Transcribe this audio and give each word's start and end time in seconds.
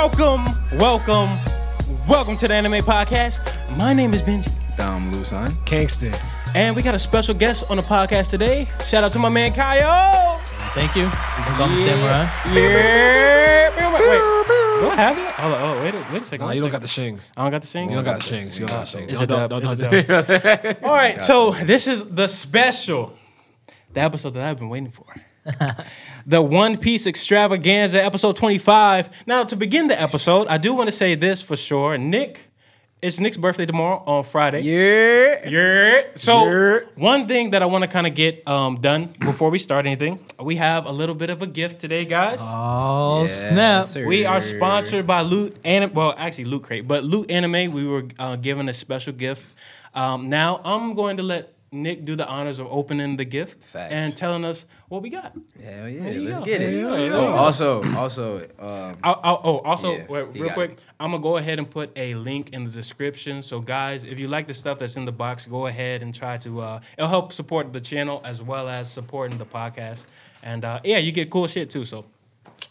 Welcome, 0.00 0.44
welcome, 0.78 1.30
welcome 2.06 2.36
to 2.36 2.46
the 2.46 2.52
Anime 2.52 2.82
Podcast. 2.84 3.40
My 3.78 3.94
name 3.94 4.12
is 4.12 4.20
Benji, 4.20 4.52
Dom 4.76 5.10
Lusan. 5.12 5.56
Kingston. 5.64 6.12
and 6.54 6.76
we 6.76 6.82
got 6.82 6.94
a 6.94 6.98
special 6.98 7.34
guest 7.34 7.64
on 7.70 7.78
the 7.78 7.82
podcast 7.82 8.28
today. 8.28 8.68
Shout 8.84 9.04
out 9.04 9.12
to 9.14 9.18
my 9.18 9.30
man 9.30 9.54
Kyle. 9.54 10.38
Thank 10.74 10.96
you. 10.96 11.04
You 11.04 11.08
can 11.10 11.56
call 11.56 11.68
me 11.68 11.78
Samurai. 11.78 12.24
Yeah. 12.52 13.70
Wait, 13.74 13.86
wait, 13.94 14.10
wait. 14.10 14.80
Do 14.82 14.88
I 14.90 14.94
have 14.96 15.16
it? 15.18 15.24
Hold 15.30 15.54
on. 15.54 15.62
Oh, 15.78 15.82
wait, 15.82 15.94
a- 15.94 16.06
wait 16.12 16.22
a 16.22 16.24
second. 16.26 16.46
Nah, 16.46 16.52
you 16.52 16.60
don't 16.60 16.68
second. 16.68 16.72
got 16.72 16.82
the 16.82 16.88
shings. 16.88 17.30
I 17.34 17.42
don't 17.42 17.50
got 17.52 17.60
the 17.62 17.66
sing. 17.66 17.88
You 17.88 17.94
don't 17.94 18.04
got 18.04 18.16
the 18.18 18.22
shings. 18.22 18.58
You 18.58 18.66
don't 18.66 18.76
got 18.76 18.80
the 18.86 18.90
shings. 18.98 19.08
It's 19.12 19.20
a 19.22 19.26
Don't- 19.26 19.48
dub. 19.48 19.62
don't- 19.62 19.80
It's 19.80 19.94
a 19.96 20.02
don't- 20.02 20.62
dub. 20.62 20.76
All 20.84 20.94
right, 20.94 21.24
so 21.24 21.52
this 21.52 21.86
is 21.86 22.04
the 22.10 22.26
special, 22.28 23.14
the 23.94 24.00
episode 24.00 24.34
that 24.34 24.42
I've 24.46 24.58
been 24.58 24.68
waiting 24.68 24.90
for. 24.90 25.06
the 26.26 26.42
One 26.42 26.76
Piece 26.76 27.06
Extravaganza, 27.06 28.02
episode 28.02 28.36
25. 28.36 29.08
Now, 29.26 29.44
to 29.44 29.56
begin 29.56 29.88
the 29.88 30.00
episode, 30.00 30.48
I 30.48 30.58
do 30.58 30.72
want 30.74 30.88
to 30.88 30.94
say 30.96 31.14
this 31.14 31.40
for 31.42 31.56
sure. 31.56 31.96
Nick, 31.98 32.40
it's 33.02 33.20
Nick's 33.20 33.36
birthday 33.36 33.66
tomorrow 33.66 34.02
on 34.06 34.24
Friday. 34.24 34.60
Yeah. 34.62 35.48
Yeah. 35.48 36.02
So 36.16 36.46
Yeah. 36.48 36.78
one 36.96 37.28
thing 37.28 37.50
that 37.50 37.62
I 37.62 37.66
want 37.66 37.82
to 37.84 37.88
kind 37.88 38.06
of 38.06 38.14
get 38.14 38.46
um, 38.48 38.80
done 38.80 39.10
before 39.20 39.50
we 39.50 39.58
start 39.58 39.86
anything, 39.86 40.18
we 40.40 40.56
have 40.56 40.86
a 40.86 40.92
little 40.92 41.14
bit 41.14 41.30
of 41.30 41.42
a 41.42 41.46
gift 41.46 41.80
today, 41.80 42.04
guys. 42.04 42.38
Oh 42.42 43.26
snap! 43.26 43.94
We 43.94 44.24
are 44.24 44.40
sponsored 44.40 45.06
by 45.06 45.20
Loot 45.20 45.56
Anim. 45.64 45.92
Well, 45.92 46.14
actually 46.16 46.46
Loot 46.46 46.64
Crate, 46.64 46.88
but 46.88 47.04
Loot 47.04 47.30
Anime. 47.30 47.72
We 47.72 47.86
were 47.86 48.04
uh, 48.18 48.36
given 48.36 48.68
a 48.68 48.74
special 48.74 49.12
gift. 49.12 49.46
Um, 49.94 50.28
now 50.28 50.60
I'm 50.64 50.94
going 50.94 51.18
to 51.18 51.22
let 51.22 51.52
Nick 51.82 52.04
do 52.04 52.16
the 52.16 52.26
honors 52.26 52.58
of 52.58 52.66
opening 52.70 53.16
the 53.16 53.24
gift 53.24 53.64
Facts. 53.64 53.92
and 53.92 54.16
telling 54.16 54.44
us 54.44 54.64
what 54.88 55.02
we 55.02 55.10
got. 55.10 55.32
Hell 55.62 55.88
yeah. 55.88 56.02
There 56.02 56.12
Let's 56.20 56.38
go. 56.40 56.44
get 56.44 56.62
it. 56.62 56.82
There 56.82 57.04
you 57.06 57.12
Oh, 57.12 57.26
also, 57.34 57.82
also, 57.94 58.38
um, 58.58 58.96
I'll, 59.02 59.20
I'll, 59.22 59.40
oh, 59.44 59.58
also, 59.58 59.96
Yeah, 59.96 60.06
wait, 60.08 60.24
real 60.40 60.50
quick, 60.50 60.72
it. 60.72 60.78
I'm 60.98 61.10
gonna 61.10 61.22
go 61.22 61.36
ahead 61.36 61.58
and 61.58 61.68
put 61.68 61.90
a 61.96 62.14
link 62.14 62.50
in 62.52 62.64
the 62.64 62.70
description. 62.70 63.42
So, 63.42 63.60
guys, 63.60 64.04
if 64.04 64.18
you 64.18 64.28
like 64.28 64.46
the 64.46 64.54
stuff 64.54 64.78
that's 64.78 64.96
in 64.96 65.04
the 65.04 65.12
box, 65.12 65.46
go 65.46 65.66
ahead 65.66 66.02
and 66.02 66.14
try 66.14 66.36
to. 66.38 66.60
Uh, 66.60 66.80
it'll 66.96 67.08
help 67.10 67.32
support 67.32 67.72
the 67.72 67.80
channel 67.80 68.20
as 68.24 68.42
well 68.42 68.68
as 68.68 68.90
supporting 68.90 69.38
the 69.38 69.46
podcast. 69.46 70.04
And 70.42 70.64
uh, 70.64 70.80
yeah, 70.84 70.98
you 70.98 71.12
get 71.12 71.30
cool 71.30 71.46
shit 71.48 71.70
too. 71.70 71.84
So, 71.84 72.04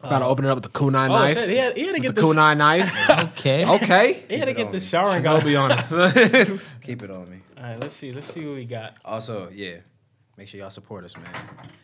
About 0.01 0.19
to 0.19 0.25
open 0.25 0.45
it 0.45 0.49
up 0.49 0.55
with 0.55 0.63
the 0.63 0.69
kunai 0.69 1.09
oh 1.09 1.13
knife. 1.13 1.37
shit, 1.37 1.49
he 1.49 1.55
had, 1.57 1.77
he 1.77 1.85
had 1.85 1.95
to 1.95 2.01
get 2.01 2.15
the 2.15 2.21
this. 2.21 2.31
kunai 2.33 2.55
knife. 2.57 2.89
Okay. 3.37 3.65
Okay. 3.69 4.23
He 4.29 4.37
had 4.37 4.45
to 4.47 4.53
get 4.53 4.71
the 4.71 4.79
me. 4.79 4.85
showering 4.85 5.23
Go 5.23 5.41
be 5.41 5.55
on 5.55 5.71
it. 5.71 6.61
keep 6.81 7.03
it 7.03 7.11
on 7.11 7.29
me. 7.29 7.39
All 7.65 7.71
right, 7.71 7.81
let's 7.81 7.95
see. 7.95 8.11
Let's 8.11 8.31
see 8.31 8.45
what 8.45 8.53
we 8.53 8.65
got. 8.65 8.97
Also, 9.03 9.49
yeah. 9.51 9.77
Make 10.37 10.47
sure 10.47 10.59
y'all 10.59 10.69
support 10.69 11.03
us, 11.03 11.17
man. 11.17 11.25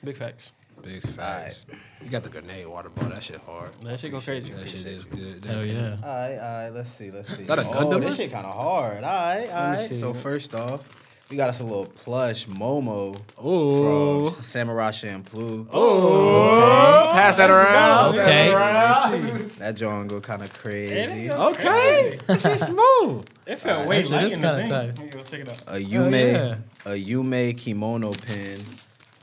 Big 0.03 0.15
facts. 0.15 0.51
Big 0.83 1.01
facts. 1.07 1.65
You 2.03 2.09
got 2.11 2.21
the 2.21 2.29
grenade 2.29 2.67
water 2.67 2.89
ball. 2.89 3.09
That 3.09 3.23
shit 3.23 3.41
hard. 3.47 3.73
That 3.81 3.99
shit 3.99 4.11
go 4.11 4.21
crazy. 4.21 4.53
That 4.53 4.69
shit 4.69 4.85
is 4.85 5.05
good. 5.05 5.43
Hell 5.43 5.65
yeah. 5.65 5.97
All 6.03 6.07
right, 6.07 6.37
all 6.37 6.63
right. 6.65 6.69
Let's 6.69 6.91
see. 6.91 7.09
Let's 7.09 7.35
see. 7.35 7.41
that 7.45 7.57
a 7.57 7.67
oh, 7.67 7.73
Gundam? 7.73 8.01
this 8.01 8.17
shit 8.17 8.31
kind 8.31 8.45
of 8.45 8.53
hard. 8.53 9.03
All 9.03 9.09
right, 9.09 9.49
all 9.49 9.71
me 9.71 9.77
right. 9.77 9.89
see. 9.89 9.95
So 9.95 10.13
first 10.13 10.53
off, 10.53 10.87
we 11.31 11.37
got 11.37 11.49
us 11.49 11.61
a 11.61 11.63
little 11.63 11.85
plush 11.85 12.45
Momo 12.45 13.15
Ooh. 13.43 14.31
from 14.31 14.43
Samurai 14.43 14.89
Champloo. 14.91 15.65
Oh, 15.71 17.09
pass 17.13 17.37
that 17.37 17.49
around. 17.49 18.19
Okay. 18.19 18.51
That 19.57 19.75
John 19.75 20.07
go 20.07 20.19
kind 20.19 20.43
of 20.43 20.53
crazy. 20.53 21.31
Okay. 21.31 22.19
That 22.27 22.41
shit 22.41 22.59
smooth. 22.59 23.25
It 23.47 23.59
felt 23.59 23.85
Alright, 23.85 23.87
way 23.87 24.01
that 24.01 24.03
shit 24.03 24.11
light 24.11 24.23
is 24.31 24.37
kinda 24.37 24.67
tight. 24.67 24.97
Here 24.97 25.05
you 25.07 25.11
go, 25.13 25.23
check 25.23 25.39
it 25.41 25.49
out. 25.49 25.61
A 25.77 25.79
Yume, 25.79 26.13
oh, 26.13 26.57
yeah. 26.85 26.91
a 26.93 26.95
Yume 26.97 27.57
kimono 27.57 28.11
pin. 28.11 28.59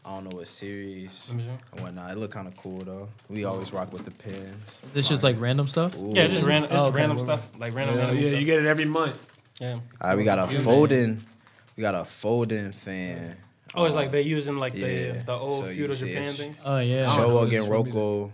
I 0.05 0.15
don't 0.15 0.25
know 0.25 0.39
what 0.39 0.49
series 0.49 1.27
Let 1.29 1.37
me 1.37 1.43
see. 1.43 1.51
and 1.73 1.81
whatnot. 1.83 2.11
It 2.13 2.17
look 2.19 2.31
kind 2.31 2.49
of 2.49 2.57
cool 2.57 2.79
though. 2.79 3.09
We 3.29 3.45
always 3.45 3.73
rock 3.75 3.93
with 3.93 4.07
the 4.07 4.11
pins. 4.11 4.81
Is 4.87 4.95
this 4.95 5.09
just 5.09 5.23
like 5.23 5.39
random 5.39 5.69
stuff? 5.69 5.95
Ooh. 5.99 6.13
Yeah, 6.15 6.23
it's 6.23 6.33
just 6.33 6.47
random. 6.47 6.71
It's 6.73 6.81
Oh, 6.81 6.87
okay. 6.87 6.97
random 6.97 7.19
stuff, 7.19 7.47
like 7.59 7.75
random. 7.75 7.97
Yeah, 7.97 8.05
random 8.07 8.23
yeah, 8.23 8.29
stuff. 8.31 8.41
you 8.41 8.47
get 8.47 8.61
it 8.61 8.67
every 8.67 8.87
month. 8.87 9.19
yeah. 9.61 9.73
All 9.75 9.81
right, 10.09 10.17
we 10.17 10.25
got 10.25 10.39
a 10.39 10.47
folding. 10.61 11.21
We 11.79 11.83
got 11.83 11.95
a 11.95 12.05
folding 12.05 12.73
fan. 12.73 13.37
Oh, 13.73 13.85
it's 13.85 13.95
like 13.95 14.11
they're 14.11 14.21
using 14.21 14.57
like 14.57 14.75
Yeah. 14.75 15.13
the 15.13 15.23
the 15.27 15.33
old 15.33 15.63
So 15.63 15.69
you 15.71 15.77
feudal 15.87 15.95
see 15.95 16.09
Japan 16.09 16.23
it's- 16.23 16.37
things. 16.37 16.57
Oh 16.65 16.79
yeah. 16.79 17.09
I 17.09 17.17
don't 17.17 17.29
know 17.29 17.37
Showa 17.37 17.51
this 17.51 17.61
is 17.63 17.69
from 17.69 17.85
Genroku 17.85 18.33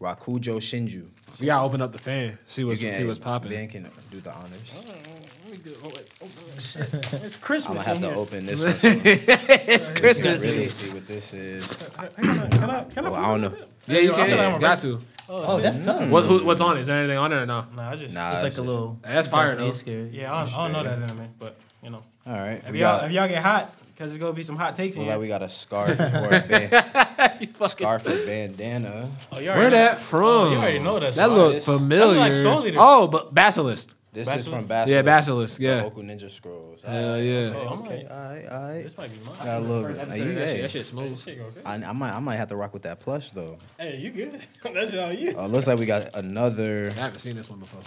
Rakugo 0.00 0.56
Shinju. 0.60 1.06
We 1.40 1.46
gotta 1.46 1.64
open 1.66 1.82
up 1.82 1.90
the 1.90 1.98
fan. 1.98 2.38
See 2.46 2.62
what's 2.62 2.80
You 2.80 2.92
see 2.92 2.98
can- 2.98 3.08
what's 3.08 3.18
popping. 3.18 3.50
Ben 3.50 3.66
can 3.68 3.90
do 4.12 4.20
the 4.20 4.30
honors. 4.32 4.72
Oh, 4.76 4.84
let 4.86 5.50
me 5.50 5.58
do. 5.64 5.74
Oh, 5.82 5.88
wait. 5.88 6.06
Oh, 6.22 6.26
oh 6.26 6.60
shit. 6.60 6.94
It's 7.24 7.34
Christmas. 7.36 7.70
I'm 7.70 7.74
gonna 7.74 7.88
have 7.88 7.96
in 7.96 8.02
to 8.02 8.08
here. 8.10 8.18
open 8.18 8.46
this 8.46 8.62
one. 8.62 8.76
So 8.76 8.88
you 8.88 9.00
it's 9.04 9.88
can 9.88 9.96
Christmas. 9.96 10.40
really 10.42 10.68
see 10.68 10.90
what 10.94 11.06
this 11.08 11.34
is. 11.34 11.74
Can 11.74 12.04
I? 12.30 12.48
Can 12.48 12.70
I? 12.70 12.84
Can 12.84 13.06
I 13.06 13.08
Oh, 13.08 13.14
I 13.14 13.26
don't 13.26 13.40
know. 13.40 13.54
Yeah, 13.88 13.98
you 13.98 14.12
I 14.14 14.26
feel 14.28 14.36
like 14.36 14.46
I'm 14.46 14.52
can. 14.52 14.54
a 14.54 14.60
Got 14.60 14.80
to. 14.82 15.00
Oh, 15.28 15.60
that's 15.60 15.80
tough. 15.80 16.08
What, 16.08 16.24
who, 16.24 16.44
what's 16.44 16.60
on 16.60 16.76
it? 16.76 16.82
Is 16.82 16.86
there 16.86 16.98
anything 16.98 17.18
on 17.18 17.32
it 17.32 17.36
or 17.36 17.46
no? 17.46 17.64
Nah, 17.74 17.90
I 17.90 17.96
just. 17.96 18.14
Nah, 18.14 18.30
It's 18.34 18.42
like 18.44 18.52
it's 18.52 18.58
a 18.58 18.62
just- 18.62 18.68
little. 18.68 18.96
That's 19.02 19.26
fire 19.26 19.48
though. 19.56 19.72
Japanese 19.72 19.76
scary. 19.80 20.08
Yeah, 20.12 20.32
I 20.32 20.44
don't, 20.44 20.54
I 20.54 20.56
don't 20.68 20.72
know 20.72 20.82
that 20.84 21.10
anime, 21.10 21.28
but 21.40 21.56
you 21.82 21.90
know, 21.90 22.02
All 22.26 22.32
right, 22.32 22.62
if 22.66 22.74
y'all 22.74 22.98
got. 23.00 23.04
if 23.04 23.12
y'all 23.12 23.28
get 23.28 23.42
hot, 23.42 23.74
because 23.94 24.10
there's 24.10 24.18
gonna 24.20 24.32
be 24.32 24.42
some 24.42 24.56
hot 24.56 24.74
takes 24.76 24.96
in 24.96 25.02
Look 25.02 25.10
here. 25.12 25.18
we 25.20 25.28
got 25.28 25.42
a 25.42 25.48
scarf 25.48 25.90
or 26.00 26.34
a 26.34 26.40
band, 26.40 27.56
scarf 27.70 28.06
or 28.06 28.10
bandana. 28.26 29.10
Oh, 29.32 29.38
you 29.38 29.46
Where 29.46 29.56
already 29.56 29.70
know- 29.76 29.82
that 29.82 30.00
from? 30.00 30.52
you 30.52 30.58
already 30.58 30.78
know 30.80 30.98
that's 31.00 31.16
That 31.16 31.30
why. 31.30 31.36
look 31.36 31.62
familiar. 31.62 32.32
That's 32.32 32.44
like 32.44 32.74
oh, 32.78 33.06
but 33.06 33.32
Basilisk. 33.34 33.94
This 34.12 34.24
Basilisk? 34.26 34.46
is 34.48 34.52
from 34.54 34.66
Basilisk. 34.66 34.94
Yeah, 34.94 35.02
Basilisk. 35.02 35.56
the 35.58 35.62
Yeah. 35.62 35.82
Boku 35.82 35.96
Ninja 36.02 36.30
Scrolls. 36.30 36.82
Hell 36.82 37.20
yeah. 37.20 37.52
Oh, 37.54 37.68
I'm 37.68 37.78
Okay, 37.82 38.02
like, 38.02 38.10
all 38.10 38.16
right, 38.18 38.46
all 38.50 38.62
right. 38.72 38.82
this 38.82 38.96
might 38.96 39.10
be 39.12 39.26
mine. 39.26 39.36
Got 39.44 39.58
a 39.58 39.60
little 39.60 39.88
bit. 39.92 40.08
Now 40.08 40.14
you, 40.14 40.32
that 40.32 40.46
hey, 40.48 40.52
shit. 40.54 40.62
That 40.62 40.70
shit 40.70 40.80
This 40.80 40.88
smooth. 40.88 41.20
shit 41.22 41.38
go. 41.38 41.60
I, 41.66 41.74
I 41.74 41.92
might, 41.92 42.12
I 42.12 42.18
might 42.20 42.36
have 42.36 42.48
to 42.48 42.56
rock 42.56 42.72
with 42.72 42.84
that 42.84 42.98
plush 43.00 43.30
though. 43.32 43.58
Hey, 43.78 43.98
you 43.98 44.08
good? 44.10 44.40
that's 44.72 44.94
all 44.94 45.12
you. 45.12 45.38
Uh, 45.38 45.46
looks 45.46 45.66
like 45.66 45.78
we 45.78 45.84
got 45.84 46.16
another. 46.16 46.90
I 46.96 47.00
haven't 47.00 47.18
seen 47.18 47.36
this 47.36 47.50
one 47.50 47.58
before. 47.60 47.82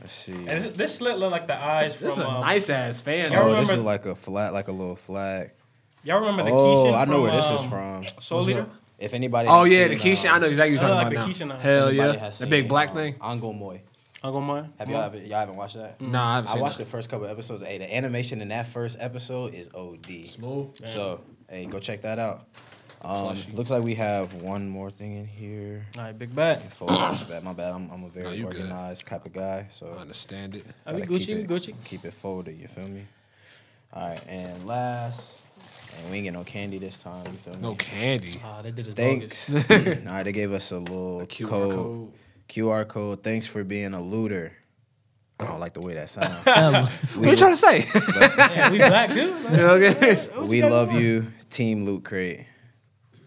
Let's 0.00 0.12
see. 0.12 0.32
And 0.32 0.46
this, 0.46 0.76
this 0.76 0.94
slit 0.96 1.18
look 1.18 1.32
like 1.32 1.46
the 1.46 1.56
eyes 1.62 1.94
from. 1.96 2.06
This 2.06 2.14
is 2.14 2.20
a 2.22 2.28
um, 2.28 2.40
nice 2.42 2.70
ass 2.70 3.00
fan. 3.00 3.32
Y'all 3.32 3.48
Oh, 3.50 3.56
this 3.60 3.70
is 3.70 3.78
like 3.82 4.06
a 4.06 4.14
flat, 4.14 4.52
like 4.52 4.68
a 4.68 4.72
little 4.72 4.96
flag. 4.96 5.50
Y'all 6.04 6.20
remember 6.20 6.44
the 6.44 6.50
Oh, 6.50 6.84
Kishin 6.86 6.94
I 6.96 7.04
know 7.04 7.12
from, 7.14 7.22
where 7.22 7.32
this 7.32 7.50
is 7.50 7.60
um, 7.60 7.70
from. 7.70 8.06
Soul 8.20 8.38
What's 8.38 8.50
Eater? 8.50 8.60
up? 8.62 8.74
If 8.98 9.14
anybody. 9.14 9.48
Oh 9.48 9.64
has 9.64 9.72
yeah, 9.72 9.88
the 9.88 9.98
seen, 9.98 10.12
Keisha. 10.14 10.28
um, 10.30 10.34
I 10.34 10.38
know 10.38 10.46
exactly 10.46 10.76
what 10.76 10.82
you're 10.82 10.90
I 10.90 10.94
talking 11.04 11.16
like 11.18 11.26
about 11.26 11.38
the 11.38 11.44
now. 11.46 11.54
Keisha 11.54 11.58
now. 11.58 11.58
Hell 11.62 11.88
anybody 11.88 12.12
yeah, 12.12 12.18
has 12.24 12.38
the 12.38 12.46
big 12.46 12.62
seen, 12.64 12.68
black 12.68 12.88
um, 12.90 12.94
thing. 12.94 13.14
Angolmois. 13.14 13.80
I'll 14.22 14.32
go 14.32 14.40
mine. 14.40 14.72
Have 14.80 14.90
y'all, 14.90 15.02
ever, 15.02 15.16
y'all 15.18 15.38
haven't 15.38 15.54
watched 15.54 15.76
that? 15.76 16.00
Nah, 16.00 16.20
I 16.32 16.34
haven't 16.36 16.50
I 16.50 16.52
seen 16.54 16.62
watched 16.62 16.78
that. 16.78 16.84
the 16.84 16.90
first 16.90 17.08
couple 17.08 17.28
episodes. 17.28 17.62
Hey, 17.62 17.78
the 17.78 17.94
animation 17.94 18.42
in 18.42 18.48
that 18.48 18.66
first 18.66 18.96
episode 18.98 19.54
is 19.54 19.68
OD. 19.72 20.26
Smooth. 20.26 20.70
So, 20.86 21.20
hey, 21.48 21.66
go 21.66 21.78
check 21.78 22.02
that 22.02 22.18
out. 22.18 22.48
Um, 23.00 23.26
Plushy. 23.26 23.52
looks 23.52 23.70
like 23.70 23.82
we 23.84 23.94
have 23.94 24.34
one 24.34 24.68
more 24.68 24.90
thing 24.90 25.16
in 25.16 25.26
here. 25.26 25.86
All 25.96 26.02
right, 26.02 26.18
big 26.18 26.34
bad. 26.34 26.60
Fold 26.74 26.90
bad. 27.28 27.44
My 27.44 27.52
bad. 27.52 27.70
I'm, 27.72 27.88
I'm 27.90 28.00
a 28.02 28.06
No, 28.06 28.08
very 28.08 28.36
you 28.36 28.44
good. 28.46 28.56
organized 28.62 29.06
type 29.06 29.24
of 29.24 29.32
guy. 29.32 29.66
So 29.70 29.94
I 29.96 30.00
understand 30.00 30.56
it. 30.56 30.66
Are 30.86 30.94
we 30.94 31.00
gotta 31.02 31.12
Gucci? 31.12 31.26
keep 31.26 31.36
We 31.36 31.42
it- 31.44 31.48
Gucci? 31.48 31.74
Keep 31.84 32.04
it 32.06 32.14
folded. 32.14 32.58
You 32.58 32.66
feel 32.68 32.88
me? 32.88 33.06
All 33.92 34.08
right, 34.08 34.20
and 34.28 34.66
last, 34.66 35.20
and 35.96 36.10
we 36.10 36.16
ain't 36.18 36.24
get 36.24 36.32
no 36.32 36.44
candy 36.44 36.78
this 36.78 36.98
time. 36.98 37.24
You 37.26 37.32
feel 37.38 37.54
me? 37.54 37.60
No 37.60 37.74
candy. 37.76 38.40
Ah, 38.44 38.60
they 38.62 38.70
did 38.72 38.86
the 38.86 38.92
Thanks. 38.92 39.54
All 39.70 40.12
right, 40.14 40.24
they 40.24 40.32
gave 40.32 40.52
us 40.52 40.72
a 40.72 40.78
little 40.78 41.20
QR 41.26 41.48
code, 41.48 41.74
code. 41.74 42.12
QR 42.48 42.88
code. 42.88 43.22
Thanks 43.22 43.46
for 43.46 43.62
being 43.64 43.94
a 43.94 44.02
looter. 44.02 44.52
I 45.40 45.46
don't 45.46 45.60
like 45.60 45.72
the 45.72 45.80
way 45.80 45.94
that 45.94 46.08
sounds. 46.08 46.34
What 47.14 47.28
are 47.28 47.30
you 47.30 47.36
trying 47.36 47.52
to 47.52 47.56
say? 47.56 47.86
Yeah, 47.94 48.70
we 48.72 48.78
black 48.78 49.10
too. 49.10 49.34
okay. 49.52 50.26
we 50.48 50.62
love 50.64 50.92
you, 50.92 51.28
Team 51.48 51.84
Loot 51.84 52.04
Crate. 52.04 52.44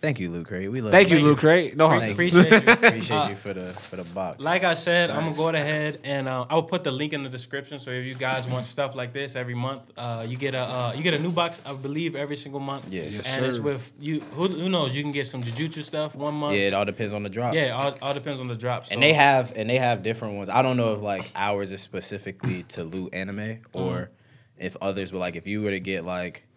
Thank 0.01 0.19
you, 0.19 0.31
Luke 0.31 0.47
Crate. 0.47 0.71
We 0.71 0.81
love 0.81 0.87
you. 0.87 0.97
Thank 0.97 1.09
you, 1.11 1.17
Thank 1.17 1.27
Luke. 1.27 1.43
Right? 1.43 1.77
No 1.77 1.87
hard 1.87 1.99
Thank. 2.01 2.13
Appreciate 2.13 2.49
you. 2.51 2.71
Appreciate 2.73 3.29
you 3.29 3.35
for 3.35 3.53
the 3.53 3.71
for 3.73 3.97
the 3.97 4.03
box. 4.03 4.39
Like 4.39 4.63
I 4.63 4.73
said, 4.73 5.11
I'm 5.11 5.25
gonna 5.25 5.35
go 5.35 5.49
ahead 5.49 5.99
and 6.03 6.27
uh, 6.27 6.45
I'll 6.49 6.63
put 6.63 6.83
the 6.83 6.89
link 6.89 7.13
in 7.13 7.21
the 7.21 7.29
description. 7.29 7.79
So 7.79 7.91
if 7.91 8.03
you 8.03 8.15
guys 8.15 8.47
want 8.47 8.65
stuff 8.65 8.95
like 8.95 9.13
this 9.13 9.35
every 9.35 9.53
month, 9.53 9.83
uh, 9.97 10.25
you 10.27 10.37
get 10.37 10.55
a 10.55 10.59
uh, 10.61 10.93
you 10.97 11.03
get 11.03 11.13
a 11.13 11.19
new 11.19 11.29
box. 11.31 11.61
I 11.67 11.73
believe 11.73 12.15
every 12.15 12.35
single 12.35 12.59
month. 12.59 12.87
Yeah. 12.89 13.03
Yes, 13.03 13.27
and 13.27 13.45
it's 13.45 13.59
with 13.59 13.93
you. 13.99 14.21
Who, 14.33 14.47
who 14.47 14.69
knows? 14.69 14.95
You 14.95 15.03
can 15.03 15.11
get 15.11 15.27
some 15.27 15.43
Jujutsu 15.43 15.83
stuff 15.83 16.15
one 16.15 16.33
month. 16.33 16.53
yeah, 16.57 16.67
it 16.67 16.73
all 16.73 16.85
depends 16.85 17.13
on 17.13 17.21
the 17.21 17.29
drop. 17.29 17.53
Yeah, 17.53 17.69
all, 17.77 17.95
all 18.01 18.13
depends 18.15 18.39
on 18.39 18.47
the 18.47 18.55
drop. 18.55 18.87
So. 18.87 18.93
And 18.93 19.03
they 19.03 19.13
have 19.13 19.53
and 19.55 19.69
they 19.69 19.77
have 19.77 20.01
different 20.01 20.35
ones. 20.35 20.49
I 20.49 20.63
don't 20.63 20.77
know 20.77 20.93
if 20.93 21.01
like 21.01 21.29
ours 21.35 21.71
is 21.71 21.81
specifically 21.81 22.63
to 22.69 22.83
loot 22.83 23.13
anime 23.13 23.59
or 23.71 23.91
Mm-hmm. 23.91 24.65
if 24.65 24.77
others, 24.81 25.11
but 25.11 25.19
like 25.19 25.35
if 25.35 25.45
you 25.45 25.61
were 25.61 25.69
to 25.71 25.79
get 25.79 26.05
like, 26.05 26.47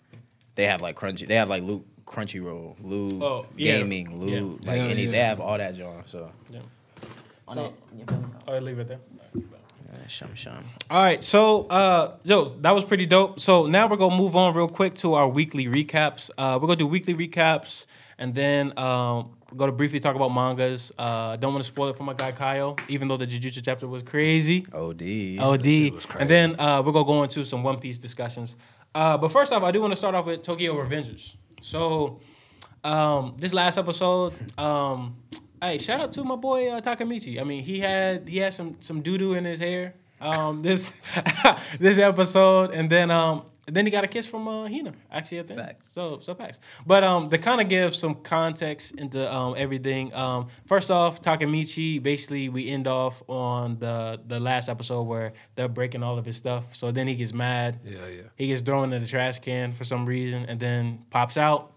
they 0.54 0.64
have 0.66 0.80
like 0.80 0.96
crunchy, 0.96 1.26
they 1.28 1.34
have 1.36 1.50
like 1.50 1.62
loot 1.62 1.86
Crunchyroll, 2.06 2.76
loot 2.82 3.22
Oh, 3.22 3.46
yeah. 3.56 3.78
gaming, 3.78 4.20
loot 4.20 4.30
Yeah. 4.64 4.70
like 4.70 4.80
Yeah, 4.80 4.84
any. 4.88 5.04
yeah. 5.04 5.10
They 5.10 5.18
have 5.18 5.40
all 5.40 5.58
that, 5.58 5.74
John. 5.74 6.02
So 6.06 6.30
Yeah. 6.50 6.60
on 7.48 7.54
So- 7.56 7.64
it. 7.64 7.72
You 7.98 8.04
feel 8.06 8.18
me? 8.18 8.24
Oh, 8.48 8.58
leave 8.58 8.78
it 8.78 8.88
there. 8.88 8.98
shum 10.08 10.34
shum. 10.34 10.62
All 10.90 11.02
right, 11.02 11.22
so 11.24 11.66
uh, 11.68 12.16
Joe, 12.26 12.44
that 12.60 12.74
was 12.74 12.84
pretty 12.84 13.06
dope. 13.06 13.40
So 13.40 13.66
now 13.66 13.86
we're 13.86 13.96
gonna 13.96 14.16
move 14.16 14.36
on 14.36 14.52
real 14.54 14.68
quick 14.68 14.94
to 14.96 15.14
our 15.14 15.26
weekly 15.28 15.66
recaps. 15.66 16.30
Uh, 16.36 16.58
we're 16.60 16.66
gonna 16.66 16.76
do 16.76 16.86
weekly 16.86 17.14
recaps, 17.14 17.86
and 18.18 18.34
then 18.34 18.76
um, 18.78 19.30
we're 19.50 19.56
gonna 19.58 19.72
briefly 19.72 20.00
talk 20.00 20.14
about 20.14 20.28
mangas. 20.28 20.92
Uh, 20.98 21.36
don't 21.36 21.52
want 21.54 21.64
to 21.64 21.68
spoil 21.70 21.88
it 21.88 21.96
for 21.96 22.02
my 22.02 22.12
guy 22.12 22.32
Kyle, 22.32 22.76
even 22.88 23.08
though 23.08 23.16
the 23.16 23.26
Jujutsu 23.26 23.62
chapter 23.64 23.86
was 23.88 24.02
crazy. 24.02 24.66
OD. 24.74 25.38
OD. 25.38 25.90
was 25.94 26.06
And 26.18 26.28
then 26.28 26.58
uh, 26.60 26.82
we're 26.84 26.92
gonna 26.92 27.06
go 27.06 27.22
into 27.22 27.42
some 27.44 27.62
One 27.62 27.78
Piece 27.78 27.96
discussions. 27.96 28.56
Uh, 28.94 29.16
but 29.16 29.28
first 29.32 29.52
off, 29.52 29.62
I 29.62 29.70
do 29.70 29.80
want 29.80 29.92
to 29.92 29.96
start 29.96 30.14
off 30.14 30.26
with 30.26 30.42
Tokyo 30.42 30.74
Revengers. 30.74 31.34
So 31.64 32.20
um, 32.84 33.36
this 33.38 33.54
last 33.54 33.78
episode, 33.78 34.34
um, 34.58 35.16
hey, 35.62 35.78
shout 35.78 35.98
out 35.98 36.12
to 36.12 36.22
my 36.22 36.36
boy 36.36 36.68
uh, 36.68 36.82
Takemichi. 36.82 37.40
I 37.40 37.44
mean, 37.44 37.64
he 37.64 37.80
had 37.80 38.28
he 38.28 38.36
had 38.36 38.52
some 38.52 38.76
some 38.80 39.00
doo 39.00 39.16
doo 39.16 39.32
in 39.32 39.46
his 39.46 39.58
hair. 39.58 39.94
Um, 40.20 40.60
this 40.60 40.92
this 41.80 41.96
episode, 41.96 42.72
and 42.72 42.90
then 42.90 43.10
um, 43.10 43.46
then 43.66 43.86
he 43.86 43.90
got 43.90 44.04
a 44.04 44.08
kiss 44.08 44.26
from 44.26 44.46
uh, 44.46 44.68
Hina. 44.68 44.92
Actually, 45.10 45.42
the 45.42 45.54
end. 45.54 45.62
Facts. 45.62 45.90
So 45.90 46.18
so 46.20 46.34
facts. 46.34 46.58
But 46.86 47.04
um, 47.04 47.30
to 47.30 47.38
kind 47.38 47.60
of 47.60 47.68
give 47.68 47.94
some 47.94 48.16
context 48.16 48.92
into 48.96 49.32
um 49.32 49.54
everything. 49.56 50.12
Um, 50.14 50.48
first 50.66 50.90
off, 50.90 51.22
Takemichi. 51.22 52.02
Basically, 52.02 52.48
we 52.48 52.68
end 52.68 52.86
off 52.86 53.22
on 53.28 53.78
the 53.78 54.20
the 54.26 54.40
last 54.40 54.68
episode 54.68 55.02
where 55.02 55.32
they're 55.54 55.68
breaking 55.68 56.02
all 56.02 56.18
of 56.18 56.24
his 56.24 56.36
stuff. 56.36 56.64
So 56.72 56.90
then 56.90 57.06
he 57.06 57.14
gets 57.14 57.32
mad. 57.32 57.80
Yeah, 57.84 58.06
yeah. 58.06 58.22
He 58.36 58.48
gets 58.48 58.62
thrown 58.62 58.92
in 58.92 59.00
the 59.00 59.06
trash 59.08 59.38
can 59.38 59.72
for 59.72 59.84
some 59.84 60.06
reason, 60.06 60.44
and 60.46 60.60
then 60.60 61.04
pops 61.10 61.36
out. 61.36 61.72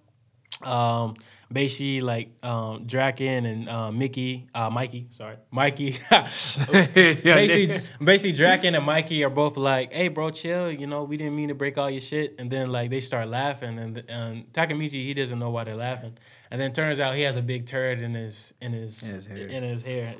Um, 0.63 1.15
basically, 1.51 2.01
like 2.01 2.31
um, 2.43 2.85
Draken 2.85 3.45
and 3.45 3.69
uh, 3.69 3.91
Mickey, 3.91 4.47
uh, 4.53 4.69
Mikey, 4.69 5.07
sorry, 5.11 5.37
Mikey. 5.51 5.97
basically, 6.11 7.81
basically, 8.03 8.31
Draken 8.33 8.75
and 8.75 8.85
Mikey 8.85 9.23
are 9.23 9.29
both 9.29 9.57
like, 9.57 9.93
"Hey, 9.93 10.07
bro, 10.07 10.29
chill. 10.29 10.71
You 10.71 10.87
know, 10.87 11.03
we 11.03 11.17
didn't 11.17 11.35
mean 11.35 11.49
to 11.49 11.55
break 11.55 11.77
all 11.77 11.89
your 11.89 12.01
shit." 12.01 12.35
And 12.39 12.51
then 12.51 12.71
like 12.71 12.89
they 12.89 12.99
start 12.99 13.27
laughing, 13.27 13.79
and 13.79 14.03
and 14.09 14.51
Takemichi 14.53 15.03
he 15.03 15.13
doesn't 15.13 15.39
know 15.39 15.49
why 15.49 15.63
they're 15.63 15.75
laughing. 15.75 16.17
And 16.49 16.61
then 16.61 16.71
turns 16.71 16.99
out 16.99 17.15
he 17.15 17.23
has 17.23 17.35
a 17.35 17.41
big 17.41 17.65
turd 17.65 18.01
in 18.01 18.13
his 18.13 18.53
in 18.61 18.73
his 18.73 19.03
In 19.03 19.09
his 19.09 19.25
hair. 19.25 19.47
In 19.47 19.63
his 19.63 19.83
hair. 19.83 20.15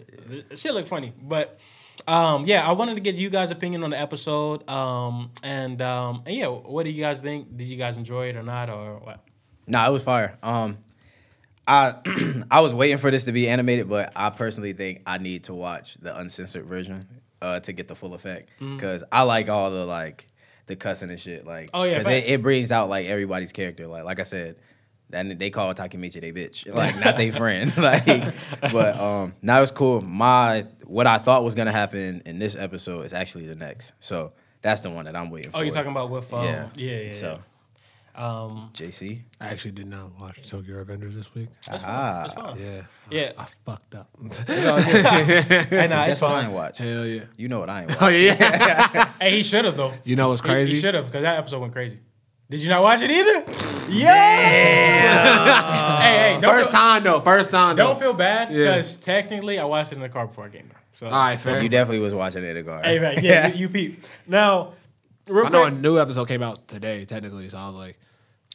The 0.50 0.58
Shit 0.58 0.74
look 0.74 0.88
funny, 0.88 1.14
but. 1.22 1.60
Um, 2.08 2.46
yeah, 2.46 2.66
I 2.66 2.72
wanted 2.74 2.94
to 2.94 3.02
get 3.02 3.16
you 3.16 3.30
guys' 3.30 3.50
opinion 3.50 3.84
on 3.84 3.90
the 3.90 4.00
episode. 4.00 4.70
Um, 4.70 5.32
and 5.42 5.82
um, 5.82 6.22
and 6.26 6.36
yeah, 6.36 6.48
what 6.48 6.84
do 6.84 6.92
you 6.92 7.02
guys 7.02 7.20
think? 7.22 7.58
Did 7.58 7.68
you 7.68 7.76
guys 7.76 7.98
enjoy 7.98 8.28
it 8.30 8.38
or 8.38 8.44
not, 8.44 8.70
or 8.70 9.00
what? 9.00 9.26
Nah, 9.66 9.90
it 9.90 9.92
was 9.92 10.04
fire. 10.04 10.38
Um, 10.42 10.78
I 11.68 11.96
I 12.52 12.62
was 12.62 12.74
waiting 12.74 12.98
for 12.98 13.12
this 13.12 13.26
to 13.26 13.32
be 13.32 13.50
animated, 13.50 13.90
but 13.90 14.12
I 14.16 14.30
personally 14.30 14.74
think 14.74 15.02
I 15.06 15.18
need 15.18 15.44
to 15.46 15.54
watch 15.54 15.96
the 15.96 16.18
uncensored 16.18 16.66
version 16.66 17.08
uh, 17.42 17.60
to 17.62 17.74
get 17.74 17.88
the 17.88 17.96
full 17.96 18.14
effect 18.14 18.50
because 18.60 19.04
I 19.12 19.24
like 19.24 19.50
all 19.50 19.70
the 19.72 19.86
like 19.86 20.28
the 20.68 20.76
cussing 20.76 21.10
and 21.10 21.20
shit. 21.20 21.46
Like. 21.46 21.70
Oh, 21.74 21.84
yeah, 21.84 21.96
'cause 21.98 22.06
facts. 22.06 22.26
it, 22.28 22.32
it 22.34 22.42
brings 22.42 22.72
out 22.72 22.90
like 22.90 23.06
everybody's 23.08 23.52
character. 23.52 23.88
Like, 23.88 24.04
like 24.06 24.20
I 24.20 24.24
said. 24.24 24.56
Then 25.10 25.38
they 25.38 25.50
call 25.52 25.74
Takemichi 25.74 26.20
they 26.20 26.34
bitch, 26.34 26.68
like 26.76 27.00
not 27.00 27.16
they 27.16 27.32
friend. 27.32 27.72
like, 27.78 28.06
but 28.74 28.98
um, 29.00 29.34
now 29.42 29.62
it's 29.62 29.72
cool. 29.72 30.02
My 30.02 30.66
what 30.84 31.08
I 31.08 31.18
thought 31.18 31.46
was 31.46 31.56
gonna 31.56 31.72
happen 31.72 32.22
in 32.26 32.40
this 32.40 32.58
episode 32.58 33.06
is 33.06 33.14
actually 33.14 33.48
the 33.48 33.56
next. 33.56 33.94
So 34.02 34.34
that's 34.62 34.82
the 34.82 34.90
one 34.90 35.06
that 35.06 35.16
I'm 35.16 35.30
waiting 35.30 35.52
for. 35.52 35.60
Oh, 35.60 35.62
you're 35.62 35.74
talking 35.74 35.92
about 35.92 36.10
with 36.10 36.34
um, 36.34 36.44
Yeah. 36.44 36.68
yeah, 36.76 36.92
yeah, 36.92 37.02
yeah. 37.12 37.16
So 37.16 37.40
Um, 38.18 38.72
JC. 38.74 39.22
I 39.40 39.50
actually 39.50 39.72
did 39.72 39.88
not 39.88 40.20
watch 40.20 40.50
Tokyo 40.50 40.80
Avengers 40.80 41.16
this 41.16 41.34
week. 41.36 41.50
that's 41.70 41.84
Ah. 41.86 41.88
fine. 41.88 42.24
That's 42.24 42.34
fine. 42.34 42.60
Yeah. 42.60 42.82
Yeah. 43.12 43.32
I, 43.38 43.44
I 43.44 43.46
fucked 43.66 43.96
up. 43.96 44.10
Hey, 44.48 45.88
nah, 45.88 46.06
it's 46.06 46.20
That's 46.20 46.22
what 46.22 46.32
I 46.32 46.36
fine. 46.36 46.46
ain't 46.46 46.54
watch. 46.54 46.78
Hell 46.80 47.06
yeah. 47.06 47.24
You 47.38 47.48
know 47.48 47.60
what 47.60 47.70
I 47.70 47.82
ain't 47.82 47.90
watch. 47.90 47.98
Oh 48.02 48.08
yeah. 48.08 49.12
Hey, 49.22 49.38
he 49.38 49.44
should 49.44 49.66
have 49.66 49.78
though. 49.78 49.94
you 50.04 50.16
know 50.16 50.30
what's 50.30 50.42
crazy? 50.42 50.74
He, 50.74 50.80
should 50.80 50.96
have 50.96 51.06
because 51.06 51.22
that 51.24 51.38
episode 51.38 51.60
went 51.62 51.74
crazy. 51.74 52.00
Did 52.50 52.62
you 52.62 52.70
not 52.70 52.82
watch 52.82 53.02
it 53.02 53.12
either? 53.12 53.44
Yeah. 53.92 56.02
hey, 56.02 56.34
hey, 56.36 56.42
don't 56.42 56.52
First 56.54 56.72
feel, 56.72 56.80
time 56.80 57.04
though. 57.04 57.22
First 57.22 57.52
time 57.52 57.76
don't 57.76 58.00
feel 58.00 58.14
bad 58.14 58.52
Yeah. 58.52 58.78
because 58.78 58.96
technically 58.98 59.60
I 59.60 59.66
watched 59.66 59.92
it 59.92 59.96
in 59.96 60.02
the 60.02 60.10
car 60.10 60.28
before 60.28 60.46
I 60.46 60.50
came 60.50 60.64
here. 60.64 60.72
So, 60.94 61.06
All 61.08 61.12
right, 61.12 61.40
fair. 61.40 61.62
you 61.62 61.70
definitely 61.70 62.00
was 62.00 62.14
watching 62.16 62.44
it 62.44 62.56
in 62.56 62.66
the 62.66 62.72
car. 62.72 62.82
hey, 62.84 62.98
man, 63.00 63.24
yeah, 63.24 63.48
you, 63.50 63.62
you 63.62 63.70
peep. 63.70 64.04
Now, 64.26 64.74
real 65.30 65.46
I 65.46 65.50
know 65.50 65.66
a 65.66 65.72
new 65.72 66.00
episode 66.00 66.28
came 66.28 66.42
out 66.42 66.68
today, 66.68 67.06
technically, 67.06 67.48
so 67.50 67.58
I 67.60 67.68
was 67.68 67.76
like, 67.76 68.00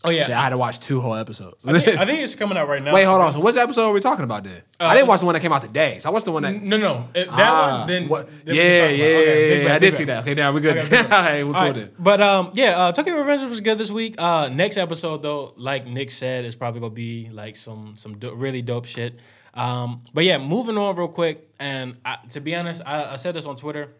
oh 0.05 0.11
yeah, 0.11 0.25
shit, 0.27 0.35
I 0.35 0.43
had 0.43 0.51
to 0.51 0.59
watch 0.59 0.81
two 0.81 1.01
whole 1.01 1.15
episodes. 1.15 1.65
I, 1.67 1.79
think, 1.79 1.99
I 1.99 2.05
think 2.07 2.21
it's 2.23 2.35
coming 2.35 2.57
out 2.59 2.69
right 2.69 2.83
now. 2.83 2.93
Wait, 2.95 3.05
hold 3.05 3.21
on. 3.21 3.33
So 3.33 3.41
which 3.41 3.57
episode 3.57 3.89
are 3.89 3.93
we 3.93 4.01
talking 4.01 4.25
about 4.25 4.45
then? 4.45 4.63
I 4.81 4.95
didn't 4.95 5.09
watch 5.09 5.21
the 5.21 5.27
one 5.27 5.35
that 5.35 5.41
came 5.41 5.53
out 5.53 5.63
today. 5.63 5.99
So 6.01 6.09
I 6.09 6.13
watched 6.13 6.25
the 6.25 6.33
one 6.33 6.43
that. 6.43 6.61
No, 6.63 6.77
no, 6.77 7.09
it- 7.15 7.27
that 7.29 7.39
Ah, 7.39 7.79
one. 7.81 7.89
Then 7.89 8.09
what? 8.09 8.27
then 8.45 8.55
we 8.55 8.55
yeah, 8.57 8.63
can 8.63 8.71
yeah, 8.73 8.79
talk 8.81 8.89
about. 8.89 8.99
yeah, 8.99 9.05
Okay, 9.21 9.49
big 9.51 9.59
yeah, 9.63 9.69
bad, 9.69 9.75
I 9.75 9.79
did 9.79 9.97
see 9.97 10.05
that. 10.05 10.21
Okay, 10.23 10.35
now 10.35 10.53
we're 10.53 10.61
good. 10.61 10.77
Okay, 10.79 10.89
big 10.89 11.07
hey, 11.11 11.45
we're 11.45 11.51
All 11.51 11.55
cool 11.55 11.67
right, 11.67 11.75
then. 11.75 11.91
But 11.99 12.21
um, 12.21 12.51
yeah, 12.55 12.79
uh, 12.79 12.93
Tokyo 12.93 13.15
Revengers 13.15 13.49
was 13.49 13.61
good 13.61 13.79
this 13.79 13.91
week. 13.91 14.15
Uh, 14.21 14.49
next 14.49 14.77
episode 14.77 15.23
though, 15.23 15.55
like 15.57 15.87
Nick 15.87 16.11
said, 16.11 16.45
is 16.45 16.55
probably 16.55 16.81
gonna 16.81 16.91
be 16.95 17.29
like 17.33 17.57
some 17.57 17.95
some 17.97 18.19
do- 18.19 18.35
really 18.35 18.63
dope 18.63 18.87
shit. 18.87 19.15
Um, 19.55 20.03
but 20.15 20.25
yeah, 20.25 20.39
moving 20.39 20.79
on 20.79 20.97
real 20.97 21.09
quick. 21.09 21.49
And 21.61 21.97
I, 22.05 22.17
to 22.31 22.41
be 22.41 22.55
honest, 22.55 22.81
I, 22.87 23.13
I 23.13 23.17
said 23.17 23.35
this 23.35 23.47
on 23.47 23.57
Twitter. 23.57 23.91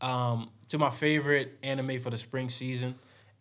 Um, 0.00 0.50
to 0.68 0.78
my 0.78 0.90
favorite 0.90 1.58
anime 1.62 2.00
for 2.00 2.10
the 2.10 2.18
spring 2.18 2.50
season, 2.50 2.96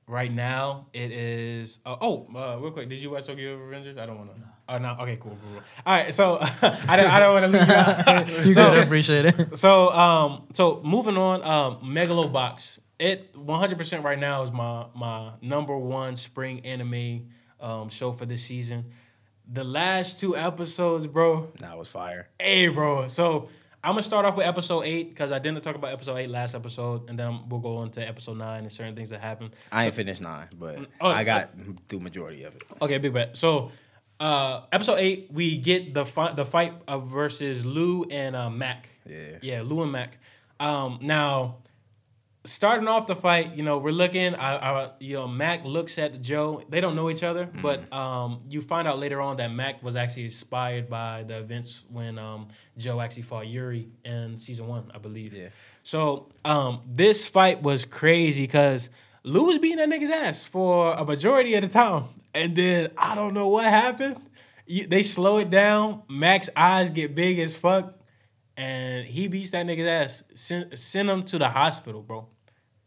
right 0.07 0.31
now 0.31 0.87
it 0.93 1.11
is. 1.11 1.79
Uh, 1.85 1.95
oh, 2.01 2.27
uh, 2.35 2.57
real 2.59 2.71
quick, 2.71 2.89
did 2.89 2.99
you 2.99 3.09
watch 3.11 3.25
Tokyo 3.25 3.57
Revengers? 3.57 3.97
I 3.97 4.05
don't 4.05 4.17
want 4.17 4.35
to. 4.35 4.41
Oh 4.67 4.77
no. 4.79 4.95
Okay, 5.01 5.17
cool, 5.17 5.37
cool, 5.41 5.51
cool. 5.53 5.61
All 5.85 5.93
right, 5.93 6.13
so 6.13 6.37
I 6.61 6.95
don't, 6.95 7.09
I 7.11 7.19
don't 7.19 7.33
want 7.41 7.53
to 7.53 7.59
leave 7.59 7.67
you 7.67 7.73
out. 7.73 8.27
You 8.45 8.53
So- 8.53 8.69
good? 8.71 8.79
I 8.79 8.83
appreciate 8.83 9.25
it. 9.25 9.57
so 9.57 9.91
um 9.91 10.47
so 10.53 10.81
moving 10.83 11.17
on 11.17 11.43
um 11.43 11.77
Megalobox 11.93 12.79
it 12.97 13.33
100% 13.35 14.03
right 14.03 14.17
now 14.17 14.43
is 14.43 14.51
my 14.51 14.85
my 14.95 15.31
number 15.41 15.77
one 15.77 16.15
spring 16.15 16.65
anime 16.65 17.27
um 17.59 17.89
show 17.89 18.11
for 18.11 18.25
this 18.25 18.41
season. 18.43 18.85
The 19.51 19.63
last 19.63 20.19
two 20.19 20.35
episodes, 20.35 21.05
bro. 21.05 21.51
That 21.59 21.77
was 21.77 21.87
fire. 21.87 22.29
Hey, 22.39 22.67
bro. 22.69 23.07
So 23.09 23.49
I'm 23.85 23.91
gonna 23.91 24.01
start 24.01 24.25
off 24.25 24.35
with 24.35 24.47
episode 24.47 24.81
eight 24.81 25.09
because 25.09 25.31
I 25.31 25.37
didn't 25.37 25.61
talk 25.61 25.75
about 25.75 25.91
episode 25.93 26.15
eight 26.15 26.29
last 26.31 26.55
episode, 26.55 27.07
and 27.07 27.19
then 27.19 27.47
we'll 27.47 27.59
go 27.59 27.77
on 27.77 27.91
to 27.91 28.01
episode 28.01 28.37
nine 28.37 28.63
and 28.63 28.71
certain 28.71 28.95
things 28.95 29.09
that 29.11 29.21
happen. 29.21 29.53
I 29.71 29.85
ain't 29.85 29.93
finished 29.93 30.21
nine, 30.21 30.47
but 30.57 30.79
Oh, 30.99 31.07
I 31.07 31.23
got 31.23 31.51
through 31.87 31.99
majority 31.99 32.43
of 32.45 32.55
it. 32.55 32.63
Okay, 32.81 32.97
big 32.97 33.13
bet. 33.13 33.37
So, 33.37 33.69
uh, 34.19 34.61
episode 34.71 34.95
eight, 34.95 35.29
we 35.31 35.57
get 35.57 35.93
the 35.93 36.03
fi- 36.03 36.33
the 36.33 36.45
fight 36.45 36.73
uh, 36.87 36.97
versus 36.97 37.63
Lou 37.63 38.05
and 38.05 38.35
uh, 38.35 38.49
Mac. 38.49 38.89
Yeah. 39.07 39.37
yeah, 39.43 39.61
Lou 39.61 39.83
and 39.83 39.91
Mac. 39.91 40.17
Um, 40.59 40.97
now, 41.01 41.57
starting 42.45 42.87
off 42.87 43.07
the 43.07 43.15
fight, 43.15 43.55
you 43.55 43.63
know, 43.63 43.77
we're 43.77 43.91
looking. 43.91 44.35
I, 44.35 44.55
I, 44.55 44.91
you 44.99 45.15
know, 45.15 45.27
Mac 45.27 45.65
looks 45.65 45.97
at 45.97 46.21
Joe. 46.21 46.63
They 46.69 46.79
don't 46.79 46.95
know 46.95 47.09
each 47.09 47.23
other, 47.23 47.49
but 47.61 47.91
um, 47.91 48.39
you 48.49 48.61
find 48.61 48.87
out 48.87 48.99
later 48.99 49.19
on 49.19 49.37
that 49.37 49.51
Mac 49.51 49.83
was 49.83 49.95
actually 49.95 50.25
inspired 50.25 50.89
by 50.89 51.23
the 51.23 51.39
events 51.39 51.83
when 51.89 52.17
um, 52.17 52.47
Joe 52.77 53.01
actually 53.01 53.23
fought 53.23 53.47
Yuri 53.47 53.89
in 54.05 54.37
season 54.37 54.67
one, 54.67 54.91
I 54.93 54.99
believe. 54.99 55.33
Yeah. 55.33 55.49
So 55.83 56.29
um, 56.45 56.81
this 56.87 57.27
fight 57.27 57.61
was 57.61 57.85
crazy 57.85 58.43
because 58.43 58.89
Lou 59.23 59.45
was 59.45 59.57
beating 59.57 59.77
that 59.77 59.89
nigga's 59.89 60.09
ass 60.09 60.43
for 60.43 60.93
a 60.93 61.03
majority 61.03 61.55
of 61.55 61.61
the 61.61 61.67
time, 61.67 62.05
and 62.33 62.55
then 62.55 62.91
I 62.97 63.15
don't 63.15 63.33
know 63.33 63.49
what 63.49 63.65
happened. 63.65 64.21
You, 64.67 64.87
they 64.87 65.03
slow 65.03 65.37
it 65.37 65.49
down. 65.49 66.03
Mac's 66.09 66.49
eyes 66.55 66.89
get 66.89 67.13
big 67.13 67.39
as 67.39 67.55
fuck, 67.55 67.93
and 68.57 69.05
he 69.05 69.27
beats 69.27 69.51
that 69.51 69.65
nigga's 69.65 69.87
ass. 69.87 70.23
Send, 70.35 70.77
send 70.77 71.09
him 71.09 71.23
to 71.25 71.37
the 71.37 71.49
hospital, 71.49 72.01
bro. 72.01 72.27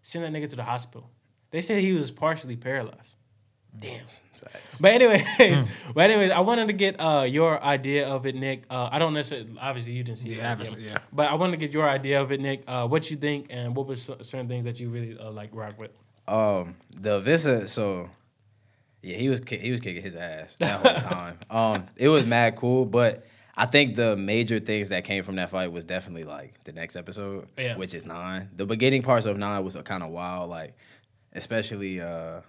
Send 0.08 0.24
that 0.24 0.32
nigga 0.32 0.48
to 0.48 0.56
the 0.56 0.62
hospital. 0.64 1.10
They 1.50 1.60
said 1.60 1.82
he 1.82 1.92
was 1.92 2.10
partially 2.10 2.56
paralyzed. 2.56 3.14
Damn. 3.78 4.06
But 4.80 4.92
anyways, 4.92 5.22
but 5.94 6.08
anyways, 6.10 6.30
I 6.30 6.40
wanted 6.40 6.68
to 6.68 6.72
get 6.72 6.98
uh, 6.98 7.26
your 7.28 7.62
idea 7.62 8.08
of 8.08 8.24
it, 8.24 8.34
Nick. 8.34 8.62
Uh, 8.70 8.88
I 8.90 8.98
don't 8.98 9.12
necessarily, 9.12 9.52
obviously, 9.60 9.92
you 9.92 10.02
didn't 10.02 10.20
see 10.20 10.30
Yeah, 10.34 10.48
it. 10.48 10.52
obviously, 10.52 10.86
yeah. 10.86 10.96
But 11.12 11.28
I 11.28 11.34
wanted 11.34 11.50
to 11.52 11.56
get 11.58 11.72
your 11.72 11.86
idea 11.86 12.22
of 12.22 12.32
it, 12.32 12.40
Nick. 12.40 12.62
Uh, 12.66 12.86
what 12.88 13.10
you 13.10 13.18
think, 13.18 13.48
and 13.50 13.76
what 13.76 13.86
were 13.86 13.96
cer- 13.96 14.22
certain 14.22 14.48
things 14.48 14.64
that 14.64 14.80
you 14.80 14.88
really 14.88 15.18
uh, 15.18 15.30
like 15.30 15.50
rock 15.52 15.78
with? 15.78 15.90
Um, 16.26 16.76
the 17.02 17.20
Visa, 17.20 17.68
so 17.68 18.08
yeah, 19.02 19.18
he 19.18 19.28
was 19.28 19.40
ki- 19.40 19.58
he 19.58 19.70
was 19.70 19.80
kicking 19.80 20.02
his 20.02 20.16
ass 20.16 20.56
that 20.60 20.80
whole 20.80 21.10
time. 21.10 21.38
um, 21.50 21.86
it 21.96 22.08
was 22.08 22.24
mad 22.24 22.56
cool, 22.56 22.86
but 22.86 23.26
I 23.58 23.66
think 23.66 23.96
the 23.96 24.16
major 24.16 24.60
things 24.60 24.90
that 24.90 25.02
came 25.04 25.24
from 25.24 25.34
that 25.36 25.50
fight 25.50 25.72
was 25.72 25.84
definitely 25.84 26.22
like 26.22 26.62
the 26.64 26.72
next 26.72 26.94
episode, 26.96 27.48
Yeah. 27.58 27.76
which 27.76 27.92
is 27.92 28.06
nine. 28.06 28.48
The 28.54 28.64
beginning 28.64 29.02
parts 29.02 29.26
of 29.26 29.36
nine 29.36 29.64
was 29.64 29.76
kind 29.84 30.02
of 30.04 30.10
wild, 30.10 30.48
like 30.48 30.74
especially 31.32 32.00
uh, 32.00 32.40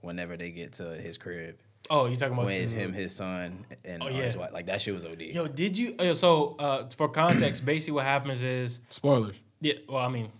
whenever 0.00 0.36
they 0.36 0.50
get 0.50 0.74
to 0.74 0.84
his 0.94 1.18
crib, 1.18 1.56
Oh, 1.88 2.06
you 2.06 2.16
talking 2.16 2.34
about 2.34 2.44
when 2.46 2.62
it's 2.62 2.70
him, 2.72 2.92
his 2.92 3.12
son, 3.14 3.64
and 3.84 4.02
Oh, 4.02 4.06
uh, 4.06 4.10
his 4.12 4.36
wife. 4.36 4.52
Like 4.52 4.66
that 4.66 4.80
shit 4.80 4.94
was 4.94 5.04
OD. 5.04 5.22
Yo, 5.22 5.48
did 5.48 5.76
you? 5.76 5.96
uh, 5.98 6.14
So, 6.14 6.54
uh, 6.60 6.88
for 6.96 7.08
context, 7.08 7.64
basically 7.64 7.94
what 7.94 8.04
happens 8.04 8.42
is 8.44 8.78
Spoilers. 8.90 9.40
Yeah, 9.60 9.74
well, 9.88 9.98
I 10.04 10.08
mean, 10.08 10.30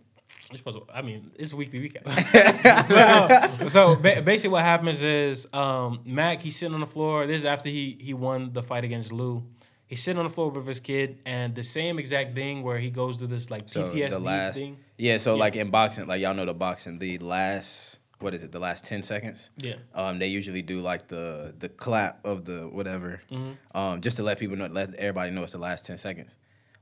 you're 0.50 0.58
supposed 0.58 0.78
to, 0.78 0.84
I 0.94 1.02
mean, 1.02 1.32
it's 1.36 1.52
a 1.52 1.56
weekly 1.56 1.80
recap. 1.80 2.04
But, 2.88 3.62
uh, 3.62 3.68
so 3.68 3.96
ba- 3.96 4.22
basically, 4.22 4.50
what 4.50 4.62
happens 4.62 5.02
is 5.02 5.46
um, 5.52 6.00
Mac 6.04 6.40
he's 6.40 6.54
sitting 6.56 6.74
on 6.74 6.80
the 6.80 6.86
floor. 6.86 7.26
This 7.26 7.40
is 7.40 7.44
after 7.44 7.68
he 7.68 7.98
he 8.00 8.14
won 8.14 8.52
the 8.52 8.62
fight 8.62 8.84
against 8.84 9.10
Lou. 9.12 9.42
He's 9.90 10.00
sitting 10.02 10.18
on 10.18 10.24
the 10.24 10.30
floor 10.32 10.50
with 10.50 10.66
his 10.68 10.78
kid, 10.78 11.18
and 11.26 11.52
the 11.52 11.64
same 11.64 11.98
exact 11.98 12.36
thing 12.36 12.62
where 12.62 12.78
he 12.78 12.90
goes 12.90 13.16
to 13.16 13.26
this 13.26 13.50
like 13.50 13.68
So 13.68 13.88
PTSD 13.88 14.10
the 14.10 14.18
last, 14.20 14.54
thing. 14.54 14.76
yeah. 14.96 15.16
So 15.16 15.34
Yeah. 15.34 15.40
like 15.40 15.56
in 15.56 15.70
boxing, 15.70 16.06
like 16.06 16.22
y'all 16.22 16.32
know 16.32 16.46
the 16.46 16.54
boxing, 16.54 16.98
the 17.00 17.18
last 17.18 17.98
what 18.20 18.32
is 18.32 18.42
it? 18.44 18.52
The 18.52 18.60
last 18.60 18.84
ten 18.84 19.02
seconds. 19.02 19.50
Yeah. 19.56 19.74
Um, 19.94 20.18
they 20.20 20.28
usually 20.28 20.62
do 20.62 20.80
like 20.80 21.08
the 21.08 21.54
the 21.58 21.68
clap 21.68 22.24
of 22.24 22.44
the 22.44 22.68
whatever, 22.68 23.20
Mm-hmm. 23.32 23.76
um, 23.76 24.00
just 24.00 24.16
to 24.18 24.22
let 24.22 24.38
people 24.38 24.56
know, 24.56 24.66
let 24.66 24.94
everybody 24.94 25.32
know 25.32 25.42
it's 25.42 25.52
the 25.52 25.58
last 25.58 25.86
ten 25.86 25.98
seconds. 25.98 26.36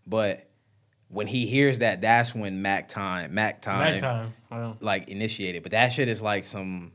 But 0.06 0.46
when 1.08 1.26
he 1.26 1.46
hears 1.46 1.78
that, 1.78 2.02
that's 2.02 2.34
when 2.34 2.60
Mac 2.60 2.88
time, 2.88 3.32
Mac 3.34 3.62
time, 3.62 4.00
Night 4.00 4.34
time. 4.50 4.76
Like 4.80 5.08
initiated. 5.08 5.62
But 5.62 5.72
that 5.72 5.94
shit 5.94 6.08
is 6.08 6.20
like 6.20 6.44
some 6.44 6.92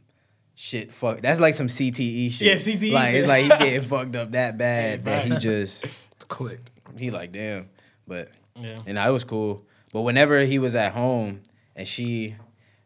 shit 0.56 0.94
fuck. 0.94 1.22
That's 1.22 1.40
like 1.40 1.56
some 1.56 1.66
CTE 1.68 2.30
shit. 2.32 2.48
Yeah, 2.48 2.56
CTE 2.56 2.92
Like 2.92 3.12
shit. 3.12 3.16
it's 3.22 3.28
like 3.28 3.44
he 3.44 3.50
getting 3.50 3.82
fucked 3.90 4.16
up 4.16 4.34
that 4.34 4.58
bad 4.60 5.06
that 5.06 5.26
he 5.26 5.38
just 5.38 5.86
Clicked. 6.28 6.72
he 6.98 7.12
like 7.12 7.32
damn. 7.32 7.70
But 8.08 8.30
Yeah. 8.56 8.80
and 8.86 9.00
I 9.00 9.10
was 9.12 9.24
cool. 9.24 9.66
But 9.92 10.02
whenever 10.02 10.42
he 10.42 10.60
was 10.60 10.76
at 10.76 10.94
home 10.94 11.42
and 11.76 11.88
she 11.88 12.36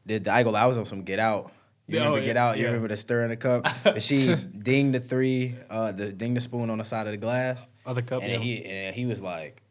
did 0.06 0.26
the 0.26 0.34
I 0.34 0.44
go, 0.44 0.54
I 0.56 0.66
was 0.66 0.78
on 0.78 0.86
some 0.86 1.04
get 1.04 1.20
out. 1.20 1.52
You 1.88 1.96
Yeah, 1.96 2.02
oh, 2.02 2.04
remember 2.06 2.20
yeah, 2.20 2.26
get 2.26 2.38
out? 2.38 2.58
You 2.58 2.64
yeah. 2.64 2.68
remember 2.68 2.88
the 2.90 2.98
stir 2.98 3.24
in 3.24 3.30
the 3.30 3.38
cup? 3.38 3.68
and 3.86 4.04
she 4.04 4.36
dinged 4.36 4.94
the 4.94 5.00
three, 5.00 5.56
uh, 5.70 5.92
the 5.94 6.12
ding 6.12 6.34
the 6.34 6.42
spoon 6.42 6.70
on 6.70 6.78
the 6.78 6.84
side 6.84 7.08
of 7.08 7.12
the 7.14 7.18
glass. 7.18 7.66
Other 7.86 8.02
cup. 8.02 8.24
And 8.24 8.32
yeah. 8.34 8.40
he 8.40 8.66
and 8.66 8.96
he 8.96 9.06
was 9.06 9.22
like, 9.22 9.62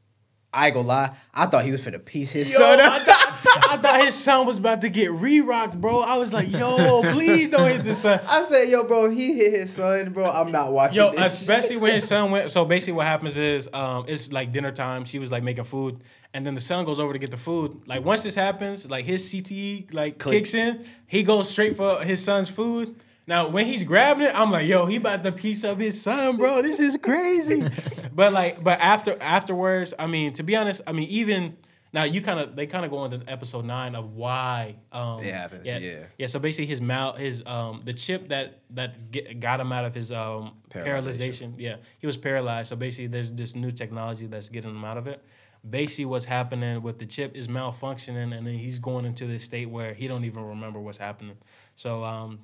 I 0.57 0.67
ain't 0.67 0.75
gonna 0.75 0.89
lie, 0.89 1.17
I 1.35 1.47
thought 1.47 1.65
he 1.65 1.71
was 1.71 1.83
for 1.83 1.91
finna 1.91 2.05
piece 2.05 2.31
his 2.31 2.51
Yo, 2.51 2.59
son 2.59 2.81
I 2.81 2.99
thought, 3.01 3.69
I 3.71 3.77
thought 3.77 4.05
his 4.05 4.15
son 4.15 4.47
was 4.47 4.59
about 4.59 4.81
to 4.81 4.89
get 4.89 5.13
re-rocked, 5.13 5.81
bro. 5.81 6.01
I 6.01 6.17
was 6.17 6.33
like, 6.33 6.51
yo, 6.51 7.03
please 7.13 7.51
don't 7.51 7.71
hit 7.71 7.85
the 7.85 7.95
son. 7.95 8.21
I 8.27 8.45
said, 8.47 8.69
yo, 8.69 8.85
bro, 8.85 9.11
he 9.11 9.35
hit 9.35 9.53
his 9.53 9.73
son, 9.73 10.13
bro, 10.13 10.25
I'm 10.31 10.51
not 10.51 10.73
watching 10.73 10.97
Yo, 10.97 11.13
this. 11.13 11.41
especially 11.41 11.77
when 11.77 11.95
his 11.97 12.09
son 12.09 12.31
went. 12.31 12.51
So 12.51 12.65
basically, 12.65 12.95
what 12.95 13.07
happens 13.07 13.37
is, 13.37 13.69
um, 13.73 14.07
it's 14.09 14.33
like 14.33 14.53
dinner 14.53 14.73
time. 14.73 15.05
She 15.05 15.19
was 15.19 15.31
like 15.31 15.43
making 15.43 15.65
food, 15.65 16.03
and 16.33 16.47
then 16.47 16.55
the 16.55 16.61
son 16.61 16.85
goes 16.87 16.99
over 16.99 17.13
to 17.13 17.19
get 17.19 17.31
the 17.31 17.37
food. 17.37 17.83
Like 17.87 18.05
once 18.05 18.23
this 18.23 18.35
happens, 18.35 18.89
like 18.91 19.05
his 19.05 19.23
CTE 19.33 19.93
like 19.93 20.19
Click. 20.19 20.39
kicks 20.39 20.55
in. 20.55 20.85
He 21.07 21.23
goes 21.23 21.51
straight 21.51 21.77
for 21.77 22.01
his 22.03 22.25
son's 22.25 22.49
food. 22.49 22.97
Now 23.27 23.49
when 23.49 23.67
he's 23.67 23.83
grabbing 23.85 24.27
it, 24.27 24.35
I'm 24.35 24.51
like, 24.51 24.67
yo, 24.67 24.87
he 24.87 24.97
about 24.97 25.25
to 25.25 25.33
piece 25.33 25.65
up 25.65 25.81
his 25.81 26.01
son, 26.01 26.37
bro. 26.37 26.63
This 26.63 26.79
is 26.79 26.97
crazy. 26.97 27.69
but 28.15 28.33
like, 28.33 28.63
but 28.63 28.81
after 28.81 29.17
afterwards, 29.21 29.95
I 29.99 30.07
mean, 30.07 30.33
to 30.35 30.43
be 30.43 30.57
honest, 30.57 30.81
I 30.87 30.93
mean, 30.93 31.09
even. 31.09 31.57
Now 31.93 32.03
you 32.03 32.21
kind 32.21 32.39
of 32.39 32.55
they 32.57 32.67
kind 32.67 32.85
of 32.85 32.91
go 32.91 33.07
into 33.07 33.23
episode 33.27 33.65
nine 33.65 33.95
of 33.95 34.13
why 34.13 34.75
um, 34.93 35.23
It 35.23 35.33
happens, 35.33 35.65
yeah. 35.65 36.01
yeah. 36.19 36.27
So 36.27 36.39
basically, 36.39 36.67
his 36.67 36.83
mouth, 36.83 37.17
his 37.17 37.43
um, 37.47 37.81
the 37.85 37.95
chip 37.95 38.29
that 38.29 38.59
that 38.71 39.11
get, 39.11 39.41
got 39.41 39.61
him 39.61 39.73
out 39.73 39.87
of 39.87 39.95
his 39.95 40.13
um, 40.13 40.53
Paralyzation. 40.69 40.85
paralyzation. 40.85 41.55
Yeah, 41.57 41.77
he 41.99 42.07
was 42.07 42.19
paralyzed. 42.19 42.69
So 42.69 42.77
basically, 42.77 43.07
there's 43.07 43.33
this 43.33 43.55
new 43.55 43.71
technology 43.71 44.27
that's 44.27 44.51
getting 44.51 44.71
him 44.73 44.85
out 44.85 44.99
of 44.99 45.07
it. 45.07 45.25
Basically, 45.71 46.05
what's 46.05 46.27
happening 46.27 46.83
with 46.83 46.99
the 46.99 47.07
chip 47.07 47.35
is 47.35 47.49
malfunctioning, 47.49 48.37
and 48.37 48.47
then 48.47 48.59
he's 48.59 48.79
going 48.79 49.07
into 49.07 49.27
this 49.27 49.45
state 49.45 49.71
where 49.71 49.95
he 49.95 50.07
don't 50.07 50.25
even 50.25 50.45
remember 50.45 50.81
what's 50.81 50.99
happening. 50.99 51.39
So, 51.77 52.05
um, 52.05 52.41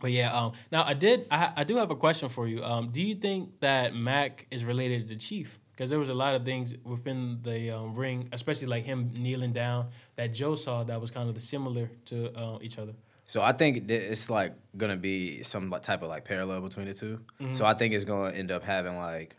but 0.00 0.10
yeah. 0.10 0.32
Um, 0.32 0.52
now 0.70 0.84
I 0.84 0.94
did. 0.94 1.26
I, 1.30 1.52
I 1.56 1.64
do 1.64 1.76
have 1.76 1.90
a 1.90 1.96
question 1.96 2.28
for 2.28 2.46
you. 2.48 2.62
Um, 2.62 2.90
do 2.90 3.02
you 3.02 3.14
think 3.14 3.60
that 3.60 3.94
Mac 3.94 4.46
is 4.50 4.64
related 4.64 5.08
to 5.08 5.16
Chief? 5.16 5.58
Because 5.72 5.90
there 5.90 5.98
was 6.00 6.08
a 6.08 6.14
lot 6.14 6.34
of 6.34 6.44
things 6.44 6.74
within 6.84 7.38
the 7.42 7.70
um, 7.70 7.94
ring, 7.94 8.28
especially 8.32 8.66
like 8.66 8.84
him 8.84 9.12
kneeling 9.14 9.52
down, 9.52 9.86
that 10.16 10.32
Joe 10.32 10.56
saw 10.56 10.82
that 10.84 11.00
was 11.00 11.10
kind 11.12 11.30
of 11.30 11.40
similar 11.40 11.88
to 12.06 12.36
uh, 12.36 12.58
each 12.60 12.78
other. 12.78 12.94
So 13.26 13.42
I 13.42 13.52
think 13.52 13.90
it's 13.90 14.30
like 14.30 14.54
gonna 14.76 14.96
be 14.96 15.42
some 15.42 15.70
type 15.82 16.02
of 16.02 16.08
like 16.08 16.24
parallel 16.24 16.62
between 16.62 16.86
the 16.86 16.94
2 16.94 17.20
So 17.52 17.64
I 17.66 17.74
think 17.74 17.92
it's 17.94 18.04
gonna 18.04 18.30
end 18.30 18.50
up 18.50 18.64
having 18.64 18.96
like, 18.96 19.36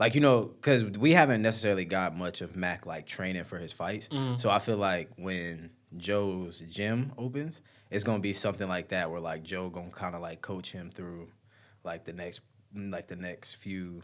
like 0.00 0.14
you 0.16 0.20
know, 0.20 0.42
because 0.42 0.82
we 0.84 1.12
haven't 1.12 1.40
necessarily 1.40 1.84
got 1.84 2.14
much 2.16 2.40
of 2.40 2.56
Mac 2.56 2.86
like 2.86 3.06
training 3.06 3.44
for 3.44 3.56
his 3.56 3.72
fights. 3.72 4.08
So 4.36 4.50
I 4.50 4.58
feel 4.58 4.76
like 4.76 5.10
when 5.16 5.70
Joe's 5.96 6.58
gym 6.68 7.12
opens, 7.16 7.62
it's 7.90 8.04
gonna 8.04 8.20
be 8.20 8.32
something 8.32 8.68
like 8.68 8.88
that 8.88 9.10
where 9.10 9.20
like 9.20 9.42
Joe 9.42 9.68
gonna 9.68 9.90
kind 9.90 10.14
of 10.14 10.20
like 10.20 10.40
coach 10.40 10.70
him 10.70 10.90
through 10.90 11.28
like 11.84 12.04
the 12.04 12.12
next 12.12 12.40
like 12.74 13.08
the 13.08 13.16
next 13.16 13.54
few 13.54 14.02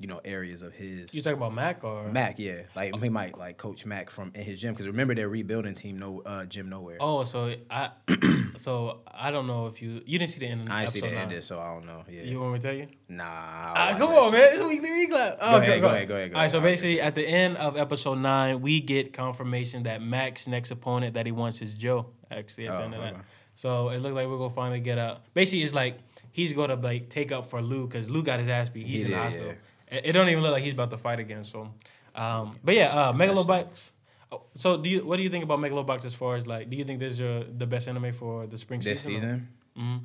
you 0.00 0.06
know 0.06 0.20
areas 0.24 0.62
of 0.62 0.72
his. 0.72 1.12
You 1.12 1.20
talking 1.22 1.38
about 1.38 1.54
Mac 1.54 1.82
or 1.82 2.08
Mac, 2.08 2.38
yeah, 2.38 2.62
like 2.76 2.94
he 3.02 3.08
might 3.08 3.36
like 3.36 3.56
coach 3.58 3.84
Mac 3.84 4.10
from 4.10 4.30
in 4.34 4.42
his 4.42 4.60
gym 4.60 4.72
because 4.72 4.86
remember 4.86 5.14
they're 5.14 5.28
rebuilding 5.28 5.74
team 5.74 5.98
no 5.98 6.22
uh, 6.24 6.44
gym 6.44 6.68
nowhere. 6.68 6.98
Oh, 7.00 7.24
so 7.24 7.54
I, 7.70 7.90
so 8.58 9.00
I 9.12 9.30
don't 9.30 9.46
know 9.46 9.66
if 9.66 9.82
you 9.82 10.00
you 10.06 10.18
didn't 10.18 10.30
see 10.32 10.40
the 10.40 10.46
end. 10.46 10.64
Of 10.64 10.70
I 10.70 10.82
ain't 10.82 10.90
see 10.90 11.00
the 11.00 11.08
end, 11.08 11.32
of 11.32 11.38
it, 11.38 11.42
so 11.44 11.58
I 11.60 11.74
don't 11.74 11.86
know. 11.86 12.04
Yeah, 12.08 12.22
You 12.22 12.40
want 12.40 12.52
me 12.54 12.58
to 12.60 12.62
tell 12.62 12.74
you? 12.76 12.86
nah. 13.08 13.24
Ah, 13.26 13.88
I'll 13.92 13.98
come 13.98 14.10
on, 14.10 14.32
that 14.32 14.38
man. 14.38 14.50
shit. 14.50 14.58
It's 14.60 14.68
weekly 14.68 14.90
recap. 14.90 15.38
Go 15.40 15.56
ahead, 15.56 15.80
go 15.80 15.86
ahead, 15.88 16.08
go 16.08 16.14
ahead, 16.14 16.30
go 16.30 16.36
All 16.36 16.42
right, 16.42 16.50
so 16.50 16.60
basically, 16.60 17.00
at 17.00 17.14
the 17.14 17.26
end 17.26 17.56
of 17.56 17.76
episode 17.76 18.18
nine, 18.18 18.60
we 18.60 18.80
get 18.80 19.12
confirmation 19.12 19.82
that 19.84 20.00
Mac's 20.02 20.46
next 20.46 20.70
opponent 20.70 21.14
that 21.14 21.26
he 21.26 21.32
wants 21.32 21.60
is 21.62 21.72
Joe. 21.74 22.06
Actually, 22.30 22.68
at 22.68 22.72
the 22.72 22.78
Oh, 22.78 22.82
end 22.84 22.94
of 22.94 23.00
that, 23.00 23.12
okay. 23.14 23.22
so 23.54 23.88
it 23.88 23.98
looked 23.98 24.14
like 24.14 24.28
we're 24.28 24.38
gonna 24.38 24.54
finally 24.54 24.80
get 24.80 24.98
out. 24.98 25.22
Basically, 25.34 25.62
it's 25.62 25.74
like 25.74 25.98
he's 26.30 26.52
gonna 26.52 26.76
like 26.76 27.08
take 27.08 27.32
up 27.32 27.48
for 27.50 27.60
Lou 27.62 27.86
because 27.86 28.08
Lou 28.10 28.22
got 28.22 28.38
his 28.38 28.48
ass 28.48 28.68
beat. 28.68 28.86
He's 28.86 29.00
He 29.00 29.06
in 29.06 29.10
the 29.12 29.16
hospital. 29.16 29.46
yeah. 29.48 29.54
It, 29.90 30.12
don't 30.12 30.28
even 30.28 30.42
look 30.42 30.52
like 30.52 30.62
he's 30.62 30.74
about 30.74 30.90
to 30.90 30.98
fight 30.98 31.18
again. 31.18 31.44
So, 31.44 31.70
um, 32.14 32.58
but 32.62 32.74
yeah, 32.74 32.88
uh, 32.88 33.12
Megalobox. 33.12 33.90
Oh, 34.30 34.42
So 34.56 34.76
do 34.76 34.90
you 34.90 35.04
what 35.06 35.16
do 35.16 35.22
you 35.22 35.30
think 35.30 35.44
about 35.44 35.58
Megalobox 35.58 36.04
as 36.04 36.12
far 36.14 36.36
as 36.36 36.46
like 36.46 36.68
do 36.68 36.76
you 36.76 36.84
think 36.84 36.98
this 37.00 37.14
is 37.14 37.20
your 37.20 37.44
the 37.44 37.66
best 37.66 37.88
anime 37.88 38.12
for 38.12 38.46
the 38.46 38.58
spring 38.58 38.80
This 38.80 39.00
season? 39.02 39.48
season 39.74 40.04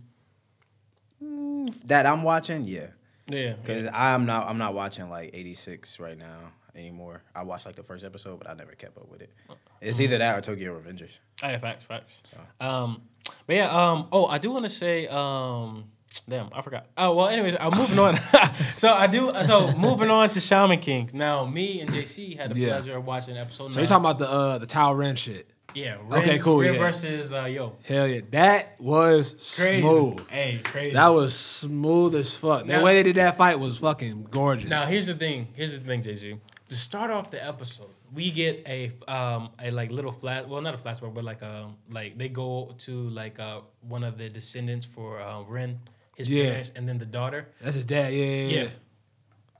hmm 1.20 1.68
that 1.86 2.06
I'm 2.06 2.24
watching, 2.24 2.66
yeah, 2.66 2.88
Yeah. 3.28 3.54
because 3.54 3.88
I'm 3.94 4.26
not 4.26 4.48
I'm 4.48 4.58
not 4.58 4.74
watching 4.74 5.10
like 5.10 5.32
86 5.34 6.00
right 6.00 6.18
now 6.18 6.52
anymore. 6.76 7.22
I 7.36 7.44
watched 7.44 7.66
like 7.66 7.76
the 7.76 7.84
first 7.84 8.04
episode, 8.04 8.38
but 8.40 8.50
I 8.50 8.54
never 8.54 8.74
kept 8.74 8.98
up 8.98 9.10
with 9.10 9.22
it. 9.22 9.32
It's 9.82 10.00
either 10.02 10.18
that 10.18 10.38
or 10.38 10.42
Tokyo 10.42 10.78
Revengers. 10.80 11.20
Oh, 11.42 11.48
yeah, 11.50 11.60
facts, 11.60 11.86
facts. 11.86 12.24
Um, 12.60 13.04
but 13.48 13.56
yeah, 13.56 13.70
um, 13.70 14.08
oh, 14.12 14.26
I 14.26 14.38
do 14.38 14.52
want 14.52 14.64
to 14.66 14.70
say, 14.70 15.08
um, 15.08 15.86
damn, 16.22 16.50
I 16.54 16.62
forgot. 16.62 16.88
Oh, 16.98 17.14
well, 17.16 17.28
anyways, 17.28 17.56
I'm 17.60 17.78
moving 17.78 18.00
on. 18.00 18.20
so 18.78 18.94
I 18.94 19.08
do, 19.08 19.32
so 19.46 19.72
moving 19.78 20.10
on 20.10 20.30
to 20.32 20.40
Shaman 20.40 20.80
King. 20.80 21.10
Now, 21.14 21.46
me 21.46 21.82
and 21.82 21.90
JC 21.90 22.38
had 22.38 22.52
the 22.54 22.60
Yeah. 22.60 22.68
pleasure 22.70 22.98
of 22.98 23.06
watching 23.06 23.38
episode 23.38 23.72
So 23.74 23.78
nine. 23.78 23.84
you 23.84 23.88
talking 23.88 24.06
about 24.06 24.20
the 24.20 24.30
uh 24.30 24.58
the 24.58 24.66
Tao 24.66 24.94
Ren 24.94 25.16
shit? 25.16 25.50
yeah, 25.76 25.98
Okay, 26.12 26.38
cool, 26.40 26.60
Ren 26.60 26.74
yeah. 26.76 26.80
versus 26.80 27.34
uh, 27.34 27.46
Yo. 27.46 27.76
Hell 27.88 28.08
yeah, 28.08 28.22
that 28.32 28.80
was 28.80 29.32
Crazy. 29.60 29.82
smooth. 29.82 30.28
Hey, 30.30 30.60
crazy. 30.64 30.94
That 30.94 31.08
was 31.08 31.34
smooth 31.36 32.14
as 32.16 32.36
fuck. 32.36 32.68
The 32.68 32.80
way 32.82 32.96
they 32.96 33.04
did 33.04 33.16
that 33.16 33.38
fight 33.38 33.60
was 33.60 33.80
fucking 33.80 34.28
gorgeous. 34.30 34.70
Now 34.70 34.86
here's 34.86 35.08
the 35.08 35.16
thing. 35.16 35.48
Here's 35.54 35.74
the 35.74 35.80
thing, 35.80 36.04
JG. 36.04 36.40
To 36.70 36.76
start 36.78 37.12
off 37.12 37.30
the 37.32 37.44
episode, 37.44 37.90
we 38.14 38.30
get 38.32 38.68
a 38.68 38.92
um 39.08 39.50
a 39.60 39.70
like 39.72 39.90
little 39.92 40.12
flat. 40.12 40.48
Well, 40.48 40.62
not 40.62 40.74
a 40.76 40.78
flashback, 40.78 41.14
but 41.14 41.24
like 41.24 41.42
um 41.44 41.78
like 41.90 42.18
they 42.18 42.30
go 42.30 42.74
to 42.80 43.10
like 43.10 43.40
uh 43.40 43.62
one 43.82 44.04
of 44.04 44.18
the 44.18 44.30
descendants 44.30 44.86
for 44.86 45.20
uh, 45.22 45.42
Ren, 45.44 45.80
his 46.16 46.30
Yeah. 46.30 46.50
parents, 46.52 46.72
and 46.76 46.88
then 46.88 46.98
the 47.00 47.06
daughter. 47.06 47.48
That's 47.62 47.76
his 47.76 47.86
dad. 47.86 48.14
Yeah, 48.14 48.24
yeah. 48.26 48.46
Yeah. 48.48 48.62
yeah. 48.64 48.70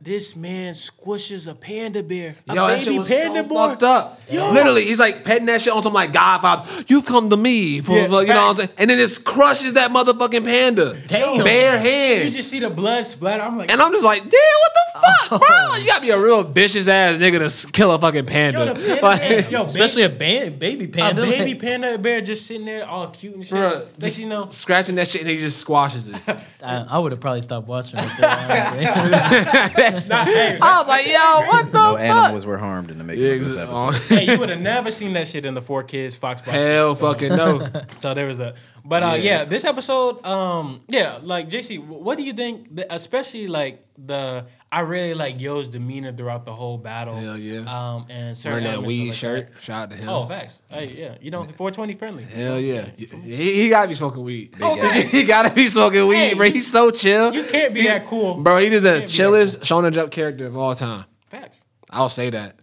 This 0.02 0.36
man 0.36 0.74
squishes 0.74 1.50
a 1.50 1.56
panda 1.56 2.04
bear. 2.04 2.36
A 2.50 2.54
Yo, 2.56 2.68
that 2.68 2.80
shit 2.80 2.88
baby 2.88 3.00
was 3.00 3.08
panda 3.08 3.40
so 3.42 3.48
boy. 3.48 3.56
fucked 3.70 3.84
up. 3.84 4.22
Yo. 4.30 4.52
Literally, 4.52 4.84
he's 4.84 5.00
like 5.00 5.24
petting 5.24 5.46
that 5.46 5.62
shit 5.62 5.72
on 5.72 5.82
some 5.82 5.94
like 5.94 6.12
Godfather. 6.12 6.84
You've 6.88 7.06
come 7.06 7.30
to 7.30 7.38
me 7.38 7.80
for, 7.80 7.94
Yeah, 7.96 8.08
for- 8.10 8.22
you 8.22 8.28
know 8.28 8.48
what 8.48 8.50
I'm 8.50 8.56
saying? 8.58 8.70
And 8.78 8.90
then 8.90 8.98
just 8.98 9.24
crushes 9.24 9.76
that 9.76 9.92
motherfucking 9.92 10.44
panda. 10.44 11.02
Damn. 11.08 11.42
Bare 11.46 11.80
hands. 11.80 12.26
You 12.26 12.32
just 12.32 12.50
see 12.50 12.60
the 12.60 12.70
blood 12.70 13.06
splatter. 13.06 13.44
I'm 13.44 13.58
like, 13.58 13.72
and 13.72 13.82
I'm 13.82 13.94
just 13.94 14.04
like, 14.04 14.24
damn, 14.24 14.30
what 14.32 14.72
the 14.74 14.83
fuck, 14.94 15.40
bro? 15.42 15.76
You 15.78 15.86
gotta 15.88 16.02
be 16.02 16.10
a 16.12 16.20
real 16.20 16.44
vicious 16.44 16.88
ass 16.88 17.18
nigga 17.20 17.66
to 17.66 17.72
kill 17.72 17.92
a 17.92 18.00
fucking 18.00 18.26
panda. 18.26 18.60
yo, 18.60 18.74
the 18.74 18.80
panda 18.80 19.02
Like- 19.02 19.20
bear, 19.22 19.50
yo, 19.50 19.64
Especially 19.66 20.04
a 20.04 20.10
ba- 20.10 20.52
baby 20.52 20.88
panda. 20.88 21.22
a 21.22 21.26
panda. 21.26 21.38
baby 21.38 21.52
like- 21.54 21.62
panda 21.62 21.98
bear 21.98 22.22
just 22.22 22.46
sitting 22.46 22.66
there 22.66 22.88
all 22.88 23.08
cute 23.08 23.36
and 23.36 23.44
shit. 23.44 23.52
Bro, 23.52 23.70
Next 23.80 23.98
just 24.00 24.20
you 24.20 24.30
know, 24.30 24.48
scratching 24.50 24.96
that 24.96 25.08
shit 25.08 25.22
and 25.22 25.30
he 25.30 25.38
just 25.38 25.58
squashes 25.60 26.08
it. 26.10 26.16
I, 26.64 26.86
I 26.90 27.00
would 27.00 27.12
have 27.12 27.22
probably 27.22 27.42
stopped 27.42 27.68
watching 27.68 28.00
right 28.00 28.12
there, 28.20 28.30
honestly. 28.76 28.84
nah, 30.10 30.24
I 30.62 30.80
was 30.80 30.88
like, 30.88 31.08
yo, 31.08 31.48
what 31.48 31.72
the 31.72 31.84
No 31.84 31.94
fuck? 31.94 32.00
animals 32.02 32.46
were 32.46 32.58
harmed 32.58 32.92
in 32.92 32.98
the 32.98 33.04
making 33.04 33.24
Yeah, 33.24 33.32
of 33.34 33.40
this 33.40 33.58
episode. 33.58 33.94
hey, 34.08 34.32
you 34.32 34.40
would 34.40 34.50
have 34.50 34.62
never 34.62 34.92
seen 34.92 35.14
that 35.14 35.28
shit 35.28 35.46
in 35.46 35.54
the 35.54 35.62
four 35.62 35.84
kids 35.84 36.16
Fox 36.16 36.42
box. 36.42 36.52
Hell 36.52 36.96
So- 36.96 37.08
fucking 37.14 37.30
no. 37.36 37.68
So 38.02 38.14
there 38.14 38.28
was 38.28 38.38
that. 38.38 38.56
But 38.86 39.02
uh, 39.04 39.16
yeah. 39.18 39.46
this 39.46 39.64
episode, 39.64 40.26
um, 40.26 40.82
yeah, 40.90 41.20
like 41.22 41.50
JC, 41.50 41.80
what 41.86 42.18
do 42.18 42.24
you 42.26 42.34
think? 42.34 42.68
Especially 42.90 43.48
like 43.48 43.82
the, 43.98 44.46
I 44.72 44.82
really 44.82 45.14
like 45.14 45.40
Yoh's 45.40 45.68
demeanor 45.68 46.12
throughout 46.12 46.46
the 46.46 46.54
whole 46.54 46.78
battle. 46.78 47.16
Hell 47.16 47.38
yeah. 47.38 47.60
Um, 47.60 48.06
and 48.10 48.38
certain 48.38 48.64
Wearing 48.64 48.82
that 48.82 48.86
weed 48.88 49.08
like 49.08 49.16
shirt. 49.16 49.54
that. 49.54 49.62
Shout 49.62 49.84
out 49.84 49.90
to 49.92 49.96
him. 49.98 50.10
Oh, 50.10 50.26
facts. 50.26 50.62
Hey, 50.70 50.96
yeah, 50.98 51.16
you 51.22 51.32
know, 51.32 51.44
420 51.44 51.94
friendly. 51.96 52.24
Hell 52.24 52.60
yeah. 52.60 52.86
He, 52.96 53.06
he 53.06 53.70
gotta 53.70 53.88
be 53.88 53.94
smoking 53.94 54.24
weed. 54.24 54.56
Oh, 54.62 54.76
he 54.92 55.24
gotta 55.24 55.54
be 55.54 55.68
smoking 55.68 56.08
weed, 56.08 56.18
Hey, 56.18 56.34
bro. 56.34 56.50
He's 56.50 56.72
so 56.72 56.92
chill. 56.92 57.34
You 57.34 57.44
can't 57.44 57.74
be 57.74 57.84
that 57.84 58.06
cool. 58.06 58.36
Bro, 58.36 58.58
he 58.60 58.68
is 58.68 58.82
the 58.82 59.02
chillest 59.08 59.62
Shonen 59.62 59.92
Jump 59.92 60.12
character 60.12 60.48
of 60.48 60.58
all 60.58 60.74
time. 60.76 61.06
Facts. 61.28 61.58
I'll 61.90 62.10
say 62.10 62.30
that. 62.32 62.60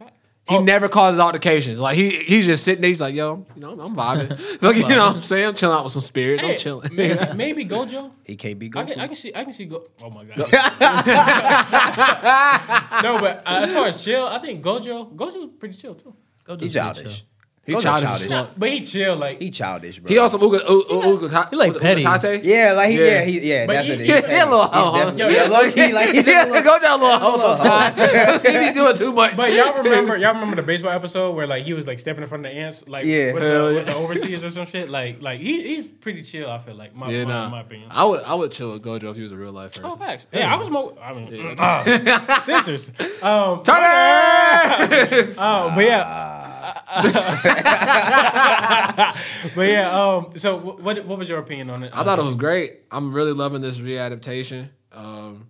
He 0.50 0.57
Oh. 0.57 0.62
never 0.62 0.88
causes 0.88 1.21
altercations. 1.21 1.80
Like 1.80 1.97
he 1.97 2.11
he's 2.11 2.45
just 2.45 2.64
sitting 2.64 2.83
there. 2.83 2.88
He's 2.88 3.00
like, 3.00 3.14
yo, 3.14 3.47
you 3.54 3.62
know, 3.62 3.71
I'm 3.80 3.95
vibing. 3.97 4.30
Look, 4.62 4.76
you 4.76 4.83
know 4.88 5.07
what 5.07 5.16
I'm 5.16 5.23
saying? 5.23 5.47
I'm 5.47 5.54
chilling 5.54 5.76
out 5.78 5.85
with 5.85 5.92
some 5.92 6.02
spirits. 6.02 6.42
Hey, 6.42 6.54
I'm 6.54 6.59
chilling. 6.59 6.90
maybe, 6.95 7.19
maybe 7.37 7.64
Gojo. 7.64 8.11
He 8.25 8.35
can't 8.37 8.59
be 8.59 8.71
I 8.75 8.85
can, 8.85 9.00
I 9.00 9.07
can 9.07 9.16
see. 9.16 9.33
I 9.35 9.45
can 9.45 9.52
see. 9.52 9.66
Go. 9.66 9.85
Oh 10.02 10.11
my 10.11 10.25
god. 10.25 10.38
no, 13.02 13.19
but 13.21 13.42
uh, 13.47 13.61
as 13.62 13.73
far 13.73 13.87
as 13.87 14.02
chill, 14.02 14.26
I 14.26 14.38
think 14.40 14.62
Gojo. 14.64 15.14
Gojo's 15.14 15.50
pretty 15.59 15.75
chill 15.76 15.95
too. 15.95 16.14
Gojo's 16.47 16.62
He 16.62 16.69
just 16.69 16.95
get 16.97 17.02
childish. 17.04 17.25
He 17.67 17.75
Gojo 17.75 17.83
childish. 17.83 18.09
as 18.09 18.21
childish. 18.21 18.29
fuck. 18.49 18.50
But 18.57 18.71
he 18.71 18.81
chill 18.81 19.17
like. 19.17 19.38
He 19.38 19.50
childish, 19.50 19.99
bro. 19.99 20.09
He 20.09 20.17
also 20.19 20.38
Uga, 20.38 20.67
U- 20.69 20.85
U- 20.90 21.19
Uga, 21.29 21.50
he 21.50 21.57
like 21.57 21.73
Uga- 21.75 21.81
petty. 21.81 22.05
Ukate. 22.05 22.40
yeah, 22.43 22.73
like 22.73 22.90
he, 22.90 22.99
Yeah. 22.99 23.05
yeah, 23.05 23.23
he, 23.25 23.40
yeah, 23.40 23.67
But 23.67 23.73
that's 23.75 23.87
he- 23.88 23.93
it. 23.95 24.00
Yeah, 24.00 24.14
He's 24.23 24.26
he 24.31 24.35
a 24.40 24.47
little 24.47 24.69
petty. 24.69 24.85
He's 25.12 25.21
hoe. 25.23 25.29
yeah, 25.29 25.43
low 25.45 25.71
key, 25.71 25.93
like 25.93 26.09
he's 26.11 26.26
Yeah, 26.26 26.33
just 26.33 26.49
a 26.49 26.52
little- 26.52 26.64
go 26.64 26.79
down 26.81 27.00
a 27.00 27.02
little 27.05 27.19
hoe 27.21 27.37
little 27.37 27.57
sometimes. 27.59 28.43
he 28.47 28.59
be 28.69 28.73
doing 28.75 28.97
too 28.97 29.12
much. 29.12 29.37
But 29.37 29.52
y'all 29.52 29.75
remember, 29.83 30.17
y'all 30.17 30.33
remember 30.33 30.57
the 30.57 30.62
baseball 30.62 30.90
episode 30.90 31.37
where 31.37 31.47
like 31.47 31.62
he 31.64 31.75
was 31.75 31.87
like 31.87 31.99
stepping 31.99 32.23
in 32.23 32.29
front 32.31 32.47
of 32.47 32.50
the 32.52 32.59
ants, 32.59 32.88
like 32.88 33.05
Yeah. 33.05 33.35
with, 33.35 33.43
Hell 33.43 33.67
the, 33.67 33.73
yeah. 33.73 33.76
with 33.79 33.87
the 33.87 33.95
overseas 33.95 34.43
or 34.43 34.50
some 34.50 34.67
shit. 34.67 34.88
Like, 34.88 35.21
like 35.21 35.40
he 35.40 35.61
he's 35.76 35.87
pretty 36.00 36.23
chill. 36.23 36.50
I 36.50 36.59
feel 36.61 36.75
like, 36.76 36.95
my, 36.97 37.11
yeah, 37.11 37.25
my, 37.25 37.31
nah. 37.31 37.49
my 37.50 37.61
opinion. 37.61 37.88
I 37.93 38.05
would 38.07 38.23
I 38.25 38.35
would 38.35 38.52
chill 38.52 38.73
with 38.73 38.83
Gojo 38.83 39.11
if 39.11 39.17
he 39.17 39.23
was 39.23 39.33
a 39.33 39.37
real 39.37 39.52
life 39.52 39.75
person. 39.75 39.85
Oh, 39.85 39.97
facts. 39.97 40.26
Yeah, 40.33 40.50
I 40.52 40.57
was 40.57 40.71
more. 40.71 40.97
I 41.00 41.12
mean, 41.12 41.57
uh, 41.59 42.43
censors. 42.45 42.88
Um, 43.23 43.62
Turn 43.62 43.76
uh, 43.83 45.75
but 45.75 45.85
yeah, 45.85 46.39
but 49.55 49.69
yeah. 49.69 49.91
Um, 49.93 50.33
so 50.37 50.59
what 50.59 51.05
what 51.05 51.19
was 51.19 51.29
your 51.29 51.39
opinion 51.39 51.71
on 51.71 51.85
it? 51.85 51.91
I 51.95 52.05
thought 52.05 52.19
it 52.19 52.25
was 52.25 52.37
great. 52.37 52.81
I'm 52.91 53.12
really 53.12 53.33
loving 53.33 53.61
this 53.61 53.79
readaptation. 53.79 54.69
Um, 54.93 55.49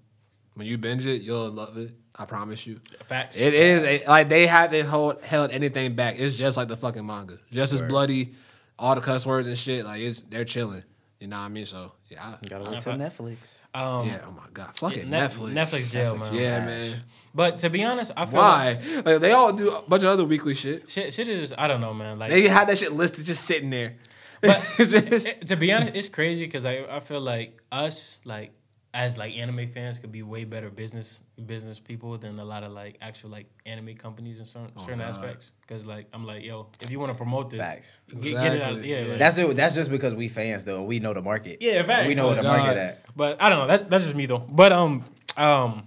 when 0.55 0.67
you 0.67 0.79
binge 0.79 1.07
it, 1.07 1.23
you'll 1.23 1.51
love 1.51 1.77
it. 1.77 1.93
I 2.17 2.25
promise 2.25 2.67
you. 2.67 2.81
facts. 3.07 3.37
It 3.37 3.55
is 3.55 3.83
a, 3.83 4.05
like 4.07 4.29
they 4.29 4.47
haven't 4.47 4.87
hold, 4.87 5.23
held 5.23 5.53
anything 5.53 5.95
back. 5.95 6.19
It's 6.19 6.37
just 6.37 6.57
like 6.57 6.69
the 6.69 6.77
fucking 6.77 7.07
manga, 7.07 7.39
just 7.51 7.73
as 7.73 7.81
Word. 7.81 7.89
bloody, 7.89 8.35
all 8.79 8.95
the 8.95 9.01
cuss 9.01 9.25
words 9.25 9.47
and 9.47 9.57
shit. 9.57 9.85
Like 9.85 10.01
it's 10.01 10.21
they're 10.23 10.45
chilling. 10.45 10.83
You 11.21 11.29
know 11.29 11.39
what 11.39 11.45
I 11.45 11.49
mean? 11.49 11.65
So 11.65 11.93
yeah, 12.09 12.35
I, 12.43 12.47
Gotta 12.47 12.65
look 12.65 12.81
to 12.81 12.91
Netflix. 12.91 13.59
Um, 13.75 14.07
yeah. 14.09 14.19
Oh 14.27 14.33
my 14.33 14.43
god, 14.53 14.77
fucking 14.77 15.09
Net- 15.11 15.31
Netflix. 15.33 15.53
Netflix 15.53 15.91
jail, 15.93 16.17
man. 16.17 16.35
Yeah, 16.35 16.65
man. 16.65 17.03
But 17.35 17.59
to 17.59 17.71
be 17.71 17.85
honest, 17.85 18.11
I 18.17 18.27
feel 18.27 18.41
Why? 18.41 18.81
Like, 19.05 19.21
they 19.21 19.33
all 19.33 19.53
do 19.53 19.71
a 19.71 19.83
bunch 19.83 20.03
of 20.03 20.09
other 20.09 20.25
weekly 20.25 20.55
shit. 20.55 20.91
shit, 20.91 21.13
shit 21.15 21.29
is. 21.29 21.55
I 21.57 21.69
don't 21.69 21.81
know, 21.81 21.95
man. 21.95 22.19
Like 22.19 22.31
They 22.31 22.49
had 22.49 22.69
that 22.69 22.79
shit 22.79 22.93
listed 22.93 23.25
just 23.25 23.45
sitting 23.45 23.71
there. 23.71 23.95
But 24.41 24.61
just- 24.79 25.29
it- 25.29 25.47
to 25.47 25.57
be 25.57 25.73
honest, 25.73 25.95
it's 25.95 26.09
crazy 26.09 26.45
because 26.45 26.65
I, 26.65 26.85
I 26.91 27.01
feel 27.01 27.21
like 27.21 27.57
us 27.71 28.19
like 28.25 28.51
as 28.93 29.17
like 29.17 29.33
anime 29.37 29.69
fans 29.69 30.01
could 30.01 30.11
be 30.11 30.23
way 30.23 30.43
better 30.45 30.69
business 30.69 31.21
business 31.47 31.79
people 31.79 32.19
than 32.19 32.39
a 32.41 32.45
lot 32.45 32.65
of 32.65 32.73
like 32.73 32.97
actual 33.01 33.31
like 33.31 33.47
anime 33.65 33.95
companies 33.97 34.41
in 34.41 34.45
certain, 34.45 34.71
certain 34.81 34.99
God. 34.99 35.11
aspects. 35.11 35.53
Because 35.61 35.87
like 35.87 36.07
I'm 36.13 36.27
like 36.27 36.43
yo, 36.43 36.67
if 36.81 36.91
you 36.91 36.99
want 36.99 37.13
to 37.13 37.17
promote 37.17 37.51
this, 37.51 37.61
Facts. 37.61 37.87
get, 38.09 38.23
get 38.23 38.33
it 38.57 38.63
out. 38.63 38.71
Exactly, 38.73 38.91
Yeah, 38.91 39.01
yeah. 39.03 39.09
like- 39.11 39.19
That's 39.19 39.39
it. 39.39 39.57
That's 39.57 39.75
just 39.77 39.91
because 39.91 40.15
we 40.15 40.29
fans 40.29 40.65
though. 40.65 40.83
We 40.83 40.99
know 40.99 41.15
the 41.15 41.23
market. 41.23 41.59
Yeah, 41.61 41.83
facts. 41.85 42.09
We 42.09 42.15
know 42.15 42.27
where 42.27 42.37
the 42.37 42.41
Oh, 42.43 42.57
market 42.57 42.77
at. 42.77 43.17
But 43.17 43.41
I 43.41 43.49
don't 43.49 43.59
know. 43.61 43.67
That, 43.69 43.89
that's 43.91 44.05
just 44.05 44.17
me 44.17 44.27
though. 44.27 44.39
But 44.49 44.73
um 44.73 45.05
um. 45.37 45.87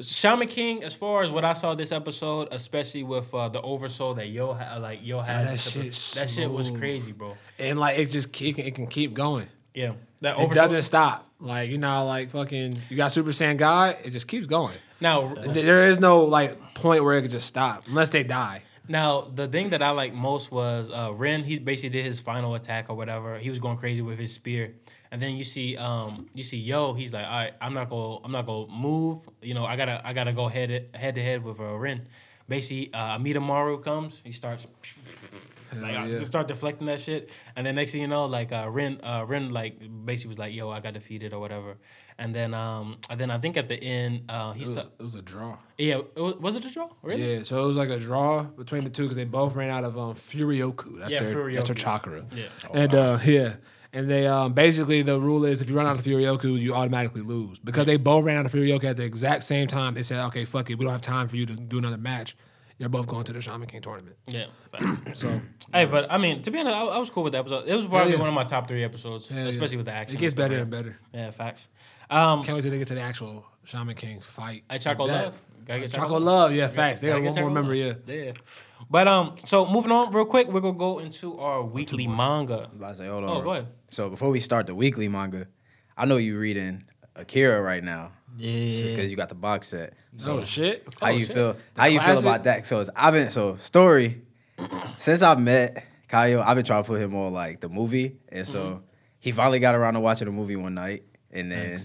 Shaman 0.00 0.48
King, 0.48 0.82
as 0.82 0.92
far 0.92 1.22
as 1.22 1.30
what 1.30 1.44
I 1.44 1.52
saw 1.52 1.76
this 1.76 1.92
episode, 1.92 2.48
especially 2.50 3.04
with 3.04 3.32
uh, 3.32 3.48
the 3.48 3.60
oversoul 3.62 4.14
that 4.14 4.26
Yoh 4.28 4.52
ha- 4.52 4.76
like 4.78 4.98
Yoh 5.06 5.20
had, 5.20 5.46
that 5.46 5.52
this 5.52 5.76
episode, 5.76 6.20
that 6.20 6.30
shit 6.30 6.50
was 6.50 6.70
crazy, 6.72 7.12
bro. 7.12 7.36
and 7.60 7.78
like 7.78 7.96
it 7.96 8.10
just 8.10 8.32
keep, 8.32 8.58
it 8.58 8.74
can 8.74 8.88
keep 8.88 9.14
going. 9.14 9.46
Yeah, 9.72 9.92
that 10.20 10.36
It 10.40 10.52
doesn't 10.52 10.82
stop. 10.82 11.30
Like 11.44 11.68
you 11.68 11.76
know, 11.78 12.06
like 12.06 12.30
fucking, 12.30 12.78
you 12.88 12.96
got 12.96 13.12
Super 13.12 13.30
Saiyan 13.30 13.58
God. 13.58 13.96
It 14.02 14.10
just 14.10 14.26
keeps 14.26 14.46
going. 14.46 14.74
Now, 15.00 15.34
There 15.34 15.86
is 15.88 16.00
no 16.00 16.24
like 16.24 16.74
point 16.74 17.04
where 17.04 17.18
it 17.18 17.22
could 17.22 17.30
just 17.30 17.46
stop 17.46 17.86
unless 17.86 18.08
they 18.08 18.22
die. 18.24 18.62
Now, 18.88 19.22
the 19.22 19.46
thing 19.46 19.70
that 19.70 19.82
I 19.82 19.90
like 19.90 20.14
most 20.14 20.50
was 20.50 20.90
uh, 20.90 21.12
Ren. 21.12 21.44
He 21.44 21.58
basically 21.58 21.90
did 21.90 22.04
his 22.06 22.18
final 22.20 22.54
attack 22.54 22.86
or 22.88 22.96
whatever. 22.96 23.38
He 23.38 23.50
was 23.50 23.58
going 23.58 23.76
crazy 23.76 24.00
with 24.02 24.18
his 24.18 24.32
spear, 24.32 24.74
and 25.10 25.20
then 25.20 25.36
you 25.36 25.44
see, 25.44 25.76
um, 25.76 26.28
you 26.34 26.42
see 26.42 26.58
Yoh. 26.58 26.94
He's 26.94 27.12
like, 27.12 27.26
all 27.26 27.30
right, 27.32 27.52
I'm 27.60 27.74
not 27.74 27.90
gonna, 27.90 28.24
I'm 28.24 28.32
not 28.32 28.46
gonna 28.46 28.72
move. 28.72 29.28
You 29.42 29.54
know, 29.54 29.66
I 29.66 29.76
gotta, 29.76 30.00
I 30.02 30.12
gotta 30.14 30.32
go 30.32 30.48
head 30.48 30.88
head 30.94 31.14
to 31.14 31.22
head 31.22 31.44
with 31.44 31.60
uh, 31.60 31.74
Ren. 31.76 32.06
Basically, 32.48 32.92
uh, 32.92 33.18
Amidamaru 33.18 33.82
comes. 33.82 34.22
He 34.24 34.32
starts. 34.32 34.66
Like 35.80 35.96
I 35.96 36.06
yeah. 36.06 36.16
just 36.16 36.26
start 36.26 36.48
deflecting 36.48 36.86
that 36.86 37.00
shit, 37.00 37.30
and 37.56 37.66
then 37.66 37.74
next 37.74 37.92
thing 37.92 38.00
you 38.00 38.08
know, 38.08 38.26
like 38.26 38.52
uh, 38.52 38.68
Ren, 38.70 39.00
uh, 39.02 39.24
Ren, 39.26 39.50
like 39.50 39.78
basically 40.04 40.28
was 40.28 40.38
like, 40.38 40.54
"Yo, 40.54 40.70
I 40.70 40.80
got 40.80 40.94
defeated" 40.94 41.32
or 41.32 41.40
whatever, 41.40 41.76
and 42.18 42.34
then, 42.34 42.54
um, 42.54 42.98
and 43.10 43.18
then 43.18 43.30
I 43.30 43.38
think 43.38 43.56
at 43.56 43.68
the 43.68 43.82
end, 43.82 44.24
uh, 44.28 44.52
he 44.52 44.62
It 44.62 44.68
was, 44.68 44.76
it 44.78 45.02
was 45.02 45.14
a 45.14 45.22
draw. 45.22 45.58
yeah, 45.78 45.98
it 45.98 46.20
was, 46.20 46.34
was 46.36 46.56
it 46.56 46.64
a 46.64 46.70
draw? 46.70 46.88
Really? 47.02 47.36
Yeah, 47.36 47.42
so 47.42 47.62
it 47.62 47.66
was 47.66 47.76
like 47.76 47.90
a 47.90 47.98
draw 47.98 48.42
between 48.42 48.84
the 48.84 48.90
two 48.90 49.02
because 49.02 49.16
they 49.16 49.24
both 49.24 49.54
ran 49.54 49.70
out 49.70 49.84
of 49.84 49.98
um, 49.98 50.14
Furyoku. 50.14 50.98
That's 50.98 51.12
Yeah, 51.12 51.22
their 51.22 51.52
that's 51.52 51.68
their 51.68 51.74
chakra. 51.74 52.24
Yeah. 52.34 52.44
and 52.72 52.94
uh, 52.94 53.18
yeah, 53.24 53.56
and 53.92 54.10
they 54.10 54.26
um, 54.26 54.52
basically 54.52 55.02
the 55.02 55.18
rule 55.18 55.44
is 55.44 55.62
if 55.62 55.70
you 55.70 55.76
run 55.76 55.86
out 55.86 55.98
of 55.98 56.04
Furyoku, 56.04 56.60
you 56.60 56.74
automatically 56.74 57.22
lose 57.22 57.58
because 57.58 57.86
they 57.86 57.96
both 57.96 58.24
ran 58.24 58.36
out 58.36 58.46
of 58.46 58.52
Furyoku 58.52 58.84
at 58.84 58.96
the 58.96 59.04
exact 59.04 59.44
same 59.44 59.68
time. 59.68 59.94
They 59.94 60.02
said, 60.02 60.24
okay, 60.26 60.44
fuck 60.44 60.68
it, 60.70 60.78
we 60.78 60.84
don't 60.84 60.92
have 60.92 61.00
time 61.00 61.28
for 61.28 61.36
you 61.36 61.46
to 61.46 61.54
do 61.54 61.78
another 61.78 61.96
match. 61.96 62.36
You're 62.84 62.90
both 62.90 63.06
going 63.06 63.24
to 63.24 63.32
the 63.32 63.40
Shaman 63.40 63.66
King 63.66 63.80
tournament. 63.80 64.14
Yeah. 64.26 64.44
So 65.14 65.40
Hey, 65.72 65.86
but 65.86 66.12
I 66.12 66.18
mean, 66.18 66.42
to 66.42 66.50
be 66.50 66.58
honest, 66.58 66.76
I, 66.76 66.82
I 66.84 66.98
was 66.98 67.08
cool 67.08 67.22
with 67.22 67.32
the 67.32 67.38
episode. 67.38 67.66
It 67.66 67.74
was 67.74 67.86
probably 67.86 68.12
yeah. 68.12 68.18
one 68.18 68.28
of 68.28 68.34
my 68.34 68.44
top 68.44 68.68
three 68.68 68.84
episodes, 68.84 69.30
Yeah, 69.30 69.44
especially 69.44 69.76
yeah. 69.76 69.78
with 69.78 69.86
the 69.86 69.92
action. 69.92 70.18
it 70.18 70.20
gets 70.20 70.34
better 70.34 70.58
and 70.58 70.70
better. 70.70 70.98
Yeah, 71.14 71.30
facts. 71.30 71.66
Um, 72.10 72.44
Can't 72.44 72.56
wait 72.56 72.60
till 72.60 72.72
they 72.72 72.76
get 72.78 72.88
to 72.88 72.94
the 72.94 73.00
actual 73.00 73.46
Shaman 73.64 73.94
King 73.94 74.20
fight. 74.20 74.64
I 74.68 74.76
Choco 74.76 75.06
That- 75.06 75.24
Love. 75.24 75.34
Gotta 75.64 75.80
get 75.80 75.92
Chocolove, 75.92 76.54
yeah, 76.54 76.68
facts. 76.68 77.00
They 77.00 77.08
got 77.08 77.14
one 77.14 77.24
more 77.24 77.34
Choco 77.34 77.48
member, 77.48 77.74
yeah. 77.74 77.94
Yeah. 78.06 78.32
But 78.90 79.08
um, 79.08 79.36
so 79.46 79.64
moving 79.64 79.92
on 79.92 80.12
real 80.12 80.26
quick, 80.26 80.48
we're 80.48 80.60
gonna 80.60 80.76
go 80.76 80.98
into 80.98 81.38
our 81.38 81.62
weekly 81.64 82.06
manga. 82.06 82.68
I'm 82.70 82.76
about 82.76 82.90
to 82.90 82.94
say, 82.96 83.06
hold 83.06 83.24
on. 83.24 83.30
Oh, 83.30 83.40
go 83.40 83.52
ahead. 83.52 83.68
So 83.90 84.10
before 84.10 84.28
we 84.28 84.40
start 84.40 84.66
the 84.66 84.74
weekly 84.74 85.08
manga, 85.08 85.46
I 85.96 86.04
know 86.04 86.18
you're 86.18 86.38
reading 86.38 86.84
Akira 87.16 87.62
right 87.62 87.82
now. 87.82 88.12
Yeah. 88.36 88.90
Because 88.90 89.10
you 89.10 89.16
got 89.16 89.28
the 89.28 89.34
box 89.34 89.68
set. 89.68 89.94
So 90.16 90.38
Oh 90.40 90.44
shit! 90.44 90.86
how 91.00 91.08
Oh, 91.08 91.10
you 91.10 91.24
shit. 91.24 91.34
feel? 91.34 91.56
How 91.76 91.86
you 91.86 92.00
feel 92.00 92.18
about 92.18 92.44
that? 92.44 92.66
So 92.66 92.80
it's, 92.80 92.90
I've 92.96 93.12
been 93.14 93.30
so 93.30 93.56
story. 93.56 94.20
since 94.98 95.22
I've 95.22 95.40
met 95.40 95.84
Kyle, 96.08 96.42
I've 96.42 96.56
been 96.56 96.64
trying 96.64 96.82
to 96.82 96.86
put 96.86 97.00
him 97.00 97.14
on 97.14 97.32
like 97.32 97.60
the 97.60 97.68
movie, 97.68 98.16
and 98.30 98.46
so 98.46 98.58
Mm-hmm. 98.64 98.78
he 99.20 99.32
finally 99.32 99.58
got 99.58 99.74
around 99.74 99.94
to 99.94 100.00
watching 100.00 100.26
the 100.26 100.32
movie 100.32 100.56
one 100.56 100.74
night, 100.74 101.02
and 101.32 101.50
then 101.50 101.78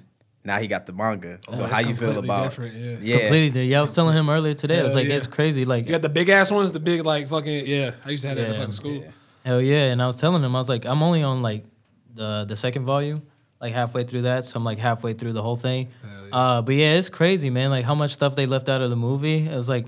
now 0.43 0.59
he 0.59 0.67
got 0.67 0.85
the 0.85 0.93
manga. 0.93 1.39
So 1.49 1.61
Oh, 1.61 1.65
it's 1.65 1.73
how 1.73 1.79
you 1.79 1.95
feel 1.95 2.17
about? 2.19 2.57
yeah. 2.57 2.65
It's 2.65 3.01
yeah. 3.03 3.17
Completely. 3.19 3.65
Yeah, 3.67 3.79
I 3.79 3.81
was 3.81 3.93
telling 3.95 4.15
him 4.15 4.29
earlier 4.29 4.53
today. 4.53 4.79
I 4.79 4.83
was 4.83 4.95
like, 4.95 5.07
yeah. 5.07 5.15
it's 5.15 5.27
crazy. 5.27 5.65
Like, 5.65 5.85
You 5.85 5.91
got 5.91 6.01
the 6.01 6.09
big 6.09 6.29
ass 6.29 6.51
ones, 6.51 6.71
the 6.71 6.79
big 6.79 7.03
like 7.05 7.27
fucking 7.27 7.65
yeah. 7.67 7.91
I 8.05 8.09
used 8.11 8.21
to 8.23 8.29
have 8.29 8.37
that 8.37 8.49
in 8.49 8.55
fucking 8.55 8.71
school. 8.73 8.93
Yeah. 8.93 9.07
hell 9.45 9.61
yeah. 9.61 9.91
And 9.91 10.01
I 10.01 10.05
was 10.07 10.17
telling 10.19 10.43
him, 10.43 10.55
I 10.55 10.59
was 10.59 10.69
like, 10.69 10.85
I'm 10.85 11.01
only 11.03 11.23
on 11.23 11.41
like 11.41 11.65
the 12.13 12.45
the 12.47 12.55
second 12.55 12.85
volume, 12.85 13.23
like 13.61 13.73
halfway 13.73 14.03
through 14.03 14.23
that. 14.23 14.45
So 14.45 14.57
I'm 14.57 14.63
like 14.63 14.77
halfway 14.79 15.13
through 15.13 15.33
the 15.33 15.41
whole 15.41 15.55
thing. 15.57 15.89
Yeah. 16.03 16.37
Uh, 16.37 16.61
but 16.61 16.75
yeah, 16.75 16.93
it's 16.95 17.09
crazy, 17.09 17.49
man. 17.49 17.69
Like 17.69 17.85
how 17.85 17.95
much 17.95 18.11
stuff 18.11 18.35
they 18.35 18.45
left 18.45 18.69
out 18.69 18.81
of 18.81 18.89
the 18.89 18.95
movie. 18.95 19.45
It 19.47 19.55
was 19.55 19.67
like, 19.69 19.87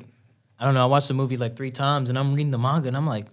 I 0.59 0.65
don't 0.65 0.73
know. 0.73 0.83
I 0.83 0.87
watched 0.87 1.07
the 1.07 1.13
movie 1.13 1.37
like 1.37 1.55
three 1.55 1.71
times, 1.71 2.09
and 2.09 2.17
I'm 2.19 2.33
reading 2.33 2.51
the 2.51 2.57
manga, 2.59 2.87
and 2.87 2.97
I'm 2.97 3.07
like, 3.07 3.27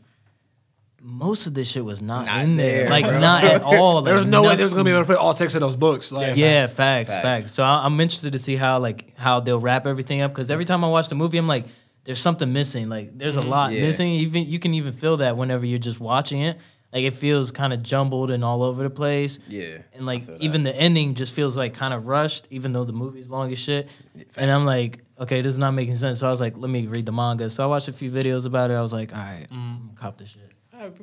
most 1.01 1.47
of 1.47 1.55
this 1.55 1.71
shit 1.71 1.85
was 1.85 2.03
not, 2.03 2.27
Not 2.27 2.43
in 2.43 2.57
there. 2.57 2.81
there, 2.81 2.91
like 2.91 3.05
bro. 3.05 3.21
not 3.21 3.45
at 3.45 3.63
all. 3.63 4.03
Like, 4.03 4.27
no 4.27 4.43
way 4.43 4.47
nothing. 4.49 4.57
there 4.57 4.67
was 4.67 4.73
gonna 4.73 4.85
be 4.85 4.91
able 4.91 5.03
to 5.03 5.07
put 5.07 5.17
all 5.17 5.33
text 5.33 5.55
in 5.55 5.61
those 5.61 5.77
books. 5.77 6.11
Like, 6.11 6.37
Yeah, 6.37 6.67
facts, 6.67 7.13
Facts. 7.13 7.23
facts. 7.23 7.53
So 7.53 7.63
I- 7.63 7.85
I'm 7.85 8.01
interested 8.01 8.33
to 8.33 8.39
see 8.39 8.57
how 8.57 8.79
like 8.81 9.17
how 9.17 9.41
they'll 9.41 9.61
wrap 9.61 9.87
everything 9.87 10.21
up 10.23 10.33
because 10.33 10.51
every 10.51 10.65
time 10.65 10.83
I 10.85 10.89
watch 10.89 11.09
the 11.09 11.15
movie, 11.15 11.39
I'm 11.39 11.47
like, 11.47 11.67
there's 12.05 12.19
something 12.19 12.53
missing. 12.53 12.89
Like 12.89 13.17
there's 13.17 13.37
a 13.37 13.41
lot 13.43 13.73
Yeah. 13.73 13.83
missing. 13.83 14.09
Even 14.09 14.45
you 14.47 14.59
can 14.59 14.75
even 14.75 14.93
feel 14.93 15.19
that 15.19 15.37
whenever 15.37 15.65
you're 15.67 15.79
just 15.79 16.01
watching 16.01 16.41
it. 16.41 16.59
Like 16.93 17.05
it 17.05 17.13
feels 17.13 17.51
kind 17.53 17.73
of 17.73 17.83
jumbled 17.83 18.31
and 18.31 18.43
all 18.43 18.63
over 18.63 18.83
the 18.83 18.91
place. 18.91 19.39
Yeah, 19.47 19.79
And 19.93 20.07
like 20.07 20.25
feel 20.25 20.39
that. 20.39 20.43
even 20.45 20.63
the 20.63 20.75
ending 20.75 21.15
just 21.15 21.35
feels 21.35 21.57
like 21.57 21.75
kind 21.75 21.93
of 21.93 22.07
rushed, 22.07 22.47
even 22.51 22.73
though 22.73 22.85
the 22.85 22.95
movie's 22.95 23.29
long 23.29 23.53
as 23.53 23.59
shit. 23.59 23.89
And 24.37 24.51
I'm 24.51 24.65
like, 24.65 25.05
okay, 25.21 25.43
this 25.43 25.53
is 25.53 25.59
not 25.59 25.73
making 25.73 25.97
sense. 25.97 26.21
So 26.21 26.27
I 26.27 26.31
was 26.31 26.41
like, 26.41 26.57
let 26.57 26.71
me 26.71 26.87
read 26.87 27.05
the 27.05 27.13
manga. 27.13 27.51
So 27.51 27.63
I 27.63 27.67
watched 27.67 27.89
a 27.89 27.93
few 27.93 28.11
videos 28.11 28.47
about 28.47 28.71
it. 28.71 28.75
I 28.75 28.81
was 28.81 28.93
like, 28.95 29.13
all 29.13 29.19
right, 29.21 29.47
I'm 29.51 29.91
cop 29.97 30.17
this 30.17 30.31
shit. 30.31 30.43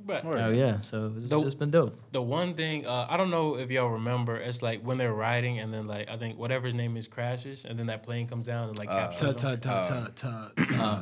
But 0.05 0.23
Oh 0.25 0.49
yeah, 0.51 0.79
so 0.79 1.11
it's, 1.17 1.25
Dope. 1.25 1.45
it's 1.45 1.53
been 1.53 1.69
dope. 1.69 1.99
the 2.13 2.21
one 2.21 2.53
thing 2.53 2.87
uh, 2.87 3.07
I 3.09 3.17
don't 3.17 3.29
know 3.29 3.57
if 3.57 3.69
y'all 3.69 3.89
remember, 3.89 4.37
it's 4.37 4.61
like 4.61 4.81
when 4.81 4.97
they're 4.97 5.13
riding 5.13 5.59
and 5.59 5.73
then 5.73 5.85
like 5.85 6.07
I 6.09 6.15
think 6.15 6.39
whatever 6.39 6.65
his 6.65 6.73
name 6.73 6.95
is 6.95 7.09
crashes 7.09 7.65
and 7.65 7.77
then 7.77 7.87
that 7.87 8.01
plane 8.01 8.25
comes 8.25 8.45
down 8.47 8.69
and 8.69 8.77
like 8.77 8.89
Uh, 8.89 9.09
captures 9.09 9.35
ta 9.35 9.49
him. 9.49 9.59
ta 9.59 9.83
ta 9.83 10.09
ta 10.15 10.51
ta 10.55 11.01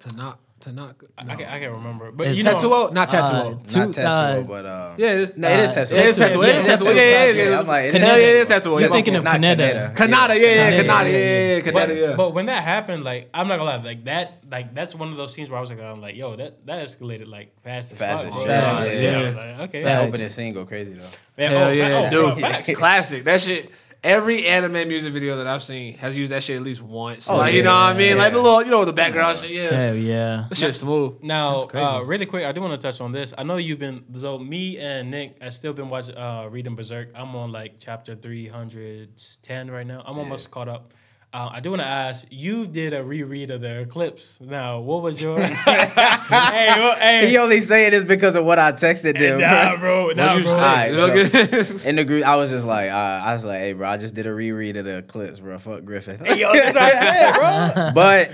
ta 0.00 0.08
ta 0.10 0.38
not 0.56 0.60
to 0.60 0.72
not. 0.72 0.96
I, 1.18 1.22
I, 1.22 1.36
can't, 1.36 1.50
I 1.52 1.60
can't 1.60 1.72
remember, 1.72 2.10
but 2.12 2.28
It's 2.28 2.38
you 2.38 2.44
know, 2.44 2.56
Tetsuo, 2.56 2.92
not 2.92 3.12
Uh, 3.12 3.16
Tetsuo. 3.26 3.72
two- 3.72 3.78
not 3.78 3.88
Tetsuo, 3.90 4.38
uh, 4.38 4.40
but 4.42 4.66
uh, 4.66 4.94
Yeah, 4.96 5.12
it 5.12 5.18
is. 5.20 5.36
no, 5.36 5.48
it 5.48 5.60
is 5.60 5.70
uh, 5.70 5.74
Tetsuo. 5.74 5.96
It 5.98 6.06
is 6.06 6.16
Tetsuo. 6.16 6.42
It 6.42 6.56
is 6.56 6.66
Yeah, 6.66 6.76
Tetsuo. 6.76 6.84
Yeah, 6.86 7.02
yeah, 7.02 7.26
Tetsuo. 7.32 7.50
yeah. 7.50 7.58
I'm 7.60 7.66
like, 7.66 7.84
it 7.84 8.00
Hell 8.00 8.16
is 8.16 8.22
yeah, 8.22 8.28
it 8.28 8.36
is 8.36 8.46
Tetsuo. 8.46 8.56
Tetsuo. 8.56 8.64
You're 8.72 8.80
Yeah, 8.80 8.88
thinking 8.88 9.14
It's 9.14 9.18
of 9.18 9.24
not 9.24 9.34
Kaneda. 9.36 9.94
Kanada, 9.94 10.34
yeah, 10.40 10.46
yeah, 10.46 10.70
Kaneda, 10.70 10.76
Kanada, 10.82 11.10
yeah, 11.10 11.18
yeah, 11.18 11.56
yeah, 11.56 11.70
But, 11.72 11.88
Kaneda, 11.88 12.00
yeah. 12.10 12.16
but 12.16 12.34
when 12.34 12.46
that 12.46 12.62
happened, 12.64 13.04
like 13.04 13.28
I'm 13.34 13.48
not 13.48 13.58
gonna 13.58 13.70
lie, 13.76 13.84
like 13.84 14.04
that, 14.04 14.42
like 14.50 14.74
that's 14.74 14.94
one 14.94 15.10
of 15.10 15.16
those 15.18 15.34
scenes 15.34 15.50
where 15.50 15.58
I 15.58 15.60
was 15.60 15.70
like, 15.70 15.80
I'm 15.80 16.00
like, 16.00 16.16
yo, 16.16 16.36
that 16.36 16.64
that 16.66 16.86
escalated 16.88 17.28
like 17.28 17.52
fast 17.62 17.92
as 17.92 17.98
Fast 17.98 18.24
fuck. 18.24 18.34
as 18.34 18.34
bro. 18.34 18.90
shit. 18.90 19.02
Yeah, 19.02 19.10
Yeah. 19.10 19.10
yeah. 19.10 19.18
I 19.18 19.22
was 19.26 19.34
like, 19.36 19.58
okay. 19.68 19.82
That 19.82 19.98
Facts. 20.00 20.08
opening 20.08 20.28
scene 20.30 20.54
go 20.54 20.64
crazy 20.64 20.94
though. 20.94 21.04
Yeah, 21.36 21.48
Hell 21.50 21.68
oh, 21.68 21.70
yeah, 21.70 22.10
fa- 22.10 22.16
oh, 22.16 22.34
dude. 22.34 22.40
facts. 22.40 22.70
Classic. 22.74 23.24
That 23.24 23.40
shit. 23.42 23.70
Every 24.06 24.46
anime 24.46 24.86
music 24.86 25.12
video 25.12 25.36
that 25.38 25.48
I've 25.48 25.64
seen 25.64 25.98
has 25.98 26.14
used 26.14 26.30
that 26.30 26.40
shit 26.44 26.56
at 26.56 26.62
least 26.62 26.80
once. 26.80 27.28
Oh, 27.28 27.38
like, 27.38 27.54
you 27.54 27.64
know 27.64 27.72
what 27.72 27.76
I 27.76 27.92
mean? 27.92 28.16
Like 28.16 28.32
the 28.32 28.38
little, 28.40 28.62
you 28.62 28.70
know, 28.70 28.84
the 28.84 28.92
background 28.92 29.38
shit. 29.38 29.50
Yeah. 29.50 29.74
Hell 29.74 29.96
yeah. 29.96 30.44
That 30.48 30.56
shit's 30.56 30.78
smooth. 30.78 31.16
Now, 31.22 31.64
uh, 31.64 32.04
really 32.06 32.24
quick, 32.24 32.44
I 32.44 32.52
do 32.52 32.60
want 32.60 32.80
to 32.80 32.88
touch 32.88 33.00
on 33.00 33.10
this. 33.10 33.34
I 33.36 33.42
know 33.42 33.56
you've 33.56 33.80
been 33.80 34.04
so 34.16 34.38
me 34.38 34.78
and 34.78 35.10
Nick. 35.10 35.38
I 35.42 35.48
still 35.48 35.72
been 35.72 35.88
watching, 35.88 36.16
uh, 36.16 36.46
reading 36.48 36.76
Berserk. 36.76 37.08
I'm 37.16 37.34
on 37.34 37.50
like 37.50 37.80
chapter 37.80 38.14
310 38.14 39.70
right 39.72 39.84
now. 39.84 40.04
I'm 40.06 40.16
almost 40.20 40.52
caught 40.52 40.68
up. 40.68 40.94
Uh, 41.36 41.50
I 41.52 41.60
do 41.60 41.68
want 41.68 41.82
to 41.82 41.86
ask. 41.86 42.26
You 42.30 42.66
did 42.66 42.94
a 42.94 43.04
reread 43.04 43.50
of 43.50 43.60
the 43.60 43.80
Eclipse. 43.80 44.38
Now, 44.40 44.80
what 44.80 45.02
was 45.02 45.20
your? 45.20 45.38
hey, 45.42 45.92
well, 45.94 46.96
hey, 46.96 47.28
He 47.28 47.36
only 47.36 47.60
saying 47.60 47.90
this 47.90 48.04
because 48.04 48.36
of 48.36 48.46
what 48.46 48.58
I 48.58 48.72
texted 48.72 49.18
them. 49.18 49.40
nah, 49.40 49.76
bro, 49.76 50.08
nah, 50.16 50.32
bro. 50.32 50.42
say? 50.42 50.98
Alright, 50.98 51.84
In 51.84 51.96
the 51.96 52.04
group, 52.04 52.24
I 52.24 52.36
was 52.36 52.48
just 52.48 52.66
like, 52.66 52.90
uh, 52.90 52.94
I 52.94 53.34
was 53.34 53.44
like, 53.44 53.58
hey, 53.58 53.74
bro, 53.74 53.86
I 53.86 53.98
just 53.98 54.14
did 54.14 54.26
a 54.26 54.32
reread 54.32 54.78
of 54.78 54.86
the 54.86 54.96
Eclipse, 54.96 55.38
bro. 55.38 55.58
Fuck 55.58 55.84
Griffith. 55.84 56.20
Yo, 56.20 56.50
that's 56.54 56.74
what 56.74 56.82
I 56.82 57.00
said, 57.00 57.34
bro. 57.74 57.90
but 57.94 58.30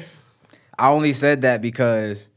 I 0.79 0.91
only 0.91 1.13
said 1.13 1.43
that 1.43 1.61
because 1.61 2.29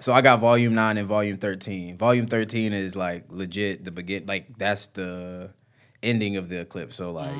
so 0.00 0.12
I 0.12 0.20
got 0.20 0.40
volume 0.40 0.74
nine 0.74 0.98
and 0.98 1.08
volume 1.08 1.38
thirteen. 1.38 1.96
Volume 1.96 2.26
thirteen 2.26 2.74
is 2.74 2.96
like 2.96 3.24
legit 3.30 3.82
the 3.82 3.92
begin 3.92 4.26
like 4.26 4.58
that's 4.58 4.88
the 4.88 5.54
ending 6.02 6.36
of 6.36 6.50
the 6.50 6.60
eclipse. 6.60 6.96
So 6.96 7.12
like 7.12 7.34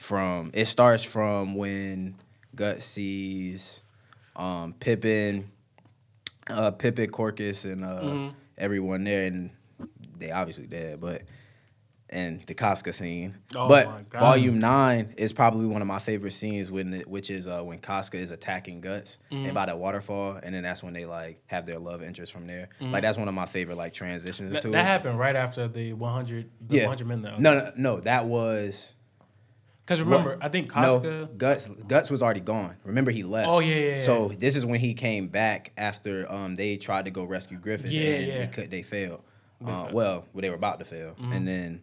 from 0.00 0.50
it 0.54 0.64
starts 0.66 1.04
from 1.04 1.54
when 1.54 2.16
Gut 2.56 2.82
sees 2.82 3.80
um 4.34 4.74
Pippin, 4.80 5.50
uh 6.48 6.70
Pippin, 6.72 7.10
Corkus 7.10 7.64
and 7.70 7.84
uh 7.84 8.32
everyone 8.58 9.04
there 9.04 9.24
and 9.26 9.50
they 10.18 10.30
obviously 10.30 10.66
dead, 10.66 11.00
but 11.00 11.22
and 12.12 12.42
the 12.48 12.54
Casca 12.54 12.92
scene. 12.92 13.36
Oh 13.54 13.68
my 13.68 13.84
but 13.84 14.10
God. 14.10 14.20
volume 14.20 14.58
nine 14.58 15.14
is 15.16 15.32
probably 15.32 15.66
one 15.66 15.80
of 15.80 15.86
my 15.86 16.00
favorite 16.00 16.32
scenes 16.32 16.68
when 16.68 16.92
it, 16.92 17.06
which 17.08 17.30
is 17.30 17.46
uh, 17.46 17.62
when 17.62 17.78
Casca 17.78 18.16
is 18.18 18.32
attacking 18.32 18.80
Guts 18.80 19.18
Mm-hmm. 19.30 19.44
and 19.46 19.54
by 19.54 19.66
that 19.66 19.78
waterfall, 19.78 20.38
and 20.42 20.52
then 20.52 20.64
that's 20.64 20.82
when 20.82 20.92
they 20.92 21.04
like 21.06 21.40
have 21.46 21.66
their 21.66 21.78
love 21.78 22.02
interest 22.02 22.32
from 22.32 22.48
there. 22.48 22.68
Like 22.80 23.02
that's 23.02 23.16
one 23.16 23.28
of 23.28 23.34
my 23.34 23.46
favorite 23.46 23.76
like 23.76 23.92
transitions 23.92 24.46
Mm-hmm. 24.48 24.54
That, 24.54 24.62
to 24.62 24.70
that 24.72 24.80
it. 24.80 24.88
happened 24.88 25.18
right 25.20 25.36
after 25.36 25.68
the 25.68 25.92
100, 25.92 26.50
the 26.68 26.76
yeah, 26.78 26.82
100 26.86 27.06
men 27.06 27.22
though. 27.22 27.36
No, 27.38 27.54
no, 27.54 27.72
no, 27.76 28.00
that 28.00 28.24
was 28.26 28.94
because 29.90 30.00
remember, 30.00 30.36
what- 30.36 30.44
I 30.44 30.48
think 30.48 30.74
no 30.74 31.28
Guts. 31.36 31.66
Guts 31.88 32.10
was 32.10 32.22
already 32.22 32.40
gone. 32.40 32.76
Remember 32.84 33.10
he 33.10 33.22
left. 33.24 33.48
Oh, 33.48 33.58
yeah, 33.58 33.74
yeah, 33.74 33.94
yeah. 33.96 34.02
So 34.02 34.28
this 34.28 34.54
is 34.56 34.64
when 34.64 34.78
he 34.80 34.94
came 34.94 35.26
back 35.28 35.72
after 35.76 36.30
um 36.30 36.54
they 36.54 36.76
tried 36.76 37.06
to 37.06 37.10
go 37.10 37.24
rescue 37.24 37.58
Griffith. 37.58 37.90
Yeah, 37.90 38.02
and 38.10 38.26
yeah. 38.26 38.38
They 38.38 38.46
could, 38.52 38.70
they 38.70 38.82
failed. 38.82 39.22
Uh, 39.66 39.88
well, 39.92 40.24
they 40.34 40.48
were 40.48 40.54
about 40.56 40.78
to 40.78 40.84
fail, 40.86 41.10
Mm-hmm. 41.20 41.32
and 41.32 41.46
then. 41.48 41.82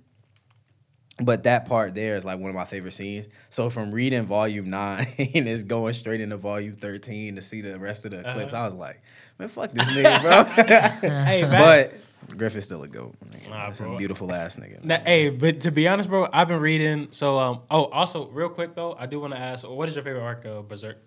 But 1.20 1.44
that 1.46 1.66
part 1.66 1.96
there 1.96 2.16
is 2.16 2.24
like 2.24 2.38
one 2.40 2.50
of 2.50 2.56
my 2.56 2.66
favorite 2.66 2.92
scenes. 2.94 3.28
So 3.50 3.72
from 3.72 3.92
reading 3.92 4.24
volume 4.28 4.70
nine 4.70 5.08
and 5.18 5.48
it's 5.50 5.64
going 5.64 5.94
straight 5.94 6.22
into 6.22 6.38
volume 6.38 6.74
thirteen 6.76 7.36
to 7.38 7.42
see 7.42 7.62
the 7.62 7.78
rest 7.80 8.06
of 8.06 8.12
the 8.12 8.28
Uh-huh. 8.28 8.56
I 8.56 8.66
was 8.66 8.76
like, 8.76 9.02
man, 9.40 9.48
fuck 9.50 9.72
this 9.72 9.84
nigga, 9.86 10.22
bro. 10.22 10.44
hey, 11.24 11.42
but 11.42 11.94
Griffith's 12.36 12.66
still 12.66 12.84
a 12.84 12.88
goat. 12.88 13.16
Nah, 13.50 13.68
That's 13.70 13.80
a 13.80 13.96
beautiful 13.98 14.34
ass 14.34 14.58
nigga. 14.58 14.84
Now, 14.84 15.00
hey, 15.00 15.30
but 15.30 15.62
to 15.62 15.72
be 15.72 15.88
honest, 15.88 16.10
bro, 16.10 16.28
I've 16.34 16.48
been 16.50 16.60
reading. 16.60 17.08
So, 17.12 17.40
um, 17.40 17.62
oh, 17.72 17.86
also, 17.86 18.28
real 18.28 18.50
quick 18.50 18.76
though, 18.76 18.96
I 19.00 19.06
do 19.06 19.20
want 19.20 19.34
to 19.34 19.40
ask, 19.40 19.68
what 19.68 19.88
is 19.88 19.96
your 19.96 20.04
favorite 20.04 20.22
arc 20.24 20.44
of 20.46 20.68
Berserk? 20.68 20.98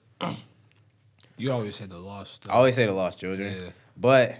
You 1.36 1.52
always 1.52 1.74
say 1.76 1.86
the 1.86 1.98
lost. 1.98 2.46
I 2.48 2.52
always 2.54 2.74
say 2.74 2.86
the 2.86 2.92
lost 2.92 3.18
children, 3.18 3.54
Yeah. 3.54 3.70
but 3.96 4.36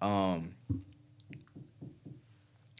um, 0.00 0.54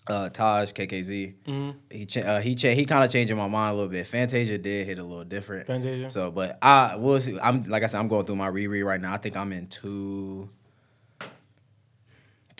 uh, 0.09 0.29
Taj 0.31 0.73
KKZ, 0.73 1.35
Mm-hmm. 1.47 1.71
he 1.91 2.07
cha- 2.07 2.21
uh, 2.21 2.41
he 2.41 2.55
cha- 2.55 2.75
he 2.75 2.85
kind 2.85 3.05
of 3.05 3.11
changing 3.11 3.37
my 3.37 3.47
mind 3.47 3.73
a 3.73 3.75
little 3.75 3.89
bit. 3.91 4.07
Fantasia 4.07 4.59
did 4.59 4.87
hit 4.87 4.99
a 4.99 5.03
little 5.05 5.25
different. 5.25 5.67
Fantasia? 5.67 6.11
So, 6.11 6.31
but 6.31 6.59
I 6.61 6.97
will 6.97 7.21
see. 7.21 7.39
I'm 7.41 7.63
like 7.65 7.83
I 7.83 7.87
said, 7.87 7.99
I'm 8.01 8.09
going 8.09 8.27
through 8.27 8.37
my 8.37 8.49
reread 8.49 8.85
right 8.85 9.01
now. 9.01 9.13
I 9.15 9.17
think 9.19 9.37
I'm 9.37 9.53
in 9.53 9.69
two. 9.69 10.51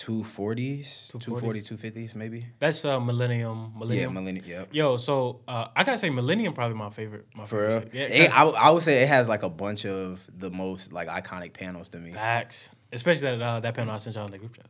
240s, 0.07 1.11
240, 1.21 1.63
250s, 1.63 2.15
maybe. 2.15 2.47
That's 2.59 2.85
uh, 2.85 2.99
Millennium. 3.01 3.73
Millennium. 3.77 4.15
Yeah, 4.15 4.21
Millennium. 4.21 4.45
Yep. 4.47 4.69
Yo, 4.73 4.97
so 4.97 5.41
uh, 5.49 5.69
I 5.75 5.85
gotta 5.85 5.99
say, 5.99 6.11
Millennium 6.11 6.53
probably 6.55 6.77
my 6.77 6.91
favorite. 6.91 7.27
My 7.35 7.45
For 7.47 7.61
real. 7.67 7.71
favorite. 7.81 7.95
Yeah, 7.95 8.03
It- 8.05 8.37
I, 8.37 8.45
I 8.45 8.71
would 8.71 8.83
say 8.83 9.03
it 9.03 9.09
has 9.09 9.29
like 9.29 9.43
a 9.43 9.49
bunch 9.49 9.85
of 9.87 10.27
the 10.37 10.51
most 10.51 10.93
like 10.93 11.09
iconic 11.09 11.53
panels 11.53 11.89
to 11.91 11.99
me. 11.99 12.13
facts, 12.13 12.69
especially 12.93 13.37
that 13.37 13.43
uh, 13.43 13.61
that 13.61 13.75
panel 13.75 13.95
I 13.95 13.99
sent 13.99 14.17
y'all 14.17 14.27
in 14.27 14.33
the 14.33 14.39
group 14.39 14.57
chat. 14.57 14.67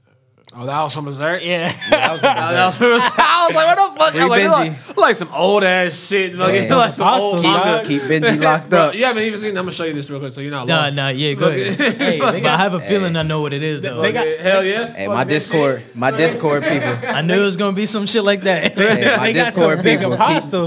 Oh, 0.54 0.66
that 0.66 0.82
was 0.82 0.92
from 0.94 1.06
Berserk. 1.06 1.42
Yeah. 1.42 1.72
That 1.88 2.12
was 2.12 2.20
from 2.20 2.28
That 2.34 2.66
was 2.66 2.76
Berserk. 2.76 2.78
from 2.78 2.88
Berserk. 2.90 3.18
I 3.18 3.46
was 3.46 3.54
like, 3.56 3.66
what 3.78 3.94
the 3.94 3.98
fuck? 3.98 4.12
Free 4.12 4.20
I'm 4.20 4.28
like, 4.28 4.42
Benji. 4.42 4.86
like, 4.88 4.96
like 4.98 5.16
some 5.16 5.30
old 5.32 5.64
ass 5.64 5.94
shit. 6.08 6.34
Like, 6.34 6.68
Yeah. 6.68 6.74
like 6.76 6.94
some 6.94 7.08
old 7.08 7.42
Hostile, 7.44 7.64
manga. 7.74 7.88
Keep 7.88 8.02
Benji 8.02 8.40
locked 8.44 8.68
Bro, 8.68 8.78
up. 8.80 8.94
you 8.94 9.04
haven't 9.06 9.22
even 9.22 9.38
seen. 9.38 9.48
I'm 9.56 9.64
gonna 9.64 9.72
show 9.72 9.84
you 9.84 9.94
this 9.94 10.10
real 10.10 10.20
quick, 10.20 10.34
so 10.34 10.42
you're 10.42 10.50
not 10.50 10.68
Nah, 10.68 10.82
lost. 10.82 10.94
nah, 10.94 11.08
yeah, 11.08 11.32
go 11.42 11.48
ahead. 11.48 11.74
Hey, 11.96 12.18
they 12.18 12.18
but 12.18 12.44
I 12.44 12.56
have 12.58 12.74
a 12.74 12.80
feeling 12.80 13.14
Hey. 13.14 13.20
I 13.20 13.22
know 13.22 13.40
what 13.40 13.54
it 13.54 13.62
is 13.62 13.80
though. 13.80 14.02
They 14.02 14.12
got- 14.12 14.26
hell 14.40 14.62
yeah. 14.64 14.92
Hey, 14.92 15.08
my 15.08 15.24
Discord, 15.24 15.84
my 15.94 16.10
Discord 16.10 16.64
people. 16.64 16.98
I 17.08 17.22
knew 17.22 17.40
it 17.40 17.44
was 17.44 17.56
gonna 17.56 17.74
be 17.74 17.86
some 17.86 18.04
shit 18.04 18.22
like 18.22 18.42
that. 18.42 18.74
Hey, 18.74 19.16
my 19.16 19.32
Discord 19.32 19.82
people. 19.82 20.10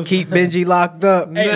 Keep, 0.04 0.08
keep 0.08 0.28
Benji 0.30 0.65
locked 0.65 1.04
up. 1.04 1.30
hey, 1.36 1.52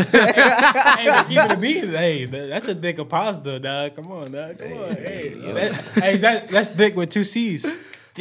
but 1.08 1.28
keep 1.28 1.38
it 1.40 1.52
a 1.52 1.58
beat. 1.58 1.86
Hey, 1.86 2.26
that's 2.26 2.68
a 2.68 2.76
dick 2.76 3.00
imposter, 3.00 3.58
dog. 3.58 3.96
Come 3.96 4.12
on, 4.12 4.32
dog. 4.32 4.60
Come 4.60 4.72
on. 4.74 4.96
Hey, 4.98 5.30
that, 5.54 5.74
hey 6.04 6.18
that, 6.18 6.48
that's 6.50 6.68
dick 6.70 6.96
with 6.96 7.10
two 7.10 7.24
C's. 7.24 7.66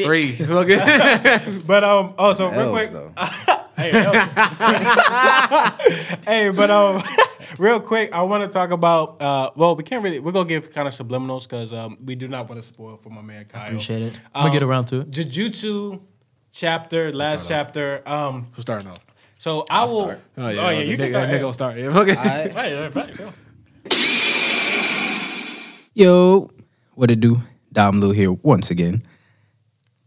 Three. 0.04 0.36
It's 0.38 0.50
all 0.50 0.64
good. 0.64 0.80
But 1.66 1.84
um, 1.84 2.14
oh, 2.18 2.32
so 2.32 2.48
real 2.50 2.70
quick, 2.70 2.90
though. 2.90 3.12
hey, 3.76 3.90
hey, 6.26 6.50
but 6.50 6.70
um, 6.70 7.02
real 7.58 7.80
quick, 7.80 8.12
I 8.12 8.22
want 8.22 8.44
to 8.44 8.48
talk 8.50 8.70
about. 8.70 9.20
Uh, 9.20 9.50
well, 9.56 9.76
we 9.76 9.82
can't 9.82 10.02
really. 10.02 10.20
We're 10.20 10.32
gonna 10.32 10.48
give 10.48 10.72
kind 10.72 10.88
of 10.88 10.94
subliminals 10.94 11.42
because 11.44 11.72
um, 11.72 11.96
we 12.04 12.14
do 12.14 12.28
not 12.28 12.48
want 12.48 12.62
to 12.62 12.68
spoil 12.68 12.98
for 13.02 13.10
my 13.10 13.22
man 13.22 13.44
Kyle. 13.44 13.64
Appreciate 13.66 14.02
it. 14.02 14.18
I'm 14.34 14.42
gonna 14.42 14.52
get 14.52 14.62
Um, 14.62 14.70
around 14.70 14.86
to 14.86 15.00
it. 15.00 15.10
Jujutsu 15.10 16.00
chapter, 16.52 17.12
last 17.12 17.44
start 17.44 17.66
chapter. 17.66 18.02
Um, 18.06 18.46
Who's 18.52 18.62
starting 18.62 18.90
off? 18.90 19.04
so 19.38 19.64
I 19.70 19.84
will. 19.84 20.04
start. 20.04 20.20
Oh 20.36 20.48
yeah, 20.48 20.70
you 20.70 20.96
can 20.96 21.06
nigga, 21.06 21.10
start. 21.10 21.30
nigga 21.30 21.42
will 21.42 21.52
start. 21.52 21.78
Yeah, 21.78 21.98
okay. 21.98 22.16
Alright. 22.16 22.54
Right, 22.54 22.80
right, 22.80 22.94
right, 22.94 23.16
sure. 23.16 23.32
Yo, 25.94 26.48
what 26.94 27.10
it 27.10 27.20
do? 27.20 27.40
Dom 27.72 28.00
Lu 28.00 28.12
here 28.12 28.32
once 28.32 28.70
again. 28.70 29.02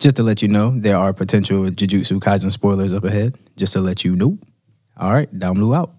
Just 0.02 0.16
to 0.16 0.24
let 0.24 0.42
you 0.42 0.48
know, 0.48 0.72
there 0.72 0.98
are 0.98 1.14
potential 1.14 1.62
Jujutsu 1.66 2.20
Kaisen 2.20 2.52
spoilers 2.52 2.92
up 2.92 3.04
ahead. 3.04 3.38
Just 3.56 3.74
to 3.74 3.80
let 3.80 4.04
you 4.04 4.16
know. 4.16 4.40
All 4.98 5.14
right, 5.14 5.30
Dom 5.38 5.60
Lu 5.60 5.76
out. 5.76 5.92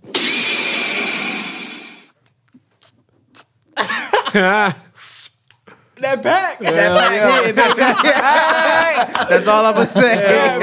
That 6.03 6.21
back. 6.21 6.59
That's 9.29 9.47
all 9.47 9.67
I'm 9.67 9.75
gonna 9.75 9.87
say. 9.87 10.19
oh 10.45 10.59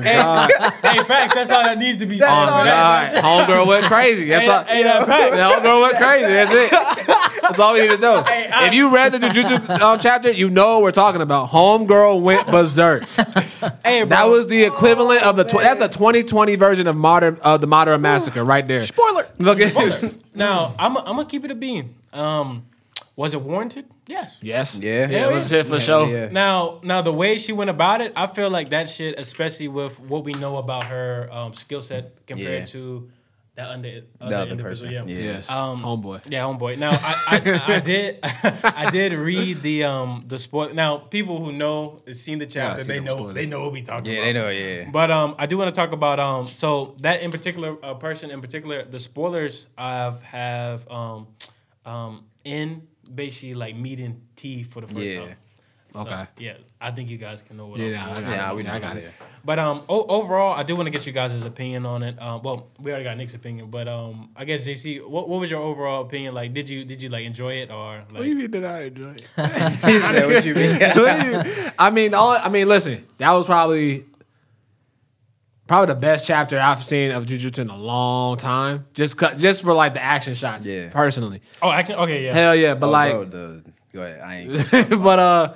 God, 0.04 0.50
hey, 0.82 1.02
facts. 1.04 1.34
That's 1.34 1.50
all 1.50 1.62
that 1.62 1.78
needs 1.78 1.96
to 1.98 2.06
be 2.06 2.18
said. 2.18 2.28
oh 2.28 2.46
God, 2.46 3.14
homegirl 3.14 3.66
went 3.66 3.86
crazy. 3.86 4.26
That's 4.28 4.46
all. 4.46 4.64
Hey, 4.64 4.82
that 4.82 5.06
back. 5.06 5.30
The 5.30 5.38
homegirl 5.38 5.80
went 5.80 5.96
crazy. 5.96 6.26
That's 6.26 6.52
it. 6.52 6.70
That's 7.42 7.58
all 7.58 7.74
we 7.74 7.80
need 7.80 7.90
to 7.90 7.98
know. 7.98 8.22
if 8.26 8.74
you 8.74 8.94
read 8.94 9.12
the 9.12 9.18
Jujutsu 9.18 9.80
um, 9.80 9.98
chapter, 9.98 10.30
you 10.30 10.50
know 10.50 10.74
what 10.74 10.82
we're 10.82 10.92
talking 10.92 11.20
about. 11.22 11.50
Homegirl 11.50 12.20
went 12.22 12.46
berserk. 12.48 13.04
Hey, 13.84 14.00
bro. 14.04 14.08
That 14.08 14.24
was 14.28 14.46
the 14.46 14.64
equivalent 14.64 15.22
of 15.22 15.36
the. 15.36 15.44
Tw- 15.44 15.60
that's 15.60 15.80
the 15.80 15.88
2020 15.88 16.56
version 16.56 16.86
of 16.86 16.96
modern 16.96 17.36
of 17.42 17.60
the 17.60 17.66
modern 17.66 18.00
massacre 18.00 18.42
right 18.42 18.66
there. 18.66 18.84
Spoiler. 18.86 19.26
Look 19.38 19.60
at 19.60 19.74
Now 20.34 20.74
I'm 20.78 20.96
I'm 20.96 21.04
gonna 21.04 21.26
keep 21.26 21.44
it 21.44 21.50
a 21.50 21.54
bean. 21.54 21.94
Um, 22.12 22.64
was 23.16 23.34
it 23.34 23.42
warranted? 23.42 23.84
Yes. 24.06 24.38
Yes. 24.40 24.78
Yeah. 24.80 25.08
Yeah. 25.10 25.28
It 25.28 25.34
was 25.34 25.50
hit 25.50 25.66
for 25.66 25.74
Yeah, 25.74 25.78
sure. 25.80 26.08
yeah. 26.08 26.28
Now, 26.30 26.80
now 26.82 27.02
the 27.02 27.12
way 27.12 27.36
she 27.36 27.52
went 27.52 27.68
about 27.68 28.00
it, 28.00 28.12
I 28.16 28.26
feel 28.28 28.48
like 28.48 28.70
that 28.70 28.88
shit, 28.88 29.18
especially 29.18 29.68
with 29.68 30.00
what 30.00 30.24
we 30.24 30.32
know 30.32 30.56
about 30.56 30.84
her 30.84 31.28
um, 31.30 31.52
skill 31.52 31.82
set 31.82 32.26
compared 32.26 32.60
Yeah. 32.60 32.66
to 32.66 33.10
that 33.60 33.70
under, 33.70 33.90
The 33.90 34.24
other 34.24 34.36
other 34.36 34.50
individual. 34.50 34.90
person. 34.92 35.08
Yeah. 35.08 35.16
Yeah. 35.16 35.32
Yes. 35.32 35.50
Um, 35.50 35.82
Homeboy. 35.82 36.20
Yeah, 36.28 36.42
homeboy. 36.44 36.78
Now 36.78 36.90
I, 36.92 37.14
I, 37.28 37.74
I 37.76 37.80
did 37.80 38.18
I 38.22 38.90
did 38.90 39.12
read 39.12 39.62
the 39.62 39.84
um 39.84 40.24
the 40.26 40.38
spoil. 40.38 40.72
Now 40.74 40.98
people 40.98 41.36
who 41.44 41.52
know 41.52 42.00
seen 42.12 42.38
the 42.38 42.46
chapter, 42.46 42.82
see 42.84 42.92
they 42.92 43.00
know 43.00 43.12
spoilers. 43.12 43.34
they 43.34 43.46
know 43.46 43.60
what 43.62 43.72
we 43.72 43.82
talking 43.82 44.10
Yeah, 44.12 44.18
about. 44.20 44.26
Yeah, 44.26 44.32
they 44.32 44.38
know. 44.40 44.82
Yeah. 44.84 44.90
But 44.90 45.10
um, 45.10 45.34
I 45.38 45.46
do 45.46 45.58
want 45.58 45.68
to 45.74 45.78
talk 45.80 45.92
about 45.92 46.18
um, 46.20 46.46
so 46.46 46.94
that 47.00 47.22
in 47.22 47.30
particular 47.30 47.76
uh, 47.84 47.94
person 47.94 48.30
in 48.30 48.40
particular, 48.40 48.84
the 48.84 48.98
spoilers 48.98 49.66
I've 49.76 50.20
have 50.22 50.88
um, 50.90 51.28
um, 51.84 52.24
in 52.44 52.86
basically 53.14 53.54
like 53.54 53.74
meeting 53.76 54.20
T 54.36 54.62
for 54.62 54.80
the 54.80 54.86
first 54.86 55.00
Yeah. 55.00 55.20
time. 55.20 55.36
So, 55.92 56.00
Okay. 56.00 56.26
yeah, 56.38 56.54
I 56.80 56.90
think 56.92 57.10
you 57.10 57.18
guys 57.18 57.42
can 57.42 57.56
know 57.56 57.66
what. 57.66 57.80
Yeah, 57.80 57.86
I'm 57.86 57.92
nah, 57.94 58.02
I 58.10 58.14
talking 58.14 58.30
Yeah, 58.30 58.52
we 58.54 58.62
know. 58.62 58.72
I 58.72 58.78
got 58.78 58.96
it. 58.96 59.12
But 59.44 59.58
um, 59.58 59.82
o- 59.88 60.04
overall, 60.06 60.52
I 60.52 60.62
do 60.62 60.76
want 60.76 60.86
to 60.86 60.90
get 60.90 61.06
you 61.06 61.12
guys' 61.12 61.32
opinion 61.42 61.86
on 61.86 62.02
it. 62.02 62.20
Um, 62.20 62.42
well, 62.42 62.68
we 62.78 62.90
already 62.90 63.04
got 63.04 63.16
Nick's 63.16 63.34
opinion, 63.34 63.70
but 63.70 63.88
um, 63.88 64.30
I 64.36 64.44
guess 64.44 64.64
JC, 64.66 65.06
what, 65.06 65.28
what 65.28 65.40
was 65.40 65.50
your 65.50 65.60
overall 65.60 66.02
opinion? 66.02 66.34
Like, 66.34 66.52
did 66.54 66.68
you 66.68 66.84
did 66.84 67.02
you 67.02 67.08
like 67.08 67.24
enjoy 67.24 67.54
it 67.54 67.70
or 67.70 67.96
like? 67.96 68.12
What 68.12 68.22
do 68.22 68.28
you 68.28 68.34
mean 68.36 68.50
did 68.50 68.64
I 68.64 68.82
enjoy 68.84 69.10
it? 69.12 69.20
Is 69.36 69.36
that 69.36 70.26
what 70.26 70.44
you 70.44 70.54
mean? 70.54 71.72
I 71.78 71.90
mean, 71.90 72.14
all 72.14 72.30
I 72.32 72.48
mean, 72.48 72.68
listen, 72.68 73.06
that 73.18 73.32
was 73.32 73.46
probably 73.46 74.04
probably 75.66 75.94
the 75.94 76.00
best 76.00 76.26
chapter 76.26 76.58
I've 76.58 76.84
seen 76.84 77.10
of 77.12 77.26
Jujutsu 77.26 77.60
in 77.60 77.70
a 77.70 77.76
long 77.76 78.36
time. 78.36 78.86
Just 78.92 79.16
cut, 79.16 79.38
just 79.38 79.62
for 79.62 79.72
like 79.72 79.94
the 79.94 80.02
action 80.02 80.34
shots. 80.34 80.66
Yeah. 80.66 80.90
Personally, 80.90 81.40
Oh, 81.62 81.70
actually, 81.70 81.94
okay, 81.96 82.24
yeah. 82.24 82.34
hell 82.34 82.54
yeah. 82.56 82.74
But 82.74 82.88
Oh, 82.88 82.90
like, 82.90 83.12
bro, 83.12 83.24
the, 83.24 83.62
go 83.92 84.02
ahead. 84.02 84.20
I 84.20 84.36
ain't. 84.36 84.90
but 85.02 85.18
uh, 85.18 85.52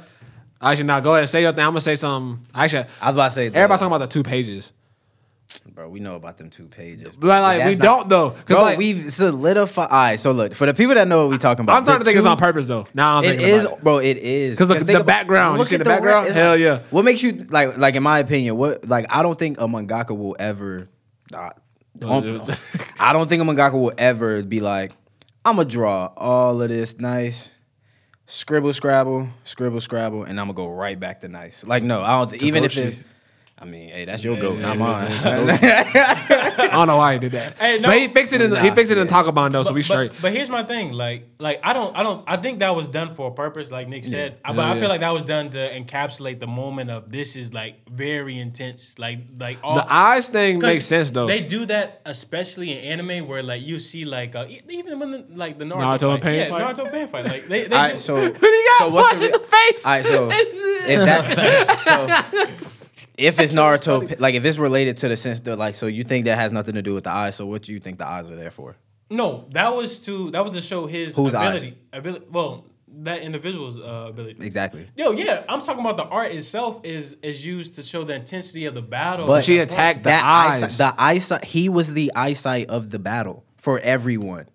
actually, 0.64 0.84
now 0.84 1.00
go 1.00 1.10
ahead 1.12 1.22
and 1.22 1.30
say 1.30 1.42
your 1.42 1.52
thing. 1.52 1.64
I'm 1.64 1.70
gonna 1.70 1.80
say 1.80 1.96
something. 1.96 2.46
Actually, 2.54 2.86
I 3.00 3.06
was 3.10 3.14
about 3.16 3.28
to 3.28 3.34
say. 3.34 3.48
The, 3.48 3.56
everybody's 3.58 3.80
talking 3.80 3.94
about 3.94 4.08
the 4.08 4.12
two 4.12 4.22
pages. 4.22 4.72
Bro, 5.74 5.90
we 5.90 6.00
know 6.00 6.14
about 6.16 6.38
them 6.38 6.50
two 6.50 6.66
pages. 6.66 7.14
But 7.16 7.28
like 7.42 7.58
That's 7.58 7.68
we 7.70 7.76
not- 7.76 7.84
don't 7.84 8.08
though. 8.08 8.30
Bro, 8.46 8.62
like, 8.62 8.78
we've 8.78 9.12
solidified. 9.12 9.90
All 9.90 9.96
right, 9.96 10.18
so 10.18 10.32
look 10.32 10.54
for 10.54 10.66
the 10.66 10.74
people 10.74 10.94
that 10.94 11.06
know 11.06 11.22
what 11.22 11.30
we 11.32 11.38
talking 11.38 11.62
about. 11.64 11.76
I'm 11.76 11.84
starting 11.84 12.00
to 12.00 12.04
think 12.06 12.16
it's 12.16 12.26
on 12.26 12.38
purpose 12.38 12.66
though. 12.68 12.86
Now 12.94 13.18
I'm 13.18 13.24
It 13.24 13.28
thinking 13.28 13.48
is, 13.48 13.64
it. 13.64 13.82
bro. 13.84 13.98
It 13.98 14.16
is 14.18 14.56
'Cause 14.58 14.68
the- 14.68 14.74
the 14.82 14.94
about- 14.96 15.06
background, 15.06 15.54
you 15.54 15.58
look 15.58 15.68
see 15.68 15.74
at 15.74 15.78
the 15.78 15.84
background? 15.84 16.28
Hell 16.32 16.52
like- 16.52 16.60
yeah. 16.60 16.78
What 16.90 17.04
makes 17.04 17.22
you 17.22 17.46
like, 17.50 17.76
like 17.76 17.94
in 17.94 18.02
my 18.02 18.18
opinion, 18.20 18.56
what 18.56 18.88
like 18.88 19.06
I 19.10 19.22
don't 19.22 19.38
think 19.38 19.60
a 19.60 19.66
mangaka 19.66 20.16
will 20.16 20.34
ever. 20.38 20.88
Um, 21.32 21.50
I 22.98 23.12
don't 23.12 23.28
think 23.28 23.42
a 23.42 23.44
mangaka 23.46 23.72
will 23.72 23.92
ever 23.98 24.42
be 24.42 24.60
like, 24.60 24.92
I'm 25.44 25.56
gonna 25.56 25.68
draw 25.68 26.10
all 26.16 26.60
of 26.60 26.68
this 26.68 26.98
nice, 26.98 27.50
scribble 28.26 28.72
scrabble, 28.72 29.28
scribble 29.44 29.80
scrabble, 29.80 30.24
and 30.24 30.40
I'm 30.40 30.46
gonna 30.46 30.54
go 30.54 30.68
right 30.68 30.98
back 30.98 31.20
to 31.22 31.28
nice. 31.28 31.64
Like 31.64 31.82
no, 31.82 32.02
I 32.02 32.24
don't. 32.24 32.42
Even 32.42 32.64
if 32.64 32.76
it's, 32.76 32.96
I 33.64 33.66
mean, 33.66 33.88
hey, 33.88 34.04
that's 34.04 34.22
your 34.22 34.36
goat, 34.36 34.56
yeah, 34.58 34.74
not 34.74 34.76
mine. 34.76 35.10
I 35.22 36.68
don't 36.70 36.86
know 36.86 36.98
why 36.98 37.14
he 37.14 37.18
did 37.18 37.32
that. 37.32 37.56
Hey, 37.58 37.78
no. 37.80 37.88
but 37.88 37.96
he 37.98 38.08
fixed 38.08 38.34
it 38.34 38.42
in 38.42 38.54
he 38.56 38.68
Nah, 38.68 38.74
fixed 38.74 38.92
it 38.92 38.98
in 38.98 39.06
yeah. 39.06 39.12
tankobon 39.22 39.52
though, 39.52 39.62
so 39.62 39.72
we 39.72 39.80
straight. 39.80 40.12
But 40.20 40.34
here's 40.34 40.50
my 40.50 40.64
thing, 40.64 40.92
like, 40.92 41.28
like 41.38 41.60
I 41.62 41.72
don't, 41.72 41.96
I 41.96 42.02
don't, 42.02 42.22
I 42.26 42.36
think 42.36 42.58
that 42.58 42.76
was 42.76 42.88
done 42.88 43.14
for 43.14 43.28
a 43.28 43.30
purpose, 43.32 43.70
like 43.70 43.88
Nick 43.88 44.04
said. 44.04 44.36
I- 44.44 44.52
but 44.52 44.60
Yeah, 44.66 44.72
I 44.72 44.80
feel 44.80 44.90
like 44.90 45.00
that 45.00 45.14
was 45.14 45.24
done 45.24 45.50
to 45.52 45.56
encapsulate 45.80 46.40
the 46.40 46.46
moment 46.46 46.90
of 46.90 47.10
this 47.10 47.36
is 47.36 47.54
like 47.54 47.88
very 47.88 48.38
intense, 48.38 48.94
like, 48.98 49.20
like 49.40 49.58
all. 49.64 49.76
the 49.76 49.90
eyes 49.90 50.28
thing 50.28 50.60
'cause 50.60 50.66
makes 50.68 50.84
sense 50.84 51.10
though. 51.10 51.26
They 51.26 51.40
do 51.40 51.64
that 51.64 52.02
especially 52.04 52.72
in 52.78 52.84
anime 53.00 53.26
where 53.26 53.42
like 53.42 53.62
you 53.62 53.78
see 53.80 54.04
like 54.04 54.34
uh, 54.36 54.44
e- 54.46 54.60
even 54.68 54.98
when 55.00 55.10
the, 55.12 55.24
like 55.34 55.58
the 55.58 55.64
Naruto, 55.64 55.78
Naruto 55.98 56.12
fight. 56.12 56.20
Pain 56.22 56.38
yeah, 56.38 56.48
fight? 56.50 56.76
Naruto 56.76 56.90
Pain 56.90 57.06
fight. 57.06 57.24
Like 57.24 57.48
they, 57.48 57.64
they 57.68 57.76
All 57.76 57.86
do- 57.86 57.92
right, 57.92 57.98
so 57.98 58.16
he 58.20 58.30
got 58.30 58.78
so 58.80 58.88
what's 58.90 59.08
punched 59.08 59.20
the 59.20 59.26
in 59.26 59.32
re- 59.32 59.38
the 59.38 59.44
face. 59.72 59.86
All 59.86 59.92
right, 59.92 60.04
so 60.04 60.28
if 60.86 60.98
that 61.06 62.60
so 62.68 62.83
if 63.16 63.38
it's 63.40 63.52
Naruto, 63.52 64.18
like 64.20 64.34
if 64.34 64.44
it's 64.44 64.58
related 64.58 64.96
to 64.98 65.08
the 65.08 65.16
sense 65.16 65.40
that 65.40 65.56
like, 65.56 65.74
so 65.74 65.86
you 65.86 66.04
think 66.04 66.24
that 66.26 66.36
has 66.36 66.52
nothing 66.52 66.74
to 66.74 66.82
do 66.82 66.94
with 66.94 67.04
the 67.04 67.10
eyes? 67.10 67.36
So 67.36 67.46
what 67.46 67.62
do 67.62 67.72
you 67.72 67.80
think 67.80 67.98
the 67.98 68.06
eyes 68.06 68.30
are 68.30 68.36
there 68.36 68.50
for? 68.50 68.76
no, 69.10 69.46
that 69.52 69.74
was 69.76 69.98
to 70.00 70.30
that 70.32 70.44
was 70.44 70.54
to 70.54 70.60
show 70.62 70.86
his 70.86 71.14
Whose 71.14 71.34
eyes? 71.34 71.62
ability, 71.62 71.78
ability. 71.92 72.26
Well, 72.30 72.64
that 73.02 73.22
individual's 73.22 73.78
uh, 73.78 74.06
ability. 74.08 74.44
Exactly. 74.44 74.86
Yo, 74.96 75.12
yeah, 75.12 75.44
I'm 75.48 75.60
talking 75.60 75.80
about 75.80 75.96
the 75.96 76.04
art 76.04 76.32
itself 76.32 76.80
is 76.84 77.16
is 77.22 77.44
used 77.44 77.74
to 77.74 77.82
show 77.82 78.04
the 78.04 78.14
intensity 78.14 78.66
of 78.66 78.74
the 78.74 78.82
battle. 78.82 79.26
But 79.26 79.44
she 79.44 79.58
attacked 79.58 80.04
the 80.04 80.08
that 80.10 80.24
eyes. 80.24 80.62
eyesight, 80.64 80.78
the 80.96 81.02
eyesight, 81.02 81.44
he 81.44 81.68
was 81.68 81.92
the 81.92 82.12
eyesight 82.16 82.68
of 82.70 82.90
the 82.90 82.98
battle 82.98 83.44
for 83.56 83.78
everyone. 83.80 84.46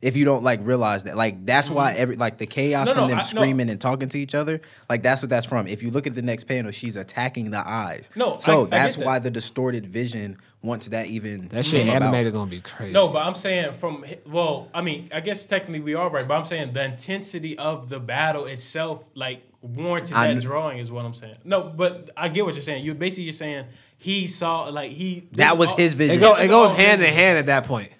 If 0.00 0.16
you 0.16 0.24
don't 0.24 0.44
like 0.44 0.60
realize 0.62 1.04
that, 1.04 1.16
like 1.16 1.44
that's 1.44 1.68
why 1.70 1.92
mm-hmm. 1.92 2.02
every 2.02 2.16
like 2.16 2.38
the 2.38 2.46
chaos 2.46 2.86
No, 2.86 2.92
no, 2.92 3.00
from 3.00 3.08
them 3.08 3.18
I- 3.18 3.22
no. 3.22 3.26
screaming 3.26 3.68
and 3.68 3.80
talking 3.80 4.08
to 4.10 4.18
each 4.18 4.34
other, 4.34 4.60
like 4.88 5.02
that's 5.02 5.22
what 5.22 5.28
that's 5.28 5.46
from. 5.46 5.66
If 5.66 5.82
you 5.82 5.90
look 5.90 6.06
at 6.06 6.14
the 6.14 6.22
next 6.22 6.44
panel, 6.44 6.70
she's 6.70 6.94
attacking 6.96 7.50
the 7.50 7.66
eyes. 7.66 8.08
No, 8.14 8.38
so 8.38 8.52
I- 8.52 8.60
I 8.60 8.62
get 8.62 8.70
that's 8.70 8.96
that. 8.96 9.06
why 9.06 9.18
the 9.18 9.30
distorted 9.30 9.86
vision 9.86 10.38
once 10.62 10.88
that 10.88 11.06
even 11.06 11.48
that 11.48 11.64
shit 11.64 11.82
came 11.82 11.88
about. 11.88 12.02
animated 12.02 12.32
gonna 12.32 12.50
be 12.50 12.60
crazy. 12.60 12.92
No, 12.92 13.08
but 13.08 13.26
I'm 13.26 13.34
saying 13.34 13.72
from 13.72 14.04
well, 14.26 14.68
I 14.72 14.82
mean, 14.82 15.08
I 15.12 15.18
guess 15.20 15.44
technically 15.44 15.80
we 15.80 15.94
are 15.94 16.08
right, 16.08 16.26
but 16.28 16.34
I'm 16.34 16.44
saying 16.44 16.74
the 16.74 16.84
intensity 16.84 17.58
of 17.58 17.88
the 17.88 17.98
battle 17.98 18.46
itself, 18.46 19.08
like 19.14 19.42
warranted 19.62 20.14
I 20.14 20.32
that 20.32 20.40
drawing, 20.40 20.78
is 20.78 20.92
what 20.92 21.04
I'm 21.04 21.14
saying. 21.14 21.38
No, 21.44 21.64
but 21.64 22.10
I 22.16 22.28
get 22.28 22.44
what 22.44 22.54
you're 22.54 22.62
saying. 22.62 22.84
You 22.84 22.94
basically 22.94 23.24
you're 23.24 23.32
saying 23.32 23.66
he 23.96 24.28
saw 24.28 24.64
like 24.68 24.92
he 24.92 25.28
That 25.32 25.58
was 25.58 25.70
all- 25.70 25.76
his 25.76 25.94
vision. 25.94 26.18
It, 26.18 26.20
go, 26.20 26.36
it 26.36 26.46
goes 26.46 26.70
hand 26.76 27.02
in 27.02 27.12
hand 27.12 27.36
at 27.38 27.46
that 27.46 27.64
point. 27.64 27.90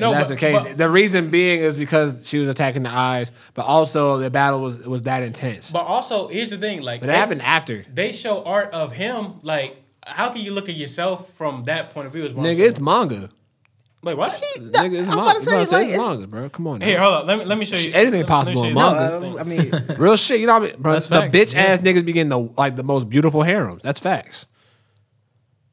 If 0.00 0.06
No, 0.06 0.12
that's 0.12 0.28
but- 0.28 0.34
the 0.34 0.40
case. 0.40 0.62
but- 0.62 0.78
the 0.78 0.88
reason 0.88 1.30
being 1.30 1.60
is 1.60 1.76
because 1.76 2.26
she 2.26 2.38
was 2.38 2.48
attacking 2.48 2.82
the 2.84 2.90
eyes, 2.92 3.32
but 3.54 3.66
also 3.66 4.16
the 4.16 4.30
battle 4.30 4.60
was 4.60 4.78
was 4.78 5.02
that 5.02 5.22
intense. 5.22 5.70
But, 5.70 5.80
But 5.84 5.86
also, 5.86 6.28
here's 6.28 6.50
the 6.50 6.58
thing, 6.58 6.80
like 6.82 7.00
but 7.00 7.08
it 7.08 7.12
they- 7.12 7.18
happened 7.18 7.42
after. 7.42 7.84
They 7.92 8.12
show 8.12 8.42
art 8.44 8.70
of 8.72 8.92
him, 8.92 9.34
like 9.42 9.76
how 10.06 10.30
can 10.30 10.40
you 10.40 10.52
look 10.52 10.68
at 10.68 10.74
yourself 10.76 11.30
from 11.34 11.64
that 11.64 11.90
point 11.90 12.06
of 12.06 12.12
view? 12.12 12.24
Is 12.24 12.32
what 12.32 12.46
Nigga, 12.46 12.60
it's 12.60 12.80
manga. 12.80 13.28
Wait, 14.02 14.16
what? 14.16 14.32
Nigga, 14.32 14.40
it's 15.00 15.08
I'm 15.10 15.16
manga. 15.16 15.20
about 15.20 15.36
to 15.36 15.40
say, 15.42 15.50
know 15.50 15.56
what 15.58 15.60
I'm 15.60 15.66
saying? 15.66 15.72
like, 15.72 15.82
It's 15.88 15.90
it's- 15.96 16.08
manga, 16.08 16.26
bro. 16.26 16.48
Come 16.48 16.66
on. 16.68 16.78
Now. 16.78 16.86
Here, 16.86 17.00
hold 17.00 17.14
up. 17.14 17.26
Let 17.26 17.38
me 17.38 17.44
let 17.44 17.58
me 17.58 17.64
show 17.66 17.76
you. 17.76 17.92
Anything 17.92 18.24
possible 18.24 18.62
in 18.62 18.70
you 18.70 18.74
No, 18.74 18.94
manga. 18.94 19.36
uh, 19.36 19.40
I 19.40 19.44
mean, 19.44 19.70
Real 19.98 20.16
shit. 20.16 20.40
You 20.40 20.46
know 20.46 20.54
what 20.58 20.62
I 20.62 20.72
mean? 20.72 20.76
Bro, 20.80 20.92
That's 20.94 21.06
the 21.08 21.20
facts, 21.20 21.36
bitch 21.36 21.52
yeah. 21.52 21.60
ass 21.64 21.80
niggas 21.80 22.04
be 22.06 22.12
getting 22.14 22.30
the 22.30 22.38
like 22.56 22.76
the 22.76 22.82
most 22.82 23.10
beautiful 23.10 23.42
harems. 23.42 23.82
That's 23.82 24.00
facts. 24.00 24.46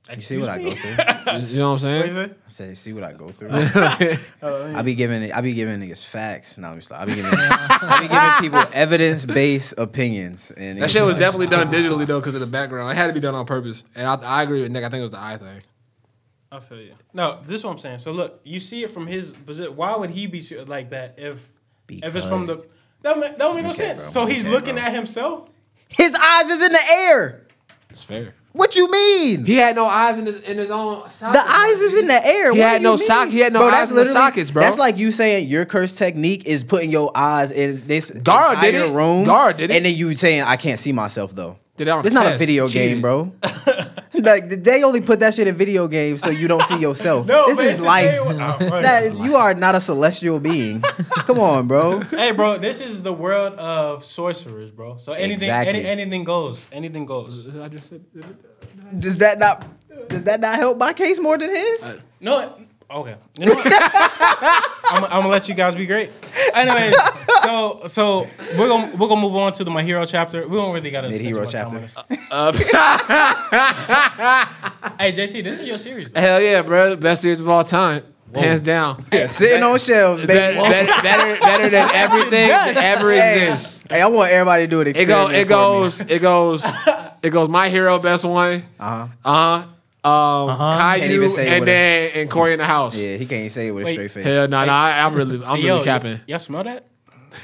you 0.16 0.22
see 0.22 0.38
what 0.38 0.50
I 0.50 0.58
go 0.62 0.72
through. 0.72 1.48
You 1.50 1.60
know 1.60 1.74
what 1.74 1.84
I'm 1.84 2.00
What 2.00 2.06
you 2.08 2.12
saying? 2.14 2.14
say? 2.14 2.34
I 2.46 2.50
say, 2.50 2.76
see 2.76 2.94
what 2.94 3.04
I 3.04 3.14
go 3.14 3.30
through. 3.30 3.50
I 3.52 4.82
be 4.82 4.96
giving 4.96 5.24
it. 5.24 5.36
I 5.36 5.42
be 5.42 5.54
giving 5.54 5.80
niggas 5.80 6.04
facts. 6.04 6.58
No, 6.58 6.70
I'm 6.70 6.76
just. 6.80 6.92
I 6.92 7.06
be 7.06 7.16
giving. 7.16 7.32
I 7.34 8.00
be 8.02 8.08
giving 8.08 8.52
people 8.60 8.70
evidence 8.74 9.26
based 9.26 9.74
opinions. 9.78 10.52
And 10.56 10.82
That 10.82 10.90
shit 10.92 11.04
was 11.04 11.18
definitely 11.18 11.48
done 11.48 11.72
digitally 11.72 12.06
though, 12.06 12.20
because 12.20 12.36
of 12.36 12.42
the 12.42 12.48
background. 12.48 12.92
It 12.92 12.96
had 12.96 13.08
to 13.08 13.14
be 13.14 13.20
done 13.20 13.36
on 13.36 13.46
purpose. 13.46 13.84
And 13.96 14.08
I, 14.08 14.16
I 14.16 14.44
agree 14.44 14.62
with 14.62 14.72
Nick. 14.72 14.84
I 14.84 14.90
think 14.90 15.00
it 15.00 15.04
was 15.04 15.12
the 15.12 15.20
eye 15.20 15.38
thing. 15.38 15.62
I 16.52 16.60
feel 16.62 16.80
you. 16.80 16.94
No, 17.14 17.42
this 17.46 17.60
is 17.60 17.64
what 17.66 17.72
I'm 17.72 17.78
saying. 17.78 18.00
So 18.00 18.12
look, 18.12 18.40
you 18.46 18.60
see 18.62 18.84
it 18.84 18.94
from 18.94 19.06
his 19.06 19.34
position. 19.34 19.76
Why 19.76 19.96
would 19.98 20.10
he 20.10 20.28
be 20.28 20.42
like 20.66 20.92
that 20.92 21.16
if 21.18 21.46
if 21.90 22.16
it's 22.16 22.26
from 22.28 22.46
the 22.46 22.56
that 22.56 22.66
don't 23.04 23.20
make, 23.20 23.30
that 23.32 23.40
don't 23.40 23.56
make 23.56 23.64
no 23.66 23.72
Okay, 23.72 23.78
sense. 23.90 24.02
bro. 24.04 24.12
So 24.12 24.26
he's 24.26 24.44
Okay, 24.46 24.52
looking 24.52 24.76
bro. 24.76 24.84
at 24.84 24.94
himself. 24.94 25.50
His 25.90 26.14
eyes 26.16 26.46
is 26.46 26.64
in 26.66 26.72
the 26.72 26.90
air. 26.90 27.47
It's 27.90 28.04
fair. 28.04 28.34
What 28.54 28.76
you 28.76 28.90
mean? 28.90 29.46
He 29.46 29.56
had 29.56 29.76
no 29.76 29.86
eyes 29.86 30.18
in 30.18 30.26
his 30.26 30.40
in 30.42 30.58
his 30.58 30.72
own. 30.72 31.04
The 31.20 31.44
eyes 31.46 31.80
is 31.80 31.96
in 32.00 32.08
the 32.08 32.26
air. 32.26 32.52
He 32.54 32.60
What 32.60 32.68
had 32.70 32.78
do 32.80 32.84
no 32.84 32.92
you 32.94 32.98
sock- 32.98 33.30
he 33.30 33.40
had 33.40 33.54
no 33.54 33.60
Bro, 33.60 33.68
eyes 33.68 33.74
that's 33.74 33.92
in 33.92 33.98
the 33.98 34.06
sockets, 34.06 34.50
bro. 34.50 34.64
That's 34.64 34.78
like 34.80 34.98
you 34.98 35.12
saying 35.12 35.48
your 35.48 35.64
curse 35.66 35.94
technique 35.94 36.46
is 36.46 36.64
putting 36.64 36.90
your 36.92 37.12
eyes 37.16 37.52
in 37.52 37.86
this 37.88 38.10
Gara 38.10 38.60
did 38.60 38.74
entire 38.74 38.92
it. 38.92 38.96
room. 38.96 39.24
Gara 39.26 39.54
did 39.54 39.70
it. 39.70 39.76
And 39.76 39.86
then 39.86 39.94
you 39.96 40.16
saying 40.16 40.42
I 40.42 40.58
can't 40.58 40.80
see 40.80 40.92
myself 40.92 41.36
though. 41.36 41.60
Did 41.78 41.88
it 41.88 41.92
on 41.92 42.06
It's 42.06 42.14
not 42.14 42.26
a 42.26 42.38
video 42.38 42.68
Cheated. 42.68 42.94
game, 42.94 43.02
bro. 43.02 43.32
like 44.14 44.50
they 44.50 44.84
only 44.84 45.02
put 45.02 45.20
that 45.20 45.34
shit 45.36 45.48
in 45.48 45.56
video 45.56 45.88
games 45.88 46.22
so 46.22 46.30
you 46.32 46.48
don't 46.48 46.64
see 46.64 46.80
yourself. 46.80 47.28
No, 47.28 47.48
this 47.48 47.60
oh, 47.60 47.62
is 47.62 47.80
life. 47.82 48.12
same- 48.12 48.22
Oh, 48.28 48.58
right. 48.70 48.82
That 48.84 49.18
you 49.18 49.36
are 49.36 49.54
not 49.54 49.76
a 49.76 49.80
celestial 49.80 50.40
being. 50.40 50.82
Come 51.12 51.40
on, 51.40 51.68
bro. 51.68 52.02
hey, 52.02 52.32
bro, 52.32 52.58
this 52.58 52.82
is 52.82 53.04
the 53.04 53.14
world 53.14 53.54
of 53.54 54.04
sorcerers, 54.04 54.72
bro. 54.72 54.98
So 54.98 55.14
anything, 55.14 55.50
Exactly. 55.50 55.80
any, 55.80 55.88
anything 55.88 56.24
goes. 56.24 56.66
Anything 56.72 57.06
goes. 57.06 57.48
I 57.56 57.70
just 57.70 57.90
said. 57.90 58.04
Does 59.00 59.18
that 59.18 59.38
not 59.38 59.66
does 60.08 60.24
that 60.24 60.40
not 60.40 60.58
help 60.58 60.78
my 60.78 60.94
case 60.94 61.20
more 61.20 61.38
than 61.38 61.50
his? 61.50 61.84
Uh, 61.84 62.00
no, 62.20 62.40
it- 62.40 62.67
okay. 62.92 63.16
You 63.40 63.46
know? 63.48 63.56
I'm, 64.90 65.04
I'm 65.04 65.10
gonna 65.10 65.28
let 65.28 65.48
you 65.50 65.54
guys 65.56 65.76
be 65.76 65.86
great. 65.86 66.10
Anyway, 66.54 66.94
so 67.44 67.82
so 67.88 68.28
we're 68.58 68.68
gonna 68.70 68.96
we're 68.96 69.08
gonna 69.10 69.20
move 69.22 69.36
on 69.36 69.52
to 69.54 69.64
the 69.66 69.72
My 69.72 69.84
Hero 69.84 70.06
chapter. 70.06 70.48
We 70.48 70.56
don't 70.56 70.74
really 70.74 70.92
gotta 70.92 71.10
spend 71.12 71.24
Mid-hero 71.24 71.46
too 71.46 71.58
much 71.80 71.94
time 71.94 72.08
on 72.32 72.54
chapter. 72.54 72.88
Uh, 73.92 74.46
Hey, 75.00 75.12
JC, 75.12 75.44
this 75.44 75.60
is 75.60 75.68
your 75.68 75.78
series. 75.78 76.12
though. 76.12 76.20
hell 76.22 76.42
yeah, 76.42 76.62
bro! 76.62 76.96
Best 76.96 77.22
series 77.22 77.40
of 77.40 77.48
all 77.50 77.64
time, 77.64 78.04
hands 78.34 78.62
down. 78.62 79.04
Yeah, 79.12 79.28
sitting 79.28 79.62
on 79.62 79.78
shelves, 79.78 80.26
Better, 80.26 80.56
baby. 80.58 80.72
better, 80.72 81.02
better, 81.04 81.40
better 81.42 81.70
than 81.70 81.90
everything 81.94 82.48
that 82.50 82.78
ever 82.78 83.12
Hey, 83.12 83.50
exists. 83.50 83.80
hey, 83.90 84.02
I 84.02 84.08
want 84.08 84.32
everybody 84.32 84.64
to 84.64 84.68
do 84.68 84.82
an 84.82 84.88
It 84.88 84.94
go, 85.06 85.28
experiment. 85.28 85.36
it 85.36 85.48
goes, 85.50 86.02
it 86.02 86.22
goes, 86.22 86.66
it 87.24 87.30
goes. 87.30 87.50
My 87.50 87.70
hero, 87.70 88.00
best 88.00 88.24
one. 88.24 88.64
Uh 88.80 89.08
huh. 89.08 89.08
Uh 89.26 89.60
huh. 89.62 89.68
Um, 90.08 90.50
Uh-huh. 90.50 90.78
Caillou, 90.98 91.38
and 91.38 91.68
then 91.68 92.12
and 92.16 92.30
Corey 92.32 92.54
in 92.54 92.60
the 92.60 92.66
house. 92.66 92.96
Yeah, 92.96 93.18
he 93.18 93.26
can't 93.26 93.52
say 93.52 93.68
it 93.68 93.72
with 93.72 93.88
a 93.88 93.92
straight 93.94 94.12
face. 94.12 94.24
Hell 94.26 94.48
no, 94.48 94.66
no, 94.66 94.72
I, 94.72 95.04
I'm 95.06 95.14
really, 95.14 95.44
I'm 95.44 95.58
Hey, 95.58 95.66
really 95.70 95.84
capping. 95.84 96.20
Y'all 96.28 96.40
smell 96.40 96.64
that? 96.64 96.86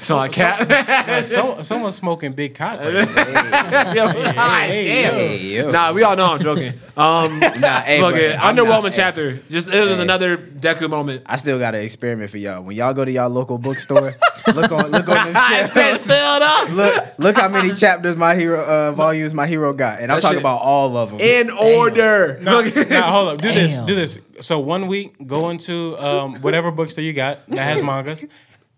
So 0.00 0.18
I 0.18 0.28
cap. 0.28 0.68
Man, 0.68 1.22
some, 1.24 1.62
someone's 1.62 1.94
smoking 1.96 2.32
big 2.32 2.54
cock. 2.54 2.80
Right 2.80 2.92
now. 2.92 3.92
Yo, 3.92 4.12
God 4.12 4.34
hey, 4.64 5.02
damn. 5.02 5.14
Hey, 5.14 5.38
yo. 5.56 5.70
Nah, 5.70 5.92
we 5.92 6.02
all 6.02 6.16
know 6.16 6.32
I'm 6.32 6.40
joking. 6.40 6.72
Um, 6.96 7.38
Nah, 7.60 7.80
hey, 7.82 8.00
look 8.02 8.14
but 8.14 8.32
underwhelming 8.38 8.82
not- 8.84 8.92
chapter. 8.92 9.36
Just 9.50 9.68
it 9.68 9.84
was 9.84 9.96
Hey. 9.96 10.02
another 10.02 10.36
Deku 10.36 10.90
moment. 10.90 11.22
I 11.26 11.36
still 11.36 11.58
got 11.58 11.74
an 11.74 11.82
experiment 11.82 12.30
for 12.30 12.38
y'all. 12.38 12.62
When 12.62 12.76
y'all 12.76 12.92
go 12.94 13.04
to 13.04 13.10
y'all 13.12 13.30
local 13.30 13.58
bookstore, 13.58 14.14
look 14.54 14.72
on 14.72 14.90
look 14.90 15.08
on 15.08 15.26
them 15.26 15.32
I 15.36 15.66
said 15.66 16.00
shelves. 16.00 16.06
filled 16.06 16.42
up 16.42 16.70
Look 16.70 17.18
look 17.18 17.36
how 17.36 17.48
many 17.48 17.74
chapters 17.74 18.16
my 18.16 18.34
hero 18.34 18.60
uh, 18.64 18.92
volumes 18.92 19.32
my 19.34 19.46
hero 19.46 19.72
got, 19.72 20.00
and 20.00 20.10
I'm 20.10 20.16
That 20.16 20.22
talking 20.22 20.36
shit- 20.36 20.42
about 20.42 20.60
all 20.60 20.96
of 20.96 21.10
them. 21.10 21.20
in 21.20 21.50
order. 21.50 22.38
Now, 22.40 22.60
Look- 22.60 22.74
hold 22.74 23.28
up. 23.28 23.40
Do 23.40 23.48
Damn. 23.48 23.86
this. 23.86 23.86
Do 23.86 23.94
this. 23.94 24.18
So 24.40 24.58
one 24.58 24.88
week, 24.88 25.14
go 25.26 25.50
into 25.50 25.96
um, 25.98 26.34
whatever 26.42 26.70
bookstore 26.72 27.04
you 27.04 27.12
got 27.12 27.46
that 27.50 27.58
has 27.62 27.82
mangas. 27.82 28.24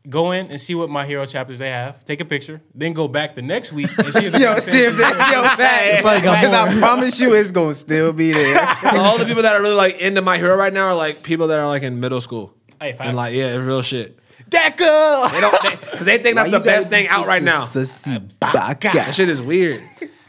Go 0.09 0.31
in 0.33 0.47
and 0.49 0.61
see 0.61 0.75
what 0.75 0.89
My 0.89 1.05
Hero 1.05 1.27
chapters 1.27 1.59
they 1.59 1.71
have. 1.71 2.05
Take 2.05 2.21
a 2.21 2.25
picture. 2.25 2.61
Then 2.75 2.93
go 2.93 3.09
back 3.09 3.35
the 3.35 3.43
next 3.43 3.73
week 3.73 3.91
and 3.99 4.13
see 4.13 4.27
if 4.27 4.33
they 4.33 4.39
Yo, 4.41 4.55
got 4.55 4.63
the 4.65 4.71
see 4.71 4.85
if 4.85 4.97
that 4.99 5.13
yo 5.33 5.43
probably 5.43 5.65
fat. 5.65 6.23
got 6.23 6.41
Because 6.41 6.55
I 6.55 6.79
promise 6.81 7.19
you, 7.21 7.35
it's 7.35 7.51
gonna 7.51 7.75
still 7.75 8.13
be 8.13 8.33
there. 8.33 8.61
all 8.93 9.19
the 9.19 9.25
people 9.25 9.43
that 9.43 9.55
are 9.57 9.63
really 9.63 9.75
like 9.75 9.99
into 10.01 10.23
my 10.23 10.39
hero 10.39 10.57
right 10.57 10.73
now 10.73 10.89
are 10.89 10.95
like 10.95 11.23
people 11.23 11.49
that 11.49 11.59
are 11.59 11.67
like 11.67 11.83
in 11.83 11.99
middle 11.99 12.21
school. 12.21 12.55
Hey, 12.81 12.93
facts. 12.93 13.09
and 13.09 13.17
like 13.17 13.35
yeah, 13.35 13.57
it's 13.57 13.65
real 13.67 13.83
shit. 13.83 14.21
Deku! 14.49 15.31
They 15.33 15.41
don't 15.41 15.81
because 15.81 16.05
they, 16.07 16.19
think 16.19 16.37
that's 16.37 16.51
the 16.53 16.61
best 16.61 16.89
thing 16.91 17.09
out 17.09 17.27
right 17.27 17.43
now. 17.43 17.67
That 17.67 18.79
That 18.81 19.15
shit 19.15 19.29
is 19.29 19.43
weird. 19.43 19.83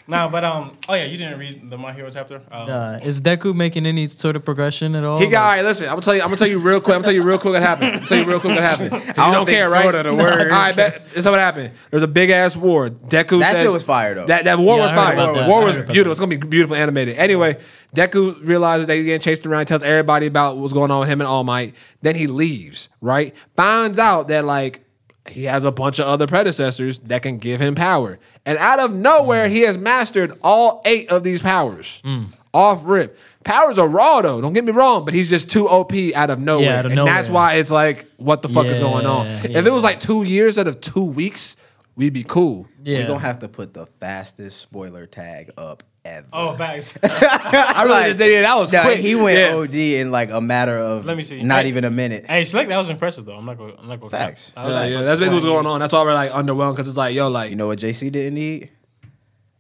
Nah, 0.10 0.30
but 0.30 0.44
um, 0.46 0.78
oh 0.88 0.94
yeah, 0.94 1.04
you 1.04 1.18
didn't 1.18 1.38
read 1.38 1.70
the 1.70 1.78
My 1.78 1.92
Hero 1.92 2.10
chapter. 2.10 2.36
Um, 2.50 2.70
Uh, 2.70 3.00
is 3.04 3.20
Deku 3.22 3.54
making 3.54 3.86
any 3.86 4.08
sort 4.08 4.38
of 4.38 4.46
progression 4.46 4.96
at 4.96 5.04
all? 5.04 5.20
He 5.20 5.28
got. 5.28 5.44
All 5.44 5.50
right, 5.58 5.66
listen. 5.66 5.88
I'm 5.88 5.92
gonna 5.96 6.02
tell 6.04 6.16
you. 6.16 6.22
I'm 6.22 6.28
gonna 6.28 6.38
tell 6.38 6.48
you 6.48 6.60
real 6.60 6.80
quick. 6.80 6.96
I'm 6.96 7.02
gonna 7.02 7.04
tell 7.04 7.14
you 7.14 7.24
real 7.24 7.38
quick 7.40 7.54
what 7.54 7.62
happened. 7.64 7.88
I'm 7.90 7.94
gonna 7.96 8.08
tell 8.08 8.18
you 8.20 8.24
real 8.26 8.40
quick 8.40 8.56
what 8.56 8.64
happened. 8.64 8.90
'Cause 8.92 9.02
You 9.08 9.14
don't 9.16 9.34
don't, 9.34 9.46
think 9.46 9.58
care, 9.58 9.70
right? 9.70 9.84
sorta 9.84 10.04
the 10.04 10.16
word. 10.16 10.42
All 10.52 10.58
right, 10.60 10.74
bet. 10.76 11.08
This 11.10 11.18
is 11.18 11.26
what 11.26 11.40
happened. 11.40 11.72
There's 11.92 12.04
a 12.04 12.08
big 12.08 12.30
ass 12.30 12.56
war. 12.56 12.90
Deku 12.90 13.40
That 13.42 13.56
says 13.56 13.64
shit 13.64 13.72
was 13.74 13.84
fire, 13.84 14.16
though. 14.16 14.26
That 14.28 14.46
that 14.46 14.60
war 14.60 14.78
Yeah, 14.78 14.84
was 14.84 14.94
I 14.94 14.96
heard 14.96 15.16
fire. 15.18 15.34
that. 15.34 15.50
War 15.50 15.62
I 15.62 15.66
was 15.66 15.76
heard 15.76 15.84
about 15.84 15.94
beautiful. 15.94 16.12
It's 16.12 16.20
gonna 16.22 16.30
be 16.30 16.48
beautiful 16.48 16.76
animated. 16.78 17.18
Anyway, 17.18 17.58
Deku 17.94 18.48
realizes 18.48 18.88
they 18.88 19.04
getting 19.04 19.20
chased 19.20 19.46
around. 19.46 19.66
Tells 19.66 19.84
everybody 19.84 20.28
about 20.28 20.56
what's 20.58 20.72
going 20.74 20.90
on 20.90 21.02
with 21.02 21.10
him 21.10 21.20
and 21.20 21.28
All 21.28 21.44
Might. 21.44 21.76
Then 22.02 22.16
he 22.16 22.28
leaves. 22.28 22.88
Right. 23.02 23.36
Finds 23.58 24.00
out 24.00 24.30
that 24.30 24.46
like. 24.46 24.86
He 25.30 25.44
has 25.46 25.64
a 25.64 25.72
bunch 25.72 26.00
of 26.00 26.08
other 26.08 26.28
predecessors 26.28 27.00
that 27.00 27.22
can 27.22 27.38
give 27.38 27.62
him 27.62 27.76
power. 27.76 28.20
And 28.46 28.58
out 28.58 28.80
of 28.80 28.94
nowhere, 28.94 29.48
he 29.48 29.62
has 29.62 29.78
mastered 29.78 30.34
all 30.44 30.82
eight 30.86 31.10
of 31.10 31.24
these 31.24 31.42
powers. 31.42 32.02
Mm. 32.06 32.28
Off 32.54 32.82
rip. 32.86 33.18
Powers 33.44 33.78
are 33.78 33.88
raw 33.88 34.22
though, 34.22 34.42
don't 34.42 34.54
get 34.54 34.66
me 34.66 34.72
wrong, 34.72 35.06
but 35.06 35.14
he's 35.14 35.30
just 35.30 35.50
too 35.50 35.70
OP 35.70 35.94
out 36.16 36.30
of 36.30 36.40
nowhere. 36.40 36.80
out 36.80 36.86
of 36.86 36.92
and 36.92 37.08
that's 37.08 37.30
why 37.30 37.56
it's 37.56 37.72
like, 37.72 38.06
what 38.18 38.42
the 38.42 38.50
fuck 38.50 38.66
is 38.66 38.80
going 38.80 39.06
on? 39.06 39.26
Yeah, 39.26 39.60
If 39.60 39.66
it 39.66 39.72
was 39.72 39.84
like 39.84 40.00
two 40.00 40.24
years 40.24 40.58
out 40.58 40.68
of 40.68 40.82
two 40.82 41.06
weeks, 41.06 41.56
we'd 41.96 42.14
be 42.14 42.24
cool. 42.24 42.68
Yeah. 42.84 43.00
We're 43.00 43.08
gonna 43.08 43.20
have 43.20 43.40
to 43.40 43.48
put 43.48 43.74
the 43.74 43.86
fastest 44.00 44.60
spoiler 44.60 45.06
tag 45.06 45.52
up 45.58 45.84
ever. 46.08 46.28
Oh, 46.34 46.56
facts. 46.56 46.98
I 47.04 47.84
really 47.86 48.04
just 48.06 48.18
did 48.20 48.44
that 48.46 48.56
was 48.58 48.72
Nah, 48.74 48.82
quick. 48.84 49.00
He 49.00 49.16
went 49.16 49.38
Yeah. 49.38 49.56
OD 49.56 49.76
in 49.76 50.12
like 50.12 50.30
a 50.32 50.40
matter 50.42 50.78
of 50.78 51.06
Let 51.06 51.18
me 51.18 51.24
see. 51.24 51.44
not 51.44 51.64
Hey. 51.64 51.70
even 51.70 51.84
a 51.84 51.92
minute. 51.92 52.26
hey, 52.26 52.44
Slick, 52.44 52.68
that 52.70 52.78
was 52.78 52.90
impressive 52.90 53.26
though. 53.26 53.36
I'm 53.36 53.46
not 53.46 53.58
going. 53.58 53.74
I'm 53.78 53.88
not 53.88 54.00
going. 54.00 54.10
Facts. 54.12 54.52
I 54.56 54.68
Yeah, 54.68 54.74
like, 54.74 54.92
yeah, 54.92 55.02
that's 55.04 55.20
basically 55.20 55.36
what's 55.36 55.46
going 55.46 55.66
on. 55.66 55.80
That's 55.80 55.94
why 55.94 56.04
we're 56.04 56.14
like 56.14 56.32
underwhelmed 56.32 56.74
because 56.74 56.88
it's 56.88 56.98
like, 56.98 57.14
yo, 57.16 57.28
like, 57.30 57.50
You 57.50 57.56
know 57.56 57.68
what 57.68 57.80
JC 57.80 58.12
didn't 58.12 58.36
need? 58.36 58.70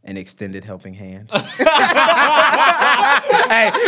An 0.03 0.15
extended 0.15 0.63
helping 0.63 0.93
hand. 0.93 1.29
hey, 1.33 1.41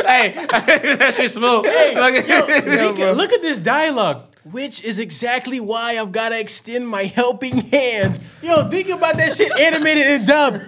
hey, 0.05 0.33
that 0.97 1.13
shit 1.15 1.31
smooth. 1.31 1.65
Like- 1.65 2.25
Think- 2.25 2.97
look 3.17 3.31
at 3.31 3.41
this 3.41 3.59
dialogue. 3.59 4.23
Which 4.51 4.83
is 4.83 4.99
exactly 4.99 5.59
why 5.59 5.97
I've 5.99 6.11
got 6.11 6.29
to 6.29 6.39
extend 6.39 6.87
my 6.87 7.03
helping 7.03 7.57
hand. 7.69 8.19
Yo, 8.41 8.69
think 8.69 8.89
about 8.89 9.15
that 9.17 9.35
shit 9.35 9.51
animated 9.59 10.07
in 10.07 10.25
dub. 10.25 10.59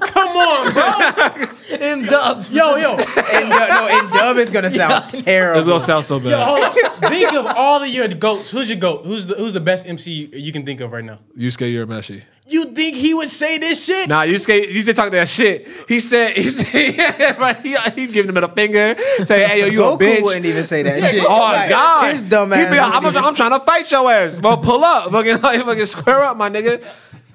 Come 0.00 0.28
on, 0.28 0.72
bro. 0.72 1.78
in 1.80 2.02
dub. 2.04 2.44
Yo, 2.50 2.76
yo, 2.76 2.92
and 2.92 3.50
dub, 3.50 3.68
no, 3.68 3.98
in 3.98 4.10
dub 4.10 4.36
it's 4.38 4.50
gonna 4.50 4.70
sound 4.70 5.10
terrible. 5.24 5.58
It's 5.58 5.68
gonna 5.68 5.84
sound 5.84 6.04
so 6.04 6.18
bad. 6.20 6.30
yo, 6.30 6.44
hold 6.44 6.64
on. 6.64 7.10
Think 7.10 7.32
of 7.34 7.46
all 7.46 7.82
of 7.82 7.88
your 7.88 8.08
goats. 8.08 8.50
Who's 8.50 8.68
your 8.70 8.78
goat? 8.78 9.04
Who's 9.04 9.26
the 9.26 9.34
Who's 9.34 9.52
the 9.52 9.60
best 9.60 9.86
MC 9.86 10.10
you, 10.12 10.28
you 10.38 10.52
can 10.52 10.64
think 10.64 10.80
of 10.80 10.92
right 10.92 11.04
now? 11.04 11.18
Yusuke 11.36 11.70
Urameshi. 11.72 12.22
You 12.48 12.66
think 12.66 12.94
he 12.94 13.12
would 13.12 13.28
say 13.28 13.58
this 13.58 13.84
shit? 13.84 14.08
Nah, 14.08 14.22
Yusuke, 14.22 14.70
you 14.70 14.80
said 14.82 14.94
talk 14.94 15.10
that 15.10 15.28
shit. 15.28 15.66
He 15.88 15.98
said, 15.98 16.30
he 16.36 16.48
said, 16.50 17.38
right, 17.40 17.56
he, 17.60 17.74
he 17.96 18.06
giving 18.06 18.34
him 18.34 18.42
a 18.42 18.48
finger, 18.48 18.94
say, 19.24 19.44
hey, 19.44 19.60
yo, 19.60 19.66
you 19.66 19.78
Goku 19.80 19.94
a 19.94 19.98
bitch. 19.98 20.22
wouldn't 20.22 20.46
even 20.46 20.62
say 20.62 20.82
that 20.82 21.02
shit. 21.10 21.24
Oh 21.26 21.38
Like, 21.40 21.70
God! 21.70 22.12
his 22.12 22.22
dumb 22.22 22.52
ass. 22.52 22.58
He 22.60 22.64
ass. 22.66 22.70
be 22.72 22.78
like, 22.78 23.16
I'm, 23.16 23.24
I'm 23.24 23.34
trying 23.34 23.50
to 23.50 23.60
fight 23.60 23.90
your 23.90 24.08
ass. 24.12 24.38
Well, 24.40 24.58
pull 24.58 24.84
up, 24.84 25.10
fucking, 25.10 25.40
like, 25.42 25.60
fucking 25.64 25.86
square 25.86 26.20
up, 26.22 26.36
my 26.36 26.48
nigga. 26.48 26.84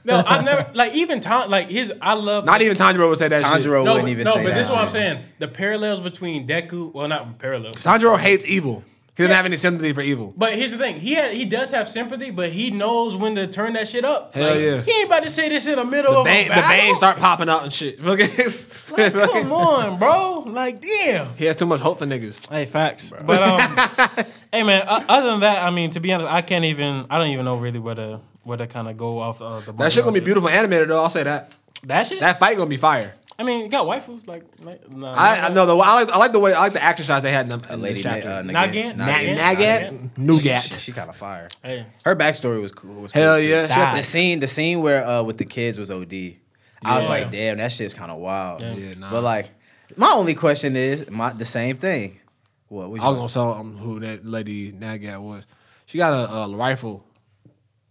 No, 0.03 0.15
I 0.25 0.41
never 0.43 0.71
like 0.73 0.95
even 0.95 1.19
Tan. 1.19 1.49
Like 1.51 1.67
his, 1.69 1.93
I 2.01 2.13
love 2.15 2.43
Not 2.45 2.61
even 2.63 2.75
Tanjiro 2.75 3.07
would 3.07 3.19
say 3.19 3.27
that 3.27 3.43
shit. 3.43 3.65
Tanjiro 3.65 3.83
No, 3.85 3.93
wouldn't 3.95 4.03
but- 4.05 4.09
even 4.09 4.23
no, 4.23 4.33
say 4.33 4.37
that. 4.39 4.43
No, 4.43 4.49
but 4.49 4.55
this 4.55 4.65
is 4.67 4.71
what 4.71 4.79
I'm 4.81 4.89
saying. 4.89 5.23
The 5.37 5.47
parallels 5.47 5.99
between 5.99 6.47
Deku, 6.47 6.91
well, 6.91 7.07
not 7.07 7.37
parallels. 7.37 7.75
Tanjiro 7.75 8.17
hates 8.17 8.43
evil. 8.45 8.83
He 9.17 9.23
doesn't 9.23 9.31
Yeah. 9.31 9.35
have 9.37 9.45
any 9.45 9.57
sympathy 9.57 9.91
for 9.91 9.99
evil. 10.01 10.33
But 10.37 10.53
here's 10.53 10.71
the 10.71 10.77
thing: 10.77 10.95
he 10.95 11.15
had, 11.15 11.31
he 11.33 11.43
does 11.45 11.69
have 11.71 11.87
sympathy, 11.89 12.31
but 12.31 12.49
he 12.49 12.71
knows 12.71 13.13
when 13.15 13.35
to 13.35 13.45
turn 13.45 13.73
that 13.73 13.87
shit 13.89 14.05
up. 14.05 14.33
Hell 14.33 14.49
Like, 14.51 14.59
yeah. 14.59 14.79
He 14.81 14.91
ain't 14.91 15.07
about 15.07 15.23
to 15.23 15.29
say 15.29 15.49
this 15.49 15.65
in 15.67 15.75
the 15.75 15.83
middle 15.85 16.13
The 16.13 16.19
of 16.19 16.25
vein, 16.25 16.45
a 16.45 16.49
the 16.49 16.55
battle. 16.55 16.69
veins 16.81 16.97
start 16.97 17.17
popping 17.17 17.49
out 17.49 17.63
and 17.63 17.73
shit. 17.73 17.99
Like, 18.05 19.13
come 19.13 19.51
on, 19.53 19.97
bro. 19.99 20.43
Like, 20.47 20.81
damn. 20.81 21.33
he 21.35 21.45
has 21.45 21.55
too 21.55 21.65
much 21.65 21.79
hope 21.79 21.99
for 21.99 22.05
niggas. 22.05 22.47
Hey, 22.49 22.65
facts. 22.65 23.13
But 23.25 23.41
um, 23.41 24.25
hey 24.51 24.63
man. 24.63 24.83
Uh, 24.87 25.03
other 25.07 25.27
than 25.31 25.39
that, 25.41 25.63
I 25.63 25.71
mean, 25.71 25.91
to 25.91 25.99
be 25.99 26.11
honest, 26.11 26.29
I 26.29 26.41
can't 26.41 26.65
even. 26.65 27.05
I 27.09 27.17
don't 27.17 27.27
even 27.29 27.45
know 27.45 27.55
really 27.57 27.79
where 27.79 27.95
to 27.95 28.19
where 28.43 28.57
to 28.57 28.67
kind 28.67 28.87
of 28.89 28.97
go 28.97 29.19
off 29.19 29.41
uh, 29.41 29.59
the. 29.61 29.71
That 29.73 29.91
shit 29.93 30.03
gonna 30.03 30.13
be 30.13 30.19
beautiful 30.25 30.49
animated 30.49 30.89
though. 30.89 31.01
I'll 31.01 31.09
say 31.09 31.23
that. 31.23 31.55
That 31.83 32.05
shit. 32.07 32.19
That 32.19 32.39
fight 32.39 32.57
gonna 32.57 32.69
be 32.69 32.77
fire. 32.77 33.13
I 33.41 33.43
mean, 33.43 33.61
you 33.61 33.69
got 33.69 33.87
waifus 33.87 34.27
like. 34.27 34.43
like 34.61 34.89
nah, 34.91 35.11
I, 35.13 35.47
I 35.47 35.49
know 35.49 35.65
the 35.65 35.75
I 35.75 35.95
like 35.95 36.11
I 36.11 36.17
like 36.17 36.31
the 36.31 36.39
way 36.39 36.53
I 36.53 36.59
like 36.59 36.73
the 36.73 36.83
action 36.83 37.03
shots 37.05 37.23
they 37.23 37.31
had 37.31 37.49
in, 37.51 37.59
the, 37.59 37.69
A 37.69 37.73
in 37.73 37.81
lady 37.81 37.95
this 37.95 38.05
na- 38.05 38.13
chapter. 38.13 38.29
uh, 38.29 38.41
Nagant? 38.43 38.95
Nagant. 38.97 39.35
Nagant? 39.37 39.37
Nagat, 39.37 39.89
She, 40.15 40.21
Nougat. 40.21 40.79
she 40.79 40.91
kind 40.91 41.09
of 41.09 41.15
fire. 41.15 41.49
Hey, 41.63 41.87
Her 42.05 42.15
backstory 42.15 42.61
was 42.61 42.71
cool. 42.71 43.01
Was 43.01 43.11
Hell 43.11 43.37
too. 43.39 43.43
yeah. 43.47 43.65
She 43.67 43.73
had 43.73 43.93
The 43.93 43.97
the- 43.97 44.03
scene, 44.03 44.39
the 44.39 44.47
scene 44.47 44.81
where 44.81 45.05
uh 45.05 45.23
with 45.23 45.37
the 45.39 45.45
kids 45.45 45.79
was 45.79 45.89
OD. 45.89 46.13
I 46.83 46.97
was 46.99 47.07
like, 47.07 47.31
damn, 47.31 47.57
that 47.57 47.71
shit's 47.71 47.93
kind 47.93 48.11
of 48.11 48.19
wild. 48.19 48.61
Yeah. 48.61 48.73
Yeah, 48.73 48.93
nah. 48.95 49.11
But 49.11 49.23
like, 49.23 49.49
my 49.97 50.11
only 50.11 50.33
question 50.35 50.75
is 50.75 51.09
my 51.09 51.33
the 51.33 51.45
same 51.45 51.77
thing. 51.77 52.19
What? 52.67 52.89
what 52.91 53.01
I 53.01 53.09
was 53.09 53.17
gonna 53.17 53.27
tell 53.29 53.53
um, 53.59 53.77
who 53.77 53.99
that 54.01 54.25
lady 54.25 54.71
Nagat 54.71 55.19
was. 55.21 55.45
She 55.87 55.97
got 55.97 56.13
a, 56.29 56.33
a 56.33 56.55
rifle 56.55 57.03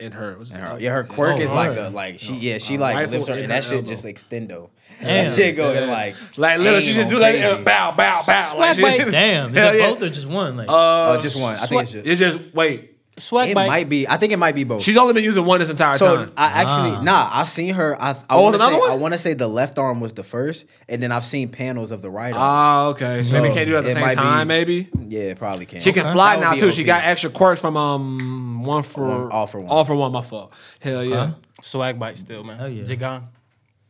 in 0.01 0.13
her. 0.13 0.37
What's 0.39 0.51
And 0.51 0.63
her- 0.63 0.77
it- 0.77 0.81
yeah, 0.83 0.93
her 0.93 1.05
quirk 1.05 1.37
Oh, 1.37 1.41
is 1.41 1.53
like 1.53 1.77
Lord. 1.77 1.79
a 1.79 1.91
like 1.91 2.19
she 2.19 2.35
yeah 2.35 2.59
she 2.59 2.79
like 2.79 2.97
rifle 2.97 3.13
lifts 3.13 3.29
her 3.29 3.35
in 3.35 3.43
and 3.45 3.51
that 3.51 3.65
shit 3.65 3.73
elbow. 3.75 3.89
just 3.89 4.05
extendo. 4.05 4.71
Damn. 5.01 5.31
That 5.31 5.35
shit 5.37 5.57
going 5.57 5.77
Yeah. 5.77 5.93
like 5.93 6.15
like 6.37 6.59
literally, 6.59 6.81
she 6.83 6.93
just 6.93 7.09
do 7.09 7.19
like 7.19 7.35
crazy. 7.37 7.45
uh, 7.47 7.59
Bow, 7.59 7.93
bow, 7.93 8.23
bow. 8.27 8.57
Like, 8.59 8.77
Swag 8.77 9.05
she- 9.05 9.11
Damn. 9.11 9.51
Is 9.55 9.59
Hell 9.61 9.75
it 9.75 9.79
yeah. 9.79 9.89
both 9.91 10.03
or 10.03 10.09
just 10.11 10.27
one? 10.27 10.57
Like, 10.57 10.69
Uh, 10.69 11.17
Oh, 11.17 11.21
just 11.21 11.41
one. 11.41 11.55
I 11.55 11.67
think 11.67 11.83
it's 11.83 11.93
just. 11.93 12.07
It's 12.07 12.21
just 12.21 12.39
wait. 12.55 12.99
Swag 13.21 13.51
It 13.51 13.55
bite. 13.55 13.67
might 13.69 13.89
be. 13.89 14.09
I 14.09 14.17
think 14.17 14.33
it 14.33 14.39
might 14.39 14.55
be 14.55 14.65
both. 14.65 14.83
She's 14.83 14.97
only 14.97 15.13
been 15.15 15.23
using 15.25 15.45
one 15.45 15.61
this 15.61 15.71
entire 15.71 15.97
so 15.99 16.17
time. 16.17 16.33
I 16.37 16.47
actually 16.47 16.91
Ah. 16.97 17.03
nah. 17.03 17.31
I've 17.33 17.49
seen 17.49 17.75
her. 17.75 18.01
I, 18.01 18.11
I 18.11 18.17
Oh, 18.31 18.43
want 18.43 18.55
to 18.57 18.63
another 18.63 18.73
say 18.75 18.79
one? 18.81 18.91
I 18.91 18.95
want 18.95 19.13
to 19.15 19.19
say 19.19 19.35
the 19.35 19.47
left 19.49 19.79
arm 19.79 20.01
was 20.01 20.13
the 20.15 20.25
first, 20.25 20.67
and 20.89 21.03
then 21.03 21.13
I've 21.13 21.25
seen 21.25 21.49
panels 21.51 21.91
of 21.93 22.03
the 22.03 22.11
right 22.11 22.33
arm. 22.33 22.43
Ah, 22.43 22.87
okay. 22.89 23.23
So 23.23 23.35
maybe 23.35 23.49
you 23.49 23.55
can't 23.55 23.69
do 23.69 23.75
it 23.75 23.79
at 23.79 23.85
the 23.85 23.91
It 23.91 23.95
same 23.95 24.03
might 24.03 24.11
be- 24.17 24.23
time. 24.23 24.49
Maybe 24.49 24.89
yeah, 25.07 25.35
probably 25.35 25.67
can. 25.67 25.81
she 25.81 25.93
can 25.93 26.07
Okay. 26.07 26.13
fly 26.13 26.31
That 26.35 26.39
would 26.39 26.45
now 26.47 26.55
be 26.55 26.61
too. 26.61 26.71
She 26.73 26.83
OP. 26.83 26.87
got 26.87 27.05
extra 27.05 27.31
quirks 27.31 27.61
from 27.61 27.77
um 27.77 28.65
one 28.65 28.83
for 28.83 29.07
One- 29.07 29.31
all 29.33 29.47
for 29.47 29.61
one. 29.61 29.71
All 29.71 29.85
for 29.85 29.95
one. 29.95 30.13
My 30.13 30.23
fault. 30.23 30.53
Hell 30.81 31.05
yeah. 31.05 31.27
Huh? 31.27 31.33
Swag 31.63 31.99
bite 31.99 32.17
still, 32.17 32.43
man. 32.43 32.59
Oh, 32.61 32.67
yeah. 32.67 32.85
Jigan. 32.85 33.23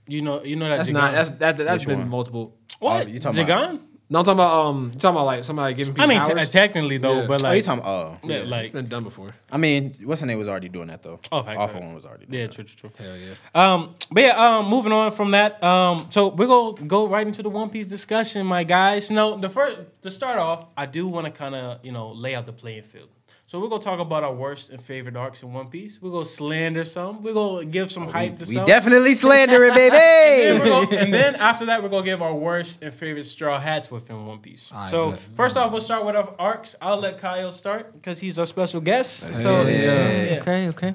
You 0.07 0.23
know, 0.23 0.43
you 0.43 0.57
know 0.57 0.69
that. 0.69 0.79
That's 0.79 0.91
Jigan. 0.91 0.95
not. 0.95 1.13
That's 1.13 1.31
that. 1.31 1.57
That's 1.57 1.81
Which 1.83 1.89
been 1.89 1.99
one? 2.01 2.09
multiple. 2.09 2.57
what 2.81 3.07
Oh, 3.07 3.09
you 3.09 3.21
talking 3.21 3.47
Jigan? 3.47 3.75
about- 3.75 3.81
No, 4.13 4.19
I'm 4.19 4.25
talking 4.25 4.41
about 4.41 4.67
um. 4.67 4.91
You 4.93 4.99
talking 4.99 5.17
about 5.17 5.25
like 5.27 5.45
somebody 5.45 5.73
giving 5.75 5.95
people 5.95 6.05
I 6.05 6.13
mean, 6.13 6.21
te- 6.27 6.35
powers? 6.35 6.51
technically 6.51 6.99
though, 6.99 7.21
Yeah. 7.21 7.27
but 7.29 7.45
oh, 7.45 7.49
you 7.49 7.55
like, 7.55 7.65
talking? 7.65 7.85
Oh, 7.85 8.19
yeah, 8.25 8.37
it's 8.39 8.51
like, 8.51 8.73
been 8.73 8.89
done 8.89 9.05
before. 9.05 9.33
I 9.53 9.57
mean, 9.57 9.95
what's 10.03 10.21
her 10.21 10.27
name 10.27 10.37
was 10.37 10.49
already 10.49 10.69
doing 10.69 10.89
that 10.89 11.05
though. 11.05 11.21
Oh, 11.31 11.45
facts, 11.45 11.57
all 11.61 11.69
for 11.69 11.75
right. 11.75 11.85
one 11.85 11.95
was 11.95 12.05
already. 12.05 12.27
Doing 12.27 12.41
yeah, 12.41 12.47
that. 12.47 12.55
true, 12.55 12.65
true, 12.65 12.91
true. 12.91 13.07
Hell 13.07 13.17
yeah. 13.17 13.35
Um, 13.55 13.95
but 14.11 14.23
yeah, 14.25 14.59
um, 14.59 14.69
moving 14.69 14.91
on 14.91 15.13
from 15.13 15.31
that, 15.31 15.63
um, 15.63 16.05
so 16.11 16.29
we're 16.29 16.49
gonna 16.49 16.83
go 16.89 17.07
right 17.07 17.25
into 17.25 17.43
the 17.45 17.51
One 17.51 17.71
Piece 17.71 17.87
discussion, 17.87 18.45
my 18.47 18.65
guys. 18.65 19.13
No, 19.13 19.39
the 19.39 19.49
first 19.49 19.79
to 20.03 20.11
start 20.11 20.39
off, 20.39 20.67
I 20.77 20.87
do 20.87 21.07
want 21.07 21.27
to 21.27 21.31
kind 21.33 21.55
of 21.55 21.85
you 21.85 21.93
know 21.93 22.11
lay 22.11 22.35
out 22.35 22.47
the 22.47 22.53
playing 22.53 22.83
field. 22.83 23.11
So 23.51 23.59
we're 23.59 23.67
gonna 23.67 23.83
talk 23.83 23.99
about 23.99 24.23
our 24.23 24.33
worst 24.33 24.71
and 24.71 24.81
favorite 24.81 25.17
arcs 25.17 25.43
in 25.43 25.53
One 25.53 25.67
Piece. 25.67 25.99
We're 26.01 26.13
gonna 26.13 26.25
slander 26.25 26.85
some. 26.85 27.21
We're 27.21 27.35
gonna 27.35 27.65
give 27.65 27.91
some 27.91 28.07
hype 28.07 28.37
to 28.37 28.45
We 28.45 28.55
some. 28.55 28.65
definitely 28.65 29.15
slander 29.25 29.65
it, 29.65 29.71
And 29.73 29.77
then, 29.77 30.59
baby. 30.61 30.71
gonna- 30.71 30.97
and 30.97 31.13
then 31.13 31.35
after 31.35 31.67
that, 31.67 31.83
we're 31.83 31.89
gonna 31.89 32.05
give 32.05 32.23
our 32.23 32.33
worst 32.33 32.81
and 32.81 32.95
favorite 32.95 33.25
straw 33.25 33.59
hats 33.59 33.91
within 33.91 34.25
One 34.25 34.39
Piece. 34.39 34.71
Alright, 34.71 34.93
so 34.93 35.11
bet. 35.11 35.21
first 35.35 35.57
off, 35.57 35.73
we'll 35.73 35.81
start 35.81 36.07
with 36.07 36.15
our 36.15 36.33
arcs. 36.39 36.77
I'll 36.81 36.99
let 37.01 37.19
Kyle 37.19 37.51
start 37.51 37.93
because 37.93 38.21
he's 38.21 38.39
our 38.39 38.47
special 38.47 38.81
guest. 38.81 39.19
So 39.43 39.63
yeah. 39.63 40.23
yeah, 40.27 40.39
okay, 40.41 40.69
okay. 40.69 40.95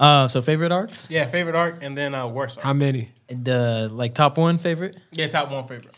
Uh, 0.00 0.26
so 0.26 0.42
favorite 0.42 0.72
arcs? 0.72 1.08
yeah, 1.08 1.28
favorite 1.28 1.54
arc 1.54 1.84
and 1.84 1.96
then 1.96 2.16
uh, 2.16 2.26
worst 2.26 2.56
arc. 2.56 2.64
How 2.64 2.72
many? 2.72 3.10
The 3.28 3.88
like 3.92 4.12
top 4.14 4.38
one 4.38 4.58
favorite? 4.58 4.96
Yeah, 5.12 5.28
top 5.28 5.52
one 5.52 5.68
favorite. 5.68 5.96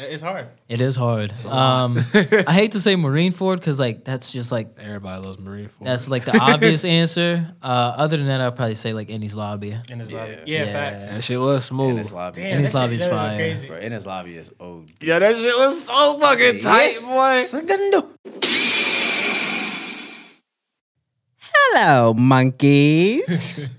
It's 0.00 0.22
hard. 0.22 0.46
It 0.68 0.80
is 0.80 0.94
hard. 0.94 1.32
Um, 1.44 1.98
I 2.14 2.52
hate 2.52 2.70
to 2.72 2.80
say 2.80 2.94
Marineford 2.94 3.56
because 3.56 3.80
like 3.80 4.04
that's 4.04 4.30
just 4.30 4.52
like 4.52 4.68
Everybody 4.78 5.26
loves 5.26 5.38
Marineford. 5.38 5.82
that's 5.84 6.08
like 6.08 6.24
the 6.24 6.38
obvious 6.40 6.84
answer. 6.84 7.52
Uh, 7.60 7.66
other 7.96 8.16
than 8.16 8.26
that, 8.26 8.40
I'd 8.40 8.54
probably 8.54 8.76
say 8.76 8.92
like 8.92 9.08
Enies 9.08 9.34
Lobby. 9.34 9.72
Enies 9.88 10.12
Lobby. 10.12 10.32
Yeah. 10.32 10.38
Yeah, 10.46 10.64
Yeah. 10.64 10.72
facts. 10.72 11.04
that 11.04 11.24
shit 11.24 11.40
was 11.40 11.64
In 11.64 11.74
smooth. 11.76 11.98
his 11.98 12.12
lobby, 12.12 12.42
Damn, 12.42 12.58
Ennis 12.58 12.72
that 12.72 12.78
lobby's 12.78 13.00
shit- 13.00 13.10
fire. 13.10 13.36
Crazy. 13.36 13.66
bro. 13.66 13.80
Enies 13.80 14.06
Lobby 14.06 14.36
is 14.36 14.52
OD. 14.60 14.90
Yeah, 15.00 15.18
that 15.18 15.34
shit 15.34 15.56
was 15.56 15.84
so 15.84 16.20
fucking 16.20 16.60
tight, 16.60 16.92
Yes. 16.92 17.04
boy. 17.04 17.46
Segundo. 17.58 18.08
Hello, 21.40 22.14
monkeys. 22.14 23.68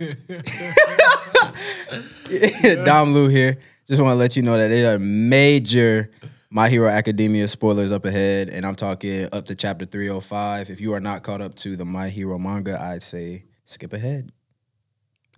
Dom 2.86 3.14
Lu 3.14 3.28
here. 3.30 3.58
Just 3.90 4.00
want 4.04 4.12
to 4.12 4.18
let 4.20 4.36
you 4.36 4.44
know 4.44 4.56
that 4.56 4.68
there 4.68 4.94
are 4.96 5.00
major 5.00 6.12
My 6.52 6.70
Hero 6.70 6.88
Academia 6.88 7.48
spoilers 7.48 7.92
up 7.92 8.06
ahead, 8.06 8.50
and 8.50 8.64
I'm 8.64 8.76
talking 8.76 9.28
up 9.32 9.48
to 9.48 9.56
chapter 9.56 9.84
305. 9.84 10.70
If 10.70 10.80
you 10.80 10.94
are 10.94 11.00
not 11.00 11.24
caught 11.24 11.42
up 11.42 11.56
to 11.56 11.76
the 11.76 11.86
My 11.86 12.10
Hero 12.10 12.38
manga, 12.38 12.80
I'd 12.80 13.02
say 13.02 13.46
skip 13.66 13.92
ahead. 13.94 14.32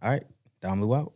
All 0.04 0.10
right, 0.10 0.24
Dom 0.62 0.82
Lu 0.84 0.94
out. 0.94 1.14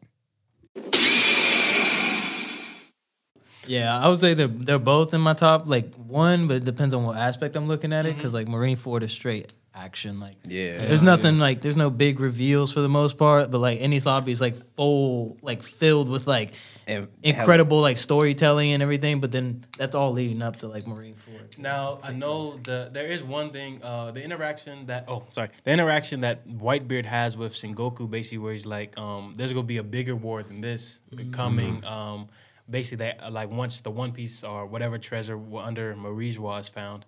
Yeah, 3.68 4.00
I 4.00 4.08
would 4.08 4.20
say 4.20 4.34
they're 4.34 4.48
they're 4.48 4.80
both 4.80 5.14
in 5.14 5.20
my 5.20 5.34
top 5.34 5.68
like 5.68 5.94
one, 5.96 6.48
but 6.48 6.58
it 6.58 6.64
depends 6.64 6.94
on 6.94 7.04
what 7.04 7.18
aspect 7.18 7.58
I'm 7.58 7.68
looking 7.68 7.92
at 7.92 8.06
it. 8.06 8.10
Mm-hmm. 8.12 8.18
Because 8.20 8.34
like 8.34 8.48
Marineford 8.48 9.02
is 9.02 9.12
straight 9.12 9.52
action. 9.74 10.22
Like 10.22 10.38
Yeah. 10.46 10.78
there's 10.78 11.02
nothing 11.02 11.38
like 11.40 11.62
there's 11.62 11.76
no 11.76 11.90
big 11.90 12.22
reveals 12.22 12.72
for 12.72 12.80
the 12.82 12.88
most 12.88 13.18
part, 13.18 13.52
but 13.52 13.58
like 13.60 13.82
any 13.82 14.00
zombie 14.00 14.32
is 14.32 14.40
like 14.40 14.56
full 14.76 15.38
like 15.42 15.64
filled 15.64 16.10
with 16.10 16.28
like 16.28 16.54
And- 16.88 17.08
incredible 17.24 17.82
like 17.82 17.98
storytelling 17.98 18.74
and 18.74 18.84
everything. 18.84 19.20
But 19.20 19.32
then 19.32 19.66
that's 19.78 19.96
all 19.96 20.12
leading 20.12 20.42
up 20.42 20.58
to 20.58 20.68
like 20.68 20.86
Marine 20.86 21.16
Four. 21.16 21.40
Now 21.58 22.00
I 22.04 22.12
know 22.12 22.58
the 22.58 22.90
there 22.92 23.08
is 23.08 23.24
one 23.24 23.52
thing, 23.52 23.82
uh, 23.84 24.12
the 24.12 24.22
interaction 24.24 24.86
that 24.88 25.06
oh 25.08 25.24
sorry, 25.32 25.50
the 25.64 25.72
interaction 25.72 26.22
that 26.22 26.48
Whitebeard 26.48 27.06
has 27.06 27.36
with 27.36 27.54
Sengoku, 27.54 28.10
basically 28.10 28.40
where 28.40 28.54
he's 28.54 28.66
like, 28.66 28.98
um, 28.98 29.34
there's 29.36 29.54
gonna 29.54 29.64
be 29.64 29.78
a 29.78 29.84
bigger 29.84 30.16
war 30.16 30.44
than 30.44 30.62
this 30.62 31.00
coming. 31.32 31.84
Um, 31.86 32.30
basically 32.70 33.06
that 33.06 33.32
like 33.32 33.50
once 33.50 33.82
the 33.82 33.92
One 33.92 34.12
Piece 34.12 34.44
or 34.44 34.66
whatever 34.66 34.98
treasure 34.98 35.40
under 35.58 35.96
Marie's 35.96 36.40
was 36.40 36.68
found. 36.68 37.06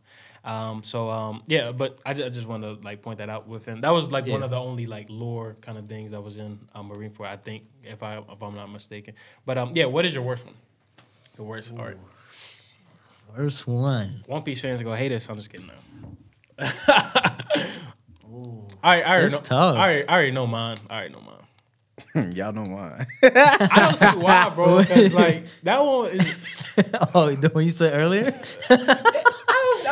Um, 0.48 0.82
so 0.82 1.10
um, 1.10 1.44
yeah, 1.46 1.74
but 1.74 2.00
I, 2.06 2.12
I 2.12 2.30
just 2.30 2.48
want 2.48 2.64
to 2.64 2.78
like 2.82 3.02
point 3.02 3.18
that 3.18 3.30
out 3.30 3.50
with 3.50 3.66
him. 3.66 3.82
That 3.82 3.90
was 3.90 4.10
like 4.10 4.26
one 4.26 4.44
of 4.44 4.50
the 4.50 4.58
only 4.58 4.86
like 4.86 5.08
lore 5.10 5.58
kind 5.60 5.78
of 5.78 5.88
things 5.88 6.12
that 6.12 6.22
was 6.22 6.38
in 6.38 6.58
uh, 6.74 6.82
Marineford, 6.82 7.28
I 7.28 7.36
think, 7.36 7.66
if 7.84 8.02
I 8.02 8.20
if 8.20 8.42
I'm 8.42 8.56
not 8.56 8.72
mistaken. 8.72 9.14
But 9.46 9.58
um, 9.58 9.72
yeah, 9.74 9.86
what 9.86 10.06
is 10.06 10.14
your 10.14 10.24
worst 10.24 10.46
one? 10.46 10.56
The 11.36 11.44
worst 11.44 11.74
art. 11.78 11.98
Worst 13.38 13.68
one. 13.68 14.24
One 14.26 14.42
Piece 14.42 14.62
fans 14.62 14.80
are 14.80 14.86
gonna 14.86 14.96
hate 14.96 15.12
us. 15.12 15.28
I'm 15.28 15.36
just 15.36 15.50
kidding 15.50 15.68
now. 15.68 15.74
I, 18.82 19.02
I 19.02 19.04
already 19.04 19.34
know. 19.34 19.40
tough. 19.40 19.76
I 19.76 19.80
already, 19.80 20.08
I 20.08 20.14
already 20.14 20.32
know 20.32 20.48
mine. 20.48 20.78
I 20.90 20.96
already 20.96 21.14
know 21.14 21.22
mine. 21.22 22.32
Y'all 22.36 22.54
know 22.54 22.64
why. 22.64 23.06
I 23.24 23.90
don't 24.00 24.14
see 24.14 24.20
why, 24.20 24.50
bro. 24.56 24.80
Because 24.80 25.14
like 25.14 25.44
that 25.64 25.84
one 25.84 26.08
is. 26.12 26.74
oh, 27.14 27.32
the 27.36 27.50
one 27.50 27.66
you 27.66 27.70
said 27.70 28.00
earlier. 28.00 28.34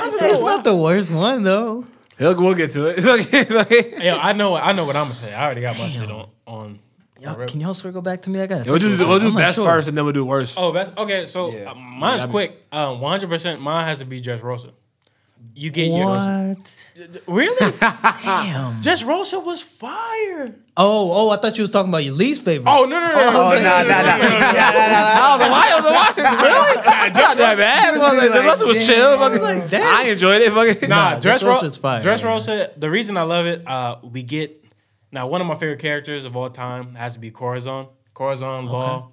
I 0.06 0.10
don't, 0.10 0.16
I 0.16 0.20
don't 0.20 0.28
know 0.28 0.34
It's 0.34 0.44
not 0.44 0.64
the 0.64 0.76
worst 0.76 1.12
one 1.12 1.44
though. 1.44 1.86
He'll, 2.18 2.36
we'll 2.42 2.54
get 2.54 2.72
to 2.72 2.86
it. 2.88 4.02
Yeah, 4.04 4.18
I 4.18 4.32
know. 4.34 4.56
I 4.56 4.72
know 4.72 4.86
what 4.86 4.96
I'm 4.96 5.10
gonna 5.10 5.20
say. 5.20 5.34
I 5.34 5.46
already 5.46 5.62
got 5.62 5.78
my 5.78 5.90
shit 5.90 6.10
on 6.10 6.30
on. 6.48 6.80
Y'all, 7.20 7.46
can 7.48 7.60
y'all 7.62 7.74
circle 7.74 8.02
back 8.02 8.22
to 8.22 8.30
me? 8.30 8.40
I 8.42 8.46
got. 8.46 8.66
we'll 8.68 8.78
do, 8.78 8.90
we'll 9.00 9.20
do 9.20 9.28
I'm 9.30 9.36
best 9.36 9.56
sure. 9.56 9.66
first 9.66 9.88
and 9.88 9.98
then 9.98 10.04
we'll 10.04 10.14
do 10.14 10.26
worst. 10.26 10.58
Oh, 10.60 10.72
that's 10.74 10.92
okay. 10.98 11.26
So 11.26 11.50
Yeah. 11.52 11.72
uh, 11.72 11.76
mine's 11.76 12.18
Yeah, 12.20 12.24
I 12.24 12.26
mean- 12.26 12.32
quick. 12.32 12.66
Um, 12.72 13.00
100. 13.02 13.30
percent 13.30 13.62
Mine 13.62 13.86
has 13.88 14.00
to 14.00 14.06
be 14.06 14.20
Dress 14.22 14.42
Rosa. 14.42 14.72
You 15.54 15.70
get 15.72 15.88
your 15.88 16.06
What? 16.08 16.94
really? 17.28 17.72
Damn. 17.80 18.82
Dress 18.82 19.04
Rosa 19.04 19.40
was 19.40 19.62
fire. 19.62 20.56
Oh, 20.78 21.12
oh, 21.14 21.30
I 21.30 21.38
thought 21.38 21.58
you 21.58 21.62
was 21.62 21.72
talking 21.72 21.90
about 21.90 22.04
your 22.04 22.14
least 22.14 22.44
favorite. 22.44 22.70
Oh 22.72 22.84
no 22.86 23.00
no 23.00 23.08
no! 23.08 23.14
no. 23.14 23.28
Oh, 23.28 23.54
nah, 23.54 23.84
nah, 23.84 24.02
nah. 24.02 25.22
Oh, 25.22 25.38
the 25.38 25.50
Lions, 25.50 25.84
the 25.84 25.92
Lions, 25.92 26.42
really? 26.42 26.76
Not 27.14 27.38
that 27.38 27.56
bad. 27.58 27.94
The 28.34 28.40
Russell 28.40 28.68
was 28.68 28.86
chill. 28.86 29.18
Fucking, 29.18 29.42
Like, 29.42 29.70
damn. 29.70 29.84
I 29.84 30.10
enjoyed 30.10 30.42
it. 30.42 30.52
Fucking. 30.52 30.90
Nah, 30.90 30.96
Nah, 31.14 31.20
Dress 31.20 31.22
Dress 31.40 31.44
Rosa 31.44 31.64
Rosa's 31.66 31.78
fire, 31.78 32.02
Dress 32.02 32.22
yeah. 32.22 32.28
Rosa. 32.28 32.72
The 32.78 32.90
reason 32.90 33.16
I 33.18 33.22
love 33.24 33.46
it, 33.46 33.66
uh, 33.68 33.98
we 34.04 34.24
get 34.24 34.66
now 35.12 35.28
one 35.28 35.40
of 35.42 35.48
my 35.48 35.56
favorite 35.56 35.80
characters 35.80 36.26
of 36.26 36.36
all 36.36 36.50
time 36.50 36.96
has 36.96 37.14
to 37.14 37.20
be 37.20 37.32
Corazon. 37.32 37.88
Corazon 38.14 38.66
Law. 38.66 39.12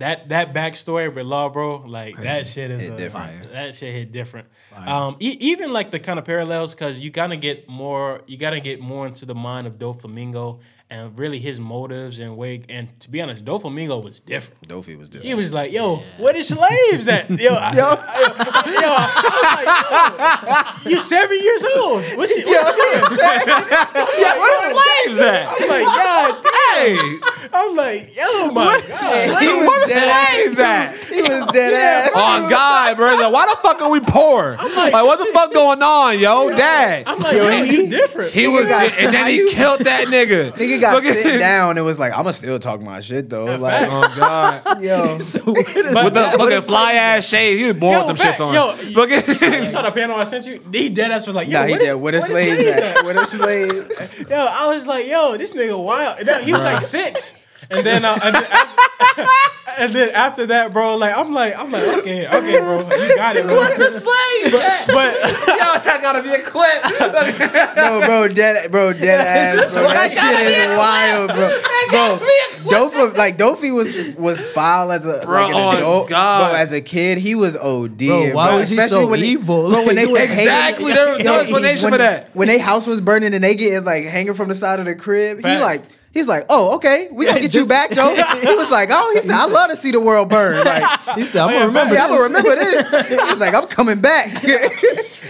That 0.00 0.30
that 0.30 0.54
backstory 0.54 1.14
with 1.14 1.26
Law, 1.26 1.50
bro, 1.50 1.76
like 1.86 2.16
that 2.22 2.46
shit 2.46 2.70
is 2.70 2.80
Hit 2.80 2.92
a, 2.94 2.96
different. 2.96 3.52
That 3.52 3.74
shit 3.74 3.94
hit 3.94 4.10
different. 4.10 4.48
Um, 4.74 5.16
e- 5.20 5.36
even 5.40 5.74
like 5.74 5.90
the 5.90 6.00
kind 6.00 6.18
of 6.18 6.24
parallels, 6.24 6.72
because 6.72 6.98
you 6.98 7.10
gotta 7.10 7.36
get 7.36 7.68
more, 7.68 8.22
you 8.26 8.38
gotta 8.38 8.60
get 8.60 8.80
more 8.80 9.06
into 9.06 9.26
the 9.26 9.34
mind 9.34 9.66
of 9.66 9.74
Doflamingo 9.74 10.60
and 10.90 11.16
really 11.16 11.38
his 11.38 11.60
motives 11.60 12.18
and 12.18 12.36
way. 12.36 12.62
And 12.68 12.98
to 13.00 13.10
be 13.10 13.20
honest, 13.22 13.44
Doflamingo 13.44 14.02
was 14.02 14.20
different. 14.20 14.68
Dofi 14.68 14.98
was 14.98 15.08
different. 15.08 15.26
He 15.26 15.34
was 15.34 15.52
like, 15.52 15.72
"Yo, 15.72 15.96
where 16.18 16.32
the 16.32 16.42
slaves 16.42 17.06
at? 17.08 17.30
Yo, 17.40 17.54
I, 17.54 17.70
yo, 17.72 17.78
yo, 17.78 17.94
I 17.94 17.94
was 20.74 20.84
like, 20.84 20.84
yo, 20.84 20.90
you 20.90 21.00
seven 21.00 21.38
years 21.40 21.64
old? 21.76 22.02
What 22.16 22.28
you, 22.28 22.42
what 22.46 22.76
you 22.76 22.84
doing? 22.84 23.18
Yeah, 24.20 24.38
where 24.38 24.74
the 24.74 24.80
slaves 25.06 25.20
at? 25.20 25.48
I'm 25.48 25.68
like, 25.68 25.84
God, 25.86 26.46
Hey, 26.74 27.18
I'm 27.52 27.76
like, 27.76 28.16
yo, 28.16 28.50
my 28.52 28.80
God. 28.86 29.42
He 29.42 29.46
where 29.48 29.80
the 29.80 29.88
slaves 29.88 30.58
at? 30.58 31.04
He 31.04 31.22
was 31.22 31.46
dead 31.52 31.72
ass. 31.72 32.10
Oh 32.14 32.48
God, 32.48 32.96
brother, 32.96 33.30
why 33.30 33.46
the 33.46 33.56
fuck 33.62 33.80
are 33.82 33.90
we 33.90 34.00
poor? 34.00 34.56
Like, 34.56 34.92
what 34.92 35.18
the 35.18 35.26
fuck 35.32 35.52
going 35.52 35.82
on, 35.82 36.18
yo, 36.18 36.50
dad? 36.50 37.04
I'm 37.06 37.18
like, 37.18 37.36
yo, 37.36 37.62
you 37.62 37.88
different. 37.88 38.32
He 38.32 38.46
was, 38.48 38.68
got- 38.68 38.92
and 38.98 39.14
then 39.14 39.26
he 39.26 39.50
killed 39.50 39.80
that 39.80 40.06
nigga. 40.08 40.52
Nigga 40.52 40.79
got 40.80 40.94
Look 40.94 41.04
at 41.04 41.22
sit 41.22 41.38
down 41.38 41.76
and 41.76 41.86
was 41.86 41.98
like, 41.98 42.16
"I'ma 42.16 42.30
still 42.32 42.58
talk 42.58 42.80
my 42.82 43.00
shit 43.00 43.28
though." 43.30 43.56
Like, 43.56 43.86
Oh 43.90 44.14
God, 44.16 44.82
yo, 44.82 45.18
So. 45.18 45.40
But 45.44 45.56
with 46.04 46.14
the 46.14 46.34
fucking 46.38 46.60
fly 46.62 46.92
ass 46.94 47.24
shades, 47.26 47.60
he 47.60 47.66
was 47.68 47.76
born 47.80 47.98
with 47.98 48.06
them 48.08 48.16
fact, 48.16 48.38
shits 48.38 48.46
on. 48.46 48.54
yo, 48.54 48.72
Fucking- 48.94 49.58
you 49.58 49.64
saw 49.64 49.82
the 49.82 49.90
panel 49.92 50.16
I 50.16 50.24
sent 50.24 50.46
you? 50.46 50.62
He 50.72 50.88
dead 50.88 51.10
ass 51.10 51.26
was 51.26 51.36
like, 51.36 51.48
yo, 51.48 51.60
nah, 51.60 51.66
he 51.66 51.72
what 51.72 51.80
did. 51.80 51.88
is- 51.88 51.96
Where 51.96 52.12
the 52.12 52.18
what 52.20 52.24
is 52.24 52.24
slaves 52.26 52.56
slaves 52.56 52.80
at? 52.80 53.04
Where 53.04 53.18
slaves? 53.18 54.30
Yo, 54.30 54.36
I 54.50 54.66
was 54.74 54.86
like, 54.86 55.06
yo, 55.06 55.36
this 55.36 55.52
nigga 55.54 55.82
wild. 55.82 56.18
He 56.42 56.52
was 56.52 56.60
like 56.62 56.80
six. 56.80 57.34
And 57.70 57.84
then, 57.84 58.04
uh, 58.04 58.18
and, 58.22 58.34
then 58.34 58.44
after, 58.50 59.26
and 59.82 59.92
then 59.94 60.10
after 60.14 60.46
that, 60.46 60.72
bro, 60.72 60.96
like 60.96 61.16
I'm 61.16 61.32
like, 61.34 61.56
I'm 61.56 61.70
like, 61.70 61.82
okay, 61.98 62.26
okay, 62.26 62.58
bro, 62.58 62.78
you 62.96 63.16
got 63.16 63.36
it, 63.36 63.44
bro. 63.44 63.60
But, 63.60 63.78
but 64.86 65.14
Yo, 65.60 65.78
that 65.84 65.98
gotta 66.02 66.22
be 66.22 66.30
a 66.30 66.40
clip. 66.40 66.82
No, 67.76 68.00
bro, 68.06 68.28
dead, 68.28 68.70
bro, 68.70 68.92
dead 68.92 69.20
ass, 69.26 69.72
bro. 69.72 69.82
That 69.82 70.10
shit 70.10 70.70
is 70.70 70.78
wild, 70.78 71.30
bro. 71.32 71.60
Bro, 71.90 72.26
Dofi, 72.90 73.16
like 73.16 73.36
Dofi 73.36 73.72
was 73.72 74.14
was 74.16 74.40
foul 74.52 74.92
as 74.92 75.04
a 75.06 75.20
Bro, 75.24 75.32
like 75.42 75.50
an 75.50 75.54
oh, 75.56 75.70
adult, 75.78 76.08
God. 76.08 76.50
bro. 76.50 76.58
As 76.58 76.72
a 76.72 76.80
kid, 76.80 77.18
he 77.18 77.34
was 77.34 77.56
OD. 77.56 77.98
Bro, 77.98 78.32
why 78.32 78.54
was 78.54 78.68
he 78.68 78.76
Especially 78.76 79.04
so 79.04 79.08
when 79.08 79.20
evil? 79.24 79.70
bro, 79.70 79.86
when 79.86 79.96
they 79.96 80.04
exactly, 80.04 80.92
hanging- 80.92 80.94
there 80.94 81.14
was 81.14 81.24
no 81.24 81.40
explanation 81.40 81.84
when- 81.90 81.92
for 81.92 81.98
that. 81.98 82.34
When 82.34 82.48
they 82.48 82.58
house 82.58 82.86
was 82.86 83.00
burning 83.00 83.34
and 83.34 83.42
they 83.42 83.54
getting 83.54 83.84
like 83.84 84.04
hanging 84.04 84.34
from 84.34 84.48
the 84.48 84.54
side 84.54 84.78
of 84.80 84.86
the 84.86 84.94
crib, 84.94 85.38
he 85.38 85.58
like. 85.58 85.82
He's 86.12 86.26
like, 86.26 86.44
oh, 86.48 86.74
okay, 86.76 87.08
we 87.12 87.26
gonna 87.26 87.40
get 87.46 87.54
you 87.54 87.66
back 87.66 87.90
though. 87.90 88.12
He 88.40 88.54
was 88.56 88.70
like, 88.70 88.88
oh, 88.92 89.12
he 89.14 89.20
said, 89.20 89.30
I 89.30 89.46
love 89.46 89.70
to 89.70 89.76
see 89.76 89.90
the 89.92 90.00
world 90.00 90.28
burn. 90.28 90.56
Like, 90.66 91.00
he 91.18 91.24
said, 91.24 91.42
"I'm 91.42 91.50
gonna 91.50 91.64
oh, 91.64 91.66
remember 91.68 91.94
yeah, 91.94 92.04
I'm 92.04 92.10
gonna 92.10 92.20
this." 92.42 92.90
remember 92.90 93.08
this. 93.08 93.28
He's 93.30 93.38
like, 93.38 93.54
I'm 93.54 93.66
coming 93.68 94.00
back. 94.00 94.42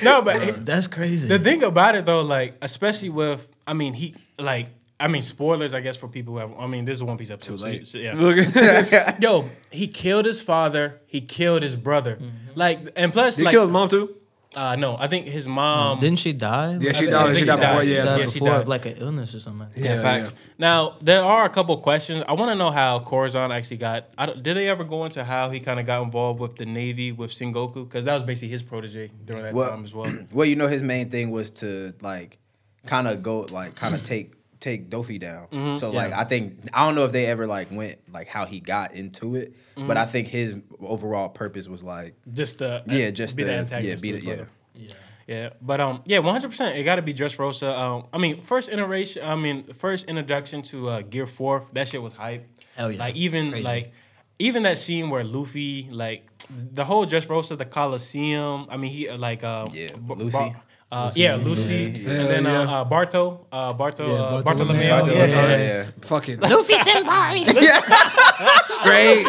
no, 0.02 0.22
but 0.22 0.64
That's 0.64 0.86
crazy. 0.86 1.28
the 1.28 1.38
thing 1.38 1.62
about 1.62 1.94
it 1.96 2.06
though, 2.06 2.22
like 2.22 2.54
especially 2.62 3.10
with, 3.10 3.46
I 3.66 3.74
mean, 3.74 3.92
he 3.94 4.14
like, 4.38 4.68
I 4.98 5.08
mean, 5.08 5.22
spoilers, 5.22 5.72
I 5.74 5.80
guess 5.80 5.96
for 5.96 6.08
people 6.08 6.34
who 6.34 6.40
have. 6.40 6.52
I 6.58 6.66
mean, 6.66 6.84
this 6.84 6.96
is 6.96 7.02
One 7.02 7.16
Piece 7.16 7.30
episode. 7.30 7.60
so 7.60 7.66
you- 7.66 7.84
so 7.84 7.98
yeah. 7.98 8.14
Look, 8.16 9.20
Yo, 9.20 9.48
he 9.70 9.86
killed 9.88 10.26
his 10.26 10.42
father. 10.42 11.00
He 11.06 11.20
killed 11.22 11.62
his 11.62 11.74
brother. 11.76 12.16
Mm-hmm. 12.16 12.36
Like, 12.54 12.80
and 12.96 13.12
plus, 13.12 13.36
he 13.36 13.44
like, 13.44 13.52
killed 13.52 13.68
his 13.68 13.72
mom 13.72 13.88
too. 13.88 14.14
Uh, 14.56 14.74
no, 14.74 14.96
I 14.98 15.06
think 15.06 15.26
his 15.26 15.46
mom. 15.46 16.00
Didn't 16.00 16.18
she 16.18 16.32
die? 16.32 16.76
Yeah, 16.80 16.90
she 16.92 17.06
died. 17.06 17.36
She 17.36 17.42
she 17.42 17.46
died 17.46 17.60
before. 17.60 17.74
died. 17.74 17.86
She 17.86 17.94
Yeah, 17.94 18.04
died 18.04 18.20
Yeah, 18.20 18.26
she 18.26 18.32
before 18.40 18.48
died. 18.48 18.60
of 18.62 18.68
like 18.68 18.86
an 18.86 18.96
illness 18.96 19.32
or 19.34 19.38
something. 19.40 19.68
Yeah, 19.76 19.94
Yeah, 19.94 20.02
facts. 20.02 20.30
yeah. 20.30 20.36
Now 20.58 20.96
there 21.00 21.22
are 21.22 21.44
a 21.44 21.48
couple 21.50 21.76
questions. 21.78 22.24
I 22.26 22.32
want 22.32 22.50
to 22.50 22.56
know 22.56 22.72
how 22.72 22.98
Corazon 22.98 23.52
actually 23.52 23.76
got. 23.76 24.08
I 24.18 24.26
don't, 24.26 24.42
did 24.42 24.56
they 24.56 24.68
ever 24.68 24.82
go 24.82 25.04
into 25.04 25.22
how 25.22 25.50
he 25.50 25.60
kind 25.60 25.78
of 25.78 25.86
got 25.86 26.02
involved 26.02 26.40
with 26.40 26.56
the 26.56 26.66
Navy 26.66 27.12
with 27.12 27.30
Sengoku? 27.30 27.88
Because 27.88 28.06
that 28.06 28.14
was 28.14 28.24
basically 28.24 28.48
his 28.48 28.64
protege 28.64 29.10
during 29.24 29.44
that 29.44 29.54
Well- 29.54 29.70
time 29.70 29.84
as 29.84 29.94
well. 29.94 30.12
well, 30.32 30.46
you 30.46 30.56
know, 30.56 30.66
his 30.66 30.82
main 30.82 31.10
thing 31.10 31.30
was 31.30 31.52
to 31.62 31.94
like 32.00 32.38
kind 32.86 33.06
of 33.06 33.22
go 33.22 33.42
like 33.52 33.76
kind 33.76 33.94
of 33.94 34.02
take 34.02 34.32
take 34.60 34.90
Dofi 34.90 35.18
down. 35.18 35.46
Mm-hmm. 35.48 35.76
So 35.76 35.90
like 35.90 36.12
I 36.12 36.24
think 36.24 36.58
I 36.72 36.84
don't 36.86 36.94
know 36.94 37.04
if 37.04 37.12
they 37.12 37.26
ever 37.26 37.46
like 37.46 37.70
went 37.72 37.98
like 38.12 38.28
how 38.28 38.44
he 38.46 38.60
got 38.60 38.92
into 38.92 39.34
it, 39.36 39.54
Mm-hmm. 39.76 39.86
but 39.88 39.96
I 39.96 40.04
think 40.04 40.28
his 40.28 40.54
overall 40.80 41.28
purpose 41.30 41.66
was 41.68 41.82
like 41.82 42.14
Just 42.32 42.58
the 42.58 42.82
yeah, 42.86 43.10
just 43.10 43.34
be 43.36 43.44
the, 43.44 43.64
the 43.64 43.82
yeah, 43.82 43.94
be 43.96 44.12
the, 44.12 44.18
his 44.18 44.46
yeah. 44.74 44.94
Yeah, 45.26 45.50
but 45.62 45.80
um, 45.80 46.02
yeah, 46.06 46.18
one 46.18 46.32
hundred 46.34 46.48
percent. 46.50 46.76
It 46.76 46.82
got 46.82 46.96
to 46.96 47.02
be 47.02 47.12
Dress 47.12 47.38
Rosa. 47.38 47.78
Um, 47.78 48.06
I 48.12 48.18
mean, 48.18 48.42
first 48.42 48.68
iteration. 48.68 49.22
I 49.24 49.36
mean, 49.36 49.72
first 49.74 50.06
introduction 50.06 50.60
to 50.62 50.88
uh, 50.88 51.02
Gear 51.02 51.26
Fourth. 51.26 51.72
That 51.72 51.86
shit 51.86 52.02
was 52.02 52.12
hype. 52.14 52.48
Hell 52.74 52.90
yeah. 52.90 52.98
Like 52.98 53.14
even 53.14 53.50
Crazy. 53.52 53.64
like 53.64 53.92
even 54.40 54.64
that 54.64 54.76
scene 54.78 55.08
where 55.08 55.22
Luffy 55.22 55.86
like 55.90 56.28
the 56.50 56.84
whole 56.84 57.06
Dress 57.06 57.26
Rosa, 57.28 57.54
the 57.54 57.64
Coliseum. 57.64 58.66
I 58.70 58.76
mean, 58.76 58.90
he 58.90 59.08
uh, 59.08 59.16
like 59.18 59.44
uh, 59.44 59.68
Yeah, 59.72 59.92
B- 59.94 60.14
Lucy. 60.16 60.36
Bar- 60.36 60.56
uh, 60.92 61.10
yeah, 61.14 61.36
Lucy, 61.36 61.88
Lucy. 61.88 62.06
and 62.06 62.28
then 62.28 62.44
Yeah, 62.44 62.50
uh, 62.60 62.64
yeah. 62.64 62.80
uh, 62.80 62.84
Barto, 62.84 63.46
uh, 63.52 63.72
Barto, 63.72 64.06
Yeah, 64.06 64.12
uh, 64.14 64.42
Bartolomeo. 64.42 64.42
Bartolomeo. 64.42 64.90
Bartolomeo, 64.90 65.26
Yeah, 65.26 65.26
yeah, 65.26 65.56
yeah, 65.56 65.84
yeah. 65.84 65.84
Fucking 66.02 66.40
Luffy 66.40 66.74
senpai. 66.82 67.46
straight 68.64 69.26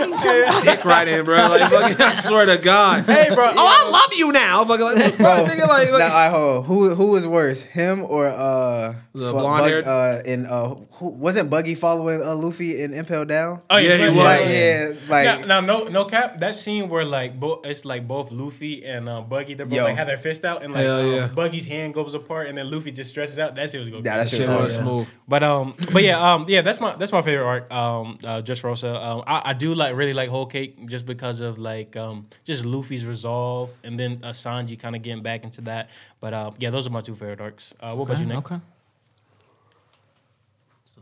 dick 0.64 0.86
right 0.86 1.08
in, 1.08 1.26
bro. 1.26 1.36
Like, 1.48 1.70
fucking, 1.72 2.02
I 2.02 2.14
swear 2.16 2.46
to 2.46 2.58
God. 2.58 3.06
Hey, 3.06 3.30
bro. 3.34 3.46
Oh, 3.50 3.86
I 3.88 3.90
love 3.90 4.14
you 4.18 4.32
now. 4.32 4.64
Fucking 4.66 4.86
like, 4.86 4.96
what 4.96 5.06
the 5.06 5.12
fuck, 5.24 5.48
nigga? 5.50 5.68
Like, 5.68 5.92
like- 5.92 6.00
Now, 6.00 6.16
I 6.16 6.30
hold. 6.30 6.66
Who 6.66 6.96
who 6.96 7.06
was 7.08 7.26
worse, 7.28 7.62
him 7.62 8.04
or 8.06 8.28
uh 8.28 8.96
The 9.14 9.32
fu- 9.32 9.38
blonde-haired? 9.38 9.86
Bug- 9.86 10.20
uh 10.20 10.30
in 10.30 10.46
uh 10.46 10.76
who, 10.92 11.10
wasn't 11.10 11.50
Buggy 11.50 11.74
following 11.76 12.22
uh, 12.24 12.36
Luffy 12.36 12.82
in 12.82 12.94
Impel 12.94 13.26
Down? 13.26 13.62
Oh, 13.70 13.78
Yeah, 13.78 13.98
he 13.98 14.08
was. 14.10 14.18
Like 14.18 14.46
yeah, 14.48 14.94
like 15.10 15.26
now, 15.48 15.60
now, 15.60 15.60
no, 15.62 15.84
no 15.86 16.06
cap. 16.06 16.40
That 16.40 16.56
scene 16.56 16.90
where 16.90 17.04
like 17.06 17.40
bo- 17.40 17.62
it's 17.64 17.86
like 17.86 18.08
both 18.08 18.32
Luffy 18.32 18.86
and 18.86 19.10
uh, 19.10 19.22
Buggy, 19.22 19.56
they 19.56 19.64
both 19.64 19.74
Yo. 19.74 19.84
like 19.84 19.96
have 19.96 20.08
their 20.08 20.18
fist 20.18 20.46
out, 20.46 20.64
and 20.64 20.74
like 20.74 20.84
Hell 20.84 21.02
um, 21.02 21.16
yeah. 21.16 21.28
Buggy's 21.28 21.66
hand 21.66 21.94
goes 21.94 22.14
apart, 22.14 22.48
and 22.48 22.58
then 22.58 22.70
Luffy 22.70 22.92
just 22.92 23.10
stretches 23.10 23.40
out. 23.40 23.56
That 23.56 23.70
shit 23.72 23.80
was 23.80 23.90
good. 23.90 24.04
Nah, 24.04 24.18
that 24.18 24.30
shit 24.30 24.40
shit 24.40 24.50
was 24.50 24.62
was 24.62 24.76
smooth. 24.76 25.08
But 25.28 25.44
um, 25.44 25.74
but 25.92 26.04
yeah, 26.04 26.34
um, 26.34 26.46
yeah, 26.48 26.62
that's 26.62 26.80
my 26.80 26.96
that's 26.96 27.12
my 27.12 27.22
favorite 27.22 27.46
arc. 27.46 27.72
Um, 27.74 28.20
uh, 28.24 28.42
Dress 28.42 28.64
Rosa. 28.64 28.90
Um, 29.02 29.24
I, 29.28 29.38
I, 29.38 29.50
I 29.50 29.54
do 29.54 29.74
like 29.74 29.96
really 29.96 30.14
like 30.14 30.30
Whole 30.30 30.46
Cake 30.46 30.86
just 30.88 31.06
because 31.06 31.40
of 31.40 31.58
like 31.58 31.96
um 31.96 32.28
just 32.44 32.64
Luffy's 32.66 33.06
resolve 33.06 33.70
and 33.84 34.00
then 34.00 34.20
uh, 34.24 34.30
Sanji 34.30 34.78
kind 34.80 34.96
of 34.96 35.02
getting 35.02 35.24
back 35.24 35.44
into 35.44 35.62
that. 35.62 35.90
But 36.20 36.34
uh, 36.34 36.52
yeah, 36.60 36.70
those 36.70 36.86
are 36.88 36.92
my 36.92 37.02
two 37.02 37.16
favorite 37.16 37.42
arcs. 37.42 37.74
Uh, 37.80 37.94
what 37.96 38.06
about 38.06 38.20
you, 38.20 38.26
Nick? 38.28 38.38
Okay. 38.38 38.60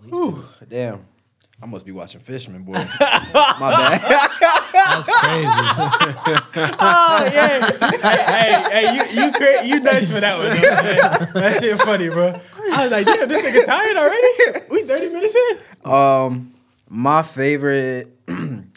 Whew, 0.07 0.45
damn. 0.67 1.05
I 1.61 1.65
must 1.65 1.85
be 1.85 1.91
watching 1.91 2.21
Fisherman, 2.21 2.63
boy. 2.63 2.71
My 2.99 3.99
bad. 3.99 4.01
That's 4.71 5.09
crazy. 5.09 6.45
Oh 6.81 7.29
yeah. 7.33 7.69
hey, 8.01 8.69
hey, 8.71 8.95
you 8.95 9.23
you 9.23 9.31
cra- 9.33 9.65
you 9.65 9.79
nice 9.81 10.09
for 10.09 10.19
that 10.21 10.37
one. 10.37 10.49
Though. 10.49 11.39
That 11.41 11.59
shit 11.59 11.77
funny, 11.81 12.07
bro. 12.09 12.39
I 12.73 12.83
was 12.83 12.91
like, 12.91 13.05
damn, 13.05 13.27
this 13.27 13.45
nigga 13.45 13.65
tired 13.65 13.97
already. 13.97 14.65
We 14.69 14.83
thirty 14.83 15.09
minutes 15.09 15.35
in. 15.35 15.91
Um, 15.91 16.53
my 16.89 17.21
favorite. 17.21 18.15
all 18.29 18.35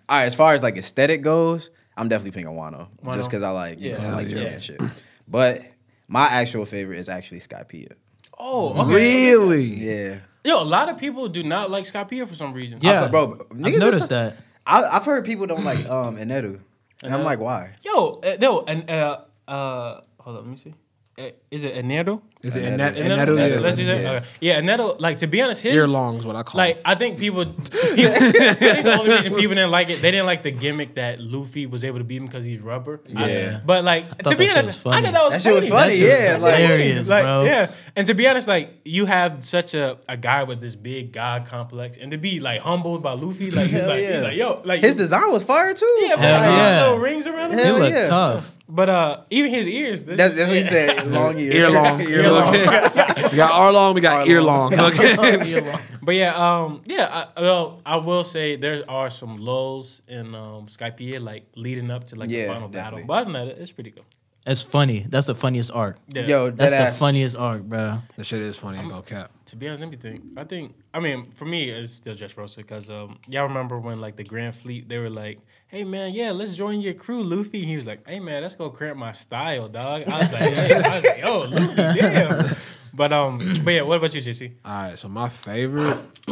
right, 0.09 0.25
as 0.25 0.35
far 0.35 0.55
as 0.55 0.63
like 0.63 0.77
aesthetic 0.77 1.23
goes, 1.23 1.71
I'm 1.97 2.09
definitely 2.09 2.33
picking 2.41 2.55
Wano, 2.57 2.89
Wano. 3.05 3.15
just 3.15 3.29
because 3.31 3.43
I 3.43 3.51
like, 3.51 3.81
you 3.81 3.91
Yeah. 3.91 3.99
know, 3.99 4.05
I 4.09 4.13
like 4.13 4.29
Yeah. 4.29 4.35
Joey 4.37 4.47
and 4.47 4.63
shit. 4.63 4.81
But 5.29 5.63
my 6.09 6.27
actual 6.27 6.65
favorite 6.67 6.99
is 6.99 7.09
actually 7.09 7.41
Skypiea. 7.41 7.93
Oh, 8.39 8.83
okay. 8.83 8.93
Really? 8.95 9.65
Yeah, 9.65 10.19
Yo, 10.45 10.61
a 10.61 10.65
lot 10.65 10.89
of 10.89 10.97
people 10.99 11.29
do 11.29 11.43
not 11.45 11.71
like 11.71 11.85
Skypiea 11.85 12.27
for 12.27 12.35
some 12.35 12.53
reason. 12.53 12.79
Yeah, 12.81 13.07
bro, 13.07 13.37
I've 13.65 13.79
noticed 13.79 14.09
that. 14.09 14.37
I, 14.67 14.83
I've 14.85 15.05
heard 15.05 15.25
people 15.25 15.47
don't 15.47 15.65
like 15.65 15.89
um 15.89 16.17
Inedu, 16.17 16.61
and 17.03 17.15
I'm 17.15 17.25
like, 17.25 17.39
why? 17.39 17.75
Yo, 17.85 18.21
uh, 18.25 18.37
no, 18.41 18.65
and 18.65 18.89
uh, 18.91 19.21
uh, 19.47 20.01
hold 20.19 20.37
up, 20.37 20.45
let 20.45 20.47
me 20.51 20.57
see. 20.57 20.75
Uh, 21.19 21.31
is 21.51 21.63
it 21.65 21.75
Anedo? 21.75 22.23
Is 22.45 22.57
it? 22.57 22.65
Anedo, 22.73 23.37
Let's- 23.37 23.55
yeah. 23.55 23.61
let's 23.61 23.77
do 23.77 23.87
that. 23.87 24.01
Yeah. 24.01 24.11
Okay. 24.13 24.27
Yeah, 24.41 24.61
Anedo. 24.61 25.01
Like 25.01 25.19
to 25.19 25.29
be 25.29 25.41
honest, 25.41 25.61
his 25.61 25.75
Ear 25.75 25.87
long 25.87 26.17
is 26.17 26.27
what 26.27 26.35
I 26.35 26.43
call 26.43 26.59
Like 26.59 26.77
it. 26.77 26.83
I 26.85 26.97
think 26.97 27.19
people, 27.19 27.45
people 27.47 27.71
I 28.13 28.19
think 28.55 28.85
the 28.85 28.97
only 28.99 29.11
reason 29.11 29.35
people 29.37 29.55
didn't 29.55 29.71
like 29.71 29.91
it, 29.91 30.03
they 30.03 30.11
didn't 30.11 30.27
like 30.27 30.43
the 30.43 30.51
gimmick 30.51 30.97
that 30.97 31.21
Luffy 31.21 31.67
was 31.67 31.85
able 31.85 31.99
to 31.99 32.05
beat 32.05 32.17
him 32.17 32.27
because 32.27 32.45
he's 32.45 32.61
rubber. 32.61 33.01
I- 33.17 33.31
Yeah. 33.31 33.61
but 33.65 33.85
like 33.85 34.19
to 34.23 34.37
be 34.37 34.51
honest, 34.51 34.85
was. 34.85 34.93
I 34.95 35.03
thought 35.03 35.13
that 35.13 35.23
was 35.23 35.33
That 35.35 35.43
shit 35.43 35.55
was 35.55 35.69
funny. 35.69 35.93
funny, 35.93 35.97
shit 35.97 36.11
was 36.11 36.21
yeah. 36.23 36.37
Like, 36.39 36.57
hilarious, 36.61 37.09
Like, 37.09 37.23
bro. 37.25 37.45
Yeah, 37.45 37.71
and 37.95 38.07
to 38.09 38.15
be 38.15 38.27
honest, 38.27 38.49
like 38.49 38.71
you 38.85 39.07
have 39.07 39.47
such 39.47 39.75
a, 39.75 39.99
a 40.09 40.17
guy 40.17 40.43
with 40.43 40.61
this 40.61 40.75
big 40.75 41.13
god 41.13 41.47
complex, 41.47 41.97
and 41.97 42.11
to 42.11 42.19
be 42.19 42.41
like 42.41 42.61
humbled 42.61 43.05
by 43.05 43.13
Luffy, 43.13 43.53
like 43.53 43.71
he's 43.71 43.87
like 43.87 44.03
yeah. 44.03 44.15
he's 44.15 44.23
like 44.23 44.37
yo, 44.37 44.63
like 44.65 44.81
his 44.81 44.97
design 44.97 45.31
was 45.31 45.45
fire 45.45 45.75
too. 45.75 45.87
yeah, 46.01 46.17
but 46.17 46.21
Hell 46.21 46.41
like, 46.41 46.51
yeah. 46.51 46.83
little 46.83 46.99
rings 46.99 47.27
around 47.29 47.53
him. 47.53 47.59
He 47.61 47.73
looked 47.73 47.95
yeah. 47.95 48.09
tough. 48.09 48.53
But 48.69 48.89
uh, 48.89 49.21
even 49.29 49.51
his 49.53 49.67
ears. 49.67 50.03
That's, 50.03 50.35
that's 50.35 50.49
what 50.49 50.57
he 50.57 50.61
yeah. 50.61 50.71
said. 50.71 51.09
Long 51.09 51.39
ears. 51.39 51.55
Ear 51.55 51.69
long. 51.71 52.01
ear 52.09 52.31
long. 52.33 52.53
we 53.31 53.37
got 53.37 53.53
R 53.53 53.73
long, 53.73 53.95
we 53.95 54.01
got 54.01 54.27
ear 54.29 54.43
long. 54.43 54.73
Okay. 54.79 55.77
But 56.05 56.17
yeah, 56.17 56.35
um, 56.35 56.83
yeah. 56.85 57.29
I, 57.37 57.41
well, 57.41 57.81
I 57.87 57.97
will 57.97 58.25
say 58.25 58.57
there 58.57 58.83
are 58.91 59.09
some 59.09 59.37
lulls 59.37 60.03
in 60.09 60.35
um, 60.35 60.67
Skypiea, 60.67 61.21
like 61.21 61.45
leading 61.55 61.93
up 61.93 62.05
to 62.09 62.17
like 62.17 62.29
Yeah, 62.29 62.47
the 62.49 62.53
final 62.55 62.69
battle. 62.69 62.99
definitely. 62.99 63.05
But 63.05 63.13
other 63.15 63.33
than 63.33 63.49
that, 63.49 63.59
it's 63.63 63.71
pretty 63.71 63.91
good. 63.91 64.05
It's 64.45 64.63
funny. 64.65 65.07
That's 65.09 65.29
the 65.29 65.37
funniest 65.37 65.71
arc. 65.71 65.99
Yeah. 66.09 66.23
Yo, 66.23 66.51
That's 66.51 66.73
that 66.73 66.79
the 66.79 66.85
ass. 66.89 66.99
funniest 66.99 67.37
arc, 67.37 67.63
bro. 67.63 67.99
the 68.17 68.25
shit 68.25 68.41
is 68.41 68.59
funny. 68.59 68.79
Ain't 68.79 68.89
gonna 68.89 69.03
cap. 69.03 69.31
To 69.47 69.57
be 69.57 69.69
honest, 69.69 69.81
let 69.83 69.91
me 69.91 69.97
think. 69.97 70.25
I 70.37 70.43
think. 70.43 70.75
I 70.93 70.99
mean, 70.99 71.31
for 71.31 71.45
me, 71.45 71.71
it's 71.71 71.93
still 71.93 72.17
Dress 72.17 72.37
Rosa 72.37 72.57
because 72.63 72.91
um, 72.91 73.21
y'all 73.29 73.45
remember 73.47 73.79
when 73.79 74.01
like 74.01 74.17
the 74.17 74.25
Grand 74.25 74.57
Fleet, 74.57 74.89
they 74.89 74.99
were 74.99 75.11
like, 75.11 75.39
"Hey 75.73 75.85
man, 75.85 76.13
yeah, 76.13 76.31
let's 76.31 76.55
join 76.55 76.81
your 76.81 76.95
crew, 76.95 77.23
Luffy." 77.23 77.61
And 77.61 77.69
he 77.69 77.77
was 77.77 77.87
like, 77.87 78.07
"Hey 78.07 78.21
man, 78.21 78.43
let's 78.43 78.55
go 78.55 78.69
cramp 78.71 78.97
my 78.99 79.13
style, 79.13 79.69
dog." 79.69 80.05
I 80.07 80.19
was 80.19 80.33
like, 80.33 80.53
hey, 80.55 80.75
I 80.75 80.95
was 80.97 81.05
like 81.05 81.19
"Yo, 81.19 81.39
Luffy, 81.39 81.75
damn." 82.01 82.57
But 82.95 83.13
um, 83.13 83.39
but 83.65 83.71
yeah, 83.73 83.83
what 83.83 83.97
about 83.97 84.15
you, 84.15 84.21
JC? 84.21 84.53
All 84.65 84.71
right, 84.89 84.99
so 84.99 85.09
my 85.09 85.29
favorite, 85.31 85.97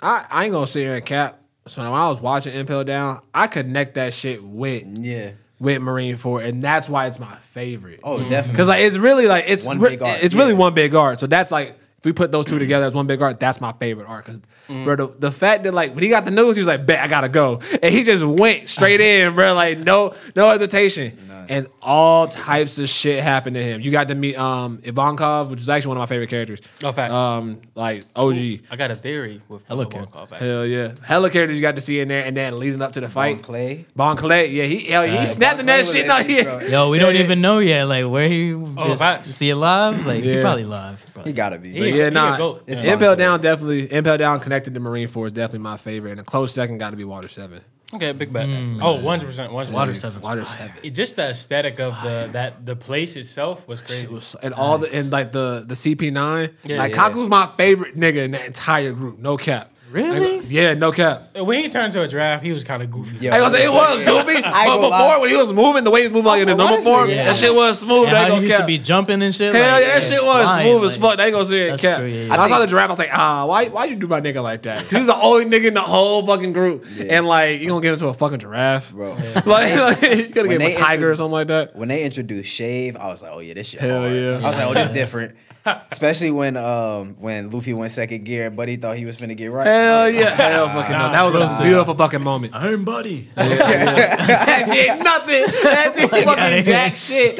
I, 0.00 0.26
I 0.30 0.44
ain't 0.44 0.52
gonna 0.52 0.66
sit 0.66 0.80
here 0.84 0.94
and 0.94 1.04
cap. 1.04 1.38
So 1.68 1.82
when 1.82 1.92
I 1.92 2.08
was 2.08 2.18
watching 2.20 2.54
Impel 2.54 2.82
Down, 2.82 3.20
I 3.34 3.46
connect 3.46 3.94
that 3.94 4.14
shit 4.14 4.42
with 4.42 4.84
Yeah. 4.98 5.32
with 5.60 5.80
Marineford, 5.82 6.44
and 6.48 6.64
that's 6.64 6.88
why 6.88 7.06
it's 7.06 7.18
my 7.20 7.36
favorite. 7.36 8.00
Oh, 8.02 8.18
definitely. 8.18 8.52
Because 8.52 8.68
like 8.68 8.80
it's 8.80 8.96
really 8.96 9.26
like 9.26 9.44
it's 9.46 9.64
One 9.66 9.78
re- 9.78 9.90
big 9.90 10.02
arc, 10.02 10.24
it's 10.24 10.34
really 10.34 10.54
one 10.54 10.72
big 10.74 10.94
art. 10.94 11.20
So 11.20 11.26
that's 11.26 11.52
like 11.52 11.76
if 12.02 12.06
we 12.06 12.12
put 12.12 12.32
those 12.32 12.46
two 12.46 12.58
together 12.58 12.84
as 12.84 12.94
one 12.94 13.06
big 13.06 13.22
art, 13.22 13.38
that's 13.38 13.60
my 13.60 13.70
favorite 13.72 14.08
art. 14.08 14.24
Because 14.26 14.40
bro, 14.66 14.96
the, 14.96 15.06
the 15.20 15.30
fact 15.30 15.62
that 15.62 15.72
like 15.72 15.94
when 15.94 16.02
he 16.02 16.08
got 16.10 16.24
the 16.24 16.32
news, 16.32 16.56
he 16.56 16.60
was 16.60 16.66
like, 16.66 16.84
"Bet 16.84 16.98
I 16.98 17.06
gotta 17.06 17.28
go," 17.28 17.60
and 17.80 17.94
he 17.94 18.02
just 18.02 18.24
went 18.24 18.68
straight 18.68 19.00
in, 19.12 19.34
bro. 19.36 19.54
Like 19.54 19.78
no 19.78 20.14
no 20.34 20.50
hesitation. 20.50 21.16
None. 21.28 21.46
And 21.48 21.66
all 21.80 22.28
types 22.28 22.78
of 22.78 22.88
shit 22.88 23.22
happened 23.22 23.54
to 23.54 23.62
him. 23.62 23.80
You 23.80 23.90
got 23.92 24.08
to 24.08 24.14
meet 24.16 24.36
um 24.36 24.78
Ivankov, 24.78 25.50
which 25.50 25.60
is 25.60 25.68
actually 25.68 25.88
one 25.90 25.96
of 25.98 26.00
my 26.02 26.06
favorite 26.06 26.30
characters. 26.30 26.60
Oh, 26.82 26.90
fact. 26.92 27.12
Um, 27.12 27.60
like 27.76 28.04
OG. 28.16 28.36
I 28.70 28.76
got 28.76 28.90
a 28.90 28.94
theory 28.96 29.40
with 29.48 29.64
Hello, 29.68 29.84
Hello 29.88 30.26
Ken. 30.26 30.38
Hell 30.38 30.66
yeah, 30.66 30.92
hella 31.04 31.30
characters 31.30 31.56
you 31.56 31.62
got 31.62 31.76
to 31.76 31.80
see 31.80 32.00
in 32.00 32.08
there, 32.08 32.24
and 32.24 32.36
then 32.36 32.58
leading 32.58 32.82
up 32.82 32.92
to 32.92 33.00
the 33.00 33.08
Fight 33.08 33.36
fight, 33.36 33.44
Clay. 33.44 33.86
Bon 33.94 34.16
Clay, 34.16 34.48
yeah, 34.50 34.64
he 34.64 34.86
hell, 34.86 35.02
he 35.06 35.16
Uh, 35.18 35.24
snapped 35.26 35.54
Bon 35.58 35.60
in 35.60 35.66
that 35.66 35.84
shit. 35.86 36.06
was 36.06 36.08
No, 36.08 36.16
epic, 36.16 36.30
yeah. 36.30 36.42
bro. 36.58 36.60
Yo, 36.66 36.90
we 36.90 36.96
Yeah, 36.98 37.02
don't 37.04 37.14
yeah. 37.16 37.20
even 37.22 37.40
know 37.40 37.58
yet. 37.58 37.84
Like 37.84 38.06
where 38.08 38.28
he 38.28 38.52
Oh, 38.54 38.92
is, 38.92 38.98
facts. 39.00 39.28
is 39.28 39.38
he 39.38 39.50
alive? 39.50 40.04
Like 40.06 40.22
he 40.22 40.40
probably 40.40 40.62
alive. 40.64 41.04
He 41.24 41.32
gotta 41.32 41.58
be. 41.58 41.72
He 41.72 41.91
yeah, 41.96 42.06
a 42.06 42.10
nah. 42.10 42.36
goat. 42.36 42.64
It's 42.66 42.80
Yeah. 42.80 42.92
Impel 42.94 43.16
Down 43.16 43.40
definitely. 43.40 43.92
Impel 43.92 44.18
Down 44.18 44.40
connected 44.40 44.74
to 44.74 44.80
Marineford 44.80 45.26
is 45.26 45.32
definitely 45.32 45.60
my 45.60 45.76
favorite, 45.76 46.12
and 46.12 46.20
a 46.20 46.24
close 46.24 46.52
second 46.52 46.78
got 46.78 46.90
to 46.90 46.96
be 46.96 47.04
Water 47.04 47.28
Seven. 47.28 47.60
Okay, 47.94 48.12
big 48.12 48.32
bet. 48.32 48.46
Mm. 48.48 48.78
oh, 48.80 48.94
100 49.02 49.26
percent, 49.26 49.52
Water 49.52 49.70
Water 49.70 49.94
seven. 49.94 50.22
Water 50.22 50.46
Seven. 50.46 50.72
It, 50.82 50.90
just 50.90 51.16
the 51.16 51.28
aesthetic 51.28 51.78
of 51.78 51.94
the 52.02 52.30
that 52.32 52.64
the 52.64 52.74
place 52.74 53.16
itself 53.16 53.68
was 53.68 53.82
crazy. 53.82 54.04
It 54.04 54.10
was, 54.10 54.34
and 54.42 54.54
all 54.54 54.78
the 54.78 54.90
and 54.94 55.10
like 55.10 55.32
the 55.32 55.64
the 55.66 55.74
CP 55.74 56.10
nine, 56.10 56.50
Yeah. 56.64 56.78
like 56.78 56.94
Yeah. 56.94 57.10
Kaku's 57.10 57.28
my 57.28 57.50
favorite 57.58 57.94
nigga 57.98 58.24
in 58.24 58.30
that 58.30 58.46
entire 58.46 58.92
group. 58.92 59.18
No 59.18 59.36
cap. 59.36 59.71
Really? 59.92 60.38
Like, 60.40 60.50
yeah, 60.50 60.74
no 60.74 60.90
cap. 60.92 61.36
when 61.36 61.62
he 61.62 61.68
turned 61.68 61.92
to 61.92 62.02
a 62.02 62.08
draft, 62.08 62.42
he 62.44 62.52
was 62.52 62.64
kind 62.64 62.82
of 62.82 62.90
goofy. 62.90 63.18
Yo. 63.18 63.30
I 63.30 63.36
ain't 63.36 63.44
gonna 63.44 63.54
say 63.56 63.64
it 63.64 63.70
was 63.70 63.96
goofy, 63.98 64.36
ain't 64.38 64.44
but 64.44 64.64
gonna 64.66 64.88
before 64.88 65.20
when 65.20 65.30
he 65.30 65.36
was 65.36 65.52
moving, 65.52 65.84
the 65.84 65.90
way 65.90 66.00
he 66.02 66.06
was 66.08 66.12
moving 66.14 66.26
like 66.26 66.40
in 66.42 66.48
his 66.48 66.56
normal 66.56 66.80
form. 66.82 67.08
Yeah. 67.10 67.24
that 67.24 67.36
shit 67.36 67.54
was 67.54 67.78
smooth. 67.78 68.08
And 68.08 68.16
I 68.16 68.20
how 68.28 68.34
ain't 68.34 68.42
he 68.42 68.48
gonna 68.48 68.48
used 68.48 68.58
to 68.60 68.66
be 68.66 68.78
jumping 68.78 69.22
and 69.22 69.34
shit. 69.34 69.54
Hell 69.54 69.62
like, 69.72 69.84
yeah, 69.86 69.94
that 70.00 70.02
shit 70.04 70.22
was 70.24 70.44
flying, 70.46 70.68
smooth 70.68 70.84
as 70.84 70.98
like- 70.98 71.10
fuck. 71.10 71.16
They 71.18 71.24
ain't 71.24 71.32
gonna 71.32 71.44
say 71.46 71.60
it 71.62 71.70
That's 71.70 71.82
cap. 71.82 71.98
true, 71.98 72.06
yeah, 72.08 72.32
I, 72.34 72.36
yeah. 72.36 72.48
saw 72.48 72.58
the 72.60 72.66
draft. 72.66 72.88
I 72.88 72.92
was 72.92 72.98
like, 72.98 73.10
ah, 73.12 73.46
why, 73.46 73.68
why 73.68 73.84
you 73.84 73.96
do 73.96 74.06
my 74.06 74.20
nigga 74.20 74.42
like 74.42 74.62
that? 74.62 74.80
Because 74.82 74.98
he's 74.98 75.06
the 75.06 75.16
only 75.16 75.44
nigga 75.44 75.66
in 75.68 75.74
the 75.74 75.80
whole 75.80 76.24
fucking 76.26 76.52
group, 76.52 76.84
Yeah. 76.94 77.04
and 77.18 77.26
like 77.26 77.60
you 77.60 77.68
gonna 77.68 77.80
get 77.82 77.92
into 77.92 78.06
a 78.08 78.14
fucking 78.14 78.38
giraffe, 78.40 78.92
Bro. 78.92 79.12
like, 79.46 79.46
like 79.46 79.72
you 80.02 80.28
gotta 80.28 80.48
When 80.48 80.58
get 80.58 80.60
him 80.60 80.62
a 80.62 80.64
they 80.64 80.72
tiger 80.72 81.08
or 81.08 81.10
intro- 81.10 81.14
something 81.16 81.32
like 81.32 81.48
that. 81.48 81.76
When 81.76 81.88
they 81.88 82.02
introduced 82.04 82.50
Shave, 82.52 82.96
I 82.96 83.08
was 83.08 83.22
like, 83.22 83.32
oh 83.32 83.40
yeah, 83.40 83.54
this 83.54 83.68
shit. 83.68 83.80
Hell 83.80 84.00
hard. 84.00 84.12
yeah. 84.14 84.30
I 84.30 84.34
was 84.34 84.42
like, 84.42 84.66
oh, 84.66 84.74
this 84.74 84.90
different. 84.90 85.34
Especially 85.64 86.30
when 86.30 86.56
um 86.56 87.14
when 87.20 87.50
Luffy 87.50 87.72
went 87.72 87.92
second 87.92 88.24
gear 88.24 88.46
and 88.46 88.56
Buddy 88.56 88.76
thought 88.76 88.96
he 88.96 89.04
was 89.04 89.16
finna 89.16 89.36
get 89.36 89.52
right. 89.52 89.66
Hell 89.66 90.10
yeah, 90.10 90.30
hell 90.30 90.68
fucking 90.68 90.98
no. 90.98 91.12
That 91.12 91.22
was 91.22 91.60
a 91.60 91.62
beautiful 91.62 91.94
fucking 91.94 92.22
moment. 92.22 92.54
Iron 92.54 92.84
Buddy. 92.84 93.30
that 93.34 94.66
did 94.70 95.04
nothing. 95.04 95.44
That 95.62 95.92
did 95.96 96.10
fucking 96.10 96.64
jack 96.64 96.96
shit. 96.96 97.38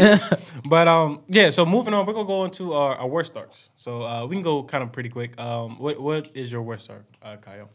But 0.64 0.86
um, 0.86 1.22
yeah. 1.28 1.50
So 1.50 1.66
moving 1.66 1.94
on, 1.94 2.06
we're 2.06 2.12
gonna 2.12 2.26
go 2.26 2.44
into 2.44 2.74
our, 2.74 2.94
our 2.94 3.08
worst 3.08 3.32
starts. 3.32 3.70
So 3.76 4.04
uh, 4.04 4.26
we 4.26 4.36
can 4.36 4.42
go 4.42 4.62
kind 4.62 4.84
of 4.84 4.92
pretty 4.92 5.08
quick. 5.08 5.38
Um, 5.40 5.78
what 5.78 6.00
what 6.00 6.30
is 6.34 6.52
your 6.52 6.62
worst 6.62 6.84
start, 6.84 7.04
uh, 7.22 7.36
Kyle? 7.36 7.68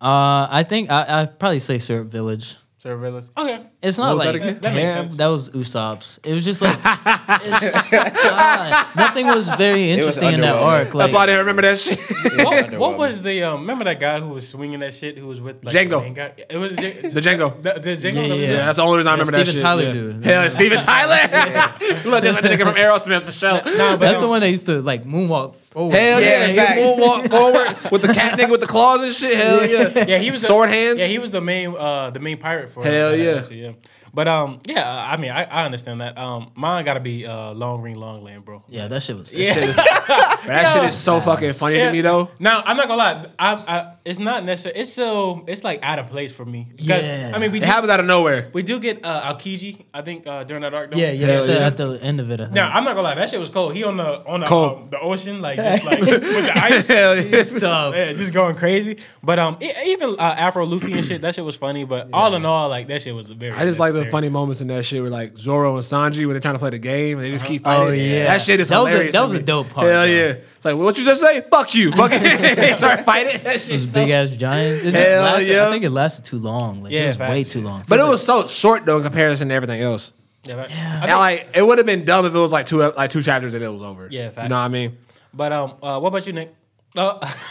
Uh, 0.00 0.48
I 0.50 0.64
think 0.66 0.90
I 0.90 1.22
I'd 1.22 1.38
probably 1.38 1.60
say 1.60 1.78
Syrup 1.78 2.08
Village. 2.08 2.56
Sir 2.82 2.94
Okay. 2.96 3.62
It's 3.80 3.96
not 3.96 4.08
What 4.08 4.16
was 4.16 4.26
like 4.26 4.26
that 4.26 4.34
again? 4.34 4.58
That 4.60 4.74
makes 4.74 4.84
terrible. 4.90 5.02
sense. 5.10 5.16
That 5.16 5.26
was 5.28 5.50
Usopp's. 5.50 6.18
It 6.24 6.32
was 6.34 6.44
just 6.44 6.60
like 6.62 6.76
it's 6.84 7.60
just, 7.60 7.90
God, 7.92 8.86
nothing 8.96 9.28
was 9.28 9.46
very 9.50 9.82
was 9.82 9.98
interesting 9.98 10.32
in 10.32 10.40
that 10.40 10.56
underwhelming. 10.56 10.66
arc. 10.66 10.94
Like, 10.94 11.04
That's 11.04 11.14
why 11.14 11.22
I 11.22 11.26
didn't 11.26 11.38
remember 11.46 11.62
that 11.62 11.78
shit. 11.78 12.00
What, 12.44 12.78
what 12.80 12.98
was 12.98 13.22
the 13.22 13.44
um? 13.44 13.60
Remember 13.60 13.84
that 13.84 14.00
guy 14.00 14.18
who 14.18 14.30
was 14.30 14.48
swinging 14.48 14.80
that 14.80 14.94
shit? 14.94 15.16
Who 15.16 15.28
was 15.28 15.40
with 15.40 15.64
like, 15.64 15.72
Django. 15.72 15.90
The, 15.90 16.00
main 16.00 16.14
guy? 16.14 16.32
It 16.50 16.56
was 16.56 16.74
J- 16.74 17.02
The 17.02 17.20
Django. 17.20 17.62
The, 17.62 17.78
the 17.78 17.90
Django. 17.90 18.14
Yeah, 18.14 18.22
that 18.22 18.28
was- 18.30 18.40
yeah. 18.40 18.46
Yeah, 18.48 18.66
that's 18.66 18.76
the 18.78 18.82
only 18.82 18.96
reason 18.96 19.08
I 19.08 19.12
remember 19.12 19.30
that 19.30 19.46
Steven 19.46 19.52
shit. 19.54 19.62
Tyler 19.62 19.82
yeah. 19.84 19.92
dude. 19.92 20.24
Hell, 20.24 20.50
Steven 20.50 20.80
Tyler. 20.82 22.02
Look, 22.10 22.24
just 22.24 22.34
like 22.34 22.42
the 22.42 22.48
nigga 22.48 22.64
from 22.64 22.74
Aerosmith 22.74 23.22
for 23.22 23.30
sure. 23.30 23.52
Nah, 23.52 23.92
but 23.92 24.00
that's 24.00 24.18
um, 24.18 24.24
the 24.24 24.28
one 24.28 24.40
that 24.40 24.50
used 24.50 24.66
to 24.66 24.82
like 24.82 25.04
moonwalk 25.04 25.54
forward. 25.72 25.94
Hell 25.94 26.20
yeah, 26.20 26.28
Yeah, 26.28 26.46
he 26.46 26.56
facts. 26.56 26.80
moonwalk 26.80 27.30
forward 27.30 27.90
with 27.90 28.02
the 28.02 28.12
cat 28.12 28.38
nigga 28.38 28.50
with 28.50 28.60
the 28.60 28.66
claws 28.66 29.02
and 29.02 29.12
shit. 29.12 29.36
Hell 29.36 29.66
yeah. 29.96 30.04
Yeah, 30.06 30.18
he 30.18 30.30
was 30.30 30.42
the, 30.42 30.46
Sword 30.46 30.68
hands? 30.70 31.00
Yeah, 31.00 31.06
he 31.06 31.18
was 31.18 31.30
the 31.30 31.40
main 31.40 31.74
uh 31.74 32.10
the 32.10 32.20
main 32.20 32.38
pirate 32.38 32.70
for 32.70 32.84
Hell 32.84 33.16
yeah. 33.16 33.38
actually, 33.40 33.62
yeah. 33.62 33.72
But 34.14 34.28
um 34.28 34.60
yeah, 34.66 34.86
I 35.10 35.16
mean 35.16 35.30
I, 35.30 35.44
I 35.44 35.64
understand 35.64 36.00
that. 36.00 36.18
Um 36.18 36.50
mine 36.54 36.84
gotta 36.84 37.00
be 37.00 37.26
uh 37.26 37.52
long 37.52 37.80
ring 37.80 37.96
long 37.96 38.22
land, 38.22 38.44
bro. 38.44 38.62
Yeah, 38.68 38.88
that 38.88 39.02
shit 39.02 39.16
was. 39.16 39.32
Yeah. 39.32 39.54
Shit 39.54 39.70
is- 39.70 39.76
that 39.76 40.72
shit 40.74 40.88
is 40.90 40.96
so 40.96 41.20
fucking 41.20 41.52
funny 41.54 41.78
to 41.78 41.92
me 41.92 42.00
though. 42.02 42.30
Now 42.38 42.62
I'm 42.64 42.76
not 42.76 42.88
gonna 42.88 42.98
lie, 42.98 43.26
I, 43.38 43.54
I 43.54 43.94
it's 44.04 44.18
not 44.18 44.44
necessary. 44.44 44.76
It's 44.80 44.92
so 44.92 45.44
it's 45.46 45.64
like 45.64 45.82
out 45.82 45.98
of 45.98 46.08
place 46.08 46.32
for 46.32 46.44
me. 46.44 46.66
Because, 46.76 47.04
Yeah. 47.04 47.32
I 47.34 47.38
mean 47.38 47.52
we 47.52 47.58
It 47.58 47.62
do, 47.62 47.66
happens 47.66 47.90
out 47.90 48.00
of 48.00 48.06
nowhere. 48.06 48.50
we 48.52 48.62
do 48.62 48.78
get 48.80 49.04
uh 49.04 49.32
Aokiji, 49.34 49.84
I 49.94 50.02
think 50.02 50.26
uh 50.26 50.44
during 50.44 50.62
that 50.62 50.74
arc. 50.74 50.90
don't 50.90 51.00
Yeah, 51.00 51.12
yeah. 51.12 51.26
At 51.40 51.46
the, 51.46 51.52
yeah. 51.54 51.66
at 51.66 51.76
the 51.76 51.98
end 52.02 52.20
of 52.20 52.30
it. 52.30 52.40
I 52.40 52.44
think. 52.44 52.54
Now 52.54 52.70
I'm 52.70 52.84
not 52.84 52.90
gonna 52.94 53.08
lie, 53.08 53.14
that 53.14 53.30
shit 53.30 53.40
was 53.40 53.48
cold. 53.48 53.74
He 53.74 53.84
on 53.84 53.96
the 53.96 54.28
on 54.30 54.40
the 54.40 54.52
um, 54.52 54.88
the 54.88 55.00
ocean, 55.00 55.40
like 55.40 55.56
just 55.56 55.84
like 55.84 56.00
with 56.00 56.22
the 56.22 56.52
ice. 56.54 56.86
Hell 56.86 57.16
yeah. 57.16 57.44
Tough. 57.44 57.94
Yeah, 57.94 58.12
just 58.12 58.32
going 58.34 58.56
crazy. 58.56 58.98
But 59.22 59.38
um, 59.38 59.56
e- 59.62 59.70
even 59.86 60.16
uh, 60.18 60.34
Afro 60.36 60.66
Luffy 60.66 60.92
and 60.92 61.04
shit, 61.04 61.22
that 61.22 61.34
shit 61.34 61.44
was 61.44 61.56
funny. 61.56 61.84
But 61.84 62.08
all 62.12 62.34
in 62.34 62.44
all, 62.44 62.68
like 62.68 62.88
that 62.88 63.00
shit 63.02 63.14
was 63.14 63.30
very. 63.30 63.52
I 63.52 63.64
just 63.64 63.78
like 63.78 63.92
the 63.94 64.01
the 64.04 64.10
funny 64.10 64.28
moments 64.28 64.60
in 64.60 64.68
that 64.68 64.84
shit 64.84 65.02
were 65.02 65.10
like 65.10 65.36
Zoro 65.36 65.74
and 65.74 65.82
Sanji 65.82 66.18
when 66.26 66.30
they're 66.30 66.40
trying 66.40 66.54
to 66.54 66.58
play 66.58 66.70
the 66.70 66.78
game 66.78 67.18
and 67.18 67.26
they 67.26 67.30
just 67.30 67.44
keep 67.44 67.62
fighting. 67.64 67.82
Oh, 67.82 67.88
fighting. 67.90 68.10
yeah. 68.10 68.24
that 68.24 68.40
shit 68.42 68.60
is 68.60 68.68
That 68.68 68.78
was 68.78 68.86
a- 68.88 68.90
hilarious. 68.90 69.12
that 69.14 69.22
was 69.22 69.32
a 69.32 69.42
dope 69.42 69.68
part, 69.70 69.86
Hell 69.86 70.00
though. 70.00 70.04
yeah! 70.06 70.26
It's 70.56 70.64
like 70.64 70.76
what 70.76 70.96
you 70.98 71.04
just 71.04 71.20
say? 71.20 71.40
Fuck 71.42 71.74
you! 71.74 71.92
Fucking 71.96 72.22
they 72.22 72.74
start 72.76 73.04
fighting. 73.04 73.42
Those 73.42 73.92
big 73.92 74.10
ass 74.10 74.30
giants. 74.30 74.84
It 74.84 74.92
just 74.92 75.08
Hell 75.08 75.22
lasted, 75.22 75.48
yeah. 75.48 75.66
I 75.66 75.70
think 75.70 75.84
it 75.84 75.90
lasted 75.90 76.24
too 76.24 76.38
long. 76.38 76.82
Like, 76.82 76.92
Yeah, 76.92 77.04
it 77.04 77.06
was 77.08 77.16
facts. 77.16 77.30
way 77.30 77.44
too 77.44 77.60
long. 77.60 77.84
But 77.88 78.00
it 78.00 78.06
was 78.06 78.24
so 78.24 78.46
short 78.46 78.84
though 78.84 78.98
in 78.98 79.02
comparison 79.04 79.48
to 79.48 79.54
everything 79.54 79.80
else. 79.80 80.12
Yeah, 80.44 80.54
right. 80.54 80.70
I 80.70 80.74
And 81.02 81.10
like 81.18 81.48
it 81.56 81.66
would 81.66 81.78
have 81.78 81.86
been 81.86 82.04
dumb 82.04 82.26
if 82.26 82.34
it 82.34 82.38
was 82.38 82.50
like 82.52 82.66
two 82.66 82.78
like 82.80 83.10
two 83.10 83.22
chapters 83.22 83.54
and 83.54 83.62
it 83.62 83.68
was 83.68 83.82
over. 83.82 84.08
Yeah, 84.10 84.30
you 84.42 84.48
know 84.48 84.56
what 84.56 84.62
I 84.62 84.68
mean. 84.68 84.98
but 85.32 85.52
um, 85.52 85.74
uh, 85.82 86.00
what 86.00 86.08
about 86.08 86.26
you, 86.26 86.32
Nick? 86.32 86.54
Oh, 86.94 87.18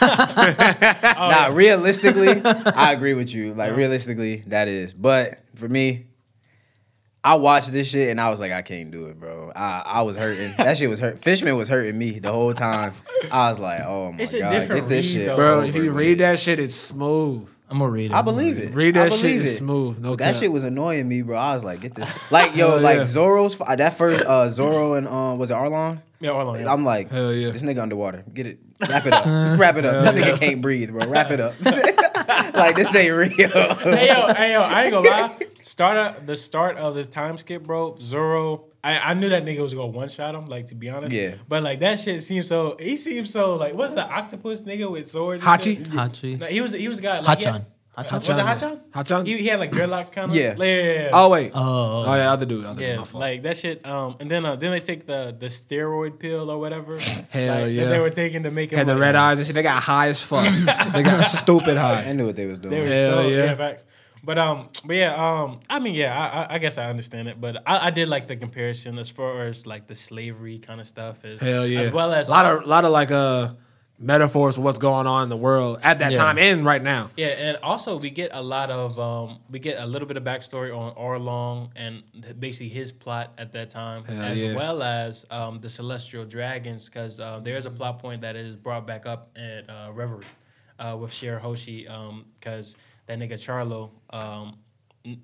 Nah, 1.02 1.46
realistically, 1.52 2.40
I 2.44 2.92
agree 2.92 3.14
with 3.14 3.34
you. 3.34 3.54
Like 3.54 3.74
realistically, 3.76 4.44
that 4.48 4.68
is. 4.68 4.94
But 4.94 5.40
for 5.54 5.68
me, 5.68 6.06
I 7.24 7.36
watched 7.36 7.70
this 7.72 7.88
shit 7.88 8.08
and 8.10 8.20
I 8.20 8.30
was 8.30 8.40
like, 8.40 8.50
I 8.50 8.62
can't 8.62 8.90
do 8.90 9.06
it, 9.06 9.20
bro. 9.20 9.52
I, 9.54 9.82
I 9.86 10.02
was 10.02 10.16
hurting. 10.16 10.54
That 10.56 10.76
shit 10.76 10.90
was 10.90 10.98
hurt. 10.98 11.18
Fishman 11.22 11.56
was 11.56 11.68
hurting 11.68 11.96
me 11.96 12.18
the 12.18 12.32
whole 12.32 12.52
time. 12.52 12.92
I 13.30 13.48
was 13.50 13.60
like, 13.60 13.80
oh 13.82 14.10
my 14.12 14.18
It's 14.22 14.32
a 14.34 14.40
god, 14.40 14.50
different 14.50 14.82
get 14.82 14.88
this 14.88 15.06
read, 15.06 15.12
shit, 15.12 15.26
though. 15.26 15.36
Bro, 15.36 15.56
over 15.58 15.66
if 15.66 15.74
you 15.76 15.82
with. 15.84 15.94
read 15.94 16.18
that 16.18 16.40
shit, 16.40 16.58
it's 16.58 16.74
smooth. 16.74 17.48
I'm 17.70 17.78
gonna 17.78 17.90
read 17.92 18.10
it. 18.10 18.14
I 18.14 18.22
believe 18.22 18.58
it. 18.58 18.74
Read 18.74 18.94
that 18.96 19.12
shit, 19.12 19.22
believe 19.22 19.42
it's 19.42 19.56
smooth. 19.56 19.98
No 19.98 20.16
that 20.16 20.32
cap. 20.34 20.40
shit 20.42 20.50
was 20.52 20.64
annoying 20.64 21.08
me, 21.08 21.22
bro. 21.22 21.38
I 21.38 21.54
was 21.54 21.62
like, 21.64 21.80
get 21.80 21.94
this. 21.94 22.08
Like, 22.32 22.56
yo, 22.56 22.70
Hell 22.72 22.80
like 22.80 22.96
yeah. 22.98 23.04
Zoro's 23.06 23.56
that 23.56 23.94
first 23.96 24.24
uh 24.26 24.50
Zoro 24.50 24.94
and 24.94 25.06
um 25.06 25.38
was 25.38 25.50
it 25.50 25.54
Arlong? 25.54 26.02
yeah, 26.20 26.30
Arlong, 26.30 26.60
yeah. 26.60 26.72
I'm 26.72 26.84
like, 26.84 27.08
Hell 27.10 27.32
yeah. 27.32 27.50
this 27.50 27.62
nigga 27.62 27.80
underwater. 27.82 28.24
Get 28.34 28.46
it. 28.48 28.58
Wrap 28.80 29.06
it 29.06 29.12
up. 29.12 29.24
Wrap 29.58 29.76
it 29.76 29.84
up. 29.84 30.12
This 30.14 30.24
nigga 30.24 30.38
can't 30.38 30.60
breathe, 30.60 30.90
bro. 30.90 31.06
Wrap 31.06 31.30
it 31.30 31.40
up. 31.40 31.54
like 32.54 32.76
this 32.76 32.94
ain't 32.94 33.14
real. 33.14 33.30
hey 33.30 34.08
yo, 34.08 34.34
hey 34.34 34.52
yo, 34.52 34.62
I 34.62 34.84
ain't 34.84 34.92
gonna 34.92 35.08
lie. 35.08 35.36
Start 35.60 35.96
of, 35.96 36.26
the 36.26 36.36
start 36.36 36.76
of 36.76 36.94
the 36.94 37.04
time 37.04 37.38
skip, 37.38 37.62
bro. 37.64 37.96
Zoro. 38.00 38.64
I, 38.84 38.98
I 38.98 39.14
knew 39.14 39.28
that 39.28 39.44
nigga 39.44 39.60
was 39.60 39.74
gonna 39.74 39.86
one 39.86 40.08
shot 40.08 40.34
him, 40.34 40.46
like 40.46 40.66
to 40.66 40.74
be 40.74 40.88
honest. 40.90 41.14
Yeah. 41.14 41.34
But 41.48 41.62
like 41.62 41.80
that 41.80 42.00
shit 42.00 42.22
seems 42.22 42.48
so. 42.48 42.76
He 42.80 42.96
seems 42.96 43.30
so 43.30 43.54
like 43.54 43.74
what's 43.74 43.94
the 43.94 44.04
octopus 44.04 44.62
nigga 44.62 44.90
with 44.90 45.08
swords? 45.10 45.42
Hachi? 45.42 45.84
Hachi. 45.86 46.40
No, 46.40 46.46
he 46.46 46.60
was 46.60 46.72
he 46.72 46.88
was 46.88 46.98
a 46.98 47.02
guy. 47.02 47.20
Like, 47.20 47.38
he 47.38 47.44
had- 47.44 47.66
Hachan. 47.96 48.10
Hachan. 48.10 48.28
Was 48.28 48.38
it 48.38 48.46
Hachan? 48.46 48.80
Hachan? 48.94 49.26
He, 49.26 49.36
he 49.36 49.46
had 49.48 49.60
like 49.60 49.70
dreadlocks 49.70 50.10
kind 50.10 50.30
of. 50.30 50.36
Yeah. 50.36 50.54
yeah, 50.56 50.64
yeah, 50.64 50.92
yeah. 50.92 51.10
Oh 51.12 51.28
wait. 51.28 51.52
Oh, 51.54 52.04
Oh 52.06 52.14
yeah, 52.14 52.32
other 52.32 52.46
dude. 52.46 52.64
Other. 52.64 52.80
Yeah, 52.82 52.96
My 52.96 53.04
fault. 53.04 53.20
like 53.20 53.42
that 53.42 53.58
shit. 53.58 53.84
Um, 53.84 54.16
and 54.18 54.30
then 54.30 54.46
uh, 54.46 54.56
then 54.56 54.70
they 54.70 54.80
take 54.80 55.06
the 55.06 55.36
the 55.38 55.46
steroid 55.46 56.18
pill 56.18 56.50
or 56.50 56.58
whatever. 56.58 56.98
Hell 56.98 57.64
like, 57.64 57.72
yeah. 57.72 57.84
That 57.84 57.90
they 57.90 58.00
were 58.00 58.08
taking 58.10 58.44
to 58.44 58.50
make 58.50 58.72
him 58.72 58.78
had 58.78 58.86
the 58.86 58.96
red 58.96 59.14
eyes 59.14 59.38
and 59.38 59.46
shit. 59.46 59.54
They 59.54 59.62
got 59.62 59.82
high 59.82 60.08
as 60.08 60.22
fuck. 60.22 60.50
they 60.92 61.02
got 61.02 61.22
stupid 61.42 61.76
high. 61.76 62.04
I 62.04 62.12
knew 62.14 62.24
what 62.26 62.36
they 62.36 62.46
was 62.46 62.58
doing. 62.58 62.74
They 62.74 62.80
were 62.80 62.86
Hell 62.86 63.12
stoned, 63.18 63.30
yeah. 63.34 63.44
yeah. 63.44 63.54
facts. 63.56 63.84
But 64.24 64.38
um, 64.38 64.68
but 64.84 64.96
yeah, 64.96 65.14
um, 65.16 65.60
I 65.68 65.80
mean, 65.80 65.94
yeah, 65.94 66.16
I, 66.16 66.42
I, 66.44 66.54
I 66.54 66.58
guess 66.58 66.78
I 66.78 66.88
understand 66.88 67.28
it, 67.28 67.40
but 67.40 67.56
I, 67.66 67.88
I 67.88 67.90
did 67.90 68.08
like 68.08 68.28
the 68.28 68.36
comparison 68.36 68.98
as 68.98 69.08
far 69.10 69.46
as 69.46 69.66
like 69.66 69.88
the 69.88 69.96
slavery 69.96 70.60
kind 70.60 70.80
of 70.80 70.86
stuff 70.86 71.24
is. 71.24 71.40
Hell 71.42 71.66
yeah. 71.66 71.80
As 71.80 71.92
well 71.92 72.12
as 72.12 72.28
a 72.28 72.30
lot 72.30 72.46
of 72.46 72.64
lot 72.64 72.84
of 72.84 72.92
like 72.92 73.10
uh 73.10 73.52
metaphors 74.02 74.56
for 74.56 74.62
what's 74.62 74.78
going 74.78 75.06
on 75.06 75.22
in 75.24 75.28
the 75.28 75.36
world 75.36 75.78
at 75.82 76.00
that 76.00 76.12
Yeah. 76.12 76.18
time 76.18 76.38
and 76.38 76.64
right 76.64 76.82
now. 76.82 77.10
yeah, 77.16 77.28
and 77.28 77.56
also 77.62 77.98
we 77.98 78.10
get 78.10 78.30
a 78.34 78.42
lot 78.42 78.70
of 78.70 78.98
um, 78.98 79.38
we 79.50 79.58
get 79.58 79.78
a 79.80 79.86
little 79.86 80.08
bit 80.08 80.16
of 80.16 80.24
backstory 80.24 80.76
on 80.76 80.94
Arlong 80.96 81.70
and 81.76 82.02
basically 82.40 82.68
his 82.68 82.90
plot 82.92 83.32
at 83.38 83.52
that 83.52 83.70
time, 83.70 84.04
Hell 84.04 84.20
as 84.22 84.40
yeah. 84.40 84.54
well 84.54 84.82
as 84.82 85.24
um, 85.30 85.60
the 85.60 85.68
celestial 85.68 86.24
dragons, 86.24 86.86
because 86.86 87.20
uh, 87.20 87.40
there's 87.42 87.66
a 87.66 87.70
plot 87.70 87.98
point 88.00 88.20
that 88.22 88.36
is 88.36 88.56
brought 88.56 88.86
back 88.86 89.06
up 89.06 89.30
at 89.36 89.68
uh, 89.70 89.90
Reverie 89.92 90.24
uh, 90.78 90.96
with 91.00 91.12
Shirahoshi, 91.12 91.86
because 92.40 92.76
that 93.06 93.18
nigga 93.18 93.34
Charlo. 93.34 93.90
Um, 94.10 94.56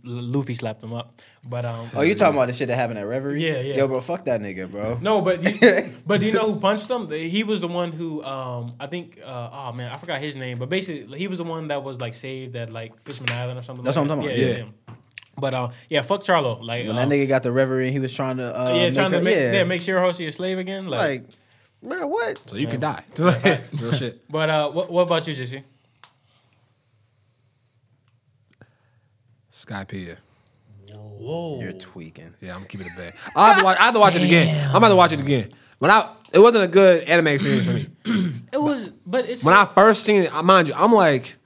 Luffy 0.03 0.55
slapped 0.55 0.83
him 0.83 0.93
up, 0.93 1.21
but 1.45 1.65
um. 1.65 1.89
Oh, 1.95 2.01
you 2.01 2.15
talking 2.15 2.35
about 2.35 2.49
the 2.49 2.55
shit 2.55 2.69
that 2.69 2.77
happened 2.77 2.99
at 2.99 3.07
Reverie? 3.07 3.45
Yeah, 3.45 3.61
yeah. 3.61 3.77
Yo, 3.77 3.87
bro, 3.87 4.01
fuck 4.01 4.25
that 4.25 4.41
nigga, 4.41 4.71
bro. 4.71 4.99
No, 5.01 5.21
but 5.21 5.43
you, 5.43 5.93
but 6.07 6.21
do 6.21 6.27
you 6.27 6.33
know 6.33 6.53
who 6.53 6.61
punched 6.61 6.91
him? 6.91 7.09
He 7.11 7.45
was 7.45 7.61
the 7.61 7.69
one 7.69 7.93
who 7.93 8.23
um 8.25 8.75
I 8.81 8.89
think 8.89 9.21
uh, 9.25 9.51
oh 9.53 9.73
man 9.73 9.93
I 9.93 9.97
forgot 9.97 10.21
his 10.21 10.37
name, 10.37 10.59
but 10.59 10.69
basically 10.69 11.19
he 11.19 11.29
was 11.29 11.39
the 11.39 11.45
one 11.45 11.69
that 11.69 11.85
was 11.85 12.01
like 12.01 12.15
saved 12.15 12.57
at 12.57 12.73
like 12.73 13.01
Fishman 13.03 13.31
Island 13.31 13.59
or 13.59 13.63
something. 13.63 13.85
That's 13.85 13.97
like 13.97 14.09
what 14.09 14.13
I'm 14.13 14.23
that. 14.23 14.29
talking 14.29 14.43
about, 14.43 14.57
Yeah, 14.57 14.65
yeah. 14.65 14.95
But 15.41 15.55
uh, 15.55 15.69
yeah, 15.89 16.03
fuck 16.03 16.23
Charlo. 16.25 16.61
Like 16.63 16.87
When 16.87 16.99
um, 16.99 17.09
that 17.09 17.15
nigga 17.15 17.29
got 17.29 17.43
the 17.43 17.53
Reverie, 17.53 17.93
he 17.93 17.99
was 17.99 18.13
trying 18.13 18.39
to 18.39 18.61
uh, 18.61 18.75
yeah, 18.75 18.87
make 18.87 18.95
trying 18.95 19.13
her, 19.13 19.19
to 19.19 19.25
make 19.25 19.37
yeah. 19.37 19.53
yeah. 19.53 19.65
make 19.65 19.81
Shirahoshi 19.81 20.27
a 20.29 20.33
slave 20.33 20.59
again. 20.59 20.89
Like, 20.89 21.01
like, 21.01 21.25
bro, 21.83 22.07
what? 22.07 22.51
So 22.51 22.57
you 22.57 22.67
can 22.67 22.81
die. 22.81 23.05
Real 23.19 23.93
shit. 23.93 24.29
but 24.29 24.51
uh, 24.51 24.71
what, 24.71 24.91
what 24.91 25.03
about 25.03 25.27
you, 25.29 25.35
JC? 29.67 29.87
Skypiea. 29.87 30.17
whoa. 30.95 31.61
You're 31.61 31.73
tweaking. 31.73 32.35
Yeah, 32.41 32.57
I'm 32.57 32.65
keeping 32.65 32.87
it 32.87 32.97
bad. 32.97 33.15
I 33.35 33.49
have 33.49 33.59
to 33.59 33.65
watch. 33.65 33.79
I 33.79 33.83
have 33.85 33.95
to 33.95 34.01
watch 34.01 34.17
it 34.17 34.23
again. 34.23 34.69
I'm 34.71 34.77
about 34.77 34.89
to 34.89 34.97
watch 34.97 35.13
it 35.13 35.21
again. 35.21 35.53
When 35.79 35.91
I, 35.91 36.11
it 36.33 36.41
wasn't 36.41 36.65
a 36.65 36.69
good 36.69 37.05
anime 37.05 37.29
experience 37.29 37.67
for 37.67 37.73
me. 37.75 37.87
It 38.51 38.57
was, 38.57 38.89
but 39.05 39.29
it's 39.29 39.45
When 39.45 39.55
I 39.55 39.67
first 39.67 40.05
seen 40.05 40.23
it, 40.23 40.33
mind 40.43 40.69
you, 40.69 40.75
I'm 40.75 40.93
like, 40.93 41.37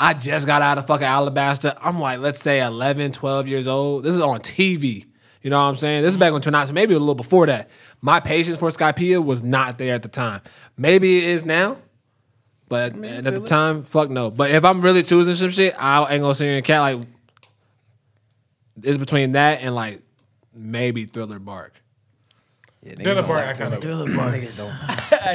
I 0.00 0.14
just 0.14 0.46
got 0.46 0.62
out 0.62 0.78
of 0.78 0.86
fucking 0.86 1.06
Alabasta. 1.06 1.76
I'm 1.80 2.00
like, 2.00 2.18
let's 2.20 2.40
say 2.40 2.62
11, 2.62 3.12
12 3.12 3.46
years 3.46 3.66
old. 3.66 4.04
This 4.04 4.14
is 4.14 4.20
on 4.20 4.40
TV. 4.40 5.04
You 5.42 5.50
know 5.50 5.58
what 5.58 5.68
I'm 5.68 5.76
saying? 5.76 6.02
This 6.02 6.12
is 6.12 6.16
back 6.16 6.32
when 6.32 6.40
2009, 6.40 6.66
so 6.66 6.72
maybe 6.72 6.94
a 6.94 6.98
little 6.98 7.14
before 7.14 7.46
that. 7.46 7.68
My 8.00 8.20
patience 8.20 8.58
for 8.58 8.68
Skypiea 8.70 9.24
was 9.24 9.42
not 9.42 9.78
there 9.78 9.94
at 9.94 10.02
the 10.02 10.08
time. 10.08 10.40
Maybe 10.76 11.18
it 11.18 11.24
is 11.24 11.44
now, 11.44 11.76
but 12.68 12.94
at 13.04 13.24
the 13.24 13.42
it. 13.42 13.46
time, 13.46 13.82
fuck 13.82 14.10
no. 14.10 14.30
But 14.30 14.50
if 14.50 14.64
I'm 14.64 14.80
really 14.80 15.02
choosing 15.02 15.34
some 15.34 15.50
shit, 15.50 15.74
I 15.78 16.00
ain't 16.12 16.22
gonna 16.22 16.34
sit 16.34 16.46
here 16.46 16.56
and 16.56 16.64
cat 16.64 16.80
like. 16.80 17.06
It's 18.82 18.98
between 18.98 19.32
that 19.32 19.60
and 19.62 19.74
like 19.74 20.02
maybe 20.54 21.04
Thriller 21.04 21.38
Bark. 21.38 21.74
Yeah, 22.82 22.92
niggas 22.92 23.02
Thriller 23.02 23.14
don't 23.22 23.28
Bark, 23.28 23.46
like 23.46 23.56
I 23.56 23.58
kind 23.58 23.74
of. 23.74 23.80
Thriller 23.80 24.14
Bark 24.16 24.34
is 24.36 24.60
I 25.26 25.32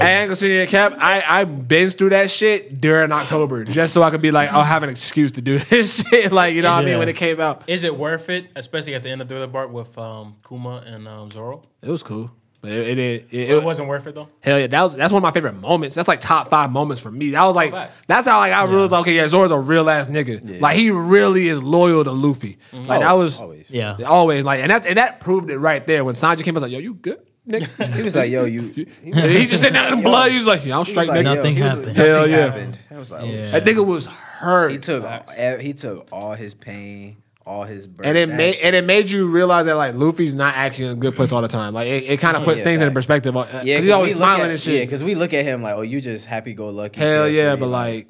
ain't 0.00 0.28
gonna 0.28 0.36
sit 0.36 0.48
here 0.50 0.62
and 0.62 0.70
cap. 0.70 0.94
I 0.98 1.22
I 1.26 1.44
binged 1.44 1.98
through 1.98 2.10
that 2.10 2.30
shit 2.30 2.80
during 2.80 3.12
October 3.12 3.64
just 3.64 3.92
so 3.92 4.02
I 4.02 4.10
could 4.10 4.22
be 4.22 4.30
like, 4.30 4.50
I'll 4.52 4.64
have 4.64 4.82
an 4.82 4.88
excuse 4.88 5.32
to 5.32 5.42
do 5.42 5.58
this 5.70 6.02
shit. 6.08 6.32
Like 6.32 6.54
you 6.54 6.62
know 6.62 6.70
what 6.70 6.82
I 6.82 6.86
mean 6.86 6.98
when 6.98 7.08
it 7.08 7.16
came 7.16 7.40
out, 7.40 7.64
Is 7.66 7.84
it 7.84 7.96
worth 7.96 8.30
it, 8.30 8.46
especially 8.56 8.94
at 8.94 9.02
the 9.02 9.10
end 9.10 9.20
of 9.20 9.28
Thriller 9.28 9.46
Bark 9.46 9.70
with 9.70 9.96
um, 9.98 10.36
Kuma 10.46 10.82
and 10.86 11.06
um, 11.06 11.30
Zoro? 11.30 11.62
it 11.82 11.90
was 11.90 12.02
cool. 12.02 12.30
But 12.60 12.72
it 12.72 12.98
it, 12.98 12.98
it, 12.98 13.26
it, 13.32 13.50
It, 13.50 13.64
wasn't 13.64 13.88
worth 13.88 14.06
it 14.06 14.14
though. 14.14 14.28
hell 14.40 14.58
yeah. 14.58 14.66
That 14.66 14.82
was 14.82 14.94
that's 14.94 15.12
one 15.12 15.20
of 15.20 15.22
my 15.22 15.32
favorite 15.32 15.54
moments. 15.54 15.94
That's 15.94 16.08
like 16.08 16.20
top 16.20 16.50
five 16.50 16.70
moments 16.70 17.00
for 17.02 17.10
me. 17.10 17.30
That 17.30 17.44
was 17.44 17.56
like 17.56 17.72
fact. 17.72 17.94
that's 18.06 18.26
how 18.28 18.38
like 18.38 18.52
I 18.52 18.64
realized 18.64 18.92
okay 18.92 19.14
yeah 19.14 19.28
Zoro's 19.28 19.50
a 19.50 19.58
real 19.58 19.88
ass 19.88 20.08
nigga. 20.08 20.60
Like 20.60 20.76
he 20.76 20.90
really 20.90 21.48
is 21.48 21.62
loyal 21.62 22.04
to 22.04 22.12
Luffy. 22.12 22.58
Mm-hmm. 22.72 22.84
Like 22.84 23.00
that 23.00 23.12
was 23.12 23.40
always. 23.40 23.70
yeah. 23.70 23.96
always 24.06 24.44
like 24.44 24.60
and 24.60 24.70
that 24.70 24.86
and 24.86 24.98
that 24.98 25.20
proved 25.20 25.50
it 25.50 25.58
right 25.58 25.86
there 25.86 26.04
when 26.04 26.14
Sanji 26.14 26.44
came. 26.44 26.54
I 26.54 26.56
was 26.56 26.62
like 26.62 26.72
yo 26.72 26.78
you 26.78 26.94
good 26.94 27.26
nigga. 27.50 27.94
He 27.96 28.02
was 28.02 28.16
like, 28.16 28.30
yo, 28.30 28.44
you. 28.44 28.62
He 29.02 29.10
was 29.10 29.24
he 29.30 29.46
just 29.46 29.62
sitting 29.62 29.74
there 29.74 29.92
in 29.92 30.02
blood. 30.02 30.30
He 30.30 30.36
was 30.36 30.46
like, 30.46 30.64
yeah, 30.64 30.74
I'm 30.74 30.80
like, 30.80 30.88
straight, 30.88 31.06
yo, 31.08 31.14
nigga. 31.14 31.24
Nothing 31.24 31.56
he 31.56 31.62
was- 31.62 31.72
happened. 31.72 31.96
Hell 31.96 32.18
nothing 32.18 32.32
yeah. 32.32 32.38
happened. 32.38 32.78
I 32.90 32.98
was 32.98 33.10
like, 33.10 33.22
oh, 33.22 33.26
Yeah. 33.26 33.50
That 33.50 33.64
nigga 33.64 33.84
was 33.86 34.06
hurt. 34.06 34.70
He 34.70 34.78
took 34.78 35.04
all, 35.04 35.58
he 35.58 35.72
took 35.72 36.08
all 36.12 36.34
his 36.34 36.54
pain, 36.54 37.22
all 37.46 37.64
his 37.64 37.86
burden. 37.86 38.10
and 38.10 38.18
it 38.18 38.34
made 38.36 38.56
and 38.62 38.76
it 38.76 38.84
made 38.84 39.10
you 39.10 39.26
realize 39.28 39.64
that 39.66 39.74
like 39.76 39.94
Luffy's 39.94 40.34
not 40.34 40.54
actually 40.56 40.86
in 40.86 40.90
a 40.92 40.94
good 40.94 41.14
place 41.16 41.32
all 41.32 41.42
the 41.42 41.48
time. 41.48 41.72
Like 41.74 41.88
it, 41.88 42.04
it 42.04 42.20
kind 42.20 42.36
of 42.36 42.44
puts 42.44 42.58
yeah, 42.58 42.64
things 42.64 42.82
in 42.82 42.92
perspective. 42.94 43.36
Uh, 43.36 43.46
yeah, 43.64 43.76
he's 43.76 43.84
'cause 43.86 43.90
always 43.90 44.16
smiling 44.16 44.44
at, 44.44 44.50
and 44.50 44.60
shit. 44.60 44.74
Yeah, 44.74 44.84
because 44.84 45.02
we 45.02 45.14
look 45.14 45.32
at 45.34 45.44
him 45.44 45.62
like, 45.62 45.74
oh, 45.74 45.80
you 45.82 46.00
just 46.00 46.26
happy 46.26 46.52
go 46.54 46.68
lucky. 46.68 47.00
Hell 47.00 47.28
yeah, 47.28 47.56
but 47.56 47.68
like 47.68 48.08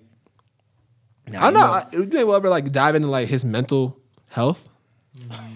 nah, 1.29 1.41
I 1.41 1.47
you 1.49 1.55
know. 1.55 1.61
I, 1.61 1.85
you 1.93 2.07
think 2.07 2.27
we'll 2.27 2.35
ever 2.35 2.49
like 2.49 2.71
dive 2.73 2.95
into 2.97 3.09
like 3.09 3.29
his 3.29 3.45
mental 3.45 3.99
health? 4.29 4.69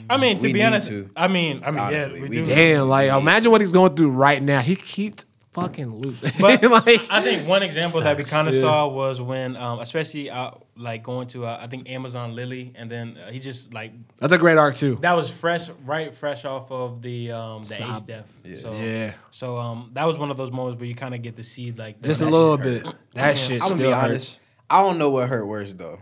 I 0.08 0.18
mean, 0.18 0.38
to 0.38 0.46
We 0.46 0.52
be 0.52 0.62
honest, 0.62 0.88
to. 0.88 1.08
I 1.16 1.26
mean, 1.28 1.62
I 1.64 1.70
mean, 1.70 1.80
Honestly, 1.80 2.14
yeah, 2.16 2.22
we, 2.22 2.28
we 2.28 2.36
do. 2.36 2.44
do. 2.44 2.54
Damn, 2.54 2.88
like 2.88 3.10
imagine 3.10 3.50
what 3.50 3.60
he's 3.60 3.72
going 3.72 3.96
through 3.96 4.10
right 4.10 4.42
now. 4.42 4.60
He 4.60 4.76
keeps 4.76 5.24
fucking 5.54 5.94
losing. 5.94 6.30
But 6.38 6.62
like 6.86 7.06
I 7.08 7.22
think 7.22 7.48
one 7.48 7.62
example 7.62 8.00
that 8.02 8.18
we 8.18 8.24
kind 8.24 8.48
of 8.48 8.54
yeah. 8.54 8.60
saw 8.60 8.88
was 8.88 9.20
when, 9.20 9.56
um, 9.56 9.78
especially 9.78 10.28
uh, 10.28 10.50
like 10.76 11.02
going 11.02 11.28
to 11.28 11.46
uh, 11.46 11.58
I 11.60 11.68
think 11.68 11.88
Amazon 11.88 12.34
Lily, 12.34 12.72
and 12.74 12.90
then 12.90 13.16
uh, 13.16 13.30
he 13.30 13.38
just 13.38 13.72
like 13.72 13.92
that's 14.18 14.32
a 14.32 14.38
great 14.38 14.58
arc 14.58 14.74
too. 14.74 14.96
that 14.96 15.14
was 15.14 15.30
fresh, 15.30 15.70
right, 15.86 16.14
fresh 16.14 16.44
off 16.44 16.70
of 16.70 17.00
the 17.00 17.32
um, 17.32 17.62
the 17.62 17.68
Sob. 17.68 17.90
Ace 17.90 18.02
death. 18.02 18.26
So 18.54 18.74
Yeah, 18.74 19.14
so 19.30 19.56
um, 19.56 19.90
that 19.94 20.06
was 20.06 20.18
one 20.18 20.30
of 20.30 20.36
those 20.36 20.50
moments 20.50 20.78
where 20.78 20.88
you 20.88 20.94
kind 20.94 21.14
of 21.14 21.22
get 21.22 21.36
to 21.36 21.44
see 21.44 21.72
like 21.72 22.02
just 22.02 22.20
a 22.20 22.26
little 22.26 22.58
shit 22.58 22.84
bit. 22.84 22.94
That 23.14 23.38
shit 23.38 23.62
I'm 23.62 23.68
gonna 23.68 23.70
still 23.70 23.78
be 23.78 23.94
hurts. 23.94 24.04
honest. 24.04 24.40
I 24.68 24.80
don't 24.82 24.98
know 24.98 25.10
what 25.10 25.28
hurt 25.28 25.46
worse 25.46 25.72
though. 25.72 26.00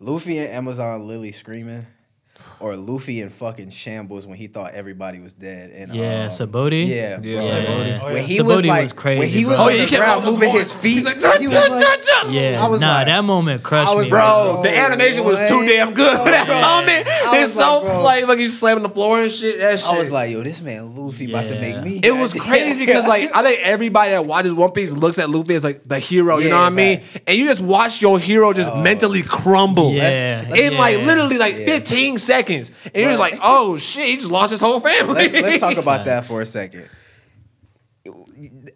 Luffy 0.00 0.38
and 0.38 0.48
Amazon 0.48 1.06
Lily 1.06 1.32
screaming. 1.32 1.86
Or 2.60 2.76
Luffy 2.76 3.22
in 3.22 3.30
fucking 3.30 3.70
shambles 3.70 4.26
when 4.26 4.36
he 4.36 4.46
thought 4.46 4.74
everybody 4.74 5.18
was 5.18 5.32
dead. 5.32 5.70
And 5.70 5.94
Yeah, 5.94 6.24
um, 6.24 6.28
Sabaody? 6.28 6.86
Yeah, 6.86 7.18
Yeah, 7.22 7.40
bro. 7.40 7.48
Sabaody. 7.48 8.00
Oh, 8.02 8.12
When 8.12 8.24
he 8.24 8.38
Sabaody 8.38 8.44
was 8.56 8.66
like, 8.66 8.82
was 8.82 8.92
crazy, 8.92 9.18
when 9.18 9.28
he 9.30 9.44
was 9.46 9.56
bro. 9.56 9.64
on 9.64 9.70
Oh, 9.70 9.72
he 9.72 9.78
the 9.80 9.86
kept 9.86 10.00
ground 10.02 10.24
on 10.26 10.32
moving 10.34 10.48
board. 10.50 10.60
his 10.60 10.72
feet, 10.72 10.92
He's 10.92 11.04
like, 11.06 11.14
he 11.40 11.48
was 11.48 11.54
like, 11.54 12.04
Yeah, 12.30 12.62
I 12.62 12.68
was 12.68 12.80
nah, 12.80 12.92
like- 12.96 13.06
that 13.06 13.24
moment 13.24 13.62
crushed 13.62 13.90
I 13.90 13.94
was 13.94 14.04
me. 14.04 14.10
bro. 14.10 14.60
The 14.62 14.76
animation 14.76 15.24
was 15.24 15.40
too 15.48 15.66
damn 15.66 15.94
good 15.94 16.18
for 16.18 16.24
that 16.30 16.46
Yeah. 16.48 16.60
moment. 16.60 17.06
I 17.08 17.38
It's 17.38 17.54
was 17.54 17.64
so 17.64 17.78
like, 17.78 17.82
bro. 17.92 18.02
like 18.02 18.26
like 18.28 18.38
he's 18.38 18.58
slamming 18.58 18.82
the 18.82 18.90
floor 18.90 19.22
and 19.22 19.32
shit. 19.32 19.58
That 19.58 19.78
shit. 19.80 19.88
I 19.88 19.98
was 19.98 20.10
like, 20.10 20.30
yo, 20.30 20.42
this 20.42 20.60
man 20.60 20.94
Luffy 20.94 21.30
about 21.30 21.44
to 21.48 21.58
make 21.58 21.82
me. 21.82 22.00
It 22.04 22.12
was 22.12 22.34
crazy 22.34 22.84
because 22.84 23.06
like 23.06 23.34
I 23.34 23.42
think 23.42 23.60
everybody 23.62 24.10
that 24.10 24.26
watches 24.26 24.52
One 24.52 24.72
Piece 24.72 24.92
looks 24.92 25.18
at 25.18 25.30
Luffy 25.30 25.54
as 25.54 25.64
like 25.64 25.80
the 25.88 25.98
hero. 25.98 26.36
You 26.36 26.50
know 26.50 26.56
what 26.58 26.66
I 26.66 26.70
mean? 26.70 27.00
And 27.26 27.38
you 27.38 27.46
just 27.46 27.60
watch 27.62 28.02
your 28.02 28.18
hero 28.18 28.52
just 28.52 28.74
mentally 28.76 29.22
crumble. 29.22 29.92
Yeah, 29.92 30.54
In 30.54 30.76
like 30.76 30.98
literally 30.98 31.38
like 31.38 31.54
15 31.56 32.18
seconds. 32.18 32.49
And 32.58 32.70
you're 32.94 33.10
just 33.10 33.20
like, 33.20 33.38
oh 33.42 33.76
shit, 33.76 34.06
he 34.06 34.14
just 34.16 34.30
lost 34.30 34.50
his 34.50 34.60
whole 34.60 34.80
family. 34.80 35.14
let's, 35.14 35.40
let's 35.40 35.58
talk 35.58 35.76
about 35.76 36.04
that 36.06 36.26
for 36.26 36.42
a 36.42 36.46
second. 36.46 36.88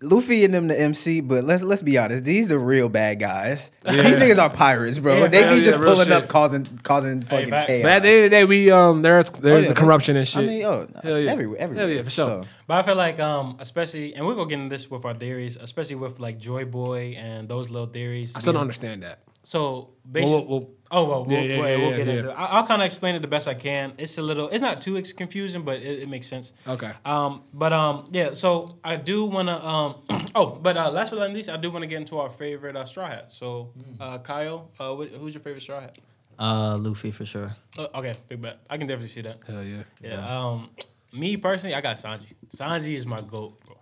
Luffy 0.02 0.44
and 0.44 0.52
them 0.52 0.68
the 0.68 0.78
MC, 0.78 1.20
but 1.20 1.44
let's 1.44 1.62
let's 1.62 1.80
be 1.80 1.96
honest, 1.96 2.24
these 2.24 2.48
the 2.48 2.58
real 2.58 2.90
bad 2.90 3.18
guys. 3.18 3.70
These 3.88 4.16
niggas 4.16 4.38
are 4.38 4.50
pirates, 4.50 4.98
bro. 4.98 5.16
Yeah, 5.16 5.26
they 5.28 5.42
be 5.42 5.56
yeah, 5.56 5.64
just 5.64 5.78
real 5.78 5.92
pulling 5.94 6.08
shit. 6.08 6.12
up, 6.12 6.28
causing 6.28 6.66
causing 6.82 7.22
fucking 7.22 7.48
facts. 7.48 7.66
chaos. 7.68 7.82
But 7.82 7.92
at 7.92 8.02
the 8.02 8.08
end 8.08 8.18
of 8.18 8.22
the 8.24 8.36
day, 8.36 8.44
we 8.44 8.70
um 8.70 9.00
there's 9.00 9.30
there's 9.30 9.64
yeah, 9.64 9.68
the 9.70 9.74
corruption 9.74 10.16
and 10.16 10.28
shit. 10.28 10.42
I 10.42 10.46
mean, 10.46 10.64
oh, 10.64 10.86
Hell 11.02 11.18
yeah. 11.18 11.30
everywhere, 11.32 11.58
everywhere. 11.58 11.86
Hell 11.86 11.96
yeah, 11.96 12.02
for 12.02 12.10
sure. 12.10 12.44
But 12.66 12.74
I 12.74 12.82
feel 12.82 12.96
like, 12.96 13.18
um, 13.20 13.56
especially, 13.60 14.14
and 14.14 14.26
we're 14.26 14.34
gonna 14.34 14.50
get 14.50 14.58
into 14.58 14.74
this 14.74 14.90
with 14.90 15.06
our 15.06 15.14
theories, 15.14 15.56
especially 15.56 15.96
with 15.96 16.20
like 16.20 16.38
Joy 16.38 16.66
Boy 16.66 17.14
and 17.16 17.48
those 17.48 17.70
little 17.70 17.88
theories. 17.88 18.32
I 18.34 18.40
still 18.40 18.52
don't 18.52 18.62
understand 18.62 19.02
that. 19.04 19.20
So 19.44 19.90
basically, 20.10 20.34
Well, 20.36 20.46
well, 20.46 20.60
well, 20.60 20.70
oh 20.90 21.04
well, 21.04 21.24
we'll, 21.24 21.38
Yeah, 21.38 21.42
yeah, 21.44 21.60
we'll, 21.60 21.68
yeah, 21.68 21.76
we'll 21.76 21.96
get 21.96 22.06
yeah. 22.06 22.12
into 22.14 22.30
it. 22.30 22.32
I, 22.32 22.44
I'll 22.46 22.66
kind 22.66 22.80
of 22.80 22.86
explain 22.86 23.14
it 23.14 23.20
the 23.20 23.28
best 23.28 23.46
I 23.46 23.54
can. 23.54 23.92
It's 23.98 24.16
a 24.16 24.22
little, 24.22 24.48
it's 24.48 24.62
not 24.62 24.82
too 24.82 25.00
confusing, 25.16 25.62
but 25.62 25.76
it, 25.76 26.00
it 26.00 26.08
makes 26.08 26.26
sense. 26.26 26.52
Okay. 26.66 26.90
Um, 27.04 27.42
but 27.52 27.72
um, 27.72 28.08
yeah. 28.10 28.32
So 28.32 28.78
I 28.82 28.96
do 28.96 29.26
want 29.26 29.48
to 29.48 29.64
um, 29.64 29.96
oh, 30.34 30.46
but 30.46 30.76
uh, 30.76 30.90
last 30.90 31.10
but 31.10 31.18
not 31.18 31.30
least, 31.30 31.50
I 31.50 31.58
do 31.58 31.70
want 31.70 31.82
to 31.82 31.86
get 31.86 32.00
into 32.00 32.18
our 32.18 32.30
favorite 32.30 32.74
uh, 32.74 32.86
straw 32.86 33.06
hat. 33.06 33.32
So, 33.32 33.72
uh, 34.00 34.18
Kyle, 34.18 34.70
uh, 34.80 34.94
what, 34.94 35.08
who's 35.10 35.34
your 35.34 35.42
favorite 35.42 35.60
straw 35.62 35.80
hat? 35.80 35.98
Uh, 36.38 36.76
Luffy 36.78 37.10
for 37.10 37.26
sure. 37.26 37.54
Uh, 37.78 37.86
okay, 37.94 38.12
big 38.28 38.40
bet. 38.40 38.58
I 38.68 38.78
can 38.78 38.86
definitely 38.86 39.08
see 39.08 39.22
that. 39.22 39.40
Hell 39.46 39.62
yeah. 39.62 39.82
Yeah. 40.02 40.40
Um, 40.40 40.70
me 41.12 41.36
personally, 41.36 41.74
I 41.74 41.80
got 41.80 41.96
Sanji. 41.96 42.32
Sanji 42.56 42.96
is 42.96 43.06
my 43.06 43.20
goat, 43.20 43.60
bro. 43.64 43.76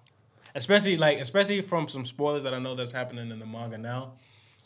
Especially 0.55 0.97
like, 0.99 1.19
especially 1.19 1.63
from 1.63 1.89
some 1.89 2.05
spoilers 2.05 2.43
that 2.43 2.53
I 2.53 2.59
know 2.59 2.75
that's 2.75 2.93
happening 2.93 3.31
in 3.31 3.39
the 3.39 3.47
manga 3.47 3.79
now. 3.79 4.15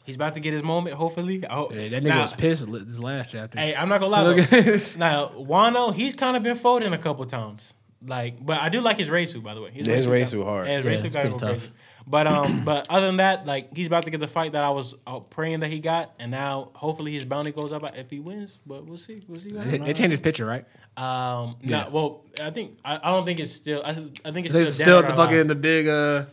He's 0.07 0.15
about 0.15 0.35
to 0.35 0.41
get 0.41 0.53
his 0.53 0.63
moment. 0.63 0.97
Hopefully, 0.97 1.45
I 1.47 1.55
hope. 1.55 1.75
Yeah, 1.75 1.89
that 1.89 2.03
nigga 2.03 2.09
Now- 2.09 2.23
was 2.23 2.33
pissed 2.33 2.65
this 2.71 2.99
last 2.99 3.31
chapter. 3.33 3.59
Hey, 3.59 3.75
I'm 3.75 3.89
not 3.89 4.01
gonna 4.01 4.13
lie. 4.13 4.23
Though. 4.25 4.81
now, 4.97 5.29
Wano, 5.37 5.93
he's 5.93 6.15
kind 6.15 6.37
of 6.37 6.43
been 6.43 6.57
folding 6.57 6.93
a 6.93 6.99
couple 6.99 7.25
times. 7.27 7.75
Like, 8.07 8.45
but 8.45 8.61
I 8.61 8.69
do 8.69 8.81
like 8.81 8.99
his 8.99 9.11
raid 9.11 9.27
suit, 9.29 9.43
by 9.43 9.55
the 9.55 9.63
way. 9.63 9.71
Yeah, 9.75 9.95
his 9.95 10.07
raid 10.07 10.27
suit 10.29 10.45
hard. 10.45 10.69
Yeah, 10.69 10.77
his 10.77 10.85
Yeah, 10.85 10.91
race 11.09 11.15
got 11.15 11.23
to 11.25 11.29
go 11.31 11.39
tough. 11.39 11.49
crazy. 11.59 11.71
But 12.07 12.27
um, 12.29 12.63
but 12.65 12.87
other 12.89 13.07
than 13.07 13.17
that, 13.17 13.47
like 13.47 13.77
he's 13.77 13.89
about 13.89 14.05
to 14.05 14.11
get 14.11 14.21
the 14.21 14.29
fight 14.29 14.53
that 14.53 14.63
I 14.63 14.71
was 14.71 14.95
uh, 15.07 15.19
praying 15.21 15.61
that 15.61 15.71
he 15.71 15.81
got, 15.81 16.15
and 16.21 16.31
now 16.31 16.71
hopefully 16.75 17.13
his 17.13 17.25
bounty 17.25 17.51
goes 17.53 17.73
up 17.73 17.83
if 17.97 18.09
he 18.11 18.21
wins. 18.21 18.53
But 18.65 18.85
we'll 18.87 18.99
see. 18.99 19.23
We'll 19.27 19.41
see. 19.41 19.49
What 19.57 19.69
They, 19.69 19.79
they 19.79 19.93
changed 19.95 20.13
his 20.13 20.21
picture, 20.21 20.47
right? 20.47 20.65
Um, 20.97 21.57
Yeah. 21.63 21.85
nah, 21.85 21.91
well, 21.91 22.25
I 22.41 22.51
think 22.51 22.79
I, 22.85 22.97
I 23.03 23.11
don't 23.11 23.25
think 23.27 23.41
it's 23.41 23.51
still. 23.53 23.83
I, 23.85 23.91
I 24.25 24.31
think 24.31 24.47
it's 24.47 24.55
It's 24.55 24.75
still, 24.75 25.01
still 25.01 25.03
the 25.03 25.17
fucking 25.17 25.49
the 25.49 25.55
big 25.57 25.89
uh. 25.89 26.27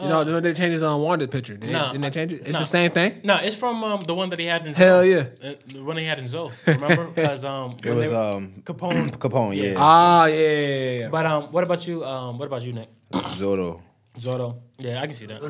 You 0.00 0.08
know, 0.08 0.20
Uh, 0.20 0.24
didn't 0.24 0.42
they 0.42 0.52
change 0.54 0.72
his 0.72 0.82
unwanted 0.82 1.30
picture? 1.30 1.56
Did 1.56 1.70
nah, 1.70 1.86
they, 1.86 1.92
didn't 1.92 2.02
they 2.02 2.10
change 2.10 2.32
it? 2.32 2.40
It's 2.40 2.54
nah. 2.54 2.58
the 2.58 2.64
same 2.66 2.90
thing. 2.90 3.20
No, 3.22 3.36
it's 3.36 3.54
from 3.54 3.84
um 3.84 4.00
the 4.00 4.14
one 4.14 4.28
that 4.30 4.40
he 4.40 4.46
had 4.46 4.66
in 4.66 4.74
Hell 4.74 5.02
Zou. 5.02 5.08
yeah. 5.08 5.48
Uh, 5.50 5.54
the 5.72 5.82
one 5.84 5.96
he 5.98 6.04
had 6.04 6.18
in 6.18 6.26
Zou. 6.26 6.50
Remember? 6.66 7.04
Because 7.14 7.44
um, 7.44 7.70
It 7.78 7.84
when 7.86 7.96
was 7.98 8.10
they- 8.10 8.16
um 8.16 8.62
Capone. 8.64 9.10
Capone, 9.24 9.54
yeah, 9.56 9.74
Ah, 9.78 10.26
yeah, 10.26 10.34
yeah, 10.34 10.66
yeah, 10.66 10.98
yeah. 11.02 11.08
But 11.08 11.26
um, 11.26 11.42
what 11.52 11.62
about 11.62 11.86
you? 11.86 12.04
Um, 12.04 12.38
what 12.38 12.46
about 12.46 12.62
you, 12.62 12.72
Nick? 12.72 12.88
Zoro. 13.36 13.82
Zoro. 14.18 14.58
Yeah, 14.78 15.00
I 15.00 15.06
can 15.06 15.14
see 15.14 15.26
that. 15.26 15.40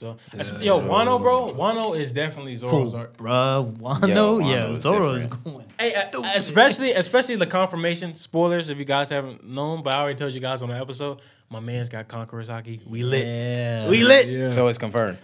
So, 0.00 0.16
as- 0.36 0.52
yo, 0.60 0.80
Wano, 0.80 1.20
bro. 1.20 1.52
Wano 1.54 1.96
is 1.98 2.10
definitely 2.12 2.54
Zoro's 2.56 2.94
art. 2.94 3.16
Bruh, 3.16 3.76
Wano, 3.78 4.08
Yo, 4.08 4.38
yeah, 4.38 4.46
Wano 4.66 4.72
is 4.72 4.78
Zoro 4.80 5.10
is 5.12 5.26
different. 5.26 5.44
going. 5.44 5.64
Hey, 5.78 5.92
uh, 5.94 6.22
especially 6.36 6.92
especially 6.92 7.34
the 7.36 7.46
confirmation 7.46 8.14
spoilers. 8.16 8.68
If 8.68 8.78
you 8.78 8.84
guys 8.84 9.08
haven't 9.10 9.42
known, 9.44 9.82
but 9.82 9.94
I 9.94 10.00
already 10.00 10.18
told 10.18 10.32
you 10.32 10.40
guys 10.40 10.62
on 10.62 10.68
the 10.68 10.76
episode. 10.78 11.20
My 11.50 11.60
man's 11.60 11.88
got 11.88 12.08
Conqueror's 12.08 12.48
Haki. 12.48 12.86
We 12.86 13.02
lit. 13.02 13.26
Yeah. 13.26 13.88
We 13.88 14.04
lit. 14.04 14.26
Yeah. 14.28 14.50
So 14.50 14.66
it's 14.68 14.78
confirmed. 14.78 15.18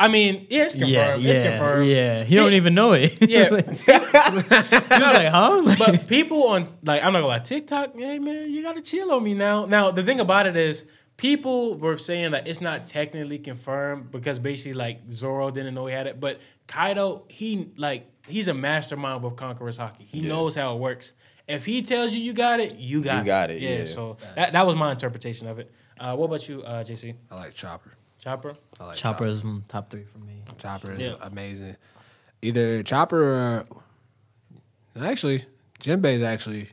I 0.00 0.08
mean, 0.08 0.46
yeah, 0.50 0.64
it's 0.64 0.74
confirmed. 0.74 0.90
Yeah, 0.90 1.14
It's 1.14 1.24
yeah, 1.24 1.58
confirmed. 1.58 1.86
yeah. 1.88 2.24
He 2.24 2.34
don't 2.34 2.54
even 2.54 2.74
know 2.74 2.92
it. 2.94 3.16
Yeah. 3.28 3.48
he 3.60 3.92
was 3.92 4.50
like, 4.50 5.28
huh? 5.28 5.62
Like, 5.64 5.78
but 5.78 6.08
people 6.08 6.48
on 6.48 6.68
like 6.82 7.02
I'm 7.04 7.12
not 7.12 7.20
gonna 7.20 7.28
lie, 7.28 7.38
TikTok, 7.38 7.94
hey 7.94 8.18
man, 8.18 8.50
you 8.50 8.62
gotta 8.62 8.82
chill 8.82 9.12
on 9.12 9.22
me 9.22 9.34
now. 9.34 9.66
Now 9.66 9.92
the 9.92 10.02
thing 10.02 10.18
about 10.18 10.46
it 10.46 10.56
is 10.56 10.84
people 11.16 11.76
were 11.78 11.98
saying 11.98 12.32
that 12.32 12.48
it's 12.48 12.60
not 12.60 12.84
technically 12.86 13.38
confirmed 13.38 14.10
because 14.10 14.40
basically 14.40 14.74
like 14.74 15.08
Zoro 15.08 15.50
didn't 15.52 15.74
know 15.74 15.86
he 15.86 15.94
had 15.94 16.08
it, 16.08 16.18
but 16.18 16.40
Kaido, 16.66 17.24
he 17.28 17.70
like 17.76 18.10
he's 18.26 18.48
a 18.48 18.54
mastermind 18.54 19.22
with 19.22 19.36
Conqueror's 19.36 19.78
Haki. 19.78 20.00
He 20.02 20.20
knows 20.20 20.56
how 20.56 20.74
it 20.74 20.80
works. 20.80 21.12
If 21.48 21.64
he 21.64 21.82
tells 21.82 22.12
you 22.12 22.20
you 22.20 22.32
got 22.32 22.60
it, 22.60 22.76
you 22.76 23.02
got 23.02 23.16
You 23.16 23.20
it. 23.22 23.26
got 23.26 23.50
it, 23.50 23.60
yeah. 23.60 23.84
So 23.84 24.16
that, 24.36 24.52
that 24.52 24.66
was 24.66 24.76
my 24.76 24.92
interpretation 24.92 25.48
of 25.48 25.58
it. 25.58 25.70
Uh, 25.98 26.16
what 26.16 26.26
about 26.26 26.48
you, 26.48 26.62
uh, 26.62 26.82
JC? 26.84 27.14
I 27.30 27.34
like 27.36 27.54
Chopper. 27.54 27.92
Chopper? 28.18 28.54
I 28.80 28.84
like 28.86 28.96
Chopper 28.96 29.26
is 29.26 29.42
mm, 29.42 29.62
top 29.68 29.90
three 29.90 30.04
for 30.04 30.18
me. 30.18 30.42
Chopper 30.58 30.92
is 30.92 31.00
Yeah. 31.00 31.14
amazing. 31.20 31.76
Either 32.42 32.82
Chopper 32.82 33.22
or 33.22 33.66
actually 35.04 35.44
Jinbei 35.80 36.14
is 36.14 36.22
actually 36.22 36.68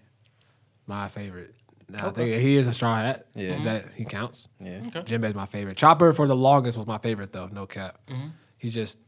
my 0.87 1.07
favorite. 1.07 1.53
Now 1.89 2.07
I 2.07 2.11
think 2.11 2.35
he 2.35 2.55
is 2.55 2.67
a 2.67 2.73
straw 2.73 2.95
hat. 2.97 3.25
Yeah. 3.33 3.55
Is 3.55 3.63
that 3.63 3.85
he 3.95 4.05
counts? 4.05 4.47
Yeah. 4.59 4.81
Okay. 4.87 5.01
Jinbei's 5.01 5.33
my 5.35 5.47
favorite. 5.47 5.75
Chopper 5.77 6.13
for 6.13 6.27
the 6.27 6.35
longest 6.35 6.77
was 6.77 6.85
my 6.85 6.99
favorite 6.99 7.31
though. 7.33 7.47
No 7.47 7.65
cap. 7.65 7.99
He's 8.57 8.73
just 8.73 8.99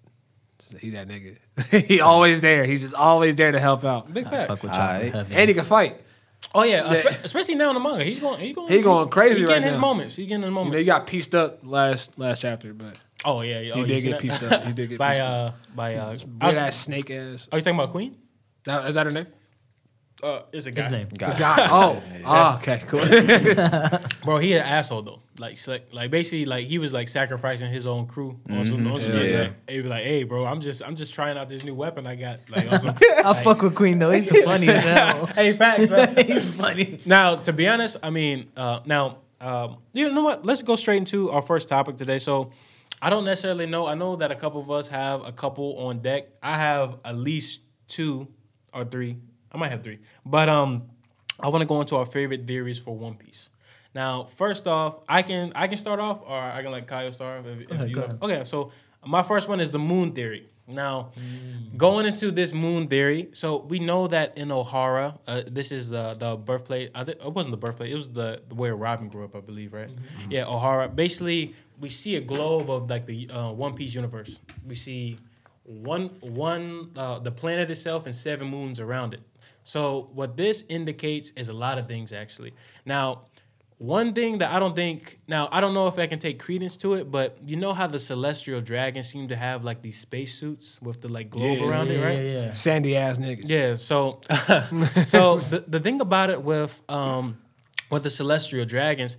he 0.79 0.91
that 0.91 1.07
nigga. 1.07 1.37
he 1.87 2.01
always 2.01 2.41
there. 2.41 2.65
He's 2.65 2.81
just 2.81 2.95
always 2.95 3.35
there 3.35 3.51
to 3.51 3.59
help 3.59 3.83
out. 3.83 4.13
Big 4.13 4.25
I 4.27 4.29
fact. 4.29 4.47
fuck 4.49 4.63
with 4.63 4.71
Chopper 4.71 5.05
Aight. 5.05 5.11
heavy. 5.13 5.35
And 5.35 5.49
he 5.49 5.53
can 5.53 5.65
fight. 5.65 6.01
Oh 6.55 6.63
yeah, 6.63 6.83
espe- 6.83 7.23
especially 7.23 7.55
now 7.55 7.69
in 7.69 7.75
the 7.75 7.79
manga, 7.79 8.03
he's 8.03 8.19
going. 8.19 8.39
He's 8.39 8.53
going. 8.55 8.67
He 8.71 8.81
going 8.81 9.09
crazy 9.09 9.35
He 9.39 9.41
right 9.45 9.49
getting 9.53 9.63
his 9.67 9.75
now. 9.75 9.81
moments. 9.81 10.15
He 10.15 10.25
getting 10.25 10.41
his 10.41 10.49
You 10.49 10.53
moments. 10.55 10.73
know, 10.73 10.79
he 10.79 10.85
got 10.85 11.05
pieced 11.07 11.35
up 11.35 11.59
last 11.63 12.17
last 12.17 12.41
chapter, 12.41 12.73
but 12.73 12.99
oh 13.25 13.41
yeah, 13.41 13.59
yeah. 13.59 13.75
he 13.75 13.81
oh, 13.81 13.85
did 13.85 14.03
you 14.03 14.09
get 14.11 14.21
seen 14.21 14.29
pieced 14.29 14.43
up. 14.43 14.63
He 14.65 14.73
did 14.73 14.89
get 14.89 14.97
by 14.97 15.11
pieced 15.13 15.21
uh 15.21 15.25
up. 15.25 15.55
by 15.75 15.95
uh. 15.95 16.05
I 16.05 16.07
Weird 16.09 16.25
was- 16.41 16.55
ass 16.55 16.75
snake 16.77 17.11
ass. 17.11 17.47
Are 17.51 17.57
you 17.59 17.61
talking 17.63 17.79
about 17.79 17.91
Queen? 17.91 18.17
That, 18.65 18.87
is 18.87 18.95
that 18.95 19.05
her 19.05 19.11
name? 19.11 19.27
Uh, 20.23 20.41
it's 20.51 20.65
a 20.67 20.71
guy. 20.71 20.81
His 20.83 20.91
name. 20.91 21.07
Got 21.17 21.35
it. 21.35 21.39
God. 21.39 21.59
Oh. 21.71 22.03
Ah, 22.23 22.57
okay, 22.57 22.79
cool. 22.85 22.99
Bro, 24.23 24.37
he 24.37 24.53
an 24.53 24.59
asshole 24.59 25.01
though. 25.01 25.19
Like, 25.39 25.57
like, 25.67 25.87
like 25.91 26.11
basically, 26.11 26.45
like 26.45 26.67
he 26.67 26.77
was 26.77 26.93
like 26.93 27.07
sacrificing 27.07 27.71
his 27.71 27.87
own 27.87 28.05
crew. 28.05 28.39
On 28.49 28.63
some, 28.63 28.85
on 28.91 28.99
some 29.01 29.09
Yeah. 29.11 29.17
shit, 29.19 29.39
like, 29.47 29.69
he 29.69 29.81
was 29.81 29.89
like, 29.89 30.03
"Hey, 30.03 30.23
bro, 30.23 30.45
I'm 30.45 30.61
just, 30.61 30.83
I'm 30.83 30.95
just 30.95 31.13
trying 31.15 31.37
out 31.37 31.49
this 31.49 31.63
new 31.65 31.73
weapon 31.73 32.05
I 32.05 32.15
got." 32.15 32.39
Like, 32.49 32.71
on 32.71 32.79
some, 32.79 32.95
I 33.25 33.33
fuck 33.41 33.63
with 33.63 33.73
Queen 33.73 33.97
though. 33.97 34.11
He's 34.11 34.29
funny 34.29 34.69
as 34.69 34.83
hell. 34.83 35.25
hey, 35.27 35.53
facts, 35.53 35.89
man. 35.89 36.25
He's 36.27 36.45
funny. 36.53 36.99
Now, 37.05 37.37
to 37.37 37.51
be 37.53 37.67
honest, 37.67 37.97
I 38.03 38.11
mean, 38.11 38.51
uh, 38.55 38.81
now, 38.85 39.17
um, 39.39 39.77
you 39.93 40.11
know 40.11 40.21
what? 40.23 40.45
Let's 40.45 40.61
go 40.61 40.75
straight 40.75 40.97
into 40.97 41.31
our 41.31 41.41
first 41.41 41.67
topic 41.67 41.97
today. 41.97 42.19
So, 42.19 42.51
I 43.01 43.09
don't 43.09 43.25
necessarily 43.25 43.65
know. 43.65 43.87
I 43.87 43.95
know 43.95 44.15
that 44.17 44.29
a 44.31 44.35
couple 44.35 44.61
of 44.61 44.69
us 44.69 44.87
have 44.89 45.25
a 45.25 45.31
couple 45.31 45.77
on 45.79 46.01
deck. 46.01 46.27
I 46.43 46.55
have 46.57 46.97
at 47.03 47.15
least 47.15 47.61
two 47.87 48.27
or 48.71 48.85
three. 48.85 49.17
I 49.51 49.57
might 49.57 49.71
have 49.71 49.83
three, 49.83 49.99
but 50.25 50.49
um, 50.49 50.83
I 51.39 51.49
want 51.49 51.61
to 51.61 51.65
go 51.65 51.81
into 51.81 51.95
our 51.97 52.05
favorite 52.05 52.47
theories 52.47 52.79
for 52.79 52.95
One 52.95 53.15
Piece. 53.15 53.49
Now, 53.93 54.27
first 54.37 54.67
off, 54.67 54.99
I 55.09 55.21
can 55.21 55.51
I 55.55 55.67
can 55.67 55.77
start 55.77 55.99
off, 55.99 56.21
or 56.21 56.37
I 56.37 56.61
can 56.61 56.71
let 56.71 56.87
Kyle 56.87 57.11
start. 57.11 57.45
If, 57.45 57.61
if 57.61 57.71
ahead, 57.71 57.89
you. 57.89 58.17
Okay, 58.21 58.43
so 58.45 58.71
my 59.05 59.23
first 59.23 59.49
one 59.49 59.59
is 59.59 59.71
the 59.71 59.79
moon 59.79 60.13
theory. 60.13 60.47
Now, 60.67 61.11
going 61.75 62.05
into 62.05 62.31
this 62.31 62.53
moon 62.53 62.87
theory, 62.87 63.29
so 63.33 63.57
we 63.57 63.79
know 63.79 64.07
that 64.07 64.37
in 64.37 64.49
Ohara, 64.49 65.17
uh, 65.27 65.41
this 65.45 65.73
is 65.73 65.89
the 65.89 66.13
the 66.13 66.37
birthplace. 66.37 66.89
I 66.95 67.03
think 67.03 67.17
it 67.19 67.33
wasn't 67.33 67.51
the 67.51 67.57
birthplace. 67.57 67.91
It 67.91 67.95
was 67.95 68.09
the, 68.09 68.41
the 68.47 68.55
where 68.55 68.75
Robin 68.75 69.09
grew 69.09 69.25
up, 69.25 69.35
I 69.35 69.41
believe, 69.41 69.73
right? 69.73 69.89
Yeah, 70.29 70.45
Ohara. 70.45 70.95
Basically, 70.95 71.53
we 71.79 71.89
see 71.89 72.15
a 72.15 72.21
globe 72.21 72.69
of 72.69 72.89
like 72.89 73.05
the 73.05 73.29
uh, 73.29 73.51
One 73.51 73.73
Piece 73.73 73.93
universe. 73.93 74.39
We 74.65 74.75
see 74.75 75.17
one 75.65 76.09
one 76.21 76.91
uh, 76.95 77.19
the 77.19 77.31
planet 77.31 77.69
itself 77.69 78.05
and 78.05 78.15
seven 78.15 78.47
moons 78.47 78.79
around 78.79 79.13
it. 79.13 79.21
So 79.63 80.09
what 80.13 80.37
this 80.37 80.63
indicates 80.69 81.31
is 81.35 81.49
a 81.49 81.53
lot 81.53 81.77
of 81.77 81.87
things 81.87 82.11
actually. 82.13 82.53
Now, 82.85 83.25
one 83.77 84.13
thing 84.13 84.37
that 84.39 84.51
I 84.51 84.59
don't 84.59 84.75
think 84.75 85.19
now 85.27 85.49
I 85.51 85.59
don't 85.59 85.73
know 85.73 85.87
if 85.87 85.97
I 85.97 86.05
can 86.05 86.19
take 86.19 86.39
credence 86.39 86.77
to 86.77 86.93
it, 86.93 87.09
but 87.11 87.37
you 87.45 87.55
know 87.55 87.73
how 87.73 87.87
the 87.87 87.97
celestial 87.99 88.61
dragons 88.61 89.09
seem 89.09 89.27
to 89.29 89.35
have 89.35 89.63
like 89.63 89.81
these 89.81 89.99
spacesuits 89.99 90.79
with 90.81 91.01
the 91.01 91.07
like 91.09 91.29
globe 91.31 91.59
Yeah, 91.59 91.67
around 91.67 91.89
it, 91.89 91.99
right? 91.99 92.19
yeah, 92.23 92.41
yeah. 92.45 92.53
Sandy 92.53 92.95
ass 92.95 93.17
niggas. 93.17 93.49
Yeah. 93.49 93.75
So, 93.75 94.21
so 95.07 95.37
the, 95.37 95.63
the 95.67 95.79
thing 95.79 95.99
about 95.99 96.29
it 96.29 96.43
with 96.43 96.79
um 96.89 97.39
with 97.89 98.03
the 98.03 98.11
celestial 98.11 98.65
dragons, 98.65 99.17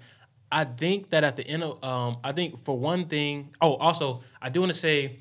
I 0.53 0.65
think 0.65 1.11
that 1.11 1.25
at 1.25 1.35
the 1.37 1.45
end 1.47 1.65
of 1.65 1.83
um 1.83 2.19
I 2.23 2.31
think 2.33 2.65
for 2.65 2.79
one 2.79 3.07
thing. 3.09 3.51
Oh, 3.61 3.75
also 3.75 4.21
I 4.41 4.49
do 4.49 4.61
want 4.61 4.73
to 4.73 4.79
say 4.79 5.19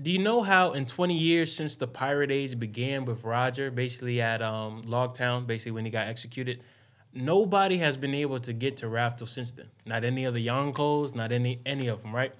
do 0.00 0.10
you 0.10 0.18
know 0.18 0.42
how 0.42 0.72
in 0.72 0.84
20 0.84 1.16
years 1.16 1.52
since 1.54 1.76
the 1.76 1.86
pirate 1.86 2.30
age 2.30 2.58
began 2.58 3.04
with 3.06 3.24
Roger, 3.24 3.70
basically 3.70 4.20
at 4.20 4.42
um, 4.42 4.82
Logtown, 4.82 5.46
basically 5.46 5.72
when 5.72 5.84
he 5.86 5.90
got 5.90 6.06
executed, 6.06 6.62
nobody 7.14 7.78
has 7.78 7.96
been 7.96 8.14
able 8.14 8.38
to 8.40 8.52
get 8.52 8.76
to 8.78 8.86
Raftel 8.86 9.26
since 9.26 9.52
then. 9.52 9.70
Not 9.86 10.04
any 10.04 10.26
of 10.26 10.34
the 10.34 10.46
Yonkos, 10.46 11.14
not 11.14 11.32
any 11.32 11.60
any 11.64 11.88
of 11.88 12.02
them, 12.02 12.14
right? 12.14 12.34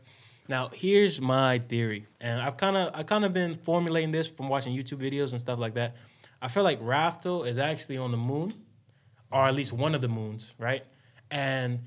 Now, 0.48 0.68
here's 0.68 1.20
my 1.20 1.58
theory, 1.58 2.06
and 2.20 2.40
I've 2.40 2.56
kind 2.56 2.76
of 2.76 2.94
I 2.94 3.02
kind 3.02 3.24
of 3.24 3.32
been 3.32 3.54
formulating 3.54 4.12
this 4.12 4.28
from 4.28 4.48
watching 4.48 4.76
YouTube 4.76 4.98
videos 4.98 5.32
and 5.32 5.40
stuff 5.40 5.58
like 5.58 5.74
that. 5.74 5.96
I 6.42 6.48
feel 6.48 6.62
like 6.62 6.80
Raftel 6.82 7.46
is 7.46 7.56
actually 7.56 7.96
on 7.96 8.10
the 8.10 8.18
moon, 8.18 8.52
or 9.32 9.46
at 9.46 9.54
least 9.54 9.72
one 9.72 9.94
of 9.94 10.02
the 10.02 10.08
moons, 10.08 10.54
right? 10.58 10.84
And 11.30 11.80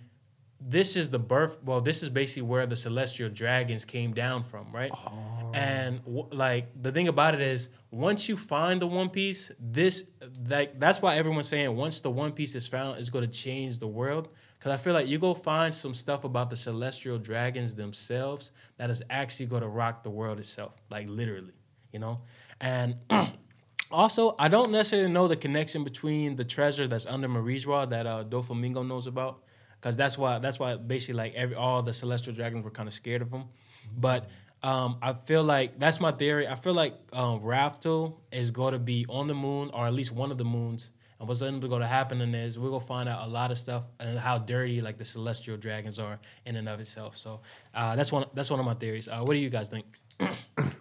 this 0.61 0.95
is 0.95 1.09
the 1.09 1.19
birth. 1.19 1.57
Well, 1.63 1.79
this 1.79 2.03
is 2.03 2.09
basically 2.09 2.43
where 2.43 2.65
the 2.65 2.75
celestial 2.75 3.29
dragons 3.29 3.85
came 3.85 4.13
down 4.13 4.43
from, 4.43 4.71
right? 4.71 4.91
And 5.53 6.03
w- 6.03 6.27
like 6.31 6.69
the 6.81 6.91
thing 6.91 7.07
about 7.07 7.33
it 7.33 7.41
is, 7.41 7.69
once 7.91 8.27
you 8.29 8.35
find 8.37 8.81
the 8.81 8.87
One 8.87 9.09
Piece, 9.09 9.51
this 9.59 10.05
that 10.43 10.79
that's 10.79 11.01
why 11.01 11.15
everyone's 11.15 11.47
saying 11.47 11.75
once 11.75 12.01
the 12.01 12.11
One 12.11 12.31
Piece 12.33 12.55
is 12.55 12.67
found, 12.67 12.99
it's 12.99 13.09
going 13.09 13.25
to 13.25 13.31
change 13.31 13.79
the 13.79 13.87
world. 13.87 14.29
Because 14.57 14.73
I 14.73 14.77
feel 14.77 14.93
like 14.93 15.07
you 15.07 15.17
go 15.17 15.33
find 15.33 15.73
some 15.73 15.93
stuff 15.93 16.25
about 16.25 16.49
the 16.49 16.55
celestial 16.57 17.17
dragons 17.17 17.73
themselves 17.73 18.51
that 18.77 18.89
is 18.89 19.01
actually 19.09 19.45
going 19.45 19.61
to 19.61 19.69
rock 19.69 20.03
the 20.03 20.09
world 20.09 20.37
itself, 20.37 20.73
like 20.89 21.07
literally, 21.07 21.53
you 21.93 21.99
know. 21.99 22.19
And 22.59 22.97
also, 23.91 24.35
I 24.37 24.49
don't 24.49 24.71
necessarily 24.71 25.09
know 25.09 25.29
the 25.29 25.37
connection 25.37 25.85
between 25.85 26.35
the 26.35 26.43
treasure 26.43 26.87
that's 26.89 27.05
under 27.05 27.29
Marijois 27.29 27.89
that 27.91 28.05
uh, 28.05 28.25
Doflamingo 28.25 28.85
knows 28.85 29.07
about, 29.07 29.43
because 29.79 29.95
that's 29.95 30.17
why 30.17 30.39
that's 30.39 30.59
why 30.59 30.75
basically 30.75 31.15
like 31.15 31.33
every 31.35 31.55
all 31.55 31.81
the 31.81 31.93
celestial 31.93 32.33
dragons 32.33 32.63
were 32.63 32.71
kind 32.71 32.87
of 32.87 32.93
scared 32.93 33.21
of 33.21 33.31
him. 33.31 33.45
But 33.97 34.29
um, 34.61 34.97
I 35.01 35.13
feel 35.13 35.43
like 35.43 35.79
that's 35.79 35.99
my 35.99 36.11
theory. 36.11 36.47
I 36.47 36.55
feel 36.55 36.73
like 36.73 36.93
um, 37.13 37.41
Raftel 37.41 38.17
is 38.31 38.51
going 38.51 38.73
to 38.73 38.79
be 38.79 39.05
on 39.09 39.27
the 39.27 39.33
moon 39.33 39.69
or 39.73 39.85
at 39.85 39.93
least 39.93 40.11
one 40.11 40.31
of 40.31 40.37
the 40.37 40.45
moons. 40.45 40.91
And 41.19 41.27
what's 41.27 41.41
going 41.41 41.61
to 41.61 41.87
happen 41.87 42.21
is 42.33 42.57
we're 42.57 42.69
gonna 42.69 42.79
find 42.79 43.09
out 43.09 43.27
a 43.27 43.29
lot 43.29 43.51
of 43.51 43.57
stuff 43.57 43.85
and 43.99 44.17
how 44.17 44.37
dirty 44.37 44.79
like 44.79 44.97
the 44.97 45.03
celestial 45.03 45.57
dragons 45.57 45.99
are 45.99 46.17
in 46.45 46.55
and 46.55 46.69
of 46.69 46.79
itself. 46.79 47.17
So 47.17 47.41
uh, 47.73 47.95
that's 47.95 48.11
one 48.11 48.25
that's 48.33 48.49
one 48.49 48.59
of 48.59 48.65
my 48.65 48.73
theories. 48.73 49.07
Uh, 49.07 49.21
what 49.21 49.33
do 49.33 49.39
you 49.39 49.49
guys 49.49 49.69
think? 49.69 49.85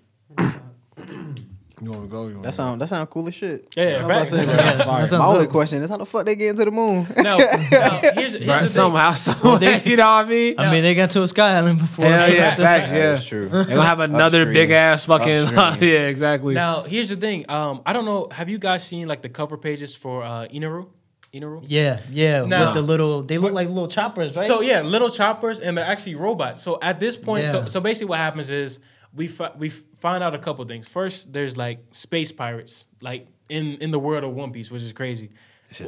You 1.80 1.90
want 1.90 2.02
to 2.04 2.08
go? 2.08 2.26
You 2.26 2.32
want 2.34 2.42
That 2.44 2.54
sound 2.54 2.80
that 2.80 2.88
sound 2.88 3.08
cool 3.10 3.28
as 3.28 3.34
shit. 3.34 3.68
Yeah, 3.76 3.88
yeah, 3.90 3.96
I 3.96 4.20
was 4.22 4.32
about 4.32 4.46
to 4.48 4.54
say, 4.56 4.62
facts. 4.62 4.82
bro, 4.84 4.92
Yeah, 4.94 5.00
that 5.00 5.08
sounds 5.08 5.12
My 5.20 5.26
only 5.26 5.46
question 5.46 5.82
is 5.82 5.90
how 5.90 5.96
the 5.96 6.06
fuck 6.06 6.24
they 6.26 6.34
get 6.36 6.50
into 6.50 6.64
the 6.64 6.70
moon? 6.70 7.06
No, 7.16 7.38
now 7.38 7.98
here's, 8.00 8.34
here's 8.34 8.46
Right, 8.48 8.58
thing. 8.60 8.66
somehow, 8.66 9.14
some 9.14 9.60
way, 9.60 9.80
you 9.84 9.96
know 9.96 10.04
what 10.06 10.26
I 10.26 10.28
mean? 10.28 10.54
I 10.58 10.72
mean, 10.72 10.82
they 10.82 10.94
got 10.94 11.10
to 11.10 11.22
a 11.22 11.28
sky 11.28 11.56
island 11.56 11.78
before. 11.78 12.06
Hell 12.06 12.32
yeah, 12.32 12.50
Facts. 12.50 12.58
facts, 12.60 12.90
yeah. 12.92 13.12
That's 13.12 13.26
true. 13.26 13.48
They're 13.48 13.64
gonna 13.64 13.82
have 13.82 14.00
another 14.00 14.38
Upstream. 14.42 14.54
big 14.54 14.70
ass 14.70 15.04
fucking. 15.06 15.46
Yeah, 15.88 16.08
exactly. 16.08 16.54
Now, 16.54 16.82
here's 16.82 17.08
the 17.10 17.16
thing. 17.16 17.48
Um, 17.50 17.82
I 17.86 17.92
don't 17.92 18.04
know. 18.04 18.28
Have 18.32 18.48
you 18.48 18.58
guys 18.58 18.84
seen 18.84 19.06
like 19.08 19.22
the 19.22 19.28
cover 19.28 19.56
pages 19.56 19.94
for 19.94 20.22
uh, 20.24 20.46
Inaru? 20.48 20.86
Inaru? 21.34 21.62
Yeah, 21.66 22.00
yeah. 22.10 22.44
No. 22.44 22.60
With 22.66 22.74
the 22.74 22.82
little, 22.82 23.22
they 23.22 23.36
look 23.38 23.52
like 23.52 23.68
little 23.68 23.86
choppers, 23.88 24.34
right? 24.34 24.46
So 24.46 24.62
yeah, 24.62 24.80
little 24.80 25.10
choppers, 25.10 25.60
and 25.60 25.76
they're 25.76 25.84
actually 25.84 26.14
robots. 26.14 26.62
So 26.62 26.78
at 26.80 27.00
this 27.00 27.16
point, 27.16 27.48
so, 27.50 27.66
so 27.68 27.80
basically, 27.80 28.08
what 28.08 28.18
happens 28.18 28.48
is 28.50 28.80
we 29.18 29.26
fi- 29.26 29.52
we 29.58 29.68
find 29.68 30.22
out 30.24 30.34
a 30.34 30.38
couple 30.38 30.64
things. 30.64 30.88
First, 30.88 31.32
there's 31.32 31.56
like 31.56 31.80
space 31.92 32.32
pirates, 32.32 32.86
like 33.02 33.26
in 33.50 33.74
in 33.84 33.90
the 33.90 33.98
world 33.98 34.24
of 34.24 34.32
One 34.32 34.52
Piece, 34.52 34.70
which 34.70 34.82
is 34.82 34.92
crazy. 34.94 35.30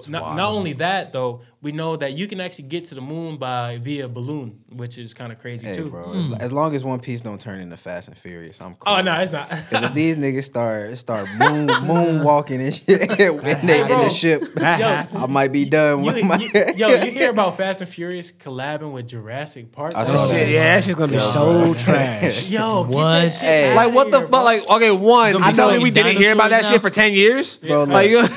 Not, 0.09 0.23
not 0.37 0.51
only 0.59 0.73
that 0.75 1.13
though, 1.15 1.41
we 1.63 1.73
know 1.73 1.95
that 1.97 2.15
you 2.15 2.27
can 2.27 2.41
actually 2.41 2.65
get 2.69 2.87
to 2.87 2.95
the 2.95 3.03
moon 3.03 3.37
by 3.37 3.77
via 3.83 4.09
balloon, 4.09 4.61
which 4.73 4.97
is 4.97 5.13
kind 5.13 5.31
of 5.31 5.39
crazy 5.39 5.69
Hey, 5.69 5.75
too. 5.77 5.91
bro. 5.91 6.05
Hmm. 6.05 6.33
As, 6.35 6.41
as 6.41 6.53
long 6.55 6.75
as 6.75 6.85
One 6.85 7.01
Piece 7.01 7.21
don't 7.21 7.39
turn 7.39 7.61
into 7.61 7.77
Fast 7.77 8.09
and 8.09 8.17
Furious, 8.17 8.61
I'm 8.63 8.77
cool. 8.77 8.95
Oh 8.95 9.01
no, 9.03 9.15
it's 9.21 9.31
not. 9.31 9.49
Because 9.69 9.85
if 9.91 9.95
these 9.95 10.17
niggas 10.17 10.45
start 10.45 10.97
start 10.97 11.29
moon 11.39 11.69
moonwalking 11.69 12.61
and 12.65 12.75
shit 12.75 13.03
in, 13.21 13.67
they, 13.67 13.83
in 13.83 13.89
the 13.99 14.09
ship, 14.09 14.43
I 14.59 15.27
might 15.29 15.53
be 15.53 15.65
done 15.67 15.99
You, 16.03 16.13
with 16.13 16.25
my. 16.25 16.37
you- 16.39 16.75
yo, 16.77 16.89
you 17.05 17.11
hear 17.11 17.31
about 17.31 17.57
Fast 17.59 17.83
and 17.83 17.91
Furious 17.91 18.33
collabing 18.33 18.93
with 18.93 19.07
Jurassic 19.09 19.71
Park? 19.71 19.95
I 19.95 20.05
that 20.05 20.21
shit, 20.29 20.31
that. 20.31 20.49
yeah, 20.49 20.75
that 20.77 20.85
shit's 20.85 20.97
gonna 20.97 21.09
be 21.13 21.19
Yeah, 21.19 21.21
so 21.21 21.65
bro. 21.67 21.75
trash. 21.75 22.49
Yo, 22.49 22.85
What? 22.85 23.33
Hey. 23.33 23.75
Like 23.75 23.93
what 23.95 24.11
the 24.11 24.21
fuck? 24.21 24.31
bro. 24.31 24.43
Like 24.45 24.67
okay, 24.71 24.91
one. 24.93 25.33
Gonna 25.33 25.49
You 25.49 25.53
tell 25.55 25.71
me 25.73 25.79
we 25.79 25.91
didn't 25.91 26.17
hear 26.17 26.33
about 26.33 26.51
that 26.51 26.63
dinosaurs 26.63 26.73
shit 26.73 26.81
for 26.83 26.91
ten 26.91 27.13
years? 27.13 27.57
Bro, 27.59 27.85
Like 27.85 28.11
look. 28.11 28.31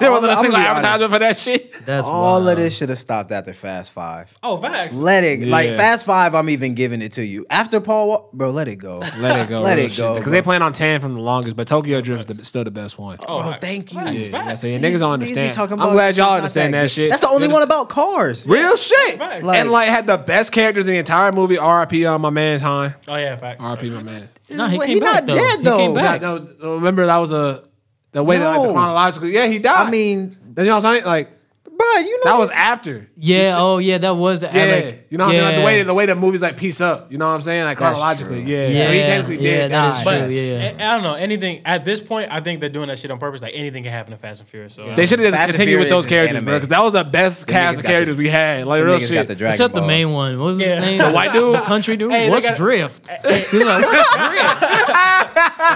there 0.00 0.10
wasn't 0.10 0.32
a 0.32 0.36
I'ma 0.36 0.40
single 0.40 0.56
advertisement 0.58 1.12
for 1.12 1.18
that 1.18 1.36
shit. 1.38 1.84
That's 1.84 2.06
All 2.08 2.40
wild. 2.40 2.53
Of 2.58 2.64
this 2.64 2.74
um, 2.74 2.78
should 2.78 2.88
have 2.90 2.98
stopped 2.98 3.30
after 3.32 3.52
Fast 3.54 3.90
Five. 3.92 4.32
Oh, 4.42 4.60
facts. 4.60 4.94
Let 4.94 5.24
it 5.24 5.44
like 5.46 5.66
Yeah. 5.70 5.76
Fast 5.76 6.06
Five. 6.06 6.34
I'm 6.34 6.48
even 6.50 6.74
giving 6.74 7.02
it 7.02 7.12
to 7.12 7.24
you 7.24 7.46
after 7.50 7.80
Paul. 7.80 8.08
Wa- 8.08 8.22
bro, 8.32 8.50
let 8.50 8.68
it 8.68 8.76
go. 8.76 8.98
Let 9.18 9.38
it 9.40 9.48
go. 9.48 9.60
Let 9.62 9.78
it 9.78 9.96
go, 9.96 10.14
Because 10.14 10.24
bro. 10.24 10.32
they 10.32 10.42
plan 10.42 10.62
on 10.62 10.72
ten 10.72 11.00
from 11.00 11.14
the 11.14 11.20
longest, 11.20 11.56
but 11.56 11.66
Tokyo 11.68 12.00
Drift 12.00 12.30
is 12.30 12.36
the, 12.36 12.44
still 12.44 12.64
the 12.64 12.70
best 12.70 12.98
one. 12.98 13.18
Oh, 13.20 13.42
Bro, 13.42 13.52
facts. 13.52 13.64
thank 13.66 13.92
you. 13.92 13.98
Facts, 14.00 14.14
Yeah, 14.16 14.30
facts. 14.30 14.46
that's 14.46 14.64
it. 14.64 14.82
Niggas 14.82 14.98
don't 14.98 15.00
Niggas 15.00 15.00
be 15.00 15.22
understand. 15.24 15.54
talking 15.54 15.72
I'm 15.74 15.80
about 15.82 15.92
glad 15.92 16.16
y'all 16.16 16.26
not 16.30 16.36
understand 16.38 16.74
that 16.74 16.82
good. 16.82 16.90
shit. 16.90 17.10
That's 17.10 17.22
the 17.22 17.28
only 17.28 17.48
Niggas- 17.48 17.52
one 17.52 17.62
about 17.62 17.88
cars. 17.88 18.46
Real 18.46 18.76
shit. 18.76 19.18
facts. 19.18 19.46
and 19.46 19.70
like 19.70 19.88
had 19.88 20.06
the 20.06 20.16
best 20.16 20.52
characters 20.52 20.86
in 20.86 20.92
the 20.94 20.98
entire 20.98 21.32
movie. 21.32 21.58
R.I.P. 21.58 22.04
on 22.06 22.14
uh, 22.14 22.18
my 22.18 22.30
man's 22.30 22.60
Han. 22.62 22.94
Oh 23.08 23.16
yeah, 23.16 23.36
facts. 23.36 23.60
R.I.P. 23.60 23.90
my 23.90 24.02
man. 24.02 24.28
No, 24.50 24.66
he 24.68 24.76
Well, 24.78 24.86
came 24.86 24.94
he 24.96 25.00
back 25.00 25.14
not 25.14 25.26
though. 25.26 25.34
dead, 25.36 25.58
He 25.60 25.64
came 25.64 25.94
though. 25.94 26.00
back. 26.00 26.20
Yeah, 26.20 26.38
no, 26.62 26.74
remember 26.74 27.06
that 27.06 27.16
was 27.18 27.32
a 27.32 27.64
the 28.12 28.22
way 28.22 28.38
that 28.38 28.46
like 28.46 28.62
No. 28.62 28.72
chronologically. 28.72 29.32
Yeah, 29.32 29.46
he 29.46 29.58
died. 29.58 29.86
I 29.86 29.90
mean, 29.90 30.36
you 30.56 30.64
know 30.64 30.76
what 30.76 30.84
I'm 30.84 30.92
saying? 30.94 31.04
Like 31.06 31.30
bro, 31.76 31.86
you 31.98 32.24
know 32.24 32.32
that 32.32 32.38
was 32.38 32.50
after. 32.50 33.08
Yeah. 33.16 33.56
Oh, 33.58 33.78
yeah. 33.78 33.98
That 33.98 34.16
was. 34.16 34.42
Yeah, 34.42 34.64
like, 34.64 35.03
you 35.14 35.18
know 35.18 35.26
what 35.26 35.34
I'm 35.36 35.40
saying? 35.40 35.44
Like 35.46 35.56
the 35.60 35.64
way 35.64 35.82
the 35.84 35.94
way 35.94 36.06
the 36.06 36.14
movies 36.16 36.42
like 36.42 36.56
piece 36.56 36.80
up. 36.80 37.12
You 37.12 37.18
know 37.18 37.28
what 37.28 37.34
I'm 37.36 37.40
saying? 37.42 37.62
Like 37.66 37.78
That's 37.78 37.94
chronologically. 37.96 38.42
true. 38.42 38.50
Yeah. 38.52 38.66
Yeah, 38.66 38.84
So 38.84 38.90
he 38.90 38.98
technically 38.98 39.36
yeah, 39.44 39.50
did 39.62 39.70
that 39.70 39.92
is 39.96 40.02
true. 40.02 40.04
But 40.18 40.30
yeah, 40.32 40.42
yeah. 40.42 40.84
I, 40.88 40.90
I 40.90 40.94
don't 40.96 41.04
know 41.04 41.14
anything 41.14 41.62
at 41.64 41.84
this 41.84 42.00
point. 42.00 42.32
I 42.32 42.40
think 42.40 42.58
they're 42.58 42.68
doing 42.68 42.88
that 42.88 42.98
shit 42.98 43.12
on 43.12 43.20
purpose. 43.20 43.40
Like 43.42 43.52
anything 43.54 43.84
can 43.84 43.92
happen 43.92 44.12
in 44.12 44.18
Fast 44.18 44.40
and 44.40 44.48
Furious. 44.48 44.74
So 44.74 44.92
They 44.96 45.06
should 45.06 45.20
have 45.20 45.32
just 45.32 45.50
continued 45.50 45.78
with 45.78 45.88
those 45.88 46.04
characters, 46.04 46.34
anime. 46.38 46.46
bro. 46.46 46.54
Because 46.56 46.68
that 46.70 46.82
was 46.82 46.94
the 46.94 47.04
best 47.04 47.46
Them 47.46 47.52
cast 47.54 47.78
of 47.78 47.84
characters 47.86 48.16
the- 48.16 48.22
we 48.22 48.28
had. 48.28 48.66
Like 48.66 48.80
Them 48.80 48.86
real 48.88 48.96
niggas 48.96 49.00
got 49.02 49.08
shit. 49.08 49.28
the 49.28 49.34
Dragon 49.36 49.52
Except 49.52 49.74
the 49.74 49.82
main 49.86 50.10
one. 50.10 50.36
What 50.40 50.46
was 50.46 50.58
Yeah. 50.58 50.74
his 50.80 50.84
name? 50.84 50.98
The 50.98 51.12
white 51.12 51.32
dude? 51.32 51.54
The 51.54 51.60
country 51.60 51.96
dude. 51.96 52.10
Hey, 52.10 52.28
What's 52.28 52.44
got- 52.44 52.56
Drift? 52.56 53.08
he 53.52 53.58
was 53.58 53.66
like, 53.66 53.84
What's 53.84 54.16
Drift? 54.16 54.60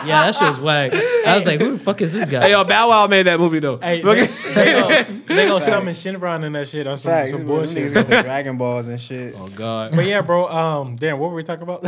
yeah, 0.07 0.25
that 0.27 0.35
shit 0.35 0.49
was 0.49 0.59
whack. 0.61 0.93
I 0.95 1.37
was 1.37 1.47
like, 1.47 1.61
Who 1.61 1.71
the 1.73 1.79
fuck 1.79 2.01
is 2.03 2.13
this 2.13 2.25
guy? 2.27 2.41
Hey, 2.41 2.51
yo, 2.51 2.65
Bow 2.65 2.89
Wow 2.91 3.07
made 3.07 3.27
that 3.29 3.39
movie 3.39 3.61
though. 3.61 3.77
Hey, 3.79 4.03
Look 4.03 4.17
they, 4.19 4.25
at- 4.25 4.55
they 4.55 4.73
gonna, 4.73 5.05
they 5.27 5.49
gonna 5.49 5.65
summon 5.65 5.95
Shenron 5.95 6.45
in 6.45 6.53
that 6.55 6.67
shit 6.69 6.87
on 6.89 6.99
some, 6.99 7.11
facts. 7.11 7.31
some 7.33 7.47
bullshit. 7.47 7.93
Dragon 8.09 8.57
Balls 8.57 8.89
and 8.89 9.01
shit. 9.01 9.28
Oh 9.37 9.47
God. 9.49 9.93
But 9.95 10.05
yeah, 10.07 10.21
bro. 10.21 10.49
Um, 10.49 10.97
damn, 10.97 11.19
what 11.19 11.31
were 11.31 11.37
we 11.37 11.43
talking 11.43 11.63
about? 11.63 11.87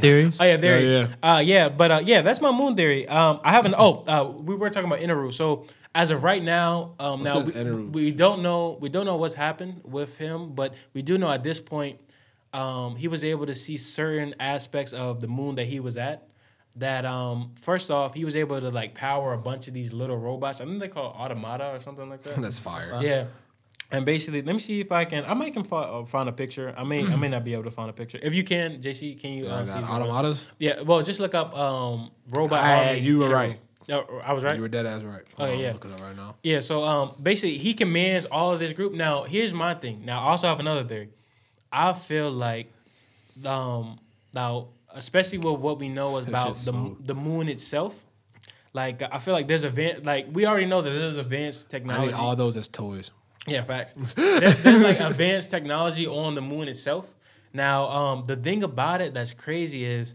Theories. 0.00 0.38
Oh 0.40 0.44
yeah, 0.44 0.56
there 0.56 0.76
Oh, 0.76 0.80
he 0.80 0.86
is. 0.86 1.08
Uh, 1.22 1.42
yeah, 1.44 1.68
but 1.68 1.90
uh, 1.90 2.00
yeah, 2.04 2.22
that's 2.22 2.40
my 2.40 2.52
moon 2.52 2.76
theory. 2.76 3.06
Um, 3.08 3.40
I 3.44 3.52
haven't. 3.52 3.74
Oh, 3.76 4.04
uh, 4.06 4.30
we 4.30 4.54
were 4.54 4.70
talking 4.70 4.86
about 4.90 5.00
Inaru. 5.00 5.32
So 5.32 5.66
as 5.94 6.10
of 6.10 6.22
right 6.22 6.42
now, 6.42 6.94
um, 7.00 7.22
now 7.22 7.40
we, 7.40 7.72
we 7.86 8.10
don't 8.12 8.42
know. 8.42 8.78
We 8.80 8.88
don't 8.88 9.06
know 9.06 9.16
what's 9.16 9.34
happened 9.34 9.80
with 9.84 10.16
him, 10.18 10.54
but 10.54 10.74
we 10.94 11.02
do 11.02 11.18
know 11.18 11.30
at 11.30 11.42
this 11.42 11.60
point, 11.60 11.98
um, 12.52 12.96
he 12.96 13.08
was 13.08 13.24
able 13.24 13.46
to 13.46 13.54
see 13.54 13.76
certain 13.76 14.34
aspects 14.40 14.92
of 14.92 15.20
the 15.20 15.28
moon 15.28 15.56
that 15.56 15.64
he 15.66 15.80
was 15.80 15.96
at. 15.96 16.28
That 16.76 17.04
um, 17.04 17.52
first 17.60 17.90
off, 17.90 18.14
he 18.14 18.24
was 18.24 18.36
able 18.36 18.60
to 18.60 18.70
like 18.70 18.94
power 18.94 19.32
a 19.32 19.38
bunch 19.38 19.66
of 19.66 19.74
these 19.74 19.92
little 19.92 20.16
robots. 20.16 20.60
I 20.60 20.64
think 20.64 20.78
they 20.78 20.86
call 20.88 21.06
automata 21.06 21.70
or 21.70 21.80
something 21.80 22.08
like 22.08 22.22
that. 22.22 22.36
That's 22.40 22.58
fire. 22.60 23.00
Yeah. 23.02 23.24
And 23.90 24.04
basically, 24.04 24.42
let 24.42 24.54
me 24.54 24.60
see 24.60 24.80
if 24.80 24.92
I 24.92 25.06
can. 25.06 25.24
I 25.24 25.32
might 25.32 25.54
can 25.54 25.66
uh, 25.70 26.04
find 26.04 26.28
a 26.28 26.32
picture. 26.32 26.74
I 26.76 26.84
may. 26.84 27.02
I 27.02 27.16
may 27.16 27.28
not 27.28 27.42
be 27.42 27.54
able 27.54 27.64
to 27.64 27.70
find 27.70 27.88
a 27.88 27.92
picture. 27.94 28.18
If 28.22 28.34
you 28.34 28.44
can, 28.44 28.82
JC, 28.82 29.18
can 29.18 29.32
you? 29.32 29.46
Yeah, 29.46 29.54
uh, 29.54 29.62
I 29.62 29.64
see 29.64 29.72
got 29.72 30.02
automatas. 30.02 30.44
yeah, 30.58 30.82
well, 30.82 31.02
just 31.02 31.20
look 31.20 31.34
up 31.34 31.56
um, 31.56 32.10
robot. 32.28 32.62
Hey, 32.62 32.88
army 32.88 33.00
you 33.00 33.18
were 33.20 33.30
right. 33.30 33.58
No, 33.88 34.04
I 34.22 34.34
was 34.34 34.44
right. 34.44 34.56
You 34.56 34.60
were 34.60 34.68
dead 34.68 34.84
ass 34.84 35.02
right. 35.02 35.22
Oh, 35.38 35.44
on, 35.44 35.58
yeah. 35.58 35.68
I'm 35.68 35.72
looking 35.72 35.94
up 35.94 36.00
right 36.02 36.14
now. 36.14 36.36
Yeah, 36.42 36.60
so 36.60 36.84
um, 36.84 37.14
basically, 37.22 37.56
he 37.56 37.72
commands 37.72 38.26
all 38.26 38.52
of 38.52 38.60
this 38.60 38.74
group. 38.74 38.92
Now, 38.92 39.22
here's 39.22 39.54
my 39.54 39.74
thing. 39.74 40.04
Now, 40.04 40.20
I 40.20 40.30
also 40.32 40.48
have 40.48 40.60
another 40.60 40.84
theory. 40.84 41.08
I 41.72 41.94
feel 41.94 42.30
like, 42.30 42.70
um, 43.46 43.98
now, 44.34 44.68
especially 44.92 45.38
with 45.38 45.60
what 45.60 45.78
we 45.78 45.88
know 45.88 46.18
about 46.18 46.48
the 46.54 46.60
smooth. 46.72 47.06
the 47.06 47.14
moon 47.14 47.48
itself, 47.48 47.94
like 48.74 49.02
I 49.02 49.18
feel 49.18 49.32
like 49.32 49.48
there's 49.48 49.64
advanced, 49.64 50.04
like 50.04 50.26
we 50.30 50.44
already 50.44 50.66
know 50.66 50.82
that 50.82 50.90
there's 50.90 51.16
advanced 51.16 51.68
I 51.68 51.78
technology. 51.78 52.06
need 52.08 52.14
all 52.14 52.36
those 52.36 52.58
as 52.58 52.68
toys. 52.68 53.10
Yeah, 53.48 53.64
facts. 53.64 53.94
there's, 54.16 54.62
there's 54.62 54.82
like 54.82 55.00
advanced 55.00 55.50
technology 55.50 56.06
on 56.06 56.34
the 56.34 56.42
moon 56.42 56.68
itself. 56.68 57.14
Now, 57.52 57.88
um, 57.88 58.24
the 58.26 58.36
thing 58.36 58.62
about 58.62 59.00
it 59.00 59.14
that's 59.14 59.32
crazy 59.32 59.84
is 59.84 60.14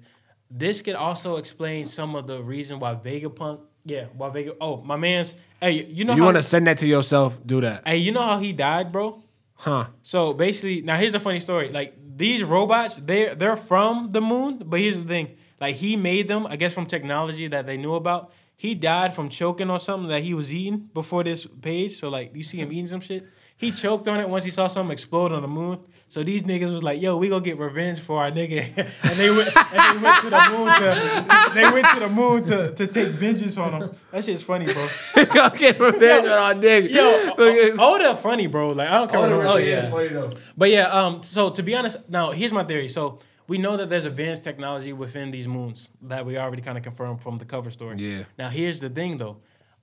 this 0.50 0.82
could 0.82 0.96
also 0.96 1.38
explain 1.38 1.86
some 1.86 2.16
of 2.16 2.28
the 2.28 2.42
reason 2.42 2.80
why 2.80 2.96
Vegapunk. 2.96 3.62
Yeah, 3.86 4.06
why 4.16 4.30
Vega. 4.30 4.54
Oh, 4.62 4.78
my 4.82 4.96
man's. 4.96 5.34
Hey, 5.60 5.86
you 5.86 6.06
know 6.06 6.16
you 6.16 6.24
want 6.24 6.38
to 6.38 6.44
send 6.44 6.68
that 6.68 6.78
to 6.80 6.88
yourself, 6.88 7.46
do 7.46 7.62
that. 7.62 7.86
hey, 7.86 7.98
you 7.98 8.12
know 8.12 8.22
how 8.22 8.40
he 8.40 8.54
died, 8.54 8.92
bro? 8.92 9.22
Huh. 9.56 9.88
So 10.02 10.34
basically, 10.34 10.82
now 10.82 10.98
here's 10.98 11.16
a 11.16 11.20
funny 11.20 11.40
story. 11.40 11.70
Like 11.70 11.96
these 12.16 12.44
robots, 12.44 12.96
they 12.98 13.34
they're 13.34 13.58
from 13.58 14.12
the 14.12 14.22
moon, 14.22 14.62
but 14.66 14.80
here's 14.80 14.98
the 14.98 15.06
thing: 15.06 15.36
like 15.60 15.76
he 15.76 15.96
made 15.96 16.28
them, 16.28 16.46
I 16.48 16.56
guess, 16.56 16.74
from 16.74 16.86
technology 16.86 17.48
that 17.48 17.66
they 17.66 17.78
knew 17.78 17.96
about. 17.96 18.32
He 18.56 18.76
died 18.76 19.14
from 19.14 19.30
choking 19.30 19.70
on 19.70 19.80
something 19.80 20.10
that 20.10 20.22
he 20.24 20.34
was 20.34 20.54
eating 20.54 20.90
before 20.94 21.24
this 21.24 21.46
page. 21.46 21.98
So 21.98 22.10
like, 22.10 22.36
you 22.36 22.44
see 22.44 22.58
him 22.60 22.72
eating 22.72 22.88
some 22.88 23.02
shit. 23.02 23.26
he 23.58 23.72
choked 23.72 24.08
on 24.08 24.20
it 24.20 24.28
once 24.30 24.44
he 24.44 24.52
saw 24.52 24.68
something 24.68 24.92
explode 24.92 25.32
on 25.32 25.42
the 25.42 25.48
moon. 25.48 25.80
So 26.10 26.22
these 26.22 26.44
niggas 26.44 26.72
was 26.72 26.84
like, 26.84 27.02
"Yo, 27.02 27.18
we 27.18 27.28
gonna 27.28 27.44
get 27.44 27.58
revenge 27.58 28.00
for 28.00 28.22
our 28.22 28.30
nigga," 28.30 28.60
and 28.78 29.16
they 29.18 29.32
went 29.32 29.50
and 29.58 29.98
they 29.98 30.04
went 30.04 30.22
to 30.22 30.30
the 30.30 30.50
moon 30.52 30.68
to 30.68 31.52
they 31.56 31.64
went 31.72 31.88
to 31.94 32.00
the 32.02 32.10
moon 32.10 32.46
to, 32.46 32.72
to 32.76 32.86
take 32.88 33.08
vengeance 33.08 33.58
on 33.58 33.74
him. 33.74 33.96
That 34.12 34.24
shit's 34.24 34.44
funny, 34.44 34.66
bro. 34.66 34.88
Go 35.26 35.50
get 35.58 35.80
revenge 35.80 36.28
on 36.28 36.32
our 36.32 36.54
nigga. 36.54 36.90
Yo, 36.92 37.76
Oda 37.84 38.16
funny, 38.16 38.46
bro. 38.46 38.72
Like 38.74 38.90
I 38.90 38.98
don't 39.00 39.10
care. 39.10 39.22
what 39.22 39.48
Oh, 39.48 39.58
yeah. 39.58 39.80
It's 39.80 39.90
funny 39.90 40.10
though. 40.10 40.32
But 40.56 40.70
yeah, 40.70 40.88
um, 40.90 41.24
so 41.24 41.50
to 41.50 41.64
be 41.64 41.76
honest, 41.76 41.98
now 42.08 42.30
here's 42.32 42.52
my 42.52 42.64
theory. 42.64 42.90
So 42.90 43.18
we 43.48 43.58
know 43.58 43.78
that 43.78 43.90
there's 43.90 44.06
advanced 44.06 44.44
technology 44.44 44.94
within 44.94 45.32
these 45.32 45.48
moons 45.48 45.90
that 46.04 46.26
we 46.26 46.38
already 46.38 46.62
kind 46.62 46.78
of 46.78 46.84
confirmed 46.84 47.22
from 47.22 47.38
the 47.38 47.46
cover 47.46 47.72
story. 47.72 47.98
Yeah. 47.98 48.24
Now 48.38 48.50
here's 48.50 48.80
the 48.80 48.90
thing 48.90 49.18
though. 49.18 49.38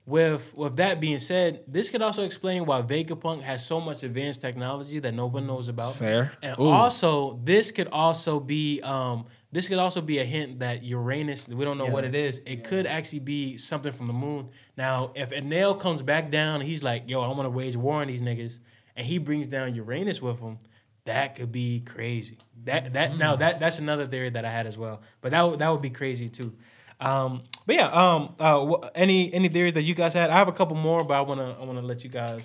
With 0.07 0.53
with 0.55 0.77
that 0.77 0.99
being 0.99 1.19
said, 1.19 1.63
this 1.67 1.91
could 1.91 2.01
also 2.01 2.23
explain 2.23 2.65
why 2.65 2.81
Vegapunk 2.81 3.41
has 3.43 3.63
so 3.63 3.79
much 3.79 4.01
advanced 4.01 4.41
technology 4.41 4.97
that 4.97 5.13
no 5.13 5.27
one 5.27 5.45
knows 5.45 5.67
about. 5.67 5.95
Fair. 5.95 6.31
And 6.41 6.57
Ooh. 6.59 6.69
also, 6.69 7.39
this 7.43 7.71
could 7.71 7.87
also 7.87 8.39
be 8.39 8.81
um, 8.81 9.25
this 9.51 9.67
could 9.67 9.77
also 9.77 10.01
be 10.01 10.17
a 10.17 10.23
hint 10.23 10.59
that 10.59 10.83
Uranus, 10.83 11.47
we 11.47 11.65
don't 11.65 11.77
know 11.77 11.85
what 11.85 12.03
it 12.03 12.15
is. 12.15 12.41
It 12.45 12.63
could 12.63 12.87
actually 12.87 13.19
be 13.19 13.57
something 13.57 13.91
from 13.91 14.07
the 14.07 14.13
moon. 14.13 14.49
Now, 14.77 15.11
if 15.13 15.31
Enel 15.31 15.79
comes 15.79 16.01
back 16.01 16.31
down, 16.31 16.61
he's 16.61 16.83
like, 16.83 17.09
"Yo, 17.09 17.21
I 17.21 17.27
want 17.27 17.43
to 17.43 17.49
wage 17.49 17.75
war 17.75 18.01
on 18.01 18.07
these 18.07 18.21
niggas," 18.21 18.59
and 18.95 19.05
he 19.05 19.19
brings 19.19 19.47
down 19.47 19.75
Uranus 19.75 20.21
with 20.21 20.39
him. 20.39 20.57
That 21.05 21.35
could 21.35 21.51
be 21.51 21.81
crazy. 21.81 22.37
That 22.65 22.93
that 22.93 23.17
now 23.17 23.35
that 23.37 23.59
that's 23.59 23.79
another 23.79 24.05
theory 24.07 24.29
that 24.29 24.45
I 24.45 24.51
had 24.51 24.67
as 24.67 24.77
well. 24.77 25.01
But 25.21 25.31
that 25.31 25.41
would- 25.41 25.59
that 25.59 25.69
would 25.69 25.81
be 25.81 25.89
crazy 25.89 26.29
too. 26.29 26.53
Um, 26.99 27.41
but 27.65 27.75
yeah, 27.75 27.87
um, 27.87 28.35
uh, 28.39 28.73
any 28.93 29.33
any 29.33 29.49
theories 29.49 29.73
that 29.73 29.81
you 29.83 29.95
guys 29.95 30.13
had? 30.13 30.29
I 30.29 30.35
have 30.35 30.47
a 30.47 30.51
couple 30.51 30.75
more, 30.77 31.03
but 31.03 31.15
I 31.15 31.21
wanna 31.21 31.55
I 31.59 31.65
wanna 31.65 31.81
let 31.81 32.03
you 32.03 32.11
guys, 32.11 32.43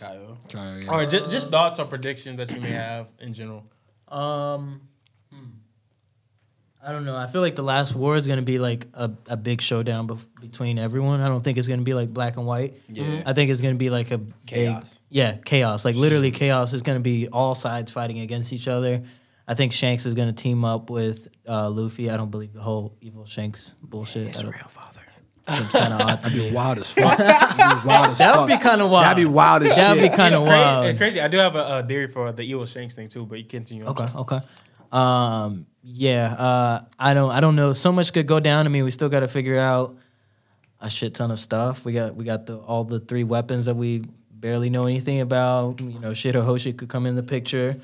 Try, 0.49 0.79
yeah. 0.79 0.91
or 0.91 1.05
just 1.05 1.31
just 1.31 1.51
thoughts 1.51 1.79
or 1.79 1.85
predictions 1.85 2.39
that 2.39 2.51
you 2.51 2.61
may 2.63 2.71
have 2.71 3.09
in 3.21 3.35
general. 3.35 3.65
Um, 4.09 4.81
hmm. 5.31 5.45
I 6.83 6.93
don't 6.93 7.05
know. 7.05 7.17
I 7.17 7.27
feel 7.27 7.41
like 7.41 7.57
the 7.57 7.63
last 7.65 7.95
war 7.95 8.17
is 8.17 8.27
gonna 8.27 8.41
be 8.43 8.59
like 8.59 8.87
a, 8.95 9.11
a 9.27 9.37
big 9.37 9.61
showdown 9.61 10.07
bef- 10.09 10.25
between 10.41 10.79
everyone. 10.79 11.21
I 11.21 11.29
don't 11.29 11.43
think 11.43 11.59
it's 11.59 11.69
gonna 11.69 11.83
be 11.83 11.95
like 11.95 12.15
black 12.15 12.37
and 12.39 12.47
white. 12.47 12.75
Yeah. 12.89 13.25
I 13.27 13.33
think 13.35 13.51
it's 13.51 13.61
gonna 13.61 13.75
be 13.75 13.91
like 13.91 14.11
a 14.11 14.21
Chaos. 14.47 15.01
Big, 15.11 15.19
yeah, 15.19 15.37
chaos. 15.45 15.85
Like 15.85 15.97
literally 15.97 16.31
chaos 16.31 16.73
is 16.73 16.81
gonna 16.83 17.01
be 17.01 17.29
all 17.29 17.55
sides 17.55 17.91
fighting 17.93 18.21
against 18.21 18.53
each 18.53 18.69
other. 18.69 19.03
I 19.49 19.55
think 19.55 19.73
Shanks 19.73 20.07
is 20.07 20.15
gonna 20.15 20.33
team 20.33 20.65
up 20.65 20.91
with 20.91 21.29
uh, 21.49 21.71
Luffy. 21.71 22.11
I 22.11 22.17
don't 22.17 22.31
believe 22.31 22.53
the 22.53 22.61
whole 22.63 22.97
evil 23.01 23.25
Shanks 23.27 23.75
bullshit. 23.83 24.37
I 24.39 24.43
don't- 24.43 24.59
father. 24.71 24.93
Seems 25.49 25.71
kind 25.71 25.93
of 25.95 26.01
odd 26.01 26.17
to 26.23 26.23
That'd 26.25 26.33
be 26.33 26.51
me. 26.51 26.53
wild 26.53 26.79
as 26.79 26.91
fuck. 26.91 27.17
That'd 27.19 27.57
be 27.57 27.87
wild 27.87 28.11
as 28.11 28.19
That 28.19 28.35
fuck. 28.35 28.49
be 28.49 28.59
kind 28.59 28.81
of 28.83 28.91
wild. 28.91 29.05
That'd 29.05 29.17
be 29.23 29.27
wild 29.27 29.63
as 29.63 29.69
shit. 29.69 29.77
That'd 29.77 30.03
shit. 30.03 30.11
be 30.11 30.17
kind 30.17 30.35
It's 30.35 30.41
of 30.41 30.47
cra- 30.49 30.57
wild. 30.57 30.87
It's 30.87 30.99
crazy. 30.99 31.21
I 31.21 31.29
do 31.29 31.37
have 31.37 31.55
a, 31.55 31.79
a 31.79 31.83
theory 31.87 32.09
for 32.09 32.33
the 32.33 32.43
evil 32.43 32.67
Shanks 32.67 32.95
thing 32.95 33.09
too, 33.09 33.25
but 33.27 33.39
you 33.39 33.45
continue. 33.45 33.85
on. 33.87 33.91
Okay, 33.91 34.07
okay. 34.19 34.41
Um, 34.91 35.67
yeah, 35.85 36.33
uh, 36.33 36.85
I 36.99 37.15
don't, 37.15 37.31
I 37.31 37.39
don't 37.39 37.55
know. 37.55 37.73
So 37.75 37.93
much 37.93 38.13
could 38.13 38.27
go 38.27 38.41
down. 38.41 38.67
I 38.67 38.71
mean, 38.71 38.83
we 38.85 38.91
still 38.91 39.09
got 39.09 39.21
to 39.21 39.29
figure 39.29 39.57
out 39.57 39.97
a 40.81 40.91
shit 40.91 41.15
ton 41.15 41.31
of 41.31 41.39
stuff. 41.39 41.85
We 41.85 41.93
got, 41.93 42.17
we 42.17 42.25
got 42.25 42.47
the 42.47 42.57
all 42.59 42.83
the 42.83 42.99
three 42.99 43.23
weapons 43.23 43.67
that 43.67 43.77
we 43.77 44.05
barely 44.33 44.69
know 44.69 44.87
anything 44.87 45.21
about. 45.21 45.81
You 45.81 46.01
know, 46.01 46.11
Shirahoshi 46.11 46.77
could 46.77 46.89
come 46.89 47.07
in 47.07 47.15
the 47.15 47.23
picture. 47.23 47.77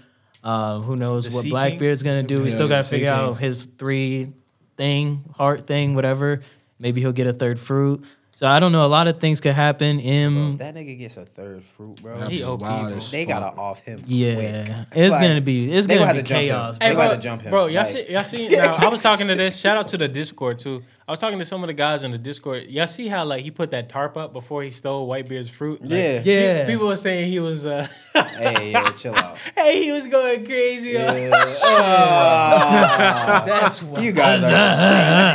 Uh, 0.43 0.81
who 0.81 0.97
knows 0.97 1.29
The 1.29 1.35
what 1.37 1.47
Blackbeard's 1.49 2.03
gonna 2.03 2.23
do? 2.23 2.39
we 2.39 2.45
Yeah, 2.49 2.51
still 2.51 2.69
gotta 2.69 2.83
Sea 2.85 2.97
figure 2.97 3.11
out 3.11 3.39
his 3.39 3.67
three 3.67 4.33
thing, 4.77 5.25
heart 5.37 5.67
thing, 5.67 5.95
whatever. 5.95 6.41
Maybe 6.79 7.01
he'll 7.01 7.13
get 7.13 7.27
a 7.29 7.33
third 7.33 7.61
fruit. 7.61 8.05
So 8.35 8.49
I 8.49 8.59
don't 8.59 8.73
know. 8.73 8.85
A 8.85 8.89
lot 8.89 9.07
of 9.07 9.21
things 9.21 9.41
could 9.41 9.53
happen. 9.55 10.01
M. 10.01 10.53
If 10.55 10.59
that 10.59 10.75
nigga 10.75 10.99
gets 10.99 11.17
a 11.17 11.25
third 11.27 11.63
fruit, 11.63 12.03
bro, 12.03 12.23
He 12.29 12.43
OP, 12.43 12.61
wild 12.61 12.89
bro. 12.91 12.99
they 12.99 13.25
fuck. 13.25 13.29
gotta 13.41 13.57
off 13.57 13.81
him. 13.81 14.01
Yeah, 14.05 14.35
quick. 14.65 14.77
it's 14.97 15.13
Like, 15.15 15.21
gonna 15.21 15.41
be 15.43 15.73
it's 15.73 15.87
gonna 15.87 16.01
gonna 16.01 16.13
be 16.13 16.17
have 16.19 16.27
to 16.27 16.29
jump 16.29 16.41
him. 16.41 16.49
chaos. 16.49 16.79
They 16.79 16.85
Hey, 16.87 16.91
gonna 16.93 16.97
bro, 17.05 17.09
have 17.11 17.19
to 17.19 17.23
jump 17.23 17.43
him. 17.43 17.51
bro, 17.51 17.67
y'all 17.67 17.83
Like- 17.85 17.93
see, 17.93 18.13
y'all 18.13 18.25
see. 18.25 18.49
Now, 18.49 18.75
I 18.75 18.89
was 18.89 19.01
talking 19.03 19.29
to 19.29 19.37
this. 19.37 19.57
Shout 19.57 19.77
out 19.77 19.87
to 19.89 19.99
the 19.99 20.09
Discord 20.09 20.59
too. 20.59 20.83
I 21.13 21.15
was 21.15 21.19
talking 21.21 21.39
to 21.41 21.45
some 21.45 21.63
of 21.63 21.67
the 21.67 21.75
guys 21.75 22.05
in 22.05 22.11
the 22.11 22.17
Discord. 22.17 22.69
Y'all 22.69 22.87
see 22.87 23.07
how 23.07 23.27
like 23.27 23.43
he 23.43 23.51
put 23.51 23.73
that 23.73 23.91
tarp 23.91 24.17
up 24.17 24.33
before 24.33 24.63
he 24.63 24.71
stole 24.71 25.07
Whitebeard's 25.07 25.51
fruit? 25.51 25.83
Like, 25.83 25.91
Yeah. 25.91 26.23
pe- 26.23 26.57
Yeah. 26.61 26.67
People 26.67 26.87
were 26.87 26.97
saying 26.97 27.31
he 27.31 27.39
was. 27.39 27.67
uh 27.67 27.87
Hey, 28.15 28.73
yo, 28.73 28.83
chill 28.93 29.15
out. 29.15 29.37
Hey, 29.55 29.85
he 29.85 29.93
was 29.93 30.07
going 30.07 30.47
crazy. 30.47 30.93
Yeah. 30.93 31.31
Ah. 31.67 33.43
That's 33.47 33.83
you 33.83 34.13
guys 34.13 34.45
are. 34.45 35.35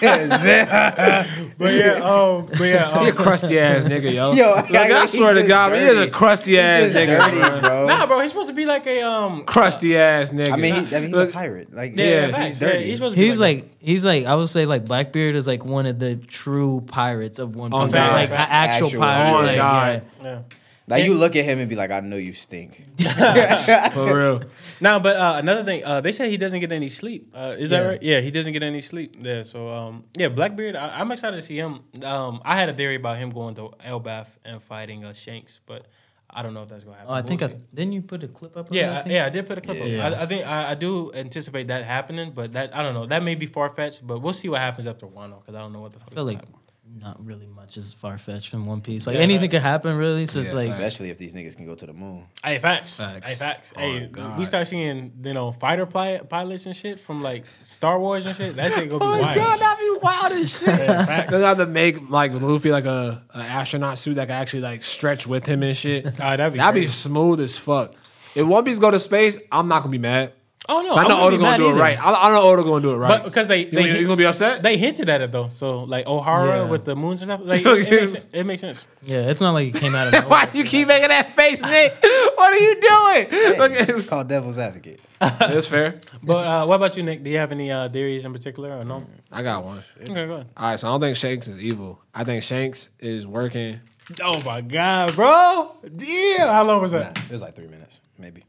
But 0.00 1.74
yeah, 1.74 1.92
um, 2.02 2.46
but 2.46 2.60
yeah, 2.62 3.00
He 3.02 3.08
a 3.08 3.10
um, 3.10 3.16
crusty 3.16 3.58
ass 3.58 3.84
nigga, 3.86 4.14
yo. 4.14 4.32
Yo, 4.32 4.52
like, 4.54 4.74
I 4.74 5.00
he 5.02 5.06
swear 5.08 5.34
to 5.34 5.42
God, 5.46 5.72
man, 5.72 5.80
he 5.80 5.86
is 5.88 5.98
a 5.98 6.00
dirty. 6.06 6.10
crusty 6.12 6.58
ass 6.58 6.90
nigga, 6.92 7.18
dirty, 7.18 7.38
bro. 7.38 7.60
bro. 7.60 7.86
nah, 7.86 8.06
bro, 8.06 8.20
he's 8.20 8.30
supposed 8.30 8.48
to 8.48 8.54
be 8.54 8.64
like 8.64 8.86
a 8.86 9.02
um. 9.02 9.44
Crusty 9.44 9.96
ass 9.96 10.30
nigga. 10.30 10.52
I 10.52 10.56
mean, 10.56 10.86
he, 10.86 10.96
I 10.96 11.00
mean, 11.00 11.08
he's 11.08 11.12
Look, 11.12 11.30
a 11.30 11.32
pirate. 11.32 11.74
Like, 11.74 11.96
Yeah, 11.96 12.04
Yeah, 12.28 12.46
he's 12.48 12.58
dirty. 12.58 12.78
Yeah, 12.78 12.84
he's 12.84 12.96
supposed 12.96 13.14
to 13.14 13.20
be 13.20 13.26
He's 13.26 13.39
like 13.40 13.70
he's 13.80 14.04
like 14.04 14.26
I 14.26 14.34
would 14.34 14.48
say 14.48 14.66
like 14.66 14.84
Blackbeard 14.84 15.34
is 15.34 15.46
like 15.46 15.64
one 15.64 15.86
of 15.86 15.98
the 15.98 16.16
true 16.16 16.82
pirates 16.86 17.38
of 17.38 17.56
One 17.56 17.70
Piece. 17.70 17.78
Oh, 17.80 17.84
Like, 17.86 18.30
an 18.30 18.36
actual, 18.36 18.86
Actual- 18.86 19.00
pirate. 19.00 19.30
Oh, 19.38 19.42
like, 19.46 19.56
God. 19.56 20.02
Yeah. 20.22 20.38
like 20.86 21.04
you 21.04 21.14
look 21.14 21.36
at 21.36 21.44
him 21.44 21.58
and 21.60 21.68
be 21.68 21.76
like, 21.76 21.90
I 21.90 22.00
know 22.00 22.16
you 22.16 22.32
stink. 22.32 22.84
for 23.92 24.04
real. 24.18 24.42
No, 24.80 24.98
but 24.98 25.16
uh, 25.16 25.36
another 25.38 25.62
thing, 25.64 25.84
uh, 25.84 26.00
they 26.00 26.10
say 26.12 26.28
he 26.30 26.36
doesn't 26.36 26.60
get 26.60 26.72
any 26.72 26.88
sleep. 26.88 27.32
Uh, 27.34 27.54
is 27.58 27.70
that 27.70 27.82
Yeah. 27.82 27.88
right? 27.88 28.02
Yeah, 28.02 28.20
he 28.20 28.30
doesn't 28.30 28.52
get 28.52 28.62
any 28.62 28.80
sleep. 28.80 29.14
Yeah, 29.20 29.42
so 29.44 29.68
um, 29.70 30.04
yeah, 30.16 30.28
Blackbeard. 30.28 30.74
I, 30.76 30.98
I'm 31.00 31.10
excited 31.12 31.36
to 31.36 31.42
see 31.42 31.56
him. 31.56 31.80
Um, 32.02 32.40
I 32.44 32.56
had 32.56 32.68
a 32.68 32.74
theory 32.74 32.96
about 32.96 33.18
him 33.18 33.30
going 33.30 33.54
to 33.56 33.70
Elbaf 33.86 34.26
and 34.44 34.62
fighting 34.62 35.04
uh, 35.04 35.12
Shanks, 35.12 35.60
but 35.66 35.86
I 36.32 36.42
don't 36.42 36.54
know 36.54 36.62
if 36.62 36.68
that's 36.68 36.84
gonna 36.84 36.96
happen. 36.96 37.10
Oh, 37.12 37.14
I 37.14 37.22
think 37.22 37.42
I, 37.42 37.46
We'll 37.46 37.56
see. 37.56 37.62
didn't 37.74 37.92
you 37.92 38.02
put 38.02 38.22
a 38.22 38.28
clip 38.28 38.56
up? 38.56 38.68
Yeah, 38.70 38.90
that, 38.90 39.06
I, 39.06 39.10
yeah, 39.10 39.26
I 39.26 39.30
did 39.30 39.46
put 39.46 39.58
a 39.58 39.60
clip 39.60 39.78
Yeah. 39.84 40.06
up. 40.06 40.16
I, 40.18 40.22
I 40.22 40.26
think 40.26 40.46
I, 40.46 40.70
I 40.70 40.74
do 40.74 41.12
anticipate 41.12 41.68
that 41.68 41.84
happening, 41.84 42.30
but 42.32 42.52
that 42.52 42.74
I 42.76 42.82
don't 42.82 42.94
know. 42.94 43.06
That 43.06 43.22
may 43.22 43.34
be 43.34 43.46
far 43.46 43.68
fetched, 43.70 44.06
but 44.06 44.20
we'll 44.20 44.32
see 44.32 44.48
what 44.48 44.60
happens 44.60 44.86
after 44.86 45.06
Wano 45.06 45.40
because 45.40 45.54
I 45.54 45.58
don't 45.60 45.72
know 45.72 45.80
what 45.80 45.92
the 45.92 45.98
fuck. 45.98 46.08
I 46.12 46.14
feel 46.14 46.28
is 46.28 46.34
like 46.36 46.44
gonna 46.44 46.56
not 46.98 47.24
really 47.24 47.46
much 47.46 47.76
is 47.76 47.92
far 47.92 48.18
fetched 48.18 48.52
in 48.52 48.64
One 48.64 48.80
Piece. 48.80 49.06
Like 49.06 49.16
Yeah, 49.16 49.22
anything 49.22 49.42
right. 49.42 49.50
could 49.52 49.62
happen, 49.62 49.96
really. 49.96 50.26
So 50.26 50.40
it's 50.40 50.52
like. 50.54 50.68
Especially 50.70 51.10
if 51.10 51.18
these 51.18 51.34
niggas 51.34 51.56
can 51.56 51.64
go 51.66 51.74
to 51.74 51.86
the 51.86 51.92
moon. 51.92 52.24
Hey, 52.44 52.58
facts. 52.58 52.94
Facts. 52.94 53.30
Hey, 53.30 53.36
facts. 53.36 53.72
Oh, 53.76 53.80
hey, 53.80 54.06
God. 54.06 54.38
we 54.38 54.44
start 54.44 54.66
seeing 54.66 55.12
you 55.22 55.32
know 55.34 55.52
fighter 55.52 55.86
pli- 55.86 56.20
pilots 56.28 56.66
and 56.66 56.74
shit 56.76 56.98
from 57.00 57.22
like 57.22 57.44
Star 57.64 57.98
Wars 57.98 58.26
and 58.26 58.36
shit. 58.36 58.56
That 58.56 58.72
shit 58.72 58.90
gonna 58.90 58.98
be 59.00 59.04
Oh, 59.18 59.22
wild. 59.22 59.34
God, 59.36 59.60
that'd 59.60 59.78
be 59.78 59.98
wild 60.02 60.32
as 60.32 60.58
shit. 60.58 60.68
Yeah, 60.68 61.06
facts. 61.06 61.30
They 61.30 61.40
have 61.40 61.58
to 61.58 61.66
make 61.66 62.10
like 62.10 62.32
Luffy 62.32 62.70
like 62.70 62.86
a, 62.86 63.22
a 63.34 63.38
astronaut 63.38 63.96
suit 63.98 64.14
that 64.14 64.26
can 64.28 64.36
actually 64.36 64.62
like 64.62 64.82
stretch 64.84 65.26
with 65.26 65.46
him 65.46 65.62
and 65.62 65.76
shit. 65.76 66.06
Ah, 66.20 66.36
that'd 66.36 66.52
be 66.52 66.58
That'd 66.58 66.80
be 66.82 66.86
smooth 66.86 67.40
as 67.40 67.56
fuck. 67.56 67.94
If 68.34 68.46
One 68.46 68.64
Piece 68.64 68.78
go 68.78 68.90
to 68.90 69.00
space, 69.00 69.38
I'm 69.50 69.68
not 69.68 69.80
gonna 69.82 69.92
be 69.92 69.98
mad. 69.98 70.32
Oh 70.72 70.80
no, 70.80 70.92
So 70.92 70.98
I 70.98 71.02
I'm 71.02 71.08
know 71.08 71.14
gonna 71.16 71.24
Oda 71.26 71.36
gonna 71.36 71.50
mad 71.50 71.56
do 71.58 71.64
it 71.66 71.70
either. 71.70 71.80
right. 71.80 71.98
I, 72.02 72.28
I 72.28 72.30
know 72.32 72.42
Oda 72.42 72.62
gonna 72.62 72.80
do 72.80 72.92
it 72.92 72.96
right. 72.96 73.08
But 73.08 73.24
because 73.24 73.48
they 73.48 73.64
you, 73.64 73.70
they, 73.72 73.98
you 73.98 74.04
gonna 74.04 74.16
be 74.16 74.24
upset? 74.26 74.62
they 74.62 74.76
hinted 74.78 75.08
at 75.08 75.20
it 75.20 75.32
though. 75.32 75.48
So 75.48 75.80
like 75.84 76.06
Ohara 76.06 76.46
Yeah. 76.46 76.62
with 76.70 76.84
the 76.84 76.94
moons 76.96 77.22
and 77.22 77.28
stuff. 77.30 77.40
Like 77.44 77.62
it, 77.66 77.66
it, 77.66 77.90
makes, 77.90 78.12
sense. 78.12 78.26
it 78.32 78.44
makes 78.46 78.60
sense. 78.60 78.86
yeah, 79.02 79.28
it's 79.28 79.40
not 79.40 79.50
like 79.52 79.74
it 79.74 79.80
came 79.80 79.94
out 79.94 80.06
of 80.06 80.12
nowhere. 80.14 80.28
Why 80.28 80.48
you 80.54 80.64
keep 80.64 80.86
making 80.88 81.08
that 81.08 81.34
face, 81.36 81.60
Nick? 81.62 81.94
What 82.40 82.54
are 82.54 82.56
you 82.56 82.74
doing? 82.80 83.58
Look 83.58 83.72
at- 83.72 83.88
It's 83.90 84.06
called 84.06 84.28
devil's 84.28 84.56
advocate. 84.58 85.00
That's 85.20 85.66
fair. 85.66 86.00
But 86.22 86.46
uh, 86.46 86.64
what 86.66 86.76
about 86.76 86.96
you, 86.96 87.02
Nick? 87.02 87.22
Do 87.22 87.28
you 87.28 87.36
have 87.36 87.52
any 87.52 87.70
uh, 87.70 87.88
theories 87.90 88.24
in 88.24 88.32
particular 88.32 88.78
or 88.78 88.84
no? 88.84 89.04
I 89.30 89.42
got 89.42 89.62
one. 89.62 89.82
Okay, 90.00 90.14
go 90.14 90.34
ahead. 90.34 90.48
All 90.56 90.70
right, 90.70 90.80
so 90.80 90.88
I 90.88 90.92
don't 90.92 91.00
think 91.02 91.16
Shanks 91.18 91.48
is 91.48 91.58
evil. 91.58 92.00
I 92.14 92.24
think 92.24 92.42
Shanks 92.42 92.88
is 92.98 93.26
working. 93.26 93.80
Oh 94.22 94.40
my 94.42 94.62
god, 94.62 95.14
bro! 95.14 95.76
Damn, 95.94 96.48
how 96.48 96.64
long 96.64 96.80
was 96.80 96.92
that? 96.92 97.18
It 97.18 97.30
was 97.30 97.42
like 97.42 97.54
three 97.54 97.68
minutes, 97.68 98.00
maybe. 98.18 98.44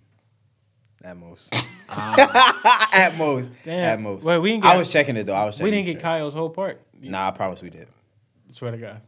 At 1.03 1.17
most. 1.17 1.53
At 2.93 3.15
most. 3.17 3.51
Damn. 3.63 3.83
At 3.83 3.99
most. 3.99 4.23
Wait, 4.23 4.39
we 4.39 4.51
didn't 4.51 4.65
I 4.65 4.77
was 4.77 4.87
checking 4.89 5.17
it 5.17 5.25
though. 5.25 5.33
I 5.33 5.45
was 5.45 5.55
checking 5.55 5.65
We 5.65 5.71
didn't 5.71 5.85
get. 5.85 6.01
Kyle's 6.01 6.33
whole 6.33 6.49
part. 6.49 6.81
Nah, 6.99 7.27
I 7.27 7.31
promise 7.31 7.61
we 7.61 7.69
did. 7.69 7.87
Swear 8.49 8.71
to 8.71 8.77
God. 8.77 9.01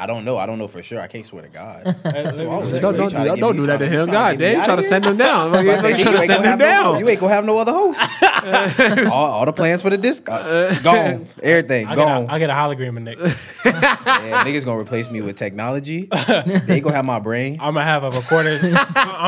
I 0.00 0.06
don't 0.06 0.24
know. 0.24 0.38
I 0.38 0.46
don't 0.46 0.58
know 0.60 0.68
for 0.68 0.80
sure. 0.82 1.00
I 1.00 1.08
can't 1.08 1.26
swear 1.26 1.42
to 1.42 1.48
God. 1.48 1.84
Let 2.04 2.36
me- 2.36 2.46
I 2.46 2.56
was 2.56 2.80
Don't, 2.80 2.94
You 2.94 2.98
don't, 3.00 3.10
trying 3.10 3.26
don't, 3.26 3.38
don't 3.40 3.56
do 3.56 3.66
that 3.66 3.78
to 3.78 3.86
him. 3.88 4.06
God, 4.08 4.38
get 4.38 4.38
me 4.38 4.44
they 4.52 4.56
out 4.56 4.64
trying 4.64 4.76
to 4.76 4.82
send 4.84 5.04
him 5.04 5.16
down. 5.16 5.50
Like, 5.50 5.66
You 5.66 5.72
They 5.82 5.88
ain't 5.88 5.98
trying 5.98 5.98
to 5.98 6.04
gonna 6.04 6.26
send 6.26 6.44
him 6.44 6.50
have 6.50 6.58
no- 6.60 6.64
down. 6.64 6.98
you 7.00 7.08
ain't 7.08 7.18
gonna 7.20 7.34
have 7.34 7.44
no 7.44 7.58
other 7.58 7.72
host. 7.72 8.00
all, 9.10 9.12
all 9.12 9.44
the 9.44 9.52
plans 9.52 9.82
for 9.82 9.90
the 9.90 9.98
disc 9.98 10.28
uh, 10.28 10.72
gone. 10.82 11.26
Everything 11.42 11.86
I 11.88 11.96
get, 11.96 12.02
a, 12.02 12.06
gone. 12.06 12.26
I 12.30 12.38
get 12.38 12.50
a 12.50 12.52
hologram 12.52 12.96
in 12.96 13.04
Nick. 13.04 13.18
Yeah, 13.18 14.44
niggas 14.44 14.64
gonna 14.64 14.78
replace 14.80 15.10
me 15.10 15.20
with 15.20 15.36
technology. 15.36 16.02
they 16.26 16.64
ain't 16.68 16.84
gonna 16.84 16.94
have 16.94 17.04
my 17.04 17.18
brain. 17.18 17.56
I'm 17.60 17.74
gonna 17.74 17.84
have 17.84 18.04
a 18.04 18.10
recorder. 18.10 18.58
I'm 18.62 18.72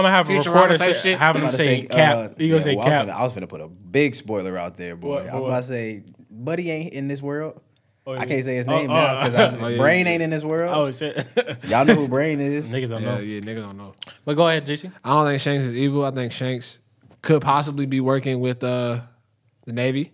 gonna 0.02 0.10
have 0.10 0.28
a 0.28 0.32
Futurama 0.32 0.46
recorder 0.46 0.76
type 0.76 0.96
shit. 0.96 1.18
having 1.18 1.42
I'm 1.42 1.48
him 1.48 1.54
about 1.54 1.58
to 1.58 1.64
say 1.64 1.82
cap. 1.82 2.16
uh, 2.16 2.22
you 2.38 2.48
gonna 2.48 2.58
yeah, 2.58 2.60
say 2.60 2.74
well, 2.76 2.86
I 2.86 2.88
was 2.88 2.92
cap? 2.92 3.06
finna- 3.08 3.18
I 3.18 3.22
was 3.24 3.32
finna 3.34 3.48
put 3.48 3.60
a 3.60 3.68
big 3.68 4.14
spoiler 4.14 4.56
out 4.56 4.76
there, 4.76 4.94
boy. 4.96 5.08
What- 5.24 5.28
I 5.28 5.34
was 5.34 5.42
what? 5.42 5.48
about 5.48 5.60
to 5.62 5.66
say, 5.68 6.04
Buddy 6.30 6.70
ain't 6.70 6.92
in 6.92 7.08
this 7.08 7.20
world. 7.20 7.60
Oh, 8.06 8.12
I 8.14 8.24
can't 8.26 8.44
say 8.44 8.56
his 8.56 8.66
Oh, 8.66 8.70
name 8.70 8.90
oh. 8.90 8.94
now 8.94 9.24
because 9.24 9.54
Oh, 9.62 9.68
yeah, 9.68 9.76
Brain 9.78 10.06
yeah. 10.06 10.12
ain't 10.12 10.22
in 10.22 10.30
this 10.30 10.42
world. 10.42 10.72
Oh 10.74 10.90
shit! 10.90 11.26
Y'all 11.68 11.84
know 11.84 11.94
who 11.94 12.08
Brain 12.08 12.40
is. 12.40 12.68
Niggas 12.68 12.88
don't 12.88 13.02
Yeah, 13.02 13.14
know. 13.16 13.20
yeah, 13.20 13.40
niggas 13.40 13.62
don't 13.62 13.76
know. 13.76 13.94
But 14.24 14.34
go 14.36 14.48
ahead, 14.48 14.66
JC. 14.66 14.90
I 15.04 15.10
don't 15.10 15.26
think 15.26 15.40
Shanks 15.40 15.66
is 15.66 15.72
evil. 15.72 16.04
I 16.04 16.10
think 16.10 16.32
Shanks 16.32 16.78
could 17.22 17.42
possibly 17.42 17.86
be 17.86 18.00
working 18.00 18.40
with 18.40 18.64
uh, 18.64 19.00
the 19.66 19.72
Navy, 19.72 20.12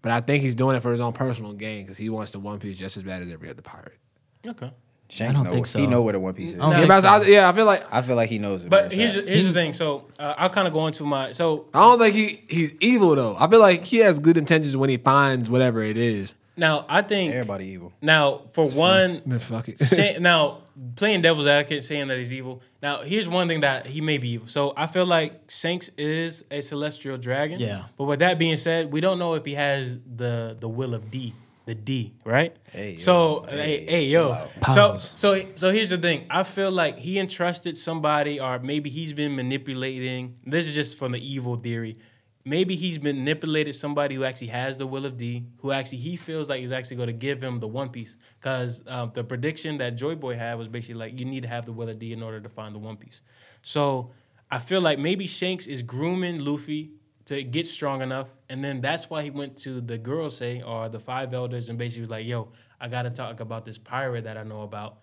but 0.00 0.10
I 0.12 0.20
think 0.20 0.42
he's 0.42 0.54
doing 0.54 0.74
it 0.76 0.80
for 0.80 0.90
his 0.90 1.00
own 1.00 1.12
personal 1.12 1.52
gain 1.52 1.84
because 1.84 1.98
he 1.98 2.08
wants 2.08 2.30
the 2.32 2.38
One 2.38 2.58
Piece 2.58 2.78
just 2.78 2.96
as 2.96 3.02
bad 3.02 3.22
as 3.22 3.30
every 3.30 3.50
other 3.50 3.62
pirate. 3.62 3.98
Okay. 4.46 4.70
Shanks 5.10 5.34
don't 5.34 5.44
know, 5.44 5.52
think 5.52 5.66
so. 5.66 5.78
He 5.78 5.86
know 5.86 6.00
where 6.00 6.14
the 6.14 6.20
One 6.20 6.32
Piece 6.32 6.54
is. 6.54 6.54
I 6.54 6.58
don't 6.62 6.70
Yeah, 6.70 6.76
think 6.78 6.88
but 6.88 7.04
I- 7.04 7.26
yeah, 7.26 7.46
I 7.46 7.52
feel 7.52 7.66
like 7.66 7.84
I 7.92 8.00
feel 8.00 8.16
like 8.16 8.30
he 8.30 8.38
knows. 8.38 8.62
where 8.62 8.70
But 8.70 8.84
it's 8.86 8.94
here's 8.94 9.16
at. 9.18 9.28
here's 9.28 9.46
the 9.46 9.52
thing. 9.52 9.74
So 9.74 10.08
uh, 10.18 10.34
I'll 10.38 10.48
kind 10.48 10.66
of 10.66 10.72
go 10.72 10.86
into 10.86 11.04
my 11.04 11.32
so 11.32 11.66
I 11.74 11.80
don't 11.80 11.98
think 11.98 12.14
he 12.14 12.42
he's 12.48 12.74
evil 12.80 13.14
though. 13.14 13.36
I 13.38 13.46
feel 13.50 13.60
like 13.60 13.84
he 13.84 13.98
has 13.98 14.18
good 14.18 14.38
intentions 14.38 14.74
when 14.74 14.88
he 14.88 14.96
finds 14.96 15.50
whatever 15.50 15.82
it 15.82 15.98
is. 15.98 16.34
Now 16.56 16.84
I 16.88 17.02
think 17.02 17.32
everybody 17.34 17.66
evil. 17.66 17.92
now 18.00 18.42
for 18.52 18.68
one 18.70 19.22
Man, 19.24 19.38
fuck 19.38 19.68
it. 19.68 19.78
Shan- 19.78 20.22
now 20.30 20.58
playing 20.96 21.22
devil's 21.22 21.46
advocate, 21.46 21.84
saying 21.84 22.08
that 22.08 22.18
he's 22.18 22.32
evil. 22.32 22.62
Now 22.82 23.02
here's 23.02 23.28
one 23.28 23.48
thing 23.48 23.60
that 23.62 23.86
he 23.86 24.00
may 24.00 24.18
be 24.18 24.30
evil. 24.30 24.48
So 24.48 24.72
I 24.76 24.86
feel 24.86 25.06
like 25.06 25.50
Shanks 25.50 25.90
is 25.96 26.44
a 26.50 26.60
celestial 26.60 27.16
dragon. 27.18 27.60
Yeah. 27.60 27.84
But 27.96 28.04
with 28.04 28.18
that 28.20 28.38
being 28.38 28.56
said, 28.56 28.92
we 28.92 29.00
don't 29.00 29.18
know 29.18 29.34
if 29.34 29.44
he 29.44 29.54
has 29.54 29.96
the 30.16 30.56
the 30.58 30.68
will 30.68 30.94
of 30.94 31.10
D, 31.10 31.32
the 31.66 31.74
D, 31.74 32.12
right? 32.24 32.54
Hey, 32.70 32.92
yo. 32.92 32.96
So 32.98 33.46
Hey, 33.48 33.56
hey, 33.56 33.86
hey 33.86 34.04
yo. 34.06 34.30
out. 34.32 34.48
So 34.74 34.96
so 34.98 35.42
so 35.54 35.70
here's 35.70 35.90
the 35.90 35.98
thing. 35.98 36.26
I 36.28 36.42
feel 36.42 36.70
like 36.70 36.98
he 36.98 37.18
entrusted 37.18 37.78
somebody, 37.78 38.40
or 38.40 38.58
maybe 38.58 38.90
he's 38.90 39.12
been 39.12 39.34
manipulating. 39.36 40.36
This 40.46 40.66
is 40.66 40.74
just 40.74 40.98
from 40.98 41.12
the 41.12 41.20
evil 41.34 41.56
theory. 41.56 41.96
Maybe 42.44 42.74
he's 42.74 43.00
manipulated 43.00 43.74
somebody 43.76 44.16
who 44.16 44.24
actually 44.24 44.48
has 44.48 44.76
the 44.76 44.86
will 44.86 45.06
of 45.06 45.16
D, 45.16 45.44
who 45.58 45.70
actually 45.70 45.98
he 45.98 46.16
feels 46.16 46.48
like 46.48 46.62
is 46.62 46.72
actually 46.72 46.96
going 46.96 47.06
to 47.06 47.12
give 47.12 47.42
him 47.42 47.60
the 47.60 47.68
One 47.68 47.88
Piece. 47.88 48.16
Because 48.40 48.82
um, 48.88 49.12
the 49.14 49.22
prediction 49.22 49.78
that 49.78 49.90
Joy 49.90 50.16
Boy 50.16 50.34
had 50.34 50.58
was 50.58 50.68
basically 50.68 50.96
like 50.96 51.18
you 51.18 51.24
need 51.24 51.42
to 51.42 51.48
have 51.48 51.66
the 51.66 51.72
will 51.72 51.88
of 51.88 51.98
D 51.98 52.12
in 52.12 52.22
order 52.22 52.40
to 52.40 52.48
find 52.48 52.74
the 52.74 52.80
One 52.80 52.96
Piece. 52.96 53.22
So 53.62 54.10
I 54.50 54.58
feel 54.58 54.80
like 54.80 54.98
maybe 54.98 55.26
Shanks 55.26 55.66
is 55.66 55.82
grooming 55.82 56.40
Luffy 56.44 56.90
to 57.26 57.42
get 57.44 57.68
strong 57.68 58.02
enough, 58.02 58.28
and 58.48 58.64
then 58.64 58.80
that's 58.80 59.08
why 59.08 59.22
he 59.22 59.30
went 59.30 59.56
to 59.58 59.80
the 59.80 59.98
Gorosei 59.98 60.66
or 60.66 60.88
the 60.88 60.98
five 60.98 61.32
elders 61.32 61.68
and 61.68 61.78
basically 61.78 62.00
was 62.00 62.10
like, 62.10 62.26
"Yo, 62.26 62.50
I 62.80 62.88
got 62.88 63.02
to 63.02 63.10
talk 63.10 63.40
about 63.40 63.64
this 63.64 63.78
pirate 63.78 64.24
that 64.24 64.36
I 64.36 64.42
know 64.42 64.62
about." 64.62 64.98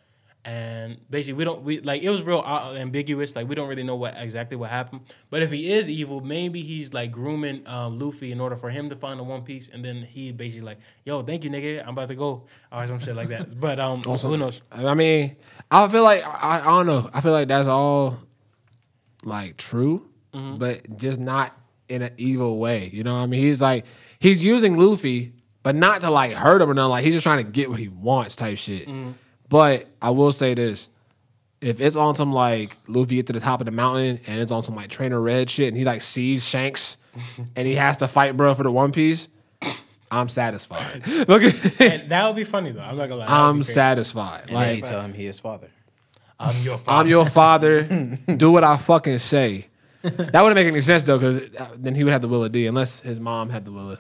And 0.50 0.98
basically, 1.12 1.34
we 1.38 1.44
don't 1.44 1.62
we 1.64 1.80
like 1.82 2.02
it 2.02 2.10
was 2.10 2.24
real 2.24 2.40
uh, 2.44 2.74
ambiguous. 2.74 3.36
Like 3.36 3.48
we 3.48 3.54
don't 3.54 3.70
really 3.70 3.84
know 3.84 3.96
what 3.96 4.16
exactly 4.18 4.58
what 4.58 4.72
happened. 4.72 5.02
But 5.30 5.44
if 5.44 5.52
he 5.52 5.72
is 5.72 5.88
evil, 5.88 6.22
maybe 6.22 6.62
he's 6.62 6.92
like 6.92 7.12
grooming 7.12 7.68
um, 7.68 8.00
Luffy 8.00 8.32
in 8.32 8.40
order 8.42 8.56
for 8.56 8.70
him 8.72 8.90
to 8.90 8.96
find 8.96 9.20
the 9.20 9.24
One 9.24 9.44
Piece, 9.44 9.70
and 9.70 9.86
then 9.86 9.98
he 10.02 10.32
basically 10.32 10.66
like, 10.66 10.80
"Yo, 11.06 11.22
thank 11.22 11.44
you, 11.44 11.52
nigga. 11.52 11.84
I'm 11.84 11.90
about 11.90 12.08
to 12.08 12.16
go," 12.16 12.48
or 12.72 12.88
some 12.88 13.00
shit 13.00 13.16
like 13.16 13.28
that. 13.30 13.60
But 13.60 13.80
um, 13.80 14.02
who 14.02 14.38
knows? 14.38 14.62
I 14.72 14.94
mean, 14.96 15.36
I 15.70 15.88
feel 15.88 16.02
like 16.04 16.24
I, 16.26 16.62
I 16.62 16.66
don't 16.66 16.88
know. 16.88 17.10
I 17.14 17.22
feel 17.22 17.32
like 17.34 17.48
that's 17.48 17.68
all 17.68 18.18
like 19.24 19.58
true, 19.58 20.08
Mm-hmm. 20.34 20.58
but 20.58 20.98
just 20.98 21.20
not 21.20 21.56
in 21.90 22.02
an 22.02 22.14
evil 22.18 22.58
way. 22.58 22.90
You 22.94 23.04
know 23.04 23.14
what 23.16 23.22
I 23.22 23.26
mean? 23.28 23.42
He's 23.42 23.62
like 23.62 23.86
he's 24.20 24.44
using 24.44 24.78
Luffy, 24.78 25.34
but 25.62 25.76
not 25.76 26.02
to 26.02 26.10
like 26.10 26.34
hurt 26.34 26.62
him 26.62 26.70
or 26.72 26.74
nothing. 26.74 26.90
Like 26.90 27.04
he's 27.06 27.14
just 27.14 27.24
trying 27.24 27.44
to 27.46 27.52
get 27.52 27.70
what 27.70 27.80
he 27.80 27.88
wants 27.88 28.36
type 28.36 28.58
shit. 28.58 28.88
Mm-hmm. 28.88 29.12
But 29.50 29.88
I 30.02 30.12
will 30.12 30.32
say 30.32 30.54
this. 30.54 30.90
If 31.62 31.82
it's 31.82 31.96
on 31.98 32.16
some 32.16 32.32
like 32.32 32.78
Luffy 32.88 33.16
get 33.18 33.28
to 33.28 33.34
the 33.34 33.40
top 33.42 33.60
of 33.60 33.66
the 33.66 33.72
mountain 33.72 34.20
and 34.28 34.40
it's 34.40 34.52
on 34.52 34.64
some 34.64 34.76
like 34.76 34.90
Trainer 34.90 35.20
Red 35.20 35.50
shit 35.50 35.68
and 35.68 35.76
he 35.76 35.84
like 35.84 36.02
sees 36.02 36.48
Shanks 36.48 36.98
and 37.56 37.68
he 37.68 37.76
has 37.76 37.98
to 37.98 38.08
fight 38.08 38.38
bro 38.38 38.54
for 38.54 38.64
the 38.64 38.72
One 38.72 38.94
Piece, 38.94 39.28
I'm 40.10 40.30
satisfied. 40.30 41.06
Look 41.28 41.44
at 41.44 41.82
And 41.82 42.10
that 42.12 42.28
would 42.28 42.36
be 42.38 42.46
funny 42.46 42.72
though. 42.72 42.80
I'm 42.82 42.96
not 42.96 43.10
gonna 43.10 43.22
lie. 43.22 43.26
I'm 43.28 43.62
satisfied. 43.64 44.46
And 44.48 44.56
then 44.58 44.76
he 44.76 44.82
Like 44.82 44.90
tell 44.90 45.02
him 45.02 45.14
he 45.14 45.26
is 45.26 45.38
father. 45.40 45.68
I'm 46.40 46.56
your 46.64 46.78
father. 46.78 47.00
I'm 47.02 47.08
your 47.10 47.26
father. 47.26 47.84
do 48.38 48.52
what 48.52 48.64
I 48.64 48.78
fucking 48.78 49.18
say. 49.18 49.68
That 50.02 50.42
wouldn't 50.42 50.56
make 50.56 50.68
any 50.68 50.80
sense 50.80 51.04
though, 51.04 51.18
because 51.18 51.44
uh, 51.60 51.72
then 51.76 51.94
he 51.94 52.06
would 52.06 52.14
have 52.14 52.22
the 52.22 52.30
will 52.30 52.46
of 52.46 52.54
D, 52.54 52.68
unless 52.68 53.02
his 53.02 53.20
mom 53.20 53.50
had 53.50 53.66
the 53.66 53.74
will 53.74 53.92
of. 53.92 54.00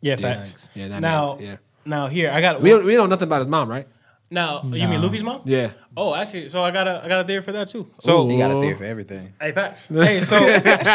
yeah, 0.00 0.16
Yeah, 0.18 0.44
facts. 0.44 0.70
yeah. 0.74 0.88
That 0.88 1.00
Now, 1.00 1.36
made- 1.36 1.44
yeah. 1.44 1.56
now 1.84 2.08
here 2.08 2.32
I 2.32 2.40
got. 2.40 2.60
We 2.60 2.70
don't, 2.70 2.84
we 2.84 2.96
know 2.96 3.06
nothing 3.06 3.28
about 3.28 3.38
his 3.38 3.46
mom, 3.46 3.70
right? 3.70 3.86
Now 4.30 4.62
you 4.64 4.88
mean 4.88 5.00
Luffy's 5.00 5.22
mom? 5.22 5.42
Yeah. 5.44 5.70
Oh, 5.96 6.14
actually, 6.14 6.48
so 6.48 6.62
I 6.64 6.70
got 6.72 6.88
a 6.88 7.04
I 7.04 7.08
got 7.08 7.20
a 7.20 7.24
theory 7.24 7.42
for 7.42 7.52
that 7.52 7.68
too. 7.68 7.88
So 8.00 8.28
you 8.28 8.38
got 8.38 8.50
a 8.50 8.56
Ooh. 8.56 8.60
theory 8.60 8.74
for 8.76 8.84
everything. 8.84 9.32
hey, 9.40 9.52
facts. 9.52 9.86
hey, 9.88 10.20
so 10.20 10.36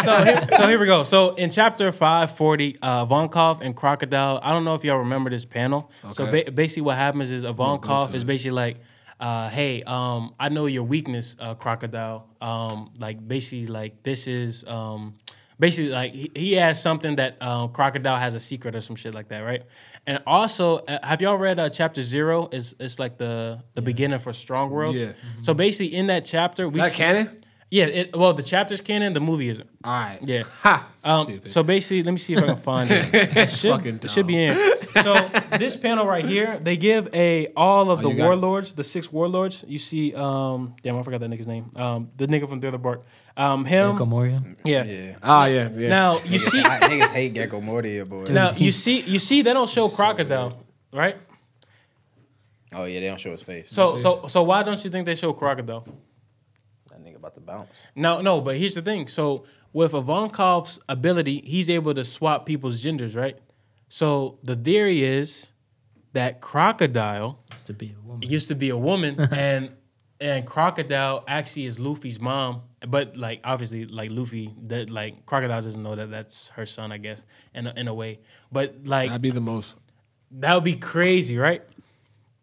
so 0.04 0.24
here, 0.24 0.48
so 0.52 0.68
here 0.68 0.78
we 0.80 0.86
go. 0.86 1.04
So 1.04 1.34
in 1.36 1.50
chapter 1.50 1.92
five 1.94 2.36
forty, 2.36 2.78
uh, 2.82 3.06
Ivankov 3.06 3.62
and 3.62 3.76
Crocodile. 3.76 4.40
I 4.44 4.52
don't 4.52 4.66
know 4.66 4.76
if 4.76 4.84
y'all 4.84 4.98
remember 4.98 5.30
this 5.30 5.46
panel. 5.46 5.90
So 6.12 6.26
Okay. 6.26 6.44
ba- 6.44 6.52
basically, 6.52 6.84
what 6.84 6.98
happens 6.98 7.32
is 7.32 7.46
Ivankov 7.46 8.14
is 8.14 8.24
basically 8.24 8.52
like. 8.52 8.78
Uh, 9.20 9.50
hey, 9.50 9.84
um, 9.84 10.34
I 10.40 10.50
know 10.50 10.66
your 10.66 10.82
weakness, 10.82 11.36
uh, 11.40 11.54
crocodile. 11.54 12.28
Um, 12.42 12.90
like 12.98 13.26
basically, 13.28 13.68
like 13.68 14.02
this 14.02 14.26
is 14.28 14.64
um, 14.66 15.14
basically 15.62 15.92
like 15.92 16.12
he, 16.14 16.32
he 16.36 16.54
has 16.56 16.82
something 16.82 17.16
that 17.18 17.42
um, 17.42 17.70
crocodile 17.72 18.18
has 18.18 18.36
a 18.36 18.40
secret 18.40 18.76
or 18.76 18.82
some 18.82 18.96
shit 18.98 19.14
like 19.14 19.30
that, 19.30 19.40
right? 19.42 19.62
And 20.08 20.20
also, 20.26 20.80
uh, 20.80 20.98
have 21.04 21.22
y'all 21.22 21.38
read 21.38 21.60
uh, 21.60 21.70
chapter 21.70 22.02
zero? 22.02 22.50
Is 22.52 22.76
it's 22.80 22.98
like 23.00 23.18
the 23.18 23.60
the 23.74 23.82
beginning 23.82 24.20
for 24.20 24.34
Strong 24.34 24.72
World? 24.72 24.96
Yeah. 24.96 25.14
So 25.42 25.54
basically, 25.54 25.96
in 25.96 26.08
that 26.08 26.26
chapter, 26.26 26.68
we 26.68 26.80
That 26.82 26.92
see- 26.92 26.98
canon? 26.98 27.41
Yeah. 27.72 27.86
It, 27.86 28.16
well, 28.16 28.34
the 28.34 28.44
chapter's 28.44 28.82
canon. 28.82 29.14
The 29.14 29.20
movie 29.22 29.50
isn't. 29.50 29.68
All 29.84 29.92
right. 29.92 30.20
Yeah. 30.22 30.44
Ha. 30.62 30.88
Um, 31.04 31.26
Stupid. 31.26 31.50
so 31.50 31.64
basically, 31.64 32.04
let 32.04 32.12
me 32.12 32.20
see 32.20 32.34
if 32.34 32.44
I 32.44 32.46
can 32.46 32.56
find 32.58 32.92
it. 32.92 33.10
It 33.38 33.50
should, 33.50 33.72
Fucking 33.72 34.00
it 34.04 34.12
should 34.12 34.28
be 34.28 34.44
in. 34.44 34.56
So 35.02 35.14
this 35.58 35.76
panel 35.78 36.06
right 36.06 36.24
here, 36.24 36.60
they 36.62 36.78
give 36.78 37.08
a 37.16 37.48
all 37.56 37.90
of 37.90 38.00
Oh, 38.00 38.04
the 38.04 38.10
you 38.10 38.22
it. 38.22 38.26
warlords, 38.26 38.74
the 38.76 38.84
six 38.84 39.12
warlords. 39.12 39.64
You 39.68 39.80
see, 39.80 40.14
um, 40.14 40.76
damn, 40.84 40.98
I 41.00 41.02
forgot 41.04 41.22
that 41.22 41.30
nigga's 41.32 41.48
name. 41.48 41.72
Um, 41.76 42.12
the 42.18 42.28
nigga 42.28 42.48
from 42.48 42.60
the 42.60 42.68
other 42.68 42.78
bark. 42.78 43.02
Um, 43.38 43.64
him. 43.66 43.94
Gecko 43.94 44.06
Moria. 44.06 44.44
Yeah. 44.66 44.84
Yeah. 44.84 45.16
Ah, 45.24 45.46
yeah, 45.46 45.70
yeah. 45.74 45.88
Now 45.90 46.14
you 46.26 46.38
Niggas, 46.40 46.50
see, 46.52 46.62
I, 46.62 46.80
niggas 46.82 47.10
hate 47.10 47.34
Gecko 47.34 47.62
Moria, 47.62 48.06
boy. 48.06 48.26
now 48.30 48.52
you 48.52 48.72
see, 48.72 49.00
you 49.00 49.18
see, 49.20 49.42
they 49.42 49.54
don't 49.54 49.70
show 49.70 49.88
crocodile, 49.88 50.62
right? 50.94 51.16
Oh 52.76 52.84
yeah, 52.84 53.00
they 53.00 53.08
don't 53.08 53.20
show 53.20 53.32
his 53.32 53.42
face. 53.42 53.72
So, 53.72 53.98
so, 53.98 54.28
so 54.28 54.44
why 54.44 54.62
don't 54.64 54.84
you 54.84 54.90
think 54.92 55.06
they 55.06 55.16
show 55.16 55.34
crocodile? 55.34 55.86
That 57.22 57.28
about 57.28 57.34
to 57.36 57.40
bounce. 57.42 57.88
No, 57.96 58.22
no, 58.22 58.42
but 58.42 58.58
here's 58.58 58.76
the 58.76 58.82
thing. 58.82 59.08
So 59.08 59.46
with 59.74 59.94
Ivankov's 59.94 60.80
ability, 60.90 61.42
he's 61.46 61.70
able 61.70 61.94
to 61.94 62.04
swap 62.04 62.46
people's 62.46 62.82
genders, 62.82 63.16
right? 63.16 63.38
So 63.90 64.40
the 64.44 64.56
theory 64.56 65.04
is 65.04 65.52
that 66.14 66.42
crocodile 66.42 67.40
Used 67.54 67.68
to 67.68 67.74
be 67.74 67.96
a 67.98 68.08
woman. 68.08 68.30
used 68.30 68.48
to 68.50 68.56
be 68.56 68.70
a 68.70 68.78
woman 68.78 69.20
and 69.32 69.72
and 70.20 70.46
crocodile 70.46 71.24
actually 71.28 71.66
is 71.66 71.80
Luffy's 71.80 72.20
mom. 72.20 72.62
But 72.88 73.16
like 73.18 73.42
obviously 73.44 73.86
like 73.86 74.12
Luffy 74.12 74.54
that 74.68 74.90
like 74.90 75.26
crocodile 75.26 75.62
doesn't 75.62 75.82
know 75.82 75.96
that 75.96 76.10
that's 76.12 76.48
her 76.50 76.66
son, 76.66 76.92
I 76.92 76.98
guess, 76.98 77.26
in 77.54 77.68
a, 77.68 77.74
in 77.76 77.88
a 77.88 77.94
way. 77.94 78.20
But 78.52 78.86
like 78.86 79.10
That'd 79.10 79.22
be 79.22 79.32
the 79.32 79.42
most. 79.42 79.76
that 80.32 80.54
would 80.56 80.64
be 80.64 80.76
crazy, 80.78 81.38
right? 81.38 81.64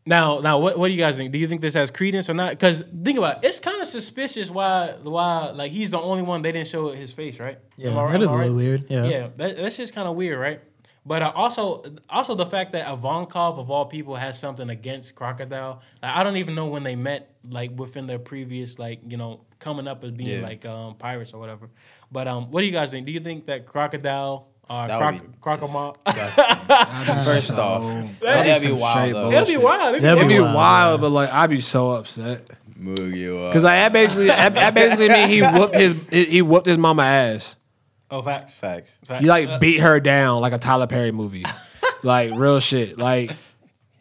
Now, 0.09 0.41
now, 0.41 0.59
what, 0.59 0.79
what 0.79 0.89
do 0.89 0.95
you 0.95 0.99
guys 1.01 1.17
think? 1.19 1.33
Do 1.33 1.39
you 1.39 1.47
think 1.47 1.61
this 1.61 1.75
has 1.75 1.91
credence 1.91 2.31
or 2.31 2.35
not? 2.35 2.51
Because 2.51 2.83
think 3.05 3.19
about 3.19 3.45
it, 3.45 3.49
it's 3.49 3.61
kind 3.61 3.81
of 3.81 3.87
suspicious 3.87 4.49
why 4.51 4.95
why 5.03 5.51
like 5.51 5.71
he's 5.71 5.91
the 5.91 6.01
only 6.01 6.23
one 6.23 6.41
they 6.43 6.51
didn't 6.53 6.69
show 6.69 6.89
his 6.93 7.13
face, 7.13 7.39
right? 7.39 7.59
Yeah, 7.77 7.91
Am 7.91 7.99
I- 7.99 8.07
that 8.13 8.15
am 8.17 8.23
is 8.23 8.29
I 8.29 8.33
a 8.33 8.37
right? 8.37 8.41
little 8.45 8.57
weird. 8.57 8.85
Yeah. 8.89 9.05
Yeah, 9.05 9.29
that, 9.37 9.57
that's 9.59 9.77
just 9.77 9.95
kind 9.95 10.09
of 10.09 10.17
weird, 10.17 10.39
right? 10.41 10.61
But 11.07 11.23
uh, 11.23 11.33
also, 11.35 11.85
also 12.11 12.35
the 12.35 12.45
fact 12.47 12.73
that 12.73 12.87
Ivankov 12.87 13.59
of 13.59 13.71
all 13.71 13.87
people 13.87 14.15
has 14.17 14.39
something 14.39 14.69
against 14.69 15.15
Crocodile. 15.15 15.81
Like, 16.03 16.15
I 16.17 16.23
don't 16.23 16.37
even 16.37 16.55
know 16.55 16.67
when 16.69 16.83
they 16.85 16.97
met, 16.97 17.35
like 17.49 17.71
within 17.79 18.07
their 18.07 18.19
previous, 18.19 18.79
like 18.79 19.01
you 19.09 19.17
know, 19.17 19.41
coming 19.59 19.89
up 19.89 20.05
as 20.05 20.11
being 20.11 20.41
Yeah. 20.41 20.47
like 20.47 20.67
um, 20.67 20.97
pirates 20.97 21.33
or 21.33 21.39
whatever. 21.41 21.71
But 22.13 22.29
um, 22.29 22.51
what 22.51 22.61
do 22.61 22.67
you 22.67 22.73
guys 22.73 22.91
think? 22.91 23.07
Do 23.07 23.13
you 23.13 23.21
think 23.21 23.47
that 23.47 23.65
Crocodile, 23.67 24.48
uh, 24.71 24.87
That 24.87 24.99
croc- 24.99 25.15
would 25.15 25.33
be 25.33 25.39
Crocomile? 25.41 25.97
disgusting. 26.07 27.25
First 27.25 27.51
off, 27.53 28.11
that'd 28.21 28.63
be 28.63 28.69
some 28.69 28.77
wild 28.79 29.15
though. 29.15 29.31
That'd 29.31 29.49
be 29.49 29.57
wild. 29.57 29.95
That'd 29.97 30.19
It'd 30.19 30.29
be 30.29 30.35
be 30.35 30.41
wild, 30.41 30.55
wild, 30.55 31.01
but 31.01 31.11
like 31.11 31.31
I'd 31.33 31.51
be 31.51 31.61
so 31.61 31.93
upset 31.93 32.47
Move 32.77 33.15
you 33.15 33.39
up. 33.39 33.51
because 33.53 33.65
like 33.65 33.75
that 33.79 33.93
basically 33.93 34.27
that, 34.27 34.55
that 34.55 34.75
basically 34.75 35.09
mean 35.09 35.29
he 35.29 35.41
whooped 35.59 35.75
his 35.75 35.95
he 36.11 36.25
he 36.27 36.43
whooped 36.43 36.67
his 36.67 36.79
mama 36.79 37.03
ass. 37.03 37.57
Oh, 38.11 38.23
facts. 38.23 38.55
Facts. 38.55 38.93
facts. 39.05 39.21
He 39.23 39.29
like 39.29 39.61
beat 39.61 39.81
her 39.81 40.01
down 40.01 40.41
like 40.41 40.53
a 40.55 40.59
Tyler 40.59 40.87
Perry 40.87 41.13
movie, 41.13 41.45
like 42.03 42.33
real 42.35 42.59
shit. 42.61 42.97
Like, 42.99 43.33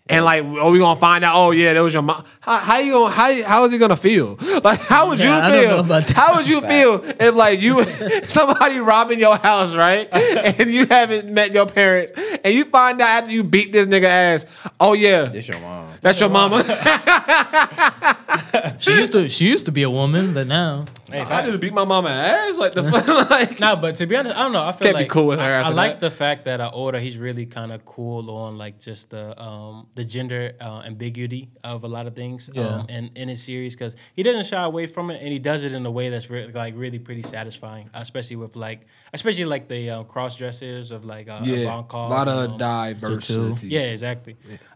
and 0.09 0.23
like, 0.25 0.43
oh, 0.43 0.71
we 0.71 0.79
gonna 0.79 0.99
find 0.99 1.23
out? 1.25 1.35
Oh 1.35 1.51
yeah, 1.51 1.73
that 1.73 1.81
was 1.81 1.93
your 1.93 2.03
mom. 2.03 2.23
How, 2.39 2.57
how 2.57 2.77
you 2.79 2.91
gonna 2.93 3.11
how 3.13 3.43
how 3.43 3.65
is 3.65 3.71
he 3.71 3.77
gonna 3.77 3.95
feel? 3.97 4.37
Like, 4.63 4.79
how 4.81 5.09
would 5.09 5.19
Yeah, 5.19 5.47
you 5.47 5.65
don't 5.67 5.85
feel? 5.87 6.13
How 6.15 6.35
would 6.35 6.47
you 6.47 6.61
feel 6.61 7.03
if 7.19 7.35
like 7.35 7.61
you 7.61 7.83
somebody 8.27 8.79
robbing 8.79 9.19
your 9.19 9.37
house, 9.37 9.75
right? 9.75 10.07
And 10.59 10.71
you 10.73 10.85
haven't 10.87 11.29
met 11.31 11.53
your 11.53 11.65
parents, 11.67 12.11
and 12.43 12.53
you 12.53 12.65
find 12.65 13.01
out 13.01 13.23
after 13.23 13.31
you 13.31 13.43
beat 13.43 13.71
this 13.71 13.87
nigga 13.87 14.05
ass? 14.05 14.45
Oh 14.79 14.93
yeah, 14.93 15.25
This 15.25 15.47
your 15.47 15.59
mom. 15.59 15.93
that's 16.01 16.19
your 16.19 16.29
mama. 16.29 16.63
She 18.79 18.91
used 18.91 19.13
to 19.13 19.29
she 19.29 19.47
used 19.47 19.65
to 19.65 19.71
be 19.71 19.83
a 19.83 19.89
woman, 19.89 20.33
but 20.33 20.47
now 20.47 20.85
Hey, 21.09 21.21
I 21.21 21.41
just 21.45 21.59
beat 21.61 21.73
my 21.73 21.85
mama 21.85 22.09
ass 22.09 22.57
like 22.57 22.73
the 22.73 22.83
fuck. 22.83 23.07
like. 23.29 23.59
No, 23.61 23.75
but 23.77 23.95
to 23.97 24.05
be 24.07 24.15
honest, 24.17 24.35
I 24.35 24.43
don't 24.43 24.51
know. 24.51 24.63
I 24.65 24.71
feel 24.73 24.87
Can't 24.87 24.97
be 24.97 25.03
like 25.03 25.09
cool 25.09 25.27
with 25.27 25.39
her 25.39 25.45
I, 25.45 25.61
I 25.61 25.69
like 25.69 25.93
that. 25.93 26.01
the 26.01 26.11
fact 26.11 26.45
that 26.45 26.59
uh, 26.59 26.69
order. 26.73 26.99
he's 26.99 27.17
really 27.17 27.45
kind 27.45 27.71
of 27.71 27.85
cool 27.85 28.29
on 28.29 28.57
like 28.57 28.79
just 28.79 29.09
the 29.11 29.39
um 29.41 29.87
the 29.97 30.05
gender 30.05 30.53
uh, 30.61 30.81
ambiguity 30.85 31.49
of 31.63 31.83
a 31.83 31.87
lot 31.95 32.05
of 32.07 32.13
things 32.15 32.49
Yeah. 32.53 32.63
um, 32.67 32.85
in 32.95 33.03
in 33.15 33.27
his 33.33 33.41
series 33.43 33.73
because 33.75 33.95
he 34.17 34.21
doesn't 34.23 34.45
shy 34.45 34.63
away 34.63 34.85
from 34.87 35.11
it 35.11 35.17
and 35.23 35.29
he 35.35 35.39
does 35.51 35.61
it 35.67 35.73
in 35.73 35.83
a 35.85 35.91
way 35.91 36.07
that's 36.13 36.29
re- 36.29 36.51
like 36.63 36.73
really 36.77 36.99
pretty 37.07 37.23
satisfying, 37.23 37.89
especially 37.93 38.37
with 38.43 38.55
like 38.55 38.79
especially 39.13 39.45
like 39.45 39.67
the 39.67 39.81
um, 39.89 40.05
cross 40.05 40.35
dressers 40.37 40.91
of 40.91 41.03
like 41.13 41.27
uh, 41.29 41.41
Yeah, 41.43 41.83
a 41.91 41.97
lot 42.15 42.27
um, 42.29 42.53
of 42.53 42.57
diversity. 42.59 43.67
yeah, 43.67 43.81
exactly. 43.95 44.35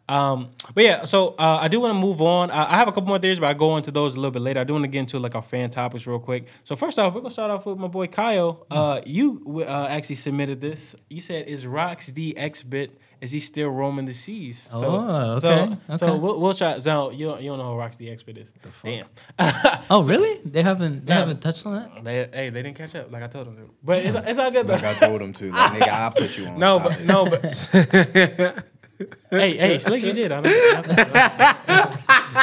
Um, 0.09 0.49
but 0.76 0.84
yeah, 0.84 1.05
so 1.05 1.36
uh, 1.39 1.59
I 1.61 1.67
do 1.69 1.80
want 1.80 1.93
to 1.95 1.99
move 1.99 2.22
on. 2.22 2.51
I, 2.51 2.74
I 2.74 2.76
have 2.82 2.88
a 2.89 2.91
couple 2.91 3.07
more 3.07 3.19
theories, 3.19 3.39
but 3.39 3.47
I 3.47 3.53
go 3.53 3.78
into 3.78 3.91
those 3.91 4.15
a 4.15 4.19
little 4.19 4.32
bit 4.32 4.41
later. 4.41 4.59
I 4.59 4.65
do 4.65 4.74
want 4.74 4.84
to 4.84 4.89
get 4.89 4.99
into 4.99 5.19
like 5.19 5.36
our 5.36 5.41
fan 5.53 5.69
topics 5.69 6.05
real 6.05 6.19
quick. 6.19 6.47
So 6.65 6.76
first 6.76 6.99
off, 6.99 7.13
we're 7.13 7.22
gonna 7.22 7.32
start 7.34 7.51
off 7.51 7.65
with 7.65 7.78
my 7.78 7.88
boy 7.88 8.07
Kyle. 8.07 8.65
Uh, 8.69 8.99
you 9.05 9.63
uh, 9.65 9.88
actually 9.89 10.15
submitted 10.15 10.59
this. 10.59 10.95
You 11.09 11.22
said, 11.22 11.47
"Is 11.47 11.65
Rox 11.65 12.07
the 12.13 12.34
Xebec? 12.38 12.89
Is 13.22 13.30
he 13.32 13.39
still 13.39 13.69
roaming 13.69 14.05
the 14.05 14.13
seas?" 14.13 14.67
So, 14.72 14.78
Oh, 14.84 15.39
so, 15.39 15.47
okay, 15.49 15.78
So 15.97 16.16
we'll, 16.17 16.39
we'll 16.39 16.54
try. 16.55 16.79
So 16.79 17.12
you 17.12 17.28
don't, 17.28 17.41
you 17.41 17.50
don't 17.51 17.59
know 17.59 17.74
who 17.75 17.79
Rox 17.79 17.96
the 17.96 18.08
Xebec 18.08 18.37
is? 18.37 18.51
Damn. 18.83 19.05
Oh, 19.91 20.01
really? 20.08 20.41
They 20.43 20.63
haven't 20.63 21.05
they 21.05 21.13
Yeah. 21.13 21.20
haven't 21.20 21.39
touched 21.39 21.66
on 21.67 21.75
that. 21.75 22.04
They, 22.04 22.28
hey, 22.33 22.50
they 22.50 22.63
didn't 22.63 22.78
catch 22.78 22.96
up 22.96 23.12
like 23.12 23.21
I 23.24 23.28
told 23.28 23.46
them 23.47 23.58
to. 23.58 23.70
But 23.83 24.00
it's, 24.05 24.16
it's 24.16 24.39
all 24.39 24.50
good 24.50 24.66
though. 24.66 24.74
Like 24.74 24.83
I 24.83 24.93
told 24.96 25.21
them 25.21 25.33
to. 25.33 25.51
Like, 25.51 25.71
nigga, 25.82 25.87
I'll 25.89 26.12
put 26.12 26.36
you 26.37 26.46
on. 26.47 26.59
No, 26.59 26.79
but 26.79 27.00
it. 27.00 27.05
no, 27.05 27.25
but 27.25 28.66
hey, 29.29 29.57
hey, 29.57 29.79
Slick, 29.79 30.03
you 30.03 30.13
did. 30.13 30.32
I 30.32 30.41
know. 30.41 31.53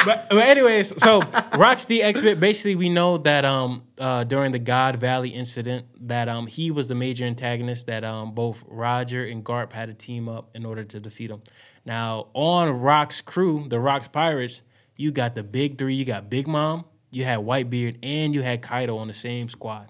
but, 0.05 0.27
but 0.31 0.39
anyways, 0.39 0.89
so 1.03 1.21
Rox 1.21 1.87
the 1.87 2.01
Xebec, 2.01 2.41
basically 2.41 2.75
we 2.75 2.89
know 2.89 3.19
that 3.19 3.45
um 3.45 3.83
uh 3.99 4.25
during 4.25 4.53
the 4.53 4.59
God 4.59 4.97
Valley 4.97 5.31
incident 5.31 5.87
that 6.09 6.29
um 6.29 6.47
he 6.47 6.71
was 6.71 6.89
the 6.89 6.95
major 6.95 7.25
antagonist 7.25 7.87
that 7.87 8.05
um 8.05 8.33
both 8.33 8.63
Roger 8.67 9.25
and 9.25 9.45
Garp 9.45 9.73
had 9.73 9.89
to 9.89 9.95
team 9.95 10.29
up 10.29 10.51
in 10.55 10.65
order 10.65 10.85
to 10.85 11.01
defeat 11.01 11.31
him. 11.31 11.43
Now 11.85 12.29
on 12.35 12.81
Rock's 12.81 13.21
crew, 13.21 13.67
the 13.69 13.81
Rock's 13.81 14.09
Pirates, 14.09 14.61
you 14.97 15.11
got 15.11 15.35
the 15.35 15.43
big 15.43 15.79
three, 15.79 15.95
you 15.95 16.05
got 16.05 16.29
Big 16.29 16.47
Mom, 16.47 16.85
you 17.11 17.25
had 17.25 17.41
Whitebeard, 17.41 17.97
and 18.03 18.35
you 18.35 18.43
had 18.43 18.63
Kaido 18.63 18.97
on 18.99 19.09
the 19.09 19.15
same 19.15 19.49
squad. 19.49 19.89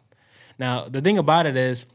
Now 0.58 0.88
the 0.88 1.00
thing 1.00 1.18
about 1.18 1.46
it 1.46 1.56
is 1.56 1.86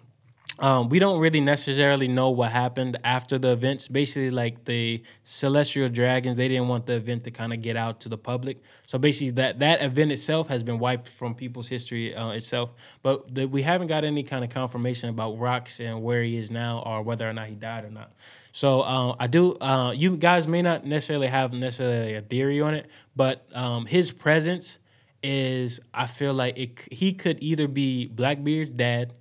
um, 0.64 0.88
we 0.88 0.98
don't 0.98 1.20
really 1.20 1.42
necessarily 1.42 2.08
know 2.08 2.30
what 2.30 2.54
happened 2.54 2.98
after 3.04 3.38
the 3.38 3.52
events. 3.52 3.90
Basically, 3.90 4.32
like 4.32 4.64
the 4.64 5.04
celestial 5.26 5.90
dragons, 5.90 6.38
they 6.38 6.48
didn't 6.48 6.70
want 6.70 6.86
the 6.86 6.94
event 6.94 7.26
to 7.26 7.32
kind 7.32 7.52
of 7.52 7.62
get 7.62 7.76
out 7.76 8.00
to 8.00 8.10
the 8.10 8.18
public. 8.18 8.62
So 8.88 8.98
basically, 8.98 9.32
that 9.32 9.60
that 9.60 9.82
event 9.82 10.14
itself 10.14 10.48
has 10.48 10.64
been 10.64 10.80
wiped 10.80 11.10
from 11.10 11.36
people's 11.36 11.68
history 11.68 12.16
uh, 12.16 12.30
itself. 12.30 12.74
But 13.02 13.36
the, 13.36 13.46
we 13.46 13.62
haven't 13.62 13.88
got 13.88 14.06
any 14.06 14.24
kind 14.24 14.42
of 14.42 14.52
confirmation 14.52 15.10
about 15.10 15.38
Rox 15.38 15.82
and 15.82 16.02
where 16.02 16.24
he 16.24 16.38
is 16.38 16.50
now, 16.50 16.82
or 16.86 17.02
whether 17.02 17.30
or 17.30 17.34
not 17.34 17.50
he 17.50 17.56
died 17.56 17.84
or 17.84 17.90
not. 17.90 18.14
So 18.54 18.84
uh, 18.84 19.18
I 19.20 19.28
do. 19.28 19.56
Uh, 19.56 19.92
you 19.92 20.16
guys 20.16 20.48
may 20.48 20.62
not 20.62 20.86
necessarily 20.86 21.28
have 21.28 21.52
necessarily 21.52 22.16
a 22.16 22.22
theory 22.22 22.62
on 22.62 22.74
it, 22.74 22.88
but 23.18 23.46
um, 23.54 23.86
his 23.86 24.14
presence 24.14 24.80
is. 25.22 25.82
I 25.94 26.08
feel 26.08 26.34
like 26.34 26.58
it, 26.58 26.80
he 26.90 27.12
could 27.12 27.44
either 27.44 27.68
be 27.68 28.08
Blackbeard's 28.08 28.72
dad, 28.72 29.12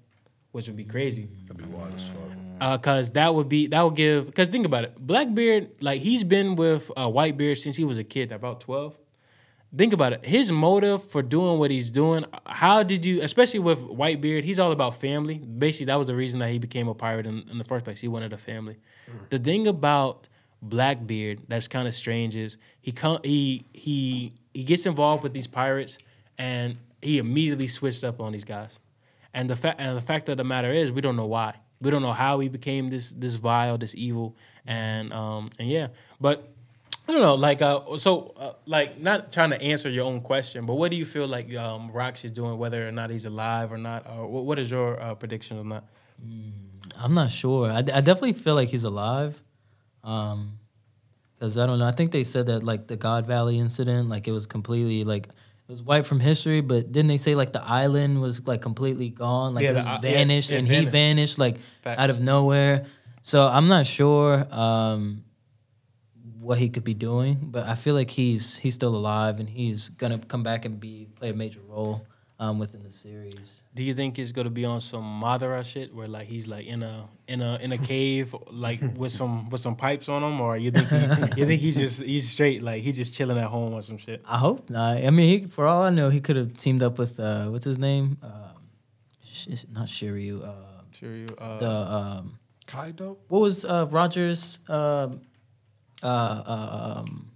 which 0.52 0.66
would 0.68 0.76
be 0.76 0.84
crazy. 0.84 1.28
That'd 1.46 1.58
be 1.58 1.64
wild 1.74 1.94
as 1.94 2.06
fuck. 2.06 2.76
because 2.78 3.10
that 3.12 3.34
would 3.34 3.48
be 3.48 3.66
that 3.68 3.82
would 3.82 3.96
give 3.96 4.26
because 4.26 4.48
think 4.48 4.64
about 4.64 4.84
it 4.84 4.94
blackbeard 4.98 5.70
like 5.80 6.00
he's 6.00 6.22
been 6.22 6.54
with 6.54 6.90
uh, 6.96 7.06
whitebeard 7.06 7.58
since 7.58 7.76
he 7.76 7.84
was 7.84 7.98
a 7.98 8.04
kid 8.04 8.30
about 8.30 8.60
12 8.60 8.96
think 9.76 9.92
about 9.92 10.12
it 10.12 10.24
his 10.24 10.52
motive 10.52 11.02
for 11.10 11.22
doing 11.22 11.58
what 11.58 11.70
he's 11.72 11.90
doing 11.90 12.24
how 12.46 12.82
did 12.84 13.04
you 13.04 13.20
especially 13.22 13.58
with 13.58 13.80
whitebeard 13.80 14.44
he's 14.44 14.60
all 14.60 14.70
about 14.70 14.94
family. 15.00 15.38
Basically 15.38 15.86
that 15.86 15.96
was 15.96 16.06
the 16.06 16.14
reason 16.14 16.38
that 16.40 16.50
he 16.50 16.58
became 16.60 16.86
a 16.86 16.94
pirate 16.94 17.26
in, 17.26 17.42
in 17.50 17.58
the 17.58 17.64
first 17.64 17.84
place. 17.84 18.00
He 18.00 18.06
wanted 18.08 18.32
a 18.32 18.38
family. 18.38 18.76
The 19.30 19.38
thing 19.40 19.66
about 19.66 20.28
blackbeard 20.64 21.40
that's 21.48 21.66
kind 21.66 21.88
of 21.88 21.94
strange 21.94 22.36
is 22.36 22.56
he 22.80 22.92
come 22.92 23.18
he 23.24 23.64
he 23.72 24.34
he 24.54 24.62
gets 24.62 24.86
involved 24.86 25.24
with 25.24 25.32
these 25.32 25.48
pirates 25.48 25.98
and 26.38 26.76
he 27.00 27.18
immediately 27.18 27.66
switched 27.66 28.04
up 28.04 28.20
on 28.20 28.30
these 28.30 28.44
guys 28.44 28.78
and 29.34 29.48
the 29.48 29.56
fact 29.56 29.80
and 29.80 29.96
the 29.96 30.02
fact 30.02 30.28
of 30.28 30.36
the 30.36 30.44
matter 30.44 30.72
is, 30.72 30.92
we 30.92 31.00
don't 31.00 31.16
know 31.16 31.26
why. 31.26 31.56
We 31.80 31.90
don't 31.90 32.02
know 32.02 32.12
how 32.12 32.40
he 32.40 32.48
became 32.48 32.90
this 32.90 33.12
this 33.12 33.34
vile, 33.34 33.78
this 33.78 33.94
evil, 33.94 34.36
and 34.66 35.12
um 35.12 35.50
and 35.59 35.68
yeah. 35.68 35.88
But 36.20 36.48
I 37.09 37.12
don't 37.12 37.20
know, 37.20 37.34
like 37.34 37.60
uh, 37.62 37.96
so 37.96 38.32
uh, 38.36 38.52
like 38.66 39.00
not 39.00 39.32
trying 39.32 39.50
to 39.50 39.60
answer 39.60 39.90
your 39.90 40.04
own 40.04 40.20
question, 40.20 40.66
but 40.66 40.74
what 40.74 40.90
do 40.90 40.96
you 40.96 41.04
feel 41.04 41.26
like 41.26 41.52
um 41.56 41.90
Rox 41.90 42.24
is 42.24 42.30
doing, 42.30 42.59
whether 42.59 42.86
or 42.86 42.92
not 42.92 43.10
he's 43.10 43.26
alive 43.26 43.72
or 43.72 43.78
not, 43.78 44.06
or 44.09 44.26
what, 44.26 44.44
what 44.44 44.59
is 44.59 44.70
your 44.70 45.00
uh, 45.00 45.14
prediction 45.14 45.59
on 45.59 45.68
that? 45.70 45.84
I'm 46.96 47.12
not 47.12 47.30
sure. 47.30 47.70
I, 47.70 47.78
I 47.78 47.82
definitely 47.82 48.34
feel 48.34 48.54
like 48.54 48.68
he's 48.68 48.84
alive. 48.84 49.42
Um, 50.04 50.59
because 51.34 51.59
I 51.59 51.66
don't 51.66 51.80
know. 51.80 51.86
I 51.86 51.90
think 51.90 52.12
they 52.12 52.22
said 52.22 52.46
that 52.46 52.62
like 52.62 52.86
the 52.86 52.96
God 52.96 53.26
Valley 53.26 53.56
incident, 53.56 54.09
like 54.09 54.28
it 54.28 54.30
was 54.30 54.46
completely 54.46 55.02
like 55.02 55.28
it 55.66 55.68
was 55.72 55.82
wiped 55.82 56.06
from 56.06 56.20
history. 56.20 56.60
But 56.60 56.93
didn't 56.93 57.09
they 57.09 57.16
say 57.18 57.34
like 57.34 57.52
the 57.52 57.62
island 57.62 58.20
was 58.20 58.47
like 58.47 58.60
completely 58.62 59.09
gone, 59.09 59.55
like 59.55 59.64
Yeah, 59.64 59.70
it 59.70 59.72
the 59.74 59.78
was 59.80 59.86
yeah, 59.86 60.01
vanished, 60.01 60.51
it 60.51 60.56
and 60.56 60.66
he 60.68 60.74
vanished. 60.74 60.93
vanished 60.93 61.39
like 61.39 61.56
Facts. 61.82 62.01
out 62.01 62.10
of 62.10 62.20
nowhere. 62.20 62.84
So 63.22 63.47
I'm 63.47 63.68
not 63.68 63.86
sure 63.86 64.47
um, 64.51 65.24
what 66.40 66.59
he 66.59 66.68
could 66.68 66.84
be 66.84 66.94
doing, 66.94 67.39
but 67.40 67.66
I 67.66 67.74
feel 67.76 67.94
like 67.94 68.10
he's 68.10 68.56
he's 68.59 68.74
still 68.74 68.94
alive 68.97 69.39
and 69.40 69.48
he's 69.48 69.89
gonna 69.90 70.18
come 70.18 70.43
back 70.43 70.64
and 70.64 70.80
be 70.80 71.06
play 71.14 71.30
a 71.30 71.34
major 71.34 71.60
role 71.68 72.05
um, 72.43 72.59
within 72.59 72.82
the 72.82 72.90
series. 72.90 73.60
Do 73.74 73.82
you 73.85 73.94
think 73.94 74.16
he's 74.16 74.32
gonna 74.32 74.51
be 74.51 74.64
on 74.64 74.81
some 74.81 75.05
Madara 75.23 75.64
shit 75.64 75.94
where 75.94 76.09
like 76.16 76.27
he's 76.27 76.47
like 76.48 76.66
in 76.66 76.82
a 76.82 77.09
in 77.28 77.40
a 77.40 77.56
in 77.64 77.70
a 77.73 77.78
cave 77.78 78.35
like 78.51 78.81
with 78.97 79.12
some 79.12 79.48
with 79.51 79.60
some 79.60 79.77
pipes 79.77 80.09
on 80.09 80.23
him, 80.24 80.40
or 80.40 80.56
you 80.56 80.70
think 80.73 80.89
he, 80.89 81.40
you 81.40 81.47
think 81.47 81.60
he's 81.60 81.77
just 81.77 82.02
he's 82.02 82.28
straight 82.28 82.62
like 82.62 82.82
he's 82.82 82.97
just 82.97 83.14
chilling 83.14 83.39
at 83.39 83.44
home 83.56 83.73
or 83.74 83.82
some 83.82 83.97
shit? 83.98 84.20
I 84.27 84.39
hope 84.39 84.69
not. 84.69 84.97
I 84.97 85.10
mean, 85.10 85.28
he, 85.43 85.47
for 85.47 85.66
all 85.66 85.82
I 85.82 85.90
know, 85.90 86.10
he 86.10 86.20
could 86.20 86.36
have 86.36 86.56
teamed 86.56 86.82
up 86.82 86.98
with 86.98 87.19
uh, 87.20 87.47
what's 87.47 87.64
his 87.64 87.78
name? 87.78 88.19
Um, 88.23 88.31
sh- 89.24 89.64
not 89.73 89.86
Shiryu. 89.86 90.43
Uh, 90.47 90.52
Sure, 90.90 91.14
you. 91.16 91.27
Uh, 91.39 91.59
the 91.59 91.70
um, 91.70 92.39
Kaido? 92.66 93.16
what 93.28 93.40
was 93.40 93.64
uh, 93.64 93.86
Rogers? 93.90 94.59
Um, 94.69 95.23
uh, 96.02 96.06
uh, 96.06 96.94
um, 96.98 97.31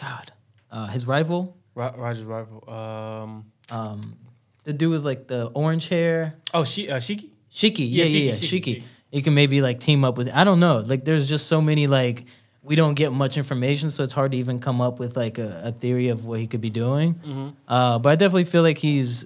God, 0.00 0.32
uh, 0.70 0.86
his 0.86 1.06
rival. 1.06 1.56
Ro- 1.74 1.94
Roger's 1.96 2.24
rival. 2.24 2.64
Um, 2.68 3.52
Um, 3.70 4.16
the 4.66 4.72
dude 4.72 4.90
with 4.90 5.04
like 5.06 5.28
the 5.28 5.46
orange 5.54 5.88
hair. 5.88 6.34
oh, 6.52 6.64
she, 6.64 6.90
uh, 6.90 6.96
Shiki. 6.96 7.30
Shiki, 7.52 7.86
Yeah, 7.88 8.04
yeah, 8.04 8.04
yeah, 8.04 8.32
Shiki, 8.32 8.34
yeah, 8.34 8.34
Shiki, 8.34 8.60
Shiki. 8.60 8.76
Shiki. 8.76 8.82
He 9.12 9.22
can 9.22 9.32
maybe 9.32 9.62
like 9.62 9.78
team 9.80 10.04
up 10.04 10.18
with. 10.18 10.28
I 10.34 10.42
don't 10.44 10.58
know. 10.60 10.80
Like, 10.80 11.04
there's 11.04 11.28
just 11.28 11.46
so 11.46 11.60
many 11.62 11.86
like 11.86 12.24
we 12.62 12.74
don't 12.74 12.94
get 12.94 13.12
much 13.12 13.36
information, 13.38 13.90
so 13.90 14.02
it's 14.02 14.12
hard 14.12 14.32
to 14.32 14.38
even 14.38 14.58
come 14.58 14.80
up 14.80 14.98
with 14.98 15.16
like 15.16 15.38
a, 15.38 15.62
a 15.66 15.72
theory 15.72 16.08
of 16.08 16.26
what 16.26 16.40
he 16.40 16.48
could 16.48 16.60
be 16.60 16.68
doing. 16.70 17.14
Mm-hmm. 17.14 17.48
Uh, 17.68 17.98
but 18.00 18.08
I 18.10 18.16
definitely 18.16 18.44
feel 18.44 18.62
like 18.62 18.76
he's 18.78 19.24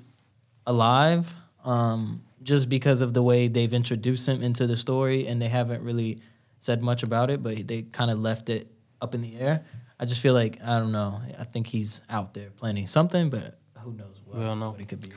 alive, 0.66 1.32
um, 1.64 2.22
just 2.42 2.68
because 2.68 3.00
of 3.00 3.14
the 3.14 3.22
way 3.22 3.48
they've 3.48 3.72
introduced 3.72 4.28
him 4.28 4.42
into 4.42 4.66
the 4.66 4.76
story, 4.76 5.26
and 5.26 5.40
they 5.40 5.48
haven't 5.48 5.82
really 5.82 6.20
said 6.60 6.82
much 6.82 7.02
about 7.02 7.30
it, 7.30 7.42
but 7.42 7.66
they 7.66 7.82
kind 7.82 8.10
of 8.10 8.20
left 8.20 8.50
it 8.50 8.68
up 9.00 9.14
in 9.14 9.22
the 9.22 9.38
air. 9.40 9.64
I 9.98 10.04
just 10.04 10.20
feel 10.20 10.34
like 10.34 10.58
I 10.62 10.78
don't 10.78 10.92
know. 10.92 11.20
I 11.38 11.44
think 11.44 11.66
he's 11.66 12.02
out 12.10 12.34
there 12.34 12.50
planning 12.50 12.86
something, 12.86 13.30
but 13.30 13.58
who 13.78 13.92
knows 13.94 14.20
what, 14.26 14.38
We 14.38 14.44
don't 14.44 14.60
know. 14.60 14.70
what 14.70 14.80
he 14.80 14.86
could 14.86 15.00
be. 15.00 15.12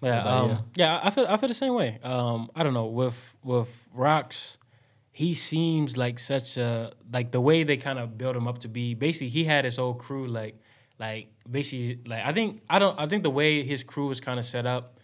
Yeah, 0.00 0.22
um, 0.22 0.64
yeah. 0.76 1.00
I 1.02 1.10
feel 1.10 1.26
I 1.28 1.36
feel 1.36 1.48
the 1.48 1.54
same 1.54 1.74
way. 1.74 1.98
Um, 2.02 2.50
I 2.54 2.62
don't 2.62 2.74
know 2.74 2.86
with 2.86 3.36
with 3.42 3.88
Rocks, 3.92 4.58
he 5.10 5.34
seems 5.34 5.96
like 5.96 6.18
such 6.18 6.56
a 6.56 6.92
like 7.12 7.32
the 7.32 7.40
way 7.40 7.64
they 7.64 7.76
kind 7.76 7.98
of 7.98 8.16
build 8.16 8.36
him 8.36 8.46
up 8.46 8.58
to 8.58 8.68
be. 8.68 8.94
Basically, 8.94 9.28
he 9.28 9.44
had 9.44 9.64
his 9.64 9.76
whole 9.76 9.94
crew 9.94 10.26
like 10.26 10.56
like 10.98 11.28
basically 11.50 12.00
like 12.06 12.24
I 12.24 12.32
think 12.32 12.62
I 12.70 12.78
don't 12.78 12.98
I 12.98 13.06
think 13.06 13.24
the 13.24 13.30
way 13.30 13.64
his 13.64 13.82
crew 13.82 14.06
was 14.06 14.20
kind 14.20 14.38
of 14.38 14.44
set 14.46 14.66
up. 14.66 14.97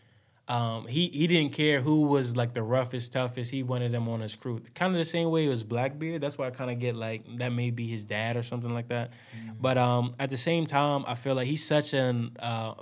Um, 0.46 0.86
he 0.86 1.08
he 1.08 1.26
didn't 1.26 1.54
care 1.54 1.80
who 1.80 2.02
was 2.02 2.36
like 2.36 2.52
the 2.52 2.62
roughest, 2.62 3.12
toughest. 3.12 3.50
He 3.50 3.62
wanted 3.62 3.92
them 3.92 4.08
on 4.08 4.20
his 4.20 4.34
crew, 4.34 4.60
kind 4.74 4.92
of 4.92 4.98
the 4.98 5.04
same 5.04 5.30
way 5.30 5.46
it 5.46 5.48
was 5.48 5.62
Blackbeard. 5.62 6.20
That's 6.20 6.36
why 6.36 6.48
I 6.48 6.50
kind 6.50 6.70
of 6.70 6.78
get 6.78 6.94
like 6.94 7.24
that 7.38 7.48
may 7.48 7.70
be 7.70 7.86
his 7.86 8.04
dad 8.04 8.36
or 8.36 8.42
something 8.42 8.68
like 8.68 8.88
that. 8.88 9.14
But 9.58 9.78
um, 9.78 10.14
at 10.18 10.28
the 10.28 10.36
same 10.36 10.66
time, 10.66 11.04
I 11.06 11.14
feel 11.14 11.34
like 11.34 11.46
he's 11.46 11.64
such 11.64 11.94
an 11.94 12.36
uh, 12.38 12.74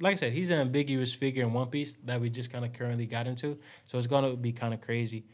like 0.00 0.12
I 0.12 0.16
said, 0.16 0.32
he's 0.32 0.50
an 0.50 0.60
ambiguous 0.60 1.12
figure 1.12 1.42
in 1.42 1.52
One 1.52 1.68
Piece 1.68 1.96
that 2.04 2.20
we 2.20 2.30
just 2.30 2.52
kind 2.52 2.64
of 2.64 2.72
currently 2.72 3.06
got 3.06 3.26
into. 3.26 3.58
So 3.86 3.98
it's 3.98 4.06
gonna 4.06 4.36
be 4.36 4.52
kind 4.52 4.72
of 4.72 4.80
crazy. 4.80 5.24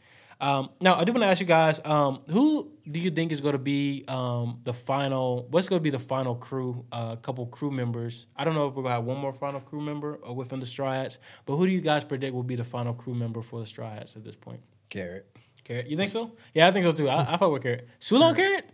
Um, 0.41 0.69
now 0.81 0.95
I 0.95 1.03
do 1.03 1.11
want 1.13 1.23
to 1.23 1.27
ask 1.27 1.39
you 1.39 1.45
guys, 1.45 1.79
um, 1.85 2.21
who 2.29 2.71
do 2.89 2.99
you 2.99 3.09
think 3.09 3.31
is 3.31 3.41
going 3.41 3.53
to 3.53 3.59
be 3.59 4.03
um, 4.07 4.59
the 4.63 4.73
final? 4.73 5.47
What's 5.49 5.69
going 5.69 5.79
to 5.79 5.83
be 5.83 5.89
the 5.89 5.99
final 5.99 6.35
crew? 6.35 6.85
A 6.91 6.95
uh, 6.95 7.15
couple 7.17 7.45
crew 7.47 7.71
members. 7.71 8.27
I 8.35 8.43
don't 8.43 8.55
know 8.55 8.67
if 8.67 8.75
we're 8.75 8.83
gonna 8.83 8.95
have 8.95 9.03
one 9.05 9.17
more 9.17 9.33
final 9.33 9.59
crew 9.59 9.81
member 9.81 10.19
uh, 10.27 10.33
within 10.33 10.59
the 10.59 10.65
Straw 10.65 10.91
Hats, 10.91 11.17
but 11.45 11.55
who 11.55 11.65
do 11.65 11.71
you 11.71 11.81
guys 11.81 12.03
predict 12.03 12.33
will 12.33 12.43
be 12.43 12.55
the 12.55 12.63
final 12.63 12.93
crew 12.93 13.15
member 13.15 13.41
for 13.41 13.59
the 13.59 13.65
Straw 13.65 13.89
Hats 13.89 14.15
at 14.15 14.23
this 14.23 14.35
point? 14.35 14.59
Carrot. 14.89 15.25
Carrot, 15.63 15.87
you 15.87 15.97
think 15.97 16.11
so? 16.11 16.31
Yeah, 16.53 16.67
I 16.67 16.71
think 16.71 16.83
so 16.83 16.91
too. 16.91 17.09
I, 17.09 17.33
I 17.33 17.37
fuck 17.37 17.51
with 17.51 17.63
Carrot. 17.63 17.87
Sulong 17.99 18.35
Carrot. 18.35 18.71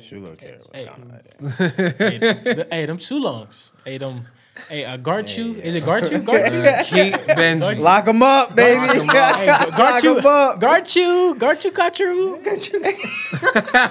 Shulo 0.00 0.36
Carrot 0.36 0.58
was 0.58 0.68
Hey. 0.72 0.86
kind 0.86 1.12
of 1.12 1.98
hey, 1.98 2.66
hey, 2.70 2.86
them 2.86 2.98
Sulongs. 2.98 3.70
Hey, 3.84 3.98
them. 3.98 4.24
Hey, 4.68 4.84
uh, 4.84 4.96
Garchu. 4.98 5.58
Is 5.60 5.74
it 5.74 5.84
Garchu? 5.84 6.24
Garchu. 6.24 6.84
Keep 6.84 7.14
Benji. 7.36 7.78
Lock 7.78 8.06
him 8.06 8.22
up, 8.22 8.54
baby. 8.54 8.86
Hey, 8.86 8.98
Lock 9.00 9.68
Garchu, 9.68 10.18
him 10.18 10.26
up. 10.26 10.60
Garchu, 10.60 11.34
Garchu, 11.38 11.70
Garchu. 11.70 12.38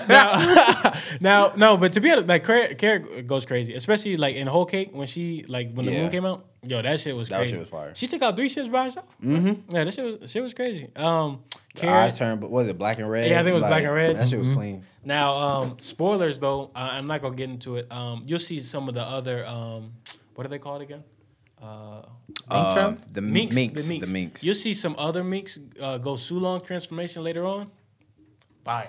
now, 0.08 0.94
now, 1.22 1.54
no, 1.56 1.78
but 1.78 1.94
to 1.94 2.00
be 2.00 2.12
honest, 2.12 2.28
like 2.28 2.44
Carrot, 2.44 2.78
Carrot 2.78 3.28
goes 3.28 3.46
crazy, 3.46 3.74
especially 3.76 4.18
like 4.18 4.36
in 4.36 4.48
Whole 4.48 4.66
Cake 4.66 4.90
when 4.94 5.08
she 5.08 5.46
like 5.48 5.72
when 5.74 5.86
the 5.86 5.92
Yeah. 5.92 6.02
moon 6.04 6.12
came 6.12 6.26
out. 6.26 6.46
Yo, 6.66 6.82
that 6.82 7.00
shit 7.00 7.16
was 7.16 7.30
That 7.30 7.38
crazy. 7.38 7.52
shit 7.52 7.60
was 7.60 7.70
fire. 7.70 7.94
She 7.96 8.08
took 8.08 8.22
out 8.22 8.36
three 8.36 8.50
ships 8.50 8.68
by 8.68 8.86
herself. 8.86 9.06
Mm-hmm. 9.24 9.74
Yeah, 9.76 9.84
that 9.86 9.94
shit 9.94 10.22
was 10.22 10.30
shit 10.32 10.44
was 10.44 10.54
crazy. 10.54 10.90
Um, 10.96 11.40
The 11.76 11.82
Carrot. 11.82 11.96
eyes 11.96 12.18
turned, 12.18 12.42
but 12.42 12.52
was 12.52 12.68
it 12.68 12.78
black 12.78 13.00
and 13.00 13.10
red? 13.10 13.30
Yeah, 13.30 13.40
I 13.40 13.44
think 13.44 13.52
it 13.54 13.60
was 13.60 13.64
black 13.68 13.84
and 13.84 13.94
red. 13.94 14.16
That 14.18 14.30
shit 14.30 14.40
Mm-hmm. 14.40 14.50
was 14.50 14.58
clean. 14.58 14.86
Now, 15.06 15.38
um, 15.38 15.80
spoilers 15.80 16.40
though, 16.40 16.72
I, 16.76 16.98
I'm 16.98 17.08
not 17.08 17.22
gonna 17.22 17.36
get 17.36 17.50
into 17.50 17.78
it. 17.78 17.90
Um, 17.92 18.22
you'll 18.26 18.40
see 18.40 18.60
some 18.60 18.90
of 18.90 18.96
the 18.96 19.02
other 19.04 19.46
um, 19.46 19.94
what 20.40 20.44
do 20.44 20.50
they 20.50 20.58
call 20.60 20.78
it 20.78 20.84
again? 20.84 21.04
Uh, 21.62 22.04
Um, 22.50 22.98
the 23.12 23.20
minks, 23.22 23.54
minks, 23.54 23.82
the 23.84 23.90
minks. 23.90 24.08
the 24.08 24.14
minks. 24.14 24.44
You'll 24.46 24.56
see 24.56 24.74
some 24.74 24.96
other 24.98 25.22
minks 25.22 25.60
uh, 25.82 25.98
go 25.98 26.14
Sulong 26.14 26.66
transformation 26.66 27.22
later 27.26 27.46
on. 27.46 27.70
Fire, 28.64 28.88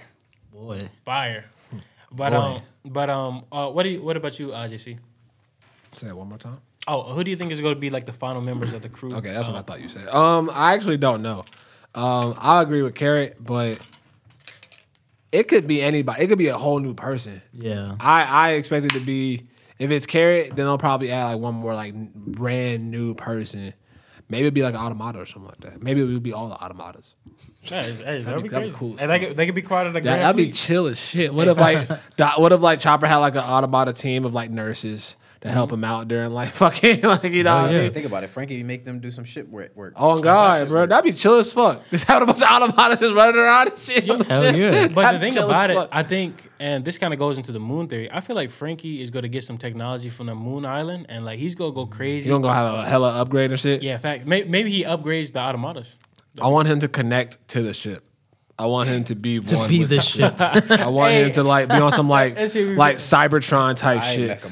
Boy. 0.52 0.89
fire. 1.05 1.44
But 2.12 2.31
Boy. 2.31 2.36
um, 2.36 2.62
but 2.85 3.10
um, 3.10 3.44
uh, 3.51 3.68
what 3.70 3.82
do 3.82 3.89
you? 3.89 4.01
What 4.02 4.16
about 4.16 4.39
you, 4.39 4.52
uh, 4.52 4.68
JC? 4.68 4.98
Say 5.93 6.06
it 6.09 6.16
one 6.16 6.28
more 6.28 6.39
time. 6.39 6.59
Oh, 6.86 7.02
who 7.14 7.24
do 7.24 7.31
you 7.32 7.36
think 7.36 7.51
is 7.51 7.60
going 7.60 7.74
to 7.74 7.81
be 7.81 7.90
like 7.90 8.06
the 8.06 8.12
final 8.12 8.40
members 8.43 8.72
of 8.72 8.82
the 8.82 8.89
crew? 8.89 9.12
Okay, 9.16 9.32
that's 9.32 9.48
Uh, 9.48 9.52
what 9.52 9.59
I 9.59 9.62
thought 9.62 9.81
you 9.82 9.89
said. 9.89 10.06
Um, 10.09 10.48
I 10.52 10.74
actually 10.74 10.97
don't 10.98 11.22
know. 11.22 11.44
Um, 11.97 12.35
I 12.39 12.62
agree 12.62 12.82
with 12.82 12.94
Carrot, 12.94 13.36
but 13.43 13.78
it 15.32 15.48
could 15.48 15.66
be 15.66 15.82
anybody. 15.82 16.22
It 16.22 16.28
could 16.28 16.39
be 16.39 16.48
a 16.48 16.59
whole 16.59 16.78
new 16.78 16.94
person. 16.94 17.43
Yeah. 17.52 17.97
I 18.01 18.22
I 18.24 18.47
expect 18.52 18.86
it 18.86 18.93
to 18.93 19.01
be 19.01 19.47
if 19.81 19.90
it's 19.90 20.07
Carrot, 20.07 20.48
then 20.55 20.66
they'll 20.66 20.78
probably 20.78 21.11
add 21.11 21.24
like 21.32 21.40
one 21.40 21.55
more 21.55 21.74
like 21.74 21.94
brand 22.15 22.90
new 22.90 23.15
person. 23.15 23.74
Maybe 24.28 24.43
it'd 24.43 24.55
be 24.55 24.62
like 24.62 24.74
an 24.74 24.81
automata 24.81 25.19
or 25.19 25.27
something 25.27 25.48
like 25.48 25.61
that. 25.73 25.82
Maybe 25.82 26.01
it 26.02 26.05
would 26.05 26.23
be 26.23 26.32
all 26.32 26.48
the 26.48 26.55
automatas. 26.55 27.15
Hey, 27.62 27.93
hey, 27.93 28.23
that'd, 28.23 28.36
be- 28.36 28.43
be 28.44 28.48
that'd 28.48 28.69
be 28.69 28.70
crazy. 28.70 28.74
cool 28.77 28.94
as 28.94 29.01
Hey, 29.01 29.07
they, 29.07 29.19
could, 29.19 29.36
they 29.36 29.47
could 29.47 29.55
be 29.57 29.62
part 29.62 29.89
of 29.89 29.93
the 29.93 30.01
that, 30.02 30.19
That'd 30.20 30.36
be 30.36 30.52
chill 30.52 30.86
as 30.86 31.01
shit. 31.01 31.35
What 31.35 31.48
if 31.48 31.59
like 31.59 31.89
what 32.39 32.52
if 32.52 32.61
like 32.61 32.78
Chopper 32.78 33.07
had 33.07 33.16
like 33.16 33.35
an 33.35 33.40
automata 33.40 33.93
team 33.93 34.24
of 34.24 34.32
like 34.32 34.51
nurses 34.51 35.16
to 35.42 35.50
help 35.50 35.70
mm-hmm. 35.70 35.74
him 35.74 35.84
out 35.84 36.08
during 36.08 36.32
like 36.32 36.48
fucking 36.50 37.02
like 37.02 37.24
you 37.24 37.42
know 37.42 37.62
what 37.62 37.70
I 37.70 37.72
mean? 37.72 37.92
Think 37.92 38.06
about 38.06 38.24
it, 38.24 38.28
Franky. 38.28 38.56
You 38.56 38.64
make 38.64 38.84
them 38.84 39.00
do 39.00 39.10
some 39.10 39.24
shit 39.24 39.48
work. 39.48 39.74
work. 39.74 39.94
Oh 39.96 40.18
God, 40.18 40.68
bro, 40.68 40.86
that'd 40.86 41.04
be 41.04 41.16
chill 41.16 41.36
as 41.36 41.52
fuck. 41.52 41.82
Just 41.90 42.06
having 42.06 42.28
a 42.28 42.32
bunch 42.32 42.42
of 42.42 42.48
automatas 42.48 43.00
just 43.00 43.14
running 43.14 43.40
around 43.40 43.70
and 43.70 43.78
shit. 43.78 44.04
Hell 44.04 44.20
yeah. 44.56 44.88
But 44.88 44.94
the 44.94 45.18
That'd 45.18 45.20
thing 45.20 45.38
about 45.38 45.70
it, 45.70 45.76
fuck. 45.76 45.88
I 45.92 46.02
think, 46.02 46.50
and 46.58 46.84
this 46.84 46.98
kind 46.98 47.12
of 47.12 47.18
goes 47.18 47.38
into 47.38 47.52
the 47.52 47.60
moon 47.60 47.88
theory. 47.88 48.10
I 48.10 48.20
feel 48.20 48.36
like 48.36 48.50
Franky 48.50 49.00
is 49.02 49.10
going 49.10 49.22
to 49.22 49.28
get 49.28 49.44
some 49.44 49.56
technology 49.56 50.10
from 50.10 50.26
the 50.26 50.34
moon 50.34 50.66
island, 50.66 51.06
and 51.08 51.24
like 51.24 51.38
he's 51.38 51.54
going 51.54 51.72
to 51.72 51.74
go 51.74 51.86
crazy. 51.86 52.28
You 52.28 52.34
don't 52.34 52.42
gonna 52.42 52.54
have 52.54 52.74
a 52.74 52.88
hella 52.88 53.14
upgrade 53.20 53.50
and 53.50 53.58
shit. 53.58 53.82
yeah, 53.82 53.94
in 53.94 54.00
fact, 54.00 54.26
may, 54.26 54.44
maybe 54.44 54.70
he 54.70 54.84
upgrades 54.84 55.32
the 55.32 55.38
automatas. 55.38 55.94
I 56.40 56.48
want 56.48 56.68
him 56.68 56.80
to 56.80 56.88
connect 56.88 57.48
to 57.48 57.62
the 57.62 57.72
ship. 57.72 58.04
I 58.60 58.66
want 58.66 58.88
him 58.90 59.04
to 59.04 59.14
be 59.14 59.40
To 59.40 59.56
one. 59.56 59.68
be 59.68 59.80
with 59.80 59.88
the 59.90 60.00
ship. 60.00 60.34
I 60.40 60.86
want 60.88 61.14
him 61.14 61.32
to 61.32 61.42
like 61.42 61.68
be 61.68 61.76
on 61.76 61.92
some 61.92 62.08
like 62.08 62.34
That 62.34 62.50
shit 62.50 62.76
like 62.76 62.96
Cybertron 62.96 63.74
type 63.76 64.02
I 64.02 64.14
shit. 64.14 64.44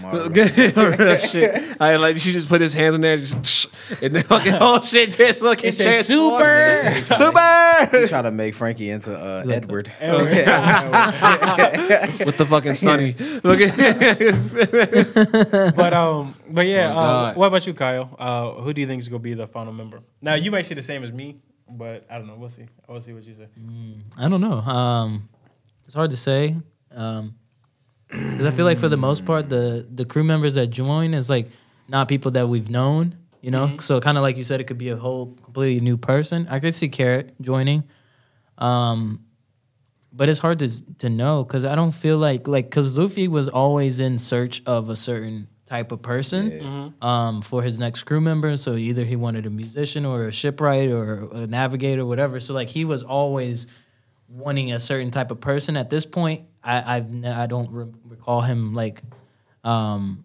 Real 0.76 1.16
shit. 1.18 1.76
I 1.80 1.96
like 1.96 2.18
she 2.18 2.32
just 2.32 2.48
put 2.48 2.60
his 2.60 2.72
hands 2.72 2.94
in 2.94 3.00
there, 3.02 3.18
just, 3.18 3.68
and 4.02 4.14
then 4.16 4.22
fucking 4.24 4.52
whole 4.60 4.80
shit 4.80 5.10
just 5.12 5.42
fucking 5.42 5.68
It 5.68 5.72
says 5.74 6.06
transforms. 6.08 7.06
super. 7.08 7.14
super 7.14 7.96
You 8.00 8.06
try 8.08 8.22
to 8.22 8.30
make 8.30 8.54
Franky 8.54 8.88
into 8.90 9.12
uh, 9.14 9.44
Edward. 9.48 9.92
with 12.24 12.36
the 12.36 12.46
fucking 12.46 12.74
sunny. 12.74 13.14
Look 13.44 13.60
at 13.60 13.76
But 15.76 15.92
um, 15.92 16.34
but 16.48 16.66
yeah. 16.66 16.92
Oh, 16.94 16.98
uh, 16.98 17.34
what 17.34 17.46
about 17.48 17.66
you, 17.66 17.74
Kyle? 17.74 18.14
Uh, 18.18 18.62
who 18.62 18.72
do 18.72 18.80
you 18.80 18.86
think 18.86 19.00
is 19.02 19.08
going 19.08 19.20
to 19.20 19.24
be 19.24 19.34
the 19.34 19.46
final 19.46 19.72
member? 19.72 20.00
Now 20.20 20.34
you 20.34 20.50
might 20.50 20.66
say 20.66 20.74
the 20.74 20.82
same 20.82 21.04
as 21.04 21.12
me, 21.12 21.36
but 21.70 22.06
I 22.10 22.18
don't 22.18 22.26
know. 22.26 22.36
We'll 22.36 22.48
see. 22.48 22.66
We'll 22.88 23.00
see 23.00 23.12
what 23.12 23.24
you 23.24 23.34
say. 23.34 23.48
I 24.16 24.28
don't 24.28 24.40
know. 24.40 24.58
Um, 24.58 25.28
it's 25.84 25.94
hard 25.94 26.10
to 26.10 26.16
say. 26.16 26.56
Um, 26.94 27.34
because 28.08 28.46
I 28.46 28.50
feel 28.50 28.64
like 28.64 28.78
for 28.78 28.88
the 28.88 28.96
most 28.96 29.24
part, 29.24 29.48
the 29.48 29.86
the 29.92 30.04
crew 30.04 30.24
members 30.24 30.54
that 30.54 30.68
join 30.68 31.14
is 31.14 31.28
like 31.28 31.48
not 31.88 32.08
people 32.08 32.30
that 32.32 32.48
we've 32.48 32.70
known. 32.70 33.16
You 33.40 33.52
know, 33.52 33.76
so 33.78 34.00
kind 34.00 34.18
of 34.18 34.22
like 34.22 34.36
you 34.36 34.44
said, 34.44 34.60
it 34.60 34.64
could 34.64 34.78
be 34.78 34.88
a 34.88 34.96
whole 34.96 35.36
completely 35.44 35.80
new 35.80 35.96
person. 35.96 36.48
I 36.50 36.58
could 36.58 36.74
see 36.74 36.88
Carrot 36.88 37.40
joining, 37.40 37.84
um, 38.58 39.24
but 40.12 40.28
it's 40.28 40.40
hard 40.40 40.58
to 40.58 40.94
to 40.96 41.08
know 41.08 41.44
because 41.44 41.64
I 41.64 41.76
don't 41.76 41.92
feel 41.92 42.18
like 42.18 42.48
like 42.48 42.64
because 42.64 42.98
Luffy 42.98 43.28
was 43.28 43.48
always 43.48 44.00
in 44.00 44.18
search 44.18 44.62
of 44.66 44.88
a 44.88 44.96
certain 44.96 45.46
type 45.68 45.92
of 45.92 46.00
person 46.00 46.94
um, 47.02 47.42
for 47.42 47.62
his 47.62 47.78
next 47.78 48.04
crew 48.04 48.20
member. 48.20 48.56
So 48.56 48.74
either 48.74 49.04
he 49.04 49.16
wanted 49.16 49.44
a 49.46 49.50
musician 49.50 50.06
or 50.06 50.26
a 50.26 50.32
shipwright 50.32 50.90
or 50.90 51.28
a 51.32 51.46
navigator, 51.46 52.06
whatever. 52.06 52.40
So 52.40 52.54
like 52.54 52.68
he 52.68 52.84
was 52.84 53.02
always 53.02 53.66
wanting 54.28 54.72
a 54.72 54.80
certain 54.80 55.10
type 55.10 55.30
of 55.30 55.40
person. 55.40 55.76
At 55.76 55.90
this 55.90 56.06
point, 56.06 56.46
I 56.62 56.96
I've 56.96 57.24
I 57.24 57.46
don't 57.46 57.70
re- 57.70 57.92
recall 58.04 58.40
him 58.40 58.72
like 58.72 59.02
um, 59.64 60.24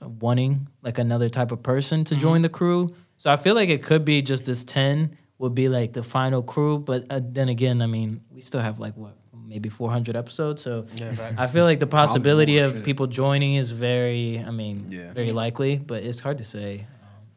wanting 0.00 0.68
like 0.82 0.98
another 0.98 1.28
type 1.28 1.52
of 1.52 1.62
person 1.62 2.04
to 2.04 2.16
join 2.16 2.42
the 2.42 2.48
crew. 2.48 2.94
So 3.16 3.30
I 3.30 3.36
feel 3.36 3.54
like 3.54 3.68
it 3.68 3.82
could 3.82 4.04
be 4.04 4.22
just 4.22 4.44
this 4.44 4.64
ten 4.64 5.16
would 5.38 5.54
be 5.54 5.68
like 5.68 5.92
the 5.92 6.02
final 6.02 6.42
crew. 6.42 6.78
But 6.78 7.04
uh, 7.10 7.20
then 7.22 7.48
again, 7.48 7.80
I 7.82 7.86
mean, 7.86 8.22
we 8.30 8.40
still 8.40 8.60
have 8.60 8.78
like 8.80 8.96
what 8.96 9.16
maybe 9.48 9.68
400 9.68 10.14
episodes. 10.16 10.62
So 10.62 10.86
Yeah, 10.94 11.12
fact. 11.20 11.34
I 11.38 11.46
feel 11.46 11.64
like 11.64 11.80
the 11.80 11.86
possibility 11.86 12.58
of 12.58 12.72
shit. 12.72 12.84
people 12.84 13.06
joining 13.06 13.54
is 13.54 13.70
very, 13.72 14.44
I 14.46 14.50
mean, 14.50 14.86
Yeah. 14.90 15.12
very 15.12 15.32
likely, 15.32 15.76
but 15.76 16.02
it's 16.02 16.20
hard 16.20 16.38
to 16.38 16.44
say. 16.44 16.86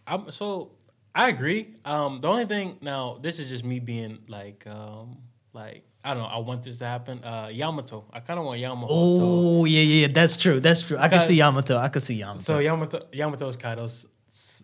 I'm, 0.05 0.29
so 0.31 0.71
I 1.15 1.29
agree. 1.29 1.75
Um, 1.85 2.21
the 2.21 2.27
only 2.27 2.45
thing 2.45 2.77
now, 2.81 3.17
this 3.21 3.39
is 3.39 3.49
just 3.49 3.63
me 3.63 3.79
being 3.79 4.19
like, 4.27 4.65
um, 4.67 5.17
like 5.53 5.83
I 6.03 6.13
don't 6.15 6.23
know. 6.23 6.29
I 6.29 6.39
want 6.39 6.63
this 6.63 6.79
to 6.79 6.85
happen. 6.85 7.23
Uh, 7.23 7.49
Yamato. 7.51 8.05
I 8.11 8.21
kind 8.21 8.39
of 8.39 8.45
want 8.45 8.59
Yamato. 8.59 8.87
Oh 8.89 9.65
yeah, 9.65 9.81
yeah, 9.81 10.07
yeah, 10.07 10.11
that's 10.11 10.35
true. 10.35 10.59
That's 10.59 10.81
true. 10.81 10.97
I 10.97 11.07
can 11.09 11.21
see 11.21 11.35
Yamato. 11.35 11.77
I 11.77 11.89
can 11.89 12.01
see 12.01 12.15
Yamato. 12.15 12.41
So 12.41 12.57
Yamato, 12.57 12.99
Yamato 13.13 13.47
is 13.47 13.55
Kaido's 13.55 14.07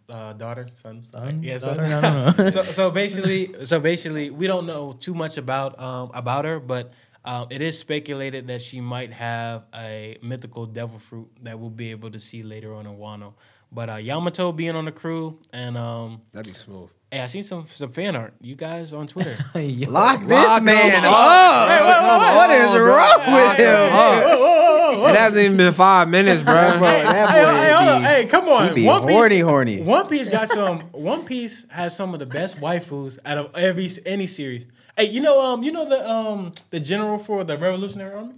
uh, 0.10 0.34
daughter, 0.34 0.68
son, 0.74 1.06
Son? 1.06 1.44
yeah, 1.44 1.60
Daughter? 1.60 1.84
son. 1.86 1.92
I 2.04 2.10
don't 2.10 2.38
know. 2.40 2.50
so, 2.50 2.62
so 2.64 2.90
basically, 2.92 3.54
so 3.66 3.80
basically, 3.80 4.32
we 4.32 4.48
don't 4.48 4.66
know 4.66 4.94
too 4.94 5.14
much 5.14 5.38
about 5.38 5.80
um, 5.80 6.10
about 6.16 6.46
her, 6.46 6.60
but 6.60 6.94
um, 7.28 7.48
it 7.50 7.62
is 7.62 7.78
speculated 7.78 8.48
that 8.48 8.62
she 8.62 8.80
might 8.82 9.12
have 9.12 9.64
a 9.76 10.18
mythical 10.24 10.66
devil 10.66 10.98
fruit 10.98 11.28
that 11.44 11.60
we'll 11.60 11.70
be 11.70 11.92
able 11.92 12.10
to 12.12 12.20
see 12.20 12.42
later 12.42 12.74
on 12.74 12.86
in 12.88 12.98
Wano. 12.98 13.34
But 13.72 13.90
uh, 13.90 13.96
Yamato 13.98 14.54
being 14.54 14.76
on 14.78 14.86
the 14.86 14.94
crew, 14.94 15.38
and 15.52 15.78
um, 15.78 16.22
That'd 16.32 16.54
be 16.54 16.58
smooth. 16.58 16.90
hey, 17.12 17.20
I 17.20 17.26
seen 17.26 17.44
some 17.44 17.68
some 17.68 17.92
fan 17.92 18.16
art. 18.16 18.34
You 18.40 18.56
guys 18.56 18.94
on 18.94 19.08
Twitter. 19.08 19.36
Yo. 19.60 19.90
Lock 19.90 20.22
this 20.22 20.30
Lock 20.30 20.64
man 20.64 20.92
him 20.92 21.04
up. 21.06 22.36
What 22.38 22.50
is 22.50 22.80
wrong 22.80 23.34
with 23.34 23.58
him? 23.58 25.10
It 25.10 25.16
hasn't 25.18 25.38
even 25.42 25.58
been 25.58 25.74
five 25.74 26.08
minutes, 26.08 26.44
bro. 26.44 26.54
Bro, 26.54 26.80
that 26.80 27.30
hey, 27.30 27.44
boy 27.44 27.52
hey, 27.52 27.72
hold 27.92 28.02
be- 28.02 28.08
hey, 28.08 28.26
come 28.28 28.48
on. 28.50 28.74
be 28.74 28.86
One 28.86 29.02
Piece, 29.06 29.12
horny, 29.12 29.40
horny. 29.42 29.82
One 29.82 30.08
Piece 30.08 30.30
got 30.30 30.50
some. 30.50 30.80
One 30.94 31.26
Piece 31.26 31.66
has 31.70 31.94
some 31.94 32.14
of 32.14 32.20
the 32.20 32.26
best 32.26 32.62
waifus 32.62 33.20
out 33.26 33.38
of 33.38 33.56
every 33.58 33.90
any 34.06 34.28
series. 34.28 34.66
Hey, 34.98 35.06
you 35.06 35.22
know, 35.22 35.40
um, 35.40 35.62
you 35.62 35.72
know 35.72 35.88
the 35.88 36.10
um 36.10 36.54
the 36.72 36.80
general 36.80 37.20
for 37.20 37.44
the 37.44 37.56
Revolutionary 37.56 38.16
Army. 38.16 38.34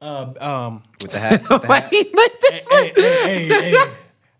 Uh, 0.00 0.32
um, 0.40 0.82
With 1.02 1.12
the 1.12 1.18
hat. 1.18 1.48
With 1.48 1.60
the 1.60 1.66
hat. 1.74 1.90
hey, 1.92 2.04
hey, 2.04 2.60
hey, 2.70 2.92
hey, 2.96 3.48
hey, 3.48 3.90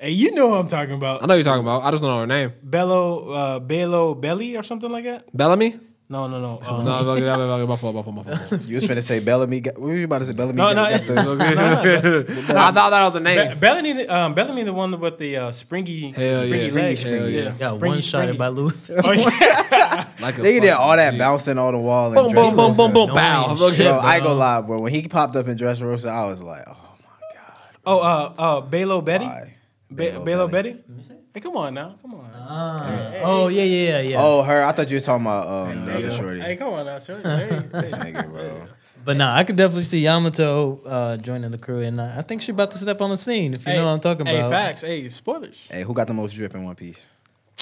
hey, 0.01 0.11
you 0.11 0.33
know 0.33 0.49
what 0.49 0.61
I'm 0.61 0.69
talking 0.69 0.95
about. 0.95 1.23
I 1.23 1.27
know 1.27 1.35
who 1.35 1.39
you're 1.39 1.45
talking 1.45 1.63
about. 1.63 1.83
I 1.83 1.91
just 1.91 2.03
don't 2.03 2.11
know 2.11 2.21
her 2.21 2.27
name. 2.27 2.53
Bello, 2.63 3.31
uh, 3.31 3.59
Bello 3.59 4.15
Belly 4.15 4.57
or 4.57 4.63
something 4.63 4.91
like 4.91 5.05
that. 5.05 5.37
Bellamy? 5.37 5.79
No, 6.07 6.27
no, 6.29 6.39
no. 6.39 6.61
Um, 6.63 6.85
No, 6.85 7.01
look 7.01 7.19
at 7.19 7.25
that. 7.25 7.39
Look 7.39 7.63
at 7.63 7.69
my 7.69 7.77
fault. 7.77 7.95
My 7.97 8.03
fault. 8.03 8.17
My 8.27 8.35
fault. 8.37 8.63
You 8.67 8.75
was 8.77 8.87
finna 8.87 9.03
say 9.03 9.21
Bellamy. 9.21 9.61
Got, 9.61 9.79
what 9.79 9.89
were 9.89 9.97
you 9.97 10.05
about 10.05 10.19
to 10.19 10.27
say? 10.27 10.35
Bellamy. 10.35 10.59
No, 10.59 10.75
got, 10.75 10.91
no, 11.09 11.37
got 11.37 12.03
the, 12.03 12.45
I 12.51 12.71
thought 12.73 12.91
that 12.91 13.05
was 13.05 13.15
a 13.15 13.21
Be- 13.21 13.25
name. 13.25 13.59
Bellamy, 13.59 14.07
um, 14.09 14.35
Bellamy, 14.35 14.65
the 14.65 14.73
one 14.75 15.01
with 15.01 15.17
the 15.19 15.37
uh, 15.39 15.53
springy, 15.53 16.13
Hell 16.13 16.37
springy 16.45 16.67
yeah. 16.67 16.73
legs. 16.73 17.03
Hell 17.03 17.29
yeah. 17.31 17.45
Got 17.59 17.77
Springy, 17.77 17.79
one 17.89 18.01
shotted 18.03 18.35
springy. 18.35 18.39
by 18.39 18.49
Luffy. 18.49 18.95
Oh 19.03 19.13
yeah. 19.13 20.09
Like 20.21 20.39
a 20.39 20.43
they 20.43 20.61
did 20.61 20.69
fucking 20.69 20.75
all 20.85 20.97
that 20.97 21.13
G. 21.13 21.19
bouncing 21.19 21.59
on 21.59 21.73
the 21.73 21.81
wall. 21.81 22.07
And 22.09 22.15
Boom, 22.17 22.33
Dress 22.33 22.45
boom, 22.45 22.57
boom, 22.57 22.67
Rosa. 22.67 22.77
boom, 22.83 22.93
boom, 22.93 23.11
Annoying 23.11 23.17
bow. 23.17 23.49
shit, 23.49 23.59
Look 23.61 23.77
Bro, 23.79 23.87
at 23.99 24.05
I 24.05 24.15
ain't 24.17 24.23
gonna 24.25 24.35
bro. 24.35 24.39
lie, 24.39 24.61
bro. 24.61 24.81
When 24.81 24.93
he 24.93 25.09
popped 25.09 25.37
up 25.37 25.49
in 25.49 25.57
Dress 25.57 25.81
Rosa, 25.81 26.11
I 26.11 26.27
was 26.27 26.43
like, 26.43 26.65
oh 26.69 26.73
my 27.01 27.35
god. 27.35 27.59
Oh, 27.87 27.99
uh, 28.01 28.35
uh, 28.37 28.61
Belo 28.69 29.03
Betty. 29.03 29.25
Why? 29.25 29.55
Be- 29.93 30.07
Belo 30.07 30.25
Belo 30.25 30.51
Betty. 30.51 30.73
Betty. 30.73 31.15
Hey, 31.35 31.41
come 31.41 31.57
on 31.57 31.75
now, 31.75 31.97
come 32.01 32.15
on. 32.15 32.31
Ah. 32.35 33.13
Oh 33.23 33.49
yeah, 33.49 33.63
yeah, 33.65 33.91
yeah, 33.91 34.01
yeah. 34.01 34.23
Oh, 34.23 34.43
her. 34.43 34.65
I 34.65 34.73
thought 34.73 34.89
you 34.91 34.97
was 34.97 35.05
talking 35.05 35.27
about 35.27 35.47
um, 35.49 35.85
the 35.87 35.97
other 35.97 36.13
shorty. 36.13 36.41
Hey, 36.41 36.57
come 36.57 36.73
on 36.73 36.87
now, 36.87 36.99
shorty. 36.99 37.23
Hey, 37.29 37.47
hey. 37.49 37.59
This 37.81 37.95
nigga, 37.95 38.31
bro. 38.31 38.69
But 39.05 39.17
nah, 39.19 39.35
I 39.37 39.45
could 39.45 39.57
definitely 39.57 39.83
see 39.85 40.01
Yamato 40.01 40.81
uh, 40.87 41.17
joining 41.19 41.51
the 41.51 41.59
crew, 41.59 41.81
and 41.81 42.01
I 42.01 42.19
I 42.19 42.23
think 42.23 42.41
she's 42.41 42.51
about 42.55 42.71
to 42.71 42.79
step 42.79 43.01
on 43.03 43.11
the 43.11 43.17
scene. 43.19 43.53
If 43.53 43.67
you 43.67 43.73
Hey, 43.73 43.79
know 43.79 43.85
what 43.87 43.93
I'm 43.93 44.01
talking 44.01 44.23
about. 44.23 44.45
hey, 44.45 44.51
facts. 44.51 44.81
Hey, 44.83 45.09
spoilers. 45.11 45.67
Hey, 45.71 45.83
who 45.83 45.93
got 45.93 46.07
the 46.07 46.15
most 46.15 46.33
drip 46.35 46.55
in 46.55 46.65
One 46.65 46.75
Piece? 46.75 47.05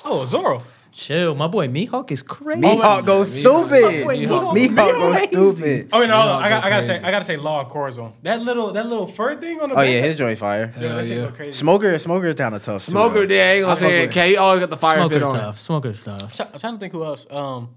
Oh, 0.04 0.24
Zoro. 0.24 0.62
Chill, 0.92 1.34
my 1.34 1.46
boy 1.46 1.68
Mihawk 1.68 2.10
is 2.10 2.22
crazy. 2.22 2.60
Mihawk 2.60 3.06
goes 3.06 3.32
stupid. 3.32 3.46
Mihawk- 3.82 4.54
Mihawk 4.54 4.54
Mihawk 4.76 5.32
goes 5.32 5.56
stupid. 5.56 5.88
Oh, 5.90 6.02
you 6.02 6.06
know, 6.06 6.18
I, 6.18 6.48
got, 6.50 6.64
I 6.64 6.68
gotta 6.68 6.82
say, 6.82 6.96
I 7.02 7.10
gotta 7.10 7.24
say, 7.24 7.36
Law 7.38 7.62
of 7.62 7.68
Corazon. 7.70 8.12
That 8.22 8.42
little, 8.42 8.72
that 8.74 8.86
little 8.86 9.06
fur 9.06 9.34
thing 9.36 9.58
on 9.60 9.70
the. 9.70 9.74
Oh 9.74 9.78
back, 9.78 9.88
yeah, 9.88 10.00
his 10.02 10.16
joint 10.16 10.36
fire. 10.38 10.70
Yeah, 10.76 10.88
Hell 10.88 10.96
that 10.98 11.06
shit 11.06 11.16
yeah. 11.16 11.24
go 11.24 11.32
crazy. 11.32 11.52
Smoker, 11.52 11.98
Smoker 11.98 12.32
down 12.34 12.52
of 12.52 12.62
tough. 12.62 12.82
Smoker, 12.82 13.26
though. 13.26 13.34
yeah, 13.34 13.42
I 13.42 13.46
ain't 13.54 13.64
gonna 13.64 13.76
say 13.76 14.02
it. 14.04 14.10
Okay, 14.10 14.28
he 14.30 14.36
always 14.36 14.60
got 14.60 14.68
the 14.70 14.76
fire 14.76 14.98
Smoker 14.98 15.14
fit 15.14 15.22
on. 15.22 15.30
stuff, 15.30 15.58
smoker 15.58 15.94
stuff. 15.94 16.40
I'm 16.52 16.58
trying 16.58 16.74
to 16.74 16.78
think 16.80 16.92
who 16.92 17.04
else. 17.04 17.26
Um, 17.30 17.70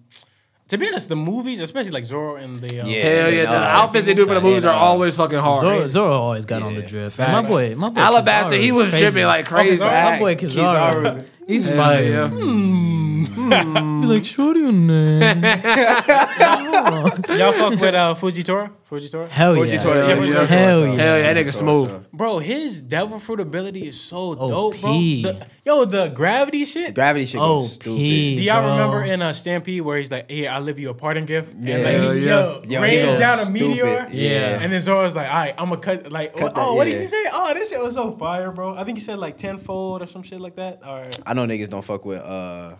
to 0.68 0.78
be 0.78 0.88
honest, 0.88 1.08
the 1.08 1.16
movies, 1.16 1.60
especially 1.62 1.92
like 1.92 2.04
Zoro 2.04 2.36
and 2.36 2.58
the. 2.58 2.82
Um, 2.82 2.88
Yeah. 2.90 3.02
Hell 3.02 3.32
yeah, 3.34 3.44
the 3.46 3.52
nah. 3.60 3.66
outfits 3.84 4.08
they 4.08 4.14
do 4.14 4.26
for 4.26 4.34
the 4.34 4.42
movies 4.42 4.66
are 4.66 4.74
always 4.74 5.16
fucking 5.16 5.38
hard. 5.40 5.62
Zoro, 5.62 5.88
Zoro 5.88 6.12
always 6.22 6.46
got 6.46 6.64
on 6.64 6.74
the 6.76 6.82
Yeah. 6.82 6.88
drift. 6.88 7.16
Facts. 7.16 7.32
My 7.32 7.44
boy, 7.48 7.76
my 7.76 7.88
boy, 7.90 8.02
Alabaster, 8.02 8.58
Kizaru 8.58 8.62
he 8.62 8.72
was 8.74 8.90
crazy. 8.90 9.06
dripping 9.06 9.26
like 9.26 9.46
crazy. 9.46 9.82
Kizaru- 9.84 10.04
My 10.12 10.20
boy 10.20 10.36
Kizaru, 10.36 11.22
he's 11.48 11.66
Hell 11.68 11.78
fire. 11.78 12.04
yeah. 12.04 12.28
Hmm. 12.28 13.05
Man. 13.30 14.02
Be 14.02 14.08
like, 14.08 14.26
shorty 14.26 14.66
on 14.66 14.88
there. 14.88 15.36
Y'all 17.38 17.54
fuck 17.54 17.80
with 17.80 17.96
uh, 17.96 18.16
Fujitora? 18.16 18.72
Fujitora? 18.90 19.28
Hell 19.30 19.56
Fuji 19.56 19.74
yeah. 19.74 19.82
Toro, 19.82 20.08
Yeah, 20.08 20.16
Fuji 20.16 20.20
Fuji 20.22 20.34
Toro, 20.34 20.46
Hell 20.46 20.86
yeah. 20.86 20.94
Hell 20.96 21.18
yeah, 21.20 21.34
that 21.34 21.46
nigga 21.46 21.54
smooth. 21.54 22.12
Bro, 22.12 22.40
his 22.40 22.82
devil 22.82 23.20
fruit 23.20 23.40
ability 23.40 23.88
is 23.88 24.00
so 24.00 24.36
dope, 24.36 24.80
bro. 24.80 24.92
P. 24.92 25.24
The- 25.24 25.48
yo, 25.66 25.86
the 25.86 26.10
gravity 26.10 26.66
shit. 26.66 26.94
Gravity 26.94 27.26
shit 27.26 27.42
Oh, 27.42 27.62
goes 27.62 27.74
stupid. 27.74 27.98
P. 27.98 28.36
Do 28.38 28.44
y'all 28.44 28.62
bro. 28.62 28.72
remember 28.74 29.04
in 29.04 29.22
uh, 29.24 29.34
Stampede 29.34 29.82
where 29.82 29.98
he's 29.98 30.12
like, 30.12 30.30
"Here, 30.30 30.52
I 30.52 30.60
live 30.60 30.78
you 30.78 30.92
a 30.92 30.94
parting 30.94 31.26
gift," 31.26 31.54
and 31.54 31.68
Yeah. 31.68 31.78
like, 31.78 31.86
Hell 31.96 32.12
he, 32.12 32.20
yeah. 32.20 32.26
yo, 32.28 32.62
Yo, 32.62 32.68
he 32.70 32.78
rains 32.78 33.06
goes 33.10 33.20
down 33.20 33.40
a 33.40 33.46
stupid. 33.46 33.62
meteor, 33.68 34.08
Yeah. 34.12 34.60
and 34.62 34.72
then 34.72 34.82
Zoro's 34.82 35.16
like, 35.16 35.28
"All 35.30 35.34
right, 35.34 35.56
I'm 35.58 35.70
gonna 35.70 35.82
cut." 35.82 36.12
Like, 36.12 36.36
Cut 36.38 36.54
oh, 36.56 36.70
that, 36.72 36.76
what 36.76 36.86
did 36.86 36.94
yeah. 36.94 37.00
he 37.02 37.06
say? 37.08 37.26
Oh, 37.34 37.54
this 37.56 37.70
shit 37.70 37.82
was 37.82 37.96
so 37.96 38.12
fire, 38.18 38.52
bro. 38.52 38.76
I 38.76 38.84
think 38.84 39.00
he 39.00 39.04
said 39.04 39.18
like 39.18 39.38
tenfold 39.38 40.04
or 40.04 40.08
some 40.08 40.22
shit 40.22 40.40
like 40.40 40.58
that. 40.58 40.82
Or 40.86 41.08
I 41.26 41.34
know 41.34 41.48
niggas 41.48 41.70
don't 41.70 41.84
fuck 41.84 42.06
with 42.06 42.22
uh 42.22 42.76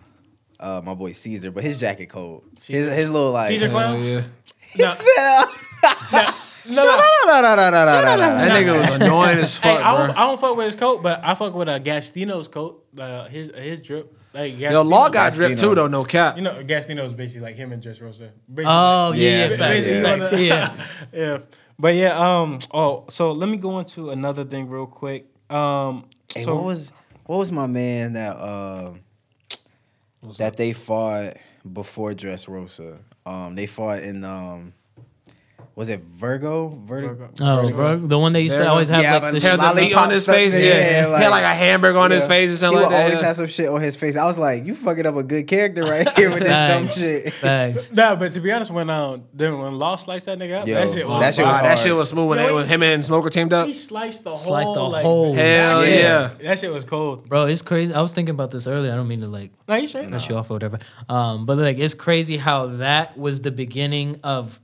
uh 0.60 0.80
my 0.84 0.94
boy 0.94 1.12
Caesar, 1.12 1.50
but 1.50 1.62
his 1.64 1.76
jacket 1.76 2.06
cold. 2.06 2.44
His 2.66 2.86
his 2.92 3.10
little 3.10 3.32
like 3.32 3.48
Caesar 3.48 3.68
Hell 3.68 3.74
clown? 3.96 4.02
yeah. 4.04 4.22
no, 6.68 6.74
no, 6.74 6.84
no. 6.84 7.02
No, 7.26 7.40
no, 7.40 7.54
no, 7.54 7.54
no, 7.56 7.70
no, 7.70 7.84
no, 7.84 8.16
no, 8.16 8.16
That 8.16 8.48
no. 8.48 8.54
nigga 8.54 8.80
was 8.80 9.00
annoying 9.00 9.38
as 9.38 9.58
Hey, 9.60 9.74
fuck, 9.76 9.84
I 9.84 9.96
don't, 10.06 10.10
I 10.16 10.26
don't 10.26 10.40
fuck 10.40 10.56
with 10.56 10.66
his 10.66 10.74
coat, 10.74 11.02
but 11.02 11.20
I 11.22 11.34
fuck 11.34 11.54
with 11.54 11.68
uh, 11.68 11.78
Gastino's 11.78 12.48
coat. 12.48 12.84
Uh, 12.98 13.26
his 13.28 13.50
his 13.54 13.80
drip. 13.80 14.12
Like 14.34 14.58
Yo, 14.58 14.82
Law 14.82 15.08
Gastino- 15.08 15.12
got 15.12 15.32
drip 15.34 15.58
too, 15.58 15.74
though, 15.74 15.86
no 15.86 16.04
cap. 16.04 16.36
You 16.36 16.42
know, 16.42 16.54
Gastino 16.62 17.06
is 17.06 17.14
basically 17.14 17.42
like 17.42 17.56
him 17.56 17.72
and 17.72 17.82
Dressrosa. 17.82 18.30
Basically, 18.52 18.64
Oh, 18.66 19.12
yeah, 19.14 19.30
Yeah, 19.30 19.38
yeah, 19.50 19.56
facts, 19.56 19.58
basically 19.58 20.02
facts, 20.02 20.30
gonna- 20.30 20.42
yeah. 20.42 20.76
yeah. 21.12 21.38
But 21.78 21.94
yeah, 21.94 22.18
um, 22.40 22.58
oh, 22.72 23.04
so 23.10 23.32
let 23.32 23.48
me 23.48 23.56
go 23.56 23.78
into 23.78 24.10
another 24.10 24.44
thing 24.44 24.68
real 24.68 24.86
quick. 24.86 25.26
Um, 25.50 26.04
Hey, 26.34 26.44
so 26.44 26.54
what 26.56 26.64
was 26.64 26.92
what 27.24 27.38
was 27.38 27.50
my 27.52 27.66
man 27.66 28.12
that 28.14 28.36
um 28.36 29.00
that 30.38 30.56
they 30.56 30.72
fought 30.72 31.36
before 31.70 32.12
Dressrosa? 32.12 32.98
Um, 33.24 33.54
they 33.54 33.66
fought 33.66 34.00
in 34.02 34.24
um, 34.24 34.72
was 35.76 35.90
it 35.90 36.00
Vergo? 36.00 36.68
Vergo. 36.70 37.08
Vergo. 37.14 37.30
Oh, 37.42 37.70
bro, 37.70 37.98
the 37.98 38.18
one 38.18 38.32
that 38.32 38.40
used 38.40 38.56
to 38.56 38.66
always 38.68 38.88
have 38.88 39.02
Yeah, 39.02 39.18
like 39.18 39.32
the 39.34 39.40
Had 39.40 39.58
the 39.60 39.62
Lollipop 39.62 39.76
meat 39.76 39.94
on 39.94 40.08
his 40.10 40.22
stuff, 40.22 40.34
face, 40.34 40.54
yeah. 40.54 40.60
yeah, 40.60 41.00
he 41.04 41.12
like- 41.12 41.22
had 41.22 41.28
like 41.28 41.44
a 41.44 41.48
hamburger 41.54 41.98
on 41.98 42.10
his 42.10 42.26
face 42.26 42.50
or 42.50 42.56
something 42.56 42.78
he 42.78 42.82
like 42.84 42.92
would 42.92 42.98
always 42.98 43.14
that. 43.20 43.24
have 43.24 43.36
some 43.36 43.46
shit 43.46 43.68
on 43.68 43.80
his 43.82 43.94
face. 43.94 44.16
I 44.16 44.24
was 44.24 44.38
like, 44.38 44.64
you 44.64 44.74
fucking 44.74 45.04
up 45.04 45.16
a 45.16 45.22
good 45.22 45.46
character 45.46 45.84
right 45.84 46.08
here 46.16 46.30
with 46.30 46.40
this 46.40 46.48
dumb 46.48 46.88
shit. 46.88 47.30
facts. 47.34 47.92
nah, 47.92 48.16
but 48.16 48.32
to 48.32 48.40
be 48.40 48.50
honest, 48.50 48.70
when 48.70 48.88
um, 48.88 49.24
then 49.34 49.58
when 49.58 49.78
Law 49.78 49.96
sliced 49.96 50.24
that 50.26 50.38
nigga 50.38 50.62
up, 50.62 50.66
Yo, 50.66 50.74
that 50.74 50.88
shit 50.94 51.06
was 51.06 51.20
that 51.20 51.34
shit 51.34 51.44
Wow, 51.44 51.52
was 51.52 51.62
that 51.62 51.78
shit 51.78 51.94
was 51.94 52.08
smooth 52.08 52.28
when, 52.30 52.38
Yo, 52.38 52.46
they, 52.46 52.52
when 52.54 52.66
him 52.66 52.82
and 52.82 53.04
Smoker 53.04 53.28
teamed 53.28 53.52
up. 53.52 53.66
He 53.66 53.74
sliced 53.74 54.24
the 54.24 54.30
whole, 54.30 54.38
Sliced 54.38 54.72
the 54.72 54.82
like, 54.82 55.04
whole- 55.04 55.34
Hell 55.34 55.84
Yeah. 55.84 55.90
yeah. 55.92 56.30
That 56.42 56.58
shit 56.58 56.72
was 56.72 56.84
cold. 56.84 57.28
Bro, 57.28 57.46
it's 57.48 57.60
crazy. 57.60 57.92
I 57.92 58.00
was 58.00 58.14
thinking 58.14 58.34
about 58.34 58.50
this 58.50 58.66
earlier. 58.66 58.92
I 58.92 58.96
don't 58.96 59.08
mean 59.08 59.20
to 59.20 59.28
like 59.28 59.50
No, 59.68 59.74
you 59.76 59.88
straight. 59.88 60.10
cut 60.10 60.26
you 60.26 60.36
off 60.36 60.50
or 60.50 60.54
whatever. 60.54 60.78
Um, 61.10 61.44
but 61.44 61.58
like 61.58 61.76
it's 61.78 61.92
crazy 61.92 62.38
how 62.38 62.66
that 62.78 63.18
was 63.18 63.42
the 63.42 63.50
beginning 63.50 64.20
of 64.24 64.58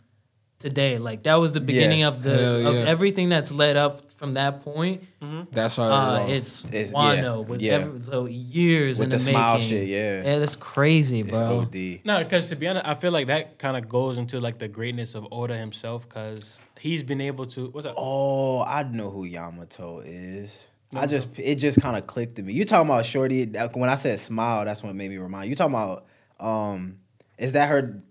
today. 0.63 0.97
Like 0.99 1.25
that 1.25 1.35
was 1.35 1.53
the 1.53 1.61
beginning 1.61 2.05
of 2.05 2.23
the 2.23 2.37
Hell 2.37 2.67
of 2.69 2.75
yeah. 2.77 2.81
everything 2.83 3.29
that's 3.29 3.53
led 3.53 3.77
up 3.77 4.11
from 4.13 4.33
that 4.35 4.63
point. 4.63 5.05
That's 5.51 5.79
all. 5.79 5.93
Uh, 5.93 6.27
it's, 6.29 6.65
It's- 6.67 6.93
Wano 6.93 7.23
yeah, 7.43 7.49
was 7.49 7.63
yeah. 7.63 7.73
ever, 7.75 8.03
so 8.03 8.27
years 8.27 8.99
With 8.99 9.05
in 9.07 9.11
the 9.11 9.17
the, 9.17 9.23
smile 9.31 9.55
making. 9.55 9.69
shit, 9.69 9.89
yeah. 9.89 10.23
yeah, 10.23 10.39
that's 10.39 10.57
crazy, 10.57 11.21
It's 11.21 11.31
bro. 11.31 11.61
OD. 11.63 12.01
No, 12.05 12.23
because 12.23 12.49
to 12.49 12.57
be 12.57 12.67
honest, 12.69 12.87
I 12.87 12.95
feel 12.95 13.13
like 13.13 13.27
that 13.27 13.59
kind 13.59 13.77
of 13.77 13.89
goes 13.89 14.17
into 14.19 14.41
like 14.41 14.59
the 14.59 14.69
greatness 14.69 15.15
of 15.15 15.27
Oda 15.31 15.57
himself, 15.57 16.09
because 16.09 16.59
he's 16.79 17.03
been 17.03 17.21
able 17.21 17.47
to. 17.47 17.69
What's 17.69 17.87
up? 17.87 17.95
Oh, 17.99 18.63
I 18.63 18.85
know 18.85 19.11
who 19.11 19.25
Yamato 19.25 20.01
is. 20.01 20.67
I 20.95 21.07
just 21.07 21.29
it 21.39 21.55
just 21.57 21.81
kind 21.81 21.97
of 21.97 22.07
clicked 22.07 22.37
to 22.37 22.43
me. 22.43 22.53
You 22.53 22.65
talking 22.67 22.89
about 22.89 23.07
Shorty? 23.07 23.47
When 23.47 23.89
I 23.89 23.97
said 23.97 24.21
smile, 24.21 24.65
that's 24.65 24.83
what 24.83 24.95
made 24.95 25.09
me 25.11 25.17
remind 25.17 25.49
you. 25.49 25.57
Talking 25.57 25.75
about 25.75 26.07
um, 26.39 26.99
is 27.39 27.53
that 27.53 27.69
her? 27.71 28.03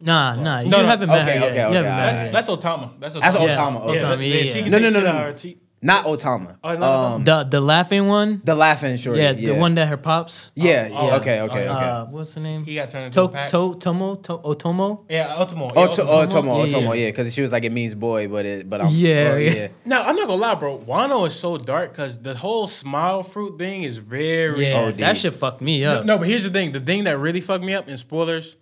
Nah, 0.00 0.36
nah, 0.36 0.60
you 0.60 0.68
No, 0.68 0.82
no, 0.82 0.86
haven't 0.88 1.08
met 1.08 1.22
okay, 1.22 1.38
her 1.38 1.44
yet. 1.46 1.50
okay, 1.52 1.60
you 1.60 1.66
okay, 1.66 1.74
haven't 1.74 1.90
met 1.96 2.06
That's, 2.06 2.18
her 2.18 2.24
yet. 2.24 2.32
that's 2.32 2.48
Otama. 2.48 3.00
That's 3.00 3.16
Otama. 3.16 3.20
That's 3.20 3.36
Yeah, 3.40 3.56
Otama. 3.56 3.86
Otama, 3.86 4.28
yeah, 4.44 4.52
she 4.52 4.58
yeah. 4.60 4.68
No, 4.68 4.78
no, 4.78 4.90
no, 4.90 5.00
no. 5.00 5.06
out 5.08 5.24
her 5.26 5.32
cheek. 5.32 5.62
Not 5.82 6.04
Otama. 6.06 6.56
Oh, 6.64 6.70
it's 6.70 6.80
not 6.80 7.12
um, 7.14 7.24
the 7.24 7.44
the 7.44 7.60
laughing 7.60 8.06
one. 8.08 8.40
the 8.44 8.54
laughing 8.54 8.96
Shorty. 8.96 9.20
yeah, 9.20 9.30
Yeah, 9.32 9.52
the 9.54 9.58
one 9.60 9.74
that 9.76 9.88
her 9.88 9.96
pops. 9.98 10.50
Yeah. 10.54 10.88
Oh, 10.90 11.06
yeah. 11.06 11.12
oh, 11.14 11.16
okay. 11.20 11.40
Okay. 11.42 11.58
Okay. 11.60 11.66
Uh, 11.68 12.04
what's 12.06 12.34
her 12.34 12.40
name? 12.40 12.64
He 12.64 12.74
got 12.74 12.90
turned 12.90 13.06
into 13.06 13.16
To, 13.20 13.24
a 13.24 13.28
pack. 13.28 13.48
to, 13.50 13.74
Tomo 13.74 14.16
to, 14.16 14.38
Otomo. 14.38 15.04
Yeah, 15.08 15.36
Otamo. 15.36 15.70
Oh, 15.76 15.80
Yeah, 15.84 15.86
to, 15.92 16.02
Otamo. 16.02 16.08
oh, 16.08 16.26
Tomo, 16.26 16.52
oh, 16.54 16.64
Yeah, 16.64 16.72
Tomo, 16.72 16.92
yeah. 16.94 17.00
yeah, 17.04 17.08
because 17.10 17.32
she 17.32 17.42
was 17.42 17.52
like 17.52 17.64
it 17.64 17.72
means 17.72 17.94
boy, 17.94 18.26
but 18.26 18.46
it, 18.46 18.68
but 18.70 18.80
I'm, 18.80 18.88
Yeah, 18.90 19.32
oh, 19.34 19.36
yeah. 19.38 19.68
Now 19.84 20.02
I'm 20.02 20.16
not 20.16 20.26
gonna 20.26 20.40
lie, 20.40 20.54
bro. 20.56 20.78
Wano 20.78 21.26
is 21.26 21.34
so 21.34 21.56
dark 21.58 21.92
because 21.92 22.18
the 22.18 22.34
whole 22.34 22.66
smile 22.66 23.22
fruit 23.22 23.58
thing 23.58 23.82
is 23.84 23.98
very. 23.98 24.66
Yeah, 24.68 24.80
OD. 24.88 24.98
that 24.98 25.16
shit 25.18 25.34
fucked 25.34 25.60
me 25.60 25.82
No, 25.82 25.96
up. 26.00 26.06
no, 26.06 26.18
but 26.18 26.26
here's 26.26 26.44
the 26.44 26.50
thing. 26.50 26.72
The 26.72 26.80
thing 26.80 27.04
that 27.04 27.18
really 27.18 27.40
fucked 27.42 27.62
me 27.64 27.74
up 27.74 27.86
in 27.88 27.96
spoilers, 27.98 28.56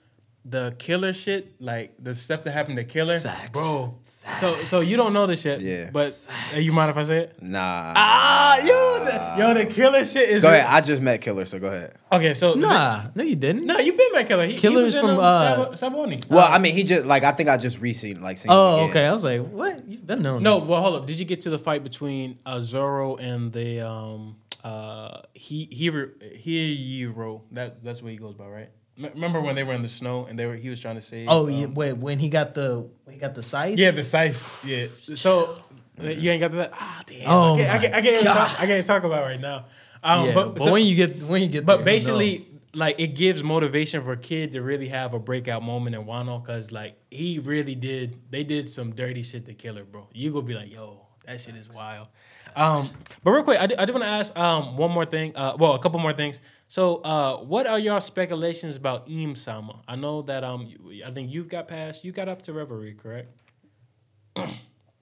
the 0.45 0.75
killer 0.79 1.13
shit, 1.13 1.61
like 1.61 1.95
the 2.03 2.15
stuff 2.15 2.45
that 2.45 2.53
happened 2.53 2.77
to 2.77 2.85
Killer, 2.85 3.21
Facts. 3.21 3.51
bro. 3.51 3.99
So, 4.41 4.55
so 4.65 4.81
you 4.81 4.97
don't 4.97 5.13
know 5.13 5.27
this 5.27 5.43
shit. 5.43 5.61
Yeah. 5.61 5.91
But 5.93 6.19
uh, 6.55 6.59
you 6.59 6.73
mind 6.73 6.91
if 6.91 6.97
I 6.97 7.05
say 7.05 7.19
it? 7.25 7.43
Nah. 7.43 7.93
Ah, 7.95 8.57
yo, 8.59 9.05
the, 9.05 9.35
yo, 9.39 9.53
the 9.55 9.67
killer 9.67 10.03
shit 10.03 10.31
is. 10.31 10.43
go 10.43 10.49
ahead. 10.49 10.65
I 10.67 10.81
just 10.81 11.03
met 11.03 11.21
Killer, 11.21 11.45
so 11.45 11.59
go 11.59 11.67
ahead. 11.67 11.97
Okay, 12.11 12.33
so 12.33 12.55
Nah, 12.55 13.09
no, 13.15 13.23
you 13.23 13.37
didn't. 13.37 13.67
no, 13.67 13.79
you've 13.79 13.99
been 13.99 14.09
my 14.15 14.25
killer. 14.25 14.47
He, 14.47 14.55
Killer's 14.57 14.79
he 14.79 14.85
was 14.85 14.95
in, 14.95 15.01
from, 15.03 15.11
um, 15.11 15.19
uh, 15.21 15.77
Sab- 15.77 15.93
Sabaody. 15.93 16.31
Well, 16.31 16.51
I 16.51 16.59
mean, 16.59 16.73
he 16.73 16.85
just 16.85 17.05
like 17.05 17.23
I 17.23 17.33
think 17.33 17.51
I 17.51 17.59
just 17.59 17.81
recently 17.83 18.15
like 18.23 18.39
seen. 18.39 18.51
him 18.51 18.57
Oh, 18.57 18.77
again. 18.77 18.91
okay. 18.91 19.07
I 19.07 19.13
was 19.13 19.25
like, 19.25 19.43
what? 19.47 19.87
You've 19.87 20.07
been 20.07 20.23
known. 20.23 20.43
No, 20.43 20.57
well, 20.57 20.81
hold 20.81 20.95
up. 20.97 21.07
Did 21.07 21.19
you 21.19 21.27
get 21.27 21.43
to 21.43 21.51
the 21.51 21.59
fight 21.59 21.83
between 21.85 22.39
uh, 22.47 22.61
Zoro 22.61 23.17
and 23.17 23.53
the 23.53 23.87
um 23.87 24.37
uh 24.63 25.21
he 25.35 25.69
Hiro 25.71 26.09
Hiro? 26.33 27.43
That 27.53 27.85
that's 27.85 28.01
what 28.01 28.11
he 28.13 28.17
goes 28.17 28.35
by, 28.35 28.47
right? 28.47 28.71
M- 28.97 29.11
remember 29.15 29.41
when 29.41 29.55
they 29.57 29.65
were 29.65 29.73
in 29.75 29.83
the 29.83 29.89
snow 29.89 30.27
and 30.27 30.39
they 30.39 30.47
were 30.47 30.55
he 30.55 30.71
was 30.71 30.81
trying 30.81 30.95
to 30.97 31.03
save? 31.03 31.29
Oh, 31.29 31.45
um, 31.47 31.51
yeah, 31.51 31.67
wait. 31.67 31.95
When 31.95 32.19
he 32.19 32.29
got 32.29 32.55
the 32.55 32.87
when 33.05 33.15
he 33.15 33.21
got 33.21 33.35
the 33.35 33.43
scythe. 33.43 33.79
Yeah, 33.79 33.91
the 33.91 34.05
scythe. 34.05 34.65
Yeah. 34.65 34.87
So 35.17 35.59
uh, 36.03 36.09
you 36.09 36.31
ain't 36.31 36.41
got 36.41 36.51
to 36.51 36.57
that. 36.59 36.71
Ah, 36.75 37.03
damn. 37.07 37.23
Oh 37.31 37.55
I 37.55 37.59
can't, 37.59 37.71
I 37.71 37.79
can't, 37.79 37.95
I 37.95 38.01
can't, 38.03 38.25
talk, 38.25 38.61
I 38.61 38.67
can't 38.67 38.87
talk 38.87 39.05
about 39.05 39.23
it 39.23 39.27
right 39.27 39.41
now. 39.41 39.67
Um, 40.03 40.27
Yeah, 40.27 40.35
but, 40.35 40.55
but, 40.55 40.63
so- 40.65 40.73
when 40.73 40.85
you 40.85 40.97
get 40.97 41.23
when 41.23 41.43
you 41.43 41.49
get, 41.49 41.65
but 41.65 41.77
there, 41.79 41.85
basically, 41.85 42.49
like 42.75 42.97
it 42.99 43.09
gives 43.15 43.43
motivation 43.45 44.03
for 44.03 44.13
a 44.13 44.17
kid 44.17 44.53
to 44.53 44.63
really 44.63 44.89
have 44.89 45.15
a 45.15 45.19
breakout 45.21 45.63
moment 45.63 45.95
in 45.95 46.05
Wano 46.05 46.43
because 46.45 46.73
like 46.73 46.97
he 47.11 47.39
really 47.39 47.75
did. 47.77 48.19
They 48.31 48.43
did 48.45 48.69
some 48.69 48.93
dirty 48.95 49.23
shit 49.23 49.47
to 49.47 49.55
Killer, 49.55 49.85
bro. 49.85 50.09
You 50.13 50.33
gonna 50.33 50.47
be 50.47 50.55
like, 50.55 50.73
yo, 50.73 51.07
that 51.27 51.41
shit 51.41 51.55
is 51.55 51.69
wild. 51.69 52.09
Um, 52.57 52.79
but 53.25 53.31
real 53.33 53.43
quick, 53.43 53.61
I 53.61 53.67
do, 53.67 53.75
I 53.79 53.85
do 53.85 53.93
want 53.93 54.05
to 54.05 54.09
ask 54.09 54.37
um 54.39 54.77
one 54.77 54.91
more 54.91 55.07
thing. 55.07 55.35
Uh, 55.37 55.57
well, 55.59 55.75
a 55.75 55.79
couple 55.79 55.99
more 56.01 56.13
things. 56.13 56.41
So, 56.69 56.97
uh, 56.99 57.37
what 57.39 57.67
are 57.67 57.79
your 57.79 58.01
speculations 58.01 58.75
about 58.77 59.09
Im 59.09 59.37
Sama? 59.37 59.81
I 59.87 59.97
know 59.97 60.23
that 60.23 60.43
um, 60.43 60.73
I 61.07 61.11
think 61.11 61.31
you've 61.31 61.49
got 61.49 61.69
past, 61.69 62.05
you 62.05 62.11
got 62.13 62.29
up 62.29 62.43
to 62.43 62.53
Reverie, 62.53 62.95
correct? 62.95 63.29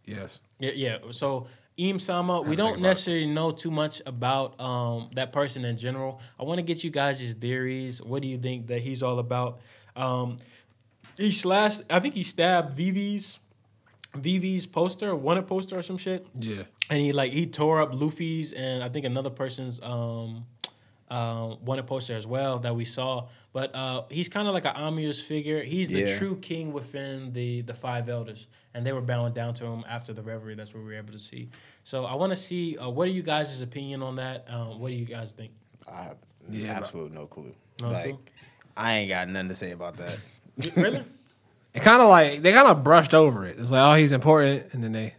Yes. 0.04 0.40
Yeah, 0.58 0.72
yeah. 0.74 0.98
So 1.12 1.46
Im 1.76 2.00
Sama, 2.00 2.40
we 2.42 2.56
don't 2.56 2.80
necessarily 2.80 3.24
know 3.26 3.52
too 3.52 3.70
much 3.70 4.02
about 4.04 4.60
um, 4.60 5.10
that 5.14 5.32
person 5.32 5.64
in 5.64 5.76
general. 5.76 6.20
I 6.40 6.42
want 6.42 6.58
to 6.58 6.62
get 6.62 6.82
you 6.82 6.90
guys' 6.90 7.32
theories. 7.34 8.02
What 8.02 8.20
do 8.20 8.26
you 8.28 8.36
think 8.36 8.66
that 8.66 8.80
he's 8.80 9.02
all 9.04 9.20
about? 9.20 9.60
Um, 9.94 10.38
he 11.16 11.30
slashed. 11.30 11.82
I 11.88 12.00
think 12.00 12.14
he 12.14 12.24
stabbed 12.24 12.76
Vivi's 12.76 13.38
Vivi's 14.16 14.66
poster, 14.66 15.14
wanted 15.14 15.46
poster 15.46 15.78
or 15.78 15.82
some 15.82 15.98
shit, 15.98 16.26
Yeah. 16.34 16.64
and 16.90 16.98
he 17.00 17.12
like 17.12 17.32
he 17.32 17.46
tore 17.46 17.80
up 17.80 17.94
Luffy's 17.94 18.52
and 18.52 18.82
I 18.82 18.88
think 18.88 19.06
another 19.06 19.30
person's 19.30 19.80
um, 19.82 20.44
uh, 21.12 21.56
wanted 21.60 21.86
poster 21.86 22.16
as 22.16 22.26
well 22.26 22.58
that 22.60 22.74
we 22.74 22.84
saw. 22.84 23.28
But 23.52 23.74
uh, 23.74 24.04
he's 24.10 24.28
kind 24.30 24.48
of 24.48 24.54
like 24.54 24.64
an 24.64 24.74
Amir's 24.74 25.20
figure. 25.20 25.62
He's 25.62 25.88
the 25.88 26.00
Yeah. 26.02 26.16
true 26.18 26.36
king 26.36 26.72
within 26.72 27.32
the 27.32 27.60
the 27.62 27.74
five 27.74 28.08
elders, 28.08 28.46
and 28.74 28.84
they 28.86 28.92
were 28.92 29.02
bowing 29.02 29.34
down 29.34 29.52
to 29.54 29.66
him 29.66 29.84
after 29.88 30.12
the 30.14 30.22
reverie. 30.22 30.54
That's 30.54 30.72
what 30.72 30.80
we 30.80 30.86
were 30.86 30.94
able 30.98 31.12
to 31.12 31.18
see. 31.18 31.50
So 31.84 32.04
I 32.06 32.14
want 32.14 32.30
to 32.30 32.36
see 32.36 32.78
uh, 32.78 32.88
what 32.88 33.06
are 33.08 33.12
you 33.12 33.22
guys' 33.22 33.60
opinion 33.60 34.02
on 34.02 34.16
that? 34.16 34.46
Um, 34.48 34.80
what 34.80 34.88
do 34.88 34.94
you 34.94 35.04
guys 35.04 35.32
think? 35.32 35.50
I 35.86 36.02
have 36.04 36.16
Yeah, 36.48 36.74
but- 36.74 36.82
absolute 36.84 37.12
no 37.12 37.26
clue. 37.26 37.54
No 37.80 37.88
like, 37.88 38.04
clue? 38.04 38.18
I 38.76 38.92
ain't 38.94 39.08
got 39.10 39.28
nothing 39.28 39.48
to 39.50 39.54
say 39.54 39.72
about 39.72 39.96
that. 39.98 40.16
really? 40.76 41.04
It 41.74 41.82
kind 41.82 42.00
of 42.02 42.08
like 42.08 42.40
they 42.42 42.52
kind 42.52 42.68
of 42.68 42.82
brushed 42.84 43.12
over 43.14 43.46
it. 43.46 43.58
It's 43.58 43.70
like, 43.70 43.82
oh, 43.82 43.98
he's 43.98 44.12
important, 44.12 44.72
and 44.74 44.82
then 44.82 44.92
they 44.92 45.14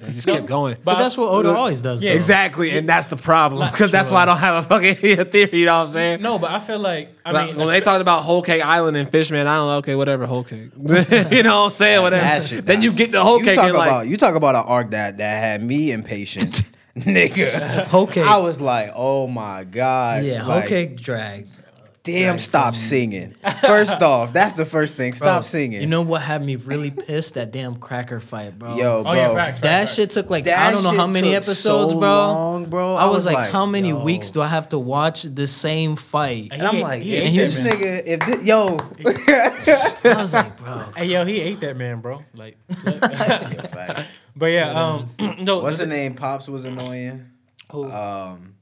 they 0.00 0.12
just 0.12 0.26
No, 0.26 0.34
kept 0.34 0.46
going. 0.46 0.76
but 0.84 0.98
that's 0.98 1.16
what 1.16 1.28
Oda 1.30 1.54
always 1.54 1.82
does. 1.82 2.02
Yeah. 2.02 2.10
though. 2.10 2.16
Exactly, 2.16 2.70
and 2.76 2.88
that's 2.88 3.06
the 3.06 3.16
problem 3.16 3.70
because 3.70 3.90
that's 3.90 4.10
why 4.10 4.22
I 4.22 4.26
don't 4.26 4.38
have 4.38 4.64
a 4.64 4.68
fucking 4.68 4.94
theory. 5.30 5.58
You 5.60 5.66
know 5.66 5.78
what 5.78 5.82
I'm 5.84 5.88
saying? 5.90 6.22
No, 6.22 6.38
but 6.38 6.50
I 6.50 6.58
feel 6.60 6.78
like 6.78 7.14
I 7.24 7.32
Like, 7.32 7.46
mean 7.48 7.56
when 7.56 7.68
they 7.68 7.80
talked 7.80 8.00
about 8.00 8.22
Whole 8.22 8.42
Cake 8.42 8.64
Island 8.64 8.96
and 8.96 9.10
Fishman, 9.10 9.46
I 9.46 9.56
don't 9.56 9.66
know. 9.68 9.76
Okay, 9.78 9.94
whatever, 9.94 10.26
Whole 10.26 10.44
Cake. 10.44 10.70
you 11.30 11.42
know 11.42 11.60
what 11.60 11.64
I'm 11.66 11.70
saying? 11.70 12.02
Whatever. 12.02 12.22
That 12.24 12.42
shit, 12.44 12.66
then 12.66 12.78
nah. 12.78 12.84
you 12.84 12.92
get 12.92 13.12
the 13.12 13.22
Whole 13.22 13.38
you 13.38 13.44
Cake 13.44 13.54
talk 13.56 13.66
and 13.66 13.74
about 13.74 13.88
like, 14.00 14.08
you 14.08 14.16
talk 14.16 14.34
about 14.34 14.54
an 14.54 14.62
arc 14.66 14.90
that 14.90 15.18
that 15.18 15.40
had 15.40 15.62
me 15.62 15.90
impatient, 15.92 16.62
nigga. 16.96 17.84
Whole 17.86 18.06
Cake. 18.06 18.26
I 18.26 18.38
was 18.38 18.60
like, 18.60 18.90
oh 18.94 19.26
my 19.26 19.64
god. 19.64 20.24
Yeah, 20.24 20.44
like, 20.46 20.60
whole 20.60 20.68
cake 20.68 20.96
drags. 21.00 21.56
Damn, 22.02 22.32
Right, 22.32 22.40
stop 22.40 22.74
singing. 22.74 23.34
First 23.62 24.00
off, 24.02 24.32
that's 24.32 24.54
the 24.54 24.64
first 24.64 24.96
thing. 24.96 25.10
Bro, 25.12 25.16
Stop 25.26 25.44
singing. 25.44 25.80
You 25.80 25.86
know 25.86 26.02
what 26.02 26.22
had 26.22 26.42
me 26.42 26.56
really 26.56 26.90
pissed? 26.90 27.34
That 27.34 27.52
damn 27.52 27.76
cracker 27.76 28.20
fight, 28.20 28.58
bro. 28.58 28.76
Yo, 28.76 28.98
Oh 28.98 29.02
bro. 29.02 29.12
yeah, 29.14 29.34
facts. 29.34 29.60
that 29.60 29.80
facts, 29.82 29.94
shit 29.94 30.10
took 30.10 30.30
like 30.30 30.44
That 30.46 30.58
I 30.58 30.70
don't 30.72 30.82
know 30.82 30.90
how 30.92 31.06
many 31.06 31.28
took 31.28 31.36
episodes, 31.44 31.92
so 31.92 31.98
bro. 32.00 32.08
long, 32.08 32.64
bro. 32.70 32.94
I, 32.94 33.02
I 33.04 33.06
was, 33.06 33.16
was 33.16 33.26
like, 33.26 33.34
like, 33.36 33.50
how 33.50 33.66
many 33.66 33.88
yo. 33.90 34.02
weeks 34.02 34.30
do 34.30 34.40
I 34.40 34.46
have 34.46 34.68
to 34.70 34.78
watch 34.78 35.22
the 35.22 35.46
same 35.46 35.96
fight? 35.96 36.48
And 36.52 36.60
and 36.60 36.62
I'm 36.68 36.76
he- 36.76 36.82
like, 36.82 37.02
he 37.02 37.16
if 37.16 37.24
ate 37.24 37.36
this 37.36 37.64
nigga, 37.64 38.02
if 38.06 38.20
this, 38.26 38.42
yo, 38.44 38.76
I 40.16 40.20
was 40.20 40.32
like, 40.34 40.56
bro. 40.58 40.84
Hey 40.96 41.06
yo, 41.06 41.24
he 41.24 41.40
ate 41.40 41.60
that 41.60 41.76
man, 41.76 42.00
bro. 42.00 42.22
Like, 42.34 42.56
Yeah, 42.86 44.04
but 44.36 44.46
yeah, 44.46 44.70
um, 44.72 45.08
no. 45.40 45.60
what's 45.60 45.78
the- 45.78 45.84
her 45.84 45.88
name? 45.90 46.14
Pops 46.14 46.48
was 46.48 46.64
annoying. 46.64 47.26
Who? 47.72 47.84
Um, 47.90 48.54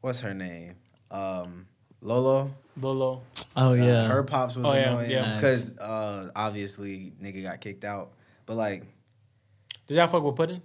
what's 0.00 0.20
her 0.20 0.34
name? 0.34 0.74
Um, 1.10 1.66
Lolo. 2.02 2.50
Lolo. 2.80 3.22
Oh 3.56 3.70
Uh, 3.70 3.74
yeah. 3.74 4.06
her 4.08 4.22
pops 4.22 4.56
was 4.56 4.66
Oh, 4.66 4.72
yeah, 4.74 4.90
annoying 4.90 5.10
yeah. 5.10 5.36
because 5.36 5.78
uh, 5.78 6.30
obviously 6.34 7.12
nigga 7.22 7.42
got 7.42 7.60
kicked 7.60 7.84
out. 7.84 8.12
But 8.46 8.56
like, 8.56 8.84
Did 9.86 9.96
y'all 9.96 10.08
fuck 10.08 10.22
with 10.22 10.36
pudding 10.36 10.62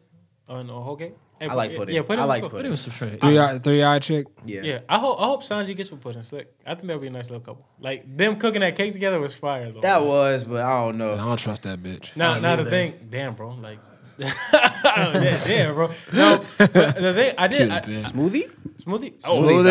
on 0.47 0.69
on 0.69 0.83
Hoge? 0.83 1.11
Hey, 1.39 1.47
I 1.49 1.53
like 1.53 1.75
pudding. 1.75 1.93
Yeah, 1.95 2.01
pudding. 2.01 2.19
I 2.21 2.25
like 2.25 2.41
cool. 2.41 2.49
pudding. 2.49 2.71
was 2.71 2.81
some 2.81 2.93
shit. 2.93 3.21
Three 3.21 3.37
eye, 3.37 3.59
three 3.59 3.83
eye 3.83 3.99
chick. 3.99 4.25
yeah, 4.43 4.61
Yeah, 4.63 4.79
I 4.89 4.97
hope 4.97 5.21
I 5.21 5.25
hope 5.25 5.43
Sanji 5.43 5.75
gets 5.77 5.91
with 5.91 6.01
pudding. 6.01 6.23
Slick. 6.23 6.51
I 6.65 6.73
think 6.73 6.87
that'd 6.87 6.99
be 7.01 7.07
a 7.07 7.11
nice 7.11 7.29
little 7.29 7.41
couple. 7.41 7.67
Like 7.79 8.17
them 8.17 8.37
cooking 8.37 8.61
that 8.61 8.75
cake 8.75 8.93
together 8.93 9.19
was 9.19 9.35
fire. 9.35 9.71
Though. 9.71 9.81
that 9.81 10.03
was. 10.03 10.45
But 10.45 10.61
I 10.61 10.83
don't 10.85 10.97
know. 10.97 11.13
I 11.13 11.17
don't 11.17 11.37
trust 11.37 11.61
that 11.63 11.83
bitch. 11.83 12.15
Now, 12.15 12.35
Oh, 12.35 12.39
now 12.39 12.55
the 12.55 12.65
thing, 12.65 12.95
damn, 13.11 13.35
bro, 13.35 13.49
like, 13.49 13.77
yeah, 14.19 15.41
damn, 15.45 15.73
bro. 15.75 15.89
No, 16.13 16.37
the 16.57 17.11
thing, 17.13 17.35
I 17.37 17.47
did 17.47 17.69
I, 17.71 17.79
Cute, 17.81 18.03
bitch. 18.03 18.11
Smoothie. 18.11 18.49
smoothie. 18.77 19.13
Smoothie. 19.21 19.63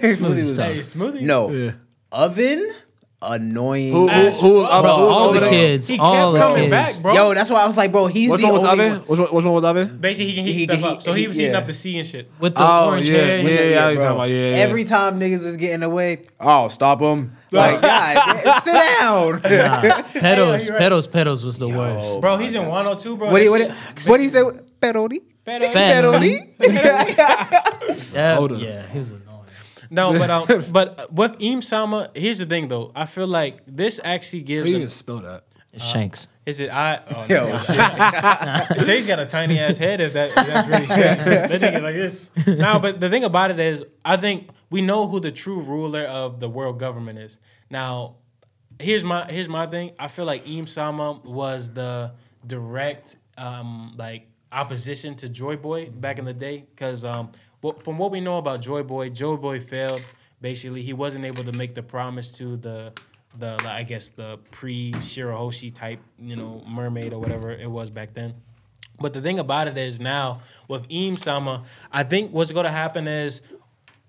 Smoothie. 0.00 0.16
Smoothie 0.16 0.56
Hey, 0.56 0.78
smoothie. 0.80 1.20
no 1.22 1.50
Yeah. 1.50 1.72
oven. 2.12 2.72
Annoying. 3.26 3.92
Who, 3.92 4.02
who, 4.02 4.10
Ash, 4.10 4.38
who 4.40 4.52
was 4.54 4.68
up? 4.70 4.82
Bro, 4.82 4.96
who 4.96 5.02
was 5.06 5.10
all 5.16 5.32
the 5.32 5.40
there? 5.40 5.48
kids, 5.50 5.88
He 5.88 5.98
all 5.98 6.32
kept 6.32 6.34
the 6.34 6.40
coming 6.40 6.56
kids. 6.56 6.70
back, 6.70 7.02
bro. 7.02 7.14
Yo, 7.14 7.34
that's 7.34 7.50
why 7.50 7.62
I 7.62 7.66
was 7.66 7.76
like, 7.76 7.90
bro, 7.90 8.06
he's 8.06 8.30
Which 8.30 8.40
the 8.42 8.46
one 8.48 8.54
was 8.60 8.64
only 8.64 8.86
oven? 8.86 8.98
Which 9.06 9.18
one, 9.18 9.28
which 9.28 9.44
one 9.44 9.54
was 9.54 9.64
oven? 9.64 9.98
Basically, 9.98 10.26
he 10.32 10.34
can 10.34 10.44
heat 10.44 10.52
He 10.52 10.64
stuff 10.64 10.78
can 10.80 10.84
up. 10.84 11.02
So 11.02 11.12
heat- 11.14 11.20
he 11.22 11.28
was 11.28 11.36
heating 11.36 11.52
yeah. 11.52 11.58
up 11.58 11.66
the 11.66 11.72
sea 11.72 11.98
and 11.98 12.06
shit. 12.06 12.30
with 12.38 12.54
the 12.54 12.60
Oh 12.62 12.86
orange 12.88 13.08
yeah, 13.08 13.16
hair. 13.16 13.26
yeah, 13.26 13.36
he 13.38 13.44
was- 13.44 13.66
yeah, 13.66 13.88
you 13.88 13.94
bro. 13.96 14.04
talking 14.04 14.16
about 14.18 14.28
yeah, 14.30 14.50
yeah. 14.50 14.56
Every 14.56 14.84
time 14.84 15.18
niggas 15.20 15.44
was 15.44 15.56
getting 15.56 15.82
away, 15.82 16.22
oh, 16.40 16.68
stop 16.68 17.00
him. 17.00 17.32
Like, 17.50 17.80
God, 17.80 18.62
sit 18.64 18.72
down. 18.72 19.32
Nah, 19.42 20.02
pedals, 20.12 20.64
you're 20.66 20.74
right. 20.74 20.78
pedals, 20.80 21.06
pedals 21.06 21.44
was 21.44 21.58
the 21.58 21.68
worst. 21.68 22.20
Bro, 22.20 22.36
he's 22.38 22.54
in 22.54 22.66
102, 22.66 23.16
bro. 23.16 23.30
What 23.30 23.38
do 23.38 23.44
you, 23.44 23.50
what 23.50 23.58
do 23.58 23.64
you, 23.64 23.72
what 24.10 24.16
do 24.18 24.22
you 24.24 24.28
say? 24.28 24.42
Peroni? 24.80 25.20
Better- 25.44 25.68
Fat- 25.68 26.04
Yeah, 28.14 28.34
Hold 28.36 28.52
on. 28.52 28.58
yeah, 28.60 28.86
he 28.88 28.98
was 28.98 29.12
annoying. 29.12 29.23
No, 29.94 30.12
but 30.12 30.30
um, 30.30 30.46
but 30.72 31.12
with 31.12 31.36
Im 31.40 31.62
Sama, 31.62 32.10
here's 32.14 32.38
the 32.38 32.46
thing 32.46 32.68
though. 32.68 32.90
I 32.94 33.06
feel 33.06 33.26
like 33.26 33.60
this 33.66 34.00
actually 34.02 34.40
How 34.40 34.46
gives. 34.46 34.70
you 34.70 34.76
a- 34.76 34.78
even 34.80 34.90
spell 34.90 35.20
that? 35.20 35.44
It's 35.72 35.84
Shanks. 35.84 36.28
is 36.46 36.60
it 36.60 36.70
I? 36.70 37.00
Oh, 37.10 37.26
Yo, 37.28 37.48
no. 37.48 37.58
Shay's 38.84 39.06
got 39.08 39.18
a 39.18 39.26
tiny 39.26 39.58
ass 39.58 39.76
head. 39.76 40.00
If 40.00 40.12
that 40.12 40.28
if 40.28 40.34
that's 40.34 40.68
really 40.68 40.86
Shay. 40.86 41.46
They 41.48 41.58
think 41.58 41.74
it 41.74 41.82
like 41.82 41.96
this. 41.96 42.30
No, 42.46 42.78
but 42.78 43.00
the 43.00 43.10
thing 43.10 43.24
about 43.24 43.50
it 43.50 43.58
is, 43.58 43.82
I 44.04 44.16
think 44.16 44.50
we 44.70 44.82
know 44.82 45.08
who 45.08 45.18
the 45.18 45.32
true 45.32 45.60
ruler 45.60 46.02
of 46.04 46.38
the 46.38 46.48
world 46.48 46.78
government 46.78 47.18
is. 47.18 47.38
Now, 47.70 48.16
here's 48.78 49.02
my 49.02 49.24
here's 49.30 49.48
my 49.48 49.66
thing. 49.66 49.92
I 49.98 50.06
feel 50.06 50.26
like 50.26 50.48
Im 50.48 50.68
Sama 50.68 51.20
was 51.24 51.72
the 51.72 52.12
direct 52.46 53.16
um 53.36 53.94
like 53.96 54.28
opposition 54.52 55.16
to 55.16 55.28
Joy 55.28 55.56
Boy 55.56 55.90
back 55.90 56.20
in 56.20 56.24
the 56.24 56.32
day 56.34 56.66
because 56.70 57.04
um 57.04 57.30
what, 57.64 57.82
from 57.82 57.96
what 57.96 58.10
we 58.10 58.20
know 58.20 58.36
about 58.36 58.60
Joy 58.60 58.82
Boy, 58.82 59.08
Joy 59.08 59.36
Boy 59.36 59.58
failed. 59.58 60.04
Basically, 60.42 60.82
he 60.82 60.92
wasn't 60.92 61.24
able 61.24 61.44
to 61.44 61.52
make 61.52 61.74
the 61.74 61.82
promise 61.82 62.30
to 62.32 62.58
the 62.58 62.92
the 63.38 63.56
I 63.64 63.84
guess 63.84 64.10
the 64.10 64.38
pre 64.50 64.92
Shirahoshi 64.92 65.74
type 65.74 66.00
you 66.18 66.36
know 66.36 66.62
mermaid 66.68 67.14
or 67.14 67.18
whatever 67.18 67.50
it 67.50 67.70
was 67.70 67.88
back 67.88 68.12
then. 68.12 68.34
But 69.00 69.14
the 69.14 69.22
thing 69.22 69.38
about 69.38 69.66
it 69.66 69.78
is 69.78 69.98
now 69.98 70.42
with 70.68 70.84
Im 70.90 71.16
Sama, 71.16 71.64
I 71.90 72.02
think 72.02 72.32
what's 72.32 72.52
going 72.52 72.64
to 72.64 72.70
happen 72.70 73.08
is 73.08 73.40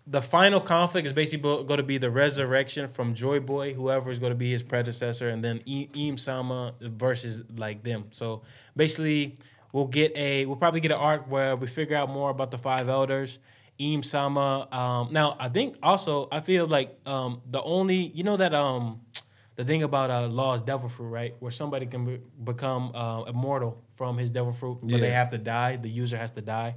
the 0.05 0.21
final 0.21 0.59
conflict 0.59 1.07
is 1.07 1.13
basically 1.13 1.63
going 1.63 1.77
to 1.77 1.83
be 1.83 1.97
the 1.97 2.11
resurrection 2.11 2.89
from 2.89 3.13
Joy 3.15 3.39
Boy, 3.39 3.73
whoever 3.73 4.11
is 4.11 4.19
going 4.19 4.31
to 4.31 4.37
be 4.37 4.51
his 4.51 4.63
predecessor, 4.63 5.29
and 5.29 5.41
then 5.41 5.59
Im 5.59 6.17
Sama 6.17 6.73
versus 6.81 7.41
like 7.55 7.83
them. 7.83 8.09
So 8.11 8.41
basically, 8.75 9.37
we'll 9.75 9.87
get 9.87 10.15
a 10.15 10.45
we'll 10.45 10.55
probably 10.55 10.79
get 10.79 10.91
an 10.91 10.97
arc 10.97 11.29
where 11.29 11.53
we 11.57 11.67
figure 11.67 11.97
out 11.97 12.09
more 12.09 12.29
about 12.29 12.49
the 12.49 12.57
five 12.57 12.87
elders. 12.87 13.39
Im 13.77 14.03
Sama. 14.03 14.69
Um, 14.71 15.11
now 15.11 15.35
I 15.37 15.49
think 15.49 15.75
also 15.83 16.29
I 16.31 16.39
feel 16.39 16.65
like 16.65 16.97
um, 17.05 17.41
the 17.51 17.61
only 17.61 17.97
you 18.15 18.23
know 18.23 18.37
that 18.37 18.53
um, 18.53 19.01
the 19.57 19.65
thing 19.65 19.83
about 19.83 20.09
uh, 20.09 20.27
law 20.27 20.53
is 20.53 20.61
devil 20.61 20.87
fruit, 20.87 21.09
right? 21.09 21.35
Where 21.39 21.51
somebody 21.51 21.85
can 21.87 22.05
be, 22.05 22.21
become 22.45 22.95
uh, 22.95 23.23
immortal 23.23 23.77
from 23.97 24.17
his 24.17 24.31
devil 24.31 24.53
fruit, 24.53 24.79
but 24.81 25.01
they 25.01 25.11
have 25.11 25.29
to 25.31 25.37
die. 25.37 25.75
The 25.75 25.89
user 25.89 26.15
has 26.15 26.31
to 26.31 26.41
die. 26.41 26.75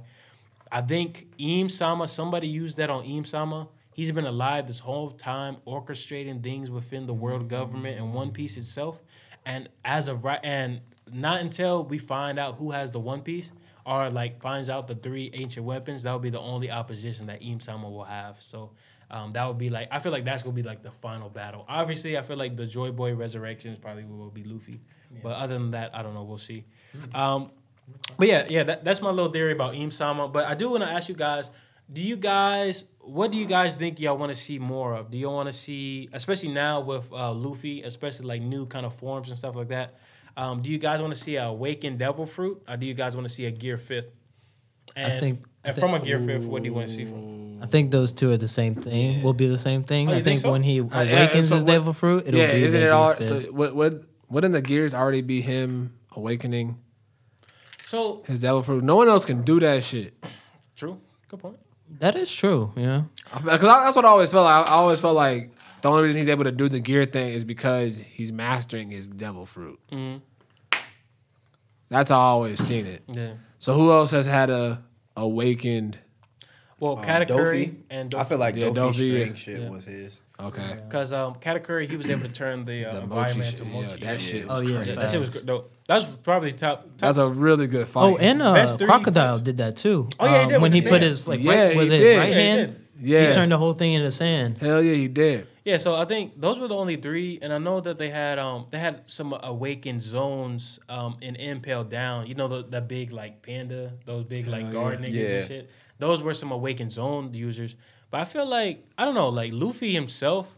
I 0.69 0.81
think 0.81 1.27
Im 1.37 1.69
Sama, 1.69 2.05
somebody 2.05 2.47
used 2.47 2.77
that 2.77 2.89
on 2.89 3.05
Im 3.05 3.23
Sama. 3.23 3.69
He's 3.93 4.11
been 4.11 4.25
alive 4.25 4.67
this 4.67 4.79
whole 4.79 5.11
time, 5.11 5.57
orchestrating 5.65 6.43
things 6.43 6.69
within 6.69 7.05
the 7.05 7.13
world 7.13 7.47
government 7.47 7.97
and 7.97 8.13
One 8.13 8.31
Piece 8.31 8.57
itself. 8.57 9.01
And 9.45 9.69
as 9.83 10.09
of 10.09 10.25
right, 10.25 10.39
and 10.43 10.81
not 11.13 11.41
until 11.41 11.83
we 11.83 11.97
find 11.97 12.39
out 12.39 12.55
who 12.55 12.71
has 12.71 12.91
the 12.91 12.99
One 12.99 13.21
Piece, 13.21 13.51
or 13.85 14.09
like 14.09 14.41
finds 14.41 14.69
out 14.69 14.87
the 14.87 14.95
three 14.95 15.31
ancient 15.33 15.65
weapons, 15.65 16.03
that 16.03 16.13
would 16.13 16.21
be 16.21 16.29
the 16.29 16.39
only 16.39 16.69
opposition 16.69 17.25
that 17.27 17.41
Im 17.41 17.59
Sama 17.59 17.89
will 17.89 18.03
have. 18.03 18.41
So 18.41 18.71
um, 19.11 19.33
that 19.33 19.45
would 19.45 19.57
be 19.57 19.69
like, 19.69 19.87
I 19.91 19.99
feel 19.99 20.11
like 20.11 20.25
that's 20.25 20.43
gonna 20.43 20.55
be 20.55 20.63
like 20.63 20.83
the 20.83 20.91
final 20.91 21.29
battle. 21.29 21.65
Obviously, 21.67 22.17
I 22.17 22.21
feel 22.21 22.37
like 22.37 22.55
the 22.55 22.65
Joy 22.65 22.91
Boy 22.91 23.15
resurrection 23.15 23.71
is 23.73 23.79
probably 23.79 24.05
will 24.05 24.29
be 24.29 24.43
Luffy. 24.43 24.81
But 25.23 25.33
other 25.37 25.55
than 25.55 25.71
that, 25.71 25.95
I 25.95 26.03
don't 26.03 26.13
know. 26.13 26.23
We'll 26.23 26.37
see. 26.37 26.65
Um, 27.15 27.51
but 28.17 28.27
yeah, 28.27 28.45
yeah, 28.47 28.63
that, 28.63 28.83
that's 28.83 29.01
my 29.01 29.09
little 29.09 29.31
theory 29.31 29.53
about 29.53 29.73
Im 29.73 29.89
Sama. 29.89 30.27
But 30.27 30.45
I 30.45 30.53
do 30.53 30.69
want 30.69 30.83
to 30.83 30.89
ask 30.89 31.09
you 31.09 31.15
guys: 31.15 31.49
Do 31.91 32.01
you 32.01 32.15
guys, 32.15 32.85
what 32.99 33.31
do 33.31 33.37
you 33.37 33.47
guys 33.47 33.73
think 33.73 33.99
y'all 33.99 34.17
want 34.17 34.31
to 34.31 34.39
see 34.39 34.59
more 34.59 34.93
of? 34.93 35.09
Do 35.09 35.17
y'all 35.17 35.33
want 35.33 35.47
to 35.47 35.53
see, 35.53 36.09
especially 36.13 36.49
now 36.49 36.81
with 36.81 37.11
uh, 37.11 37.31
Luffy, 37.33 37.81
especially 37.81 38.27
like 38.27 38.43
new 38.43 38.67
kind 38.67 38.85
of 38.85 38.93
forms 38.93 39.29
and 39.29 39.37
stuff 39.37 39.55
like 39.55 39.69
that? 39.69 39.95
Um, 40.37 40.61
do 40.61 40.69
you 40.69 40.77
guys 40.77 41.01
want 41.01 41.13
to 41.13 41.19
see 41.19 41.35
a 41.35 41.45
awakened 41.45 41.99
Devil 41.99 42.25
Fruit, 42.25 42.61
or 42.67 42.77
do 42.77 42.85
you 42.85 42.93
guys 42.93 43.15
want 43.15 43.27
to 43.27 43.33
see 43.33 43.45
a 43.45 43.51
Gear 43.51 43.77
Fifth? 43.77 44.07
And, 44.95 45.19
think- 45.19 45.39
I 45.63 45.69
and 45.69 45.75
think- 45.75 45.79
from 45.91 45.93
a 45.93 46.03
Gear 46.03 46.19
Fifth, 46.19 46.45
what 46.45 46.63
do 46.63 46.69
you 46.69 46.73
want 46.73 46.87
to 46.89 46.93
see 46.95 47.05
from? 47.05 47.61
I 47.61 47.65
think 47.65 47.91
those 47.91 48.13
two 48.13 48.31
are 48.31 48.37
the 48.37 48.47
same 48.47 48.73
thing. 48.73 49.21
Will 49.21 49.33
be 49.33 49.47
the 49.47 49.57
same 49.57 49.83
thing. 49.83 50.07
Oh, 50.07 50.11
I 50.11 50.15
think 50.15 50.25
think 50.25 50.41
so? 50.41 50.51
when 50.53 50.63
he 50.63 50.79
Uh, 50.79 50.85
yeah, 51.01 51.01
awakens 51.23 51.49
so 51.49 51.55
his 51.55 51.63
what- 51.65 51.71
devil 51.71 51.93
fruit, 51.93 52.23
it'll 52.27 52.39
yeah, 52.39 52.51
be 52.53 52.63
isn't 52.63 52.79
the 52.79 52.85
it 52.87 52.89
all? 52.91 53.13
Gear 53.15 53.23
So 53.27 53.39
Fifth. 53.41 53.51
would, 53.51 53.73
would 53.73 54.05
wouldn't 54.29 54.53
the 54.53 54.61
gears 54.61 54.93
already 54.93 55.21
be 55.21 55.41
him 55.41 55.93
awakening 56.15 56.77
So 57.85 58.23
his 58.27 58.39
devil 58.39 58.61
fruit? 58.63 58.83
No 58.83 58.95
one 58.95 59.07
else 59.09 59.25
can 59.25 59.41
do 59.43 59.59
that 59.59 59.83
shit. 59.83 60.13
true, 60.75 60.99
good 61.27 61.39
point. 61.39 61.57
that 61.99 62.15
is 62.15 62.31
true. 62.31 62.71
Yeah. 62.77 63.03
Because 63.33 63.61
that's 63.61 63.95
what 63.95 64.05
I 64.05 64.09
always 64.09 64.31
felt 64.31 64.45
like. 64.45 64.67
I 64.67 64.71
always 64.73 64.99
felt 65.01 65.15
like 65.15 65.51
the 65.81 65.89
only 65.89 66.03
reason 66.03 66.17
he's 66.19 66.29
able 66.29 66.43
to 66.45 66.51
do 66.51 66.69
the 66.69 66.79
gear 66.79 67.05
thing 67.05 67.29
is 67.33 67.43
because 67.43 67.99
he's 67.99 68.31
mastering 68.31 68.89
his 68.91 69.07
devil 69.07 69.45
fruit. 69.45 69.79
Mhm. 69.91 70.21
That's 71.89 72.09
how 72.11 72.19
I 72.19 72.23
always 72.25 72.59
seen 72.59 72.85
it. 72.85 73.03
Yeah. 73.07 73.31
So 73.57 73.73
who 73.73 73.91
else 73.91 74.11
has 74.11 74.25
had 74.25 74.49
a 74.49 74.83
awakened? 75.17 75.97
Well, 76.79 76.97
Um, 76.99 77.03
Katakuri 77.03 77.27
Dofi. 77.71 77.75
and 77.89 78.15
I 78.15 78.23
feel 78.23 78.37
like 78.37 78.55
Yeah, 78.55 78.67
Dofi 78.67 78.73
Dofi, 78.75 78.93
string 78.93 79.35
shit 79.35 79.61
Yeah. 79.61 79.69
was 79.69 79.85
his. 79.85 80.21
Okay, 80.41 80.61
because 80.87 81.11
um, 81.11 81.33
Katakuri 81.41 81.89
he 81.89 81.97
was 81.97 82.09
able 82.09 82.21
to 82.21 82.29
turn 82.31 82.63
the, 82.63 82.85
uh, 82.85 82.93
the 82.93 83.01
environment 83.01 83.43
shit. 83.49 83.59
into 83.59 83.69
Yeah, 83.75 83.81
mochi. 83.87 84.05
that 84.05 84.21
shit 84.21 84.47
was 84.47 84.59
Oh, 84.61 84.63
yeah, 84.63 84.75
crazy. 84.75 84.89
Yeah, 84.91 84.95
that 84.95 85.11
shit 85.11 85.19
was 85.19 85.43
dope. 85.43 85.73
That 85.87 85.95
was 85.95 86.05
probably 86.23 86.53
top. 86.53 86.83
top 86.83 86.97
That's 86.99 87.17
a 87.17 87.27
really 87.27 87.67
good 87.67 87.89
fight. 87.89 88.03
Oh, 88.03 88.15
and 88.17 88.41
uh, 88.41 88.77
crocodile 88.77 89.39
did 89.39 89.57
that 89.57 89.75
too. 89.75 90.07
Oh, 90.17 90.25
yeah, 90.25 90.47
he 90.47 90.53
Um, 90.53 90.61
when 90.61 90.71
he 90.71 90.79
the 90.79 90.89
put 90.89 91.01
sand. 91.01 91.03
his 91.09 91.27
like 91.27 91.41
Yeah, 91.43 91.51
right 91.67 91.75
was 91.75 91.89
it 91.89 91.97
did. 91.97 92.17
right 92.17 92.29
Yeah, 92.29 92.35
he 92.35 92.41
hand? 92.41 92.85
Yeah, 93.01 93.27
He 93.27 93.33
turned 93.33 93.51
the 93.51 93.57
whole 93.57 93.73
thing 93.73 93.93
into 93.93 94.11
sand. 94.11 94.57
hell 94.57 94.81
yeah, 94.83 94.93
he 94.93 95.07
did. 95.07 95.47
Yeah, 95.65 95.77
so 95.77 95.95
I 95.95 96.05
think 96.05 96.39
those 96.39 96.57
were 96.59 96.67
the 96.67 96.75
only 96.75 96.95
three, 96.95 97.37
and 97.41 97.53
I 97.53 97.57
know 97.59 97.79
that 97.81 97.97
they 97.97 98.09
had 98.09 98.39
um 98.39 98.67
they 98.71 98.79
had 98.79 99.03
some 99.05 99.33
awakened 99.43 100.01
zones 100.01 100.79
um 100.89 101.17
in 101.21 101.35
Impel 101.35 101.83
Down. 101.83 102.27
You 102.27 102.35
know 102.35 102.47
the 102.47 102.63
that 102.69 102.87
big 102.87 103.11
like 103.11 103.41
panda, 103.41 103.93
those 104.05 104.23
big 104.25 104.47
like 104.47 104.63
Hell 104.63 104.71
guard 104.73 104.99
yeah. 104.99 105.05
niggas 105.07 105.13
Yeah. 105.13 105.37
and 105.39 105.47
shit. 105.47 105.69
Those 105.99 106.23
were 106.23 106.33
some 106.33 106.51
awakened 106.51 106.91
zone 106.91 107.33
users. 107.33 107.75
But 108.11 108.21
I 108.21 108.25
feel 108.25 108.47
like 108.47 108.85
I 108.97 109.05
don't 109.05 109.13
know, 109.15 109.29
like 109.29 109.51
Luffy 109.53 109.93
himself. 109.93 110.55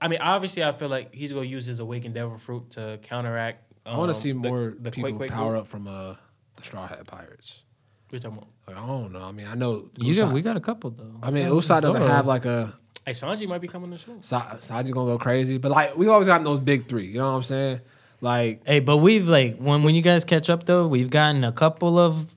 I 0.00 0.08
mean, 0.08 0.20
obviously, 0.20 0.62
I 0.62 0.72
feel 0.72 0.88
like 0.88 1.12
he's 1.14 1.32
gonna 1.32 1.46
use 1.46 1.66
his 1.66 1.80
awakened 1.80 2.14
devil 2.14 2.38
fruit 2.38 2.70
to 2.72 2.98
counteract. 3.02 3.72
I 3.84 3.90
want 3.96 4.02
um, 4.10 4.14
to 4.14 4.14
see 4.14 4.32
the- 4.32 4.38
more 4.38 4.74
the 4.78 4.90
people 4.90 5.10
Quake 5.10 5.16
Quake 5.16 5.30
power 5.32 5.52
group. 5.52 5.62
up 5.62 5.68
from 5.68 5.88
uh, 5.88 6.14
the 6.56 6.62
Straw 6.62 6.86
Hat 6.86 7.04
Pirates. 7.06 7.64
What 8.08 8.12
you 8.12 8.18
talking 8.20 8.38
about? 8.38 8.48
Like 8.68 8.76
I 8.76 8.86
don't 8.86 9.12
know. 9.12 9.22
I 9.24 9.32
mean, 9.32 9.46
I 9.46 9.54
know 9.54 9.88
You 9.98 10.14
Usai- 10.14 10.20
got, 10.20 10.32
we 10.32 10.42
got 10.42 10.56
a 10.56 10.60
couple 10.60 10.90
though. 10.90 11.14
I 11.22 11.30
mean, 11.30 11.46
Usai 11.46 11.80
doesn't 11.82 12.02
have 12.02 12.26
like 12.26 12.44
a 12.44 12.72
Hey, 13.04 13.12
Sanji 13.12 13.46
might 13.46 13.60
be 13.60 13.68
coming 13.68 13.90
to 13.92 13.98
soon. 13.98 14.20
Sa- 14.22 14.54
Saji 14.56 14.90
gonna 14.90 15.12
go 15.12 15.18
crazy, 15.18 15.58
but 15.58 15.70
like 15.70 15.96
we 15.96 16.08
always 16.08 16.26
got 16.26 16.42
those 16.44 16.58
big 16.60 16.88
three. 16.88 17.06
You 17.06 17.18
know 17.18 17.30
what 17.30 17.36
I'm 17.38 17.42
saying? 17.44 17.80
Like 18.20 18.62
Hey, 18.66 18.80
but 18.80 18.96
we've 18.98 19.28
like 19.28 19.58
when 19.58 19.82
when 19.82 19.94
you 19.94 20.02
guys 20.02 20.24
catch 20.24 20.48
up 20.50 20.64
though, 20.66 20.86
we've 20.88 21.10
gotten 21.10 21.44
a 21.44 21.52
couple 21.52 21.98
of 21.98 22.34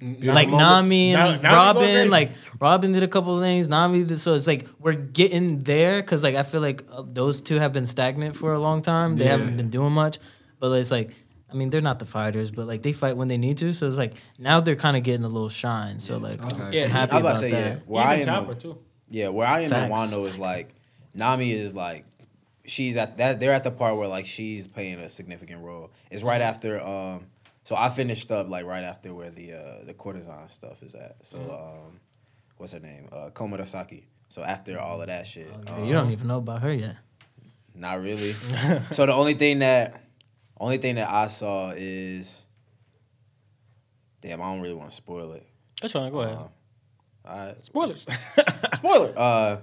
like 0.00 0.48
moments. 0.48 0.58
Nami 0.88 1.14
and 1.14 1.42
Nami 1.42 1.54
Robin, 1.54 1.82
crazy. 1.82 2.08
like 2.08 2.30
Robin 2.60 2.92
did 2.92 3.02
a 3.02 3.08
couple 3.08 3.34
of 3.36 3.42
things. 3.42 3.66
Nami, 3.66 4.04
did, 4.04 4.18
so 4.20 4.34
it's 4.34 4.46
like 4.46 4.66
we're 4.78 4.92
getting 4.92 5.62
there 5.62 6.02
because 6.02 6.22
like 6.22 6.34
I 6.34 6.42
feel 6.42 6.60
like 6.60 6.84
uh, 6.92 7.02
those 7.06 7.40
two 7.40 7.58
have 7.58 7.72
been 7.72 7.86
stagnant 7.86 8.36
for 8.36 8.52
a 8.52 8.58
long 8.58 8.82
time. 8.82 9.16
They 9.16 9.24
Yeah. 9.24 9.32
haven't 9.38 9.56
been 9.56 9.70
doing 9.70 9.92
much, 9.92 10.18
but 10.60 10.70
it's 10.72 10.90
like 10.90 11.10
I 11.10 11.14
mean 11.56 11.70
they're 11.70 11.80
not 11.80 11.98
the 11.98 12.06
fighters, 12.06 12.50
but 12.50 12.66
like 12.66 12.82
they 12.82 12.92
fight 12.92 13.16
when 13.16 13.28
they 13.28 13.36
need 13.38 13.58
to. 13.58 13.74
So 13.74 13.86
it's 13.86 13.96
like 13.96 14.14
now 14.38 14.60
they're 14.60 14.76
kind 14.76 14.96
of 14.96 15.02
getting 15.02 15.24
a 15.24 15.28
little 15.28 15.48
shine. 15.48 15.98
So 16.00 16.18
like 16.18 16.40
I'm- 16.42 16.52
Okay. 16.60 16.78
Yeah, 16.78 16.84
I'm 16.84 16.90
happy 16.90 17.12
I 17.12 17.16
was 17.16 17.20
about 17.20 17.30
about 17.30 17.40
say, 17.40 17.50
that. 17.50 17.72
yeah. 17.76 17.78
Where 17.86 18.04
I 18.04 18.16
Even 18.16 18.28
am, 18.28 18.34
Chopper 18.46 18.54
too. 18.60 18.78
yeah, 19.10 19.28
where 19.28 19.46
I 19.46 19.58
am 19.60 19.64
in 19.64 19.70
Facts. 19.70 19.92
Wano 19.92 20.28
is 20.28 20.38
like 20.38 20.74
Nami 21.14 21.52
is 21.52 21.74
like 21.74 22.04
she's 22.64 22.96
at 22.96 23.16
that 23.18 23.38
they're 23.40 23.52
at 23.52 23.64
the 23.64 23.70
part 23.70 23.96
where 23.96 24.08
like 24.08 24.26
she's 24.26 24.66
playing 24.66 24.98
a 24.98 25.08
significant 25.08 25.62
role. 25.62 25.90
It's 26.10 26.22
right 26.22 26.40
after 26.42 26.80
um 26.80 27.26
so 27.64 27.74
I 27.76 27.88
finished 27.88 28.30
up 28.30 28.48
like 28.48 28.64
right 28.66 28.84
after 28.84 29.12
where 29.14 29.30
the 29.30 29.52
uh 29.54 29.84
the 29.84 29.94
courtesan 29.94 30.48
stuff 30.50 30.82
is 30.82 30.94
at. 30.94 31.16
So 31.22 31.38
um 31.38 32.00
what's 32.58 32.72
her 32.72 32.80
name? 32.80 33.08
Uh 33.12 33.30
Komurasaki. 33.30 34.04
So 34.28 34.42
after 34.42 34.78
all 34.80 35.00
of 35.00 35.06
that 35.06 35.26
shit. 35.26 35.48
Oh, 35.52 35.60
yeah, 35.66 35.72
um, 35.76 35.84
you 35.84 35.92
don't 35.92 36.10
even 36.10 36.26
know 36.26 36.38
about 36.38 36.62
her 36.62 36.72
yet. 36.72 36.96
Not 37.74 38.00
really. 38.02 38.32
so 38.92 39.06
the 39.06 39.12
only 39.12 39.34
thing 39.34 39.60
that 39.60 40.00
only 40.58 40.78
thing 40.78 40.96
that 40.96 41.10
I 41.10 41.28
saw 41.28 41.72
is 41.76 42.44
damn, 44.20 44.40
I 44.42 44.52
don't 44.52 44.60
really 44.60 44.74
want 44.74 44.90
to 44.90 44.96
spoil 44.96 45.32
it. 45.32 45.46
That's 45.80 45.92
fine. 45.92 46.10
Go 46.10 46.20
ahead. 46.20 46.36
Uh, 46.36 47.28
all 47.28 47.36
right. 47.46 47.64
Spoilers. 47.64 48.06
Spoiler. 48.76 49.12
Uh, 49.16 49.56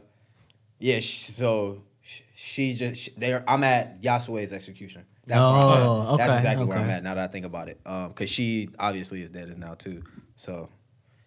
yeah. 0.79 0.99
Sh- 0.99 1.31
so 1.31 1.81
sh- 2.01 2.21
she 2.35 2.73
just 2.73 3.01
sh- 3.01 3.09
there. 3.17 3.43
I'm 3.47 3.63
at 3.63 4.01
Yasuie's 4.01 4.53
execution. 4.53 5.05
That's 5.25 5.39
where 5.45 5.55
I'm 5.55 5.77
at. 5.77 5.85
Oh, 5.87 6.17
That's 6.17 6.29
okay, 6.29 6.37
exactly 6.37 6.65
where 6.65 6.77
I'm 6.77 6.89
at 6.89 7.03
now 7.03 7.13
that 7.15 7.29
I 7.29 7.31
think 7.31 7.45
about 7.45 7.69
it. 7.69 7.79
Um, 7.85 8.09
because 8.09 8.29
she 8.29 8.69
obviously 8.77 9.21
is 9.21 9.29
dead 9.29 9.49
as 9.49 9.57
now 9.57 9.73
too. 9.73 10.03
So 10.35 10.69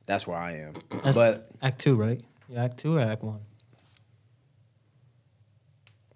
that's 0.05 0.27
where 0.27 0.37
I 0.37 0.53
am. 0.59 0.75
That's 1.03 1.17
but 1.17 1.49
Act 1.63 1.81
two, 1.81 1.97
right? 1.97 2.21
Yeah, 2.49 2.65
Act 2.65 2.77
two 2.79 2.97
or 2.97 3.01
Act 3.01 3.23
one. 3.23 3.41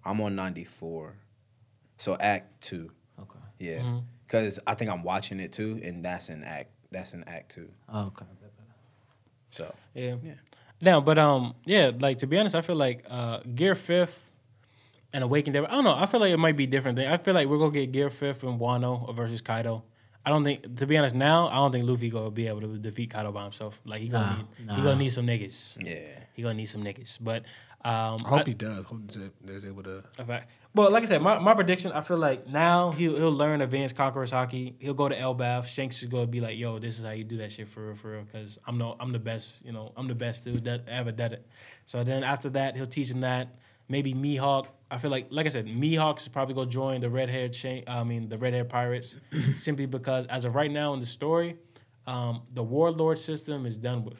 I'm 0.04 0.20
on 0.20 0.34
94. 0.36 1.14
So 1.98 2.16
Act 2.18 2.62
Two. 2.62 2.90
Okay. 3.60 3.74
Yeah. 3.82 4.00
Because 4.26 4.60
I 4.66 4.74
think 4.74 4.90
I'm 4.90 5.02
watching 5.02 5.40
it 5.40 5.52
too, 5.52 5.80
and 5.82 6.04
that's 6.04 6.28
an 6.28 6.44
Act. 6.44 6.70
That's 6.92 7.14
an 7.14 7.24
Act 7.26 7.52
too. 7.54 7.68
Oh, 7.88 8.06
okay. 8.06 8.24
So 9.50 9.74
Yeah. 9.94 10.16
Yeah. 10.22 10.32
Now, 10.80 11.00
but 11.00 11.18
um, 11.18 11.54
yeah, 11.64 11.90
like 11.98 12.18
to 12.18 12.26
be 12.26 12.38
honest, 12.38 12.54
I 12.54 12.62
feel 12.62 12.76
like 12.76 13.04
uh, 13.10 13.40
Gear 13.54 13.74
Fifth 13.74 14.30
and 15.12 15.22
Awakened 15.24 15.54
Devil. 15.54 15.68
I 15.70 15.74
don't 15.74 15.84
know. 15.84 15.94
I 15.94 16.06
feel 16.06 16.20
like 16.20 16.30
it 16.32 16.38
might 16.38 16.56
be 16.56 16.66
different. 16.66 16.96
Thing. 16.96 17.08
I 17.08 17.16
feel 17.18 17.34
like 17.34 17.48
we're 17.48 17.58
gonna 17.58 17.70
get 17.72 17.92
Gear 17.92 18.08
Fifth 18.08 18.42
and 18.44 18.58
Wano 18.58 19.14
versus 19.14 19.40
Kaido. 19.42 19.82
I 20.24 20.28
don't 20.30 20.44
think, 20.44 20.76
to 20.76 20.86
be 20.86 20.96
honest, 20.98 21.14
now 21.14 21.48
I 21.48 21.54
don't 21.56 21.72
think 21.72 21.86
Luffy 21.86 22.08
gonna 22.10 22.30
be 22.30 22.46
able 22.46 22.60
to 22.60 22.78
defeat 22.78 23.10
Kaido 23.10 23.32
by 23.32 23.42
himself. 23.42 23.80
Like 23.84 24.00
he 24.00 24.08
gonna 24.08 24.46
Nah, 24.64 24.72
need, 24.74 24.76
he 24.78 24.82
gonna 24.82 24.96
need 24.96 25.08
some 25.12 25.26
niggas. 25.26 25.84
yeah. 25.84 26.00
He 26.34 26.42
gonna 26.42 26.54
need 26.54 26.66
some 26.66 26.82
niggas. 26.84 27.18
But 27.20 27.42
um, 27.84 28.18
I 28.24 28.28
hope 28.28 28.46
he 28.46 28.54
does. 28.54 28.84
Hope 28.86 29.00
he's 29.46 29.64
able 29.66 29.82
to. 29.82 30.02
In 30.18 30.24
fact, 30.26 30.50
well, 30.74 30.90
like 30.90 31.02
I 31.02 31.06
said, 31.06 31.20
my, 31.22 31.38
my 31.38 31.54
prediction, 31.54 31.90
I 31.92 32.00
feel 32.02 32.16
like 32.16 32.46
now 32.46 32.92
he'll 32.92 33.16
he'll 33.16 33.32
learn 33.32 33.60
advanced 33.60 33.96
Conqueror's 33.96 34.30
Haki. 34.30 34.74
He'll 34.78 34.94
go 34.94 35.08
to 35.08 35.16
Elbaf. 35.16 35.66
Shanks 35.66 36.00
is 36.02 36.08
gonna 36.08 36.26
be 36.26 36.40
like, 36.40 36.56
"Yo, 36.58 36.78
this 36.78 36.98
is 36.98 37.04
how 37.04 37.10
you 37.10 37.24
do 37.24 37.38
that 37.38 37.50
shit 37.50 37.68
for 37.68 37.86
real, 37.86 37.96
for 37.96 38.12
real." 38.12 38.22
Because 38.22 38.58
I'm 38.66 38.78
no, 38.78 38.96
I'm 39.00 39.10
the 39.12 39.18
best. 39.18 39.54
You 39.64 39.72
know, 39.72 39.92
I'm 39.96 40.06
the 40.06 40.14
best 40.14 40.44
dude 40.44 40.64
that 40.64 40.88
ever 40.88 41.10
did 41.12 41.32
it. 41.32 41.46
So 41.86 42.04
then 42.04 42.22
after 42.22 42.48
that, 42.50 42.76
he'll 42.76 42.86
teach 42.86 43.10
him 43.10 43.20
that. 43.22 43.56
Maybe 43.88 44.14
Mihawk. 44.14 44.66
I 44.92 44.98
feel 44.98 45.10
like, 45.10 45.26
like 45.30 45.46
I 45.46 45.48
said, 45.48 45.66
Mihawk's 45.66 46.28
probably 46.28 46.54
gonna 46.54 46.70
join 46.70 47.00
the 47.00 47.10
red 47.10 47.28
haired 47.28 47.52
chain. 47.52 47.82
I 47.88 48.04
mean, 48.04 48.28
the 48.28 48.38
red 48.38 48.52
haired 48.54 48.68
pirates, 48.68 49.16
simply 49.56 49.86
because 49.86 50.26
as 50.26 50.44
of 50.44 50.54
right 50.54 50.70
now 50.70 50.94
in 50.94 51.00
the 51.00 51.06
story, 51.06 51.56
um, 52.06 52.42
the 52.54 52.62
warlord 52.62 53.18
system 53.18 53.66
is 53.66 53.76
done 53.76 54.04
with. 54.04 54.18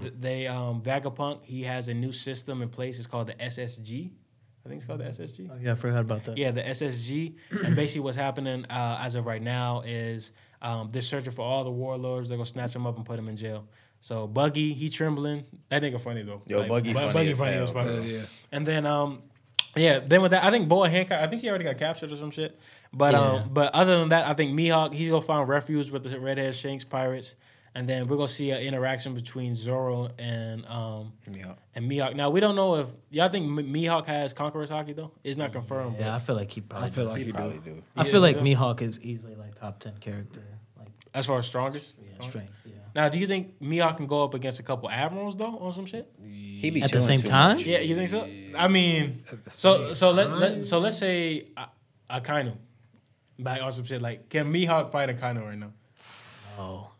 Th- 0.00 0.12
They 0.18 0.46
um, 0.48 0.82
Vegapunk. 0.82 1.44
He 1.44 1.62
has 1.62 1.86
a 1.88 1.94
new 1.94 2.10
system 2.10 2.62
in 2.62 2.68
place. 2.68 2.98
It's 2.98 3.06
called 3.06 3.28
the 3.28 3.34
SSG. 3.34 4.10
I 4.64 4.68
think 4.68 4.78
it's 4.78 4.86
called 4.86 5.00
the 5.00 5.04
SSG. 5.04 5.50
Oh, 5.52 5.58
yeah, 5.60 5.72
I 5.72 5.74
forgot 5.74 6.00
about 6.00 6.24
that. 6.24 6.38
Yeah, 6.38 6.50
the 6.50 6.62
SSG. 6.62 7.34
and 7.64 7.76
basically, 7.76 8.00
what's 8.00 8.16
happening 8.16 8.64
uh, 8.66 8.98
as 9.00 9.14
of 9.14 9.26
right 9.26 9.42
now 9.42 9.82
is 9.84 10.30
um, 10.62 10.88
they're 10.90 11.02
searching 11.02 11.32
for 11.32 11.42
all 11.42 11.64
the 11.64 11.70
warlords. 11.70 12.28
They're 12.28 12.38
gonna 12.38 12.46
snatch 12.46 12.72
them 12.72 12.86
up 12.86 12.96
and 12.96 13.04
put 13.04 13.16
them 13.16 13.28
in 13.28 13.36
jail. 13.36 13.66
So 14.00 14.26
Buggy, 14.26 14.72
he 14.72 14.88
trembling. 14.88 15.44
That 15.68 15.82
nigga 15.82 16.00
funny 16.00 16.22
though. 16.22 16.42
Yo, 16.46 16.66
Buggy 16.66 16.92
Bu- 16.92 17.04
funny 17.06 17.30
as 17.30 17.38
funny 17.38 17.52
hell, 17.52 17.64
as 17.64 17.70
fuck. 17.70 17.86
Uh, 17.86 18.00
yeah. 18.00 18.22
And 18.52 18.66
then 18.66 18.86
um, 18.86 19.22
yeah. 19.76 19.98
Then 20.00 20.22
with 20.22 20.30
that, 20.30 20.44
I 20.44 20.50
think 20.50 20.68
Boa 20.68 20.88
Hancock. 20.88 21.20
I 21.20 21.26
think 21.26 21.42
she 21.42 21.48
already 21.48 21.64
got 21.64 21.78
captured 21.78 22.12
or 22.12 22.16
some 22.16 22.30
shit. 22.30 22.58
But 22.92 23.12
Yeah. 23.12 23.20
um, 23.20 23.50
but 23.52 23.74
other 23.74 23.98
than 23.98 24.10
that, 24.10 24.26
I 24.26 24.34
think 24.34 24.58
Mihawk. 24.58 24.94
He's 24.94 25.08
gonna 25.10 25.20
find 25.22 25.46
refuge 25.48 25.90
with 25.90 26.04
the 26.04 26.18
redhead 26.20 26.54
Shanks 26.54 26.84
pirates. 26.84 27.34
And 27.76 27.88
then 27.88 28.06
we're 28.06 28.16
gonna 28.16 28.28
see 28.28 28.50
an 28.52 28.60
interaction 28.60 29.14
between 29.14 29.52
Zoro 29.54 30.08
and 30.18 30.64
um 30.66 31.12
Yeah. 31.30 31.54
and 31.74 31.90
Mihawk. 31.90 32.14
Now 32.14 32.30
we 32.30 32.38
don't 32.38 32.54
know 32.54 32.76
if 32.76 32.88
y'all 33.10 33.28
think 33.28 33.46
M- 33.46 33.72
Mihawk 33.72 34.06
has 34.06 34.32
Conqueror's 34.32 34.70
Haki 34.70 34.94
though. 34.94 35.10
It's 35.24 35.36
not 35.36 35.52
confirmed. 35.52 35.96
Yeah, 35.98 36.14
I 36.14 36.20
feel 36.20 36.36
like 36.36 36.50
he 36.52 36.60
probably. 36.60 36.86
I 36.88 36.90
feel 36.90 37.04
like 37.06 37.18
He 37.18 37.24
he 37.24 37.32
probably 37.32 37.58
do. 37.58 37.70
do. 37.74 37.82
I 37.96 38.04
Yeah, 38.04 38.12
feel 38.12 38.20
like 38.20 38.36
yeah. 38.36 38.42
Mihawk 38.42 38.80
is 38.80 39.00
easily 39.00 39.34
like 39.34 39.56
top 39.58 39.80
ten 39.80 39.96
character. 39.98 40.44
Like 40.78 40.88
as 41.14 41.26
far 41.26 41.38
as 41.40 41.46
strongest. 41.46 41.94
yeah, 42.00 42.28
strength. 42.28 42.52
Yeah. 42.64 42.72
Now, 42.94 43.08
do 43.08 43.18
you 43.18 43.26
think 43.26 43.58
Mihawk 43.60 43.96
can 43.96 44.06
go 44.06 44.22
up 44.22 44.34
against 44.34 44.60
a 44.60 44.62
couple 44.62 44.88
admirals 44.88 45.36
though 45.36 45.58
on 45.58 45.72
some 45.72 45.84
shit? 45.86 46.08
He 46.24 46.70
be 46.70 46.80
At 46.80 46.92
the 46.92 47.02
same 47.02 47.20
time? 47.20 47.56
much. 47.56 47.66
Yeah, 47.66 47.80
you 47.80 47.96
think 47.96 48.08
so? 48.08 48.28
I 48.56 48.68
mean, 48.68 49.24
At 49.32 49.42
the 49.44 49.50
so 49.50 49.86
same 49.86 49.94
so 49.96 50.10
let, 50.12 50.30
let, 50.38 50.64
so 50.64 50.78
let's 50.78 50.96
say 50.98 51.48
uh, 51.56 51.66
Akainu 52.08 52.56
back 53.36 53.60
on 53.62 53.72
some 53.72 53.84
shit 53.84 54.00
like 54.00 54.28
can 54.28 54.52
Mihawk 54.52 54.92
fight 54.92 55.08
Akainu 55.08 55.44
right 55.44 55.58
now? 55.58 55.72
Oh, 56.56 56.62
I 56.62 56.66
don't 56.66 56.68
know. 56.76 56.90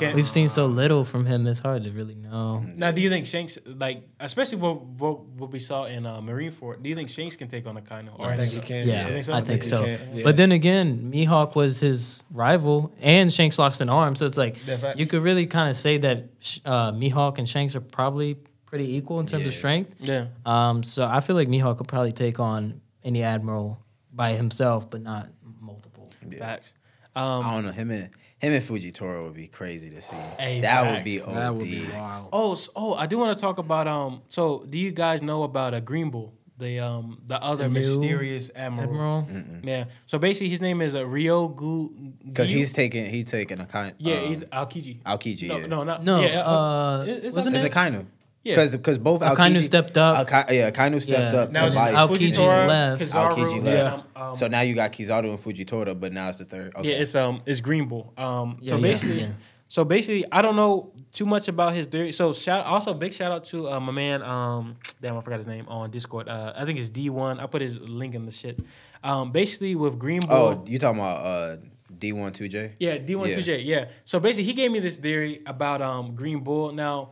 Can, 0.00 0.16
We've 0.16 0.28
seen 0.28 0.48
so 0.48 0.66
little 0.66 1.04
from 1.04 1.26
him. 1.26 1.46
It's 1.46 1.60
hard 1.60 1.84
to 1.84 1.90
really 1.92 2.14
know. 2.16 2.64
now, 2.74 2.90
do 2.90 3.00
you 3.00 3.08
think 3.10 3.26
Shanks 3.26 3.58
like 3.64 4.02
especially 4.18 4.58
what 4.58 4.80
what, 4.82 5.20
what 5.38 5.50
we 5.52 5.58
saw 5.58 5.84
in 5.84 6.06
uh, 6.06 6.20
Marineford? 6.20 6.82
Do 6.82 6.88
you 6.88 6.94
think 6.96 7.08
Shanks 7.10 7.36
can 7.36 7.48
take 7.48 7.66
on 7.66 7.76
Akainu? 7.76 8.18
Or 8.18 8.26
I 8.26 8.36
think 8.36 8.52
he 8.52 8.60
can. 8.60 8.88
Yeah, 8.88 9.06
You 9.06 9.12
think 9.14 9.24
so? 9.24 9.32
I 9.34 9.40
think 9.42 9.62
he 9.62 9.68
so. 9.68 9.84
yeah. 9.84 10.22
But 10.24 10.36
then 10.36 10.50
again, 10.52 11.10
Mihawk 11.12 11.54
was 11.54 11.80
his 11.80 12.22
rival, 12.32 12.92
and 13.00 13.32
Shanks 13.32 13.58
lost 13.58 13.80
an 13.80 13.88
arm, 13.88 14.16
so 14.16 14.26
it's 14.26 14.36
like 14.38 14.56
Yeah, 14.66 14.94
you 14.96 15.06
could 15.06 15.22
really 15.22 15.46
kind 15.46 15.70
of 15.70 15.76
say 15.76 15.98
that 15.98 16.24
uh, 16.64 16.92
Mihawk 16.92 17.38
and 17.38 17.48
Shanks 17.48 17.76
are 17.76 17.80
probably 17.80 18.36
pretty 18.66 18.96
equal 18.96 19.20
in 19.20 19.26
terms 19.26 19.46
of 19.46 19.52
strength. 19.54 19.96
Yeah. 20.00 20.26
Um, 20.46 20.82
so 20.82 21.04
I 21.04 21.20
feel 21.20 21.36
like 21.36 21.48
Mihawk 21.48 21.78
could 21.78 21.88
probably 21.88 22.12
take 22.12 22.38
on 22.40 22.80
any 23.04 23.22
admiral 23.22 23.78
by 24.12 24.32
himself, 24.32 24.88
but 24.90 25.02
not 25.02 25.28
multiple. 25.60 26.10
Yeah. 26.28 26.38
Facts. 26.38 26.72
I 27.16 27.20
Um, 27.38 27.42
don't 27.44 27.64
know 27.64 27.72
him 27.72 27.90
and 27.90 28.10
him 28.40 28.52
and 28.52 28.62
Fujitora 28.64 29.22
would 29.24 29.34
be 29.34 29.46
crazy 29.48 29.90
to 29.90 30.00
see. 30.02 30.16
Hey, 30.38 30.60
that 30.60 30.82
facts. 30.82 30.94
would 30.96 31.04
be 31.04 31.20
OD. 31.20 31.34
That 31.34 31.54
would 31.54 31.70
be 31.70 31.84
wild. 31.92 32.28
oh, 32.32 32.52
s 32.52 32.68
oh, 32.74 32.94
I 32.94 33.06
do 33.06 33.18
want 33.18 33.36
to 33.36 33.40
talk 33.40 33.58
about 33.58 33.86
um. 33.86 34.22
So, 34.28 34.64
do 34.68 34.78
you 34.78 34.90
guys 34.92 35.20
know 35.22 35.42
about 35.42 35.74
a 35.74 35.80
Green 35.80 36.10
Bull, 36.10 36.32
the 36.58 36.78
um 36.80 37.20
the 37.26 37.38
other 37.50 37.64
The 37.64 37.70
mysterious 37.80 38.50
admiral? 38.54 39.26
Admiral. 39.28 39.60
Yeah. 39.62 39.84
So 40.06 40.18
basically, 40.18 40.48
his 40.48 40.60
name 40.60 40.80
is 40.80 40.94
uh, 40.94 41.04
Ryo 41.06 41.48
Gu. 41.48 42.14
Because 42.28 42.48
he's 42.48 42.72
taking 42.72 43.04
he's 43.10 43.26
taking 43.30 43.60
a 43.60 43.66
kind. 43.66 43.94
yeah, 43.98 44.16
um, 44.20 44.28
he's 44.28 44.40
Aokiji. 44.44 45.02
Aokiji. 45.02 45.48
No, 45.48 45.58
yeah. 45.58 45.66
no, 45.66 45.84
not 45.84 46.04
No, 46.04 46.20
Yeah, 46.22 46.40
uh, 46.40 47.04
it- 47.06 47.24
it's 47.24 47.36
wasn't 47.36 47.56
not- 47.56 47.64
It's 47.64 47.74
a 47.74 47.78
Kainu. 47.78 48.06
Yeah. 48.42 48.54
Because 48.54 48.72
because 48.72 48.98
both 48.98 49.20
Akainu 49.20 49.56
Aokiji- 49.56 49.62
stepped 49.64 49.96
up. 49.98 50.26
Aka- 50.26 50.52
yeah, 50.54 50.70
Kainu 50.70 51.00
stepped 51.02 51.34
Yeah. 51.34 51.40
up 51.42 51.50
Now 51.52 51.60
to 51.60 51.66
it's 51.66 51.76
life. 51.76 51.94
Aokiji 51.94 52.32
Fujitora, 52.34 52.66
left. 52.68 53.02
Kizaru, 53.02 53.34
Aokiji 53.36 53.64
yeah, 53.66 54.02
um, 54.16 54.34
so 54.34 54.48
now 54.48 54.60
you 54.62 54.74
got 54.74 54.92
Kizaru 54.92 55.30
and 55.30 55.38
Fujitora, 55.38 55.98
but 55.98 56.12
now 56.12 56.28
it's 56.30 56.38
the 56.38 56.46
third. 56.46 56.74
Okay. 56.74 56.88
yeah, 56.90 57.00
it's 57.02 57.14
um, 57.14 57.42
it's 57.44 57.60
Green 57.60 57.86
Bull. 57.86 58.12
Um, 58.16 58.56
Yeah, 58.60 58.70
so 58.70 58.76
yeah, 58.76 58.82
basically, 58.82 59.20
yeah. 59.20 59.26
so 59.68 59.84
basically, 59.84 60.24
I 60.32 60.40
don't 60.40 60.56
know 60.56 60.90
too 61.12 61.26
much 61.26 61.48
about 61.48 61.74
his 61.74 61.86
theory. 61.86 62.12
So 62.12 62.32
shout, 62.32 62.64
also 62.64 62.94
big 62.94 63.12
shout 63.12 63.30
out 63.30 63.44
to 63.46 63.68
uh, 63.70 63.78
my 63.80 63.92
man. 63.92 64.22
Um, 64.22 64.76
damn, 65.02 65.18
I 65.18 65.20
forgot 65.20 65.36
his 65.38 65.46
name 65.46 65.66
on 65.68 65.90
Discord. 65.90 66.26
Uh, 66.28 66.54
I 66.56 66.64
think 66.64 66.78
it's 66.78 66.88
D 66.88 67.10
one. 67.10 67.40
I 67.40 67.46
put 67.46 67.60
his 67.60 67.78
link 67.78 68.14
in 68.14 68.24
the 68.24 68.32
shit. 68.32 68.58
Um, 69.04 69.32
basically 69.32 69.74
with 69.74 69.98
Green 69.98 70.20
Bull. 70.20 70.32
oh, 70.32 70.64
you 70.66 70.78
talking 70.78 70.98
about 71.00 71.16
uh, 71.24 71.56
D1 71.98 72.32
2J? 72.32 72.72
Yeah, 72.78 72.96
D 72.98 73.16
one 73.16 73.32
two 73.32 73.42
J. 73.42 73.60
Yeah. 73.60 73.88
So 74.06 74.18
basically, 74.18 74.44
he 74.44 74.54
gave 74.54 74.70
me 74.70 74.78
this 74.78 74.96
theory 74.96 75.42
about 75.44 75.82
um 75.82 76.14
Green 76.14 76.40
Bull. 76.40 76.72
Now, 76.72 77.10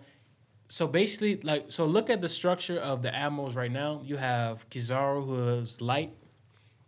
so 0.69 0.87
basically, 0.87 1.41
like, 1.43 1.67
so 1.69 1.87
look 1.87 2.11
at 2.11 2.21
the 2.21 2.29
structure 2.29 2.79
of 2.79 3.03
the 3.03 3.15
admirals 3.15 3.55
right 3.55 3.71
now. 3.73 4.03
You 4.05 4.17
have 4.17 4.69
Kizaru, 4.71 5.25
who 5.25 5.49
is 5.61 5.81
light. 5.81 6.13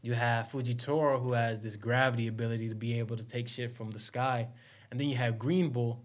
You 0.03 0.15
have 0.15 0.49
Fujitora, 0.49 1.21
who 1.23 1.33
has 1.33 1.61
this 1.61 1.77
gravity 1.77 2.27
ability 2.29 2.69
to 2.71 2.75
be 2.75 2.99
able 2.99 3.17
to 3.17 3.25
take 3.25 3.49
shit 3.49 3.71
from 3.73 3.91
the 3.91 3.99
sky, 3.99 4.49
and 4.91 4.99
then 4.99 5.09
you 5.09 5.17
have 5.17 5.39
Green 5.39 5.71
Bull. 5.71 6.03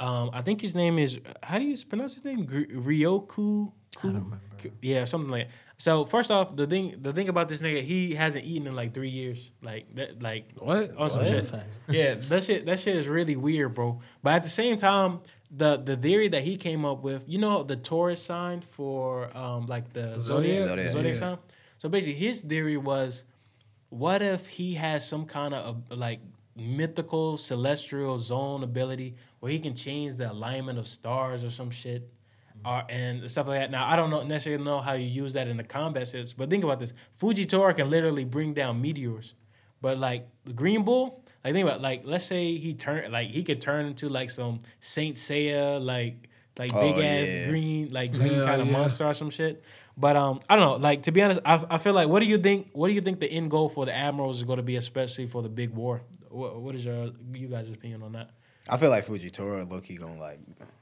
Um, 0.00 0.30
I 0.32 0.42
think 0.42 0.60
his 0.60 0.74
name 0.74 0.98
is 0.98 1.18
how 1.42 1.58
do 1.58 1.64
you 1.64 1.76
pronounce 1.84 2.14
his 2.14 2.24
name? 2.24 2.44
Gr- 2.46 2.62
Ryoku. 2.64 3.70
I 3.98 4.02
don't 4.02 4.14
remember. 4.14 4.40
Yeah, 4.80 5.04
something 5.04 5.30
like. 5.30 5.48
That. 5.48 5.54
So 5.76 6.04
first 6.06 6.30
off, 6.30 6.56
the 6.56 6.66
thing 6.66 6.96
the 7.02 7.12
thing 7.12 7.28
about 7.28 7.48
this 7.50 7.60
nigga, 7.60 7.82
he 7.82 8.14
hasn't 8.14 8.44
eaten 8.46 8.66
in 8.66 8.74
like 8.74 8.94
three 8.94 9.10
years. 9.10 9.50
Like 9.62 9.94
that, 9.94 10.22
like 10.22 10.50
What? 10.58 10.96
on 10.96 11.10
some 11.10 11.20
What? 11.20 11.28
shit. 11.28 11.52
Yeah, 11.88 12.14
that 12.14 12.44
shit 12.44 12.64
that 12.66 12.80
shit 12.80 12.96
is 12.96 13.06
really 13.08 13.36
weird, 13.36 13.74
bro. 13.74 14.00
But 14.22 14.34
at 14.34 14.42
the 14.44 14.50
same 14.50 14.78
time, 14.78 15.20
the 15.56 15.76
the 15.76 15.96
theory 15.96 16.28
that 16.28 16.42
he 16.42 16.56
came 16.56 16.84
up 16.84 17.02
with, 17.02 17.24
you 17.28 17.38
know, 17.38 17.62
the 17.62 17.76
Taurus 17.76 18.22
sign 18.22 18.60
for 18.60 19.34
um 19.36 19.66
like 19.66 19.92
the, 19.92 20.12
The 20.14 20.20
zodiac, 20.20 20.68
zodiac? 20.68 20.68
zodiac, 20.68 20.92
Zodiac, 20.92 21.14
yeah. 21.14 21.20
sign. 21.20 21.38
So 21.78 21.88
basically, 21.88 22.14
his 22.14 22.40
theory 22.40 22.76
was, 22.76 23.24
what 23.90 24.22
if 24.22 24.46
he 24.46 24.74
has 24.74 25.06
some 25.06 25.26
kind 25.26 25.54
of 25.54 25.82
uh, 25.90 25.96
like 25.96 26.20
mythical 26.56 27.36
celestial 27.36 28.16
zone 28.18 28.62
ability 28.62 29.14
where 29.40 29.50
he 29.50 29.58
can 29.58 29.74
change 29.74 30.14
the 30.14 30.30
alignment 30.30 30.78
of 30.78 30.86
stars 30.86 31.42
or 31.44 31.50
some 31.50 31.70
shit. 31.70 32.08
Or, 32.64 32.82
and 32.88 33.30
stuff 33.30 33.48
like 33.48 33.60
that. 33.60 33.70
Now 33.70 33.86
I 33.86 33.94
don't 33.96 34.08
know 34.08 34.22
necessarily 34.22 34.64
know 34.64 34.80
how 34.80 34.92
you 34.94 35.06
use 35.06 35.34
that 35.34 35.48
in 35.48 35.56
the 35.58 35.64
combat 35.64 36.08
sense, 36.08 36.32
but 36.32 36.48
think 36.48 36.64
about 36.64 36.78
this: 36.80 36.94
Fujitora 37.20 37.76
can 37.76 37.90
literally 37.90 38.24
bring 38.24 38.54
down 38.54 38.80
meteors, 38.80 39.34
but 39.82 39.98
like 39.98 40.26
the 40.44 40.52
Green 40.54 40.82
Bull, 40.82 41.22
like 41.44 41.52
think 41.54 41.68
about 41.68 41.80
like 41.82 42.02
let's 42.04 42.24
say 42.24 42.56
he 42.56 42.74
turn 42.74 43.10
like 43.12 43.28
he 43.28 43.42
could 43.44 43.60
turn 43.60 43.86
into 43.86 44.08
like 44.08 44.30
some 44.30 44.58
Saint 44.80 45.16
Seiya 45.16 45.84
like 45.84 46.28
like 46.58 46.72
Oh, 46.74 46.80
big 46.80 47.04
ass 47.04 47.28
yeah. 47.34 47.48
green 47.48 47.90
like 47.92 48.12
green 48.12 48.32
Hell 48.32 48.46
kind 48.46 48.60
of 48.62 48.68
yeah. 48.68 48.72
monster 48.72 49.04
or 49.06 49.14
some 49.14 49.30
shit. 49.30 49.62
But 49.96 50.16
um, 50.16 50.40
I 50.48 50.56
don't 50.56 50.64
know. 50.64 50.76
Like 50.76 51.02
to 51.04 51.12
be 51.12 51.22
honest, 51.22 51.40
I, 51.44 51.64
I 51.70 51.78
feel 51.78 51.92
like 51.92 52.08
what 52.08 52.20
do 52.20 52.26
you 52.26 52.38
think? 52.38 52.70
What 52.72 52.88
do 52.88 52.94
you 52.94 53.00
think 53.00 53.20
the 53.20 53.30
end 53.30 53.50
goal 53.50 53.68
for 53.68 53.84
the 53.86 53.94
admirals 53.94 54.38
is 54.38 54.44
going 54.44 54.56
to 54.56 54.62
be, 54.62 54.76
especially 54.76 55.26
for 55.26 55.42
the 55.42 55.48
big 55.48 55.70
war? 55.70 56.02
What, 56.30 56.60
what 56.60 56.74
is 56.74 56.84
your 56.84 57.10
you 57.32 57.46
guys' 57.48 57.70
opinion 57.70 58.02
on 58.02 58.12
that? 58.12 58.30
I 58.68 58.76
feel 58.78 58.88
like 58.90 59.06
Fujitora 59.06 59.70
low 59.70 59.80
key 59.80 59.96
gonna 59.96 60.18
like 60.18 60.38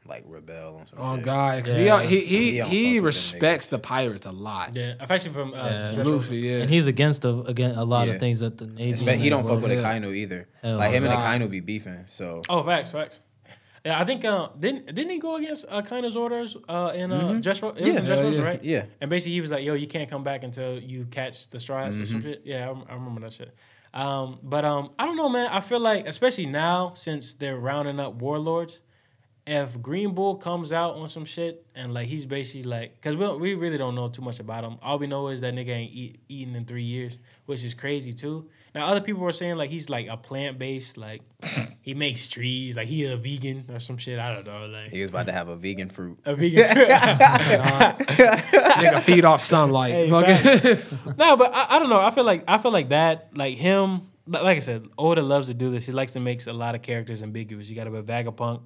like 0.06 0.24
rebel 0.26 0.76
on 0.78 0.86
some 0.86 0.98
Oh 1.00 1.16
shit. 1.16 1.24
God, 1.24 1.64
'cause 1.64 1.78
Yeah. 1.78 2.02
he 2.02 2.20
he 2.20 2.24
He 2.24 2.36
he, 2.36 2.50
he 2.50 2.60
fuck 2.60 2.66
with 2.66 2.94
them 2.94 3.04
respects 3.04 3.66
the 3.68 3.78
pirates 3.78 4.26
a 4.26 4.30
lot. 4.32 4.74
Yeah, 4.76 4.94
affection 5.00 5.32
from 5.32 5.52
uh, 5.54 5.92
Yeah. 5.94 6.02
Luffy, 6.04 6.36
yeah. 6.38 6.58
And 6.62 6.70
he's 6.70 6.86
against 6.86 7.24
a, 7.24 7.40
again 7.40 7.74
a 7.74 7.84
lot 7.84 8.06
Yeah. 8.06 8.14
of 8.14 8.20
things 8.20 8.40
that 8.40 8.58
the 8.58 8.66
Navy. 8.66 8.92
Espe- 9.04 9.16
he 9.16 9.28
don't 9.30 9.44
fuck 9.46 9.60
with 9.62 9.72
Yeah. 9.72 9.82
Akainu 9.82 10.14
either. 10.14 10.48
Hell 10.62 10.76
like 10.78 10.92
him 10.92 11.04
and 11.04 11.12
nah. 11.12 11.20
Akainu 11.20 11.50
be 11.50 11.60
beefing. 11.60 12.04
So 12.08 12.42
Oh, 12.48 12.62
facts, 12.64 12.90
facts. 12.92 13.20
Yeah, 13.84 14.00
I 14.00 14.04
think 14.04 14.24
uh, 14.24 14.48
didn't 14.60 14.86
didn't 14.94 15.10
he 15.10 15.18
go 15.18 15.34
against 15.36 15.64
uh, 15.68 15.82
Kaino's 15.82 16.14
orders 16.14 16.56
uh, 16.68 16.92
in 16.94 17.10
uh, 17.10 17.40
Dressrosa? 17.42 17.76
It 17.78 17.82
was 17.82 17.94
Yeah. 17.94 17.98
in 17.98 18.04
Dressrosa, 18.06 18.32
Yeah, 18.32 18.38
yeah. 18.38 18.44
right? 18.44 18.64
yeah. 18.64 18.84
And 19.00 19.10
basically, 19.10 19.32
he 19.32 19.40
was 19.40 19.50
like, 19.50 19.64
"Yo, 19.64 19.74
you 19.74 19.88
can't 19.88 20.08
come 20.08 20.22
back 20.22 20.44
until 20.44 20.78
you 20.78 21.04
catch 21.10 21.50
the 21.50 21.58
strides 21.58 21.98
or 21.98 22.02
Mm-hmm. 22.02 22.12
some 22.12 22.22
shit." 22.22 22.42
Yeah, 22.44 22.66
I, 22.66 22.68
rem- 22.68 22.84
I 22.88 22.94
remember 22.94 23.20
that 23.22 23.32
shit. 23.32 23.52
Um, 23.94 24.38
but 24.42 24.64
um, 24.64 24.90
I 24.98 25.06
don't 25.06 25.16
know, 25.16 25.28
man. 25.28 25.48
I 25.50 25.60
feel 25.60 25.80
like, 25.80 26.06
especially 26.06 26.46
now, 26.46 26.92
since 26.94 27.34
they're 27.34 27.58
rounding 27.58 28.00
up 28.00 28.14
warlords, 28.14 28.80
if 29.46 29.80
Green 29.82 30.14
Bull 30.14 30.36
comes 30.36 30.72
out 30.72 30.94
on 30.94 31.08
some 31.08 31.24
shit 31.24 31.66
and 31.74 31.92
like 31.92 32.06
he's 32.06 32.24
basically 32.24 32.62
like, 32.62 32.94
because 32.94 33.16
we, 33.16 33.28
we 33.36 33.54
really 33.54 33.76
don't 33.76 33.94
know 33.94 34.08
too 34.08 34.22
much 34.22 34.40
about 34.40 34.64
him. 34.64 34.78
All 34.82 34.98
we 34.98 35.06
know 35.06 35.28
is 35.28 35.40
that 35.40 35.54
nigga 35.54 35.70
ain't 35.70 35.92
eat, 35.92 36.20
eaten 36.28 36.54
in 36.54 36.64
three 36.64 36.84
years, 36.84 37.18
which 37.46 37.64
is 37.64 37.74
crazy 37.74 38.12
too. 38.12 38.48
Now 38.74 38.86
other 38.86 39.00
people 39.02 39.20
were 39.22 39.32
saying 39.32 39.56
like 39.56 39.68
he's 39.70 39.90
like 39.90 40.06
a 40.08 40.16
plant 40.16 40.58
based, 40.58 40.96
like 40.96 41.20
he 41.82 41.92
makes 41.94 42.26
trees, 42.26 42.76
like 42.76 42.88
he 42.88 43.04
a 43.04 43.16
vegan 43.16 43.66
or 43.72 43.80
some 43.80 43.98
shit. 43.98 44.18
I 44.18 44.34
don't 44.34 44.46
know, 44.46 44.66
like 44.66 44.90
He 44.90 45.00
was 45.02 45.10
about 45.10 45.26
to 45.26 45.32
have 45.32 45.48
a 45.48 45.56
vegan 45.56 45.90
fruit. 45.90 46.18
a 46.24 46.34
vegan. 46.34 46.64
Nigga 47.96 49.02
feed 49.02 49.24
off 49.24 49.42
sunlight. 49.42 49.92
Hey, 49.92 50.10
Fucking- 50.10 51.16
no, 51.18 51.36
but 51.36 51.52
I, 51.54 51.66
I 51.70 51.78
don't 51.78 51.88
know. 51.90 52.00
I 52.00 52.10
feel 52.10 52.24
like 52.24 52.44
I 52.48 52.58
feel 52.58 52.72
like 52.72 52.88
that, 52.90 53.36
like 53.36 53.56
him. 53.56 54.08
Like 54.26 54.56
I 54.56 54.60
said, 54.60 54.86
Oda 54.96 55.20
loves 55.20 55.48
to 55.48 55.54
do 55.54 55.70
this. 55.72 55.84
He 55.86 55.92
likes 55.92 56.12
to 56.12 56.20
make 56.20 56.46
a 56.46 56.52
lot 56.52 56.74
of 56.76 56.82
characters 56.82 57.22
ambiguous. 57.24 57.68
You 57.68 57.74
got 57.74 57.88
it 57.88 57.90
with 57.90 58.06
Vegapunk, 58.06 58.62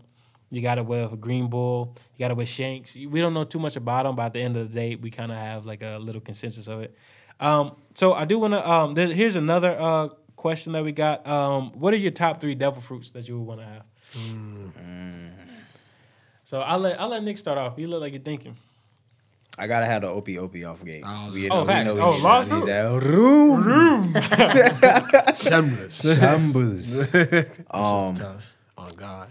you 0.51 0.61
got 0.61 0.77
it 0.77 0.85
with 0.85 1.13
a 1.15 1.17
Green 1.17 1.49
Bull, 1.49 1.97
you 2.15 2.19
got 2.19 2.31
it 2.31 2.37
with 2.37 2.49
Shanks. 2.49 2.95
We 2.95 3.21
don't 3.23 3.33
know 3.33 3.45
too 3.45 3.59
much 3.59 3.75
about 3.77 4.05
him, 4.05 4.17
but 4.17 4.27
at 4.27 4.33
the 4.35 4.41
end 4.43 4.57
of 4.59 4.69
the 4.69 4.75
day, 4.75 4.97
we 4.97 5.11
kind 5.11 5.33
of 5.33 5.39
have 5.39 5.65
like 5.65 5.83
a 5.83 5.97
little 5.99 6.21
consensus 6.21 6.69
of 6.69 6.83
it. 6.83 6.95
Um, 7.41 7.75
so 7.97 8.13
I 8.15 8.25
do 8.25 8.39
want 8.39 8.53
to. 8.55 8.71
Um, 8.71 8.95
there, 8.95 9.09
here's 9.09 9.35
another 9.37 9.77
uh, 9.79 10.09
question 10.37 10.73
that 10.73 10.85
we 10.85 10.93
got. 10.93 11.27
Um, 11.27 11.73
what 11.73 11.93
are 11.93 11.97
your 11.99 12.13
top 12.13 12.41
three 12.41 12.55
devil 12.55 12.81
fruits 12.81 13.11
that 13.13 13.27
you 13.29 13.39
would 13.39 13.47
want 13.49 13.61
to 13.61 13.67
have? 13.67 13.83
So 16.45 16.61
I'll 16.61 16.79
let 16.79 17.01
I'll 17.01 17.09
let 17.09 17.23
Nick 17.25 17.39
start 17.39 17.59
off. 17.59 17.75
You 17.79 17.89
look 17.89 18.01
like 18.01 18.13
you're 18.13 18.23
thinking. 18.23 18.57
I 19.59 19.67
gotta 19.67 19.87
have 19.87 20.03
the 20.03 20.09
opie 20.09 20.39
opie 20.39 20.65
off 20.65 20.85
gate. 20.85 21.03
Oh, 21.05 21.31
We- 21.33 21.49
oh, 21.49 21.63
we 21.63 21.67
facts. 21.69 21.87
know 21.87 21.99
Oh, 21.99 22.11
need- 22.13 22.23
large 22.23 22.47
I 22.49 22.51
need 22.51 22.51
fruit. 22.51 22.67
that 22.67 23.03
room. 23.03 24.15
Shameless. 25.35 26.19
Shambles. 26.19 27.15
um, 27.71 28.15
tough. 28.15 28.55
oh 28.77 28.91
God. 28.95 29.29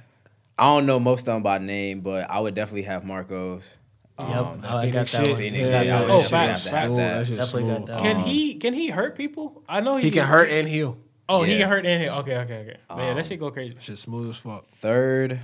I 0.58 0.64
don't 0.76 0.86
know 0.88 1.00
most 1.00 1.22
of 1.28 1.36
them 1.36 1.44
by 1.44 1.60
name, 1.60 2.00
but 2.02 2.30
I 2.30 2.40
would 2.40 2.56
definitely 2.56 2.84
have 2.84 3.06
Marcos. 3.06 3.78
Yep, 4.18 4.30
Um, 4.30 4.62
oh, 4.64 4.78
I 4.78 4.86
got 4.90 4.94
that 4.94 5.10
shit. 5.10 5.28
one. 5.28 5.36
Phoenix, 5.38 5.58
Yeah, 5.70 5.82
yeah, 5.82 5.82
yeah, 5.82 5.98
I 5.98 6.02
would 6.02 6.10
Oh, 6.10 6.22
definitely 6.22 6.30
facts, 6.48 6.64
have 6.64 6.74
to 6.74 6.80
have 6.80 6.88
Smooth, 6.88 6.98
that. 7.00 7.18
that 7.20 7.28
shit 7.28 7.38
Definitely 7.40 7.70
got 7.74 7.86
that. 7.88 8.00
Can 8.00 8.16
Um, 8.18 8.24
he 8.24 8.56
can 8.56 8.74
he 8.74 8.88
hurt 8.90 9.16
people? 9.18 9.64
I 9.68 9.82
know 9.82 9.98
He 9.98 10.10
can 10.12 10.26
hurt 10.26 10.50
and 10.50 10.68
heal. 10.70 10.98
Oh, 11.28 11.44
he 11.44 11.58
can 11.58 11.68
hurt 11.68 11.86
and 11.86 12.02
heal. 12.02 12.14
Okay, 12.14 12.38
okay, 12.38 12.58
okay. 12.60 12.78
But 12.88 12.98
yeah, 12.98 13.10
Um, 13.10 13.16
that 13.18 13.26
shit 13.26 13.40
go 13.40 13.52
crazy. 13.52 13.76
Shit 13.80 13.98
smooth 13.98 14.30
as 14.30 14.38
fuck. 14.38 14.68
Third. 14.70 15.42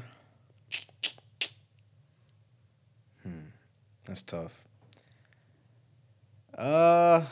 Hmm, 3.24 3.32
that's 4.06 4.24
tough. 4.24 4.58
Uh, 6.58 7.26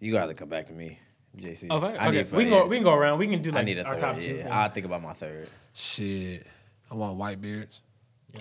you 0.00 0.12
gotta 0.12 0.34
come 0.34 0.48
back 0.48 0.66
to 0.66 0.72
me, 0.72 0.98
JC. 1.36 1.68
Oh, 1.70 1.76
okay. 1.76 1.96
I 1.98 2.10
need 2.10 2.32
we 2.32 2.42
can 2.44 2.50
go. 2.50 2.66
We 2.66 2.76
can 2.76 2.84
go 2.84 2.94
around. 2.94 3.18
We 3.18 3.26
can 3.28 3.42
do 3.42 3.54
I 3.56 3.62
need 3.62 3.78
a 3.78 3.84
our 3.84 3.94
third. 3.94 4.00
top 4.00 4.16
two. 4.18 4.36
Yeah, 4.36 4.48
I'll 4.62 4.70
think 4.70 4.86
about 4.86 5.02
my 5.02 5.12
third. 5.12 5.48
Shit. 5.74 6.46
I 6.90 6.94
want 6.94 7.16
white 7.16 7.40
beards. 7.40 7.80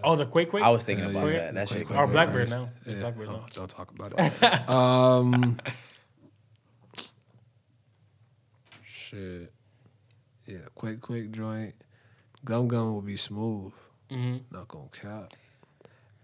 Oh, 0.04 0.16
the 0.16 0.26
quick 0.26 0.50
quick. 0.50 0.64
I 0.64 0.70
was 0.70 0.84
thinking 0.84 1.06
Hell 1.06 1.18
about 1.18 1.32
yeah. 1.32 1.38
that. 1.52 1.54
That 1.56 1.70
shit. 1.70 1.88
Quick, 1.88 1.98
Or 2.00 2.08
quick, 2.08 2.50
now. 2.50 2.70
Yeah. 2.86 2.96
Blackbeard 2.96 3.30
Oh, 3.30 3.32
now. 3.34 3.46
don't 3.54 3.70
talk 3.70 3.92
about 3.92 4.14
it. 4.18 4.70
um. 4.70 5.60
Shit. 8.84 9.52
Yeah, 10.46 10.58
quick, 10.76 11.02
quick 11.02 11.32
joint. 11.32 11.76
Gum 12.44 12.68
gum 12.68 12.94
will 12.94 13.02
be 13.02 13.18
smooth. 13.18 13.74
hmm 14.10 14.38
Not 14.52 14.68
gonna 14.68 14.90
cap. 14.92 15.34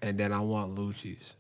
And 0.02 0.18
then 0.18 0.34
I 0.34 0.39
want 0.41 0.76
Lucci's. 0.76 1.35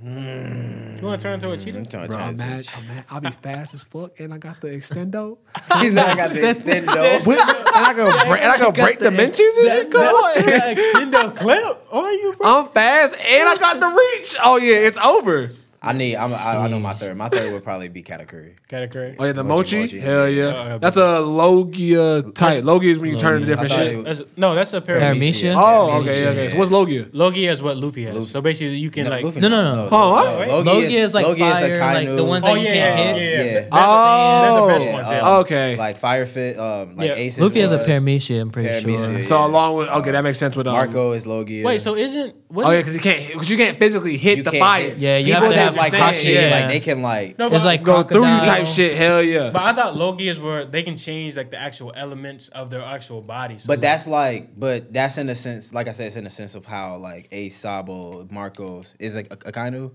You 0.00 1.04
want 1.06 1.20
to 1.20 1.22
turn 1.22 1.34
into 1.34 1.50
a 1.50 1.56
mm, 1.56 1.76
I'm 1.76 1.84
cheetah? 1.86 2.06
Bro, 2.08 2.16
I'm 2.16 2.36
mad, 2.36 2.66
I'm 2.76 2.86
mad. 2.86 3.04
I'll 3.10 3.20
be 3.20 3.30
fast 3.30 3.74
as 3.74 3.82
fuck, 3.82 4.20
and 4.20 4.32
I 4.32 4.38
got 4.38 4.60
the 4.60 4.68
extendo. 4.68 5.38
He's 5.80 5.92
not 5.92 6.16
got 6.16 6.30
the 6.30 6.38
extendo. 6.38 7.26
With- 7.26 7.38
and 7.38 7.86
I 7.86 7.94
can 7.94 8.04
break, 8.28 8.42
and 8.42 8.52
I 8.52 8.56
can 8.58 8.72
break 8.72 8.98
dimensions 9.00 9.56
and 9.58 9.68
shit. 9.68 9.90
Come 9.90 10.02
on. 10.04 10.34
Extendo 10.36 11.36
clip 11.36 11.92
on 11.92 12.12
you, 12.12 12.34
bro. 12.38 12.58
I'm 12.60 12.68
fast, 12.68 13.14
and 13.14 13.48
I 13.48 13.56
got 13.56 13.80
the 13.80 13.88
reach. 13.88 14.36
Oh 14.44 14.56
yeah, 14.56 14.76
it's 14.76 14.98
over. 14.98 15.50
I 15.80 15.92
need. 15.92 16.16
I'm, 16.16 16.32
I, 16.34 16.64
I 16.64 16.68
know 16.68 16.80
my 16.80 16.94
third. 16.94 17.16
My 17.16 17.28
third 17.28 17.52
would 17.52 17.62
probably 17.62 17.88
be 17.88 18.02
Katakuri. 18.02 18.54
Category. 18.68 19.14
Oh 19.18 19.24
yeah, 19.24 19.32
the 19.32 19.44
Mochi, 19.44 19.80
mochi. 19.80 19.96
mochi. 19.96 20.00
Hell 20.00 20.28
yeah, 20.28 20.44
Uh, 20.46 20.78
that's 20.78 20.96
a 20.96 21.20
Logia 21.20 22.22
type. 22.34 22.64
Logia 22.64 22.90
is 22.92 22.98
when 22.98 23.10
you 23.10 23.16
turn 23.16 23.36
into 23.36 23.46
different 23.46 23.70
shit. 23.70 24.04
That's, 24.04 24.22
no, 24.36 24.54
that's 24.56 24.72
a 24.72 24.80
pyramid. 24.80 25.16
Paramecia? 25.22 25.54
Oh, 25.56 26.00
okay, 26.00 26.26
okay. 26.28 26.48
So 26.48 26.56
what's 26.58 26.70
Logia? 26.70 27.08
Logia 27.12 27.52
is 27.52 27.62
what 27.62 27.76
Luffy 27.76 28.04
has. 28.04 28.30
So 28.30 28.40
basically, 28.40 28.76
you 28.76 28.90
can 28.90 29.08
like. 29.08 29.24
Luffy 29.24 29.40
No, 29.40 29.48
no, 29.48 29.84
no. 29.84 29.88
Huh, 29.88 30.08
what? 30.10 30.48
Logia, 30.48 30.72
Logia 30.72 30.98
is 31.04 31.14
like 31.14 31.26
Logia 31.26 31.44
fire, 31.50 31.78
like 31.78 32.08
the 32.08 32.24
ones 32.24 32.44
Oh 32.44 32.54
that 32.54 32.60
you 32.60 32.66
yeah, 32.66 32.72
can't 32.72 32.98
yeah, 32.98 33.12
hit. 33.14 33.16
yeah, 33.22 33.44
yeah. 33.44 33.52
Yeah. 33.52 33.60
That's, 33.60 33.68
Oh, 33.72 34.42
they're 34.42 34.60
the 34.60 34.84
best 34.84 34.92
ones. 34.92 35.08
Yeah. 35.22 35.36
okay. 35.38 35.76
Like 35.76 35.96
Fire 35.98 36.26
Fist, 36.26 36.58
um, 36.58 36.96
like 36.96 37.08
Yeah. 37.10 37.14
Aces. 37.14 37.40
Luffy 37.40 37.60
has 37.60 37.72
a 37.72 37.78
was. 37.78 37.86
Paramecia, 37.86 38.40
I'm 38.40 38.50
pretty 38.50 38.80
sure. 38.80 39.22
so 39.22 39.44
along 39.44 39.76
with 39.76 39.88
okay, 39.88 40.10
that 40.10 40.22
makes 40.24 40.38
sense 40.38 40.56
with 40.56 40.66
um, 40.66 40.74
Marco 40.74 41.12
is 41.12 41.24
Logia. 41.26 41.64
Wait, 41.64 41.80
so 41.80 41.94
isn't 41.94 42.34
what? 42.48 42.66
Oh 42.66 42.70
yeah, 42.70 42.78
because 42.78 42.94
you 42.94 43.00
can't 43.00 43.26
because 43.28 43.48
you 43.50 43.56
can't 43.56 43.78
physically 43.78 44.16
hit 44.16 44.44
the 44.44 44.52
fire. 44.52 44.82
hit- 44.90 44.98
Yeah, 44.98 45.18
you 45.18 45.26
People 45.34 45.40
have 45.42 45.50
to 45.50 45.56
that 45.56 45.67
have 45.68 45.76
like 45.76 45.92
the 45.92 45.98
hot 45.98 46.14
shit. 46.14 46.34
yeah. 46.34 46.50
Like 46.60 46.68
they 46.68 46.80
can 46.80 47.02
like. 47.02 47.38
no, 47.38 47.46
It's 47.52 47.64
like 47.64 47.82
Go 47.82 48.02
through 48.02 48.22
you 48.26 48.40
type 48.40 48.66
shit. 48.66 48.96
Hell 48.96 49.22
yeah. 49.22 49.50
But 49.50 49.62
I 49.62 49.72
thought 49.72 49.96
Logia 49.96 50.30
is 50.32 50.38
where 50.40 50.64
they 50.64 50.82
can 50.82 50.96
change 50.96 51.36
like 51.36 51.50
the 51.50 51.58
actual 51.60 51.92
elements 51.96 52.48
of 52.48 52.70
their 52.70 52.82
actual 52.82 53.22
body. 53.22 53.58
So 53.58 53.66
But 53.68 53.80
that's 53.80 54.06
like, 54.06 54.58
but 54.58 54.92
that's 54.92 55.18
in 55.18 55.28
a 55.28 55.34
sense, 55.34 55.72
like 55.72 55.88
I 55.88 55.92
said, 55.92 56.08
it's 56.08 56.16
in 56.16 56.26
a 56.26 56.30
sense 56.30 56.54
of 56.54 56.64
how 56.66 56.96
like 56.96 57.28
Ace, 57.32 57.56
Sabo, 57.56 58.26
Marcos 58.30 58.94
is 58.98 59.14
like 59.14 59.32
a, 59.32 59.34
a 59.48 59.52
Akainu. 59.52 59.92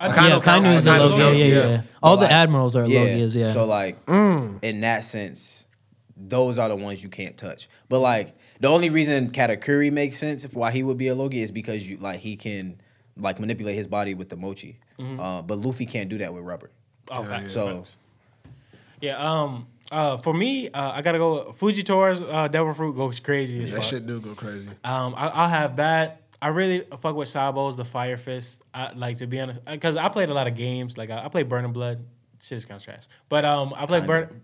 I 0.00 0.08
Akainu 0.08 0.14
think- 0.14 0.16
Yeah, 0.16 0.40
counts. 0.40 0.46
Kainu 0.68 0.76
is 0.76 0.86
a 0.86 0.90
Akainu 0.90 1.10
Logia. 1.10 1.18
Yeah, 1.18 1.44
yeah, 1.44 1.54
yeah. 1.64 1.70
yeah. 1.70 1.82
All 2.02 2.16
the 2.16 2.30
admirals 2.30 2.74
are 2.76 2.84
Logias. 2.84 3.34
Yeah. 3.36 3.48
So 3.50 3.64
like, 3.66 4.04
Mm. 4.06 4.58
in 4.62 4.80
that 4.80 5.04
sense, 5.04 5.66
those 6.16 6.58
are 6.58 6.68
the 6.68 6.76
ones 6.76 7.02
you 7.02 7.08
can't 7.08 7.36
touch. 7.36 7.68
But 7.88 8.00
like, 8.00 8.34
the 8.60 8.68
only 8.68 8.90
reason 8.90 9.30
Katakuri 9.30 9.90
makes 9.92 10.16
sense 10.18 10.44
of 10.44 10.54
why 10.54 10.70
he 10.70 10.82
would 10.82 10.96
be 10.98 11.08
a 11.08 11.14
Logia 11.14 11.42
is 11.42 11.50
because 11.50 11.88
you 11.88 11.96
like 11.98 12.20
he 12.20 12.36
can 12.36 12.80
like 13.16 13.38
manipulate 13.40 13.74
his 13.76 13.86
body 13.86 14.14
with 14.14 14.28
the 14.28 14.36
mochi. 14.36 14.78
Uh, 14.98 15.42
but 15.42 15.58
Luffy 15.58 15.86
can't 15.86 16.08
do 16.08 16.18
that 16.18 16.32
with 16.32 16.44
rubber. 16.44 16.70
Oh, 17.10 17.22
facts, 17.24 17.52
So 17.54 17.84
yeah. 19.00 19.16
Um. 19.18 19.66
Uh. 19.90 20.16
For 20.18 20.32
me, 20.32 20.68
uh, 20.70 20.92
I 20.92 21.02
gotta 21.02 21.18
go. 21.18 21.54
Fujitora's 21.58 22.20
uh, 22.20 22.48
Devil 22.48 22.72
Fruit 22.74 22.94
goes 22.96 23.20
crazy 23.20 23.62
as 23.64 23.70
That 23.72 23.80
fuck. 23.80 23.90
shit 23.90 24.06
do 24.06 24.20
go 24.20 24.34
crazy. 24.34 24.68
Um. 24.84 25.14
I, 25.16 25.28
I'll 25.28 25.48
have 25.48 25.76
that. 25.76 26.22
I 26.40 26.48
really 26.48 26.80
fuck 27.00 27.14
with 27.14 27.28
Sabo's 27.28 27.76
the 27.76 27.84
Fire 27.84 28.16
Fist. 28.16 28.62
I 28.74 28.92
like 28.92 29.18
to 29.18 29.26
be 29.26 29.38
honest 29.40 29.64
because 29.64 29.96
I 29.96 30.08
played 30.08 30.28
a 30.28 30.34
lot 30.34 30.46
of 30.46 30.56
games. 30.56 30.96
Like 30.98 31.10
I, 31.10 31.24
I 31.24 31.28
played 31.28 31.48
Burning 31.48 31.72
Blood. 31.72 32.04
Shit 32.40 32.58
is 32.58 32.64
kind 32.64 32.80
of 32.80 32.84
trash. 32.84 33.04
But 33.28 33.44
um, 33.44 33.72
I 33.76 33.86
played 33.86 34.06
Burn. 34.06 34.40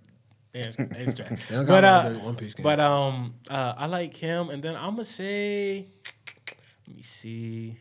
Yeah, 0.55 0.65
it's, 0.66 0.77
it's 0.79 1.15
trash. 1.15 1.41
They 1.49 1.57
don't 1.57 1.66
got 1.66 1.83
but 1.83 1.85
uh, 1.85 2.11
One 2.20 2.37
Piece 2.37 2.55
game. 2.55 2.62
but 2.62 2.79
um, 2.81 3.35
uh, 3.51 3.75
I 3.77 3.87
like 3.87 4.15
him, 4.15 4.51
and 4.51 4.62
then 4.62 4.77
I'm 4.77 4.93
gonna 4.93 5.05
say, 5.05 5.87
let 6.87 6.97
me 6.97 7.03
see. 7.03 7.79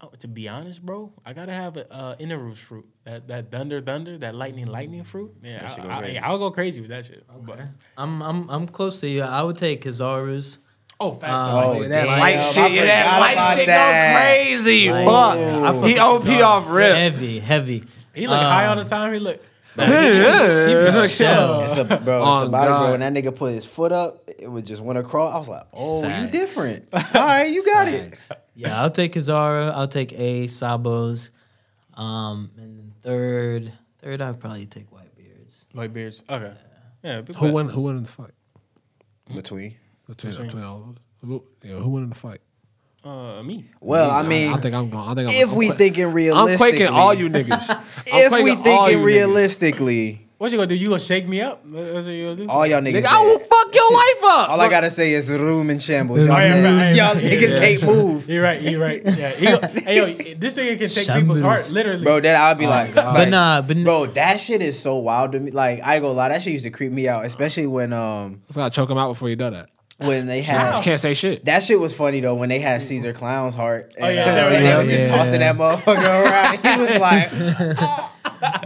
Oh, 0.00 0.10
to 0.18 0.28
be 0.28 0.48
honest, 0.48 0.84
bro, 0.84 1.12
I 1.24 1.32
gotta 1.32 1.52
have 1.52 1.76
a 1.76 1.90
uh, 1.90 2.16
Enel's 2.16 2.58
fruit. 2.58 2.84
That 3.04 3.26
that 3.28 3.50
thunder 3.50 3.80
thunder, 3.80 4.18
that 4.18 4.34
lightning 4.34 4.66
lightning 4.66 5.04
fruit. 5.04 5.32
Yeah, 5.42 5.58
That 5.58 5.70
shit 5.70 5.80
I, 5.80 5.82
go 5.86 5.90
I, 5.92 5.98
crazy. 6.00 6.14
yeah, 6.14 6.28
I'll 6.28 6.38
go 6.38 6.50
crazy 6.50 6.80
with 6.80 6.90
that 6.90 7.04
shit. 7.06 7.24
But, 7.46 7.60
I'm 7.96 8.20
I'm 8.22 8.50
I'm 8.50 8.66
close 8.68 9.00
to 9.00 9.08
you. 9.08 9.22
I 9.22 9.42
would 9.42 9.56
take 9.56 9.82
Kizaru's. 9.84 10.58
oh, 11.00 11.12
fast. 11.12 11.32
Um, 11.32 11.54
Oh, 11.76 11.82
that 11.82 11.88
damn, 12.06 12.18
light 12.18 12.36
I 12.36 12.52
shit, 12.52 12.72
yeah, 12.72 12.84
that 12.86 13.18
light 13.20 13.56
shit 13.56 13.66
that. 13.66 14.12
go 14.12 14.20
crazy. 14.20 14.90
Like, 14.90 15.06
fuck 15.06 15.74
he 15.86 15.92
with 15.94 15.98
OP 16.00 16.22
Kizaru. 16.22 16.42
off 16.44 16.68
rip. 16.68 16.94
Heavy, 16.96 17.38
heavy. 17.40 17.84
he 18.14 18.26
look 18.26 18.36
high 18.40 18.66
all 18.66 18.78
um, 18.78 18.84
the 18.84 18.90
time. 18.90 19.12
He 19.12 19.18
look. 19.20 19.40
Shell. 19.76 21.62
It's 21.62 21.76
a, 21.78 21.84
bro, 22.04 22.20
Oh, 22.22 22.40
it's 22.40 22.48
about 22.48 22.64
it, 22.64 22.68
God. 22.68 22.80
bro. 22.82 22.90
When 22.92 23.00
that 23.00 23.12
nigga 23.12 23.34
put 23.34 23.52
his 23.54 23.64
foot 23.66 23.90
up, 23.92 24.28
it 24.38 24.48
was 24.48 24.62
just 24.64 24.82
went 24.82 24.98
across. 24.98 25.34
I 25.34 25.38
was 25.38 25.48
like, 25.48 25.66
oh, 25.72 26.02
Facts. 26.02 26.32
you 26.32 26.40
different. 26.40 26.88
All 26.92 27.00
right, 27.14 27.50
you 27.50 27.64
got 27.64 27.88
it. 27.88 28.28
Facts. 28.54 28.68
Yeah, 28.68 28.80
I'll 28.82 28.90
take 28.90 29.12
Kizaru. 29.14 29.72
I'll 29.72 29.88
take 29.88 30.12
A, 30.12 30.44
Sabos. 30.46 31.30
Um, 31.94 32.50
and 32.56 32.78
then 32.78 32.92
third, 33.02 33.72
third, 34.00 34.20
I'd 34.20 34.40
probably 34.40 34.66
take 34.66 34.86
Whitebeards. 34.90 35.64
Whitebeards. 35.74 36.22
Okay. 36.28 36.52
Yeah. 37.02 37.20
big 37.20 37.36
Who 37.36 37.46
bet. 37.46 37.54
won? 37.54 37.68
Who 37.68 37.80
won 37.82 37.96
in 37.98 38.02
the 38.04 38.08
fight? 38.08 38.30
Between. 39.34 39.74
Between, 40.08 40.32
between 40.36 40.62
all 40.64 40.76
of 40.82 40.88
us. 40.90 41.02
Who, 41.24 41.44
yeah, 41.62 41.76
who 41.76 41.88
won 41.88 42.02
in 42.04 42.08
the 42.10 42.14
fight? 42.14 42.40
Uh, 43.02 43.42
me. 43.42 43.64
Well, 43.80 44.10
I 44.10 44.22
mean, 44.22 44.52
I 44.52 44.56
think 44.58 44.74
I'm 44.74 44.88
going. 44.90 45.08
I 45.08 45.14
think 45.14 45.28
I'm. 45.28 45.34
if 45.34 45.50
I'm 45.50 45.56
we 45.56 45.66
quak- 45.66 45.78
thinking 45.78 46.12
realistically. 46.12 46.38
I'm 46.38 46.46
realistically, 46.46 46.78
quaking 46.78 46.94
all 46.94 47.14
you 47.14 47.28
niggas. 47.28 47.70
I'm 47.76 47.84
If 48.06 48.32
we 48.32 48.54
quaking 48.56 48.72
all 48.72 48.90
you 48.90 48.96
thinking 48.96 48.98
niggas. 48.98 49.04
realistically, 49.04 50.23
What 50.44 50.52
you 50.52 50.58
gonna 50.58 50.66
do? 50.66 50.74
You 50.74 50.88
gonna 50.90 51.00
shake 51.00 51.26
me 51.26 51.40
up? 51.40 51.62
That's 51.64 52.04
what 52.04 52.12
you 52.12 52.24
gonna 52.26 52.36
do? 52.36 52.48
all 52.50 52.66
y'all 52.66 52.82
niggas. 52.82 53.00
Nigga, 53.00 53.06
I 53.06 53.24
will 53.24 53.38
dead. 53.38 53.46
fuck 53.48 53.74
your 53.74 53.90
life 53.90 54.24
up. 54.24 54.50
All 54.50 54.60
I 54.60 54.68
gotta 54.68 54.90
say 54.90 55.14
is 55.14 55.26
the 55.26 55.38
room 55.38 55.70
in 55.70 55.78
shambles. 55.78 56.18
Y'all, 56.18 56.36
Oh, 56.36 56.38
yeah, 56.38 56.52
niggas- 56.58 56.76
right, 56.82 56.96
y'all 56.96 57.14
right, 57.14 57.24
niggas 57.24 57.40
yeah, 57.54 57.58
can't 57.60 57.80
yeah. 57.82 57.88
move, 57.88 58.28
You're 58.28 58.42
right. 58.42 58.60
You're 58.60 58.80
right. 58.82 59.02
Yeah. 59.06 59.30
He 59.30 59.46
go, 59.46 59.58
hey 59.86 59.96
yo, 59.96 60.34
this 60.34 60.52
nigga 60.52 60.78
can 60.78 60.88
shake 60.90 61.08
people's 61.08 61.40
heart 61.40 61.60
Shambles. 61.60 61.72
literally. 61.72 62.04
bro. 62.04 62.20
Then 62.20 62.38
I'd 62.38 62.58
be 62.58 62.66
like, 62.66 62.92
God. 62.94 63.14
But 63.14 63.20
like, 63.20 63.28
nah, 63.30 63.62
but 63.62 63.74
n- 63.78 63.84
bro, 63.84 64.04
that 64.04 64.38
shit 64.38 64.60
is 64.60 64.78
so 64.78 64.96
wild 64.96 65.32
to 65.32 65.40
me. 65.40 65.50
Like, 65.50 65.80
I 65.82 65.94
ain't 65.94 66.02
gonna 66.02 66.12
lie, 66.12 66.28
that 66.28 66.42
shit 66.42 66.52
used 66.52 66.64
to 66.66 66.70
creep 66.70 66.92
me 66.92 67.08
out, 67.08 67.24
especially 67.24 67.66
when 67.66 67.94
um 67.94 68.42
Just 68.46 68.58
gotta 68.58 68.70
choke 68.70 68.90
him 68.90 68.98
out 68.98 69.08
before 69.08 69.30
you 69.30 69.36
do 69.36 69.48
that. 69.48 69.70
when 69.96 70.26
they 70.26 70.40
You 70.40 70.42
had. 70.42 70.82
can't 70.84 71.00
say 71.00 71.14
shit. 71.14 71.46
That 71.46 71.62
shit 71.62 71.80
was 71.80 71.94
funny 71.94 72.20
though 72.20 72.34
when 72.34 72.50
they 72.50 72.58
had 72.58 72.82
Caesar 72.82 73.14
Clown's 73.14 73.54
heart. 73.54 73.94
And, 73.96 74.04
Oh, 74.04 74.08
yeah, 74.10 74.22
uh, 74.22 74.34
that 74.34 74.44
was- 74.44 74.54
and 74.56 74.66
they 74.66 74.76
was 74.76 74.92
yeah. 74.92 74.98
just 74.98 75.14
tossing 75.14 75.40
that 75.40 75.56
motherfucker 75.56 76.22
around. 76.26 76.58
He 76.62 76.80
was 76.80 77.00
like, 77.00 78.10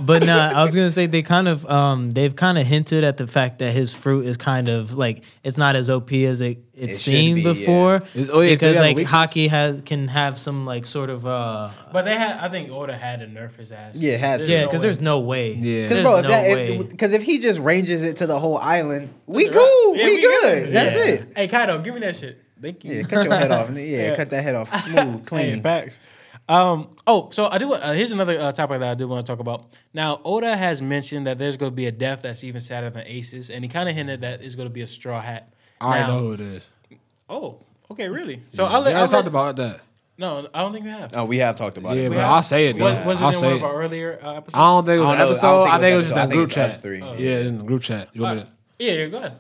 but 0.03 0.25
nah, 0.25 0.53
I 0.55 0.65
was 0.65 0.75
gonna 0.75 0.91
say 0.93 1.07
they 1.07 1.23
kind 1.23 1.49
of 1.49 1.67
um 1.67 2.11
they've 2.13 2.35
kind 2.35 2.59
of 2.59 2.67
hinted 2.67 3.05
at 3.05 3.17
the 3.17 3.27
fact 3.27 3.59
that 3.59 3.73
his 3.73 3.93
fruit 3.93 4.27
is 4.27 4.37
kind 4.37 4.69
of 4.69 4.93
like 4.93 5.25
it's 5.43 5.59
not 5.59 5.77
as 5.77 5.91
OP 5.91 6.13
as 6.13 6.41
it 6.41 6.59
it, 6.75 6.87
should 6.89 6.97
seemed 6.97 7.37
be, 7.37 7.43
yeah. 7.43 7.53
before 7.53 7.97
It's- 7.97 8.29
oh, 8.33 8.41
yeah, 8.41 8.55
because 8.55 8.79
they 8.79 8.89
have 8.89 8.97
a 8.99 9.03
like 9.03 9.31
Haki 9.31 9.49
has 9.49 9.83
can 9.83 10.09
have 10.09 10.39
some 10.39 10.65
like 10.65 10.87
sort 10.87 11.11
of 11.11 11.27
uh 11.27 11.71
But 11.93 12.05
they 12.05 12.15
had. 12.17 12.39
I 12.39 12.49
think 12.49 12.71
Oda 12.71 12.97
had 12.97 13.21
to 13.21 13.27
nerf 13.27 13.57
his 13.57 13.73
ass. 13.73 13.95
Yeah, 13.97 14.17
had 14.17 14.43
to. 14.43 14.47
There's 14.47 14.49
yeah 14.49 14.61
no 14.61 14.67
because 14.67 14.81
way. 14.81 14.87
there's 14.87 15.01
no 15.01 15.21
way 15.21 15.53
Yeah. 15.55 15.89
Because 15.89 16.03
bro, 16.03 16.17
if 16.19 16.23
no 16.23 16.29
that, 16.29 16.43
way. 16.55 16.79
if, 16.79 16.97
cause 16.97 17.13
if 17.13 17.23
he 17.23 17.39
just 17.41 17.59
ranges 17.59 18.03
it 18.05 18.17
to 18.19 18.27
the 18.27 18.39
whole 18.39 18.59
island, 18.59 19.11
we 19.27 19.45
Right. 19.49 19.53
cool, 19.55 19.97
Yeah, 19.97 20.05
we, 20.05 20.21
good. 20.23 20.73
That's 20.73 20.95
Yeah. 20.95 21.05
it. 21.15 21.33
Hey, 21.37 21.49
Kaido, 21.49 21.79
give 21.81 21.95
me 21.95 22.01
that 22.01 22.17
shit. 22.17 22.43
Thank 22.61 22.85
you. 22.85 22.95
Yeah, 22.95 23.03
cut 23.03 23.25
your 23.25 23.35
head 23.35 23.51
off. 23.51 23.71
Yeah, 23.75 23.83
Yeah. 23.83 24.15
cut 24.17 24.31
that 24.31 24.43
head 24.43 24.55
off 24.55 24.69
smooth, 24.85 24.97
Hey, 25.21 25.21
clean. 25.27 25.63
facts. 25.63 25.99
Um, 26.49 26.97
oh, 27.07 27.29
so 27.31 27.47
I 27.51 27.59
do. 27.59 27.73
Uh, 27.75 27.93
here's 27.93 28.11
another 28.13 28.39
uh, 28.41 28.53
topic 28.53 28.81
that 28.81 28.91
I 28.91 28.95
do 28.95 29.07
want 29.07 29.25
to 29.27 29.31
talk 29.31 29.39
about. 29.41 29.67
Now, 29.93 30.21
Oda 30.25 30.57
has 30.57 30.81
mentioned 30.81 31.27
that 31.27 31.37
there's 31.39 31.57
going 31.59 31.73
to 31.73 31.77
be 31.77 31.87
a 31.87 31.93
death 31.93 32.23
that's 32.23 32.43
even 32.43 32.61
sadder 32.61 32.89
than 32.91 33.07
Aces, 33.07 33.51
and 33.51 33.63
he 33.65 33.69
kind 33.69 33.89
of 33.89 33.95
hinted 33.95 34.23
that 34.23 34.41
it's 34.43 34.55
going 34.55 34.67
to 34.69 34.73
be 34.73 34.81
a 34.83 34.87
straw 34.87 35.21
hat. 35.21 35.53
I 35.81 36.01
Now- 36.01 36.07
know 36.09 36.19
who 36.21 36.33
it 36.33 36.41
is. 36.41 36.71
Oh, 37.29 37.59
okay, 37.91 38.09
really? 38.09 38.41
So 38.49 38.65
I'll 38.65 38.81
We 38.81 38.87
let. 38.87 38.95
already 38.95 38.95
I'll 38.97 39.03
talked 39.09 39.13
let 39.13 39.27
about 39.27 39.57
that. 39.57 39.81
no, 40.17 40.49
I 40.55 40.63
don't 40.63 40.73
think 40.73 40.87
we 40.87 40.91
have. 40.91 41.13
No, 41.13 41.27
we 41.27 41.37
have 41.39 41.57
talked 41.57 41.77
about 41.77 41.97
Yeah, 41.97 42.05
it. 42.05 42.09
but 42.09 42.19
have- 42.19 42.31
I'll 42.31 42.43
say 42.43 42.69
it. 42.69 42.77
Was, 42.77 42.95
though. 42.95 43.05
was 43.05 43.21
it 43.21 43.25
I'll 43.25 43.39
in 43.39 43.45
one 43.45 43.53
of 43.57 43.65
our 43.65 43.83
earlier 43.83 44.19
uh, 44.23 44.33
episodes? 44.37 44.55
I 44.55 44.59
don't 44.61 44.87
think 44.87 44.97
it 44.97 45.01
was 45.01 45.09
an 45.11 45.17
don't 45.17 45.19
know. 45.19 45.25
I 45.25 45.31
episode. 45.31 45.63
I 45.65 45.71
think 45.71 45.81
think 45.83 45.85
it 45.85 45.93
it 45.93 45.97
was 45.97 46.05
was 46.07 46.13
just 46.15 46.23
in 46.25 46.29
the 46.31 46.35
group 46.35 46.49
I 46.49 46.49
think 46.49 46.49
it's 46.49 46.55
chat. 46.55 46.71
us 46.71 46.77
three. 46.83 47.25
Yeah, 47.27 47.39
in 47.41 47.59
the 47.59 47.65
group 47.65 47.83
chat. 47.83 48.09
You 48.15 48.23
want 48.23 48.37
me 48.37 48.43
to? 48.43 48.49
Yeah, 48.79 48.93
yeah, 48.93 49.07
go 49.07 49.17
ahead. 49.19 49.33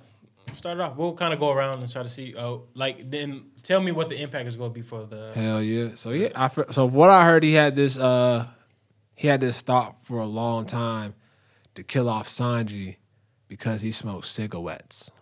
Start 0.58 0.78
it 0.78 0.80
off. 0.80 0.96
We'll 0.96 1.14
kind 1.14 1.32
of 1.32 1.38
go 1.38 1.50
around 1.52 1.80
and 1.80 1.90
try 1.90 2.02
to 2.02 2.08
see. 2.08 2.34
Oh, 2.36 2.64
like 2.74 3.08
then 3.10 3.46
tell 3.62 3.80
me 3.80 3.92
what 3.92 4.08
the 4.08 4.20
impact 4.20 4.48
is 4.48 4.56
going 4.56 4.70
to 4.70 4.74
be 4.74 4.82
for 4.82 5.04
the. 5.06 5.30
Hell 5.34 5.62
yeah. 5.62 5.90
So 5.94 6.10
yeah, 6.10 6.30
I 6.34 6.48
so 6.72 6.84
what 6.86 7.10
I 7.10 7.24
heard 7.24 7.42
he 7.44 7.52
had 7.54 7.76
this 7.76 7.96
uh 7.96 8.44
he 9.14 9.28
had 9.28 9.40
this 9.40 9.60
thought 9.62 10.04
for 10.04 10.18
a 10.18 10.26
long 10.26 10.66
time 10.66 11.14
to 11.76 11.82
kill 11.84 12.08
off 12.08 12.26
Sanji 12.26 12.96
because 13.46 13.82
he 13.82 13.90
smoked 13.92 14.26
cigarettes. 14.26 15.10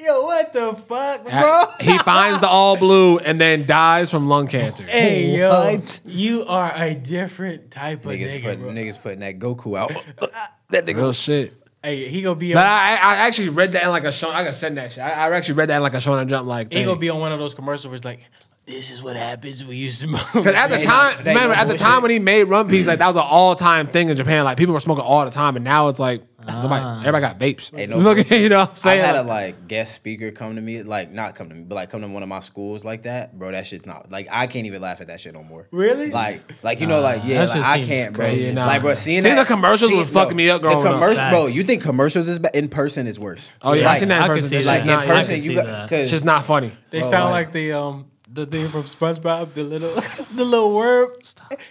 Yo, 0.00 0.22
what 0.22 0.52
the 0.52 0.74
fuck, 0.74 1.24
bro? 1.24 1.64
he 1.80 1.98
finds 1.98 2.40
the 2.40 2.46
all 2.46 2.76
blue 2.76 3.18
and 3.18 3.40
then 3.40 3.66
dies 3.66 4.10
from 4.12 4.28
lung 4.28 4.46
cancer. 4.46 4.84
Hey, 4.88 5.36
yo, 5.36 5.50
What? 5.50 6.00
you 6.04 6.44
are 6.46 6.72
a 6.76 6.94
different 6.94 7.72
type 7.72 8.04
of 8.04 8.12
Niggas, 8.12 8.30
nigga, 8.30 8.42
put, 8.44 8.58
bro. 8.60 8.70
niggas 8.70 9.02
putting 9.02 9.20
that 9.20 9.40
Goku 9.40 9.76
out. 9.76 9.90
that 10.70 10.86
nigga. 10.86 10.96
Real 10.98 11.12
shit. 11.12 11.52
Hey, 11.82 12.08
he 12.08 12.22
gonna 12.22 12.34
be 12.34 12.52
But 12.52 12.66
on, 12.66 12.72
I, 12.72 12.98
I 13.00 13.14
actually 13.26 13.50
read 13.50 13.72
that 13.72 13.84
in 13.84 13.90
like 13.90 14.04
a 14.04 14.10
show. 14.12 14.30
I 14.30 14.42
can 14.42 14.52
send 14.52 14.78
that 14.78 14.92
shit. 14.92 14.98
I, 15.02 15.10
I 15.10 15.36
actually 15.36 15.54
read 15.54 15.68
that 15.70 15.76
in 15.76 15.82
like 15.82 15.94
a 15.94 15.98
Shonen 15.98 16.28
Jump 16.28 16.46
like 16.46 16.72
he 16.72 16.84
gonna 16.84 16.98
be 16.98 17.08
on 17.08 17.20
one 17.20 17.32
of 17.32 17.38
those 17.38 17.54
commercials 17.54 17.86
where 17.86 17.94
it's 17.94 18.04
like, 18.04 18.20
"This 18.66 18.90
is 18.90 19.00
what 19.00 19.14
happens 19.16 19.64
when 19.64 19.76
you 19.76 19.90
smoke." 19.92 20.26
Because 20.34 20.54
at 20.54 20.68
the 20.68 20.82
time, 20.84 21.18
remember, 21.18 21.54
at 21.54 21.68
the 21.68 21.78
time 21.78 22.02
when 22.02 22.10
he 22.10 22.18
made 22.18 22.44
One 22.44 22.68
Piece, 22.68 22.88
like 22.88 22.98
that 22.98 23.06
was 23.06 23.16
an 23.16 23.22
all 23.24 23.54
time 23.54 23.86
thing 23.86 24.08
in 24.08 24.16
Japan. 24.16 24.44
Like 24.44 24.58
people 24.58 24.74
were 24.74 24.80
smoking 24.80 25.04
all 25.04 25.24
the 25.24 25.30
time, 25.30 25.54
and 25.54 25.64
now 25.64 25.86
it's 25.88 26.00
like 26.00 26.22
nobody, 26.52 27.06
everybody 27.06 27.20
got 27.22 27.38
vapes. 27.38 27.78
Ain't 27.78 27.90
no 27.90 27.98
Look, 27.98 28.30
you 28.30 28.48
know 28.48 28.58
what 28.58 28.68
I'm 28.68 28.72
I 28.72 28.76
saying? 28.76 29.00
had 29.04 29.16
a 29.16 29.22
Like, 29.22 29.28
like 29.56 29.68
guest 29.68 29.94
speaker 29.94 30.30
come 30.30 30.54
to 30.56 30.60
me, 30.60 30.82
like 30.82 31.10
not 31.12 31.34
come 31.34 31.48
to 31.48 31.54
me, 31.54 31.62
but 31.62 31.74
like 31.74 31.90
come 31.90 32.00
to 32.02 32.08
one 32.08 32.22
of 32.22 32.28
my 32.28 32.40
schools 32.40 32.84
like 32.84 33.02
that, 33.02 33.38
bro. 33.38 33.52
That 33.52 33.66
shit's 33.66 33.86
not 33.86 34.10
like 34.10 34.28
I 34.30 34.46
can't 34.46 34.66
even 34.66 34.80
laugh 34.82 35.00
at 35.00 35.06
that 35.08 35.20
shit 35.20 35.34
no 35.34 35.42
more. 35.42 35.68
Really? 35.70 36.10
Like, 36.10 36.42
like 36.62 36.80
you 36.80 36.86
know, 36.86 37.00
like 37.00 37.22
yeah, 37.24 37.44
like, 37.44 37.56
I 37.64 37.82
can't, 37.84 38.14
bro. 38.14 38.26
crazy. 38.26 38.44
Yeah, 38.44 38.52
nah. 38.52 38.66
Like, 38.66 38.82
bro, 38.82 38.94
seeing, 38.94 39.20
Seeing 39.22 39.36
that, 39.36 39.46
the 39.48 39.54
commercials 39.54 39.92
was 39.92 40.12
fucking 40.12 40.36
me 40.36 40.48
up 40.50 40.60
growing 40.62 40.82
the 40.82 40.88
up. 40.90 40.94
commercial, 40.94 41.28
bro. 41.30 41.46
You 41.46 41.62
think 41.62 41.82
commercials 41.82 42.28
is 42.28 42.38
be- 42.38 42.48
in 42.54 42.68
person 42.68 43.06
is 43.06 43.18
worse? 43.18 43.50
oh 43.62 43.72
yeah, 43.74 43.82
I 43.82 43.86
like, 43.86 43.98
seen 43.98 44.08
that 44.08 44.22
in 44.22 44.26
person. 44.28 44.48
see 44.48 44.56
That 44.58 44.64
that. 44.64 44.74
shit's 44.78 44.86
Like 44.86 44.96
not, 44.96 45.04
in 45.04 45.10
person, 45.10 45.40
you 45.50 45.54
got 45.56 45.82
because 45.88 46.02
it's 46.02 46.10
just 46.10 46.24
not 46.24 46.44
funny. 46.44 46.72
they 46.90 47.00
Bro, 47.00 47.10
sound 47.10 47.30
like- 47.32 47.46
like 47.46 47.52
the 47.52 47.72
um 47.72 48.06
the 48.30 48.44
thing 48.44 48.68
from 48.68 48.82
SpongeBob, 48.82 49.54
the 49.54 49.62
little 49.62 49.88
the 50.36 50.44
little 50.44 50.74
worm, 50.74 51.08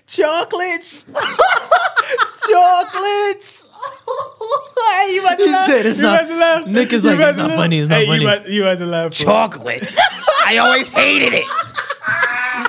chocolates, 0.07 1.05
chocolates. 2.49 3.66
Hey, 3.77 5.13
you 5.13 5.21
about 5.21 5.37
to 5.37 5.45
laugh? 5.45 5.67
said 5.67 5.85
it's 5.85 5.97
you 5.97 6.03
not- 6.03 6.21
about 6.23 6.27
to 6.29 6.37
laugh? 6.37 6.67
Nick 6.67 6.93
is 6.93 7.03
You 7.03 7.09
like, 7.11 7.19
about 7.19 7.27
it's 7.29 7.35
to 7.37 7.41
not 7.43 7.49
laugh? 7.49 7.57
funny, 7.59 7.79
it's 7.79 7.89
not 7.89 7.99
hey, 7.99 8.05
funny. 8.07 8.21
You 8.21 8.27
about, 8.29 8.49
you 8.49 8.61
about 8.63 8.77
to 8.79 8.85
laugh? 8.85 9.01
bro. 9.23 9.33
chocolate. 9.33 9.93
I 10.45 10.57
always 10.57 10.89
hated 10.89 11.33
it. 11.33 11.45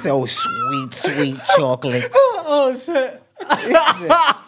So 0.03 0.23
oh, 0.23 0.27
sweet, 0.27 0.95
sweet 0.95 1.37
chocolate. 1.57 2.11
Oh 2.15 2.75
shit! 2.79 3.23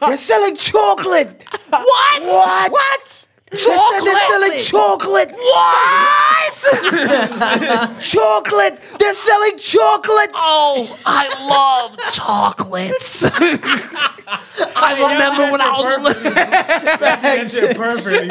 They're 0.00 0.16
selling 0.16 0.56
chocolate. 0.56 1.44
What? 1.70 2.22
What? 2.22 2.72
What? 2.72 3.26
Chocolate. 3.56 4.05
They're 4.05 4.28
selling 4.28 4.60
chocolate. 4.60 5.32
What? 5.32 6.55
chocolate. 8.01 8.78
They're 8.98 9.14
selling 9.14 9.59
chocolate. 9.59 10.31
Oh, 10.35 11.02
I 11.05 11.28
love 11.48 11.98
chocolates. 12.12 13.24
I 14.77 14.94
remember 14.94 15.51
when 15.51 15.60
I 15.60 15.72
was 15.72 15.98
little. 16.01 16.31
That 16.31 17.51
shit 17.51 17.77
perfect. 17.77 18.27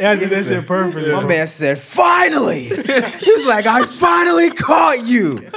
Yeah, 0.00 0.10
I 0.10 0.16
did 0.16 0.30
that 0.30 0.44
shit 0.44 0.66
perfect. 0.66 1.08
My 1.08 1.24
man 1.24 1.46
said, 1.46 1.78
finally. 1.78 2.64
he 2.64 2.72
was 2.72 3.46
like, 3.46 3.66
I 3.66 3.86
finally 3.86 4.50
caught 4.50 5.06
you. 5.06 5.48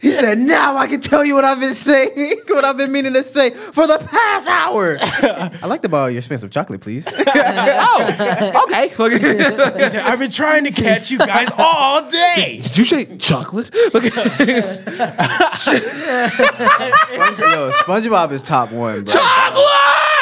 He 0.00 0.10
said, 0.12 0.38
now 0.38 0.76
I 0.76 0.86
can 0.86 1.00
tell 1.00 1.24
you 1.24 1.34
what 1.34 1.44
I've 1.44 1.60
been 1.60 1.74
saying, 1.74 2.40
what 2.48 2.64
I've 2.64 2.76
been 2.76 2.92
meaning 2.92 3.12
to 3.14 3.22
say 3.22 3.50
for 3.50 3.86
the 3.86 3.98
past 3.98 4.48
hour. 4.48 4.96
I'd 5.02 5.64
like 5.68 5.82
to 5.82 5.88
borrow 5.88 6.06
your 6.06 6.18
expensive 6.18 6.50
chocolate, 6.50 6.80
please. 6.80 7.06
oh, 7.12 8.66
okay. 8.66 8.90
Look, 8.98 9.12
I've 9.94 10.18
been 10.18 10.30
trying 10.30 10.64
to 10.64 10.72
catch 10.72 11.10
you 11.10 11.18
guys 11.18 11.48
all 11.58 12.10
day. 12.10 12.60
Did 12.62 12.78
you 12.78 12.84
say 12.84 13.16
chocolate? 13.16 13.70
Look, 13.92 14.04
Yo, 14.04 14.10
SpongeBob 17.72 18.32
is 18.32 18.42
top 18.42 18.72
one, 18.72 19.04
bro. 19.04 19.12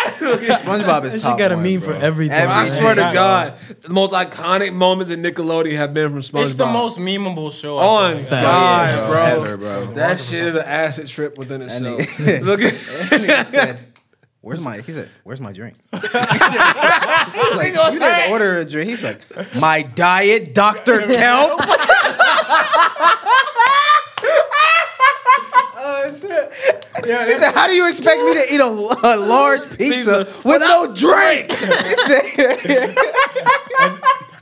SpongeBob 0.58 1.04
is 1.04 1.12
That 1.14 1.20
top 1.20 1.32
shit 1.32 1.38
got 1.38 1.52
a 1.52 1.54
one, 1.56 1.62
meme 1.64 1.80
bro. 1.80 1.92
for 1.94 2.04
everything. 2.04 2.36
Every- 2.36 2.54
I 2.54 2.58
man. 2.64 2.68
swear 2.68 2.94
to 2.94 3.10
God, 3.12 3.54
the 3.80 3.88
most 3.90 4.12
iconic 4.12 4.72
moments 4.72 5.10
in 5.12 5.22
Nickelodeon 5.22 5.76
have 5.76 5.94
been 5.94 6.10
from 6.10 6.20
SpongeBob. 6.20 6.44
It's 6.46 6.54
the 6.56 6.66
most 6.66 6.98
memeable 6.98 7.52
show. 7.52 7.78
I 7.78 7.84
on 8.12 8.16
think. 8.16 8.30
God, 8.30 8.98
Facts. 8.98 9.10
bro. 9.12 9.22
Ever, 9.44 9.56
bro. 9.58 9.86
That 9.94 10.20
shit 10.20 10.44
is 10.44 10.54
an 10.54 10.62
acid 10.64 11.08
trip 11.08 11.36
within 11.38 11.62
itself. 11.62 12.00
nigga- 12.00 12.42
Look 12.44 12.60
at 12.62 13.78
Where's 14.40 14.64
my? 14.64 14.80
He 14.80 14.92
said, 14.92 15.08
"Where's 15.24 15.40
my 15.40 15.52
drink?" 15.52 15.76
Like, 15.92 16.02
you 17.92 17.98
didn't 17.98 18.30
order 18.30 18.58
a 18.58 18.64
drink. 18.64 18.88
He's 18.88 19.02
like, 19.02 19.20
"My 19.56 19.82
diet, 19.82 20.54
Dr. 20.54 21.00
Kelp." 21.00 21.60
He 26.12 27.38
said, 27.38 27.52
"How 27.54 27.66
do 27.66 27.72
you 27.74 27.88
expect 27.88 28.20
me 28.22 28.34
to 28.34 28.44
eat 28.54 28.60
a, 28.60 28.66
a 28.66 29.16
large 29.16 29.76
pizza, 29.78 30.26
with 30.44 30.60
no 30.60 30.92
drink?" 30.94 31.50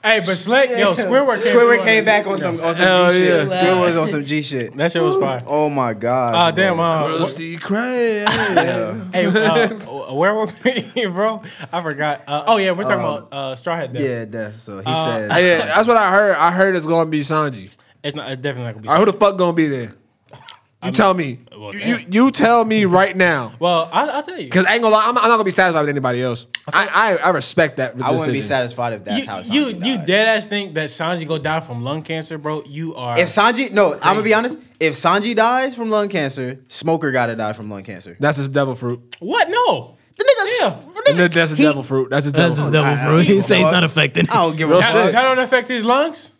Hey, 0.05 0.21
but 0.21 0.37
Slick, 0.37 0.71
yo, 0.71 0.95
Squidward 0.95 1.43
came. 1.43 1.53
Squidward 1.57 1.83
came 1.83 2.05
back 2.05 2.29
on 2.29 2.39
some 2.39 2.61
on 2.61 2.75
some 2.77 2.85
Hell 2.85 3.11
G 3.11 3.19
shit. 3.19 3.49
yeah. 3.49 3.63
Squidward 3.65 3.81
was 3.81 3.97
on 3.97 4.07
some 4.09 4.25
G 4.25 4.41
shit. 4.41 4.71
that. 4.71 4.77
That 4.77 4.93
shit 4.93 5.03
was 5.03 5.21
fire. 5.21 5.41
Oh 5.49 5.69
my 5.69 5.95
god. 5.95 6.35
Ah, 6.37 6.51
damn. 6.53 6.77
bro. 6.77 6.85
Uh, 6.85 7.19
wh- 7.19 7.23
Krusty 7.23 7.59
Krab. 7.59 8.27
Yeah. 8.55 9.05
hey, 9.13 9.27
uh, 9.27 10.15
where 10.15 10.33
were 10.33 10.49
we, 10.65 11.07
bro? 11.11 11.43
I 11.73 11.83
forgot. 11.83 12.23
Uh, 12.29 12.45
oh 12.47 12.57
yeah, 12.57 12.71
we're 12.71 12.85
talking 12.85 13.01
about 13.01 13.33
uh, 13.33 13.57
Straw 13.57 13.75
Hat 13.75 13.93
Death. 13.93 14.03
Yeah, 14.03 14.25
that- 14.27 14.61
so 14.61 14.79
he 14.79 14.85
Uh, 14.87 15.05
says. 15.29 15.43
yeah, 15.43 15.67
that's 15.75 15.89
what 15.89 15.97
I 15.97 16.09
heard. 16.13 16.37
I 16.37 16.53
heard 16.53 16.77
it's 16.77 16.87
gonna 16.87 17.11
be 17.11 17.21
Sanji. 17.21 17.75
It's 18.05 18.15
not. 18.15 18.31
It's 18.31 18.41
definitely 18.41 18.67
not 18.67 18.73
gonna 18.75 18.83
be. 18.83 18.89
All 18.89 18.95
right, 18.95 19.05
who 19.05 19.11
the 19.11 19.19
fuck 19.19 19.37
gonna 19.37 19.53
be 19.55 19.67
there? 19.67 19.93
You 20.87 20.93
tell 20.93 21.15
me. 21.15 21.41
Well, 21.57 21.75
you, 21.75 21.81
you 21.81 21.99
you 22.11 22.31
tell 22.31 22.65
me 22.65 22.85
right 22.85 23.17
now. 23.17 23.55
Well, 23.59 23.89
I, 23.93 24.07
I'll 24.09 24.23
tell 24.23 24.39
you. 24.39 24.45
Because 24.45 24.67
I 24.67 24.75
ain't 24.75 24.83
gonna 24.83 24.95
lie, 24.95 25.03
I'm, 25.05 25.17
I'm 25.19 25.25
not 25.25 25.31
gonna 25.37 25.45
be 25.45 25.51
satisfied 25.51 25.81
with 25.81 25.89
anybody 25.89 26.23
else. 26.23 26.47
I 26.73 26.87
I, 26.87 27.17
I 27.17 27.29
respect 27.31 27.79
that. 27.79 28.01
I 28.03 28.11
wouldn't 28.13 28.33
be 28.33 28.43
satisfied 28.43 28.93
if 28.95 29.05
that's 29.05 29.21
You, 29.21 29.27
how 29.27 29.39
you, 29.41 29.65
Sanji 29.67 29.87
you 29.87 29.97
died. 29.99 30.07
dead 30.07 30.37
ass 30.39 30.47
think 30.47 30.75
that 30.75 30.91
Sanji 30.91 31.27
go 31.27 31.39
die 31.39 31.61
from 31.61 31.83
lung 31.83 32.03
cancer, 32.03 32.39
bro? 32.39 32.63
You 32.65 32.95
are. 32.95 33.19
If 33.19 33.29
Sanji, 33.29 33.73
no, 33.73 33.95
I'm 33.95 34.01
gonna 34.01 34.23
be 34.23 34.35
honest. 34.35 34.59
If 34.79 34.95
Sanji 34.95 35.35
dies 35.35 35.75
from 35.75 35.91
lung 35.91 36.09
cancer, 36.09 36.61
Smoker 36.69 37.11
gotta 37.13 37.35
die 37.35 37.53
from 37.55 37.71
lung 37.71 37.83
cancer. 37.83 38.17
That's 38.21 38.37
his 38.39 38.49
devil 38.49 38.75
fruit. 38.75 39.17
what? 39.21 39.49
No. 39.49 39.97
The 40.19 40.25
nigga, 40.25 40.61
Yeah. 40.61 40.81
And 41.09 41.19
that- 41.19 41.33
That's 41.33 41.51
his 41.51 41.59
He- 41.59 41.65
devil 41.65 41.83
fruit. 41.83 42.09
That's 42.11 42.25
his 42.25 42.33
devil 42.33 42.49
That's 42.49 42.57
his 42.59 42.67
fruit. 42.69 42.73
devil 42.73 42.91
I- 42.93 43.05
fruit. 43.05 43.19
I- 43.21 43.23
He 43.35 43.41
say 43.43 43.59
he's 43.59 43.67
not 43.71 43.85
affected. 43.85 44.31
I 44.31 44.35
don't 44.37 44.57
give 44.57 44.69
a 44.71 44.73
Real 44.73 44.83
fuck. 44.83 44.93
shit. 44.93 45.13
That 45.13 45.23
don't 45.23 45.39
affect 45.39 45.69
his 45.69 45.85
lungs. 45.85 46.31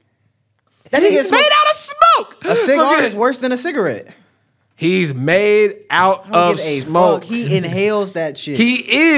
That 0.91 1.03
nigga 1.03 1.11
He's 1.11 1.31
made 1.31 1.41
out 1.41 1.71
of 1.71 1.77
smoke. 1.77 2.45
a 2.45 2.57
cigar 2.57 3.03
is 3.03 3.15
worse 3.15 3.39
than 3.39 3.53
a 3.53 3.57
cigarette. 3.57 4.09
He's 4.77 5.15
made 5.15 5.85
out 5.91 6.31
of 6.31 6.61
smoke. 6.61 7.23
fuck. 7.23 7.31
He 7.31 7.57
inhales 7.57 8.13
that 8.13 8.37
shit. 8.39 8.59
He 8.59 8.75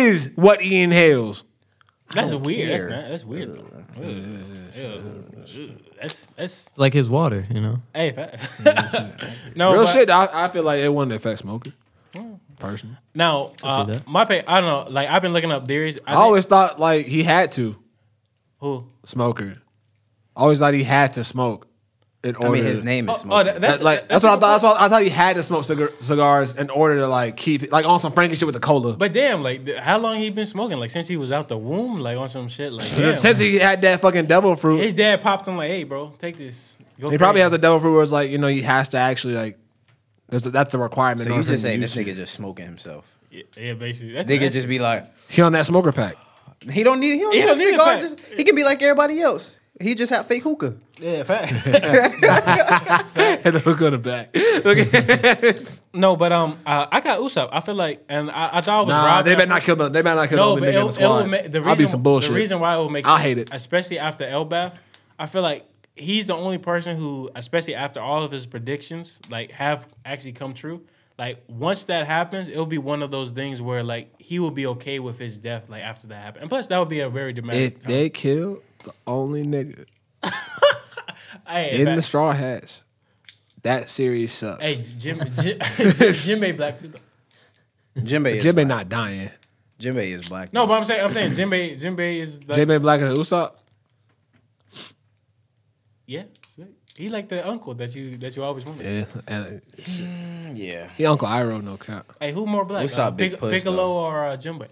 is 0.06 0.30
what 0.36 0.60
he 0.60 0.80
inhales. 0.82 1.44
That's 2.14 2.32
weird. 2.32 2.70
That's, 2.70 2.84
not, 2.90 3.08
that's 3.10 3.24
weird. 3.24 3.50
though. 3.50 4.02
Ew. 4.02 4.38
Ew. 4.76 5.74
That's 6.00 6.26
that's 6.36 6.70
Like 6.78 6.92
his 6.94 7.10
water, 7.10 7.42
you 7.50 7.60
know. 7.60 7.82
hey. 7.94 8.12
fa- 8.12 8.38
no, 9.56 9.72
Real 9.72 9.84
but- 9.84 9.92
shit. 9.92 10.08
I, 10.10 10.28
I 10.32 10.48
feel 10.48 10.62
like 10.62 10.80
it 10.80 10.88
wouldn't 10.92 11.14
affect 11.14 11.40
smoking. 11.40 11.72
Personally, 12.58 12.96
Now, 13.14 13.46
see 13.46 13.52
uh, 13.62 13.84
that. 13.84 14.08
my 14.08 14.24
pay. 14.24 14.42
I 14.44 14.60
don't 14.60 14.86
know. 14.86 14.90
Like 14.92 15.08
I've 15.08 15.22
been 15.22 15.32
looking 15.32 15.52
up 15.52 15.68
theories. 15.68 15.96
I, 15.98 16.00
I, 16.00 16.14
think- 16.14 16.18
always 16.24 16.44
thought 16.44 16.80
like 16.80 17.06
he 17.06 17.22
had 17.22 17.52
to 17.52 17.76
who. 18.58 18.84
smoker. 19.04 19.58
I 20.36 20.40
always 20.40 20.58
thought 20.58 20.74
he 20.74 20.82
had 20.82 21.12
to 21.12 21.22
smoke 21.24 21.67
in 22.24 22.34
I 22.40 22.48
mean, 22.48 22.64
his 22.64 22.82
name 22.82 23.08
is 23.08 23.10
Oh, 23.10 23.18
oh, 23.18 23.22
Smoker. 23.22 23.44
that- 23.44 23.60
That's, 23.60 23.82
like 23.82 24.08
that's, 24.08 24.24
what 24.24 24.32
I 24.32 24.40
thought. 24.40 24.50
That's 24.52 24.62
what 24.64 24.80
I 24.80 24.88
thought 24.88 25.02
he 25.02 25.08
had 25.08 25.36
to 25.36 25.42
smoke 25.44 25.64
cigar, 25.64 25.92
cigars 26.00 26.52
in 26.54 26.68
order 26.68 26.96
to 26.96 27.06
like 27.06 27.36
keep 27.36 27.62
it 27.62 27.70
like 27.70 27.86
on 27.86 28.00
some 28.00 28.12
Franky 28.12 28.34
shit 28.34 28.46
with 28.46 28.54
the 28.54 28.60
cola. 28.60 28.96
But 28.96 29.12
damn, 29.12 29.42
like 29.42 29.64
th- 29.66 29.78
how 29.78 29.98
long 29.98 30.16
he 30.18 30.28
been 30.30 30.46
smoking? 30.46 30.78
Like 30.78 30.90
since 30.90 31.06
he 31.06 31.16
was 31.16 31.30
out 31.30 31.48
the 31.48 31.56
womb, 31.56 32.00
like 32.00 32.18
on 32.18 32.28
some 32.28 32.48
shit. 32.48 32.72
Like 32.72 32.90
damn. 32.96 33.14
Since 33.14 33.38
he 33.38 33.56
had 33.60 33.82
that 33.82 34.00
fucking 34.00 34.26
devil 34.26 34.56
fruit, 34.56 34.80
his 34.80 34.94
dad 34.94 35.22
popped 35.22 35.46
him 35.46 35.56
like, 35.56 35.70
"Hey, 35.70 35.84
bro, 35.84 36.12
take 36.18 36.36
this." 36.36 36.76
Go 37.00 37.08
he 37.08 37.18
probably 37.18 37.34
crazy." 37.40 37.42
has 37.44 37.52
a 37.52 37.58
devil 37.58 37.78
fruit 37.78 37.92
where 37.94 38.02
it's 38.02 38.10
like 38.12 38.30
you 38.30 38.38
know 38.38 38.48
he 38.48 38.62
has 38.62 38.88
to 38.90 38.96
actually 38.98 39.34
like. 39.34 39.58
That's 40.28 40.44
a, 40.44 40.50
that's 40.50 40.72
the 40.72 40.78
requirement. 40.78 41.20
so 41.22 41.26
in 41.26 41.30
you 41.30 41.36
order 41.38 41.46
for 41.46 41.52
just 41.52 41.64
him 41.64 41.68
saying 41.68 41.80
to 41.80 41.86
this 41.86 41.96
use 41.96 42.06
nigga 42.06 42.16
just 42.16 42.34
smoking 42.34 42.66
himself? 42.66 43.06
Yeah, 43.30 43.42
yeah, 43.56 43.72
basically. 43.74 44.12
That's, 44.12 44.26
Nigga 44.26 44.32
that's- 44.40 44.52
just 44.54 44.68
be 44.68 44.78
like, 44.78 45.06
he 45.28 45.40
on 45.40 45.52
that 45.52 45.64
smoker 45.66 45.92
pack. 45.92 46.16
he 46.70 46.82
don't 46.82 46.98
need. 47.00 47.14
He 47.14 47.20
don't 47.20 47.32
He 47.32 47.40
need 47.40 47.46
don't 47.46 47.56
a 47.56 47.58
need 47.58 47.68
a 47.68 47.72
cigar. 47.72 47.86
pack. 47.86 48.00
Just 48.00 48.20
he 48.20 48.42
can 48.44 48.54
be 48.54 48.64
like 48.64 48.82
everybody 48.82 49.20
else. 49.20 49.58
He 49.80 49.94
just 49.94 50.10
had 50.10 50.26
fake 50.26 50.42
hookah. 50.42 50.76
yeah, 51.00 51.22
fact. 51.22 51.52
Had 52.32 53.52
the 53.54 53.60
hook 53.64 53.80
on 53.82 53.92
the 53.92 53.98
back. 53.98 54.34
Look, 54.64 55.68
no, 55.94 56.16
but 56.16 56.32
um, 56.32 56.58
uh, 56.66 56.86
I 56.90 57.00
got 57.00 57.20
Usopp. 57.20 57.48
I 57.52 57.60
feel 57.60 57.74
like, 57.74 58.04
and 58.08 58.30
I, 58.30 58.58
I 58.58 58.60
thought 58.60 58.82
it 58.82 58.86
was 58.86 58.92
nah, 58.94 59.04
Rob 59.06 59.24
they 59.24 59.32
at 59.32 59.38
better 59.38 59.48
not 59.48 59.62
kill 59.62 59.76
the. 59.76 59.88
They 59.88 60.02
better 60.02 60.16
not 60.16 60.28
kill 60.28 60.38
No, 60.38 60.54
the 60.56 60.60
but 60.60 60.68
it, 60.68 60.72
nigga 60.74 60.78
in 60.80 60.82
the 60.84 60.88
it 60.88 60.92
squad. 60.92 61.22
will 61.22 61.26
make, 61.28 61.52
the 61.52 61.58
I'll 61.60 61.64
be 61.64 61.70
reason 61.70 61.86
some 61.86 62.02
bullshit. 62.02 62.30
the 62.30 62.36
reason 62.36 62.60
why 62.60 62.74
it 62.74 62.78
will 62.78 62.90
make 62.90 63.06
I 63.06 63.20
hate 63.20 63.38
it. 63.38 63.48
especially 63.52 63.98
after 63.98 64.24
Elbaf. 64.24 64.72
I 65.18 65.26
feel 65.26 65.42
like 65.42 65.64
he's 65.96 66.26
the 66.26 66.34
only 66.34 66.58
person 66.58 66.96
who, 66.96 67.30
especially 67.34 67.74
after 67.74 68.00
all 68.00 68.22
of 68.22 68.30
his 68.32 68.46
predictions, 68.46 69.18
like 69.30 69.50
have 69.52 69.86
actually 70.04 70.32
come 70.32 70.54
true. 70.54 70.82
Like 71.18 71.42
once 71.48 71.84
that 71.84 72.06
happens, 72.06 72.48
it'll 72.48 72.66
be 72.66 72.78
one 72.78 73.02
of 73.02 73.10
those 73.10 73.32
things 73.32 73.60
where 73.60 73.82
like 73.82 74.20
he 74.20 74.38
will 74.38 74.52
be 74.52 74.66
okay 74.66 74.98
with 75.00 75.18
his 75.18 75.38
death, 75.38 75.68
like 75.68 75.82
after 75.82 76.06
that 76.08 76.22
happens. 76.22 76.42
And 76.42 76.50
plus, 76.50 76.68
that 76.68 76.78
would 76.78 76.88
be 76.88 77.00
a 77.00 77.08
very 77.10 77.32
dramatic. 77.32 77.76
if 77.78 77.82
they 77.82 78.08
kill 78.10 78.62
the 78.88 78.94
only 79.06 79.44
nigga 79.44 79.84
hey, 81.46 81.78
in 81.80 81.84
fact- 81.86 81.96
the 81.96 82.02
straw 82.02 82.32
hats, 82.32 82.82
that 83.62 83.88
series 83.90 84.32
sucks. 84.32 84.62
hey, 84.62 84.76
Jim, 84.76 85.18
Jim, 85.18 85.26
Jim, 85.58 85.58
Jinbei 85.58 86.56
black 86.56 86.78
too. 86.78 86.88
Though. 86.88 88.00
Jinbei 88.02 88.36
is 88.36 88.42
Jimmy 88.44 88.64
black. 88.64 88.68
not 88.68 88.88
dying. 88.88 89.30
Jinbei 89.80 90.12
is 90.14 90.28
black. 90.28 90.52
No, 90.52 90.66
but 90.66 90.74
I'm 90.74 90.84
saying, 90.84 91.04
I'm 91.04 91.12
saying 91.12 91.32
Jinbei, 91.32 91.78
Jim 91.78 91.94
Bay 91.96 92.20
is 92.20 92.40
like, 92.46 92.56
Jimmy 92.56 92.78
Black 92.78 93.00
and 93.00 93.10
Usopp. 93.16 93.52
yeah, 96.06 96.22
sick. 96.46 96.66
he 96.96 97.08
like 97.08 97.28
the 97.28 97.46
uncle 97.48 97.74
that 97.74 97.94
you 97.94 98.16
that 98.16 98.34
you 98.36 98.42
always 98.42 98.64
wanted. 98.64 98.84
Yeah, 98.84 99.20
and 99.28 99.62
yeah. 100.58 100.88
he 100.96 101.06
Uncle 101.06 101.28
Iroh 101.28 101.62
no 101.62 101.76
count. 101.76 102.06
Hey, 102.20 102.32
who 102.32 102.46
more 102.46 102.64
black? 102.64 102.86
Usopp 102.86 102.98
Uh, 102.98 103.10
big 103.12 103.30
Pic- 103.32 103.40
puss, 103.40 103.52
Piccolo 103.52 103.76
though. 103.76 104.06
or 104.10 104.24
uh, 104.26 104.36
Jinbei? 104.36 104.68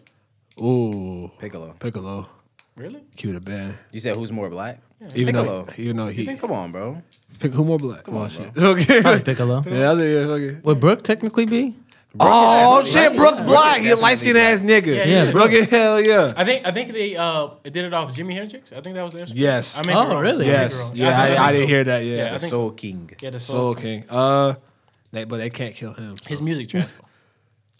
Ooh, 0.60 1.30
Piccolo. 1.38 1.74
Piccolo, 1.78 2.28
Really? 2.77 3.03
keep 3.16 3.31
it 3.31 3.36
a 3.36 3.40
band. 3.40 3.74
You 3.90 4.01
said 4.01 4.16
who's 4.16 4.31
more 4.31 4.51
black? 4.51 4.81
Even 5.15 5.35
Piccolo. 5.35 5.65
though, 5.65 5.73
even 5.82 5.97
though 5.97 6.07
he, 6.09 6.36
Come 6.36 6.53
on, 6.53 6.73
bro. 6.73 7.03
pick 7.40 7.53
who 7.53 7.65
more 7.65 7.78
black? 7.78 8.05
Come 8.05 8.16
on, 8.19 8.28
shit. 8.31 8.57
Okay. 8.57 9.01
Probably 9.03 9.23
Piccolo. 9.23 9.62
yeah, 9.66 9.89
I 9.89 9.93
was 9.93 9.98
yeah, 10.01 10.05
okay. 10.05 10.59
Would 10.62 10.81
Brook 10.81 11.03
technically 11.03 11.47
be? 11.47 11.74
Oh 12.19 12.82
definitely 12.82 12.90
shit, 12.93 12.94
black. 13.12 13.16
Brooks 13.16 13.36
Brooks 13.40 13.53
Black. 13.53 13.77
He 13.77 13.78
a 13.78 13.89
definitely 13.90 14.03
light 14.03 14.19
skinned 14.19 14.39
ass 14.39 14.61
nigga. 14.62 14.97
Yeah, 14.97 15.05
yeah. 15.05 15.32
Brook, 15.32 15.51
hell 15.69 16.01
yeah. 16.01 16.32
I 16.35 16.44
think 16.44 16.66
I 16.66 16.70
think 16.73 16.93
they 16.93 17.15
uh 17.16 17.48
did 17.62 17.77
it 17.77 17.93
off 17.93 18.15
Jimi 18.16 18.32
Hendrix. 18.35 18.73
I 18.73 18.81
think 18.81 18.94
that 18.97 19.03
was 19.03 19.12
the 19.12 19.20
instrument. 19.20 19.39
Yes. 19.40 19.78
I 19.78 19.82
may 19.82 19.93
be 19.93 19.98
Oh, 19.98 20.09
wrong. 20.09 20.23
really? 20.23 20.47
I 20.47 20.48
may 20.48 20.57
be 20.57 20.62
Yes. 20.62 20.78
wrong. 20.78 20.97
Yeah, 20.97 21.07
think- 21.07 21.19
I, 21.19 21.27
think 21.28 21.40
I 21.40 21.53
didn't 21.53 21.65
so. 21.65 21.69
hear 21.69 21.85
that. 21.85 21.98
Yeah, 22.05 22.16
Yeah. 22.16 22.32
The 22.32 22.39
think 22.39 22.51
Soul 22.51 22.70
King. 22.70 23.11
Yeah, 23.20 23.31
the 23.31 23.40
Soul 23.40 23.74
soul. 23.74 23.82
King. 23.82 24.05
Uh, 24.09 24.55
they, 25.12 25.24
but 25.24 25.36
they 25.39 25.51
can't 25.51 25.74
kill 25.74 25.93
him. 25.93 26.16
so. 26.16 26.24
His 26.28 26.40
music 26.40 26.69
trash. 26.69 26.89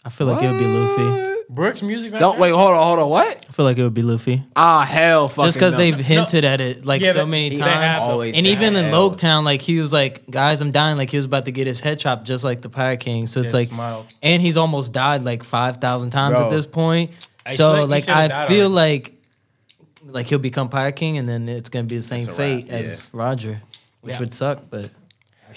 I 0.05 0.09
feel 0.09 0.27
like 0.27 0.43
it 0.43 0.51
would 0.51 0.59
be 0.59 0.65
Luffy. 0.65 1.36
Brooks' 1.49 1.81
music. 1.81 2.11
not 2.11 2.19
Don't 2.19 2.31
trash? 2.33 2.41
wait. 2.41 2.49
Hold 2.51 2.71
on. 2.71 2.83
Hold 2.83 2.99
on. 2.99 3.09
What? 3.09 3.45
I 3.49 3.51
feel 3.53 3.65
like 3.65 3.77
it 3.77 3.83
would 3.83 3.93
be 3.93 4.01
Luffy. 4.01 4.43
Ah, 4.55 4.83
hell, 4.85 5.29
fucking 5.29 5.45
Just 5.47 5.57
because 5.57 5.73
no. 5.73 5.77
they've 5.79 5.97
hinted 5.97 6.43
at 6.43 6.59
it 6.59 6.85
like 6.85 7.01
Yeah, 7.01 7.13
so 7.13 7.19
but 7.21 7.27
many 7.29 7.49
they 7.49 7.55
times. 7.57 7.71
have, 7.73 8.01
though. 8.01 8.07
Always 8.07 8.35
And 8.35 8.45
even 8.45 8.75
in 8.75 8.85
hell. 8.85 9.09
Loguetown, 9.11 9.43
like 9.45 9.61
he 9.61 9.79
was 9.79 9.93
like, 9.93 10.29
"Guys, 10.29 10.59
I'm 10.61 10.71
dying." 10.71 10.97
Like 10.97 11.09
he 11.09 11.17
was 11.17 11.25
about 11.25 11.45
to 11.45 11.51
get 11.51 11.65
his 11.65 11.79
head 11.79 11.99
chopped, 11.99 12.25
just 12.25 12.43
like 12.43 12.61
the 12.61 12.69
Pirate 12.69 12.99
King. 12.99 13.27
So 13.27 13.39
it's 13.39 13.53
Yeah, 13.53 13.59
like, 13.59 13.67
smile. 13.69 14.05
and 14.21 14.41
he's 14.41 14.57
almost 14.57 14.91
died 14.91 15.23
like 15.23 15.43
five 15.43 15.77
thousand 15.77 16.09
times 16.09 16.35
Bro. 16.35 16.45
at 16.45 16.49
this 16.51 16.65
point. 16.67 17.11
Hey, 17.45 17.55
so 17.55 17.69
Slick, 17.69 17.81
he 17.81 17.87
like, 17.87 18.03
should've 18.03 18.17
I 18.17 18.27
died 18.27 18.47
feel 18.49 18.65
already. 18.77 19.03
like, 19.03 19.13
like 20.03 20.27
he'll 20.27 20.39
become 20.39 20.67
Pirate 20.67 20.97
King, 20.97 21.17
and 21.17 21.29
then 21.29 21.47
it's 21.47 21.69
gonna 21.69 21.85
be 21.85 21.95
the 21.95 22.03
same 22.03 22.19
It's 22.23 22.27
a 22.27 22.33
fate 22.33 22.65
wrap, 22.69 22.81
as 22.81 23.09
Roger, 23.13 23.61
which 24.01 24.15
Yeah. 24.15 24.19
would 24.19 24.33
suck. 24.33 24.63
But 24.69 24.89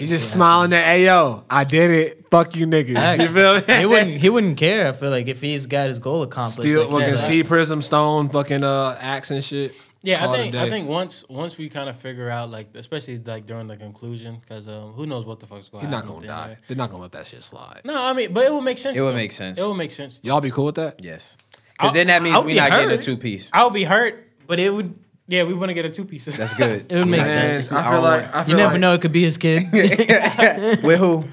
He's 0.00 0.10
just 0.10 0.32
smiling 0.32 0.72
at, 0.72 0.84
hey 0.84 1.04
yo, 1.04 1.44
I 1.48 1.64
did 1.64 1.90
it. 1.90 2.26
Fuck 2.30 2.56
you 2.56 2.66
niggas. 2.66 3.18
You 3.18 3.26
feel 3.26 3.54
me? 3.56 3.80
he 3.80 3.86
wouldn't. 3.86 4.20
He 4.20 4.28
wouldn't 4.30 4.56
care. 4.56 4.88
I 4.88 4.92
feel 4.92 5.10
like 5.10 5.28
if 5.28 5.40
he's 5.40 5.66
got 5.66 5.88
his 5.88 5.98
goal 5.98 6.22
accomplished, 6.22 6.68
Still 6.68 6.82
like, 6.84 6.90
fucking 6.90 7.08
yeah, 7.08 7.14
sea 7.16 7.42
prism 7.42 7.82
stone, 7.82 8.28
fucking 8.28 8.62
uh 8.64 8.96
axe 9.00 9.30
and 9.30 9.42
shit. 9.44 9.74
Yeah, 10.02 10.20
Call 10.20 10.32
I 10.34 10.36
think 10.38 10.54
I 10.54 10.70
think 10.70 10.88
once 10.88 11.24
once 11.28 11.58
we 11.58 11.68
kind 11.68 11.88
of 11.90 11.96
figure 11.98 12.30
out 12.30 12.50
like 12.50 12.68
especially 12.74 13.18
like 13.18 13.46
during 13.46 13.66
the 13.66 13.76
conclusion 13.76 14.38
because 14.40 14.66
um 14.66 14.92
who 14.92 15.04
knows 15.06 15.26
what 15.26 15.40
the 15.40 15.46
fuck's 15.46 15.68
going 15.68 15.82
to 15.82 15.88
He's 15.88 15.94
happen. 15.94 16.08
not 16.08 16.22
gonna 16.22 16.26
at 16.26 16.28
the 16.28 16.32
end 16.32 16.40
of 16.40 16.46
die. 16.46 16.52
it. 16.52 16.58
They're 16.68 16.76
not 16.78 16.90
gonna 16.90 17.02
let 17.02 17.12
that 17.12 17.26
shit 17.26 17.42
slide. 17.42 17.82
No, 17.84 18.00
I 18.02 18.12
mean, 18.14 18.32
but 18.32 18.46
it 18.46 18.50
will 18.52 18.62
make 18.62 18.78
sense. 18.78 18.96
It 18.96 19.02
would 19.02 19.14
make 19.14 19.32
sense. 19.32 19.58
It 19.58 19.62
will 19.62 19.74
make 19.74 19.92
sense. 19.92 20.20
Y'all 20.24 20.40
be 20.40 20.50
cool 20.50 20.64
with 20.66 20.76
that? 20.76 21.02
Yes. 21.04 21.36
Because 21.72 21.92
then 21.94 22.06
that 22.06 22.22
means 22.22 22.38
we 22.44 22.52
be 22.54 22.58
not 22.58 22.70
getting 22.70 22.90
a 22.90 23.02
two 23.02 23.16
piece. 23.18 23.50
I'll 23.52 23.70
be 23.70 23.84
hurt. 23.84 24.26
but 24.46 24.58
it 24.60 24.72
would. 24.72 24.98
Yeah, 25.30 25.44
we 25.44 25.54
want 25.54 25.70
to 25.70 25.74
get 25.74 25.84
a 25.84 25.90
two 25.90 26.04
piece. 26.04 26.24
That's 26.24 26.54
good. 26.54 26.86
It 26.90 26.96
would 26.98 27.06
make 27.06 27.20
Man, 27.20 27.26
sense. 27.58 27.70
I 27.72 27.88
feel 27.90 28.02
like 28.02 28.34
I 28.34 28.42
feel 28.44 28.50
You 28.50 28.56
never 28.56 28.72
like, 28.72 28.80
know. 28.80 28.94
It 28.94 29.00
could 29.00 29.12
be 29.12 29.22
his 29.22 29.38
kid. 29.38 29.70
With 30.82 30.98
who? 30.98 31.24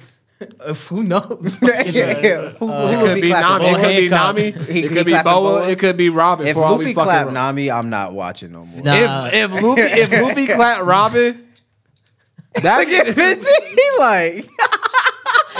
Uh, 0.60 0.74
Who 0.76 1.03
knows? 1.03 1.24
who, 1.60 1.65
who 1.65 1.72
It 1.72 2.99
could 2.99 3.22
be 3.22 3.30
clapping? 3.30 3.72
Nami. 3.72 3.74
It 3.74 3.82
could 3.82 3.88
be 3.88 4.07
Hancock. 4.07 4.36
Nami. 4.36 4.52
He- 4.72 4.80
It 4.86 4.90
could 4.90 5.06
be 5.07 5.11
Boa. 5.14 5.24
Boa? 5.24 5.69
It 5.69 5.80
could 5.80 5.98
be 5.98 6.10
Robin. 6.10 6.45
If 6.45 6.53
for 6.53 6.64
all 6.64 6.74
Luffy 6.78 6.94
fucking 6.94 7.03
clap 7.06 7.32
Nami, 7.32 7.72
I'm 7.72 7.90
not 7.90 8.14
watching 8.14 8.52
no 8.52 8.64
more. 8.65 8.84
Nah. 8.84 9.30
If 9.34 9.34
if 9.52 9.64
Luffy 9.64 9.82
if 9.82 10.11
Luffy 10.11 10.45
clap 10.45 10.84
Robin, 10.84 11.44
that 12.61 12.78
Look 12.80 12.90
at 12.90 13.15
Benji. 13.15 13.45
He 13.68 13.90
like. 13.98 14.49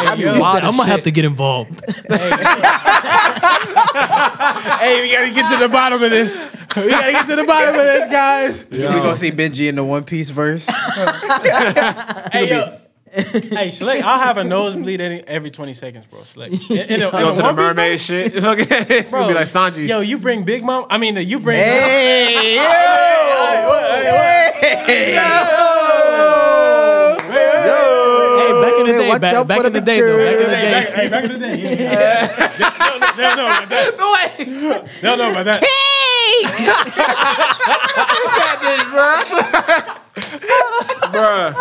That'd 0.04 0.20
be 0.20 0.26
wild 0.26 0.36
said, 0.38 0.64
as 0.64 0.70
I'm 0.70 0.78
gonna 0.78 0.86
have 0.90 0.98
shit. 0.98 1.04
to 1.06 1.12
get 1.12 1.26
involved. 1.26 1.72
hey, 4.80 5.02
we 5.02 5.12
gotta 5.12 5.32
get 5.34 5.52
to 5.52 5.58
the 5.60 5.70
bottom 5.72 6.02
of 6.04 6.12
this. 6.12 6.36
We 6.76 6.90
gotta 6.90 7.12
get 7.12 7.28
to 7.28 7.36
the 7.36 7.44
bottom 7.46 7.76
of 7.76 7.82
this, 7.82 8.12
guys. 8.12 8.66
We 8.70 8.80
gonna 8.80 9.16
see 9.16 9.32
Benji 9.32 9.68
in 9.70 9.76
the 9.76 9.84
One 9.84 10.04
Piece 10.04 10.30
verse. 10.30 10.68
Hey, 12.32 12.50
yo. 12.50 12.78
hey, 13.56 13.70
Slick, 13.70 14.04
I'll 14.04 14.20
have 14.20 14.38
a 14.38 14.44
nosebleed 14.44 15.00
any, 15.00 15.22
every 15.22 15.50
20 15.50 15.74
seconds, 15.74 16.06
bro. 16.08 16.22
Slick. 16.24 16.52
In, 16.70 16.78
in 16.78 17.02
a, 17.02 17.06
in 17.06 17.12
Go 17.12 17.32
a 17.32 17.36
to 17.36 17.38
the 17.38 17.44
One 17.44 17.56
Piece, 17.56 17.64
mermaid 17.64 18.00
shit. 18.02 18.36
it's 18.36 18.42
bro, 19.10 19.22
gonna 19.22 19.28
be 19.30 19.34
like 19.34 19.46
Sanji. 19.48 19.88
Yo, 19.88 20.02
you 20.02 20.18
bring 20.18 20.44
Big 20.44 20.62
Mom. 20.64 20.86
I 20.90 20.98
mean, 20.98 21.16
you 21.16 21.40
bring. 21.40 21.58
hey, 21.58 22.56
yo. 22.56 22.62
Hey, 22.62 22.84
Hey, 24.88 25.16
back 25.16 26.47
in 28.90 28.98
the 28.98 29.04
day, 29.04 29.10
Watch 29.10 29.22
back, 29.22 29.34
out 29.36 29.48
back 29.48 29.62
for 29.62 29.68
in 29.68 29.74
the 29.74 29.80
the 29.80 29.86
day, 29.86 30.00
though. 30.02 30.18
Back 30.18 30.34
in 30.34 30.40
the 30.40 30.46
Hey, 30.56 30.62
day. 30.62 30.72
back, 30.72 30.88
hey, 30.94 31.10
back 31.10 31.24
in 31.26 31.32
the 31.32 31.40
day. 31.40 31.56
Yeah, 31.58 31.70
yeah, 31.70 31.78
yeah. 32.60 32.70
no, 32.90 33.00
no, 33.00 33.36
no, 33.36 33.36
no, 33.36 33.46
that, 33.68 33.88
no, 35.04 35.12
no, 35.16 35.34
but 35.34 35.44
that. 35.44 35.64
Bruh. 40.18 41.54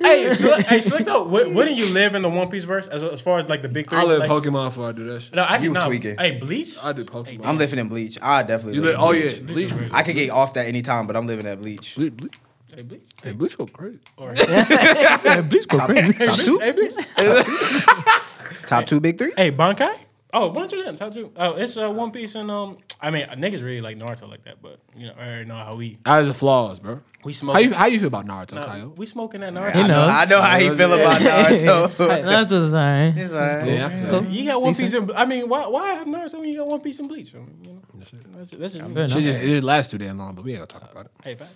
Hey, 0.00 0.30
Slick, 0.34 0.66
hey, 0.66 0.80
Slick, 0.80 1.04
though, 1.04 1.24
wouldn't 1.24 1.76
you 1.76 1.86
live 1.86 2.14
in 2.14 2.22
the 2.22 2.28
One 2.28 2.48
Piece 2.48 2.64
verse 2.64 2.86
as, 2.86 3.02
as 3.02 3.20
far 3.20 3.38
as 3.38 3.48
like 3.48 3.62
the 3.62 3.68
big 3.68 3.88
three? 3.88 3.98
I 3.98 4.04
live 4.04 4.20
like, 4.20 4.30
Pokemon 4.30 4.68
before 4.68 4.88
I 4.88 4.92
do 4.92 5.04
that 5.12 5.22
shit. 5.22 5.34
No, 5.34 5.42
actually, 5.42 5.68
You 5.68 5.72
no. 5.74 5.86
tweaking. 5.86 6.16
Hey, 6.18 6.38
Bleach. 6.38 6.76
I 6.82 6.92
do 6.92 7.04
Pokemon. 7.04 7.40
I'm 7.44 7.58
living 7.58 7.78
in 7.78 7.88
Bleach. 7.88 8.18
I 8.20 8.42
definitely. 8.42 8.76
you 8.76 8.82
live 8.82 8.94
live, 8.98 9.08
oh 9.08 9.12
yeah, 9.12 9.38
Bleach. 9.40 9.70
Bleach. 9.72 9.92
I 9.92 10.02
could 10.02 10.14
get 10.14 10.30
off 10.30 10.54
that 10.54 10.66
anytime, 10.66 11.06
but 11.06 11.16
I'm 11.16 11.26
living 11.26 11.46
at 11.46 11.58
Bleach. 11.60 11.96
Ble- 11.96 12.10
Ble- 12.10 12.28
Hey, 12.74 12.82
Bleach. 12.82 13.02
Hey, 13.22 13.32
Bleach 13.32 13.56
go 13.58 13.66
crazy. 13.66 13.98
Hey 14.18 15.40
Bleach 15.42 15.68
go 15.68 15.78
crazy. 15.80 16.12
Top 16.14 16.36
two, 16.36 16.58
Hey, 16.58 16.72
Bleach. 16.72 16.94
top 18.66 18.86
two, 18.86 19.00
big 19.00 19.18
three. 19.18 19.32
Hey, 19.36 19.50
Bankai. 19.52 19.96
Oh, 20.32 20.48
bunch 20.50 20.72
of 20.74 20.84
them. 20.84 20.96
Top 20.96 21.12
two. 21.12 21.32
Oh, 21.36 21.56
it's 21.56 21.76
uh, 21.76 21.90
One 21.90 22.12
Piece 22.12 22.36
and 22.36 22.50
um. 22.52 22.78
I 23.00 23.10
mean, 23.10 23.26
niggas 23.26 23.62
really 23.64 23.80
like 23.80 23.96
Naruto 23.96 24.28
like 24.28 24.44
that, 24.44 24.62
but 24.62 24.78
you 24.94 25.06
know, 25.08 25.14
I 25.18 25.26
already 25.26 25.44
know 25.46 25.56
how 25.56 25.74
we 25.74 25.98
That 26.04 26.22
is 26.22 26.28
the 26.28 26.34
flaws, 26.34 26.78
bro. 26.78 27.00
we 27.24 27.32
How 27.32 27.58
you 27.58 27.72
how 27.72 27.86
you 27.86 27.98
feel 27.98 28.06
about 28.08 28.26
Naruto, 28.26 28.58
uh, 28.58 28.64
Kyle? 28.64 28.88
we 28.96 29.06
smoking 29.06 29.40
that 29.40 29.52
Naruto. 29.52 29.72
He 29.72 29.80
I 29.80 29.86
know. 29.88 30.02
I 30.04 30.24
know 30.26 30.40
how 30.40 30.58
he 30.58 30.70
feel 30.70 30.92
about 30.92 31.20
Naruto. 31.20 31.96
That's 32.22 32.52
just 32.52 32.72
alright. 32.74 33.16
It's 33.16 33.32
all 33.32 33.40
right. 33.40 33.66
Yeah, 33.66 33.86
I 33.86 33.90
feel 33.90 34.24
You 34.26 34.46
got 34.46 34.62
One 34.62 34.74
Piece 34.74 34.94
and 34.94 35.10
I 35.12 35.24
mean, 35.24 35.48
why 35.48 35.66
why 35.66 35.94
have 35.94 36.06
Naruto 36.06 36.38
when 36.38 36.48
you 36.48 36.58
got 36.58 36.68
One 36.68 36.80
Piece 36.80 37.00
and 37.00 37.08
Bleach? 37.08 37.34
I 37.34 37.38
mean, 37.38 37.58
you 37.64 37.72
know, 37.72 37.80
that's, 37.98 38.50
that's 38.52 38.74
just, 38.74 38.84
Fair 38.94 39.08
Shit 39.08 39.16
enough. 39.18 39.24
just 39.24 39.40
it 39.40 39.46
just 39.46 39.64
lasts 39.64 39.90
too 39.90 39.98
damn 39.98 40.16
long, 40.16 40.34
but 40.36 40.44
we 40.44 40.52
ain't 40.54 40.68
gonna 40.68 40.80
talk 40.80 40.92
about 40.92 41.06
it. 41.06 41.12
hey, 41.24 41.34
fact. 41.34 41.54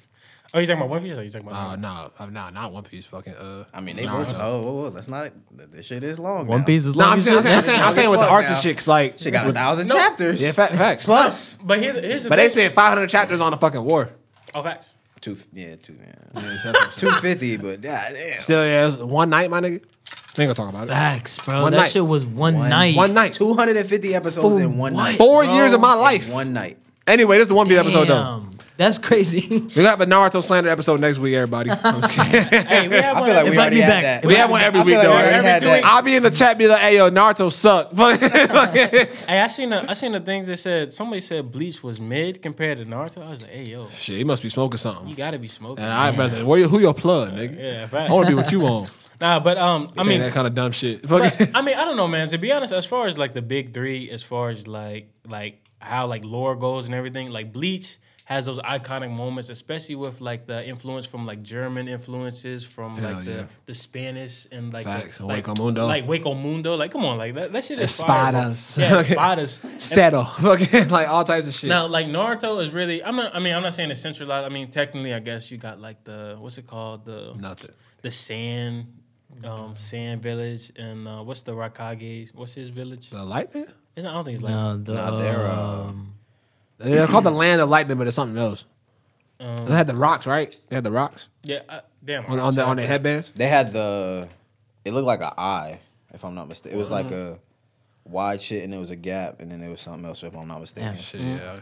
Oh, 0.57 0.61
you 0.61 0.67
talking 0.67 0.81
about 0.83 0.89
One 0.91 1.03
Piece? 1.03 1.13
Or 1.15 1.23
you 1.25 1.31
talking 1.31 1.49
Uh, 1.49 1.51
about? 1.51 1.81
no, 1.81 2.11
uh, 2.19 2.27
no, 2.27 2.49
not 2.51 2.73
One 2.73 2.85
Piece. 2.85 3.05
Fucking 3.07 3.35
uh. 3.35 3.65
I 3.75 3.81
mean, 3.81 3.97
they 3.97 4.05
Naruto. 4.05 4.27
both. 4.27 4.35
Oh, 4.39 4.63
whoa, 4.63 4.73
whoa, 4.83 4.89
let's 4.91 5.09
not. 5.09 5.33
This 5.73 5.87
shit 5.87 6.05
is 6.05 6.19
long. 6.21 6.47
One 6.47 6.61
now. 6.61 6.65
Piece 6.65 6.87
is 6.87 6.95
No, 6.95 7.03
long 7.05 7.13
I'm 7.15 7.21
saying, 7.21 7.39
I'm 7.39 7.43
saying, 7.43 7.57
I'm 7.59 7.65
saying, 7.65 7.81
I'm 7.83 7.95
saying 7.95 8.11
with 8.11 8.21
the 8.21 8.27
Fuck 8.27 8.33
arts 8.33 8.49
and 8.49 8.57
now. 8.57 8.61
shit, 8.61 8.77
'cause 8.77 8.87
like, 8.89 9.19
She 9.19 9.31
got 9.33 9.49
a 9.49 9.53
thousand 9.53 9.89
No. 9.89 9.95
chapters. 9.97 10.41
yeah, 10.41 10.53
fa- 10.53 10.69
facts. 10.69 11.05
Plus 11.07 11.59
but 11.63 11.81
here, 11.83 11.93
here's 11.95 12.23
the 12.23 12.29
But 12.29 12.37
they 12.37 12.49
spent 12.49 12.73
500 12.75 13.11
chapters 13.11 13.41
on 13.41 13.51
the 13.51 13.57
fucking 13.59 13.83
war. 13.85 14.11
Oh, 14.55 14.63
facts. 14.63 14.87
two. 15.21 15.37
Yeah, 15.53 15.75
two. 15.83 15.97
Yeah. 16.01 16.41
Yeah, 16.43 16.73
Two 16.97 17.11
fifty, 17.13 17.57
but 17.57 17.81
god 17.81 18.13
damn. 18.13 18.39
Still, 18.39 18.65
yeah, 18.65 18.83
it 18.83 18.87
was 18.87 18.99
one 18.99 19.31
night, 19.31 19.51
my 19.51 19.61
nigga. 19.61 19.81
We 20.37 20.45
ain't 20.45 20.55
gonna 20.55 20.55
talk 20.55 20.69
about 20.69 20.85
it. 20.85 20.91
Facts, 20.91 21.39
bro. 21.39 21.63
One 21.63 21.73
that 21.73 21.79
night. 21.79 21.91
shit 21.91 22.07
was 22.07 22.25
one, 22.25 22.55
night. 22.69 22.95
One 22.97 23.13
night. 23.15 23.35
Two 23.35 23.55
hundred 23.55 23.77
and 23.77 23.89
fifty 23.89 24.15
episodes 24.15 24.57
in 24.57 24.77
one 24.79 24.93
night. 24.95 25.17
Four 25.17 25.45
bro. 25.45 25.55
years 25.55 25.73
of 25.73 25.81
my 25.81 25.95
In 25.95 26.01
life. 26.01 26.33
One 26.33 26.53
night. 26.53 26.77
Anyway, 27.07 27.37
this 27.37 27.43
is 27.43 27.49
the 27.49 27.55
One 27.55 27.67
Piece 27.67 27.79
episode 27.79 28.07
though. 28.09 28.45
Damn. 28.77 28.87
That's 28.87 28.99
crazy. 28.99 29.61
We 29.61 29.83
got 29.83 29.99
the 30.01 30.05
Naruto 30.07 30.43
slander 30.43 30.69
episode 30.69 31.01
next 31.01 31.19
week, 31.21 31.35
everybody. 31.35 31.71
I'm 31.85 32.01
just 32.01 32.13
kidding. 32.13 32.61
Hey, 32.67 32.89
we 32.89 32.97
have 32.97 33.17
I 33.17 33.21
one. 33.21 33.29
feel 33.29 33.35
like 33.37 33.45
we 33.45 33.51
Invite 33.51 33.59
already 33.59 33.77
me 33.77 33.83
had 33.83 33.89
back. 33.89 34.23
that. 34.23 34.27
we 34.29 34.35
have 34.35 34.51
one 34.51 34.61
every 34.63 34.81
I 34.81 34.83
feel 34.83 34.87
week 34.87 34.97
like 34.97 35.05
though. 35.07 35.11
we 35.13 35.17
already 35.17 35.35
right? 35.37 35.45
had 35.45 35.61
two 35.61 35.67
that. 35.67 35.75
weeks. 35.77 35.87
I'll 35.89 36.03
be 36.03 36.17
in 36.17 36.23
the 36.25 36.31
chat, 36.31 36.59
be 36.59 36.67
like, 36.67 36.81
"Hey, 36.81 36.97
yo, 36.97 37.11
Naruto 37.11 37.53
suck." 37.53 37.93
Hey, 39.29 39.41
I 39.41 39.47
seen 39.47 39.71
the 39.71 39.89
I 39.89 39.95
seen 39.95 40.13
the 40.13 40.21
things 40.21 40.47
that 40.49 40.57
said 40.59 40.93
somebody 40.93 41.21
said 41.21 41.51
Bleach 41.53 41.83
was 41.83 42.01
mid 42.01 42.43
compared 42.43 42.79
to 42.79 42.85
Naruto. 42.85 43.25
I 43.25 43.31
was 43.31 43.43
like, 43.43 43.51
hey 43.51 43.65
yo, 43.65 43.89
Shit, 43.89 44.19
he 44.19 44.25
must 44.25 44.43
be 44.43 44.49
smoking 44.49 44.79
something. 44.79 45.09
you 45.09 45.15
gotta 45.15 45.39
be 45.39 45.49
smoking. 45.49 45.85
And 45.85 45.93
I 45.93 46.11
was 46.11 46.33
like, 46.35 46.47
"Where 46.47 46.59
you, 46.59 46.69
who 46.69 46.81
your 46.81 46.95
plug, 46.95 47.31
nigga?" 47.33 47.57
yeah, 47.59 47.85
I 47.85 47.87
facts. 47.87 48.13
want 48.13 48.27
to 48.27 48.33
be 48.33 48.37
what 48.37 48.51
you 48.53 48.67
on. 48.67 48.89
Nah, 49.21 49.39
but 49.41 49.57
um, 49.57 49.93
I 49.97 50.01
I 50.01 50.05
mean, 50.05 50.09
mean, 50.19 50.21
that 50.23 50.33
kind 50.33 50.47
of 50.47 50.55
dumb 50.55 50.73
shit. 50.73 51.07
but, 51.07 51.23
I 51.57 51.63
mean, 51.63 51.77
I 51.77 51.85
don't 51.85 51.97
know, 51.97 52.09
man. 52.09 52.29
To 52.29 52.39
be 52.39 52.51
honest, 52.51 52.73
as 52.73 52.85
far 52.85 53.07
as 53.07 53.17
like 53.17 53.33
the 53.35 53.43
big 53.43 53.73
three, 53.73 54.11
as 54.11 54.23
far 54.23 54.51
as 54.51 54.67
like 54.67 55.09
like 55.29 55.61
how 55.79 56.07
like 56.07 56.25
lore 56.25 56.57
goes 56.57 56.87
and 56.87 56.95
everything, 56.95 57.31
like 57.31 57.53
Bleach 57.53 57.99
has 58.27 58.47
those 58.47 58.59
iconic 58.61 59.11
moments, 59.11 59.51
especially 59.51 59.95
with 59.97 60.21
like 60.23 60.47
the 60.47 60.67
influence 60.67 61.05
from 61.05 61.27
like 61.27 61.43
German 61.43 61.89
influences 61.89 62.65
from 62.65 62.97
Hell 62.97 63.13
like 63.17 63.27
yeah. 63.27 63.33
the, 63.35 63.49
the 63.67 63.75
Spanish 63.75 64.47
and 64.51 64.73
like 64.73 64.85
Facts. 64.85 65.19
the, 65.19 65.27
like, 65.27 65.45
Hueco 65.45 65.59
Mundo. 65.59 65.87
like 65.87 66.07
Hueco 66.07 66.35
Mundo, 66.41 66.75
like 66.75 66.91
come 66.91 67.05
on, 67.05 67.19
like 67.19 67.35
that, 67.35 67.53
that 67.53 67.65
shit 67.65 67.79
is 67.79 68.01
fire, 68.01 68.33
bro. 68.33 68.41
Yeah, 68.79 68.97
Okay. 69.01 69.15
espadas. 69.15 69.81
Settle, 69.81 70.25
fucking 70.47 70.89
like 70.89 71.07
all 71.09 71.25
types 71.25 71.47
of 71.47 71.53
shit. 71.55 71.69
Now, 71.69 71.87
like 71.87 72.07
Naruto 72.07 72.63
is 72.63 72.71
really, 72.73 73.05
I'm 73.05 73.17
not. 73.17 73.35
I 73.35 73.41
mean, 73.41 73.55
I'm 73.55 73.63
not 73.63 73.75
saying 73.75 73.91
it's 73.91 74.01
centralized. 74.01 74.47
I 74.47 74.49
mean, 74.49 74.71
technically, 74.71 75.13
I 75.13 75.19
guess 75.21 75.51
you 75.51 75.59
got 75.59 75.79
like 75.81 76.03
the 76.05 76.37
what's 76.39 76.57
it 76.57 76.67
called 76.67 77.05
the 77.05 77.35
Nothing. 77.39 77.73
the 78.01 78.11
sand, 78.11 78.87
um, 79.45 79.77
sand 79.77 80.23
village, 80.23 80.73
and 80.77 81.07
uh, 81.07 81.23
what's 81.23 81.43
the 81.43 81.53
Raikage? 81.53 82.35
What's 82.35 82.55
his 82.55 82.71
village? 82.71 83.11
The 83.11 83.23
lightning? 83.23 83.67
It's 83.97 84.03
not- 84.03 84.11
I 84.11 84.15
don't 84.15 84.25
think 84.25 84.35
it's 84.37 84.43
like. 84.45 84.53
no, 84.55 84.77
the, 84.79 84.95
Nah, 84.95 85.17
they're, 85.19 85.47
uh, 85.47 85.57
um, 85.85 86.14
They're 86.85 87.07
called 87.07 87.25
the 87.25 87.31
land 87.31 87.61
of 87.61 87.69
lightning, 87.69 87.99
but 87.99 88.07
it's 88.07 88.17
something 88.17 88.39
else. 88.41 88.65
Um, 89.41 89.57
They 89.57 89.75
had 89.75 89.87
the 89.87 89.97
rocks, 89.97 90.27
right? 90.27 90.57
They 90.69 90.77
had 90.77 90.85
the 90.85 90.93
rocks 90.93 91.29
yeah, 91.43 91.63
uh, 91.69 91.81
damn. 92.05 92.25
on 92.27 92.39
on 92.39 92.55
the 92.55 92.65
on 92.65 92.77
their 92.77 92.87
headbands. 92.87 93.33
They 93.35 93.49
had 93.49 93.73
the. 93.73 94.29
It 94.85 94.93
looked 94.93 95.07
like 95.07 95.21
an 95.21 95.33
eye, 95.37 95.81
if 96.13 96.25
I'm 96.25 96.35
not 96.35 96.49
mistaken. 96.49 96.79
It 96.79 96.81
was 96.81 96.91
like 96.91 97.11
a 97.11 97.39
wide 98.05 98.41
shit, 98.41 98.65
and 98.65 98.73
it 98.73 98.79
was 98.79 98.91
a 98.91 98.97
gap, 98.97 99.41
and 99.41 99.51
then 99.51 99.61
there 99.61 99.71
was 99.71 99.81
something 99.81 100.05
else, 100.05 100.23
if 100.23 100.37
I'm 100.37 100.47
not 100.47 100.61
mistaken. 100.61 100.91
Yeah. 100.91 100.97
Shit, 100.97 101.21
yeah. 101.21 101.61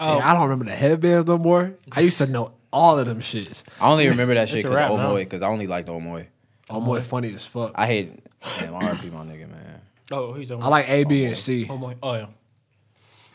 Oh. 0.00 0.18
I 0.18 0.34
don't 0.34 0.44
remember 0.44 0.66
the 0.66 0.76
headbands 0.76 1.26
no 1.26 1.38
more. 1.38 1.74
I 1.96 2.00
used 2.00 2.18
to 2.18 2.26
know 2.26 2.52
all 2.72 2.98
of 2.98 3.06
them 3.06 3.20
shits. 3.20 3.64
I 3.80 3.90
only 3.90 4.08
remember 4.08 4.34
that 4.34 4.48
shit 4.50 4.58
It's 4.58 4.64
a 4.66 4.68
because 4.68 4.78
wrap 4.78 4.90
now. 4.92 5.12
Omoi, 5.12 5.20
because 5.20 5.42
I 5.42 5.48
only 5.48 5.66
liked 5.66 5.88
Omoi. 5.88 6.26
Oh 6.70 6.80
boy, 6.80 7.00
funny 7.00 7.34
as 7.34 7.46
fuck. 7.46 7.72
I, 7.74 7.84
I 7.84 7.86
hate. 7.86 8.24
Damn, 8.60 8.74
RP 8.74 9.10
my 9.12 9.24
nigga, 9.24 9.50
man. 9.50 9.80
Oh, 10.12 10.32
who's 10.32 10.48
talking 10.48 10.62
I 10.62 10.68
like 10.68 10.88
A, 10.88 11.04
B, 11.04 11.24
and 11.24 11.36
C. 11.36 11.66
Oh, 11.68 11.76
boy. 11.78 11.96
oh 12.02 12.14
yeah. 12.14 12.26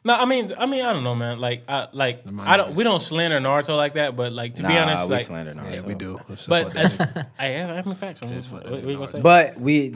No, 0.06 0.16
I 0.16 0.26
mean, 0.26 0.54
I 0.58 0.66
mean, 0.66 0.84
I 0.84 0.92
don't 0.92 1.06
know, 1.06 1.16
man. 1.16 1.40
Like, 1.40 1.64
I 1.70 1.88
like, 1.94 2.24
I 2.40 2.58
don't. 2.58 2.76
We 2.76 2.84
don't 2.84 3.00
slander 3.02 3.40
Naruto 3.40 3.78
like 3.78 3.94
that, 3.94 4.18
but 4.18 4.34
like 4.34 4.56
to 4.56 4.62
nah, 4.64 4.68
be 4.68 4.78
honest, 4.78 5.04
we 5.04 5.16
like, 5.16 5.26
slander 5.26 5.54
Naruto. 5.54 5.74
Yeah, 5.74 5.82
we 5.82 5.94
do. 5.96 6.20
It's 6.28 6.46
but 6.46 6.74
fuck 6.74 6.76
as, 6.76 6.98
that 6.98 7.32
I 7.40 7.46
have, 7.46 7.70
I 7.70 7.76
have 7.76 7.98
facts. 7.98 8.22
What, 8.22 8.44
fuck 8.44 8.64
what, 8.70 8.82
that 8.82 8.90
you 8.90 8.96
gonna 8.96 9.08
say? 9.08 9.22
But 9.22 9.58
we. 9.60 9.92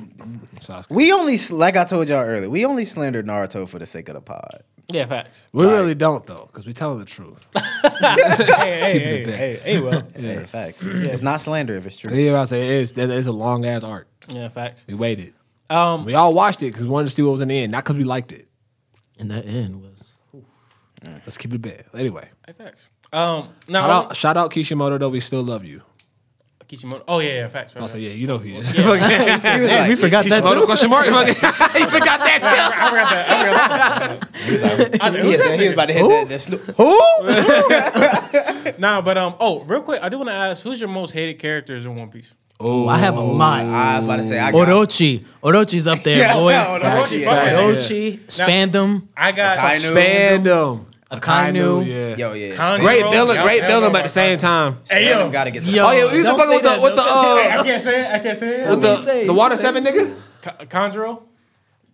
Sasuke. 0.61 0.89
we 0.89 1.11
only 1.11 1.37
like 1.49 1.75
I 1.75 1.83
told 1.83 2.07
y'all 2.07 2.23
earlier. 2.23 2.49
We 2.49 2.63
only 2.65 2.85
slandered 2.85 3.25
Naruto 3.25 3.67
for 3.67 3.79
the 3.79 3.85
sake 3.85 4.07
of 4.07 4.15
the 4.15 4.21
pod. 4.21 4.63
yeah, 4.87 5.05
facts. 5.07 5.37
We 5.51 5.65
really 5.65 5.93
don't 5.95 6.25
though, 6.25 6.47
because 6.51 6.65
we 6.65 6.71
telling 6.71 6.99
the 6.99 7.05
truth. 7.05 7.45
hey, 7.55 7.59
hey, 7.83 8.91
Keep 8.93 9.01
it 9.01 9.03
hey, 9.03 9.21
a 9.21 9.25
bit. 9.25 9.35
hey, 9.35 9.55
hey, 9.57 9.81
well, 9.81 10.07
Yeah, 10.17 10.45
facts. 10.45 10.81
It's 10.83 11.21
not 11.21 11.41
slander 11.41 11.75
if 11.75 11.85
it's 11.85 11.97
true. 11.97 12.13
Yeah, 12.15 12.39
I 12.41 12.45
say 12.45 12.65
it 12.65 12.71
is. 12.81 12.93
That 12.93 13.09
is 13.09 13.27
a 13.27 13.33
long 13.33 13.65
ass 13.65 13.83
arc. 13.83 14.07
yeah, 14.29 14.47
facts. 14.47 14.85
We 14.87 14.93
waited. 14.93 15.33
Um, 15.69 16.05
We 16.05 16.13
all 16.13 16.33
watched 16.33 16.63
it 16.63 16.67
because 16.67 16.83
we 16.83 16.89
wanted 16.89 17.09
to 17.09 17.11
see 17.11 17.21
what 17.23 17.31
was 17.33 17.41
in 17.41 17.49
the 17.49 17.61
end, 17.61 17.73
not 17.73 17.83
because 17.83 17.97
we 17.97 18.05
liked 18.05 18.31
it. 18.31 18.47
and 19.19 19.29
that 19.31 19.45
end 19.45 19.81
was. 19.81 19.96
Let's 21.03 21.37
keep 21.37 21.53
it 21.53 21.61
bad. 21.61 21.85
Anyway, 21.93 22.27
Hey, 22.45 22.53
facts. 22.53 22.89
Um, 23.13 23.49
now 23.67 23.81
shout 23.81 23.89
out, 23.89 24.15
shout 24.15 24.37
out 24.37 24.51
Kishimoto 24.51 24.97
though. 24.97 25.09
We 25.09 25.19
still 25.21 25.43
love 25.43 25.63
you. 25.63 25.81
Kishimoto. 26.67 27.03
Oh 27.07 27.19
yeah, 27.19 27.33
yeah, 27.35 27.47
facts. 27.47 27.73
Right, 27.75 27.79
I 27.79 27.83
right. 27.83 27.89
say, 27.89 27.99
yeah, 28.01 28.09
you 28.11 28.27
know 28.27 28.37
who 28.39 28.49
he 28.49 28.55
is. 28.57 28.69
He 28.71 28.83
was 28.83 28.99
Hey, 28.99 29.87
we 29.87 29.91
like, 29.91 29.99
forgot 29.99 30.25
that 30.25 30.43
Kishimoto 30.43 30.59
too. 30.59 30.65
question 30.65 30.89
mark. 30.89 31.05
you 31.05 31.13
forgot 31.13 31.39
that 31.39 32.75
I 32.77 32.89
forgot 32.89 33.09
that. 33.09 33.29
I 33.29 33.31
forgot 33.45 33.61
that. 34.91 35.01
I 35.01 35.09
like, 35.09 35.23
he, 35.23 35.29
who's 35.31 35.37
that 35.37 35.59
he 35.59 35.61
was 35.67 35.69
nigga? 35.69 35.73
about 35.73 35.85
to 35.85 35.93
hit 35.93 36.07
that. 36.09 36.27
that 36.29 36.41
sno- 36.41 36.57
Who? 38.73 38.81
Nah, 38.81 38.99
but 39.01 39.17
um, 39.17 39.35
oh, 39.39 39.61
real 39.63 39.81
quick, 39.81 40.01
I 40.03 40.09
do 40.09 40.17
want 40.17 40.27
to 40.29 40.33
ask, 40.35 40.61
who's 40.63 40.79
your 40.81 40.89
most 40.89 41.11
hated 41.11 41.39
characters 41.39 41.85
in 41.85 41.95
One 41.95 42.09
Piece? 42.09 42.35
Oh, 42.59 42.87
I 42.89 42.97
have 42.97 43.15
a 43.15 43.21
lot. 43.21 43.61
I 43.61 43.99
was 43.99 44.03
about 44.05 44.17
to 44.17 44.23
say 44.25 44.37
I 44.39 44.51
got 44.51 44.67
Orochi. 44.67 45.23
Orochi's 45.43 45.85
up 45.87 46.03
there, 46.03 46.17
Yeah, 46.19 46.33
boy. 46.33 46.51
no, 46.53 46.57
Orochi, 46.57 46.81
Orochi, 46.81 47.23
fuck 47.23 47.33
yeah. 47.33 47.45
yeah. 47.45 47.61
Orochi, 47.61 48.19
Spandam, 48.25 49.07
I 49.15 49.31
got 49.31 49.57
Akainu. 49.59 49.93
Spandam. 49.95 50.85
Akainu. 51.11 51.85
yeah. 51.87 52.15
Yo, 52.17 52.33
yeah. 52.33 52.55
Kanji. 52.55 52.79
Great 52.81 53.01
Bro, 53.01 53.11
villain, 53.11 53.35
y'all- 53.35 53.45
great 53.45 53.59
y'all 53.61 53.67
villain, 53.69 53.91
but 53.93 53.99
at 53.99 54.03
the 54.03 54.09
same 54.09 54.37
time. 54.37 54.77
Hey 54.89 55.09
yo, 55.09 55.29
gotta 55.29 55.51
get 55.51 55.63
the 55.63 55.71
Yo, 55.71 55.85
Oh 55.87 55.91
yeah, 55.91 56.11
you 56.11 56.17
the 56.17 56.23
don't 56.23 56.37
fuck 56.37 56.47
say 56.47 56.53
with 56.55 56.63
the 56.63 56.69
that, 56.69 56.81
with 56.81 56.95
the 56.95 57.01
don't 57.03 57.37
Hey, 57.43 57.49
I 57.51 57.55
uh 57.57 57.63
can't 57.63 57.83
say 57.83 58.01
it. 58.05 58.13
I 58.13 58.19
can't 58.19 58.37
say 58.37 58.61
it. 58.61 58.69
with 58.69 58.83
What 58.83 58.99
you 58.99 59.05
say? 59.05 59.19
the 59.21 59.27
the 59.27 59.33
water 59.33 59.55
seven 59.57 59.83
nigga. 59.85 60.15
Ka- 60.41 60.55
Kanjuro. 60.65 61.21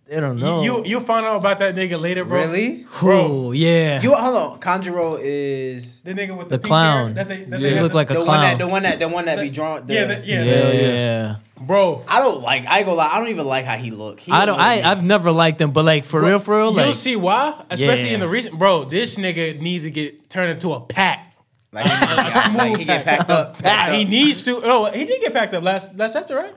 They 0.06 0.20
don't 0.20 0.38
know. 0.38 0.62
You 0.62 0.84
you 0.84 1.00
find 1.00 1.24
out 1.24 1.36
about 1.36 1.60
that 1.60 1.74
nigga 1.76 1.98
later, 2.00 2.24
bro. 2.24 2.40
Really? 2.40 2.84
Oh, 3.02 3.52
yeah. 3.52 4.02
You 4.02 4.12
hold 4.14 4.36
on. 4.36 4.60
Kanjuro 4.60 5.18
is 5.22 6.02
The 6.02 6.12
nigga 6.12 6.36
with 6.36 6.48
the, 6.50 6.56
The 6.56 6.58
pink 6.58 6.66
clown. 6.66 7.14
That 7.14 7.28
they, 7.28 7.44
that 7.44 7.48
Yeah. 7.50 7.56
they 7.56 7.68
He 7.68 7.74
had 7.76 7.82
looked 7.82 7.92
the- 7.92 7.96
like 7.96 8.10
a 8.10 8.14
the 8.14 8.18
one 8.18 8.26
clown. 8.26 8.42
that 8.42 8.58
the 8.58 8.66
one 8.66 8.82
that 8.82 8.98
the 8.98 9.08
one 9.08 9.24
that 9.26 9.38
be 9.40 9.48
drawn. 9.50 9.86
The, 9.86 9.94
yeah, 9.94 10.04
the, 10.06 10.14
yeah, 10.26 10.42
yeah, 10.42 10.62
the- 10.66 10.76
yeah. 10.76 11.36
Bro. 11.60 12.04
I 12.08 12.20
don't 12.20 12.40
like. 12.42 12.66
I 12.66 12.82
go 12.82 12.94
lie. 12.94 13.08
I 13.08 13.18
don't 13.18 13.28
even 13.28 13.46
like 13.46 13.64
how 13.64 13.76
he 13.76 13.90
look. 13.90 14.20
He 14.20 14.32
I 14.32 14.46
don't. 14.46 14.58
I 14.58 14.76
look- 14.76 14.84
I've 14.86 15.04
never 15.04 15.32
liked 15.32 15.60
him, 15.60 15.72
but 15.72 15.84
like 15.84 16.04
for 16.04 16.20
real, 16.20 16.38
for 16.38 16.56
real, 16.56 16.66
You'll 16.66 16.86
like 16.86 16.94
see 16.94 17.16
why, 17.16 17.62
especially 17.70 18.08
Yeah. 18.08 18.14
in 18.14 18.20
the 18.20 18.28
recent. 18.28 18.58
Bro, 18.58 18.84
this 18.86 19.16
nigga 19.16 19.60
needs 19.60 19.84
to 19.84 19.90
get 19.90 20.28
turned 20.30 20.50
into 20.52 20.72
a 20.72 20.80
pack. 20.80 21.34
like, 21.72 21.86
he, 21.86 22.56
like 22.56 22.76
he 22.76 22.84
get 22.84 23.04
packed 23.04 23.30
up. 23.30 23.58
Packed 23.58 23.92
he 23.96 24.02
up. 24.02 24.08
needs 24.08 24.42
to. 24.44 24.60
No, 24.60 24.86
he 24.86 25.04
did 25.04 25.20
get 25.20 25.32
packed 25.32 25.54
up 25.54 25.62
last 25.64 25.94
last 25.96 26.12
chapter, 26.14 26.36
right? 26.36 26.54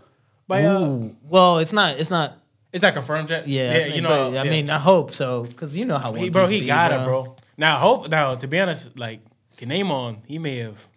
By 0.48 0.64
uh, 0.66 0.80
Ooh. 0.80 1.16
Well, 1.24 1.60
it's 1.60 1.74
not. 1.74 2.00
It's 2.00 2.10
not. 2.10 2.38
it's 2.72 2.82
not 2.82 2.94
confirmed 2.94 3.30
yet. 3.30 3.48
Yeah, 3.48 3.78
yeah 3.78 3.86
you 3.88 4.02
know. 4.02 4.10
but, 4.32 4.38
I 4.40 4.44
yeah. 4.44 4.50
mean, 4.52 4.70
I 4.70 4.78
hope 4.78 5.14
so, 5.14 5.44
because 5.44 5.76
you 5.76 5.86
know 5.86 5.98
how 5.98 6.14
he, 6.14 6.24
One 6.24 6.32
bro, 6.32 6.44
Piece 6.44 6.52
he 6.52 6.60
be, 6.62 6.68
got 6.68 6.92
it, 6.94 7.04
bro. 7.04 7.36
Now, 7.58 7.78
hope 7.78 8.10
now 8.10 8.36
to 8.36 8.48
be 8.48 8.60
honest, 8.60 8.98
like 8.98 9.22
Kinemon, 9.58 10.20
he 10.26 10.38
may 10.38 10.58
have 10.58 10.88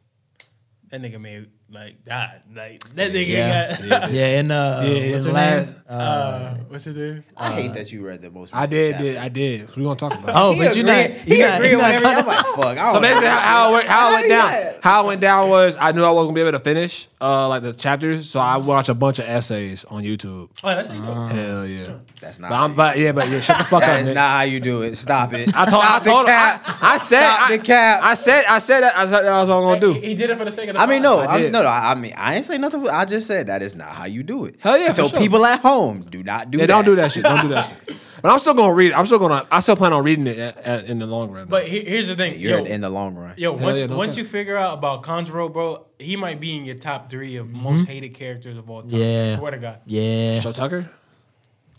that 0.90 1.00
nigga 1.00 1.20
may 1.20 1.32
have 1.34 1.46
like 1.72 2.04
died. 2.04 2.42
Like 2.54 2.82
that 2.96 3.12
nigga 3.12 3.28
Yeah. 3.28 3.76
got. 3.88 4.10
Yeah, 4.12 4.26
and 4.40 4.50
uh, 4.52 4.82
Yeah, 4.84 5.12
what's 5.12 5.24
in 5.24 5.30
her 5.30 5.34
last- 5.34 5.66
name? 5.68 5.76
Uh, 5.88 6.54
what's 6.68 6.84
his 6.84 6.96
name? 6.96 7.24
I 7.36 7.50
hate 7.52 7.72
that 7.74 7.90
you 7.92 8.06
read 8.06 8.20
the 8.22 8.30
most. 8.30 8.54
I 8.54 8.66
did, 8.66 8.98
did, 8.98 9.16
I 9.16 9.28
did. 9.28 9.74
We 9.76 9.82
gonna 9.82 9.98
talk 9.98 10.14
about. 10.14 10.28
it. 10.28 10.34
Oh, 10.36 10.52
He 10.52 10.58
but 10.60 10.76
you're 10.76 10.84
not. 10.86 11.10
He 11.10 11.38
You're 11.38 11.48
not. 11.48 11.64
You're 11.64 11.78
not. 11.78 11.94
I'm 11.94 12.26
like, 12.26 12.46
fuck. 12.46 12.78
I 12.78 12.92
So 12.92 13.00
basically, 13.00 13.28
how, 13.28 13.38
how 13.38 13.70
it 13.70 13.72
went, 13.74 13.86
how 13.88 14.10
it 14.10 14.12
went 14.14 14.28
down, 14.28 14.52
you 14.54 14.60
got- 14.70 14.84
how 14.84 15.04
it 15.04 15.06
went 15.08 15.20
down 15.20 15.48
was 15.50 15.76
I 15.80 15.92
knew 15.92 16.04
I 16.04 16.10
wasn't 16.10 16.28
gonna 16.28 16.34
be 16.34 16.40
able 16.48 16.58
to 16.58 16.64
finish 16.64 17.08
uh 17.20 17.48
like 17.48 17.62
the 17.62 17.72
chapters, 17.74 18.30
so 18.30 18.40
I 18.40 18.56
watched 18.56 18.88
a 18.88 18.94
bunch 18.94 19.18
of 19.18 19.26
essays 19.28 19.84
on 19.86 20.02
YouTube. 20.04 20.48
Oh, 20.64 20.68
that's 20.68 20.88
how 20.88 20.94
you 20.94 21.02
go. 21.02 21.12
Hell 21.26 21.66
yeah. 21.66 21.92
That's 22.20 22.38
not. 22.38 22.50
But 22.50 22.56
I'm, 22.56 22.74
but 22.74 22.98
yeah, 22.98 23.12
but 23.12 23.28
yeah, 23.30 23.40
shut 23.40 23.58
the 23.58 23.64
fuck 23.64 23.80
that 23.80 23.94
up, 23.94 24.00
is 24.00 24.06
man. 24.06 24.14
not 24.14 24.30
how 24.30 24.42
you 24.42 24.60
do 24.60 24.82
it. 24.82 24.96
Stop 24.96 25.32
it. 25.32 25.48
I 25.56 25.64
told, 25.64 25.82
I 25.82 25.86
Stop 25.86 26.02
the 26.02 26.10
told, 26.10 26.26
cap. 26.26 26.62
I, 26.66 26.94
I 26.94 26.96
said, 26.98 27.26
Stop 27.26 27.50
I, 27.50 27.56
the 27.56 27.62
cap. 27.62 28.00
I 28.02 28.14
said, 28.14 28.44
I 28.44 28.58
said 28.58 28.80
that. 28.80 28.96
I 28.96 29.06
said 29.06 29.22
that 29.24 29.32
was 29.32 29.48
what 29.48 29.56
I'm 29.56 29.80
gonna 29.80 29.94
He, 29.94 30.00
do. 30.00 30.06
he 30.08 30.14
did 30.14 30.30
it 30.30 30.36
for 30.36 30.44
the 30.44 30.52
sake 30.52 30.68
of 30.68 30.76
the. 30.76 30.80
I 30.82 30.86
mean, 30.86 31.02
no. 31.02 31.18
I 31.18 31.34
I 31.34 31.40
did. 31.40 31.52
no, 31.52 31.62
no. 31.62 31.68
I 31.68 31.94
mean, 31.94 32.12
I 32.16 32.36
ain't 32.36 32.44
say 32.44 32.58
nothing. 32.58 32.86
I 32.88 33.04
just 33.06 33.26
said 33.26 33.46
that 33.46 33.62
is 33.62 33.74
not 33.74 33.88
how 33.88 34.04
you 34.04 34.22
do 34.22 34.44
it. 34.44 34.56
Hell 34.58 34.78
yeah, 34.78 34.92
So 34.92 35.04
for 35.04 35.10
sure. 35.10 35.18
people 35.18 35.46
at 35.46 35.60
home 35.60 36.02
do 36.10 36.22
not 36.22 36.50
do 36.50 36.58
Yeah, 36.58 36.66
that. 36.66 36.66
don't 36.68 36.84
do 36.84 36.94
that 36.96 37.12
shit. 37.12 37.22
Don't 37.22 37.40
do 37.42 37.48
that 37.48 37.68
shit. 37.68 37.96
But 38.22 38.30
I'm 38.32 38.38
still 38.38 38.52
gonna 38.52 38.74
read 38.74 38.90
it. 38.90 38.98
I'm 38.98 39.06
still 39.06 39.18
gonna. 39.18 39.46
I 39.50 39.60
still 39.60 39.76
plan 39.76 39.94
on 39.94 40.04
reading 40.04 40.26
it 40.26 40.38
at, 40.38 40.58
at, 40.58 40.84
in 40.84 40.98
the 40.98 41.06
long 41.06 41.30
run. 41.30 41.48
But 41.48 41.66
he- 41.66 41.84
here's 41.84 42.08
the 42.08 42.16
thing. 42.16 42.38
You're 42.38 42.58
yo, 42.58 42.64
in 42.64 42.82
the 42.82 42.90
long 42.90 43.14
run. 43.14 43.32
Yo, 43.38 43.52
once, 43.52 43.80
yeah, 43.80 43.86
no 43.86 43.96
once 43.96 44.16
cap. 44.16 44.18
you 44.18 44.24
figure 44.28 44.58
out 44.58 44.74
about 44.76 45.02
Kanjuro, 45.04 45.50
bro, 45.50 45.86
he 45.98 46.16
might 46.16 46.38
be 46.38 46.54
in 46.54 46.66
your 46.66 46.74
top 46.74 47.08
three 47.08 47.36
of 47.36 47.48
most 47.48 47.80
mm-hmm. 47.80 47.92
hated 47.92 48.14
characters 48.14 48.58
of 48.58 48.68
all 48.68 48.82
time. 48.82 48.90
Yeah. 49.00 49.32
I 49.36 49.38
swear 49.38 49.52
to 49.52 49.58
God. 49.58 49.78
Yeah. 49.86 50.40
Joe 50.40 50.52
Tucker 50.52 50.90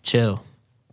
Chill. 0.03 0.43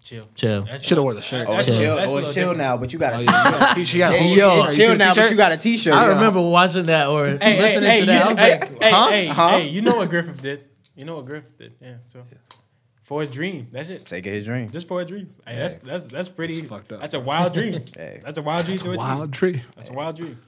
Chill. 0.03 0.27
Chill. 0.35 0.63
That's- 0.63 0.83
should 0.85 0.97
have 0.97 1.03
wore 1.05 1.13
the 1.15 1.21
shirt. 1.21 1.47
Oh, 1.49 1.57
it's 1.57 1.67
That's- 1.67 1.79
chill. 1.79 1.97
that's 1.97 2.13
Oh, 2.13 2.17
it's 2.19 2.27
chill 2.29 2.35
different. 2.53 2.59
now, 2.59 2.77
but 2.77 2.93
you 2.93 2.99
got 2.99 3.13
a 3.15 3.17
Oh, 3.17 3.21
t-shirt. 3.21 3.77
yeah. 3.77 3.83
She 3.85 3.99
got 3.99 4.15
Hey, 4.15 4.35
yo, 4.35 4.65
it's 4.65 4.77
chill 4.77 4.97
now, 4.97 5.15
but 5.15 5.31
you 5.31 5.37
got 5.37 5.53
a 5.53 5.57
t-shirt. 5.57 5.93
I 5.93 6.05
yo. 6.07 6.15
remember 6.15 6.41
watching 6.41 6.87
that 6.87 7.09
or 7.09 7.27
Hey, 7.27 7.61
listening 7.61 7.91
hey, 7.91 8.01
to 8.01 8.07
hey, 8.07 8.07
that. 8.07 8.13
you- 8.15 8.21
I 8.25 8.29
was 8.29 8.39
hey, 8.39 8.51
like, 8.61 8.83
hey, 8.83 8.91
huh? 8.91 9.09
hey, 9.11 9.27
Huh? 9.27 9.49
hey, 9.51 9.69
you 9.69 9.83
know 9.83 9.97
what 9.97 10.09
Griffith 10.09 10.41
did? 10.41 10.65
You 10.95 11.05
know 11.05 11.17
what 11.17 11.27
Griffith 11.27 11.59
did? 11.59 11.75
Yeah. 11.81 11.95
So 12.07 12.23
for 13.03 13.21
his 13.21 13.29
dream, 13.29 13.69
that's 13.73 13.89
it. 13.89 14.07
Take 14.07 14.27
it 14.27 14.33
his 14.33 14.45
dream. 14.47 14.71
Just 14.71 14.89
for 14.89 15.01
a 15.01 15.05
dream. 15.05 15.35
Hey, 15.47 15.57
that's 15.57 15.79
that's 15.79 16.07
that's 16.07 16.29
pretty. 16.29 16.57
That's 16.57 16.69
fucked 16.69 16.93
up. 16.93 17.01
That's 17.01 17.15
a 17.15 17.21
wild 17.21 17.53
dream. 17.53 17.83
Hey. 17.97 18.21
That's 18.25 18.39
a 18.39 18.43
wild 18.43 18.65
dream 18.67 18.79
to 18.79 18.91
achieve. 18.91 18.99
wild 18.99 19.33
tree. 19.33 19.63
That's 19.77 19.91
a 19.91 19.93
wild 19.93 20.17
dream. 20.17 20.39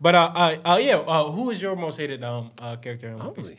But 0.00 0.14
uh, 0.14 0.32
uh, 0.34 0.56
uh 0.74 0.76
yeah. 0.76 0.96
Uh, 0.98 1.30
who 1.32 1.50
is 1.50 1.60
your 1.60 1.74
most 1.76 1.96
hated 1.98 2.22
um 2.22 2.50
uh, 2.60 2.76
character 2.76 3.08
in 3.08 3.18
One 3.18 3.32
Piece? 3.32 3.58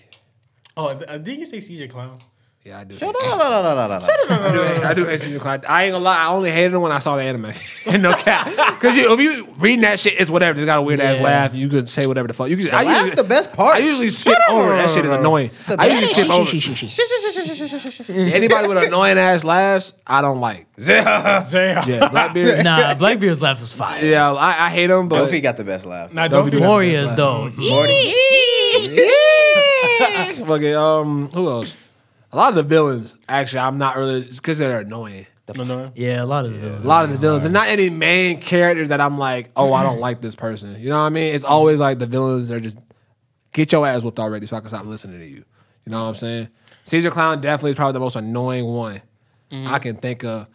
Oh, 0.78 0.88
uh, 0.88 1.18
didn't 1.18 1.40
you 1.40 1.46
say 1.46 1.60
Caesar 1.60 1.88
Clown? 1.88 2.20
Yeah, 2.66 2.80
I 2.80 2.84
do. 2.84 2.96
Shut 2.98 3.16
up. 3.16 3.16
No, 3.24 3.38
no, 3.38 3.62
no, 3.64 3.74
no, 3.74 3.88
no, 3.88 4.00
no. 4.00 4.04
I 4.04 4.52
do, 4.52 4.84
I 4.84 4.94
do 4.94 5.06
hate 5.06 5.22
Caesar 5.22 5.40
Clown. 5.40 5.62
I 5.68 5.86
ain't 5.86 5.94
gonna 5.94 6.04
lie. 6.04 6.18
I 6.18 6.28
only 6.28 6.52
hated 6.52 6.74
him 6.74 6.82
when 6.82 6.92
I 6.92 7.00
saw 7.00 7.16
the 7.16 7.24
anime. 7.24 7.54
no 8.02 8.12
cap. 8.14 8.48
Because 8.76 8.98
if 8.98 9.20
you 9.22 9.48
reading 9.60 9.82
that 9.82 9.98
shit, 9.98 10.20
it's 10.20 10.30
whatever. 10.30 10.60
It's 10.60 10.66
got 10.66 10.80
a 10.80 10.82
weird 10.82 11.00
ass 11.00 11.18
Yeah. 11.18 11.24
laugh. 11.24 11.54
You 11.56 11.70
can 11.70 11.88
say 11.88 12.06
whatever 12.06 12.28
the 12.28 12.34
fuck. 12.34 12.50
You 12.50 12.58
can. 12.58 12.68
I 12.72 12.84
That's 12.84 13.00
usually, 13.06 13.16
the 13.16 13.24
best 13.30 13.54
part. 13.54 13.76
I 13.76 13.80
usually 13.80 14.10
skip 14.10 14.38
over. 14.50 14.76
That 14.76 14.90
shit 14.90 15.06
is 15.06 15.12
annoying. 15.12 15.52
I 15.70 15.88
usually 15.88 16.08
skip 16.08 16.30
over. 16.30 16.52
Anybody 18.10 18.68
with 18.68 18.78
annoying 18.78 19.18
ass 19.18 19.46
laughs, 19.46 19.94
I 20.06 20.22
don't 20.22 20.42
like. 20.42 20.68
Damn. 20.78 21.88
Yeah, 21.90 22.10
Blackbeard. 22.10 22.64
Nah, 22.66 22.94
Blackbeard's 22.96 23.42
laugh 23.42 23.62
was 23.62 23.74
fire. 23.74 24.04
Yeah, 24.06 24.34
I, 24.34 24.66
I 24.66 24.70
hate 24.70 24.90
him, 24.90 25.08
but 25.08 25.30
Dofi 25.30 25.42
got 25.42 25.56
the 25.56 25.64
best 25.64 25.86
laugh. 25.86 26.14
Nah, 26.14 26.28
Don't 26.28 26.40
don't 26.42 26.46
be 26.46 26.52
be 26.52 26.58
doing 26.58 26.70
Warriors 26.70 27.14
though. 27.14 27.50
fucking 30.46 30.76
um, 30.76 31.28
who 31.34 31.48
else? 31.48 31.76
A 32.32 32.36
lot 32.38 32.50
of 32.50 32.56
the 32.56 32.64
villains, 32.64 33.16
actually, 33.28 33.60
I'm 33.60 33.78
not 33.78 33.96
really 33.98 34.22
because 34.22 34.58
they're 34.60 34.82
annoying. 34.82 35.26
No, 35.58 35.64
no. 35.64 35.92
Yeah, 35.96 36.24
a 36.24 36.26
lot 36.26 36.46
of 36.46 36.54
the 36.54 36.60
villains. 36.60 36.86
A 36.86 36.88
lot 36.88 37.06
of 37.06 37.12
the 37.12 37.18
villains, 37.18 37.44
and 37.44 37.52
not 37.54 37.68
any 37.70 37.90
main 37.90 38.40
characters 38.40 38.90
that 38.90 39.02
I'm 39.02 39.18
like, 39.18 39.50
oh, 39.56 39.74
I 39.74 39.82
don't 39.82 40.00
like 40.08 40.22
this 40.22 40.36
person. 40.36 40.80
You 40.80 40.90
know 40.90 41.00
what 41.00 41.06
I 41.06 41.10
mean? 41.10 41.34
It's 41.34 41.44
always 41.44 41.80
like 41.80 41.98
the 41.98 42.06
villains 42.06 42.52
are 42.52 42.60
just 42.60 42.78
get 43.52 43.72
your 43.72 43.88
ass 43.88 44.04
whooped 44.04 44.20
already, 44.20 44.46
so 44.46 44.58
I 44.58 44.60
can 44.60 44.70
stop 44.70 44.86
listening 44.86 45.20
to 45.20 45.26
you. 45.26 45.44
You 45.86 45.92
know 45.92 46.04
what 46.04 46.10
I'm 46.10 46.16
saying? 46.16 46.50
Caesar 46.84 47.10
Clown 47.10 47.42
definitely 47.42 47.72
is 47.72 47.78
probably 47.78 47.94
the 47.94 48.00
most 48.00 48.16
annoying 48.16 48.66
one 48.66 49.02
I 49.52 49.80
can 49.80 49.96
think 49.96 50.24
of. 50.24 50.46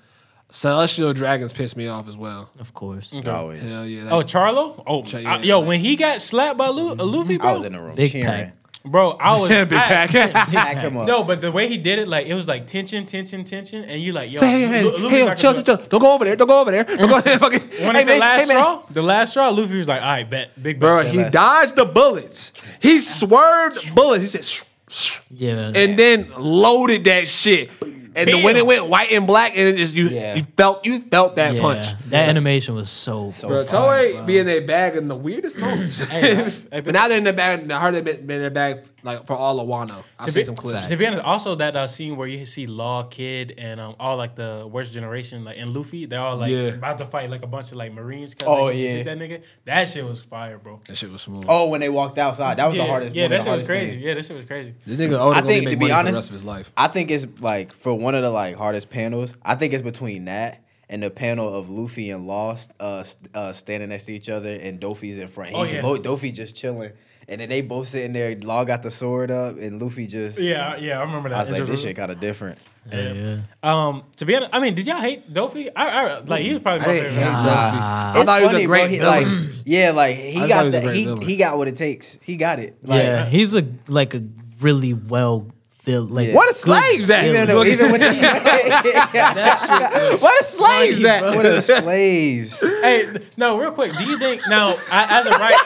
Celestial 0.49 1.13
Dragons 1.13 1.53
piss 1.53 1.77
me 1.77 1.89
off 1.89 2.07
as 2.09 2.17
well. 2.17 2.51
Of 2.61 2.73
course. 2.75 3.13
Always. 3.27 3.61
Hell 3.69 3.85
yeah. 3.87 4.05
that- 4.05 4.13
Oh, 4.13 4.21
Charlo. 4.21 4.81
Oh, 4.87 5.03
Ch- 5.03 5.15
uh, 5.17 5.19
yeah. 5.19 5.39
yo, 5.39 5.61
when 5.61 5.81
he 5.81 5.97
got 5.97 6.21
slapped 6.21 6.57
by 6.59 6.69
Lu- 6.69 6.95
Luffy, 6.95 7.37
bro. 7.39 7.49
I 7.49 7.53
was 7.55 7.65
in 7.65 7.73
the 7.73 7.81
room 7.81 7.97
Big 7.97 8.13
cheering. 8.13 8.27
pack. 8.27 8.57
Bro, 8.87 9.13
I 9.13 9.41
was 9.41 9.49
Big 9.51 9.73
I- 9.73 10.07
pack. 10.07 10.11
Pack 10.51 10.77
him 10.77 10.99
up. 10.99 11.07
No, 11.07 11.25
but 11.25 11.41
the 11.41 11.51
way 11.51 11.69
he 11.69 11.79
did 11.79 11.99
it, 11.99 12.07
like 12.07 12.27
it 12.27 12.35
was 12.35 12.47
like 12.47 12.67
tension, 12.67 13.07
tension, 13.07 13.43
tension, 13.43 13.83
and 13.85 14.03
you 14.03 14.13
like, 14.13 14.31
yo, 14.31 14.41
Say, 14.41 14.47
hey, 14.47 14.67
hey, 14.67 14.83
Lu- 14.83 14.91
hey, 14.91 15.03
Luffy's 15.03 15.19
yo, 15.21 15.27
not 15.27 15.37
chill, 15.39 15.53
gonna 15.53 15.65
chill, 15.65 15.77
do 15.77 15.83
chill. 15.83 15.89
Don't 15.89 16.01
go 16.01 16.15
over 16.15 16.25
there. 16.27 16.37
Don't 16.37 16.49
go 16.49 16.61
over 16.61 16.71
there. 16.71 16.85
Don't 16.85 17.09
go 17.09 17.21
fucking. 17.39 17.61
When 17.61 17.95
hey, 17.95 18.03
it's 18.03 18.07
man, 18.07 18.07
the 18.07 18.19
last 18.19 18.41
hey, 18.43 18.47
man. 18.47 18.57
straw, 18.57 18.83
the 18.91 19.03
last 19.03 19.31
straw, 19.31 19.49
Luffy 19.49 19.79
was 19.79 19.89
like, 19.89 20.03
all 20.03 20.09
right, 20.09 20.29
bet, 20.29 20.63
big 20.63 20.79
Bro, 20.79 21.05
bet. 21.05 21.15
he 21.15 21.25
dodged 21.31 21.77
the 21.77 21.87
bullets. 21.87 22.53
He 22.81 23.01
swerved 23.01 23.95
bullets. 23.95 24.23
He 24.23 24.29
said, 24.29 24.45
shh, 24.45 24.63
shh, 24.89 25.19
Yeah. 25.31 25.73
and 25.75 25.99
then 25.99 26.31
loaded 26.37 27.05
that 27.05 27.27
shit. 27.27 27.71
And 28.17 28.29
then 28.29 28.43
when 28.43 28.57
it 28.57 28.65
went 28.67 28.87
white 28.87 29.11
and 29.13 29.27
black, 29.27 29.57
and 29.57 29.69
it 29.69 29.77
just 29.77 29.95
you 29.95 30.09
Yeah. 30.09 30.35
you 30.37 30.43
felt 30.57 30.85
you 30.87 31.01
felt 31.01 31.37
that 31.37 31.55
yeah. 31.55 31.61
punch. 31.61 31.87
That 32.11 32.29
animation 32.29 32.75
was 32.75 32.89
so. 32.91 33.31
So 33.31 33.49
Bro, 33.49 33.67
fire, 33.67 34.05
Toei 34.07 34.27
be 34.27 34.39
in 34.39 34.47
their 34.47 34.61
bag 34.63 34.97
in 34.97 35.09
the 35.09 35.17
weirdest 35.17 35.59
moments. 35.61 35.99
Hey, 36.05 36.35
hey, 36.45 36.51
but 36.81 36.93
now 36.93 37.09
they're 37.09 37.19
in 37.19 37.25
their 37.25 37.33
bag. 37.33 37.71
I 37.71 37.81
heard 37.81 37.95
they've 37.95 38.05
been, 38.05 38.27
been 38.27 38.37
in 38.37 38.43
their 38.43 38.51
bag 38.51 38.85
like 39.03 39.27
for 39.27 39.35
all 39.35 39.61
of 39.61 39.67
Wano. 39.69 40.03
I've 40.19 40.33
seen 40.33 40.41
be, 40.41 40.45
some 40.45 40.55
clips. 40.55 40.87
to 40.87 40.97
be 40.97 41.07
honest, 41.07 41.23
also 41.25 41.55
that 41.57 41.77
uh, 41.77 41.87
scene 41.87 42.17
where 42.17 42.29
you 42.29 42.47
see 42.47 42.67
Law, 42.67 43.05
Kid, 43.05 43.55
and 43.59 43.81
um, 43.81 43.97
all 44.01 44.17
like 44.17 44.35
the 44.35 44.69
worst 44.71 44.93
generation, 44.93 45.45
like 45.45 45.59
and 45.59 45.75
Luffy, 45.75 46.07
they're 46.07 46.21
all 46.21 46.37
like 46.37 46.51
Yeah. 46.51 46.69
about 46.69 46.99
to 46.99 47.07
fight 47.07 47.31
like 47.31 47.43
a 47.43 47.47
bunch 47.47 47.71
of 47.73 47.77
like 47.77 47.93
Marines. 47.93 48.35
'cause, 48.35 48.49
Oh, 48.49 48.65
like, 48.67 48.77
you 48.77 48.89
yeah. 48.89 49.03
that 49.03 49.19
nigga. 49.19 49.43
That 49.65 49.89
shit 49.89 50.05
was 50.05 50.21
fire, 50.21 50.59
bro. 50.59 50.81
that 50.87 50.97
shit 50.97 51.11
was 51.11 51.23
smooth. 51.23 51.45
Oh, 51.49 51.69
when 51.69 51.81
they 51.81 51.89
walked 51.89 52.19
outside, 52.19 52.57
that 52.59 52.67
was 52.67 52.77
yeah, 52.77 52.85
the 52.85 52.89
hardest. 52.91 53.15
Yeah, 53.15 53.25
one 53.25 53.33
of 53.33 53.39
that 53.39 53.39
the 53.39 53.45
shit 53.45 53.45
was 53.45 53.47
hardest 53.47 53.69
crazy. 53.69 53.87
things. 53.93 53.99
Yeah, 53.99 54.15
that 54.15 54.25
shit 54.25 54.37
was 54.37 54.45
crazy. 54.47 54.75
this 54.87 55.01
nigga 55.01 55.13
Oda 55.15 55.17
I 55.17 55.35
gonna 55.41 55.47
think, 55.47 55.65
make 55.65 55.73
to 55.75 55.77
be 55.79 55.85
money 55.87 55.93
for 55.93 55.99
honest, 55.99 56.13
the 56.13 56.19
rest 56.19 56.29
of 56.31 56.35
his 56.35 56.45
life. 56.45 56.73
I 56.77 56.89
think 56.89 57.11
it's 57.11 57.27
like 57.41 57.73
for 57.75 57.95
one 58.05 58.15
of 58.15 58.23
the 58.23 58.31
like 58.31 58.57
hardest 58.57 58.91
panels. 58.91 59.35
I 59.43 59.55
think 59.57 59.73
it's 59.73 59.83
between 59.83 60.27
that 60.27 60.61
and 60.89 61.03
the 61.03 61.11
panel 61.11 61.53
of 61.53 61.69
Luffy 61.71 62.11
and 62.11 62.27
Lost 62.27 62.71
uh, 62.79 63.03
uh, 63.35 63.53
standing 63.53 63.89
next 63.89 64.05
to 64.05 64.13
each 64.13 64.29
other, 64.29 64.53
and 64.53 64.79
Dofi's 64.81 65.19
in 65.19 65.29
front. 65.29 65.51
He's 65.51 65.59
Oh, 65.59 65.65
yeah. 65.65 65.83
Lo- 65.83 65.99
Dofi 65.99 66.33
just 66.33 66.55
chilling, 66.55 66.93
and 67.27 67.41
then 67.41 67.49
they 67.49 67.63
both 67.63 67.89
sitting 67.89 68.13
there. 68.13 68.37
Law 68.37 68.65
got 68.65 68.83
the 68.83 68.91
sword 68.91 69.31
up, 69.31 69.57
and 69.59 69.81
Luffy 69.81 70.07
just. 70.07 70.39
Yeah, 70.39 70.77
yeah, 70.77 70.99
I 70.99 71.05
remember 71.05 71.31
that. 71.31 71.37
I 71.37 71.41
was 71.41 71.51
like, 71.59 71.67
this 71.67 71.81
shit 71.83 71.97
kind 71.97 72.13
of 72.13 72.21
different. 72.21 72.59
Yeah. 72.93 73.13
yeah. 73.13 73.41
Um, 73.63 74.05
to 74.17 74.27
be 74.27 74.37
honest, 74.37 74.51
I 74.53 74.61
mean, 74.61 74.75
did 74.75 74.87
y'all 74.87 75.01
hate 75.01 75.33
Dofi? 75.33 75.71
I, 75.75 75.87
I 76.07 76.19
like 76.21 76.43
he 76.43 76.53
was 76.53 76.63
probably 76.63 76.81
my 76.87 76.93
I 76.93 76.95
didn't 76.97 77.13
hate 77.13 77.19
villain. 77.21 77.33
Luffy. 77.47 77.77
Nah. 77.79 78.13
I 78.15 78.15
It's 78.19 78.25
thought 78.27 78.41
he 78.41 78.47
was 78.47 78.51
a 78.51 78.55
funny, 78.55 78.67
great 78.67 78.81
bro. 78.83 78.89
He, 78.89 78.99
villain. 78.99 79.47
like, 79.47 79.63
yeah, 79.65 79.91
like 79.93 80.17
he 80.17 80.39
thought 80.41 80.49
got 80.51 80.65
he 80.67 80.71
the 81.07 81.17
he, 81.21 81.25
he 81.25 81.37
got 81.39 81.57
what 81.57 81.69
it 81.69 81.77
takes. 81.79 82.19
He 82.21 82.37
got 82.37 82.59
it. 82.59 82.77
Like, 82.83 83.03
yeah. 83.03 83.25
He's 83.27 83.55
a 83.55 83.67
like 83.89 84.13
a 84.13 84.23
really 84.61 84.93
well 84.93 85.51
built 85.85 86.11
like. 86.11 86.29
Yeah. 86.29 86.35
What 86.35 86.49
the 86.49 86.55
slaves 86.55 87.11
at? 87.11 87.25
Even, 87.25 87.47
villain. 87.47 87.65
though, 87.65 87.65
even 87.65 87.93
with 87.93 88.01
the 88.01 88.07
What 90.21 90.39
the 90.39 90.45
slaves 90.45 91.05
at? 91.05 91.23
what 91.23 91.47
are 91.47 91.53
the 91.55 91.63
slaves? 91.63 92.61
Hey, 92.61 93.07
no, 93.37 93.59
real 93.59 93.73
quick. 93.73 93.93
Do 93.93 94.05
you 94.05 94.19
think 94.19 94.43
now, 94.49 94.77
I, 94.91 95.21
as 95.21 95.27
a 95.27 95.31
right? 95.31 95.55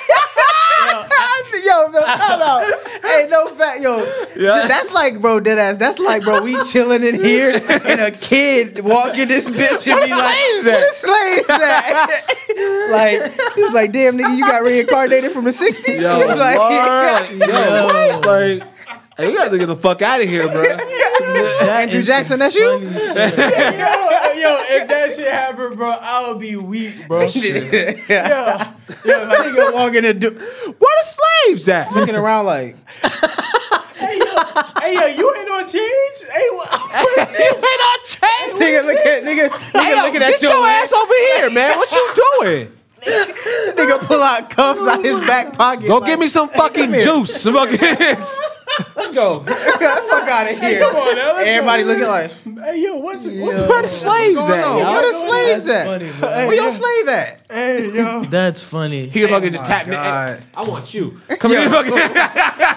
yo, 1.64 1.86
no, 1.90 2.00
time 2.04 2.42
out. 2.42 2.64
Hey, 3.02 3.26
no 3.30 3.48
fact, 3.54 3.80
yo. 3.80 4.04
That's 4.36 4.92
like, 4.92 5.20
bro, 5.20 5.40
dead 5.40 5.58
ass. 5.58 5.76
That's 5.78 5.98
like, 5.98 6.22
bro, 6.22 6.42
we 6.42 6.56
chilling 6.64 7.02
in 7.02 7.16
here 7.22 7.50
and 7.84 8.00
a 8.00 8.10
kid 8.10 8.80
walking 8.84 9.28
this 9.28 9.48
bitch 9.48 9.86
and 9.86 9.94
Where 9.98 10.06
be 10.06 10.12
like, 10.12 10.36
slaves 10.36 10.66
where 10.66 10.84
at?" 10.84 10.88
the 10.88 10.94
slaves 10.94 11.50
at? 11.50 12.08
like, 12.90 13.22
he 13.54 13.62
was 13.62 13.72
like, 13.72 13.92
damn, 13.92 14.18
nigga, 14.18 14.36
you 14.36 14.46
got 14.46 14.62
reincarnated 14.62 15.32
from 15.32 15.44
the 15.44 15.50
60s? 15.50 16.00
Yo, 16.00 16.16
He 16.16 16.24
like, 16.24 16.58
word. 16.58 17.30
Yo, 17.48 18.20
like, 18.24 18.62
hey, 19.18 19.30
you 19.30 19.36
got 19.36 19.50
to 19.50 19.58
get 19.58 19.66
the 19.66 19.76
fuck 19.76 20.00
out 20.02 20.20
of 20.20 20.28
here, 20.28 20.48
bro. 20.48 20.62
Andrew 21.68 22.02
Jackson, 22.02 22.38
that's 22.38 22.54
you? 22.54 22.62
yo, 22.70 22.78
yo, 22.78 22.90
if 24.70 24.88
that 24.88 25.12
shit 25.14 25.30
happened, 25.30 25.76
bro, 25.76 25.90
I 25.90 26.28
would 26.30 26.40
be 26.40 26.56
weak, 26.56 27.06
bro. 27.06 27.22
yeah. 27.34 28.72
Yo, 29.04 29.24
like, 29.26 29.38
Nigga 29.38 29.72
walking 29.74 30.02
the 30.02 30.14
do- 30.14 30.30
Where 30.30 30.96
the 31.00 31.04
slaves 31.04 31.68
at? 31.68 31.92
looking 31.92 32.14
around 32.14 32.46
like, 32.46 32.76
hey, 33.02 34.18
yo, 34.18 34.36
hey, 34.80 34.94
yo, 34.94 35.06
you 35.06 35.34
ain't 35.36 35.50
on 35.50 35.66
change? 35.66 36.28
Hey, 36.32 36.48
what? 36.50 36.72
ain't 37.18 37.84
on 37.84 37.98
change. 38.04 38.60
nigga, 38.60 38.84
look 38.86 38.96
at, 38.96 39.22
nigga, 39.24 39.48
nigga 39.48 39.82
Hey, 39.82 39.96
yo, 39.96 40.02
looking 40.04 40.22
at 40.22 40.30
get 40.30 40.42
your, 40.42 40.52
your 40.52 40.66
ass 40.66 40.92
over 40.92 41.14
here, 41.14 41.50
man. 41.50 41.76
What 41.76 41.92
you 41.92 42.14
doing? 42.40 42.72
Nigga 43.76 43.98
pull 44.00 44.22
out 44.22 44.50
cuffs 44.50 44.80
out 44.82 44.98
oh 44.98 45.02
his 45.02 45.26
back 45.26 45.52
pocket. 45.52 45.86
Go 45.86 45.98
like, 45.98 46.06
give 46.06 46.18
me 46.18 46.26
some 46.28 46.48
fucking 46.48 46.92
juice. 46.92 47.46
Fucking- 47.46 48.24
Let's 48.96 49.12
go. 49.14 49.40
Fuck 49.46 50.28
out 50.28 50.50
of 50.50 50.58
here. 50.58 50.80
come 50.80 50.96
on 50.96 51.16
now, 51.16 51.34
let's 51.34 51.48
Everybody 51.48 51.82
go. 51.82 51.88
looking 51.88 52.06
like, 52.06 52.32
Hey, 52.64 52.82
yo, 52.82 52.96
what's 52.96 53.24
it? 53.24 53.40
What's 53.40 53.68
Where 53.68 53.82
the 53.82 53.88
slaves 53.88 54.48
at? 54.48 54.62
going 54.62 54.84
on? 54.84 54.92
Where 54.94 55.12
the 55.12 55.18
slaves 55.18 55.66
That's 55.66 55.70
at? 55.80 55.86
funny, 55.86 56.10
bro. 56.18 56.28
Where 56.28 56.54
your 56.54 56.72
slave 56.72 57.08
at? 57.08 57.40
Hey, 57.50 57.90
yo. 57.94 58.22
That's 58.24 58.62
funny. 58.62 59.08
He 59.08 59.20
can 59.20 59.28
fucking 59.28 59.48
oh 59.48 59.52
just 59.52 59.64
tap 59.64 59.86
me. 59.86 59.92
God. 59.94 60.42
I 60.54 60.62
want 60.64 60.92
you. 60.92 61.20
Come 61.38 61.52
here. 61.52 61.68
Fucking. 61.68 61.92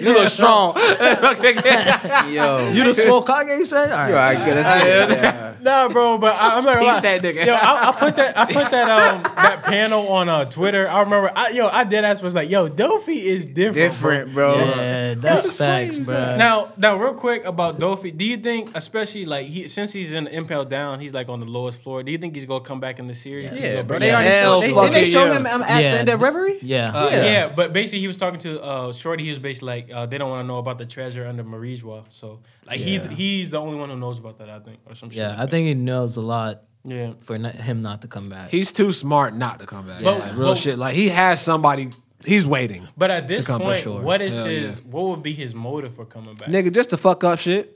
you 0.00 0.12
look 0.12 0.28
strong. 0.28 0.74
Yo. 0.76 2.68
You 2.72 2.84
the 2.84 2.94
small 2.94 3.22
Kage, 3.22 3.46
you 3.58 3.66
said? 3.66 3.90
All 3.90 3.98
right. 3.98 4.08
All 4.08 4.14
right, 4.14 4.44
good. 4.44 4.56
That's 4.56 4.84
good. 5.14 5.22
Yeah. 5.22 5.54
Nah, 5.60 5.88
bro, 5.88 6.18
but 6.18 6.34
I, 6.36 6.56
I'm 6.56 6.64
not 6.64 6.74
gonna 6.74 6.78
Piece 6.78 6.94
lie. 6.94 7.00
that 7.00 7.22
nigga. 7.22 7.46
Yo, 7.46 7.54
I, 7.54 7.88
I 7.88 7.92
put 7.92 8.16
that, 8.16 8.38
I 8.38 8.44
put 8.46 8.70
that, 8.70 8.88
um, 8.88 9.22
that 9.22 9.64
panel 9.64 10.08
on 10.08 10.28
uh, 10.28 10.44
Twitter. 10.44 10.88
I 10.88 11.00
remember, 11.00 11.32
I, 11.34 11.48
yo, 11.50 11.66
I 11.66 11.82
did 11.84 12.04
ass 12.04 12.22
was 12.22 12.34
like, 12.34 12.48
yo, 12.48 12.68
Dofi 12.68 13.16
is 13.16 13.46
different. 13.46 13.74
Different, 13.74 14.32
bro. 14.34 14.54
Yeah, 14.56 15.14
that's 15.14 15.58
facts, 15.58 15.98
Bro. 15.98 16.04
bro. 16.14 16.36
Now, 16.36 16.72
now, 16.76 16.96
real 16.96 17.14
quick 17.14 17.44
about 17.44 17.80
Dofi. 17.80 18.16
Do 18.16 18.24
you 18.24 18.36
think, 18.36 18.70
especially 18.76 19.24
like 19.24 19.46
he, 19.46 19.66
since 19.68 19.92
he's 19.92 20.12
in 20.12 20.28
Impel 20.28 20.64
Down, 20.64 21.00
he's 21.00 21.12
like 21.12 21.28
on 21.28 21.40
the 21.40 21.46
lowest 21.46 21.82
floor. 21.82 22.02
Do 22.02 22.12
you 22.12 22.18
think 22.18 22.34
he's 22.36 22.44
gonna 22.44 22.62
come 22.62 22.78
back 22.78 22.98
in 23.00 23.06
the 23.08 23.14
series? 23.14 23.56
Yeah, 23.56 23.82
bro. 23.82 23.96
Yeah. 23.96 23.98
They 23.98 24.12
already 24.12 24.28
Hell 24.28 24.60
showed, 24.60 24.68
they, 24.68 24.74
fucking 24.74 24.92
didn't 24.92 25.04
they 25.06 25.10
show 25.10 25.24
yeah. 25.24 25.36
him 25.38 25.46
um, 25.46 25.62
at 25.62 25.82
Yeah. 25.82 25.92
the 25.92 25.98
end 25.98 26.08
of 26.10 26.22
Reverie? 26.22 26.58
Yeah. 26.62 26.92
Uh, 26.94 27.08
Yeah. 27.10 27.24
yeah. 27.24 27.48
but 27.48 27.72
basically 27.72 28.00
he 28.00 28.06
was 28.08 28.16
talking 28.16 28.35
to 28.42 28.60
uh, 28.62 28.92
Shorty. 28.92 29.24
He 29.24 29.30
was 29.30 29.38
basically 29.38 29.66
like, 29.66 29.90
uh, 29.92 30.06
they 30.06 30.18
don't 30.18 30.30
want 30.30 30.42
to 30.44 30.46
know 30.46 30.58
about 30.58 30.78
the 30.78 30.86
treasure 30.86 31.26
under 31.26 31.44
Marijois. 31.44 32.04
So 32.10 32.40
like 32.66 32.80
Yeah. 32.80 33.08
he 33.08 33.14
he's 33.14 33.50
the 33.50 33.58
only 33.58 33.76
one 33.76 33.90
who 33.90 33.96
knows 33.96 34.18
about 34.18 34.38
that. 34.38 34.48
I 34.50 34.58
think 34.60 34.80
or 34.86 34.94
some 34.94 35.10
shit. 35.10 35.18
Yeah, 35.18 35.28
like 35.30 35.38
I 35.38 35.40
that. 35.42 35.50
think 35.50 35.66
he 35.68 35.74
knows 35.74 36.16
a 36.16 36.22
lot 36.22 36.62
Yeah. 36.84 37.12
for 37.20 37.38
not, 37.38 37.54
him 37.54 37.82
not 37.82 38.02
to 38.02 38.08
come 38.08 38.28
back. 38.28 38.50
He's 38.50 38.72
too 38.72 38.92
smart 38.92 39.34
not 39.34 39.60
to 39.60 39.66
come 39.66 39.86
back. 39.86 40.02
But- 40.02 40.18
Like, 40.20 40.32
real 40.36 40.48
but- 40.48 40.56
shit. 40.58 40.78
Like 40.78 40.94
he 40.94 41.08
has 41.08 41.40
somebody. 41.42 41.90
He's 42.24 42.46
waiting, 42.46 42.88
But 42.96 43.10
at 43.10 43.28
this 43.28 43.46
come 43.46 43.60
for 43.60 43.66
point, 43.66 43.80
sure. 43.82 44.00
what 44.00 44.22
is 44.22 44.34
Hell 44.34 44.46
his? 44.46 44.76
yeah. 44.78 44.82
What 44.90 45.04
would 45.10 45.22
be 45.22 45.34
his 45.34 45.54
motive 45.54 45.94
for 45.94 46.06
coming 46.06 46.34
back? 46.34 46.48
nigga, 46.48 46.72
just 46.72 46.90
to 46.90 46.96
fuck 46.96 47.22
up 47.24 47.38
shit. 47.38 47.75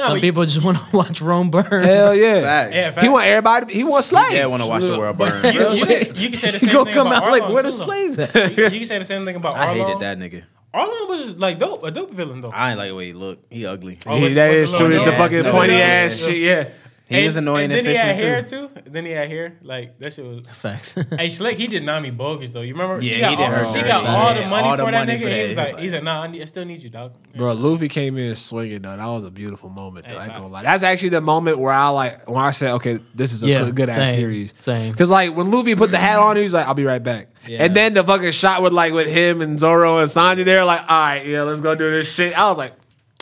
Some 0.00 0.16
you- 0.16 0.20
people 0.20 0.44
just 0.44 0.62
want 0.62 0.78
to 0.78 0.84
watch 0.96 1.20
Rome 1.20 1.50
burn. 1.50 1.82
Hell 1.82 2.14
yeah. 2.14 2.40
Facts. 2.42 2.74
Yeah, 2.76 3.00
He 3.02 3.08
want 3.08 3.26
everybody. 3.26 3.74
He 3.74 3.84
want 3.84 4.04
slaves. 4.04 4.34
Yeah, 4.34 4.46
want 4.46 4.62
to 4.62 4.68
watch 4.68 4.82
the 4.82 4.98
world 4.98 5.16
burn. 5.16 5.28
You, 5.54 5.60
bro. 5.60 5.72
you, 5.72 5.86
can, 5.86 6.16
you 6.16 6.28
can 6.30 6.38
say 6.38 6.50
the 6.52 6.58
same 6.60 6.72
Go 6.72 6.84
thing 6.84 6.94
come 6.94 7.06
about 7.08 7.24
out 7.24 7.30
like 7.32 7.42
Arlong, 7.42 7.52
where 7.54 7.62
the 7.62 7.70
too, 7.70 7.76
though. 7.78 7.84
slaves 7.84 8.18
at? 8.18 8.34
You, 8.56 8.64
you 8.64 8.70
can 8.80 8.84
say 8.86 8.98
the 8.98 9.04
same 9.04 9.24
thing 9.24 9.36
about 9.36 9.56
I 9.56 9.66
Arlong. 9.74 9.86
hated 9.86 10.00
that 10.00 10.18
nigga. 10.18 10.44
Arlong 10.74 11.08
was 11.08 11.36
like 11.36 11.58
dope, 11.58 11.82
a 11.84 11.90
dope 11.90 12.12
villain 12.12 12.40
though. 12.42 12.50
I 12.50 12.70
ain't 12.70 12.78
like 12.78 12.90
the 12.90 12.94
way 12.94 13.06
he 13.06 13.12
looked. 13.14 13.50
He 13.52 13.64
ugly. 13.66 13.98
Oh, 14.06 14.16
He- 14.16 14.22
with- 14.24 14.34
that 14.34 14.50
with 14.50 14.58
is 14.58 14.70
the 14.72 14.76
true. 14.78 14.88
little 14.88 15.04
The 15.06 15.10
nose. 15.12 15.20
fucking 15.20 15.42
no, 15.44 15.52
pointy 15.52 15.74
no, 15.74 15.80
ass 15.82 16.20
yeah. 16.20 16.26
shit. 16.26 16.36
Yeah. 16.38 16.68
He 17.08 17.24
was 17.24 17.36
annoying 17.36 17.64
and 17.64 17.72
in 17.72 17.84
then 17.84 17.94
he 17.94 17.98
had 17.98 18.16
Fishman 18.16 18.30
hair 18.32 18.42
too. 18.42 18.68
too. 18.68 18.90
Then 18.90 19.06
he 19.06 19.12
had 19.12 19.28
hair. 19.28 19.56
Like 19.62 19.98
that 19.98 20.12
shit 20.12 20.24
was. 20.24 20.46
Facts. 20.52 20.94
Hey, 21.16 21.28
Slick, 21.30 21.56
he 21.56 21.66
did 21.66 21.82
Nami 21.84 22.10
bogus 22.10 22.50
though. 22.50 22.60
You 22.60 22.74
remember? 22.74 22.96
Yeah, 23.02 23.08
she 23.08 23.14
he 23.16 23.20
got 23.22 23.30
did 23.30 23.40
all, 23.40 23.50
her 23.50 23.64
she 23.64 23.80
got 23.82 24.04
all 24.04 24.34
the 24.34 24.48
money 24.50 24.68
all 24.68 24.76
the 24.76 24.84
for 24.84 24.90
that 24.90 25.06
money 25.06 25.18
nigga. 25.18 25.22
for 25.22 25.28
and 25.28 25.34
he 25.34 25.40
was 25.42 25.50
He 25.50 25.54
like, 25.56 25.66
was 25.66 25.72
like- 25.74 25.82
he 25.82 25.88
said, 25.90 26.04
"Nah, 26.04 26.22
I, 26.22 26.26
need, 26.26 26.42
I 26.42 26.44
still 26.44 26.64
need 26.64 26.82
you, 26.82 26.90
dog." 26.90 27.12
Bro, 27.36 27.52
Luffy 27.54 27.88
came 27.88 28.18
in 28.18 28.34
swinging 28.34 28.82
though. 28.82 28.96
That 28.96 29.06
was 29.06 29.24
a 29.24 29.30
beautiful 29.30 29.70
moment. 29.70 30.06
Though. 30.06 30.12
Hey, 30.12 30.18
I 30.18 30.24
ain't 30.26 30.34
gonna 30.34 30.48
lie. 30.48 30.62
That's 30.62 30.82
actually 30.82 31.08
the 31.10 31.20
moment 31.22 31.58
where 31.58 31.72
I 31.72 31.88
like 31.88 32.28
when 32.28 32.44
I 32.44 32.50
said, 32.50 32.72
"Okay, 32.74 32.98
this 33.14 33.32
is 33.32 33.42
a 33.42 33.46
Yeah, 33.46 33.64
good, 33.64 33.74
good 33.76 33.88
ass 33.88 34.12
series." 34.14 34.52
same. 34.58 34.92
Because 34.92 35.08
like 35.10 35.34
when 35.34 35.50
Luffy 35.50 35.74
put 35.76 35.90
the 35.90 35.98
hat 35.98 36.18
on, 36.18 36.36
he 36.36 36.42
was 36.42 36.52
like, 36.52 36.66
"I'll 36.66 36.74
be 36.74 36.84
right 36.84 37.02
back." 37.02 37.28
Yeah. 37.46 37.64
And 37.64 37.74
then 37.74 37.94
the 37.94 38.04
fucking 38.04 38.32
shot 38.32 38.62
with 38.62 38.72
like 38.74 38.92
with 38.92 39.08
him 39.08 39.40
and 39.40 39.58
Zoro 39.58 39.98
and 39.98 40.08
Sanji 40.10 40.44
there, 40.44 40.64
like, 40.64 40.80
"All 40.80 40.86
right, 41.00 41.24
yeah, 41.26 41.42
let's 41.42 41.60
go 41.62 41.74
do 41.74 41.90
this 41.90 42.06
shit." 42.06 42.38
I 42.38 42.48
was 42.50 42.58
like, 42.58 42.74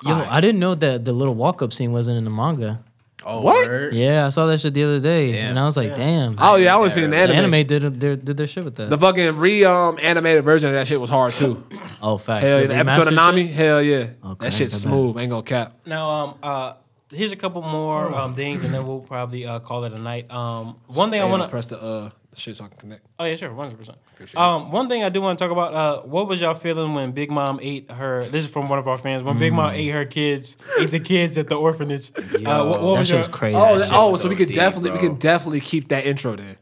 Yo, 0.05 0.13
I 0.15 0.41
didn't 0.43 0.61
know 0.61 0.75
that 0.75 1.05
the 1.07 1.13
little 1.13 1.35
walk 1.35 1.63
up 1.63 1.73
scene 1.73 1.91
wasn't 1.91 2.19
in 2.19 2.25
the 2.25 2.31
manga. 2.31 2.83
Oh, 3.25 3.41
What? 3.41 3.67
word? 3.67 3.95
Yeah, 3.95 4.27
I 4.27 4.29
saw 4.29 4.47
that 4.47 4.61
shit 4.61 4.75
the 4.75 4.85
other 4.85 5.01
day, 5.01 5.33
Damn. 5.33 5.51
and 5.51 5.59
I 5.59 5.65
was 5.65 5.77
like, 5.77 5.95
damn. 5.95 6.35
"Oh 6.39 6.57
yeah, 6.57 6.75
I 6.75 6.79
want 6.79 6.91
to 6.91 6.95
see 6.95 7.03
an 7.03 7.11
the 7.11 7.17
anime." 7.17 7.37
anime 7.55 7.67
did 7.67 7.99
their 8.01 8.15
did 8.17 8.37
their 8.37 8.47
shit 8.47 8.63
with 8.63 8.77
that. 8.77 8.91
The 8.91 8.99
fucking 8.99 9.37
re 9.39 9.65
um 9.65 9.99
animated 10.03 10.45
version 10.45 10.69
of 10.69 10.75
that 10.77 10.87
shit 10.87 11.01
was 11.01 11.09
hard 11.11 11.35
too. 11.35 11.65
oh, 12.03 12.19
facts. 12.19 12.45
Hell 12.45 12.61
yeah, 12.61 12.67
The 12.67 12.75
the 12.75 12.79
episode 12.81 13.09
of 13.09 13.15
Nami, 13.15 13.47
shit? 13.47 13.55
hell 13.55 13.83
yeah, 13.83 14.07
Okay, 14.25 14.47
that 14.47 14.53
shit's 14.53 14.85
okay. 14.85 14.91
smooth. 14.93 15.19
Ain't 15.21 15.31
gonna 15.31 15.43
cap. 15.43 15.73
Now, 15.87 16.11
um, 16.11 16.35
uh, 16.43 16.73
here's 17.11 17.33
a 17.33 17.37
couple 17.37 17.63
more 17.63 18.15
um 18.15 18.35
things, 18.35 18.63
and 18.65 18.73
then 18.75 18.87
we'll 18.87 19.01
probably 19.01 19.47
uh 19.47 19.61
call 19.61 19.85
it 19.85 19.93
a 19.95 20.01
night. 20.01 20.31
Um, 20.31 20.77
one 20.87 21.11
thing 21.11 21.23
I 21.23 21.25
want 21.25 21.43
to. 21.43 21.49
press 21.49 21.67
the 21.67 21.81
uh 21.83 22.11
shit 22.37 22.57
so 22.57 22.65
I 22.65 22.69
can 22.69 22.77
connect. 22.79 23.07
Oh 23.19 23.25
yeah, 23.25 23.37
sure, 23.37 23.53
one 23.53 23.71
hundred 23.71 23.79
percent. 23.79 23.99
Um, 24.37 24.71
one 24.73 24.89
thing 24.89 25.05
I 25.05 25.09
do 25.09 25.21
want 25.21 25.39
to 25.39 25.45
talk 25.45 25.53
about. 25.53 25.75
Uh, 25.75 26.03
what 26.03 26.29
was 26.29 26.41
y'all 26.41 26.55
feeling 26.55 26.95
when 26.95 27.13
Big 27.13 27.31
Mom 27.31 27.59
ate 27.63 27.91
her? 27.91 28.23
This 28.25 28.45
is 28.45 28.51
from 28.51 28.69
one 28.69 28.79
of 28.79 28.87
our 28.89 28.97
fans. 28.97 29.23
When 29.23 29.39
Big 29.39 29.53
Mom 29.53 29.71
ate 29.73 29.89
her 29.91 30.05
kids, 30.05 30.57
ate 30.79 30.91
the 30.91 31.01
kids 31.01 31.37
at 31.39 31.49
the 31.49 31.57
orphanage. 31.57 32.11
uh, 32.17 32.21
what, 32.23 32.83
what 32.83 32.93
that 32.95 32.99
was 33.01 33.09
shit 33.09 33.15
your 33.15 33.19
was 33.19 33.29
crazy. 33.29 33.57
Oh, 33.57 33.79
That 33.79 33.89
that- 33.91 33.97
oh, 33.97 34.11
was 34.11 34.23
so 34.23 34.29
we 34.29 34.35
so 34.35 34.39
could 34.39 34.49
deep, 34.49 34.57
definitely 34.57 34.91
we 34.93 34.99
could 34.99 35.19
definitely 35.19 35.61
keep 35.61 35.89
that 35.89 36.07
intro 36.07 36.37
there. 36.37 36.57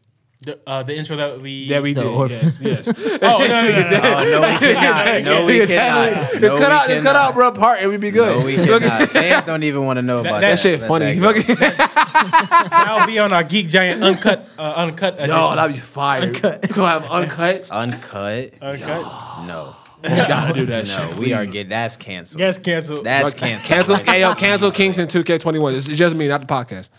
The, 0.45 0.59
uh, 0.67 0.83
the 0.83 0.95
intro 0.97 1.17
that 1.17 1.41
we 1.41 1.69
That 1.69 1.83
we 1.83 1.93
The 1.95 2.03
did. 2.03 2.11
orphan- 2.11 2.39
Yes, 2.43 2.61
yes. 2.63 2.89
Oh 2.89 3.39
no 3.39 3.47
no 3.47 3.71
no, 3.71 3.89
no, 3.89 3.89
no. 3.91 4.01
Oh, 4.05 4.25
no, 4.25 4.41
we 4.41 4.57
cannot. 4.75 5.23
No, 5.23 5.45
we 5.47 5.67
cannot. 5.67 6.33
Just 6.33 6.41
No, 6.43 6.59
cut 6.59 6.73
out, 6.73 6.89
just 6.89 7.03
cut 7.03 7.17
out, 7.17 7.35
bro. 7.35 7.53
Part 7.53 7.81
and 7.81 7.91
we 7.91 7.97
be 7.97 8.11
good. 8.11 8.39
No, 8.39 8.45
we 8.45 8.57
cannot. 8.57 9.09
Fans 9.11 9.45
don't 9.47 9.63
even 9.63 9.85
want 9.85 9.97
to 9.99 10.03
know 10.03 10.19
about 10.21 10.41
that. 10.41 10.51
that 10.53 10.59
shit 10.59 10.81
Let 10.81 10.89
funny. 10.89 11.19
that 11.19 11.35
go. 11.35 11.55
Fucking- 11.55 12.69
That'll 12.71 13.07
be 13.07 13.19
on 13.19 13.33
our 13.33 13.45
Geek 13.45 13.69
Giant 13.69 14.03
uncut 14.03 14.47
uh, 14.59 14.63
uncut. 14.77 15.15
Yo, 15.19 15.25
edition. 15.25 15.57
that'd 15.57 15.75
be 15.77 15.81
fire. 15.81 16.23
Uncut. 16.23 16.63
We 16.69 16.75
gonna 16.75 16.89
have 17.01 17.05
uncut. 17.11 17.71
Uncut? 17.71 18.53
uncut. 18.61 19.47
No. 19.47 19.75
We 20.03 20.11
gotta 20.11 20.53
do 20.53 20.67
that 20.67 20.87
No, 20.87 21.09
shit. 21.11 21.17
we 21.17 21.33
are 21.33 21.47
getting 21.47 21.71
that's 21.71 21.97
canceled. 21.97 22.39
Yes, 22.39 22.59
canceled. 22.59 23.05
That's 23.05 23.33
canceled. 23.33 23.67
Cancel, 23.69 23.97
hey, 23.97 24.21
yo, 24.21 24.35
cancel 24.35 24.71
Kingston 24.71 25.07
2K21. 25.09 25.75
It's 25.77 25.87
just 25.87 26.15
me, 26.15 26.29
not 26.29 26.43
the 26.43 26.47
podcast. 26.47 26.91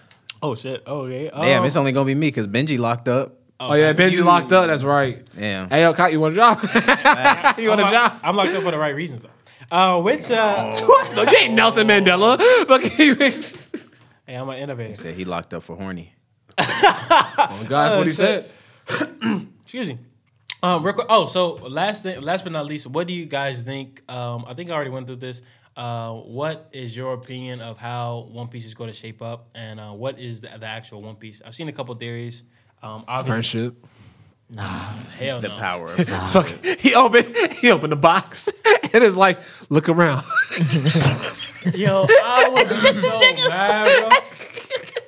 Oh 0.46 0.56
shit. 0.56 0.84
Oh 0.86 1.02
Okay. 1.02 1.30
Damn, 1.30 1.62
Um, 1.62 1.66
it's 1.66 1.76
only 1.76 1.92
gonna 1.92 2.06
be 2.06 2.16
me 2.16 2.28
because 2.28 2.48
Benji 2.48 2.78
locked 2.78 3.08
up. 3.08 3.40
Oh, 3.58 3.74
yeah, 3.74 3.94
Benji 3.94 4.24
locked 4.24 4.52
up. 4.52 4.68
That's 4.68 4.84
right. 4.84 5.24
Damn. 5.34 5.70
Hey, 5.70 5.84
yo, 5.84 5.94
Kai, 5.94 6.10
you 6.10 6.20
want 6.20 6.34
a 6.34 6.36
job? 6.36 6.60
you 7.58 7.70
want 7.70 7.80
I'm, 7.82 7.88
a 7.88 7.92
job? 7.92 8.20
I'm 8.22 8.36
locked 8.36 8.52
up 8.52 8.64
for 8.64 8.72
the 8.72 8.78
right 8.78 8.94
reasons. 8.94 9.24
Though. 9.24 9.30
Uh, 9.76 10.02
which 10.02 10.30
uh, 10.30 10.72
Look, 11.16 11.32
you 11.32 11.38
ain't 11.38 11.54
Nelson 11.54 11.88
Mandela. 11.88 12.38
Look, 12.70 12.84
hey, 12.84 14.36
I'm 14.36 14.50
an 14.50 14.58
innovator. 14.60 14.90
He 14.90 14.96
said 14.96 15.16
he 15.16 15.24
locked 15.24 15.54
up 15.54 15.64
for 15.64 15.76
horny. 15.78 16.14
Oh, 16.58 16.66
God, 17.68 17.70
that's 17.70 17.96
what 17.96 18.08
he 18.08 18.14
said. 18.14 18.52
Excuse 19.64 19.88
me. 19.88 20.00
Um, 20.62 20.84
real 20.84 20.94
quick. 20.94 21.08
Oh, 21.10 21.26
so 21.26 21.54
last 21.54 22.04
thing, 22.04 22.22
last 22.22 22.44
but 22.44 22.52
not 22.52 22.66
least, 22.66 22.88
what 22.88 23.08
do 23.08 23.14
you 23.14 23.26
guys 23.26 23.62
think? 23.62 24.02
Um, 24.10 24.46
I 24.48 24.54
think 24.54 24.70
I 24.70 24.74
already 24.74 24.90
went 24.90 25.08
through 25.08 25.18
this. 25.18 25.42
Uh, 25.76 26.14
what 26.14 26.70
is 26.72 26.96
your 26.96 27.14
opinion 27.14 27.60
of 27.62 27.78
how 27.78 28.30
One 28.32 28.48
Piece 28.48 28.66
is 28.66 28.74
going 28.74 28.90
to 28.90 28.96
shape 28.96 29.22
up, 29.22 29.48
and 29.56 29.80
uh, 29.80 29.92
what 29.92 30.18
is 30.20 30.40
the, 30.42 30.50
the 30.58 30.66
actual 30.66 31.02
One 31.02 31.16
Piece? 31.16 31.42
I've 31.46 31.54
seen 31.56 31.68
a 31.68 31.74
couple 31.74 31.94
theories. 31.96 32.44
Um, 32.82 33.04
obviously, 33.08 33.30
Friendship. 33.32 33.86
hell 34.56 35.42
The 35.42 35.48
no. 35.50 35.54
The 35.54 35.60
power 35.60 35.92
of 35.92 36.34
Look, 36.36 36.48
he 36.80 36.96
opened, 36.96 37.36
he 37.54 37.72
opened 37.72 37.92
the 37.92 37.98
box, 37.98 38.48
and 38.94 39.04
it's 39.04 39.18
like, 39.18 39.40
look 39.70 39.90
around. 39.90 40.24
Yo, 41.74 42.06
I 42.10 42.50
would 42.54 42.70
be 42.70 42.76
so 42.76 43.20
mad, 43.50 44.10
bro. 44.10 44.18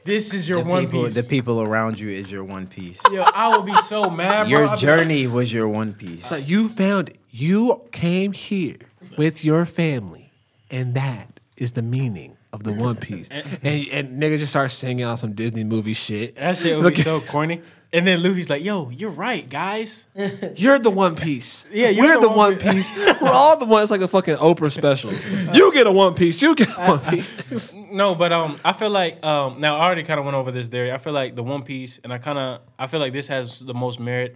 This 0.03 0.33
is 0.33 0.47
your 0.49 0.63
the 0.63 0.69
One 0.69 0.85
people, 0.85 1.03
Piece. 1.05 1.15
the 1.15 1.23
people 1.23 1.61
around 1.61 1.99
you 1.99 2.09
is 2.09 2.31
your 2.31 2.43
one 2.43 2.65
piece. 2.65 2.97
Yo, 3.11 3.23
I 3.33 3.55
would 3.55 3.65
be 3.65 3.73
so 3.83 4.09
mad, 4.09 4.43
bro. 4.43 4.49
Your 4.49 4.67
I'd 4.69 4.77
journey 4.79 5.27
was 5.27 5.51
your 5.51 5.67
one 5.67 5.93
piece. 5.93 6.25
So 6.27 6.35
you 6.37 6.69
found. 6.69 7.11
You 7.29 7.83
came 7.91 8.31
here 8.31 8.77
with 9.17 9.43
your 9.45 9.65
family, 9.65 10.26
and 10.69 10.93
that 10.95 11.39
is 11.57 11.71
the 11.73 11.81
meaning 11.81 12.37
of 12.53 12.63
the 12.63 12.73
One 12.73 12.95
Piece. 12.95 13.29
and, 13.63 13.87
and 13.91 14.21
nigga 14.21 14.37
just 14.37 14.51
starts 14.51 14.73
singing 14.73 15.05
on 15.05 15.17
some 15.17 15.33
Disney 15.33 15.63
movie 15.63 15.93
shit. 15.93 16.35
That 16.35 16.57
shit 16.57 16.77
would 16.77 16.93
be 16.93 17.01
so 17.01 17.19
corny. 17.21 17.61
And 17.93 18.05
then 18.05 18.21
Luffy's 18.21 18.49
like, 18.49 18.65
"Yo, 18.65 18.89
you're 18.89 19.09
right, 19.09 19.47
guys." 19.47 20.07
You're 20.57 20.77
the 20.77 20.89
One 20.89 21.15
Piece. 21.15 21.65
Yeah, 21.71 21.87
you're 21.87 22.05
we're 22.05 22.15
the 22.15 22.21
the, 22.21 22.27
One 22.27 22.37
One 22.37 22.57
Piece. 22.57 22.93
we're 23.21 23.29
all 23.29 23.55
the 23.55 23.63
ones. 23.63 23.83
It's 23.83 23.91
like 23.91 24.01
a 24.01 24.09
fucking 24.09 24.35
Oprah 24.35 24.69
special. 24.69 25.13
You 25.55 25.71
get 25.71 25.87
a 25.87 25.91
One 25.91 26.13
Piece. 26.13 26.41
You 26.41 26.53
get 26.53 26.67
a 26.67 26.81
One 26.81 26.99
Piece. 26.99 27.73
No, 27.73 28.13
but 28.13 28.33
um, 28.33 28.59
I 28.65 28.73
feel 28.73 28.89
like 28.89 29.25
um, 29.25 29.61
now 29.61 29.77
I 29.77 29.85
already 29.85 30.03
kind 30.03 30.19
of 30.19 30.25
went 30.25 30.35
over 30.35 30.51
this 30.51 30.67
theory. 30.67 30.91
I 30.91 30.97
feel 30.97 31.13
like 31.13 31.35
the 31.37 31.43
One 31.43 31.63
Piece, 31.63 32.01
and 32.03 32.11
I 32.11 32.17
kind 32.17 32.37
of 32.37 32.61
I 32.77 32.87
feel 32.87 32.99
like 32.99 33.13
this 33.13 33.27
has 33.27 33.61
the 33.61 33.73
most 33.73 34.01
merit. 34.01 34.35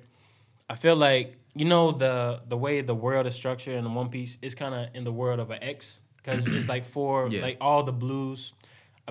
I 0.69 0.75
feel 0.75 0.95
like 0.95 1.35
you 1.53 1.65
know 1.65 1.91
the 1.91 2.41
the 2.47 2.55
way 2.55 2.79
the 2.79 2.95
world 2.95 3.27
is 3.27 3.35
structured 3.35 3.75
in 3.75 3.83
the 3.83 3.89
One 3.89 4.07
Piece 4.07 4.37
is 4.41 4.55
kind 4.55 4.73
of 4.73 4.95
in 4.95 5.03
the 5.03 5.11
world 5.11 5.41
of 5.41 5.51
an 5.51 5.61
X 5.61 5.99
because 6.23 6.45
it's 6.45 6.67
like 6.67 6.85
for 6.85 7.27
Yeah. 7.31 7.41
like 7.41 7.57
all 7.61 7.83
the 7.83 7.91
blues. 7.93 8.53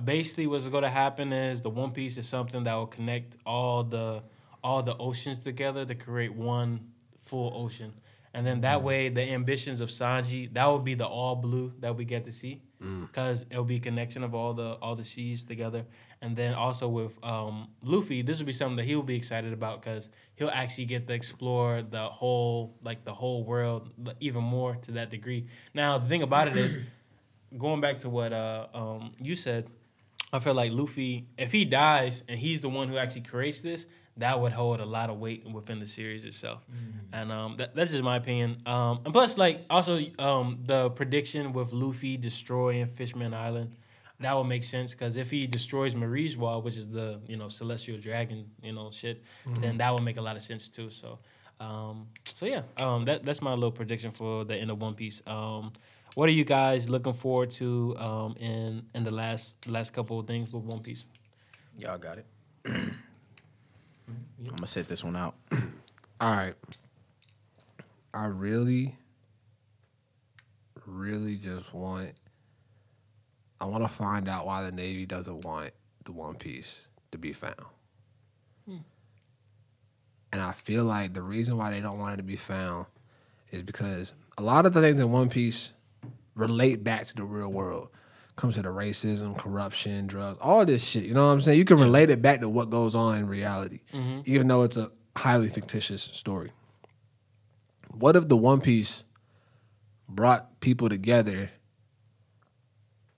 Basically, 0.05 0.47
what's 0.47 0.67
going 0.69 0.83
to 0.85 0.89
happen 0.89 1.33
is 1.33 1.61
the 1.61 1.69
One 1.71 1.91
Piece 1.91 2.17
is 2.17 2.27
something 2.29 2.65
that 2.65 2.75
will 2.75 2.87
connect 2.87 3.37
all 3.45 3.83
the 3.85 4.23
all 4.63 4.83
the 4.83 4.97
oceans 4.99 5.41
together 5.41 5.85
to 5.85 5.95
create 5.95 6.33
one 6.35 6.81
full 7.23 7.53
ocean. 7.55 7.93
And 8.33 8.47
then 8.47 8.61
that 8.61 8.83
way, 8.83 9.09
the 9.09 9.23
ambitions 9.23 9.81
of 9.81 9.89
Sanji, 9.89 10.53
that 10.55 10.67
would 10.67 10.85
be 10.85 10.95
the 10.95 11.07
all 11.07 11.35
blue 11.35 11.73
that 11.81 11.97
we 11.97 12.05
get 12.05 12.25
to 12.27 12.33
see, 12.33 12.63
because 12.79 13.45
it'll 13.51 13.65
be 13.65 13.77
a 13.77 13.81
connection 13.81 14.23
of 14.23 14.35
all 14.35 14.55
the 14.55 14.75
all 14.81 14.95
the 14.95 15.03
seas 15.05 15.45
together. 15.45 15.85
And 16.23 16.37
then 16.37 16.55
also 16.55 16.87
with 16.89 17.19
um, 17.25 17.69
Luffy, 17.83 18.23
this 18.23 18.39
would 18.39 18.47
be 18.47 18.53
something 18.53 18.77
that 18.77 18.85
he'll 18.85 19.03
be 19.03 19.17
excited 19.17 19.53
about 19.53 19.83
because 19.83 20.11
he'll 20.37 20.51
actually 20.51 20.85
get 20.85 21.09
to 21.09 21.13
explore 21.15 21.83
the 21.83 22.05
whole 22.09 22.77
like 22.85 23.05
the 23.05 23.13
whole 23.15 23.43
world 23.45 23.91
even 24.21 24.45
more 24.45 24.77
to 24.77 24.93
that 24.93 25.11
degree. 25.11 25.49
Now 25.75 25.99
the 25.99 26.07
thing 26.09 26.23
about 26.23 26.47
it 26.49 26.57
is, 26.57 26.79
going 27.59 27.81
back 27.81 27.99
to 28.01 28.09
what 28.09 28.33
uh, 28.33 28.67
um, 28.75 29.13
you 29.21 29.35
said, 29.37 29.69
I 30.33 30.39
feel 30.39 30.55
like 30.55 30.73
Luffy, 30.73 31.27
if 31.39 31.51
he 31.53 31.65
dies 31.65 32.23
and 32.29 32.39
he's 32.39 32.61
the 32.61 32.69
one 32.69 32.89
who 32.89 32.97
actually 32.97 33.23
creates 33.23 33.63
this, 33.63 33.87
that 34.17 34.39
would 34.39 34.53
hold 34.53 34.81
a 34.81 34.85
lot 34.85 35.11
of 35.11 35.19
weight 35.19 35.49
within 35.49 35.81
the 35.81 35.87
series 35.87 36.25
itself. 36.25 36.65
And 37.13 37.33
um, 37.33 37.57
that, 37.57 37.75
that's 37.75 37.91
just 37.91 38.03
my 38.03 38.17
opinion. 38.17 38.63
Um, 38.67 39.01
and 39.05 39.13
plus, 39.15 39.39
like, 39.39 39.65
also 39.71 39.99
um, 40.19 40.59
the 40.67 40.91
prediction 40.91 41.53
with 41.53 41.73
Luffy 41.73 42.17
destroying 42.17 42.87
Fishman 42.87 43.33
Island, 43.35 43.75
that 44.21 44.37
would 44.37 44.45
make 44.45 44.63
sense 44.65 44.93
because 44.93 45.17
if 45.17 45.31
he 45.31 45.47
destroys 45.47 45.95
Marie's 45.95 46.37
Wall, 46.37 46.61
which 46.61 46.77
is 46.77 46.87
the 46.87 47.21
you 47.27 47.39
know 47.39 47.49
celestial 47.49 47.99
dragon, 47.99 48.51
you 48.63 48.73
know 48.73 48.91
shit, 48.91 49.23
then 49.61 49.79
that 49.79 49.93
would 49.95 50.03
make 50.03 50.19
a 50.19 50.21
lot 50.21 50.37
of 50.37 50.43
sense 50.43 50.69
too. 50.69 50.91
So, 50.91 51.19
um, 51.59 52.07
so 52.25 52.45
yeah, 52.45 52.63
um, 52.77 53.07
that 53.07 53.25
that's 53.25 53.41
my 53.41 53.55
little 53.55 53.73
prediction 53.73 54.11
for 54.11 54.45
the 54.45 54.55
end 54.55 54.71
of 54.71 54.79
One 54.79 54.93
Piece. 54.95 55.23
What 56.15 56.29
are 56.29 56.33
you 56.33 56.45
guys 56.45 56.89
looking 56.89 57.13
forward 57.13 57.51
to 57.53 57.97
um, 57.99 58.37
in 58.39 58.87
in 58.95 59.05
the 59.05 59.11
last 59.11 59.67
last 59.69 59.93
couple 59.93 60.19
of 60.19 60.27
things 60.27 60.53
with 60.53 60.65
One 60.65 60.81
Piece? 60.81 61.05
Y'all 61.79 61.99
got 61.99 62.19
it. 62.19 62.27
I'm 62.65 62.97
gonna 64.45 64.67
set 64.67 64.89
this 64.89 65.05
one 65.05 65.17
out. 65.17 65.35
All 66.21 66.35
right. 66.35 66.55
I 68.13 68.27
really, 68.27 68.97
really 70.87 71.37
just 71.37 71.73
want. 71.73 72.11
I 73.61 73.67
want 73.67 73.85
to 73.85 73.89
find 73.89 74.29
out 74.29 74.47
why 74.47 74.63
the 74.63 74.73
Navy 74.73 75.07
doesn't 75.07 75.43
want 75.43 75.71
the 76.05 76.13
One 76.13 76.35
Piece 76.35 76.87
to 77.13 77.19
be 77.19 77.33
found. 77.33 77.55
And 80.33 80.41
I 80.41 80.53
feel 80.53 80.85
like 80.85 81.13
the 81.13 81.23
reason 81.23 81.57
why 81.57 81.71
they 81.71 81.81
don't 81.81 81.99
want 81.99 82.15
it 82.15 82.17
to 82.19 82.23
be 82.23 82.37
found 82.37 82.87
is 83.51 83.63
because 83.63 84.13
a 84.39 84.43
lot 84.43 84.65
of 84.65 84.73
the 84.73 84.81
things 84.81 85.01
in 85.01 85.11
One 85.11 85.29
Piece 85.29 85.73
relate 86.41 86.83
back 86.83 87.07
to 87.07 87.15
the 87.15 87.25
real 87.25 87.49
world. 87.49 87.89
Comes 88.37 88.55
to 88.55 88.63
the 88.63 88.69
racism, 88.69 89.37
corruption, 89.37 90.07
drugs, 90.07 90.39
all 90.41 90.65
this 90.65 90.87
shit. 90.87 91.05
You 91.05 91.13
know 91.13 91.27
what 91.27 91.33
I'm 91.33 91.41
saying? 91.41 91.59
You 91.59 91.65
can 91.65 91.79
relate 91.79 92.11
it 92.11 92.23
back 92.23 92.41
to 92.41 92.49
what 92.49 92.71
goes 92.71 92.95
on 92.95 93.19
in 93.19 93.27
reality, 93.27 93.81
mm-hmm. 93.93 94.23
even 94.25 94.49
though 94.49 94.63
it's 94.63 94.79
a 94.79 94.91
highly 95.17 95.49
fictitious 95.49 96.03
story. 96.03 96.53
What 97.93 98.17
if 98.17 98.29
the 98.29 98.37
One 98.37 98.61
Piece 98.61 99.05
brought 100.09 100.61
people 100.61 100.89
together 100.89 101.51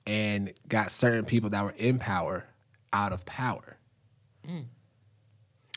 and 0.07 0.53
got 0.69 0.91
certain 0.91 1.25
people 1.25 1.51
that 1.51 1.65
were 1.65 1.75
in 1.77 1.99
power 1.99 2.45
out 2.93 3.13
of 3.13 3.25
power. 3.25 3.79
Mm. 4.47 4.65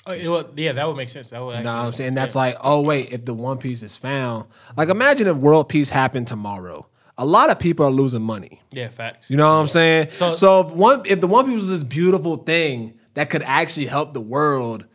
Oh, 0.08 0.12
it 0.12 0.28
would- 0.28 0.54
yeah, 0.58 0.74
that 0.74 0.88
would 0.88 0.98
make 0.98 1.10
sense. 1.10 1.32
That 1.32 1.44
would 1.44 1.58
You 1.58 1.64
know 1.64 1.78
what 1.78 1.86
I'm 1.86 1.94
saying? 1.94 2.14
That's 2.14 2.36
yeah. 2.36 2.42
like, 2.42 2.58
oh 2.62 2.82
wait, 2.82 3.12
if 3.12 3.26
the 3.26 3.34
One 3.34 3.58
Piece 3.58 3.82
is 3.82 3.96
found, 3.96 4.48
like 4.78 4.90
imagine 4.90 5.28
if 5.28 5.38
world 5.38 5.70
peace 5.70 5.90
happened 5.90 6.28
tomorrow. 6.28 6.88
A 7.18 7.26
lot 7.26 7.50
of 7.50 7.60
people 7.60 7.86
are 7.86 7.92
losing 7.92 8.22
money. 8.22 8.62
yeah, 8.72 8.90
facts. 8.90 9.30
You 9.30 9.38
know 9.38 9.48
what 9.54 9.60
I'm 9.62 9.68
saying? 9.68 10.10
So- 10.12 10.36
So, 10.36 10.62
if 10.62 10.72
one 10.72 11.02
if 11.06 11.22
the 11.22 11.28
One 11.28 11.46
Piece 11.46 11.56
was 11.56 11.70
this 11.70 11.84
beautiful 11.84 12.38
thing 12.38 12.94
that 13.14 13.30
could 13.30 13.44
actually 13.44 13.86
help 13.86 14.14
the 14.14 14.22
world, 14.22 14.86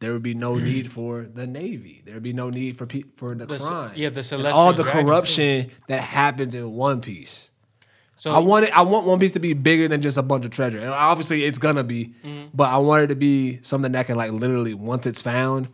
there 0.00 0.12
would 0.12 0.22
be 0.22 0.34
no 0.34 0.54
need 0.54 0.92
for 0.92 1.22
the 1.22 1.46
Navy. 1.46 2.02
There 2.04 2.14
would 2.14 2.22
be 2.22 2.32
no 2.32 2.50
need 2.50 2.76
for 2.76 2.86
pe- 2.86 3.04
for 3.16 3.34
the, 3.34 3.46
The 3.46 3.58
crime. 3.58 3.92
yeah, 3.96 4.10
the 4.10 4.22
Celestial 4.22 4.56
all 4.56 4.72
the 4.72 4.82
Dragons, 4.84 5.02
too. 5.02 5.06
corruption 5.08 5.70
that 5.88 6.00
happens 6.00 6.54
in 6.54 6.70
One 6.72 7.00
Piece. 7.00 7.50
So 8.16 8.30
I 8.30 8.38
want 8.38 8.66
it. 8.66 8.76
I 8.76 8.82
want 8.82 9.06
One 9.06 9.18
Piece 9.18 9.32
to 9.32 9.40
be 9.40 9.54
bigger 9.54 9.88
than 9.88 10.00
just 10.00 10.16
a 10.16 10.22
bunch 10.22 10.44
of 10.44 10.52
treasure. 10.52 10.78
And 10.78 10.90
obviously, 10.90 11.42
it's 11.44 11.58
gonna 11.58 11.82
be, 11.84 12.14
Mm-hmm. 12.24 12.48
but 12.54 12.68
I 12.68 12.78
want 12.78 13.02
it 13.04 13.06
to 13.08 13.16
be 13.16 13.58
something 13.62 13.90
that 13.92 14.06
can 14.06 14.16
like 14.16 14.30
literally 14.30 14.74
once 14.74 15.06
it's 15.06 15.20
found, 15.20 15.68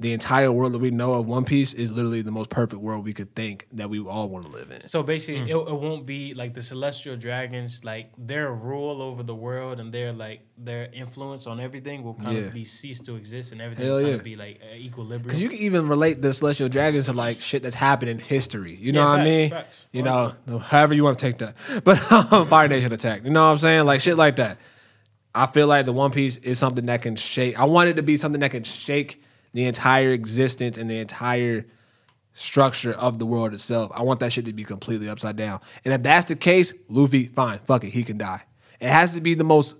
the 0.00 0.12
entire 0.14 0.50
world 0.50 0.72
that 0.72 0.78
we 0.78 0.90
know 0.90 1.12
of 1.12 1.26
One 1.26 1.44
Piece 1.44 1.74
is 1.74 1.92
literally 1.92 2.22
the 2.22 2.30
most 2.30 2.48
perfect 2.48 2.80
world 2.80 3.04
we 3.04 3.12
could 3.12 3.34
think 3.34 3.66
that 3.72 3.90
we 3.90 4.00
all 4.00 4.30
want 4.30 4.46
to 4.46 4.50
live 4.50 4.70
in. 4.70 4.88
So 4.88 5.02
basically, 5.02 5.50
it, 5.50 5.54
it 5.56 5.74
won't 5.84 6.06
be 6.06 6.32
like 6.32 6.54
the 6.54 6.62
celestial 6.62 7.16
dragons. 7.16 7.84
Like 7.84 8.10
their 8.16 8.50
rule 8.52 9.02
over 9.02 9.22
the 9.22 9.34
world 9.34 9.78
and 9.78 9.92
their 9.92 10.12
like 10.12 10.40
their 10.56 10.88
influence 10.92 11.46
on 11.46 11.60
everything 11.60 12.02
will 12.02 12.14
kind 12.14 12.36
Yeah. 12.36 12.44
of 12.44 12.54
be 12.54 12.64
cease 12.64 12.98
to 13.00 13.16
exist, 13.16 13.52
and 13.52 13.60
everything 13.60 13.84
Hell 13.86 13.96
will 13.96 14.02
kind 14.02 14.12
yeah. 14.12 14.18
of 14.18 14.24
be 14.24 14.36
like 14.36 14.60
uh, 14.62 14.74
equilibrium. 14.74 15.22
Because 15.22 15.40
you 15.40 15.50
can 15.50 15.58
even 15.58 15.86
relate 15.86 16.22
the 16.22 16.32
celestial 16.32 16.68
dragons 16.70 17.06
to 17.06 17.12
like 17.12 17.40
shit 17.42 17.62
that's 17.62 17.76
happened 17.76 18.10
in 18.10 18.18
history. 18.18 18.74
You 18.76 18.92
know 18.92 19.02
Yeah, 19.02 19.10
what 19.10 19.20
I 19.20 19.24
mean? 19.24 19.50
facts. 19.50 19.86
You 19.92 20.02
know, 20.02 20.34
however 20.62 20.94
you 20.94 21.04
want 21.04 21.18
to 21.18 21.26
take 21.26 21.38
that. 21.38 21.54
But 21.84 22.10
um, 22.10 22.46
Fire 22.46 22.68
Nation 22.68 22.92
attack. 22.92 23.24
You 23.24 23.30
know 23.30 23.44
what 23.44 23.52
I'm 23.52 23.58
saying? 23.58 23.84
Like 23.84 24.00
shit 24.00 24.16
like 24.16 24.36
that. 24.36 24.56
I 25.34 25.46
feel 25.46 25.66
like 25.66 25.84
the 25.86 25.92
One 25.92 26.10
Piece 26.10 26.38
is 26.38 26.58
something 26.58 26.86
that 26.86 27.02
can 27.02 27.16
shake. 27.16 27.60
I 27.60 27.64
want 27.64 27.88
it 27.90 27.94
to 27.96 28.02
be 28.02 28.16
something 28.16 28.40
that 28.40 28.50
can 28.50 28.64
shake 28.64 29.22
the 29.52 29.64
entire 29.66 30.12
existence 30.12 30.78
and 30.78 30.88
the 30.88 30.98
entire 30.98 31.66
structure 32.32 32.92
of 32.92 33.18
the 33.18 33.26
world 33.26 33.52
itself. 33.52 33.90
I 33.94 34.02
want 34.02 34.20
that 34.20 34.32
shit 34.32 34.44
to 34.46 34.52
be 34.52 34.64
completely 34.64 35.08
upside 35.08 35.36
down. 35.36 35.60
And 35.84 35.92
if 35.92 36.02
that's 36.02 36.26
the 36.26 36.36
case, 36.36 36.72
Luffy, 36.88 37.26
fine, 37.26 37.58
fuck 37.60 37.84
it, 37.84 37.90
he 37.90 38.04
can 38.04 38.18
die. 38.18 38.42
It 38.80 38.88
has 38.88 39.14
to 39.14 39.20
be 39.20 39.34
the 39.34 39.44
most 39.44 39.76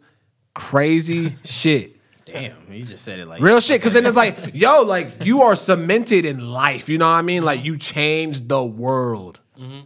crazy 0.55 1.37
shit. 1.45 1.97
Damn, 2.27 2.57
you 2.71 2.85
just 2.85 3.05
said 3.05 3.19
it 3.19 3.27
like 3.27 3.43
Real 3.43 3.61
shit, 3.61 3.81
because 3.81 3.93
then 3.93 4.07
it's 4.07 4.17
like, 4.17 4.37
yo, 4.55 4.83
like 4.83 5.25
you 5.25 5.43
are 5.43 5.57
cemented 5.57 6.25
in 6.25 6.39
life. 6.53 6.89
You 6.89 6.99
know 6.99 7.07
what 7.07 7.17
I 7.17 7.23
mean? 7.23 7.45
Like 7.45 7.65
you 7.65 7.77
changed 7.77 8.49
the 8.49 8.63
world. 8.63 9.41
Mm-hmm. 9.59 9.81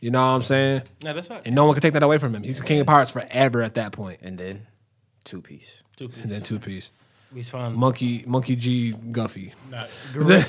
You 0.00 0.10
know 0.10 0.20
what 0.20 0.34
I'm 0.34 0.42
saying? 0.42 0.82
no, 1.02 1.12
that's 1.12 1.28
right. 1.28 1.42
And 1.44 1.54
no 1.54 1.66
one 1.66 1.74
can 1.74 1.82
take 1.82 1.92
that 1.92 2.02
away 2.02 2.18
from 2.18 2.34
him. 2.34 2.42
He's 2.42 2.58
the 2.58 2.64
king 2.64 2.80
of 2.80 2.86
pirates 2.86 3.10
forever 3.10 3.62
at 3.62 3.74
that 3.74 3.92
point. 3.92 4.20
And 4.22 4.38
then 4.38 4.66
two 5.24 5.42
piece. 5.42 5.82
Two 5.96 6.08
piece. 6.08 6.22
And 6.22 6.32
then 6.32 6.42
two 6.42 6.58
piece, 6.58 6.90
He's 7.32 7.48
fine. 7.48 7.76
monkey, 7.76 8.24
monkey 8.26 8.56
G, 8.56 8.92
Guffy, 8.92 9.52
Nah, 9.70 9.86
gorilla, 10.12 10.44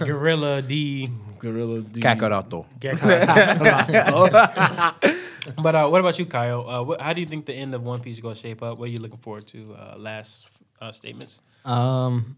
gorilla 0.04 0.62
D. 0.62 1.08
gorilla 1.38 1.82
D. 1.82 2.00
Kakaroto. 2.00 2.66
but 5.62 5.74
uh, 5.74 5.88
what 5.88 6.00
about 6.00 6.18
you, 6.18 6.26
Kyle? 6.26 6.68
Uh, 6.68 6.82
what, 6.82 7.00
how 7.00 7.12
do 7.12 7.20
you 7.20 7.26
think 7.26 7.46
the 7.46 7.54
end 7.54 7.74
of 7.74 7.82
One 7.82 8.00
Piece 8.00 8.16
is 8.16 8.20
going 8.20 8.34
to 8.34 8.40
shape 8.40 8.62
up? 8.62 8.78
What 8.78 8.88
are 8.88 8.92
you 8.92 8.98
looking 8.98 9.18
forward 9.18 9.46
to? 9.48 9.74
Uh, 9.78 9.94
last 9.98 10.46
uh, 10.80 10.92
statements. 10.92 11.40
Um, 11.64 12.36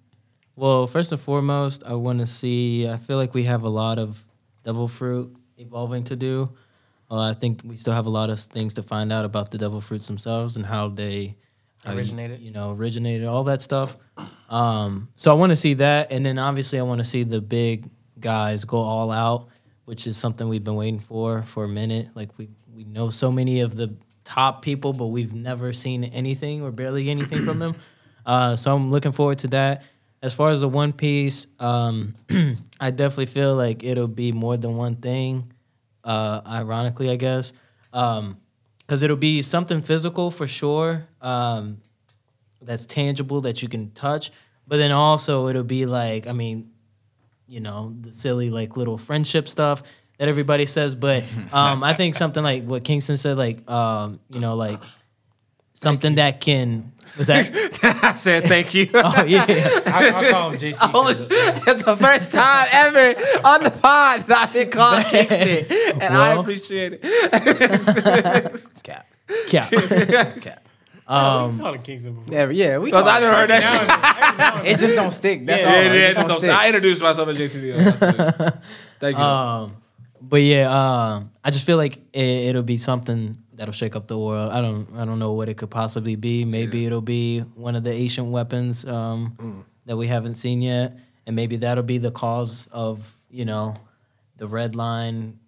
well, 0.56 0.86
first 0.86 1.12
and 1.12 1.20
foremost, 1.20 1.82
I 1.86 1.94
want 1.94 2.18
to 2.18 2.26
see. 2.26 2.88
I 2.88 2.96
feel 2.96 3.16
like 3.16 3.34
we 3.34 3.44
have 3.44 3.62
a 3.62 3.68
lot 3.68 3.98
of 3.98 4.24
devil 4.64 4.88
fruit 4.88 5.34
evolving 5.56 6.04
to 6.04 6.16
do. 6.16 6.46
Uh, 7.10 7.30
I 7.30 7.32
think 7.32 7.62
we 7.64 7.76
still 7.76 7.94
have 7.94 8.06
a 8.06 8.10
lot 8.10 8.28
of 8.28 8.40
things 8.40 8.74
to 8.74 8.82
find 8.82 9.12
out 9.12 9.24
about 9.24 9.50
the 9.50 9.58
devil 9.58 9.80
fruits 9.80 10.06
themselves 10.06 10.56
and 10.56 10.66
how 10.66 10.88
they 10.88 11.16
how 11.16 11.20
you- 11.30 11.34
Originated. 11.86 12.40
You 12.40 12.50
know, 12.50 12.72
originated 12.72 13.26
all 13.26 13.44
that 13.44 13.62
stuff. 13.62 13.96
Um, 14.48 15.08
so 15.16 15.30
I 15.30 15.34
want 15.34 15.50
to 15.50 15.56
see 15.56 15.74
that, 15.74 16.10
and 16.10 16.24
then 16.24 16.38
obviously 16.38 16.78
I 16.78 16.82
want 16.82 16.98
to 16.98 17.04
see 17.04 17.22
the 17.22 17.40
big 17.40 17.88
guys 18.18 18.64
go 18.64 18.78
all 18.78 19.10
out, 19.10 19.48
which 19.84 20.06
is 20.06 20.16
something 20.16 20.48
we've 20.48 20.64
been 20.64 20.74
waiting 20.74 21.00
for 21.00 21.42
for 21.42 21.64
a 21.64 21.68
minute. 21.68 22.08
Like 22.14 22.36
we 22.36 22.48
we 22.74 22.84
know 22.84 23.10
so 23.10 23.30
many 23.30 23.60
of 23.60 23.76
the 23.76 23.94
top 24.24 24.62
people, 24.62 24.92
but 24.92 25.06
we've 25.06 25.34
never 25.34 25.72
seen 25.72 26.04
anything 26.04 26.62
or 26.62 26.70
barely 26.70 27.10
anything 27.10 27.44
from 27.44 27.58
them. 27.58 27.74
Uh, 28.26 28.54
so 28.54 28.76
I'm 28.76 28.90
looking 28.90 29.12
forward 29.12 29.38
to 29.38 29.46
that. 29.48 29.84
As 30.20 30.34
far 30.34 30.50
as 30.50 30.60
the 30.60 30.68
One 30.68 30.92
Piece, 30.92 31.46
um, 31.58 32.14
I 32.80 32.90
definitely 32.90 33.24
feel 33.24 33.54
like 33.54 33.82
it'll 33.82 34.06
be 34.06 34.32
more 34.32 34.58
than 34.58 34.76
one 34.76 34.96
thing. 34.96 35.50
Uh, 36.04 36.42
ironically, 36.46 37.08
I 37.08 37.16
guess, 37.16 37.54
because 38.88 39.02
it'll 39.02 39.16
be 39.16 39.42
something 39.42 39.82
physical 39.82 40.30
for 40.30 40.46
sure. 40.46 41.06
Um, 41.20 41.82
that's 42.62 42.86
tangible 42.86 43.42
that 43.42 43.60
you 43.60 43.68
can 43.68 43.90
touch, 43.90 44.32
but 44.66 44.78
then 44.78 44.90
also 44.92 45.46
it'll 45.48 45.62
be 45.62 45.84
like, 45.84 46.26
I 46.26 46.32
mean, 46.32 46.70
you 47.46 47.60
know, 47.60 47.94
the 48.00 48.12
silly 48.12 48.48
like 48.48 48.78
little 48.78 48.96
friendship 48.96 49.46
stuff 49.46 49.82
that 50.16 50.28
everybody 50.28 50.64
says. 50.64 50.94
But 50.94 51.24
um, 51.52 51.84
I 51.84 51.92
think 51.92 52.14
something 52.14 52.42
like 52.42 52.64
what 52.64 52.82
Kingston 52.82 53.18
said, 53.18 53.36
like 53.36 53.68
um, 53.70 54.20
you 54.30 54.40
know, 54.40 54.56
like 54.56 54.80
something 55.82 56.16
that 56.16 56.40
can 56.40 56.92
was 57.16 57.26
that. 57.28 57.50
I 58.02 58.14
said 58.14 58.44
thank 58.44 58.74
you. 58.74 58.88
oh 58.94 59.24
yeah. 59.24 59.44
I, 59.86 60.10
I'll 60.14 60.30
call 60.30 60.50
him 60.50 60.58
JC. 60.60 60.74
'cause, 60.76 61.66
it's 61.66 61.82
the 61.84 61.96
first 61.96 62.32
time 62.32 62.68
ever 62.70 63.14
on 63.44 63.62
the 63.64 63.70
pod 63.70 64.22
that 64.26 64.38
I've 64.48 64.52
been 64.52 64.70
called 64.70 65.04
Kingston, 65.10 65.66
and 66.02 66.14
I 66.14 66.30
Well. 66.34 66.40
appreciate 66.40 67.00
it. 67.02 68.62
Cap. 68.82 69.06
Yeah. 69.50 69.68
Cap. 70.40 70.64
Um, 71.06 71.58
called 71.58 71.76
him 71.76 71.82
Kingston 71.82 72.14
before. 72.14 72.34
Yeah, 72.34 72.50
yeah, 72.50 72.78
we 72.78 72.90
Because 72.90 73.06
I 73.06 73.20
never 73.20 73.34
heard 73.34 73.50
that 73.50 73.62
shit. 74.62 74.66
it 74.66 74.78
just 74.78 74.94
don't 74.94 75.12
stick. 75.12 75.46
That's 75.46 75.64
all. 75.64 75.70
Yeah, 75.72 75.80
It 75.80 75.94
yeah, 75.94 76.00
just 76.00 76.14
just 76.16 76.28
don't 76.28 76.28
don't- 76.28 76.40
stick. 76.40 76.50
I 76.50 76.66
introduced 76.66 77.02
myself 77.02 77.28
as 77.28 77.38
JCD. 77.38 78.58
Thank 79.00 79.16
you. 79.16 79.22
um, 79.22 79.76
but 80.20 80.42
yeah, 80.42 80.68
um, 81.14 81.30
I 81.42 81.50
just 81.50 81.64
feel 81.64 81.76
like 81.78 81.96
it, 82.12 82.20
it'll 82.50 82.62
be 82.62 82.76
something 82.76 83.38
that'll 83.58 83.74
shake 83.74 83.94
up 83.96 84.06
the 84.08 84.16
world. 84.18 84.52
I 84.52 84.60
don't, 84.62 84.86
I 84.96 85.04
don't 85.04 85.18
know 85.18 85.32
what 85.34 85.48
it 85.50 85.58
could 85.58 85.68
possibly 85.70 86.14
be. 86.16 86.44
Maybe 86.46 86.86
it'll 86.86 87.00
be 87.02 87.40
one 87.40 87.74
of 87.76 87.82
the 87.84 87.92
ancient 87.92 88.28
weapons 88.28 88.84
um, 88.86 89.34
Mm. 89.38 89.64
that 89.86 89.96
we 89.96 90.06
haven't 90.06 90.34
seen 90.36 90.62
yet, 90.62 90.96
and 91.26 91.34
maybe 91.36 91.56
that'll 91.56 91.82
be 91.84 91.98
the 91.98 92.10
cause 92.12 92.68
of 92.72 93.14
you 93.30 93.44
know 93.44 93.74
the 94.38 94.46
red 94.46 94.74
line, 94.76 95.38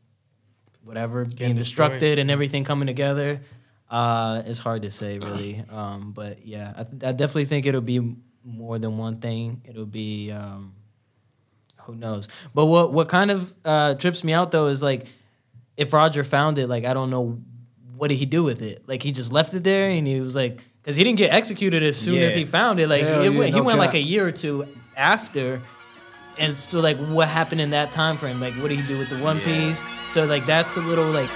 whatever 0.84 1.24
being 1.24 1.56
destroyed. 1.56 2.02
and 2.02 2.30
everything 2.30 2.64
coming 2.64 2.86
together. 2.86 3.40
Uh, 3.88 4.42
it's 4.46 4.58
hard 4.58 4.82
to 4.82 4.90
say 4.90 5.18
really, 5.18 5.64
um, 5.70 6.12
but 6.12 6.44
yeah, 6.46 6.72
I, 6.76 6.80
I 6.80 7.12
definitely 7.12 7.46
think 7.46 7.66
it'll 7.66 7.80
be 7.80 8.16
more 8.44 8.78
than 8.78 8.98
one 8.98 9.20
thing. 9.20 9.62
It'll 9.68 9.86
be. 9.86 10.30
Um, 10.32 10.74
who 11.84 11.94
knows? 11.96 12.28
But 12.54 12.66
what 12.66 12.92
what 12.92 13.08
kind 13.08 13.30
of 13.30 13.54
uh, 13.64 13.94
trips 13.94 14.22
me 14.22 14.32
out 14.32 14.50
though 14.50 14.66
is 14.66 14.82
like 14.82 15.06
if 15.76 15.92
Roger 15.92 16.22
found 16.24 16.58
it, 16.58 16.66
like 16.68 16.84
I 16.84 16.92
don't 16.94 17.10
know 17.10 17.40
what 18.00 18.08
did 18.08 18.16
he 18.16 18.24
do 18.24 18.42
with 18.42 18.62
it. 18.62 18.82
Like 18.86 19.02
he 19.02 19.12
just 19.12 19.30
left 19.30 19.52
it 19.52 19.62
there 19.62 19.90
and 19.90 20.06
he 20.06 20.20
was 20.20 20.34
like, 20.34 20.64
because 20.80 20.96
he 20.96 21.04
didn't 21.04 21.18
get 21.18 21.34
executed 21.34 21.82
as 21.82 21.98
soon 21.98 22.22
as 22.22 22.34
he 22.34 22.46
found 22.46 22.80
it. 22.80 22.88
Like 22.88 23.02
Hell 23.02 23.20
it 23.20 23.32
yeah, 23.32 23.38
went, 23.38 23.52
he 23.52 23.60
no 23.60 23.62
went 23.62 23.78
like 23.78 23.92
a 23.92 24.00
year 24.00 24.26
or 24.26 24.32
two 24.32 24.66
after. 24.96 25.60
And 26.38 26.54
so 26.54 26.80
like 26.80 26.96
what 26.96 27.28
happened 27.28 27.60
in 27.60 27.70
that 27.70 27.92
time 27.92 28.16
frame? 28.16 28.40
Like 28.40 28.54
what 28.54 28.68
did 28.68 28.80
he 28.80 28.88
do 28.88 28.96
with 28.96 29.10
the 29.10 29.18
One 29.18 29.38
Piece? 29.40 29.82
So 30.12 30.24
like 30.24 30.46
that's 30.46 30.78
a 30.78 30.80
little 30.80 31.10
like 31.10 31.28